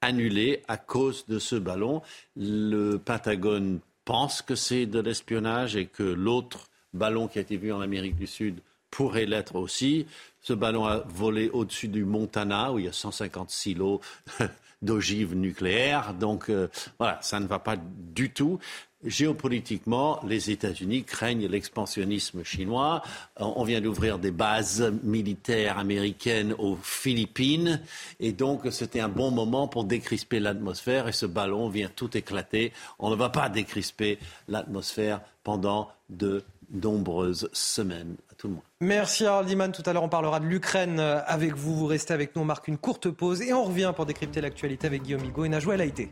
annuler 0.01 0.63
à 0.67 0.77
cause 0.77 1.25
de 1.27 1.39
ce 1.39 1.55
ballon. 1.55 2.01
Le 2.35 2.97
Pentagone 2.97 3.79
pense 4.05 4.41
que 4.41 4.55
c'est 4.55 4.85
de 4.85 4.99
l'espionnage 4.99 5.75
et 5.75 5.85
que 5.85 6.03
l'autre 6.03 6.69
ballon 6.93 7.27
qui 7.27 7.39
a 7.39 7.41
été 7.41 7.57
vu 7.57 7.73
en 7.73 7.81
Amérique 7.81 8.15
du 8.15 8.27
Sud 8.27 8.59
pourrait 8.89 9.25
l'être 9.25 9.55
aussi. 9.55 10.05
Ce 10.41 10.53
ballon 10.53 10.85
a 10.85 10.99
volé 10.99 11.49
au-dessus 11.49 11.89
du 11.89 12.05
Montana, 12.05 12.71
où 12.71 12.79
il 12.79 12.85
y 12.85 12.87
a 12.87 12.93
150 12.93 13.49
silos 13.49 14.01
d'ogives 14.81 15.35
nucléaires. 15.35 16.13
Donc 16.13 16.49
euh, 16.49 16.67
voilà, 16.99 17.19
ça 17.21 17.39
ne 17.39 17.47
va 17.47 17.59
pas 17.59 17.75
du 17.77 18.31
tout. 18.31 18.59
Géopolitiquement, 19.03 20.19
les 20.25 20.49
États-Unis 20.49 21.03
craignent 21.03 21.47
l'expansionnisme 21.47 22.43
chinois. 22.43 23.03
On 23.37 23.63
vient 23.63 23.79
d'ouvrir 23.79 24.17
des 24.17 24.31
bases 24.31 24.91
militaires 25.03 25.77
américaines 25.77 26.55
aux 26.57 26.77
Philippines. 26.81 27.79
Et 28.19 28.31
donc, 28.31 28.61
c'était 28.71 28.99
un 28.99 29.07
bon 29.07 29.29
moment 29.29 29.67
pour 29.67 29.83
décrisper 29.83 30.39
l'atmosphère. 30.39 31.07
Et 31.07 31.11
ce 31.11 31.27
ballon 31.27 31.69
vient 31.69 31.89
tout 31.95 32.17
éclater. 32.17 32.73
On 32.97 33.11
ne 33.11 33.15
va 33.15 33.29
pas 33.29 33.49
décrisper 33.49 34.17
l'atmosphère 34.47 35.21
pendant 35.43 35.91
de 36.09 36.43
nombreuses 36.71 37.49
semaines. 37.53 38.17
Merci 38.79 39.25
Harald 39.25 39.47
Diman. 39.47 39.71
Tout 39.71 39.83
à 39.85 39.93
l'heure, 39.93 40.03
on 40.03 40.09
parlera 40.09 40.39
de 40.39 40.45
l'Ukraine 40.45 40.99
euh, 40.99 41.19
avec 41.25 41.55
vous. 41.55 41.75
Vous 41.75 41.87
restez 41.87 42.13
avec 42.13 42.35
nous. 42.35 42.43
On 42.43 42.45
marque 42.45 42.67
une 42.67 42.77
courte 42.77 43.09
pause 43.09 43.41
et 43.41 43.53
on 43.53 43.63
revient 43.63 43.91
pour 43.95 44.05
décrypter 44.05 44.41
l'actualité 44.41 44.87
avec 44.87 45.03
Guillaume 45.03 45.25
Higo 45.25 45.45
et 45.45 45.49
Najwa 45.49 45.83
été. 45.83 46.11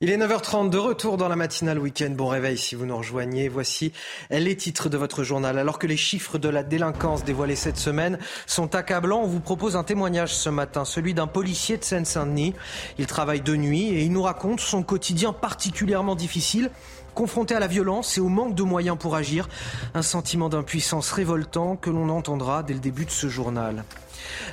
Il 0.00 0.10
est 0.10 0.18
9h30 0.18 0.68
de 0.68 0.76
retour 0.76 1.16
dans 1.16 1.28
la 1.28 1.36
matinale 1.36 1.78
week-end. 1.78 2.10
Bon 2.10 2.26
réveil 2.26 2.58
si 2.58 2.74
vous 2.74 2.84
nous 2.84 2.96
rejoignez. 2.98 3.48
Voici 3.48 3.90
les 4.28 4.54
titres 4.54 4.90
de 4.90 4.98
votre 4.98 5.22
journal. 5.22 5.58
Alors 5.58 5.78
que 5.78 5.86
les 5.86 5.96
chiffres 5.96 6.36
de 6.36 6.50
la 6.50 6.62
délinquance 6.62 7.24
dévoilés 7.24 7.56
cette 7.56 7.78
semaine 7.78 8.18
sont 8.46 8.74
accablants, 8.74 9.22
on 9.22 9.26
vous 9.26 9.40
propose 9.40 9.76
un 9.76 9.82
témoignage 9.82 10.34
ce 10.34 10.50
matin, 10.50 10.84
celui 10.84 11.14
d'un 11.14 11.26
policier 11.26 11.78
de 11.78 11.84
Seine-Saint-Denis. 11.84 12.52
Il 12.98 13.06
travaille 13.06 13.40
de 13.40 13.56
nuit 13.56 13.88
et 13.88 14.02
il 14.02 14.12
nous 14.12 14.20
raconte 14.20 14.60
son 14.60 14.82
quotidien 14.82 15.32
particulièrement 15.32 16.16
difficile 16.16 16.70
confronté 17.14 17.54
à 17.54 17.60
la 17.60 17.66
violence 17.66 18.18
et 18.18 18.20
au 18.20 18.28
manque 18.28 18.54
de 18.54 18.62
moyens 18.62 18.98
pour 18.98 19.16
agir. 19.16 19.48
Un 19.94 20.02
sentiment 20.02 20.48
d'impuissance 20.48 21.12
révoltant 21.12 21.76
que 21.76 21.90
l'on 21.90 22.08
entendra 22.08 22.62
dès 22.62 22.74
le 22.74 22.80
début 22.80 23.04
de 23.04 23.10
ce 23.10 23.28
journal. 23.28 23.84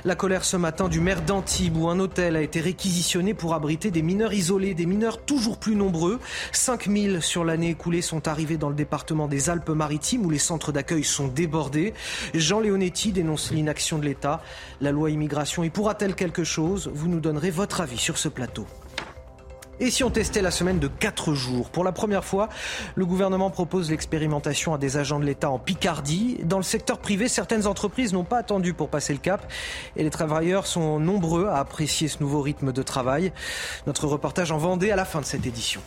La 0.04 0.14
colère 0.14 0.44
ce 0.44 0.56
matin 0.56 0.88
du 0.88 1.00
maire 1.00 1.22
d'Antibes 1.22 1.76
où 1.76 1.88
un 1.88 1.98
hôtel 1.98 2.36
a 2.36 2.42
été 2.42 2.60
réquisitionné 2.60 3.34
pour 3.34 3.54
abriter 3.54 3.90
des 3.90 4.02
mineurs 4.02 4.32
isolés, 4.32 4.74
des 4.74 4.86
mineurs 4.86 5.22
toujours 5.22 5.58
plus 5.58 5.76
nombreux. 5.76 6.20
5000 6.52 7.22
sur 7.22 7.44
l'année 7.44 7.70
écoulée 7.70 8.02
sont 8.02 8.28
arrivés 8.28 8.58
dans 8.58 8.68
le 8.68 8.74
département 8.74 9.28
des 9.28 9.50
Alpes-Maritimes 9.50 10.24
où 10.26 10.30
les 10.30 10.38
centres 10.38 10.72
d'accueil 10.72 11.04
sont 11.04 11.28
débordés. 11.28 11.94
Jean 12.34 12.60
Leonetti 12.60 13.12
dénonce 13.12 13.50
l'inaction 13.50 13.98
de 13.98 14.04
l'État. 14.04 14.42
La 14.80 14.92
loi 14.92 15.10
immigration 15.10 15.64
y 15.64 15.70
pourra-t-elle 15.70 16.14
quelque 16.14 16.44
chose? 16.44 16.90
Vous 16.94 17.08
nous 17.08 17.20
donnerez 17.20 17.50
votre 17.50 17.80
avis 17.80 17.98
sur 17.98 18.18
ce 18.18 18.28
plateau. 18.28 18.66
Et 19.80 19.90
si 19.90 20.04
on 20.04 20.10
testait 20.10 20.42
la 20.42 20.50
semaine 20.50 20.78
de 20.78 20.86
4 20.86 21.34
jours? 21.34 21.70
Pour 21.70 21.82
la 21.82 21.92
première 21.92 22.24
fois, 22.24 22.48
le 22.94 23.06
gouvernement 23.06 23.50
propose 23.50 23.90
l'expérimentation 23.90 24.74
à 24.74 24.78
des 24.78 24.96
agents 24.96 25.18
de 25.18 25.24
l'État 25.24 25.50
en 25.50 25.58
Picardie. 25.58 26.38
Dans 26.44 26.58
le 26.58 26.62
secteur 26.62 26.98
privé, 26.98 27.26
certaines 27.26 27.66
entreprises 27.66 28.12
n'ont 28.12 28.24
pas 28.24 28.38
attendu 28.38 28.74
pour 28.74 28.88
passer 28.88 29.12
le 29.12 29.18
cap 29.18 29.50
et 29.96 30.04
les 30.04 30.10
travailleurs 30.10 30.66
sont 30.66 31.00
nombreux 31.00 31.46
à 31.46 31.56
apprécier 31.56 32.08
ce 32.08 32.18
nouveau 32.20 32.42
rythme 32.42 32.72
de 32.72 32.82
travail. 32.82 33.32
Notre 33.86 34.06
reportage 34.06 34.52
en 34.52 34.58
Vendée 34.58 34.90
à 34.90 34.96
la 34.96 35.04
fin 35.04 35.20
de 35.20 35.26
cette 35.26 35.46
édition 35.46 35.80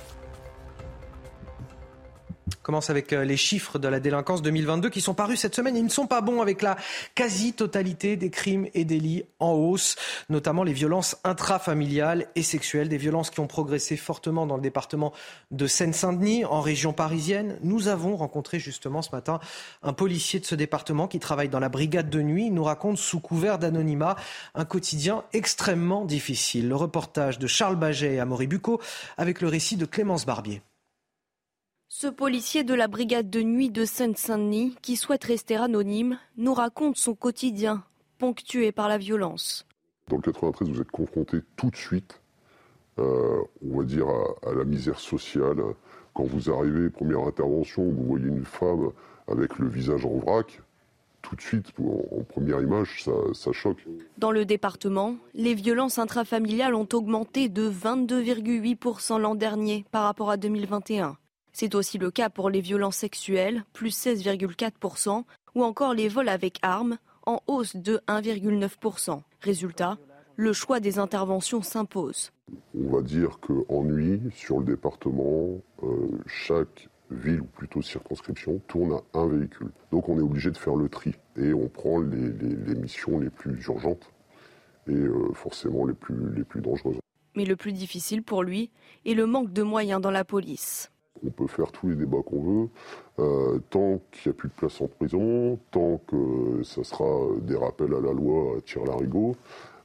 commence 2.65 2.89
avec 2.89 3.13
euh, 3.13 3.23
les 3.23 3.37
chiffres 3.37 3.77
de 3.77 3.87
la 3.87 3.99
délinquance 3.99 4.41
2022 4.41 4.89
qui 4.89 4.99
sont 4.99 5.13
parus 5.13 5.39
cette 5.39 5.53
semaine. 5.53 5.77
Ils 5.77 5.83
ne 5.83 5.89
sont 5.89 6.07
pas 6.07 6.21
bons 6.21 6.41
avec 6.41 6.63
la 6.63 6.77
quasi-totalité 7.13 8.17
des 8.17 8.31
crimes 8.31 8.67
et 8.73 8.85
délits 8.85 9.23
en 9.37 9.51
hausse, 9.51 9.95
notamment 10.29 10.63
les 10.63 10.73
violences 10.73 11.15
intrafamiliales 11.23 12.25
et 12.33 12.41
sexuelles, 12.41 12.89
des 12.89 12.97
violences 12.97 13.29
qui 13.29 13.39
ont 13.39 13.45
progressé 13.45 13.97
fortement 13.97 14.47
dans 14.47 14.55
le 14.55 14.63
département 14.63 15.13
de 15.51 15.67
Seine-Saint-Denis, 15.67 16.43
en 16.43 16.59
région 16.59 16.91
parisienne. 16.91 17.59
Nous 17.61 17.87
avons 17.87 18.15
rencontré 18.15 18.57
justement 18.57 19.03
ce 19.03 19.11
matin 19.11 19.39
un 19.83 19.93
policier 19.93 20.39
de 20.39 20.45
ce 20.45 20.55
département 20.55 21.07
qui 21.07 21.19
travaille 21.19 21.49
dans 21.49 21.59
la 21.59 21.69
brigade 21.69 22.09
de 22.09 22.23
nuit. 22.23 22.47
Il 22.47 22.53
nous 22.55 22.63
raconte 22.63 22.97
sous 22.97 23.19
couvert 23.19 23.59
d'anonymat 23.59 24.15
un 24.55 24.65
quotidien 24.65 25.23
extrêmement 25.33 26.03
difficile. 26.03 26.67
Le 26.67 26.75
reportage 26.75 27.37
de 27.37 27.45
Charles 27.45 27.75
Baget 27.75 28.15
et 28.15 28.19
Amaury 28.19 28.47
Bucco 28.47 28.81
avec 29.17 29.41
le 29.41 29.49
récit 29.49 29.77
de 29.77 29.85
Clémence 29.85 30.25
Barbier. 30.25 30.63
Ce 31.97 32.07
policier 32.07 32.65
de 32.65 32.73
la 32.73 32.89
brigade 32.89 33.29
de 33.29 33.41
nuit 33.41 33.69
de 33.69 33.85
Seine-Saint-Denis, 33.85 34.75
qui 34.81 34.97
souhaite 34.97 35.23
rester 35.23 35.55
anonyme, 35.55 36.19
nous 36.35 36.53
raconte 36.53 36.97
son 36.97 37.15
quotidien, 37.15 37.85
ponctué 38.17 38.73
par 38.73 38.89
la 38.89 38.97
violence. 38.97 39.65
Dans 40.09 40.17
le 40.17 40.21
93, 40.21 40.67
vous 40.67 40.81
êtes 40.81 40.91
confronté 40.91 41.37
tout 41.55 41.69
de 41.69 41.75
suite, 41.77 42.19
euh, 42.99 43.39
on 43.65 43.77
va 43.77 43.85
dire, 43.85 44.07
à, 44.09 44.53
la 44.53 44.65
misère 44.65 44.99
sociale. 44.99 45.63
Quand 46.13 46.25
vous 46.25 46.51
arrivez, 46.51 46.89
première 46.89 47.21
intervention, 47.21 47.83
vous 47.83 48.03
voyez 48.03 48.27
une 48.27 48.43
femme 48.43 48.91
avec 49.29 49.57
le 49.57 49.69
visage 49.69 50.05
en 50.05 50.17
vrac, 50.17 50.61
tout 51.21 51.37
de 51.37 51.41
suite, 51.41 51.67
en, 51.79 52.23
première 52.25 52.59
image, 52.61 53.03
ça, 53.05 53.13
ça, 53.31 53.53
choque. 53.53 53.87
Dans 54.17 54.31
le 54.31 54.43
département, 54.43 55.15
les 55.33 55.53
violences 55.53 55.97
intrafamiliales 55.97 56.75
ont 56.75 56.89
augmenté 56.91 57.47
de 57.47 57.69
22,8% 57.69 59.17
l'an 59.17 59.35
dernier 59.35 59.85
par 59.91 60.03
rapport 60.03 60.29
à 60.29 60.35
2021. 60.35 61.15
C'est 61.57 61.73
aussi 61.73 61.97
le 61.97 62.11
cas 62.11 62.29
pour 62.29 62.49
les 62.49 62.59
violences 62.59 62.97
sexuelles, 62.97 63.63
plus 63.71 63.95
16,4%, 63.97 65.23
ou 65.55 65.63
encore 65.63 65.93
les 65.93 66.09
vols 66.09 66.27
avec 66.27 66.59
armes, 66.61 66.97
en 67.25 67.39
hausse 67.47 67.77
de 67.77 68.01
1,9%. 68.09 69.21
Résultat, 69.39 69.97
le 70.35 70.51
choix 70.51 70.81
des 70.81 70.99
interventions 70.99 71.61
s'impose. 71.61 72.33
On 72.77 72.91
va 72.91 73.01
dire 73.01 73.39
qu'en 73.39 73.83
nuit, 73.83 74.19
sur 74.35 74.59
le 74.59 74.65
département, 74.65 75.61
euh, 75.83 76.09
chaque 76.25 76.89
ville 77.09 77.39
ou 77.39 77.45
plutôt 77.45 77.81
circonscription 77.81 78.59
tourne 78.67 78.99
à 79.13 79.19
un 79.19 79.27
véhicule. 79.27 79.71
Donc 79.93 80.09
on 80.09 80.17
est 80.19 80.23
obligé 80.23 80.51
de 80.51 80.57
faire 80.57 80.75
le 80.75 80.89
tri 80.89 81.15
et 81.37 81.53
on 81.53 81.69
prend 81.69 82.01
les, 82.01 82.75
missions 82.75 83.17
les 83.17 83.29
plus 83.29 83.63
urgentes 83.63 84.11
et 84.87 84.91
euh, 84.91 85.31
forcément 85.33 85.85
les 85.85 85.93
plus, 85.93 86.35
les 86.35 86.43
plus 86.43 86.59
dangereuses. 86.59 86.99
Mais 87.37 87.45
le 87.45 87.55
plus 87.55 87.71
difficile 87.71 88.23
pour 88.23 88.43
lui 88.43 88.71
est 89.05 89.13
le 89.13 89.25
manque 89.25 89.53
de 89.53 89.63
moyens 89.63 90.01
dans 90.01 90.11
la 90.11 90.25
police. 90.25 90.91
On 91.23 91.29
peut 91.29 91.47
faire 91.47 91.71
tous 91.71 91.87
les 91.87 91.95
débats 91.95 92.21
qu'on 92.25 92.41
veut. 92.41 92.69
Euh, 93.19 93.59
tant 93.69 93.99
qu'il 94.11 94.31
n'y 94.31 94.35
a 94.35 94.37
plus 94.37 94.49
de 94.49 94.53
place 94.53 94.81
en 94.81 94.87
prison, 94.87 95.57
tant 95.71 96.01
que 96.07 96.61
ça 96.63 96.83
sera 96.83 97.27
des 97.41 97.55
rappels 97.55 97.93
à 97.93 98.01
la 98.01 98.11
loi 98.11 98.57
à 98.57 98.61
tir-larigot, 98.61 99.35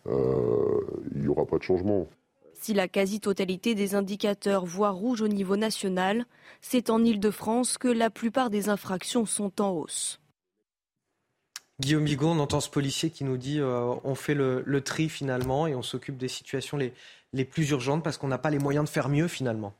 euh, 0.07 0.81
il 1.15 1.23
n'y 1.23 1.28
aura 1.28 1.44
pas 1.47 1.59
de 1.59 1.62
changement. 1.62 2.07
Si 2.55 2.74
la 2.74 2.89
quasi-totalité 2.89 3.74
des 3.74 3.94
indicateurs 3.94 4.66
voient 4.66 4.90
rouge 4.90 5.23
au 5.23 5.28
niveau 5.28 5.57
national, 5.57 6.27
c'est 6.61 6.90
en 6.90 7.02
Ile-de-France 7.02 7.78
que 7.78 7.89
la 7.89 8.11
plupart 8.11 8.51
des 8.51 8.69
infractions 8.69 9.24
sont 9.24 9.62
en 9.62 9.70
hausse. 9.70 10.20
Guillaume 11.81 12.05
Bigot, 12.05 12.28
on 12.28 12.39
entend 12.39 12.61
ce 12.61 12.69
policier 12.69 13.09
qui 13.09 13.24
nous 13.24 13.39
dit 13.39 13.61
euh, 13.61 13.94
on 14.05 14.15
fait 14.15 14.35
le, 14.35 14.81
tri 14.82 15.09
finalement 15.09 15.66
et 15.66 15.74
on 15.74 15.82
s'occupe 15.82 16.19
des 16.19 16.28
situations 16.28 16.77
les 16.77 17.44
plus 17.47 17.70
urgentes 17.70 18.05
parce 18.05 18.19
qu'on 18.19 18.28
n'a 18.28 18.36
pas 18.36 18.51
les 18.51 18.59
moyens 18.59 18.85
de 18.85 18.90
faire 18.90 19.09
mieux 19.09 19.28
finalement. 19.28 19.73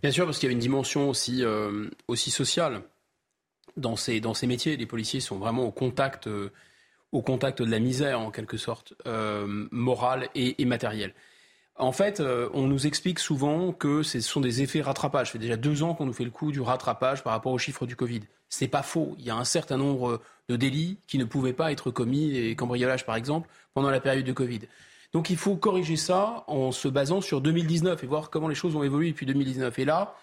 Bien 0.00 0.12
sûr, 0.12 0.26
parce 0.26 0.38
qu'il 0.38 0.48
y 0.48 0.50
a 0.50 0.52
une 0.52 0.60
dimension 0.60 1.08
aussi, 1.08 1.44
euh, 1.44 1.88
sociale 2.08 2.82
dans 3.76 3.96
ces, 3.96 4.20
métiers. 4.46 4.76
Les 4.76 4.86
policiers 4.86 5.20
sont 5.20 5.38
vraiment 5.38 5.64
au 5.64 5.72
contact, 5.72 6.28
euh, 6.28 6.52
au 7.10 7.20
contact 7.20 7.62
de 7.62 7.70
la 7.70 7.80
misère, 7.80 8.20
en 8.20 8.30
quelque 8.30 8.56
sorte, 8.56 8.94
euh, 9.06 9.66
morale 9.72 10.28
et, 10.36 10.62
et, 10.62 10.64
matérielle. 10.66 11.14
En 11.74 11.92
fait, 11.92 12.20
on 12.54 12.66
nous 12.66 12.88
explique 12.88 13.20
souvent 13.20 13.72
que 13.72 14.02
ce 14.02 14.20
sont 14.20 14.40
des 14.40 14.62
effets 14.62 14.80
rattrapage. 14.80 15.28
Ça 15.28 15.32
fait 15.34 15.38
déjà 15.38 15.56
deux 15.56 15.84
ans 15.84 15.94
qu'on 15.94 16.06
nous 16.06 16.12
fait 16.12 16.24
le 16.24 16.32
coup 16.32 16.50
du 16.50 16.60
rattrapage 16.60 17.22
par 17.22 17.32
rapport 17.32 17.52
aux 17.52 17.58
chiffres 17.58 17.86
du 17.86 17.94
Covid. 17.94 18.22
C'est 18.48 18.66
pas 18.66 18.82
faux. 18.82 19.14
Il 19.20 19.24
y 19.24 19.30
a 19.30 19.36
un 19.36 19.44
certain 19.44 19.76
nombre 19.76 20.20
de 20.48 20.56
délits 20.56 20.98
qui 21.06 21.18
ne 21.18 21.24
pouvaient 21.24 21.52
pas 21.52 21.70
être 21.70 21.92
commis, 21.92 22.32
les 22.32 22.56
cambriolages 22.56 23.06
par 23.06 23.14
exemple, 23.14 23.48
pendant 23.74 23.90
la 23.90 24.00
période 24.00 24.24
de 24.24 24.32
Covid. 24.32 24.62
Donc 25.12 25.30
il 25.30 25.36
faut 25.36 25.56
corriger 25.56 25.96
ça 25.96 26.44
en 26.46 26.72
se 26.72 26.88
basant 26.88 27.20
sur 27.20 27.40
2019 27.40 28.02
et 28.02 28.06
voir 28.06 28.30
comment 28.30 28.48
les 28.48 28.54
choses 28.54 28.76
ont 28.76 28.82
évolué 28.82 29.10
depuis 29.10 29.26
2019. 29.26 29.78
Et 29.78 29.84
là, 29.84 30.14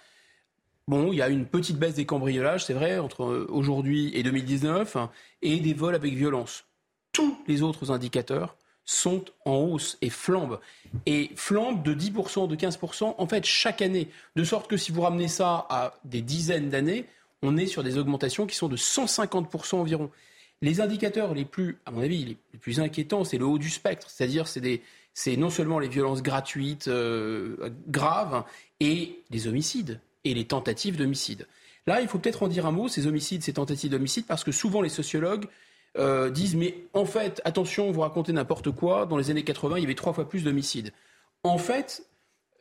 bon, 0.88 1.12
il 1.12 1.18
y 1.18 1.22
a 1.22 1.30
une 1.30 1.46
petite 1.46 1.78
baisse 1.78 1.96
des 1.96 2.06
cambriolages, 2.06 2.66
c'est 2.66 2.74
vrai, 2.74 3.00
entre 3.00 3.24
euh, 3.24 3.48
aujourd'hui 3.50 4.12
et 4.14 4.24
2019, 4.24 4.98
et 5.42 5.60
des 5.60 5.74
vols 5.74 5.96
avec 5.96 6.14
violence. 6.14 6.66
Tous 7.12 7.38
les 7.48 7.62
autres 7.62 7.92
indicateurs 7.92 8.58
sont 8.86 9.26
en 9.46 9.56
hausse 9.56 9.98
et 10.02 10.12
flambent. 10.12 10.60
Et 11.08 11.32
flambent 11.36 11.82
de 11.82 11.94
10%, 11.96 12.48
de 12.48 12.56
15%, 12.56 13.16
en 13.18 13.28
fait, 13.28 13.44
chaque 13.44 13.82
année. 13.82 14.10
De 14.36 14.44
sorte 14.44 14.68
que 14.70 14.78
si 14.78 14.92
vous 14.92 15.02
ramenez 15.02 15.28
ça 15.28 15.66
à 15.70 15.96
des 16.04 16.22
dizaines 16.22 16.70
d'années, 16.70 17.06
on 17.42 17.58
est 17.58 17.66
sur 17.66 17.84
des 17.84 17.98
augmentations 17.98 18.46
qui 18.46 18.56
sont 18.56 18.68
de 18.68 18.78
150% 18.78 19.76
environ. 19.76 20.12
Les 20.62 20.82
indicateurs 20.82 21.34
les 21.34 21.46
plus, 21.46 21.78
à 21.86 21.92
mon 21.92 22.02
avis, 22.02 22.38
les 22.54 22.60
plus 22.60 22.80
inquiétants, 22.80 23.24
c'est 23.24 23.38
le 23.38 23.46
haut 23.46 23.58
du 23.58 23.70
spectre. 23.70 24.10
C'est-à-dire, 24.10 24.48
c'est, 24.48 25.38
non 25.38 25.50
seulement 25.50 25.80
les 25.80 25.88
violences 25.88 26.24
gratuites 26.24 26.88
euh, 26.88 27.70
graves 27.88 28.44
et 28.80 29.20
les 29.30 29.48
homicides 29.48 30.00
et 30.24 30.34
les 30.34 30.46
tentatives 30.46 30.98
d'homicide. 30.98 31.48
Là, 31.88 32.02
il 32.02 32.08
faut 32.08 32.18
peut-être 32.18 32.44
en 32.44 32.48
dire 32.48 32.66
un 32.66 32.72
mot, 32.72 32.88
ces 32.88 33.06
homicides, 33.06 33.44
ces 33.44 33.54
tentatives 33.54 33.92
d'homicide, 33.92 34.26
parce 34.26 34.44
que 34.44 34.52
souvent 34.52 34.82
les 34.82 34.90
sociologues 34.90 35.46
euh, 35.98 36.32
disent 36.32 36.56
mais 36.56 36.76
en 36.94 37.06
fait, 37.06 37.42
attention, 37.46 37.92
vous 37.92 38.02
racontez 38.02 38.34
n'importe 38.34 38.72
quoi. 38.72 39.06
Dans 39.06 39.18
les 39.18 39.30
années 39.30 39.44
80, 39.44 39.78
il 39.78 39.82
y 39.82 39.86
avait 39.86 39.96
trois 39.96 40.14
fois 40.14 40.28
plus 40.28 40.44
d'homicides. 40.44 40.92
En 41.44 41.58
fait, 41.60 42.04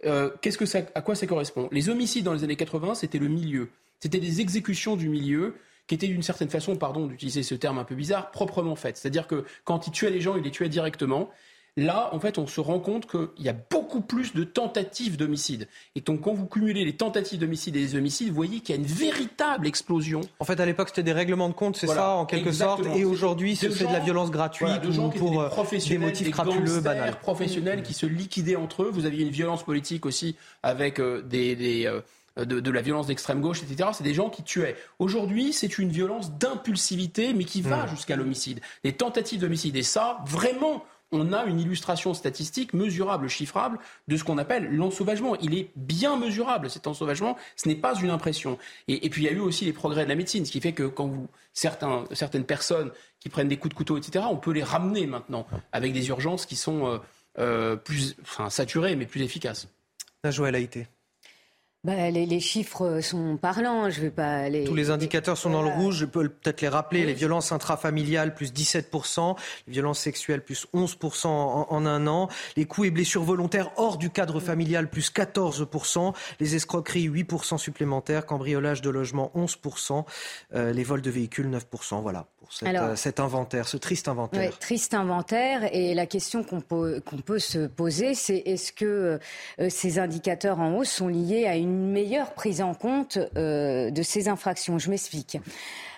euh, 0.04 0.30
qu'est-ce 0.42 0.58
que 0.58 0.66
ça, 0.66 0.80
à 0.94 1.00
quoi 1.00 1.14
ça 1.14 1.26
correspond? 1.26 1.68
Les 1.72 1.88
homicides 1.88 2.24
dans 2.24 2.34
les 2.34 2.44
années 2.44 2.56
80, 2.56 2.96
c'était 2.96 3.18
le 3.18 3.28
milieu. 3.28 3.70
C'était 3.98 4.20
des 4.20 4.40
exécutions 4.40 4.96
du 4.96 5.08
milieu 5.08 5.54
qui 5.86 5.94
étaient 5.94 6.08
d'une 6.08 6.22
certaine 6.22 6.50
façon, 6.50 6.76
pardon 6.76 7.06
d'utiliser 7.06 7.42
ce 7.42 7.54
terme 7.54 7.78
un 7.78 7.84
peu 7.84 7.94
bizarre, 7.94 8.30
proprement 8.30 8.76
faites. 8.76 8.96
C'est-à-dire 8.96 9.26
que 9.26 9.44
quand 9.64 9.86
il 9.86 9.90
tuait 9.90 10.10
les 10.10 10.20
gens, 10.20 10.36
il 10.36 10.42
les 10.42 10.50
tuait 10.50 10.68
directement. 10.68 11.30
Là, 11.76 12.10
en 12.12 12.20
fait, 12.20 12.38
on 12.38 12.46
se 12.46 12.60
rend 12.60 12.78
compte 12.78 13.10
qu'il 13.10 13.44
y 13.44 13.48
a 13.48 13.52
beaucoup 13.52 14.00
plus 14.00 14.32
de 14.32 14.44
tentatives 14.44 15.16
d'homicide. 15.16 15.66
Et 15.96 16.02
donc, 16.02 16.20
quand 16.20 16.32
vous 16.32 16.46
cumulez 16.46 16.84
les 16.84 16.92
tentatives 16.92 17.40
d'homicide 17.40 17.74
et 17.74 17.80
les 17.80 17.96
homicides, 17.96 18.28
vous 18.28 18.34
voyez 18.34 18.60
qu'il 18.60 18.76
y 18.76 18.78
a 18.78 18.80
une 18.80 18.86
véritable 18.86 19.66
explosion. 19.66 20.20
En 20.38 20.44
fait, 20.44 20.60
à 20.60 20.66
l'époque, 20.66 20.90
c'était 20.90 21.02
des 21.02 21.12
règlements 21.12 21.48
de 21.48 21.54
compte, 21.54 21.76
c'est 21.76 21.88
ça, 21.88 22.10
en 22.10 22.26
quelque 22.26 22.52
sorte. 22.52 22.86
Et 22.94 23.04
aujourd'hui, 23.04 23.56
c'est 23.56 23.68
de 23.68 23.92
la 23.92 23.98
violence 23.98 24.30
gratuite 24.30 24.82
de 24.82 24.92
gens 24.92 25.10
pour 25.10 25.30
des, 25.32 25.48
professionnels, 25.48 26.00
des 26.00 26.06
motifs 26.06 26.30
crapuleux, 26.30 26.80
banals. 26.80 27.18
professionnels 27.20 27.82
qui 27.82 27.92
se 27.92 28.06
liquidaient 28.06 28.56
entre 28.56 28.84
eux. 28.84 28.90
Vous 28.92 29.04
aviez 29.04 29.24
une 29.24 29.32
violence 29.32 29.64
politique 29.64 30.06
aussi 30.06 30.36
avec 30.62 31.00
euh, 31.00 31.22
des... 31.22 31.86
Euh, 31.86 32.00
de, 32.36 32.60
de, 32.60 32.70
la 32.70 32.82
violence 32.82 33.06
d'extrême 33.06 33.40
gauche, 33.40 33.62
etc. 33.62 33.90
C'est 33.92 34.04
des 34.04 34.14
gens 34.14 34.30
qui 34.30 34.42
tuaient. 34.42 34.76
Aujourd'hui, 34.98 35.52
c'est 35.52 35.78
une 35.78 35.90
violence 35.90 36.32
d'impulsivité, 36.32 37.32
mais 37.34 37.44
qui 37.44 37.62
va 37.62 37.84
mmh. 37.84 37.88
jusqu'à 37.88 38.16
l'homicide. 38.16 38.60
Des 38.82 38.92
tentatives 38.92 39.40
d'homicide. 39.40 39.76
Et 39.76 39.82
ça, 39.82 40.18
vraiment, 40.26 40.84
on 41.14 41.32
a 41.32 41.44
une 41.44 41.60
illustration 41.60 42.12
statistique 42.12 42.72
mesurable, 42.74 43.28
chiffrable 43.28 43.78
de 44.08 44.16
ce 44.16 44.24
qu'on 44.24 44.38
appelle 44.38 44.74
l'ensauvagement. 44.74 45.36
Il 45.36 45.54
est 45.54 45.70
bien 45.76 46.16
mesurable, 46.16 46.68
cet 46.68 46.86
ensauvagement, 46.86 47.36
ce 47.56 47.68
n'est 47.68 47.76
pas 47.76 47.94
une 47.94 48.10
impression. 48.10 48.58
Et, 48.88 49.08
puis 49.10 49.22
il 49.22 49.24
y 49.26 49.28
a 49.28 49.32
eu 49.32 49.40
aussi 49.40 49.64
les 49.64 49.72
progrès 49.72 50.04
de 50.04 50.08
la 50.08 50.16
médecine, 50.16 50.44
ce 50.44 50.52
qui 50.52 50.60
fait 50.60 50.72
que 50.72 50.84
quand 50.84 51.06
vous, 51.06 51.28
certains, 51.52 52.04
certaines 52.12 52.44
personnes 52.44 52.90
qui 53.20 53.28
prennent 53.28 53.48
des 53.48 53.56
coups 53.56 53.72
de 53.72 53.76
couteau, 53.76 53.96
etc., 53.96 54.24
on 54.28 54.36
peut 54.36 54.52
les 54.52 54.64
ramener 54.64 55.06
maintenant 55.06 55.46
avec 55.72 55.92
des 55.92 56.08
urgences 56.08 56.46
qui 56.46 56.56
sont 56.56 56.86
euh, 56.86 56.98
euh, 57.38 57.76
plus 57.76 58.16
enfin, 58.22 58.50
saturées, 58.50 58.96
mais 58.96 59.06
plus 59.06 59.22
efficaces. 59.22 59.68
La 60.24 60.30
Joël 60.30 60.54
a 60.54 60.58
été. 60.58 60.88
Bah, 61.84 62.10
les, 62.10 62.40
chiffres 62.40 63.00
sont 63.02 63.36
parlants. 63.36 63.90
Je 63.90 64.00
vais 64.00 64.10
pas 64.10 64.48
les... 64.48 64.64
Tous 64.64 64.74
les 64.74 64.88
indicateurs 64.88 65.36
sont 65.36 65.50
dans 65.50 65.62
le 65.62 65.68
rouge. 65.68 65.98
Je 65.98 66.06
peux 66.06 66.26
peut-être 66.30 66.62
les 66.62 66.68
rappeler. 66.68 67.04
Les 67.04 67.12
violences 67.12 67.52
intrafamiliales, 67.52 68.34
plus 68.34 68.54
17%. 68.54 69.36
Les 69.66 69.72
violences 69.72 69.98
sexuelles, 70.00 70.42
plus 70.42 70.66
11% 70.74 71.26
en, 71.26 71.86
un 71.86 72.06
an. 72.06 72.28
Les 72.56 72.64
coups 72.64 72.88
et 72.88 72.90
blessures 72.90 73.22
volontaires 73.22 73.70
hors 73.76 73.98
du 73.98 74.08
cadre 74.08 74.40
familial, 74.40 74.88
plus 74.88 75.12
14%. 75.12 76.14
Les 76.40 76.54
escroqueries, 76.56 77.10
8% 77.10 77.58
supplémentaires. 77.58 78.24
Cambriolage 78.24 78.80
de 78.80 78.88
logement, 78.88 79.30
11%. 79.36 80.04
Euh, 80.54 80.72
les 80.72 80.84
vols 80.84 81.02
de 81.02 81.10
véhicules, 81.10 81.50
9%. 81.50 82.00
Voilà 82.00 82.26
pour 82.44 82.68
euh, 82.68 82.96
cet 82.96 83.20
inventaire, 83.20 83.68
ce 83.68 83.76
triste 83.76 84.08
inventaire. 84.08 84.58
triste 84.58 84.94
inventaire. 84.94 85.68
Et 85.74 85.94
la 85.94 86.06
question 86.06 86.42
qu'on 86.42 86.60
peut, 86.60 87.00
qu'on 87.04 87.18
peut 87.18 87.38
se 87.38 87.66
poser, 87.66 88.14
c'est 88.14 88.42
est-ce 88.44 88.72
que 88.72 89.18
euh, 89.60 89.68
ces 89.70 89.98
indicateurs 89.98 90.60
en 90.60 90.76
hausse 90.76 90.90
sont 90.90 91.08
liés 91.08 91.46
à 91.46 91.56
une 91.56 91.73
une 91.74 91.90
meilleure 91.90 92.32
prise 92.32 92.62
en 92.62 92.74
compte 92.74 93.18
euh, 93.36 93.90
de 93.90 94.02
ces 94.02 94.28
infractions. 94.28 94.78
Je 94.78 94.90
m'explique. 94.90 95.38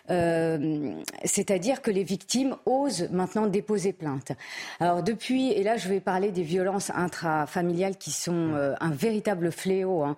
Euh, 0.09 0.93
c'est-à-dire 1.25 1.83
que 1.83 1.91
les 1.91 2.05
victimes 2.05 2.57
osent 2.65 3.09
maintenant 3.11 3.47
déposer 3.47 3.93
plainte. 3.93 4.33
Alors 4.79 5.03
depuis, 5.03 5.51
et 5.53 5.63
là 5.63 5.77
je 5.77 5.89
vais 5.89 6.01
parler 6.01 6.31
des 6.31 6.45
violences 6.45 6.91
intrafamiliales 6.95 7.97
qui 7.97 8.13
sont 8.13 8.53
euh, 8.55 8.75
un 8.81 8.91
véritable 8.91 9.51
fléau. 9.51 10.05
Hein. 10.05 10.17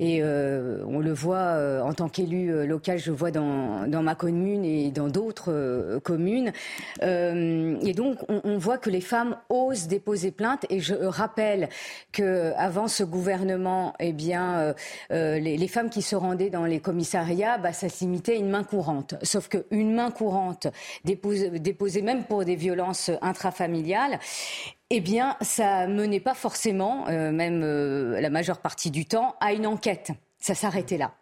Et 0.00 0.22
euh, 0.22 0.84
on 0.86 1.00
le 1.00 1.12
voit 1.12 1.38
euh, 1.38 1.82
en 1.82 1.92
tant 1.92 2.08
qu'élu 2.08 2.52
euh, 2.52 2.66
local, 2.66 3.00
je 3.00 3.10
le 3.10 3.16
vois 3.16 3.32
dans, 3.32 3.88
dans 3.88 4.00
ma 4.00 4.14
commune 4.14 4.64
et 4.64 4.92
dans 4.92 5.08
d'autres 5.08 5.98
communes. 6.04 6.52
et 7.02 7.92
donc, 7.96 8.18
on, 8.28 8.40
on, 8.44 8.58
voit 8.58 8.78
que 8.78 8.90
les 8.90 9.00
femmes 9.00 9.36
osent 9.48 9.88
déposer 9.88 10.30
plainte. 10.30 10.66
Et 10.70 10.78
je 10.78 10.94
rappelle 10.94 11.68
que 12.12 12.52
avant 12.56 12.86
ce 12.86 13.02
gouvernement, 13.02 13.94
eh 13.98 14.12
bien, 14.12 14.74
les, 15.10 15.56
les, 15.56 15.68
femmes 15.68 15.90
qui 15.90 16.02
se 16.02 16.14
rendaient 16.14 16.50
dans 16.50 16.64
les 16.64 16.80
commissariats, 16.80 17.58
bah, 17.58 17.72
ça 17.72 17.88
se 17.88 18.04
limitait 18.04 18.34
à 18.34 18.36
une 18.36 18.50
main 18.50 18.64
courante. 18.64 19.14
Sauf 19.22 19.48
qu'une 19.48 19.94
main 19.94 20.10
courante 20.10 20.68
déposée 21.04 22.02
même 22.02 22.24
pour 22.24 22.44
des 22.44 22.56
violences 22.56 23.10
intrafamiliales, 23.20 24.18
eh 24.90 25.00
bien, 25.00 25.36
ça 25.42 25.86
menait 25.86 26.20
pas 26.20 26.34
forcément, 26.34 27.06
euh, 27.08 27.30
même 27.30 27.62
euh, 27.62 28.20
la 28.20 28.30
majeure 28.30 28.58
partie 28.58 28.90
du 28.90 29.04
temps, 29.04 29.34
à 29.40 29.52
une 29.52 29.66
enquête. 29.66 30.12
Ça 30.38 30.54
s'arrêtait 30.54 30.96
là. 30.96 31.12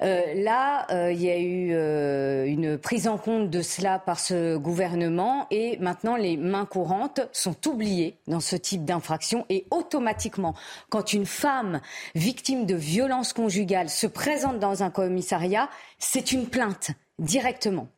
Euh, 0.00 0.22
là, 0.36 0.86
il 1.10 1.20
y 1.20 1.30
a 1.30 1.38
eu 1.38 2.48
une 2.48 2.78
prise 2.78 3.06
en 3.06 3.18
compte 3.18 3.50
de 3.50 3.62
cela 3.62 3.98
par 3.98 4.18
ce 4.18 4.56
gouvernement 4.56 5.46
et 5.50 5.76
maintenant 5.78 6.16
les 6.16 6.36
mains 6.38 6.64
courantes 6.64 7.20
sont 7.32 7.54
oubliées 7.68 8.16
dans 8.26 8.40
ce 8.40 8.56
type 8.56 8.84
d'infraction 8.84 9.44
et 9.50 9.66
automatiquement, 9.70 10.54
quand 10.88 11.12
une 11.12 11.26
femme 11.26 11.80
victime 12.14 12.64
de 12.64 12.74
violences 12.74 13.34
conjugales 13.34 13.90
se 13.90 14.06
présente 14.06 14.58
dans 14.58 14.82
un 14.82 14.90
commissariat, 14.90 15.68
c'est 15.98 16.32
une 16.32 16.46
plainte 16.46 16.92
directement. 17.18 17.88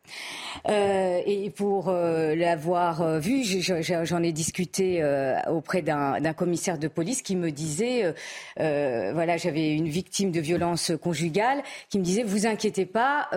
Euh, 0.69 1.21
et 1.25 1.51
pour 1.51 1.89
euh, 1.89 2.35
l'avoir 2.35 3.03
euh, 3.03 3.19
vu, 3.19 3.45
j'en 3.45 4.23
ai 4.23 4.33
discuté 4.33 5.03
auprès 5.49 5.83
d'un 5.83 6.33
commissaire 6.33 6.79
de 6.79 6.89
police 6.89 7.23
qui 7.23 7.37
me 7.37 7.51
disait, 7.51 8.15
voilà, 8.57 9.37
j'avais 9.37 9.73
une 9.73 9.89
victime 9.89 10.31
de 10.31 10.41
violence 10.41 10.93
conjugale 11.03 11.63
qui 11.89 11.99
me 11.99 12.05
disait, 12.05 12.23
vous 12.23 12.47
inquiétez 12.47 12.87
pas, 12.87 13.29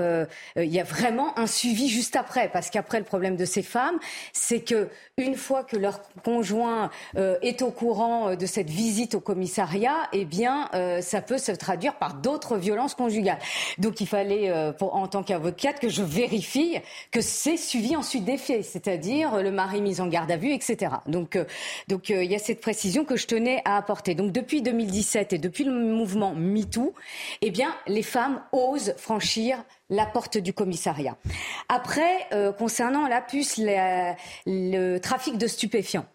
il 0.56 0.66
y 0.66 0.80
a 0.80 0.84
vraiment 0.84 1.38
un 1.38 1.48
suivi 1.48 1.88
juste 1.88 2.16
après, 2.16 2.50
parce 2.50 2.70
qu'après 2.70 3.00
le 3.00 3.06
problème 3.06 3.36
de 3.36 3.46
ces 3.46 3.62
femmes, 3.62 3.98
c'est 4.34 4.62
que 4.62 4.90
une 5.18 5.36
fois 5.36 5.64
que 5.64 5.78
leur 5.78 6.02
conjoint 6.24 6.90
est 7.16 7.62
au 7.62 7.72
courant 7.72 8.36
de 8.36 8.46
cette 8.46 8.70
visite 8.70 9.16
au 9.16 9.20
commissariat, 9.20 10.10
eh 10.14 10.26
bien, 10.26 10.70
ça 11.02 11.22
peut 11.22 11.38
se 11.38 11.52
traduire 11.52 11.96
par 11.96 12.16
d'autres 12.16 12.58
violences 12.58 12.96
conjugales. 12.96 13.40
Donc, 13.78 14.02
il 14.02 14.08
fallait, 14.08 14.52
en 14.80 15.08
tant 15.08 15.24
qu'avocate, 15.24 15.80
que 15.80 15.90
je 15.90 16.04
vérifie 16.04 16.59
que 17.12 17.22
c'est 17.22 17.58
suivi 17.58 17.96
ensuite 17.96 18.26
des 18.26 18.38
faits, 18.38 18.64
c'est-à-dire 18.64 19.42
le 19.42 19.52
mari 19.52 19.82
mis 19.82 20.02
en 20.02 20.08
garde 20.08 20.32
à 20.32 20.38
vue, 20.38 20.54
etc. 20.54 20.92
Donc, 21.08 21.36
euh, 21.36 21.46
donc 21.88 22.12
euh, 22.12 22.24
il 22.24 22.32
y 22.32 22.36
a 22.36 22.40
cette 22.40 22.62
précision 22.62 23.06
que 23.06 23.16
je 23.16 23.28
tenais 23.28 23.62
à 23.66 23.78
apporter. 23.78 24.16
Donc 24.16 24.32
depuis 24.32 24.62
2017 24.62 25.34
et 25.34 25.38
depuis 25.38 25.64
le 25.64 25.72
mouvement 25.72 26.34
MeToo, 26.34 26.94
eh 27.42 27.52
bien, 27.52 27.74
les 27.88 28.04
femmes 28.04 28.42
osent 28.52 28.94
franchir 28.98 29.64
la 29.90 30.06
porte 30.06 30.38
du 30.38 30.54
commissariat. 30.54 31.18
Après, 31.68 32.28
euh, 32.32 32.52
concernant 32.52 33.08
la 33.08 33.22
puce, 33.22 33.60
le 33.60 34.98
trafic 35.00 35.38
de 35.38 35.48
stupéfiants. 35.48 36.06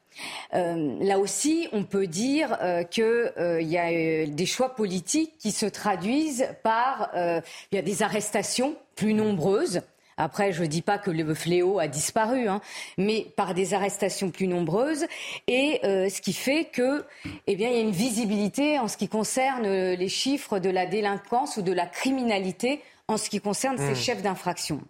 là 0.52 1.18
aussi, 1.18 1.68
on 1.72 1.82
peut 1.82 2.06
dire 2.06 2.56
qu'il 2.90 3.32
y 3.62 3.78
a 3.78 4.26
des 4.26 4.46
choix 4.46 4.76
politiques 4.76 5.32
qui 5.38 5.50
se 5.50 5.66
traduisent 5.66 6.46
par 6.62 7.10
il 7.16 7.74
y 7.74 7.78
a 7.78 7.82
des 7.82 8.02
arrestations 8.04 8.76
plus 8.94 9.12
nombreuses 9.14 9.82
après, 10.16 10.52
je 10.52 10.62
ne 10.62 10.68
dis 10.68 10.82
pas 10.82 10.98
que 10.98 11.10
le 11.10 11.34
fléau 11.34 11.78
a 11.78 11.88
disparu, 11.88 12.48
hein, 12.48 12.60
mais 12.98 13.26
par 13.36 13.54
des 13.54 13.74
arrestations 13.74 14.30
plus 14.30 14.46
nombreuses, 14.46 15.06
et 15.48 15.80
euh, 15.84 16.08
ce 16.08 16.20
qui 16.20 16.32
fait 16.32 16.66
que, 16.72 17.04
eh 17.46 17.56
bien, 17.56 17.68
il 17.68 17.74
y 17.74 17.78
a 17.78 17.82
une 17.82 17.90
visibilité 17.90 18.78
en 18.78 18.88
ce 18.88 18.96
qui 18.96 19.08
concerne 19.08 19.64
euh, 19.64 19.96
les 19.96 20.08
chiffres 20.08 20.58
de 20.58 20.70
la 20.70 20.86
délinquance 20.86 21.56
ou 21.56 21.62
de 21.62 21.72
la 21.72 21.86
criminalité 21.86 22.80
en 23.06 23.18
ce 23.18 23.28
qui 23.28 23.40
concerne 23.40 23.76
ces 23.76 23.92
hmm. 23.92 23.96
chefs 23.96 24.22
d'infraction. 24.22 24.80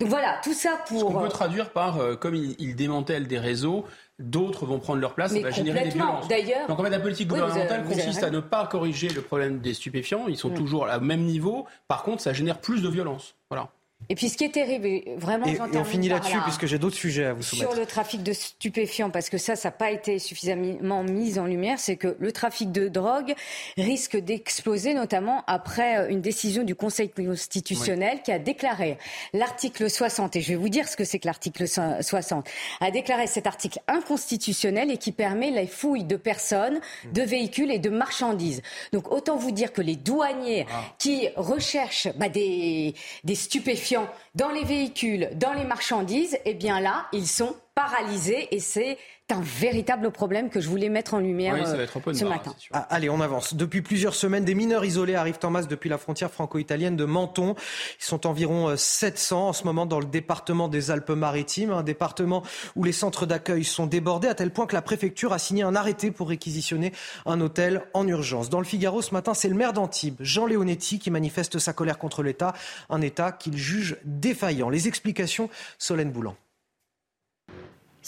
Donc 0.00 0.10
voilà, 0.10 0.38
tout 0.44 0.52
ça 0.52 0.78
pour. 0.86 1.00
Ce 1.00 1.04
qu'on 1.04 1.20
peut 1.20 1.28
traduire 1.28 1.70
par, 1.70 1.98
euh, 1.98 2.14
comme 2.14 2.34
il, 2.34 2.54
il, 2.58 2.76
démantèle 2.76 3.26
des 3.26 3.38
réseaux, 3.38 3.86
d'autres 4.18 4.66
vont 4.66 4.78
prendre 4.78 5.00
leur 5.00 5.14
place, 5.14 5.32
ça 5.32 5.40
va 5.40 5.50
générer 5.50 5.84
des 5.84 5.90
violences. 5.90 6.28
Donc 6.68 6.78
en 6.78 6.82
fait, 6.82 6.90
la 6.90 7.00
politique 7.00 7.28
gouvernementale 7.28 7.84
consiste 7.84 8.22
à 8.22 8.30
ne 8.30 8.40
pas 8.40 8.66
corriger 8.66 9.08
le 9.08 9.22
problème 9.22 9.60
des 9.60 9.74
stupéfiants. 9.74 10.26
Ils 10.28 10.36
sont 10.36 10.50
mm. 10.50 10.54
toujours 10.54 10.88
au 10.94 11.00
même 11.00 11.22
niveau. 11.22 11.66
Par 11.88 12.02
contre, 12.02 12.22
ça 12.22 12.32
génère 12.32 12.58
plus 12.58 12.82
de 12.82 12.88
violence. 12.88 13.36
Voilà. 13.50 13.70
Et 14.08 14.14
puis 14.14 14.28
ce 14.28 14.36
qui 14.36 14.44
est 14.44 14.50
terrible, 14.50 14.88
vraiment, 15.18 15.46
et, 15.46 15.58
on 15.60 15.84
finit 15.84 16.08
là-dessus 16.08 16.38
puisque 16.44 16.66
j'ai 16.66 16.78
d'autres 16.78 16.96
sujets 16.96 17.24
à 17.24 17.32
vous 17.32 17.42
soumettre. 17.42 17.72
Sur 17.72 17.80
le 17.80 17.86
trafic 17.86 18.22
de 18.22 18.32
stupéfiants, 18.32 19.10
parce 19.10 19.30
que 19.30 19.38
ça, 19.38 19.56
ça 19.56 19.68
n'a 19.68 19.72
pas 19.72 19.90
été 19.90 20.20
suffisamment 20.20 21.02
mis 21.02 21.40
en 21.40 21.46
lumière, 21.46 21.80
c'est 21.80 21.96
que 21.96 22.16
le 22.20 22.30
trafic 22.30 22.70
de 22.70 22.86
drogue 22.86 23.34
risque 23.76 24.16
d'exploser, 24.16 24.94
notamment 24.94 25.42
après 25.48 25.98
euh, 25.98 26.08
une 26.08 26.20
décision 26.20 26.62
du 26.62 26.76
Conseil 26.76 27.10
constitutionnel 27.10 28.22
qui 28.22 28.30
a 28.30 28.38
déclaré 28.38 28.96
l'article 29.32 29.90
60, 29.90 30.36
et 30.36 30.40
je 30.40 30.50
vais 30.50 30.56
vous 30.56 30.68
dire 30.68 30.86
ce 30.86 30.96
que 30.96 31.04
c'est 31.04 31.18
que 31.18 31.26
l'article 31.26 31.66
60, 31.66 32.48
a 32.80 32.90
déclaré 32.92 33.26
cet 33.26 33.48
article 33.48 33.80
inconstitutionnel 33.88 34.90
et 34.92 34.98
qui 34.98 35.10
permet 35.10 35.50
les 35.50 35.66
fouilles 35.66 36.04
de 36.04 36.16
personnes, 36.16 36.80
de 37.12 37.22
véhicules 37.22 37.72
et 37.72 37.80
de 37.80 37.90
marchandises. 37.90 38.62
Donc 38.92 39.10
autant 39.10 39.36
vous 39.36 39.50
dire 39.50 39.72
que 39.72 39.82
les 39.82 39.96
douaniers 39.96 40.66
ah. 40.70 40.84
qui 40.98 41.28
recherchent 41.34 42.08
bah, 42.16 42.28
des, 42.28 42.94
des 43.24 43.34
stupéfiants 43.34 43.85
dans 44.34 44.50
les 44.50 44.64
véhicules, 44.64 45.30
dans 45.34 45.52
les 45.52 45.64
marchandises, 45.64 46.38
eh 46.44 46.54
bien 46.54 46.80
là, 46.80 47.06
ils 47.12 47.26
sont 47.26 47.54
paralysés 47.76 48.48
et 48.52 48.58
c'est 48.58 48.96
un 49.30 49.42
véritable 49.42 50.10
problème 50.10 50.48
que 50.48 50.60
je 50.60 50.68
voulais 50.68 50.88
mettre 50.88 51.12
en 51.12 51.18
lumière 51.18 51.54
euh, 51.56 51.86
ce 52.14 52.24
matin. 52.24 52.54
Ah, 52.72 52.86
allez, 52.90 53.10
on 53.10 53.20
avance. 53.20 53.54
Depuis 53.54 53.82
plusieurs 53.82 54.14
semaines, 54.14 54.44
des 54.44 54.54
mineurs 54.54 54.84
isolés 54.84 55.14
arrivent 55.14 55.40
en 55.42 55.50
masse 55.50 55.68
depuis 55.68 55.90
la 55.90 55.98
frontière 55.98 56.30
franco-italienne 56.30 56.96
de 56.96 57.04
Menton. 57.04 57.54
Ils 58.00 58.04
sont 58.04 58.26
environ 58.26 58.74
700 58.74 59.36
euh, 59.36 59.48
en 59.48 59.52
ce 59.52 59.64
moment 59.64 59.84
dans 59.84 60.00
le 60.00 60.06
département 60.06 60.68
des 60.68 60.90
Alpes-Maritimes, 60.90 61.70
un 61.70 61.82
département 61.82 62.42
où 62.76 62.84
les 62.84 62.92
centres 62.92 63.26
d'accueil 63.26 63.64
sont 63.64 63.86
débordés 63.86 64.28
à 64.28 64.34
tel 64.34 64.52
point 64.52 64.66
que 64.66 64.74
la 64.74 64.82
préfecture 64.82 65.34
a 65.34 65.38
signé 65.38 65.62
un 65.62 65.76
arrêté 65.76 66.10
pour 66.10 66.30
réquisitionner 66.30 66.92
un 67.26 67.42
hôtel 67.42 67.82
en 67.92 68.08
urgence. 68.08 68.48
Dans 68.48 68.60
le 68.60 68.64
Figaro 68.64 69.02
ce 69.02 69.12
matin, 69.12 69.34
c'est 69.34 69.48
le 69.48 69.54
maire 69.54 69.74
d'Antibes, 69.74 70.16
Jean 70.20 70.46
Leonetti, 70.46 70.98
qui 70.98 71.10
manifeste 71.10 71.58
sa 71.58 71.74
colère 71.74 71.98
contre 71.98 72.22
l'État, 72.22 72.54
un 72.88 73.02
État 73.02 73.32
qu'il 73.32 73.58
juge 73.58 73.98
défaillant. 74.04 74.70
Les 74.70 74.88
explications, 74.88 75.50
Solène 75.78 76.10
Boulan. 76.10 76.36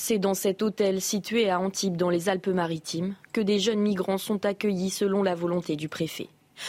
C'est 0.00 0.20
dans 0.20 0.34
cet 0.34 0.62
hôtel 0.62 1.00
situé 1.00 1.50
à 1.50 1.58
Antibes 1.58 1.96
dans 1.96 2.08
les 2.08 2.28
Alpes-Maritimes 2.28 3.16
que 3.32 3.40
des 3.40 3.58
jeunes 3.58 3.80
migrants 3.80 4.16
sont 4.16 4.46
accueillis 4.46 4.90
selon 4.90 5.24
la 5.24 5.34
volonté 5.34 5.74
du 5.74 5.88
préfet. 5.88 6.28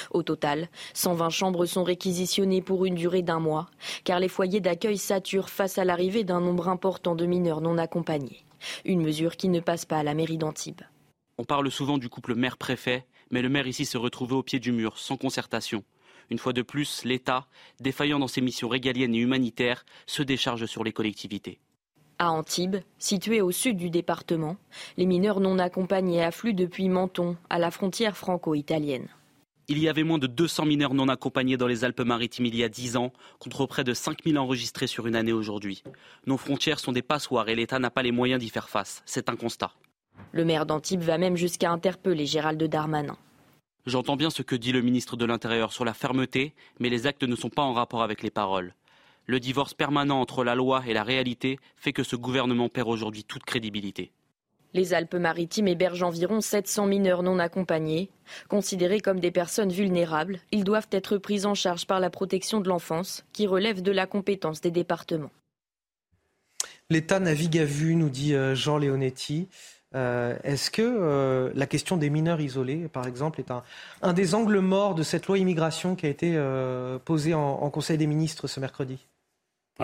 Au 0.10 0.24
total, 0.24 0.68
120 0.96 1.30
chambres 1.30 1.68
sont 1.68 1.84
réquisitionnées 1.84 2.64
pour 2.64 2.86
une 2.86 2.96
durée 2.96 3.22
d'un 3.22 3.40
mois, 3.40 3.70
car 4.04 4.20
les 4.20 4.30
foyers 4.30 4.62
d'accueil 4.62 4.98
saturent 4.98 5.52
face 5.52 5.78
à 5.78 5.86
l'arrivée 5.86 6.24
d'un 6.24 6.42
nombre 6.42 6.70
important 6.70 7.14
de 7.14 7.28
mineurs 7.28 7.62
non 7.62 7.78
accompagnés. 7.78 8.44
Une 8.84 9.04
mesure 9.04 9.38
qui 9.38 9.50
ne 9.50 9.60
passe 9.60 9.86
pas 9.86 10.00
à 10.00 10.04
la 10.04 10.16
mairie 10.16 10.40
d'Antibes. 10.40 10.82
On 11.38 11.46
parle 11.46 11.70
souvent 11.70 12.00
du 12.00 12.10
couple 12.10 12.34
maire-préfet, 12.34 13.06
mais 13.30 13.44
le 13.44 13.50
maire 13.50 13.68
ici 13.68 13.86
se 13.86 14.00
retrouvait 14.00 14.34
au 14.34 14.44
pied 14.44 14.58
du 14.58 14.72
mur, 14.72 14.98
sans 14.98 15.18
concertation. 15.18 15.84
Une 16.32 16.40
fois 16.40 16.54
de 16.54 16.64
plus, 16.64 17.06
l'État, 17.06 17.46
défaillant 17.80 18.18
dans 18.18 18.28
ses 18.28 18.42
missions 18.42 18.70
régaliennes 18.70 19.14
et 19.14 19.20
humanitaires, 19.20 19.86
se 20.08 20.24
décharge 20.24 20.66
sur 20.66 20.84
les 20.84 20.94
collectivités. 20.94 21.60
À 22.22 22.32
Antibes, 22.32 22.76
situé 22.98 23.40
au 23.40 23.50
sud 23.50 23.78
du 23.78 23.90
département, 23.90 24.58
les 24.98 25.06
mineurs 25.06 25.40
non 25.40 25.58
accompagnés 25.58 26.22
affluent 26.22 26.54
depuis 26.54 26.90
Menton, 26.90 27.38
à 27.50 27.60
la 27.60 27.72
frontière 27.72 28.18
franco-italienne. 28.18 29.08
Il 29.70 29.80
y 29.80 29.88
avait 29.88 30.04
moins 30.04 30.18
de 30.18 30.28
200 30.28 30.66
mineurs 30.66 30.94
non 30.94 31.08
accompagnés 31.08 31.56
dans 31.56 31.66
les 31.66 31.86
Alpes-Maritimes 31.86 32.48
il 32.48 32.58
y 32.58 32.64
a 32.66 32.68
10 32.68 32.98
ans, 32.98 33.14
contre 33.40 33.66
près 33.68 33.86
de 33.86 33.94
5000 33.94 34.38
enregistrés 34.38 34.88
sur 34.88 35.08
une 35.08 35.16
année 35.16 35.32
aujourd'hui. 35.32 35.82
Nos 36.26 36.36
frontières 36.36 36.82
sont 36.82 36.92
des 36.92 37.02
passoires 37.02 37.48
et 37.48 37.56
l'État 37.56 37.80
n'a 37.80 37.90
pas 37.90 38.04
les 38.04 38.12
moyens 38.12 38.42
d'y 38.42 38.50
faire 38.50 38.68
face. 38.68 39.02
C'est 39.06 39.30
un 39.30 39.38
constat. 39.38 39.72
Le 40.34 40.44
maire 40.44 40.66
d'Antibes 40.66 41.04
va 41.04 41.18
même 41.18 41.38
jusqu'à 41.38 41.72
interpeller 41.72 42.26
Gérald 42.26 42.62
Darmanin. 42.62 43.16
J'entends 43.86 44.18
bien 44.18 44.30
ce 44.30 44.42
que 44.42 44.58
dit 44.58 44.74
le 44.74 44.82
ministre 44.82 45.16
de 45.16 45.24
l'Intérieur 45.24 45.72
sur 45.72 45.86
la 45.86 45.94
fermeté, 45.94 46.54
mais 46.82 46.90
les 46.90 47.08
actes 47.08 47.24
ne 47.24 47.38
sont 47.38 47.50
pas 47.50 47.62
en 47.62 47.72
rapport 47.72 48.04
avec 48.04 48.24
les 48.24 48.30
paroles. 48.30 48.74
Le 49.30 49.40
divorce 49.40 49.76
permanent 49.76 50.20
entre 50.20 50.44
la 50.44 50.56
loi 50.56 50.82
et 50.88 50.94
la 50.96 51.04
réalité 51.04 51.60
fait 51.78 51.94
que 51.94 52.02
ce 52.02 52.16
gouvernement 52.16 52.68
perd 52.68 52.88
aujourd'hui 52.88 53.24
toute 53.24 53.44
crédibilité. 53.44 54.12
Les 54.74 54.96
Alpes-Maritimes 54.96 55.68
hébergent 55.68 56.02
environ 56.02 56.42
700 56.42 56.88
mineurs 56.88 57.22
non 57.22 57.38
accompagnés. 57.38 58.10
Considérés 58.48 59.02
comme 59.02 59.20
des 59.20 59.30
personnes 59.30 59.72
vulnérables, 59.72 60.40
ils 60.52 60.64
doivent 60.64 60.88
être 60.90 61.20
pris 61.20 61.46
en 61.46 61.54
charge 61.54 61.86
par 61.86 62.00
la 62.00 62.10
protection 62.10 62.60
de 62.60 62.70
l'enfance, 62.70 63.24
qui 63.32 63.46
relève 63.46 63.84
de 63.84 63.92
la 63.92 64.08
compétence 64.08 64.62
des 64.62 64.72
départements. 64.72 65.30
L'État 66.90 67.20
navigue 67.20 67.60
à 67.60 67.66
vue, 67.66 67.94
nous 67.94 68.10
dit 68.10 68.34
euh, 68.34 68.56
Jean 68.56 68.80
Leonetti. 68.80 69.48
Euh, 69.94 70.36
est-ce 70.44 70.72
que 70.72 70.82
euh, 70.82 71.52
la 71.54 71.68
question 71.68 71.98
des 71.98 72.10
mineurs 72.10 72.42
isolés, 72.42 72.88
par 72.88 73.06
exemple, 73.06 73.40
est 73.40 73.52
un, 74.02 74.14
des 74.14 74.34
angles 74.34 74.58
morts 74.58 74.96
de 74.96 75.04
cette 75.04 75.28
loi 75.28 75.38
immigration 75.38 75.96
qui 75.96 76.08
a 76.08 76.10
été 76.10 76.36
posée 77.06 77.36
en 77.36 77.70
Conseil 77.70 78.00
des 78.00 78.08
ministres 78.08 78.48
ce 78.48 78.60
mercredi? 78.60 78.98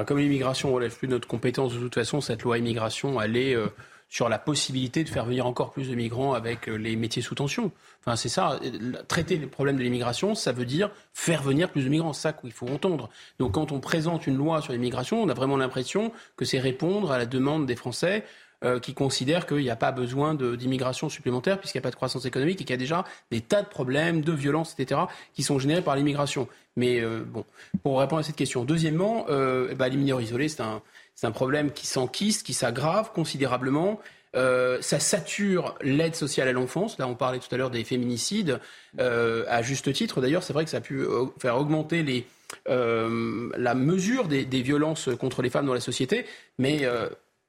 Comme 0.03 0.17
l'immigration 0.17 0.73
relève 0.73 0.97
plus 0.97 1.07
de 1.07 1.13
notre 1.13 1.27
compétence, 1.27 1.73
de 1.73 1.79
toute 1.79 1.95
façon, 1.95 2.19
cette 2.19 2.43
loi 2.43 2.57
immigration, 2.57 3.21
elle 3.21 3.37
est 3.37 3.55
euh, 3.55 3.67
sur 4.09 4.29
la 4.29 4.37
possibilité 4.37 5.03
de 5.03 5.09
faire 5.09 5.25
venir 5.25 5.45
encore 5.45 5.71
plus 5.71 5.89
de 5.89 5.95
migrants 5.95 6.33
avec 6.33 6.67
euh, 6.67 6.75
les 6.75 6.95
métiers 6.95 7.21
sous 7.21 7.35
tension. 7.35 7.71
Enfin, 8.01 8.15
c'est 8.15 8.29
ça. 8.29 8.59
Traiter 9.07 9.37
les 9.37 9.47
problèmes 9.47 9.77
de 9.77 9.83
l'immigration, 9.83 10.35
ça 10.35 10.51
veut 10.51 10.65
dire 10.65 10.91
faire 11.13 11.41
venir 11.41 11.69
plus 11.69 11.83
de 11.83 11.89
migrants. 11.89 12.13
C'est 12.13 12.23
ça 12.23 12.33
qu'il 12.33 12.51
faut 12.51 12.67
entendre. 12.67 13.09
Donc, 13.39 13.53
quand 13.53 13.71
on 13.71 13.79
présente 13.79 14.27
une 14.27 14.37
loi 14.37 14.61
sur 14.61 14.73
l'immigration, 14.73 15.21
on 15.21 15.29
a 15.29 15.33
vraiment 15.33 15.57
l'impression 15.57 16.11
que 16.37 16.45
c'est 16.45 16.59
répondre 16.59 17.11
à 17.11 17.17
la 17.17 17.25
demande 17.25 17.65
des 17.65 17.75
Français 17.75 18.23
euh, 18.65 18.79
qui 18.79 18.95
considèrent 18.95 19.45
qu'il 19.45 19.57
n'y 19.57 19.69
a 19.69 19.75
pas 19.75 19.91
besoin 19.91 20.33
d'immigration 20.33 21.07
supplémentaire 21.07 21.59
puisqu'il 21.59 21.77
n'y 21.77 21.83
a 21.83 21.83
pas 21.83 21.91
de 21.91 21.95
croissance 21.95 22.25
économique 22.25 22.61
et 22.61 22.63
qu'il 22.63 22.73
y 22.73 22.73
a 22.73 22.77
déjà 22.77 23.05
des 23.29 23.41
tas 23.41 23.61
de 23.61 23.67
problèmes, 23.67 24.21
de 24.21 24.31
violences, 24.31 24.75
etc., 24.79 25.01
qui 25.35 25.43
sont 25.43 25.59
générés 25.59 25.83
par 25.83 25.95
l'immigration. 25.95 26.47
Mais 26.75 26.99
euh, 26.99 27.23
bon, 27.23 27.45
pour 27.83 27.99
répondre 27.99 28.21
à 28.21 28.23
cette 28.23 28.35
question. 28.35 28.65
Deuxièmement, 28.65 29.27
bah, 29.27 29.87
les 29.87 29.97
mineurs 29.97 30.19
isolés, 30.19 30.49
c'est 30.49 30.61
un, 30.61 31.31
problème 31.31 31.71
qui 31.71 31.85
s'enquiste, 31.85 32.43
qui 32.43 32.53
s'aggrave 32.53 33.11
considérablement. 33.13 33.99
Ça 34.33 34.99
sature 34.99 35.75
l'aide 35.81 36.15
sociale 36.15 36.47
à 36.47 36.51
l'enfance. 36.51 36.97
Là, 36.97 37.07
on 37.07 37.13
parlait 37.15 37.39
tout 37.39 37.53
à 37.53 37.57
l'heure 37.57 37.69
des 37.69 37.83
féminicides, 37.83 38.59
euh, 38.99 39.45
à 39.47 39.61
juste 39.61 39.93
titre. 39.93 40.21
D'ailleurs, 40.21 40.41
c'est 40.41 40.53
vrai 40.53 40.63
que 40.63 40.71
ça 40.71 40.77
a 40.77 40.81
pu 40.81 41.05
faire 41.39 41.57
augmenter 41.57 42.25
la 42.65 43.75
mesure 43.75 44.27
des, 44.27 44.43
des, 44.43 44.61
violences 44.63 45.09
contre 45.19 45.43
les 45.43 45.51
femmes 45.51 45.67
dans 45.67 45.73
la 45.75 45.81
société. 45.81 46.25
Mais 46.57 46.81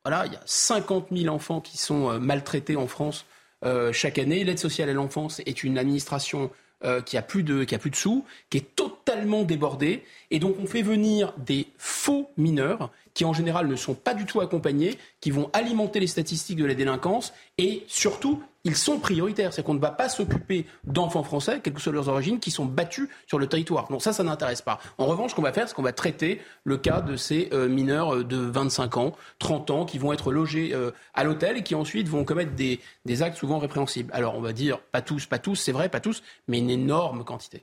voilà, 0.06 0.24
il 0.26 0.34
y 0.34 0.36
a 0.36 0.42
50 0.44 1.08
000 1.10 1.34
enfants 1.34 1.60
qui 1.60 1.78
sont 1.78 2.10
euh, 2.10 2.20
maltraités 2.20 2.76
en 2.76 2.86
France 2.86 3.26
euh, 3.64 3.92
chaque 3.92 4.20
année. 4.20 4.44
L'aide 4.44 4.60
sociale 4.60 4.88
à 4.88 4.92
l'enfance 4.92 5.40
est 5.46 5.64
une 5.64 5.78
administration 5.78 6.52
euh, 6.84 7.00
qui 7.00 7.16
a 7.16 7.22
plus 7.22 7.42
de 7.42 7.64
qui 7.64 7.76
plus 7.76 7.90
de 7.90 7.96
sous, 7.96 8.24
qui 8.48 8.58
est 8.58 8.76
totalement 8.76 9.42
débordée, 9.42 10.04
et 10.30 10.38
donc 10.38 10.58
on 10.62 10.66
fait 10.66 10.82
venir 10.82 11.34
des 11.38 11.66
faux 11.76 12.30
mineurs 12.36 12.92
qui 13.16 13.24
en 13.24 13.32
général 13.32 13.66
ne 13.66 13.76
sont 13.76 13.94
pas 13.94 14.12
du 14.12 14.26
tout 14.26 14.42
accompagnés, 14.42 14.98
qui 15.22 15.30
vont 15.30 15.48
alimenter 15.54 16.00
les 16.00 16.06
statistiques 16.06 16.58
de 16.58 16.66
la 16.66 16.74
délinquance, 16.74 17.32
et 17.56 17.82
surtout 17.88 18.42
ils 18.62 18.76
sont 18.76 18.98
prioritaires. 18.98 19.54
C'est 19.54 19.62
qu'on 19.62 19.72
ne 19.72 19.80
va 19.80 19.90
pas 19.90 20.10
s'occuper 20.10 20.66
d'enfants 20.84 21.22
français, 21.22 21.60
quelles 21.62 21.72
que 21.72 21.80
soient 21.80 21.94
leurs 21.94 22.08
origines, 22.08 22.40
qui 22.40 22.50
sont 22.50 22.66
battus 22.66 23.08
sur 23.26 23.38
le 23.38 23.46
territoire. 23.46 23.88
Donc 23.88 24.02
ça, 24.02 24.12
ça 24.12 24.22
n'intéresse 24.22 24.60
pas. 24.60 24.80
En 24.98 25.06
revanche, 25.06 25.30
ce 25.30 25.34
qu'on 25.34 25.40
va 25.40 25.54
faire, 25.54 25.66
c'est 25.66 25.74
qu'on 25.74 25.82
va 25.82 25.94
traiter 25.94 26.42
le 26.64 26.76
cas 26.76 27.00
de 27.00 27.16
ces 27.16 27.48
mineurs 27.70 28.22
de 28.22 28.36
25 28.36 28.98
ans, 28.98 29.12
30 29.38 29.70
ans, 29.70 29.84
qui 29.86 29.96
vont 29.96 30.12
être 30.12 30.30
logés 30.30 30.76
à 31.14 31.24
l'hôtel 31.24 31.56
et 31.56 31.62
qui 31.62 31.74
ensuite 31.74 32.08
vont 32.08 32.22
commettre 32.24 32.52
des, 32.52 33.22
actes 33.22 33.38
souvent 33.38 33.58
répréhensibles. 33.58 34.12
Alors 34.12 34.36
on 34.36 34.42
va 34.42 34.52
dire, 34.52 34.78
pas 34.92 35.00
tous, 35.00 35.24
pas 35.24 35.38
tous, 35.38 35.54
c'est 35.54 35.72
vrai, 35.72 35.88
pas 35.88 36.00
tous, 36.00 36.22
mais 36.48 36.58
une 36.58 36.68
énorme 36.68 37.24
quantité. 37.24 37.62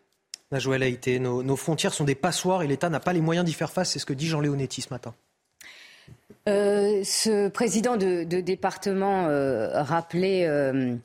La 0.49 0.57
Joël 0.57 0.81
Haïté, 0.81 1.19
nos, 1.19 1.43
nos 1.43 1.55
frontières 1.55 1.93
sont 1.93 2.05
des 2.05 2.15
passoires 2.15 2.63
et 2.63 2.67
l'État 2.67 2.89
n'a 2.89 2.99
pas 2.99 3.13
les 3.13 3.21
moyens 3.21 3.45
d'y 3.45 3.53
faire 3.53 3.71
face, 3.71 3.91
c'est 3.91 3.99
ce 3.99 4.05
que 4.07 4.13
dit 4.13 4.25
Jean 4.25 4.39
Léonetti 4.39 4.81
ce 4.81 4.89
matin. 4.89 5.13
Euh, 6.49 7.01
ce 7.05 7.47
président 7.47 7.95
de, 7.95 8.23
département 8.23 9.27
euh, 9.27 9.81
rappelait, 9.81 10.45
euh, 10.45 10.97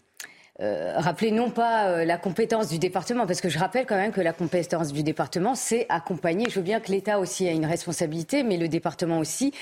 non 1.31 1.50
pas 1.50 2.05
la 2.05 2.18
compétence 2.18 2.68
du 2.68 2.81
département, 2.81 3.25
parce 3.25 3.41
que 3.41 3.49
je 3.49 3.57
rappelle 3.57 3.86
quand 3.86 3.94
même 3.94 4.10
que 4.10 4.20
la 4.20 4.33
compétence 4.33 4.92
du 4.92 5.05
département, 5.05 5.55
c'est 5.55 5.86
accompagner. 5.91 6.50
Je 6.50 6.57
veux 6.57 6.65
bien 6.65 6.81
que 6.81 6.91
l'État 6.91 7.20
aussi 7.20 7.47
a 7.47 7.52
une 7.52 7.67
responsabilité, 7.67 8.42
mais 8.42 8.57
le 8.57 8.67
département 8.67 9.20
aussi, 9.20 9.52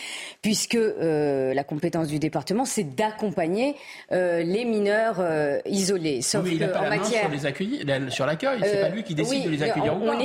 puisque 0.40 0.78
la 0.78 1.64
compétence 1.64 2.08
du 2.08 2.18
département, 2.18 2.64
c'est 2.64 2.94
d'accompagner 2.94 3.76
les 4.10 4.64
mineurs 4.64 5.22
isolés. 5.66 6.22
Sauf 6.22 6.44
oui, 6.44 6.52
il 6.54 6.64
a 6.64 6.68
pas 6.68 6.88
la 6.88 6.96
matière... 6.96 7.20
sur 7.20 7.30
les 7.30 7.44
accueillis, 7.44 7.84
sur 8.08 8.24
l'accueil. 8.24 8.60
c'est 8.62 8.80
pas 8.80 8.88
lui 8.88 9.02
qui 9.02 9.14
décide 9.14 9.44
de 9.44 9.50
les 9.50 9.62
accueillir 9.62 9.94
on, 9.94 10.04
ou 10.04 10.06
pas. 10.06 10.16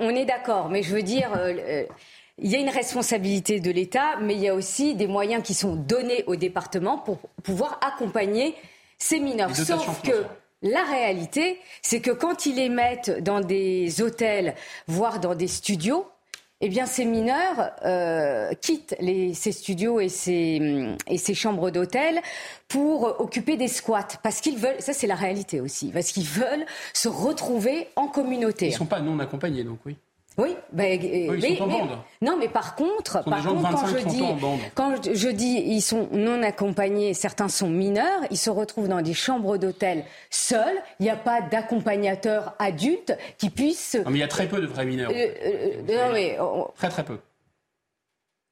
on 0.00 0.10
est 0.10 0.24
d'accord, 0.24 0.68
mais 0.68 0.82
je 0.82 0.92
veux 0.92 1.02
dire 1.02 1.30
il 2.38 2.50
y 2.50 2.56
a 2.56 2.58
une 2.58 2.68
responsabilité 2.68 3.60
de 3.60 3.70
l'État, 3.70 4.18
mais 4.20 4.34
il 4.34 4.40
y 4.40 4.48
a 4.48 4.54
aussi 4.54 4.94
des 4.94 5.06
moyens 5.06 5.42
qui 5.42 5.54
sont 5.54 5.74
donnés 5.74 6.24
au 6.26 6.36
département 6.36 6.98
pour 6.98 7.18
pouvoir 7.42 7.80
accompagner 7.82 8.54
ces 8.98 9.20
mineurs. 9.20 9.54
Sauf 9.56 10.02
que 10.02 10.24
la 10.62 10.82
réalité, 10.84 11.58
c'est 11.82 12.00
que 12.00 12.10
quand 12.10 12.46
ils 12.46 12.56
les 12.56 12.68
mettent 12.68 13.22
dans 13.22 13.40
des 13.40 14.02
hôtels, 14.02 14.54
voire 14.86 15.20
dans 15.20 15.34
des 15.34 15.48
studios, 15.48 16.06
eh 16.62 16.70
bien, 16.70 16.86
ces 16.86 17.04
mineurs 17.04 17.72
euh, 17.84 18.52
quittent 18.62 18.96
les, 18.98 19.34
ces 19.34 19.52
studios 19.52 20.00
et 20.00 20.08
ces, 20.08 20.94
et 21.06 21.18
ces 21.18 21.34
chambres 21.34 21.70
d'hôtel 21.70 22.22
pour 22.66 23.20
occuper 23.20 23.58
des 23.58 23.68
squats. 23.68 24.08
Parce 24.22 24.40
qu'ils 24.40 24.56
veulent, 24.56 24.80
ça 24.80 24.94
c'est 24.94 25.06
la 25.06 25.16
réalité 25.16 25.60
aussi, 25.60 25.90
parce 25.90 26.12
qu'ils 26.12 26.26
veulent 26.26 26.64
se 26.94 27.08
retrouver 27.08 27.88
en 27.96 28.08
communauté. 28.08 28.66
Ils 28.66 28.72
ne 28.72 28.76
sont 28.76 28.86
pas 28.86 29.00
non 29.00 29.18
accompagnés, 29.18 29.64
donc 29.64 29.80
oui. 29.84 29.96
Oui, 30.38 30.54
ben, 30.72 31.00
ils 31.02 31.30
mais, 31.32 31.56
sont 31.56 31.64
en 31.64 31.66
mais- 31.66 31.78
bande. 31.78 31.98
non, 32.20 32.36
mais 32.38 32.48
par 32.48 32.74
contre, 32.74 33.24
par 33.24 33.42
contre, 33.42 33.62
quand 33.62 33.70
25, 33.70 33.86
je 33.88 33.96
30 33.98 34.12
dis, 34.14 34.22
quand 34.74 34.94
je 35.14 35.28
dis 35.28 35.62
ils 35.66 35.80
sont 35.80 36.08
non 36.12 36.42
accompagnés, 36.42 37.14
certains 37.14 37.48
sont 37.48 37.70
mineurs, 37.70 38.20
ils 38.30 38.36
se 38.36 38.50
retrouvent 38.50 38.88
dans 38.88 39.00
des 39.00 39.14
chambres 39.14 39.56
d'hôtel 39.56 40.04
seuls. 40.30 40.76
Il 41.00 41.04
n'y 41.04 41.10
a 41.10 41.16
pas 41.16 41.40
d'accompagnateur 41.40 42.54
adulte 42.58 43.16
qui 43.38 43.50
puisse. 43.50 43.94
Non, 43.94 44.10
mais 44.10 44.18
il 44.18 44.20
y 44.20 44.24
a 44.24 44.28
très 44.28 44.46
peu 44.46 44.60
de 44.60 44.66
vrais 44.66 44.84
mineurs. 44.84 45.10
Euh, 45.10 45.26
euh, 45.44 45.68
non, 45.88 46.12
mais 46.12 46.36
on- 46.40 46.68
Très 46.76 46.88
très 46.88 47.04
peu. 47.04 47.18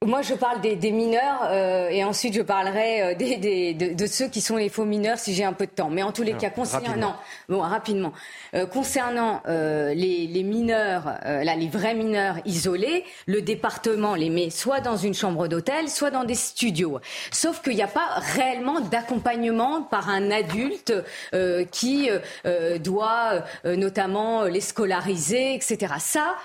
Moi, 0.05 0.21
je 0.21 0.33
parle 0.35 0.61
des, 0.61 0.75
des 0.75 0.91
mineurs 0.91 1.41
euh, 1.49 1.89
et 1.89 2.03
ensuite 2.03 2.33
je 2.33 2.41
parlerai 2.41 3.01
euh, 3.01 3.15
des, 3.15 3.37
des- 3.37 3.73
de, 3.73 3.93
de 3.93 4.07
ceux 4.07 4.27
qui 4.27 4.41
sont 4.41 4.55
les 4.55 4.69
faux 4.69 4.85
mineurs 4.85 5.17
si 5.17 5.33
j'ai 5.33 5.43
un 5.43 5.53
peu 5.53 5.65
de 5.65 5.71
temps. 5.71 5.89
Mais 5.89 6.03
en 6.03 6.11
tous 6.11 6.23
les 6.23 6.33
cas, 6.33 6.49
concernant, 6.49 6.87
rapidement. 6.87 7.15
bon, 7.49 7.59
rapidement, 7.61 8.13
Euh, 8.53 8.65
concernant 8.65 9.41
euh, 9.47 9.93
les, 9.93 10.27
les 10.27 10.43
mineurs, 10.43 11.17
euh, 11.25 11.43
là, 11.43 11.55
les 11.55 11.67
vrais 11.67 11.93
mineurs 11.95 12.37
isolés, 12.45 13.03
le 13.25 13.41
département 13.41 14.15
les 14.15 14.29
met 14.29 14.49
soit 14.49 14.79
dans 14.79 14.95
une 14.97 15.13
chambre 15.13 15.47
d'hôtel, 15.47 15.89
soit 15.89 16.11
dans 16.11 16.23
des 16.23 16.35
studios. 16.35 16.99
Sauf 17.31 17.61
qu'il 17.61 17.75
n'y 17.75 17.81
a 17.83 17.87
pas 17.87 18.07
réellement 18.35 18.79
d'accompagnement 18.79 19.81
par 19.81 20.09
un 20.09 20.31
adulte 20.31 20.93
euh, 21.33 21.65
qui 21.65 22.09
doit 22.79 23.43
euh, 23.65 23.75
notamment 23.75 24.43
les 24.43 24.61
scolariser, 24.61 25.55
etc. 25.55 25.93
Ça, 25.99 26.35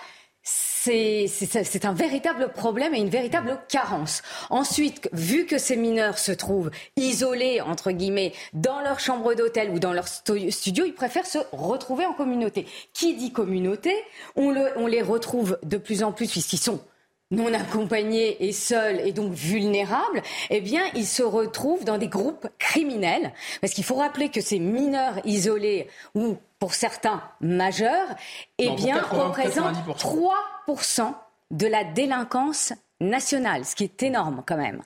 c'est 0.83 1.85
un 1.85 1.93
véritable 1.93 2.49
problème 2.53 2.95
et 2.95 2.99
une 2.99 3.11
véritable 3.11 3.59
carence. 3.69 4.23
Ensuite, 4.49 5.11
vu 5.13 5.45
que 5.45 5.59
ces 5.59 5.77
mineurs 5.77 6.19
se 6.19 6.33
trouvent 6.33 6.71
isolés, 6.97 7.61
entre 7.61 7.91
guillemets, 7.91 8.33
dans 8.55 8.81
leur 8.81 8.99
chambre 8.99 9.35
d'hôtel 9.35 9.71
ou 9.71 9.79
dans 9.79 9.93
leur 9.93 10.09
studio, 10.09 10.85
ils 10.87 10.95
préfèrent 10.95 11.27
se 11.27 11.39
retrouver 11.53 12.07
en 12.07 12.15
communauté. 12.15 12.67
Qui 12.95 13.15
dit 13.15 13.33
communauté 13.33 13.95
on, 14.37 14.55
on 14.77 14.87
les 14.87 15.03
retrouve 15.03 15.59
de 15.63 15.77
plus 15.77 16.03
en 16.03 16.13
plus 16.13 16.29
puisqu'ils 16.29 16.59
sont 16.59 16.81
non 17.31 17.53
accompagnés 17.55 18.45
et 18.49 18.53
seuls 18.53 19.01
et 19.01 19.13
donc 19.13 19.33
vulnérables, 19.33 20.23
eh 20.51 20.61
bien, 20.61 20.83
ils 20.95 21.07
se 21.07 21.23
retrouvent 21.23 21.85
dans 21.85 21.99
des 21.99 22.09
groupes 22.09 22.49
criminels. 22.59 23.33
Parce 23.61 23.73
qu'il 23.73 23.85
faut 23.85 23.95
rappeler 23.97 24.29
que 24.31 24.41
ces 24.41 24.59
mineurs 24.59 25.15
isolés 25.25 25.89
ou 26.15 26.37
pour 26.59 26.75
certains 26.75 27.23
majeurs, 27.41 28.09
eh 28.59 28.67
Non, 28.69 28.75
bien, 28.75 28.97
80, 28.99 29.23
représentent 29.25 29.77
90%. 29.87 30.29
3% 30.69 31.15
de 31.53 31.67
la 31.67 31.85
délinquance 31.85 32.73
nationale, 33.01 33.65
ce 33.65 33.75
qui 33.75 33.85
est 33.85 34.03
énorme 34.03 34.43
quand 34.47 34.57
même. 34.59 34.83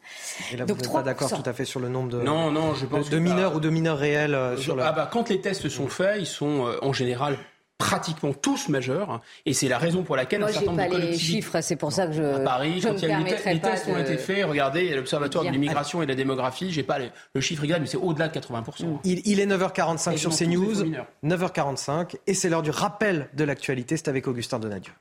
Et 0.53 0.57
là, 0.57 0.65
Donc, 0.67 0.77
vous 0.77 0.83
n'êtes 0.85 0.93
pas 0.93 1.01
3%. 1.01 1.05
d'accord 1.05 1.33
tout 1.43 1.51
à 1.51 1.53
fait 1.53 1.65
sur 1.65 1.81
le 1.81 1.89
nombre 1.89 2.11
de, 2.11 2.21
Non, 2.23 2.51
non, 2.53 2.75
je 2.75 2.87
pense 2.87 3.07
de, 3.07 3.11
de 3.11 3.17
que- 3.17 3.23
mineurs 3.23 3.57
ou 3.57 3.61
de 3.61 3.71
mineurs 3.71 3.99
réels 3.99 4.35
euh, 4.35 4.57
sur 4.57 4.77
le. 4.77 4.83
Ah 4.85 4.93
bah, 4.93 5.09
quand 5.13 5.31
les 5.31 5.41
tests 5.41 5.69
sont 5.69 5.89
faits, 5.89 6.17
ils 6.21 6.27
sont 6.27 6.67
euh, 6.67 6.77
en 6.83 6.93
général 6.93 7.37
pratiquement 7.79 8.33
tous 8.33 8.69
majeurs. 8.69 9.21
Et 9.47 9.53
c'est 9.53 9.69
la 9.69 9.79
raison 9.79 10.03
pour 10.03 10.17
laquelle 10.17 10.41
Moi, 10.41 10.49
un 10.51 10.53
certain 10.53 10.67
nombre 10.67 10.89
pas 10.89 10.89
de 10.89 11.01
les 11.01 11.19
chiffres, 11.19 11.61
c'est 11.61 11.77
pour 11.77 11.93
ça 11.93 12.07
que 12.07 12.13
je. 12.13 12.23
à 12.23 12.41
Paris, 12.41 12.81
je 12.81 12.89
quand 12.89 12.95
me 12.95 12.99
il 12.99 13.09
y 13.09 13.13
a 13.13 13.21
eu 13.21 13.25
les, 13.25 13.61
tests 13.61 13.89
ont 13.89 13.99
été 13.99 14.17
faits, 14.17 14.45
regardez, 14.47 14.83
il 14.85 14.91
y 14.91 14.93
a 14.93 14.97
l'Observatoire 14.97 15.45
de 15.45 15.51
l'immigration 15.51 16.03
et 16.03 16.07
de 16.07 16.11
la 16.11 16.17
démographie, 16.17 16.71
j'ai 16.71 16.83
pas 16.83 16.99
le, 16.99 17.11
le 17.35 17.41
chiffre 17.41 17.65
exact, 17.65 17.81
mais 17.81 17.87
c'est 17.87 17.97
au-delà 17.97 18.29
de 18.29 18.39
80%. 18.39 18.99
Il, 19.05 19.23
il 19.25 19.41
est 19.41 19.47
9h45 19.47 20.15
Et 20.15 20.17
sur 20.17 20.31
CNews, 20.37 20.75
faux 20.75 20.85
mineurs. 20.85 21.07
9h45, 21.25 22.17
et 22.27 22.35
c'est 22.35 22.49
l'heure 22.49 22.63
du 22.63 22.71
rappel 22.71 23.29
de 23.35 23.45
l'actualité. 23.45 23.97
C'est 23.97 24.09
avec 24.09 24.29
Augustin 24.29 24.59
Donadieu. 24.59 24.93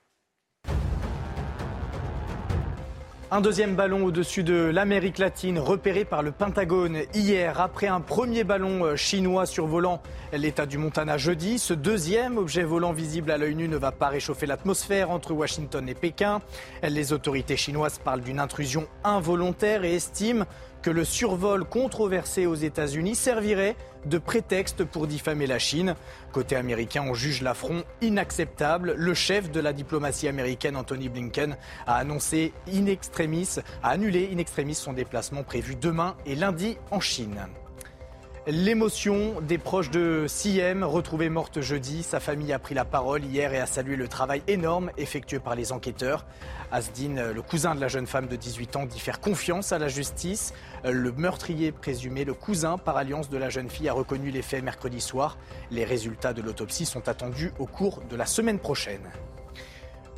Un 3.33 3.41
deuxième 3.41 3.73
ballon 3.73 4.05
au-dessus 4.05 4.43
de 4.43 4.53
l'Amérique 4.53 5.17
latine 5.17 5.57
repéré 5.57 6.05
par 6.05 6.21
le 6.21 6.31
Pentagone 6.31 6.99
hier 7.15 7.59
après 7.59 7.87
un 7.87 7.99
premier 7.99 8.43
ballon 8.43 8.85
euh, 8.85 8.95
chinois 8.95 9.47
survolant 9.47 10.03
l'état 10.33 10.67
du 10.67 10.77
Montana 10.77 11.17
jeudi. 11.17 11.57
Ce 11.57 11.73
deuxième 11.73 12.37
objet 12.37 12.61
volant 12.61 12.93
visible 12.93 13.31
à 13.31 13.39
l'œil 13.39 13.55
nu 13.55 13.67
ne 13.67 13.75
va 13.75 13.91
pas 13.91 14.09
réchauffer 14.09 14.45
l'atmosphère 14.45 15.09
entre 15.09 15.33
Washington 15.33 15.89
et 15.89 15.95
Pékin. 15.95 16.41
Les 16.87 17.11
autorités 17.11 17.57
chinoises 17.57 17.97
parlent 17.97 18.21
d'une 18.21 18.39
intrusion 18.39 18.85
involontaire 19.03 19.83
et 19.83 19.95
estiment 19.95 20.45
que 20.83 20.91
le 20.91 21.03
survol 21.03 21.65
controversé 21.65 22.45
aux 22.45 22.53
États-Unis 22.53 23.15
servirait 23.15 23.75
de 24.05 24.17
prétexte 24.17 24.83
pour 24.83 25.07
diffamer 25.07 25.47
la 25.47 25.59
Chine. 25.59 25.95
Côté 26.31 26.55
américain, 26.55 27.05
on 27.07 27.13
juge 27.13 27.41
l'affront 27.41 27.83
inacceptable. 28.01 28.93
Le 28.97 29.13
chef 29.13 29.51
de 29.51 29.59
la 29.59 29.73
diplomatie 29.73 30.27
américaine, 30.27 30.75
Anthony 30.75 31.09
Blinken, 31.09 31.57
a 31.87 31.95
annoncé 31.95 32.53
in 32.71 32.85
extremis, 32.87 33.57
a 33.81 33.89
annulé 33.89 34.29
in 34.33 34.37
extremis 34.37 34.75
son 34.75 34.93
déplacement 34.93 35.43
prévu 35.43 35.75
demain 35.75 36.15
et 36.25 36.35
lundi 36.35 36.77
en 36.91 36.99
Chine. 36.99 37.47
L'émotion 38.45 39.39
des 39.39 39.57
proches 39.57 39.89
de 39.89 40.25
Siem, 40.27 40.83
retrouvée 40.83 41.29
morte 41.29 41.61
jeudi. 41.61 42.03
Sa 42.03 42.19
famille 42.19 42.51
a 42.51 42.59
pris 42.59 42.75
la 42.75 42.83
parole 42.83 43.23
hier 43.23 43.53
et 43.53 43.59
a 43.59 43.65
salué 43.65 43.95
le 43.95 44.09
travail 44.09 44.41
énorme 44.49 44.91
effectué 44.97 45.39
par 45.39 45.55
les 45.55 45.71
enquêteurs. 45.71 46.25
Asdin, 46.69 47.31
le 47.31 47.41
cousin 47.41 47.73
de 47.73 47.79
la 47.79 47.87
jeune 47.87 48.05
femme 48.05 48.27
de 48.27 48.35
18 48.35 48.75
ans, 48.75 48.85
dit 48.85 48.99
faire 48.99 49.21
confiance 49.21 49.71
à 49.71 49.79
la 49.79 49.87
justice. 49.87 50.53
Le 50.83 51.13
meurtrier 51.13 51.71
présumé, 51.71 52.25
le 52.25 52.33
cousin 52.33 52.77
par 52.77 52.97
alliance 52.97 53.29
de 53.29 53.37
la 53.37 53.49
jeune 53.49 53.69
fille, 53.69 53.87
a 53.87 53.93
reconnu 53.93 54.29
les 54.29 54.41
faits 54.41 54.61
mercredi 54.61 54.99
soir. 54.99 55.37
Les 55.71 55.85
résultats 55.85 56.33
de 56.33 56.41
l'autopsie 56.41 56.85
sont 56.85 57.07
attendus 57.07 57.53
au 57.59 57.65
cours 57.65 58.01
de 58.09 58.17
la 58.17 58.25
semaine 58.25 58.59
prochaine. 58.59 59.09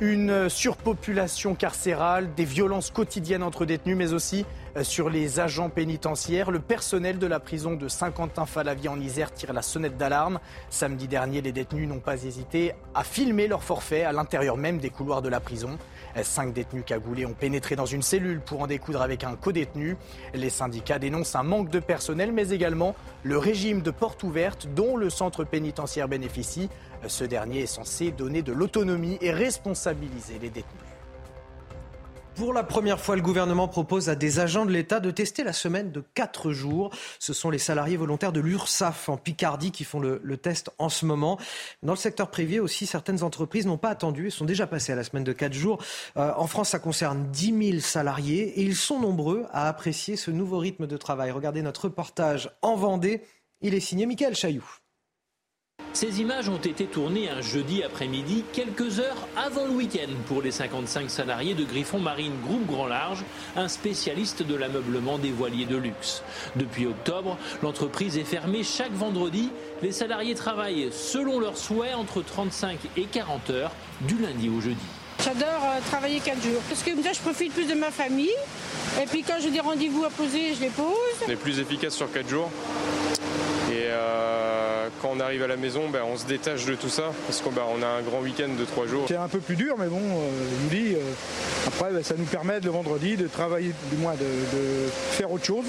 Une 0.00 0.50
surpopulation 0.50 1.54
carcérale, 1.54 2.34
des 2.34 2.44
violences 2.44 2.90
quotidiennes 2.90 3.44
entre 3.44 3.64
détenus, 3.64 3.96
mais 3.96 4.12
aussi 4.12 4.44
sur 4.82 5.08
les 5.08 5.40
agents 5.40 5.70
pénitentiaires. 5.70 6.50
Le 6.50 6.60
personnel 6.60 7.18
de 7.18 7.26
la 7.26 7.40
prison 7.40 7.74
de 7.74 7.88
Saint-Quentin-Falavier 7.88 8.88
en 8.88 9.00
Isère 9.00 9.32
tire 9.32 9.52
la 9.52 9.62
sonnette 9.62 9.96
d'alarme. 9.96 10.38
Samedi 10.70 11.08
dernier, 11.08 11.40
les 11.40 11.52
détenus 11.52 11.88
n'ont 11.88 12.00
pas 12.00 12.24
hésité 12.24 12.72
à 12.94 13.04
filmer 13.04 13.48
leur 13.48 13.62
forfait 13.62 14.04
à 14.04 14.12
l'intérieur 14.12 14.56
même 14.56 14.78
des 14.78 14.90
couloirs 14.90 15.22
de 15.22 15.28
la 15.28 15.40
prison. 15.40 15.78
Cinq 16.22 16.52
détenus 16.52 16.84
cagoulés 16.86 17.26
ont 17.26 17.34
pénétré 17.34 17.76
dans 17.76 17.86
une 17.86 18.02
cellule 18.02 18.40
pour 18.40 18.62
en 18.62 18.66
découdre 18.66 19.02
avec 19.02 19.24
un 19.24 19.36
codétenu. 19.36 19.96
Les 20.34 20.50
syndicats 20.50 20.98
dénoncent 20.98 21.36
un 21.36 21.42
manque 21.42 21.70
de 21.70 21.80
personnel, 21.80 22.32
mais 22.32 22.50
également 22.50 22.94
le 23.22 23.38
régime 23.38 23.82
de 23.82 23.90
porte 23.90 24.22
ouverte 24.22 24.66
dont 24.74 24.96
le 24.96 25.10
centre 25.10 25.44
pénitentiaire 25.44 26.08
bénéficie. 26.08 26.68
Ce 27.06 27.24
dernier 27.24 27.60
est 27.60 27.66
censé 27.66 28.10
donner 28.10 28.42
de 28.42 28.52
l'autonomie 28.52 29.18
et 29.20 29.30
responsabiliser 29.30 30.38
les 30.40 30.50
détenus. 30.50 30.95
Pour 32.36 32.52
la 32.52 32.64
première 32.64 33.00
fois, 33.00 33.16
le 33.16 33.22
gouvernement 33.22 33.66
propose 33.66 34.10
à 34.10 34.14
des 34.14 34.40
agents 34.40 34.66
de 34.66 34.70
l'État 34.70 35.00
de 35.00 35.10
tester 35.10 35.42
la 35.42 35.54
semaine 35.54 35.90
de 35.90 36.04
4 36.12 36.52
jours. 36.52 36.90
Ce 37.18 37.32
sont 37.32 37.48
les 37.48 37.56
salariés 37.56 37.96
volontaires 37.96 38.30
de 38.30 38.40
l'URSSAF 38.40 39.08
en 39.08 39.16
Picardie 39.16 39.70
qui 39.70 39.84
font 39.84 40.00
le, 40.00 40.20
le 40.22 40.36
test 40.36 40.68
en 40.76 40.90
ce 40.90 41.06
moment. 41.06 41.38
Dans 41.82 41.94
le 41.94 41.98
secteur 41.98 42.30
privé 42.30 42.60
aussi, 42.60 42.84
certaines 42.84 43.22
entreprises 43.22 43.64
n'ont 43.64 43.78
pas 43.78 43.88
attendu 43.88 44.26
et 44.26 44.30
sont 44.30 44.44
déjà 44.44 44.66
passées 44.66 44.92
à 44.92 44.96
la 44.96 45.04
semaine 45.04 45.24
de 45.24 45.32
4 45.32 45.54
jours. 45.54 45.82
Euh, 46.18 46.30
en 46.36 46.46
France, 46.46 46.68
ça 46.68 46.78
concerne 46.78 47.30
10 47.30 47.70
000 47.70 47.80
salariés 47.80 48.60
et 48.60 48.62
ils 48.62 48.76
sont 48.76 49.00
nombreux 49.00 49.46
à 49.52 49.66
apprécier 49.66 50.16
ce 50.16 50.30
nouveau 50.30 50.58
rythme 50.58 50.86
de 50.86 50.96
travail. 50.98 51.30
Regardez 51.30 51.62
notre 51.62 51.84
reportage 51.84 52.50
en 52.60 52.76
Vendée. 52.76 53.22
Il 53.62 53.72
est 53.72 53.80
signé 53.80 54.04
Michael 54.04 54.34
Chailloux. 54.34 54.85
Ces 55.96 56.20
images 56.20 56.50
ont 56.50 56.58
été 56.58 56.84
tournées 56.84 57.30
un 57.30 57.40
jeudi 57.40 57.82
après-midi, 57.82 58.44
quelques 58.52 59.00
heures 59.00 59.26
avant 59.34 59.64
le 59.64 59.70
week-end, 59.70 60.12
pour 60.26 60.42
les 60.42 60.50
55 60.50 61.08
salariés 61.08 61.54
de 61.54 61.64
Griffon 61.64 61.98
Marine 61.98 62.34
Groupe 62.44 62.66
Grand 62.66 62.86
Large, 62.86 63.24
un 63.56 63.66
spécialiste 63.66 64.42
de 64.42 64.54
l'ameublement 64.54 65.16
des 65.16 65.30
voiliers 65.30 65.64
de 65.64 65.78
luxe. 65.78 66.22
Depuis 66.54 66.84
octobre, 66.84 67.38
l'entreprise 67.62 68.18
est 68.18 68.24
fermée 68.24 68.62
chaque 68.62 68.92
vendredi. 68.92 69.48
Les 69.80 69.90
salariés 69.90 70.34
travaillent 70.34 70.90
selon 70.92 71.40
leurs 71.40 71.56
souhaits 71.56 71.94
entre 71.94 72.20
35 72.20 72.76
et 72.98 73.04
40 73.04 73.48
heures, 73.48 73.72
du 74.02 74.18
lundi 74.18 74.50
au 74.50 74.60
jeudi. 74.60 74.76
J'adore 75.24 75.64
euh, 75.64 75.80
travailler 75.86 76.20
4 76.20 76.42
jours. 76.42 76.60
Parce 76.68 76.82
que 76.82 76.90
ça, 77.02 77.14
je 77.14 77.20
profite 77.20 77.54
plus 77.54 77.68
de 77.68 77.74
ma 77.74 77.90
famille. 77.90 78.36
Et 79.02 79.06
puis 79.06 79.22
quand 79.22 79.36
j'ai 79.40 79.50
des 79.50 79.60
rendez-vous 79.60 80.04
à 80.04 80.10
poser, 80.10 80.52
je 80.56 80.60
les 80.60 80.68
pose. 80.68 80.84
On 81.26 81.30
est 81.30 81.36
plus 81.36 81.58
efficace 81.58 81.94
sur 81.94 82.12
4 82.12 82.28
jours. 82.28 82.50
Et 83.72 83.86
euh, 83.86 84.65
quand 85.00 85.12
on 85.16 85.20
arrive 85.20 85.42
à 85.42 85.46
la 85.46 85.56
maison, 85.56 85.88
ben, 85.88 86.02
on 86.10 86.16
se 86.16 86.26
détache 86.26 86.64
de 86.66 86.74
tout 86.74 86.88
ça 86.88 87.12
parce 87.26 87.40
qu'on 87.40 87.50
on 87.50 87.82
a 87.82 87.86
un 87.86 88.02
grand 88.02 88.20
week-end 88.20 88.48
de 88.58 88.64
3 88.64 88.86
jours. 88.86 89.04
C'est 89.08 89.16
un 89.16 89.28
peu 89.28 89.40
plus 89.40 89.56
dur, 89.56 89.76
mais 89.78 89.88
bon, 89.88 90.00
euh, 90.00 90.30
je 90.50 90.62
vous 90.62 90.68
dis, 90.68 90.94
euh, 90.94 91.00
après, 91.66 91.92
ben, 91.92 92.02
ça 92.02 92.14
nous 92.16 92.24
permet 92.24 92.60
le 92.60 92.70
vendredi 92.70 93.16
de 93.16 93.26
travailler, 93.26 93.72
du 93.90 93.96
moins 93.96 94.14
de, 94.14 94.18
de 94.20 94.88
faire 94.90 95.30
autre 95.30 95.44
chose. 95.44 95.66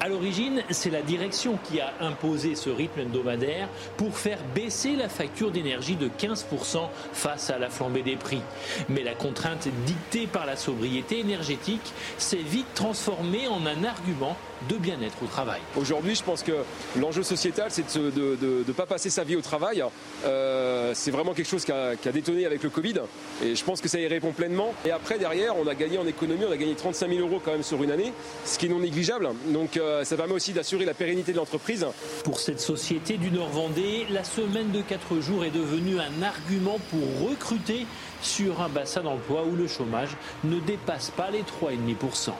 À 0.00 0.08
l'origine, 0.08 0.62
c'est 0.70 0.90
la 0.90 1.02
direction 1.02 1.58
qui 1.64 1.80
a 1.80 1.92
imposé 2.00 2.54
ce 2.54 2.70
rythme 2.70 3.00
hebdomadaire 3.00 3.68
pour 3.96 4.16
faire 4.16 4.38
baisser 4.54 4.94
la 4.94 5.08
facture 5.08 5.50
d'énergie 5.50 5.96
de 5.96 6.08
15% 6.08 6.88
face 7.12 7.50
à 7.50 7.58
la 7.58 7.68
flambée 7.68 8.02
des 8.02 8.16
prix. 8.16 8.42
Mais 8.88 9.02
la 9.02 9.14
contrainte 9.14 9.68
dictée 9.86 10.26
par 10.26 10.46
la 10.46 10.56
sobriété 10.56 11.18
énergétique 11.18 11.92
s'est 12.16 12.36
vite 12.36 12.72
transformée 12.74 13.48
en 13.48 13.66
un 13.66 13.84
argument 13.84 14.36
de 14.68 14.76
bien-être 14.76 15.22
au 15.22 15.26
travail. 15.26 15.60
Aujourd'hui, 15.76 16.14
je 16.14 16.22
pense 16.22 16.42
que 16.42 16.52
l'enjeu 16.96 17.22
sociétal, 17.22 17.68
c'est 17.70 17.96
de 17.96 18.64
ne 18.66 18.72
pas 18.72 18.86
passer 18.86 19.10
sa 19.10 19.24
vie 19.24 19.36
au 19.36 19.40
travail. 19.40 19.82
Euh, 20.24 20.92
c'est 20.94 21.10
vraiment 21.10 21.34
quelque 21.34 21.48
chose 21.48 21.64
qui 21.64 21.72
a, 21.72 21.94
détonné 22.12 22.46
avec 22.46 22.62
le 22.62 22.70
Covid. 22.70 22.94
Et 23.42 23.54
je 23.54 23.64
pense 23.64 23.80
que 23.80 23.88
ça 23.88 23.98
y 23.98 24.06
répond 24.06 24.32
pleinement. 24.32 24.74
Et 24.84 24.90
après, 24.90 25.18
derrière, 25.18 25.56
on 25.56 25.66
a 25.66 25.74
gagné 25.74 25.98
en 25.98 26.06
économie, 26.06 26.44
on 26.48 26.52
a 26.52 26.56
gagné 26.56 26.74
35 26.74 27.08
000 27.08 27.26
euros 27.26 27.40
quand 27.44 27.52
même 27.52 27.62
sur 27.62 27.82
une 27.82 27.90
année, 27.90 28.12
ce 28.44 28.58
qui 28.58 28.66
est 28.66 28.68
non 28.68 28.80
négligeable. 28.80 29.28
Donc 29.46 29.76
euh, 29.76 30.04
ça 30.04 30.16
permet 30.16 30.34
aussi 30.34 30.52
d'assurer 30.52 30.84
la 30.84 30.94
pérennité 30.94 31.32
de 31.32 31.36
l'entreprise. 31.36 31.86
Pour 32.24 32.40
cette 32.40 32.60
société 32.60 33.16
du 33.16 33.30
Nord-Vendée, 33.30 34.06
la 34.10 34.24
semaine 34.24 34.70
de 34.72 34.80
4 34.80 35.20
jours 35.20 35.44
est 35.44 35.50
devenue 35.50 35.98
un 35.98 36.22
argument 36.22 36.78
pour 36.90 37.28
recruter 37.28 37.86
sur 38.22 38.60
un 38.60 38.68
bassin 38.68 39.02
d'emploi 39.02 39.44
où 39.44 39.54
le 39.54 39.68
chômage 39.68 40.16
ne 40.44 40.58
dépasse 40.60 41.10
pas 41.10 41.30
les 41.30 41.42
3,5%. 41.42 42.32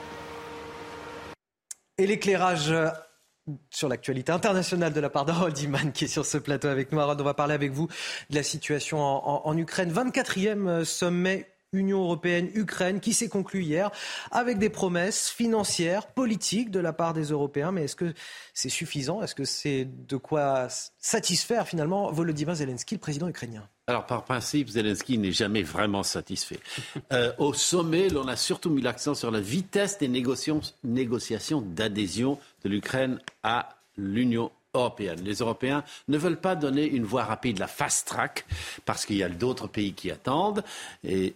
Et 1.99 2.07
l'éclairage 2.07 2.71
euh, 2.71 2.87
sur 3.69 3.89
l'actualité 3.89 4.31
internationale 4.31 4.93
de 4.93 5.01
la 5.01 5.09
part 5.09 5.25
d'Harold 5.25 5.57
Iman 5.59 5.91
qui 5.91 6.05
est 6.05 6.07
sur 6.07 6.25
ce 6.25 6.37
plateau 6.37 6.69
avec 6.69 6.93
nous. 6.93 6.99
Harold, 7.01 7.19
on 7.19 7.25
va 7.25 7.33
parler 7.33 7.53
avec 7.53 7.73
vous 7.73 7.89
de 8.29 8.35
la 8.35 8.43
situation 8.43 9.01
en, 9.01 9.41
en 9.45 9.57
Ukraine. 9.57 9.91
24e 9.91 10.67
euh, 10.69 10.85
sommet 10.85 11.45
Union 11.71 12.01
européenne-Ukraine 12.03 12.99
qui 12.99 13.13
s'est 13.13 13.29
conclu 13.29 13.63
hier 13.63 13.91
avec 14.31 14.57
des 14.57 14.69
promesses 14.69 15.29
financières, 15.29 16.07
politiques 16.07 16.71
de 16.71 16.79
la 16.79 16.93
part 16.93 17.13
des 17.13 17.25
Européens. 17.25 17.71
Mais 17.71 17.83
est-ce 17.83 17.95
que 17.95 18.13
c'est 18.53 18.69
suffisant? 18.69 19.21
Est-ce 19.21 19.35
que 19.35 19.45
c'est 19.45 19.87
de 20.07 20.17
quoi 20.17 20.67
satisfaire 20.97 21.67
finalement 21.67 22.11
Volodymyr 22.11 22.55
Zelensky, 22.55 22.95
le 22.95 22.99
président 22.99 23.27
ukrainien? 23.27 23.67
Alors, 23.87 24.05
par 24.05 24.23
principe, 24.23 24.69
Zelensky 24.69 25.17
n'est 25.17 25.31
jamais 25.31 25.63
vraiment 25.63 26.03
satisfait. 26.03 26.59
Euh, 27.11 27.31
au 27.39 27.53
sommet, 27.53 28.07
l'on 28.09 28.27
a 28.27 28.35
surtout 28.35 28.69
mis 28.69 28.83
l'accent 28.83 29.15
sur 29.15 29.31
la 29.31 29.39
vitesse 29.39 29.97
des 29.97 30.07
négociations 30.07 31.61
d'adhésion 31.61 32.37
de 32.63 32.69
l'Ukraine 32.69 33.19
à 33.41 33.69
l'Union 33.97 34.51
Les 35.23 35.33
Européens 35.33 35.83
ne 36.09 36.17
veulent 36.19 36.39
pas 36.39 36.55
donner 36.55 36.85
une 36.85 37.03
voie 37.03 37.23
rapide, 37.23 37.57
la 37.57 37.65
fast 37.65 38.07
track, 38.07 38.45
parce 38.85 39.03
qu'il 39.03 39.15
y 39.15 39.23
a 39.23 39.29
d'autres 39.29 39.65
pays 39.65 39.93
qui 39.93 40.11
attendent, 40.11 40.63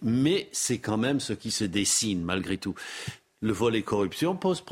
mais 0.02 0.48
c'est 0.52 0.78
quand 0.78 0.96
même 0.96 1.18
ce 1.18 1.32
qui 1.32 1.50
se 1.50 1.64
dessine 1.64 2.22
malgré 2.22 2.58
tout. 2.58 2.76
Le 3.40 3.52
volet 3.52 3.82
corruption 3.82 4.36
pose 4.36 4.62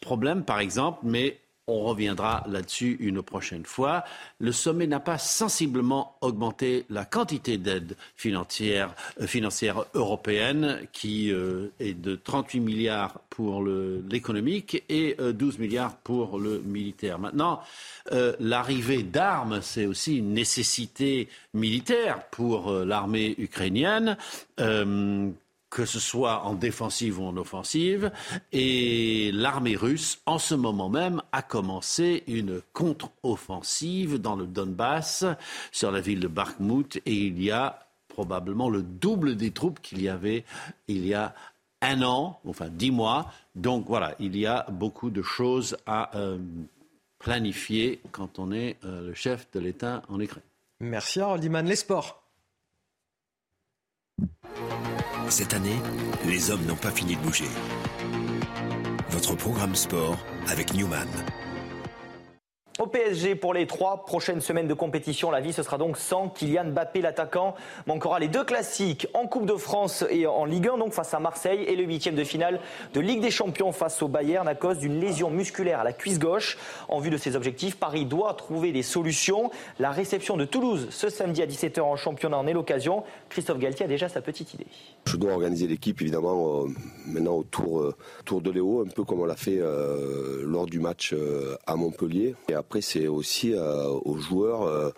problème, 0.00 0.44
par 0.44 0.60
exemple, 0.60 1.00
mais 1.02 1.40
on 1.68 1.84
reviendra 1.84 2.44
là-dessus 2.48 2.96
une 2.98 3.22
prochaine 3.22 3.64
fois. 3.64 4.04
Le 4.40 4.50
sommet 4.50 4.86
n'a 4.86 4.98
pas 4.98 5.18
sensiblement 5.18 6.16
augmenté 6.20 6.84
la 6.90 7.04
quantité 7.04 7.56
d'aide 7.56 7.96
financière, 8.16 8.94
euh, 9.20 9.84
européenne, 9.94 10.80
qui 10.92 11.32
euh, 11.32 11.68
est 11.78 11.94
de 11.94 12.16
38 12.16 12.60
milliards 12.60 13.20
pour 13.30 13.64
l'économique 13.64 14.82
et 14.88 15.16
12 15.18 15.54
euh, 15.54 15.62
milliards 15.62 15.96
pour 15.98 16.38
le 16.38 16.60
militaire. 16.60 17.18
Maintenant, 17.18 17.60
l'arrivée 18.40 19.02
d'armes, 19.02 19.60
c'est 19.62 19.86
aussi 19.86 20.18
une 20.18 20.34
nécessité 20.34 21.28
militaire 21.54 22.24
pour 22.30 22.70
l'armée 22.72 23.34
ukrainienne 23.38 24.16
que 25.72 25.86
ce 25.86 25.98
soit 25.98 26.44
en 26.44 26.52
défensive 26.52 27.18
ou 27.18 27.24
en 27.24 27.36
offensive. 27.38 28.12
Et 28.52 29.30
l'armée 29.32 29.74
russe, 29.74 30.20
en 30.26 30.38
ce 30.38 30.54
moment 30.54 30.90
même, 30.90 31.22
a 31.32 31.40
commencé 31.40 32.24
une 32.26 32.60
contre-offensive 32.74 34.18
dans 34.18 34.36
le 34.36 34.46
Donbass, 34.46 35.24
sur 35.72 35.90
la 35.90 36.02
ville 36.02 36.20
de 36.20 36.28
Bakhmut, 36.28 37.00
et 37.06 37.14
il 37.14 37.42
y 37.42 37.50
a 37.50 37.86
probablement 38.08 38.68
le 38.68 38.82
double 38.82 39.34
des 39.36 39.50
troupes 39.50 39.80
qu'il 39.80 40.02
y 40.02 40.10
avait 40.10 40.44
il 40.88 41.06
y 41.06 41.14
a 41.14 41.34
un 41.80 42.02
an, 42.02 42.38
enfin 42.46 42.68
dix 42.68 42.90
mois. 42.90 43.32
Donc 43.54 43.86
voilà, 43.86 44.14
il 44.20 44.36
y 44.36 44.44
a 44.44 44.66
beaucoup 44.70 45.08
de 45.08 45.22
choses 45.22 45.78
à 45.86 46.14
euh, 46.18 46.38
planifier 47.18 48.00
quand 48.12 48.38
on 48.38 48.52
est 48.52 48.76
euh, 48.84 49.08
le 49.08 49.14
chef 49.14 49.50
de 49.52 49.60
l'État 49.60 50.02
en 50.10 50.20
Ukraine. 50.20 50.44
Merci 50.80 51.20
Harold 51.20 51.42
Les 51.42 51.76
sports. 51.76 52.22
Cette 55.28 55.54
année, 55.54 55.80
les 56.26 56.50
hommes 56.50 56.64
n'ont 56.66 56.76
pas 56.76 56.90
fini 56.90 57.16
de 57.16 57.20
bouger. 57.20 57.48
Votre 59.10 59.34
programme 59.34 59.74
sport 59.74 60.18
avec 60.48 60.74
Newman. 60.74 61.08
Au 62.82 62.88
PSG, 62.88 63.36
pour 63.36 63.54
les 63.54 63.68
trois 63.68 64.04
prochaines 64.04 64.40
semaines 64.40 64.66
de 64.66 64.74
compétition, 64.74 65.30
la 65.30 65.40
vie 65.40 65.52
ce 65.52 65.62
sera 65.62 65.78
donc 65.78 65.96
sans 65.96 66.28
Kylian 66.28 66.64
Mbappé, 66.64 67.00
l'attaquant. 67.00 67.54
Manquera 67.86 68.18
les 68.18 68.26
deux 68.26 68.42
classiques 68.42 69.06
en 69.14 69.28
Coupe 69.28 69.46
de 69.46 69.54
France 69.54 70.04
et 70.10 70.26
en 70.26 70.44
Ligue 70.44 70.66
1, 70.66 70.78
donc 70.78 70.92
face 70.92 71.14
à 71.14 71.20
Marseille, 71.20 71.62
et 71.62 71.76
le 71.76 71.84
huitième 71.84 72.16
de 72.16 72.24
finale 72.24 72.58
de 72.92 72.98
Ligue 72.98 73.20
des 73.20 73.30
Champions 73.30 73.70
face 73.70 74.02
au 74.02 74.08
Bayern 74.08 74.48
à 74.48 74.56
cause 74.56 74.78
d'une 74.78 74.98
lésion 74.98 75.30
musculaire 75.30 75.78
à 75.78 75.84
la 75.84 75.92
cuisse 75.92 76.18
gauche. 76.18 76.58
En 76.88 76.98
vue 76.98 77.10
de 77.10 77.16
ses 77.16 77.36
objectifs, 77.36 77.76
Paris 77.76 78.04
doit 78.04 78.34
trouver 78.34 78.72
des 78.72 78.82
solutions. 78.82 79.52
La 79.78 79.92
réception 79.92 80.36
de 80.36 80.44
Toulouse 80.44 80.88
ce 80.90 81.08
samedi 81.08 81.40
à 81.40 81.46
17h 81.46 81.82
en 81.82 81.94
championnat 81.94 82.38
en 82.38 82.48
est 82.48 82.52
l'occasion. 82.52 83.04
Christophe 83.28 83.60
Galtier 83.60 83.84
a 83.84 83.88
déjà 83.88 84.08
sa 84.08 84.22
petite 84.22 84.54
idée. 84.54 84.66
Je 85.04 85.16
dois 85.16 85.34
organiser 85.34 85.68
l'équipe 85.68 86.02
évidemment 86.02 86.64
euh, 86.64 86.68
maintenant 87.06 87.36
autour, 87.36 87.80
euh, 87.80 87.94
de 88.40 88.50
Léo, 88.50 88.84
un 88.84 88.90
peu 88.90 89.04
comme 89.04 89.20
on 89.20 89.24
l'a 89.24 89.36
fait 89.36 89.58
euh, 89.60 90.42
lors 90.44 90.66
du 90.66 90.80
match 90.80 91.14
à 91.68 91.76
Montpellier. 91.76 92.34
C'est 92.80 93.06
aussi 93.06 93.54
aux 93.54 94.16
joueurs 94.18 94.92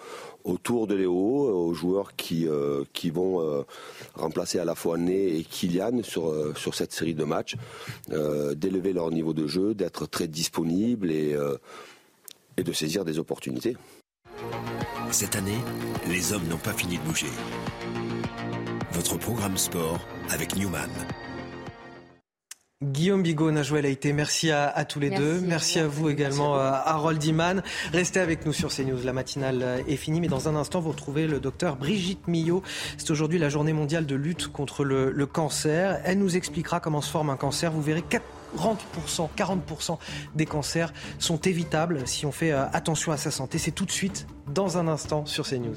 autour 0.45 0.87
de 0.87 0.95
Léo, 0.95 1.15
aux 1.15 1.75
joueurs 1.75 2.15
qui, 2.17 2.47
qui 2.93 3.11
vont 3.11 3.65
remplacer 4.15 4.59
à 4.59 4.65
la 4.65 4.75
fois 4.75 4.99
Né 4.99 5.37
et 5.37 5.43
Kylian 5.43 6.03
sur, 6.03 6.33
sur 6.57 6.75
cette 6.75 6.93
série 6.93 7.15
de 7.15 7.25
matchs, 7.25 7.57
d'élever 8.09 8.93
leur 8.93 9.11
niveau 9.11 9.33
de 9.33 9.47
jeu, 9.47 9.75
d'être 9.75 10.07
très 10.07 10.29
disponible 10.29 11.11
et, 11.11 11.37
et 12.57 12.63
de 12.63 12.73
saisir 12.73 13.05
des 13.05 13.19
opportunités. 13.19 13.77
Cette 15.11 15.37
année, 15.37 15.59
les 16.09 16.33
hommes 16.33 16.47
n'ont 16.49 16.57
pas 16.59 16.73
fini 16.73 16.99
de 16.99 17.03
bouger. 17.03 17.27
Votre 18.93 19.17
programme 19.19 19.57
sport 19.57 19.99
avec 20.31 20.57
Newman. 20.57 20.91
Guillaume 22.83 23.23
Bigot, 23.23 23.51
Najouel 23.51 23.87
été. 23.87 24.13
merci 24.13 24.51
à, 24.51 24.85
tous 24.85 25.01
les 25.01 25.11
deux. 25.11 25.41
Merci 25.41 25.79
à 25.79 25.87
vous 25.87 26.11
également, 26.11 26.57
à 26.57 26.83
Harold 26.85 27.23
Iman. 27.25 27.63
Restez 27.93 28.21
avec 28.21 28.45
nous 28.45 28.53
sur 28.53 28.75
CNews. 28.75 29.03
La 29.05 29.13
matinale 29.13 29.83
est 29.89 29.97
finie, 29.97 30.21
mais 30.21 30.29
dans 30.29 30.49
un 30.49 30.57
instant, 30.57 30.81
vous 30.81 30.91
retrouvez 30.91 31.27
le 31.27 31.41
docteur 31.41 31.77
Brigitte 31.77 32.27
Millot. 32.29 32.63
C'est 32.99 33.11
aujourd'hui 33.11 33.39
la 33.39 33.49
journée 33.49 33.73
mondiale 33.73 34.07
de 34.07 34.15
lutte 34.17 34.49
contre 34.49 34.85
le, 34.85 35.11
le, 35.13 35.27
cancer. 35.27 36.01
Elle 36.05 36.19
nous 36.19 36.37
expliquera 36.37 36.81
comment 36.81 37.01
se 37.01 37.11
forme 37.11 37.31
un 37.31 37.37
cancer. 37.37 37.71
Vous 37.71 37.81
verrez 37.81 38.05
40%, 38.57 39.29
40% 39.37 39.99
des 40.35 40.47
cancers 40.47 40.93
sont 41.19 41.39
évitables 41.39 42.07
si 42.07 42.27
on 42.27 42.33
fait 42.33 42.53
euh, 42.53 42.67
attention 42.73 43.13
à 43.13 43.17
sa 43.17 43.31
santé. 43.31 43.59
C'est 43.59 43.73
tout 43.73 43.87
de 43.87 43.93
suite, 43.93 44.27
dans 44.53 44.79
un 44.79 44.89
instant, 44.89 45.25
sur 45.27 45.47
CNews. 45.47 45.77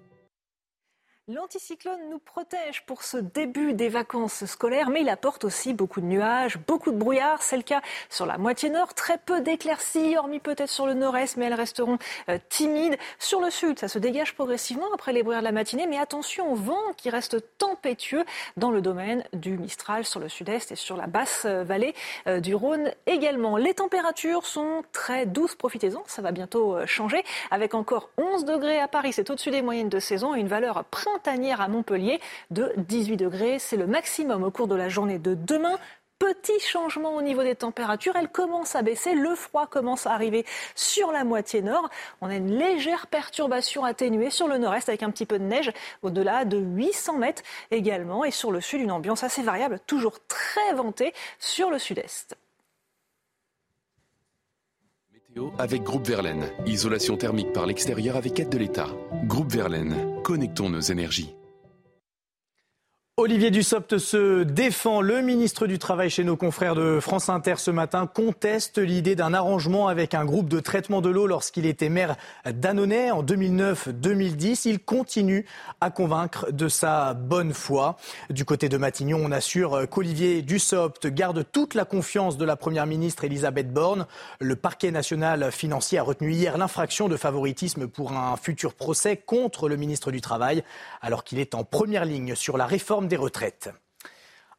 L'anticyclone 1.27 2.09
nous 2.09 2.17
protège 2.17 2.83
pour 2.87 3.03
ce 3.03 3.15
début 3.15 3.73
des 3.73 3.89
vacances 3.89 4.43
scolaires, 4.45 4.89
mais 4.89 5.01
il 5.01 5.09
apporte 5.09 5.43
aussi 5.43 5.71
beaucoup 5.71 6.01
de 6.01 6.07
nuages, 6.07 6.57
beaucoup 6.57 6.91
de 6.91 6.97
brouillard. 6.97 7.43
C'est 7.43 7.57
le 7.57 7.61
cas 7.61 7.81
sur 8.09 8.25
la 8.25 8.39
moitié 8.39 8.71
nord. 8.71 8.95
Très 8.95 9.19
peu 9.19 9.39
d'éclaircies, 9.39 10.17
hormis 10.17 10.39
peut-être 10.39 10.71
sur 10.71 10.87
le 10.87 10.95
nord-est, 10.95 11.37
mais 11.37 11.45
elles 11.45 11.53
resteront 11.53 11.99
euh, 12.27 12.39
timides. 12.49 12.97
Sur 13.19 13.39
le 13.39 13.51
sud, 13.51 13.77
ça 13.77 13.87
se 13.87 13.99
dégage 13.99 14.33
progressivement 14.33 14.87
après 14.95 15.13
les 15.13 15.21
brouillards 15.21 15.43
de 15.43 15.45
la 15.45 15.51
matinée, 15.51 15.85
mais 15.85 15.99
attention 15.99 16.51
au 16.51 16.55
vent 16.55 16.81
qui 16.97 17.11
reste 17.11 17.37
tempétueux 17.59 18.25
dans 18.57 18.71
le 18.71 18.81
domaine 18.81 19.23
du 19.31 19.59
Mistral 19.59 20.05
sur 20.05 20.19
le 20.19 20.27
sud-est 20.27 20.71
et 20.71 20.75
sur 20.75 20.97
la 20.97 21.05
basse 21.05 21.43
euh, 21.45 21.63
vallée 21.63 21.93
euh, 22.25 22.39
du 22.39 22.55
Rhône 22.55 22.91
également. 23.05 23.57
Les 23.57 23.75
températures 23.75 24.47
sont 24.47 24.81
très 24.91 25.27
douces, 25.27 25.53
profitez-en, 25.53 26.03
ça 26.07 26.23
va 26.23 26.31
bientôt 26.31 26.83
changer, 26.87 27.23
avec 27.51 27.75
encore 27.75 28.09
11 28.17 28.43
degrés 28.43 28.79
à 28.79 28.87
Paris, 28.87 29.13
c'est 29.13 29.29
au-dessus 29.29 29.51
des 29.51 29.61
moyennes 29.61 29.87
de 29.87 29.99
saison 29.99 30.33
une 30.33 30.47
valeur 30.47 30.83
à 31.59 31.67
Montpellier 31.67 32.19
de 32.49 32.71
18 32.77 33.17
degrés. 33.17 33.59
C'est 33.59 33.77
le 33.77 33.87
maximum 33.87 34.43
au 34.43 34.51
cours 34.51 34.67
de 34.67 34.75
la 34.75 34.89
journée 34.89 35.19
de 35.19 35.33
demain. 35.33 35.77
Petit 36.19 36.59
changement 36.59 37.15
au 37.15 37.21
niveau 37.23 37.41
des 37.41 37.55
températures, 37.55 38.15
elles 38.15 38.29
commencent 38.29 38.75
à 38.75 38.83
baisser, 38.83 39.15
le 39.15 39.33
froid 39.33 39.65
commence 39.65 40.05
à 40.05 40.11
arriver 40.11 40.45
sur 40.75 41.11
la 41.11 41.23
moitié 41.23 41.63
nord. 41.63 41.89
On 42.21 42.29
a 42.29 42.35
une 42.35 42.55
légère 42.55 43.07
perturbation 43.07 43.83
atténuée 43.83 44.29
sur 44.29 44.47
le 44.47 44.59
nord-est 44.59 44.87
avec 44.87 45.01
un 45.01 45.09
petit 45.09 45.25
peu 45.25 45.39
de 45.39 45.43
neige 45.43 45.71
au-delà 46.03 46.45
de 46.45 46.57
800 46.57 47.17
mètres 47.17 47.41
également. 47.71 48.23
Et 48.23 48.31
sur 48.31 48.51
le 48.51 48.61
sud, 48.61 48.81
une 48.81 48.91
ambiance 48.91 49.23
assez 49.23 49.41
variable, 49.41 49.79
toujours 49.87 50.19
très 50.27 50.73
ventée 50.75 51.13
sur 51.39 51.71
le 51.71 51.79
sud-est. 51.79 52.37
Avec 55.57 55.83
Groupe 55.83 56.07
Verlaine. 56.07 56.45
Isolation 56.65 57.17
thermique 57.17 57.53
par 57.53 57.65
l'extérieur 57.65 58.15
avec 58.15 58.39
aide 58.39 58.49
de 58.49 58.57
l'État. 58.57 58.89
Groupe 59.25 59.51
Verlaine, 59.51 59.95
connectons 60.23 60.69
nos 60.69 60.81
énergies. 60.81 61.35
Olivier 63.21 63.51
Dussopt 63.51 63.99
se 63.99 64.41
défend. 64.41 64.99
Le 64.99 65.21
ministre 65.21 65.67
du 65.67 65.77
Travail 65.77 66.09
chez 66.09 66.23
nos 66.23 66.35
confrères 66.35 66.73
de 66.73 66.99
France 66.99 67.29
Inter 67.29 67.53
ce 67.57 67.69
matin 67.69 68.07
conteste 68.07 68.79
l'idée 68.79 69.15
d'un 69.15 69.35
arrangement 69.35 69.87
avec 69.87 70.15
un 70.15 70.25
groupe 70.25 70.49
de 70.49 70.59
traitement 70.59 71.01
de 71.01 71.09
l'eau 71.09 71.27
lorsqu'il 71.27 71.67
était 71.67 71.89
maire 71.89 72.15
d'Annonay 72.51 73.11
en 73.11 73.21
2009-2010. 73.21 74.67
Il 74.67 74.79
continue 74.79 75.45
à 75.81 75.91
convaincre 75.91 76.51
de 76.51 76.67
sa 76.67 77.13
bonne 77.13 77.53
foi. 77.53 77.95
Du 78.31 78.43
côté 78.43 78.69
de 78.69 78.77
Matignon, 78.77 79.21
on 79.23 79.31
assure 79.31 79.87
qu'Olivier 79.87 80.41
Dussopt 80.41 81.05
garde 81.05 81.45
toute 81.51 81.75
la 81.75 81.85
confiance 81.85 82.39
de 82.39 82.45
la 82.45 82.55
première 82.55 82.87
ministre 82.87 83.23
Elisabeth 83.23 83.71
Borne. 83.71 84.07
Le 84.39 84.55
parquet 84.55 84.89
national 84.89 85.51
financier 85.51 85.99
a 85.99 86.03
retenu 86.03 86.31
hier 86.31 86.57
l'infraction 86.57 87.07
de 87.07 87.17
favoritisme 87.17 87.87
pour 87.87 88.13
un 88.13 88.35
futur 88.35 88.73
procès 88.73 89.15
contre 89.15 89.69
le 89.69 89.75
ministre 89.75 90.09
du 90.09 90.21
Travail 90.21 90.63
alors 91.03 91.23
qu'il 91.23 91.37
est 91.37 91.53
en 91.53 91.63
première 91.63 92.05
ligne 92.05 92.33
sur 92.33 92.57
la 92.57 92.65
réforme 92.65 93.09
des 93.11 93.17
retraites. 93.17 93.69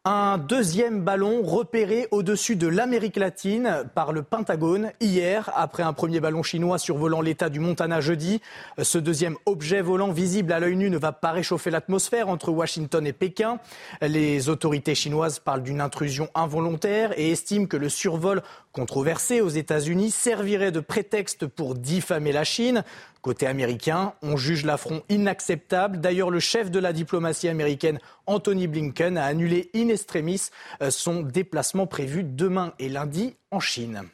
Un 0.04 0.36
deuxième 0.36 1.00
ballon 1.00 1.42
repéré 1.42 2.08
au-dessus 2.10 2.56
de 2.56 2.66
l'Amérique 2.66 3.16
latine 3.16 3.84
par 3.94 4.12
le 4.12 4.24
Pentagone 4.24 4.90
hier, 5.00 5.50
après 5.54 5.84
un 5.84 5.92
premier 5.92 6.18
ballon 6.18 6.42
chinois 6.42 6.78
survolant 6.78 7.20
l'État 7.20 7.48
du 7.48 7.60
Montana 7.60 8.00
jeudi. 8.00 8.42
Ce 8.82 8.98
deuxième 8.98 9.36
objet 9.46 9.80
volant 9.80 10.10
visible 10.10 10.52
à 10.52 10.58
l'œil 10.58 10.76
nu 10.76 10.90
ne 10.90 10.98
va 10.98 11.12
pas 11.12 11.30
réchauffer 11.30 11.70
l'atmosphère 11.70 12.28
entre 12.28 12.50
Washington 12.50 13.06
et 13.06 13.12
Pékin. 13.12 13.58
Les 14.02 14.48
autorités 14.48 14.96
chinoises 14.96 15.38
parlent 15.38 15.62
d'une 15.62 15.80
intrusion 15.80 16.28
involontaire 16.34 17.16
et 17.16 17.30
estiment 17.30 17.66
que 17.66 17.76
le 17.76 17.88
survol 17.88 18.42
controversé 18.72 19.40
aux 19.40 19.50
États-Unis 19.50 20.10
servirait 20.10 20.72
de 20.72 20.80
prétexte 20.80 21.46
pour 21.46 21.76
diffamer 21.76 22.32
la 22.32 22.44
Chine. 22.44 22.82
Côté 23.22 23.46
américain, 23.46 24.14
on 24.20 24.36
juge 24.36 24.64
l'affront 24.64 25.04
inacceptable. 25.08 26.00
D'ailleurs, 26.00 26.28
le 26.28 26.40
chef 26.40 26.72
de 26.72 26.80
la 26.80 26.92
diplomatie 26.92 27.48
américaine, 27.48 28.00
Anthony 28.26 28.66
Blinken, 28.66 29.16
a 29.16 29.24
annulé 29.24 29.70
in 29.76 29.88
extremis 29.88 30.50
euh, 30.82 30.90
son 30.90 31.22
déplacement 31.22 31.86
prévu 31.86 32.24
demain 32.24 32.74
et 32.80 32.88
lundi 32.88 33.36
en 33.52 33.60
Chine. 33.60 34.08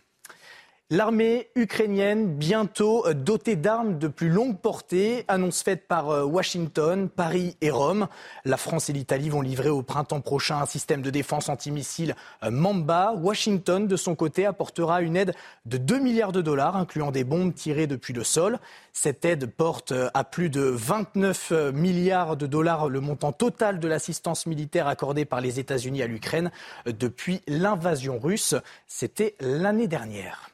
L'armée 0.91 1.51
ukrainienne, 1.55 2.35
bientôt 2.39 3.07
euh, 3.07 3.13
dotée 3.13 3.57
d'armes 3.57 3.99
de 3.99 4.09
plus 4.09 4.31
longue 4.31 4.59
portée, 4.59 5.27
annonce 5.29 5.63
faite 5.63 5.87
par 5.87 6.09
euh, 6.09 6.25
Washington, 6.25 7.11
Paris 7.11 7.59
et 7.61 7.69
Rome. 7.69 8.09
La 8.47 8.57
France 8.57 8.89
et 8.89 8.95
l'Italie 8.95 9.29
vont 9.29 9.43
livrer 9.43 9.69
au 9.69 9.83
printemps 9.83 10.23
prochain 10.23 10.63
un 10.63 10.65
système 10.65 11.03
de 11.03 11.11
défense 11.11 11.51
antimissile 11.51 12.17
euh, 12.43 12.51
Mamba. 12.51 13.13
Washington, 13.13 13.87
de 13.87 13.97
son 13.97 14.15
côté, 14.15 14.47
apportera 14.47 15.03
une 15.03 15.19
aide 15.19 15.35
de 15.67 15.77
2 15.77 15.99
milliards 15.99 16.33
de 16.33 16.41
dollars, 16.41 16.75
incluant 16.75 17.11
des 17.11 17.23
bombes 17.23 17.53
tirées 17.53 17.87
depuis 17.87 18.15
le 18.15 18.25
sol. 18.25 18.59
Cette 18.95 19.27
aide 19.27 19.45
porte 19.45 19.93
à 20.15 20.25
plus 20.25 20.49
de 20.49 20.63
29 20.63 21.53
milliards 21.75 22.39
de 22.39 22.47
dollars 22.47 22.89
le 22.89 23.01
montant 23.01 23.33
total 23.33 23.79
de 23.79 23.89
l'assistance 23.89 24.47
militaire 24.47 24.87
accordée 24.87 25.27
par 25.27 25.43
les 25.43 25.61
États-Unis 25.61 26.03
à 26.03 26.07
l'Ukraine 26.07 26.51
depuis 26.87 27.43
l'invasion 27.47 28.19
russe. 28.19 28.55
C'était 28.87 29.37
l'année 29.41 29.87
dernière. 29.87 30.49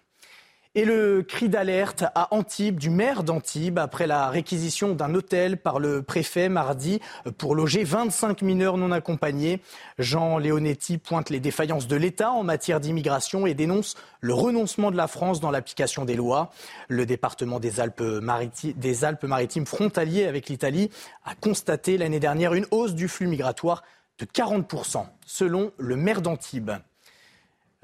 Et 0.76 0.84
le 0.84 1.22
cri 1.22 1.48
d'alerte 1.48 2.02
à 2.16 2.34
Antibes, 2.34 2.80
du 2.80 2.90
maire 2.90 3.22
d'Antibes, 3.22 3.78
après 3.78 4.08
la 4.08 4.28
réquisition 4.28 4.92
d'un 4.92 5.14
hôtel 5.14 5.56
par 5.56 5.78
le 5.78 6.02
préfet 6.02 6.48
mardi 6.48 6.98
pour 7.38 7.54
loger 7.54 7.84
25 7.84 8.42
mineurs 8.42 8.76
non 8.76 8.90
accompagnés. 8.90 9.60
Jean 10.00 10.36
Leonetti 10.36 10.98
pointe 10.98 11.30
les 11.30 11.38
défaillances 11.38 11.86
de 11.86 11.94
l'État 11.94 12.32
en 12.32 12.42
matière 12.42 12.80
d'immigration 12.80 13.46
et 13.46 13.54
dénonce 13.54 13.94
le 14.20 14.34
renoncement 14.34 14.90
de 14.90 14.96
la 14.96 15.06
France 15.06 15.38
dans 15.38 15.52
l'application 15.52 16.04
des 16.04 16.16
lois. 16.16 16.50
Le 16.88 17.06
département 17.06 17.60
des 17.60 17.78
Alpes-Maritimes, 17.78 18.72
des 18.72 19.04
Alpes-Maritimes 19.04 19.66
frontalier 19.66 20.26
avec 20.26 20.48
l'Italie 20.48 20.90
a 21.24 21.36
constaté 21.36 21.98
l'année 21.98 22.18
dernière 22.18 22.52
une 22.52 22.66
hausse 22.72 22.94
du 22.94 23.06
flux 23.06 23.28
migratoire 23.28 23.84
de 24.18 24.24
40%, 24.24 25.06
selon 25.24 25.70
le 25.78 25.94
maire 25.94 26.20
d'Antibes. 26.20 26.72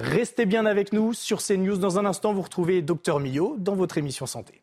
Restez 0.00 0.46
bien 0.46 0.64
avec 0.64 0.94
nous 0.94 1.12
sur 1.12 1.42
CNews. 1.42 1.76
Dans 1.76 1.98
un 1.98 2.06
instant, 2.06 2.32
vous 2.32 2.40
retrouvez 2.40 2.80
Docteur 2.80 3.20
Millot 3.20 3.56
dans 3.58 3.74
votre 3.74 3.98
émission 3.98 4.24
Santé. 4.24 4.59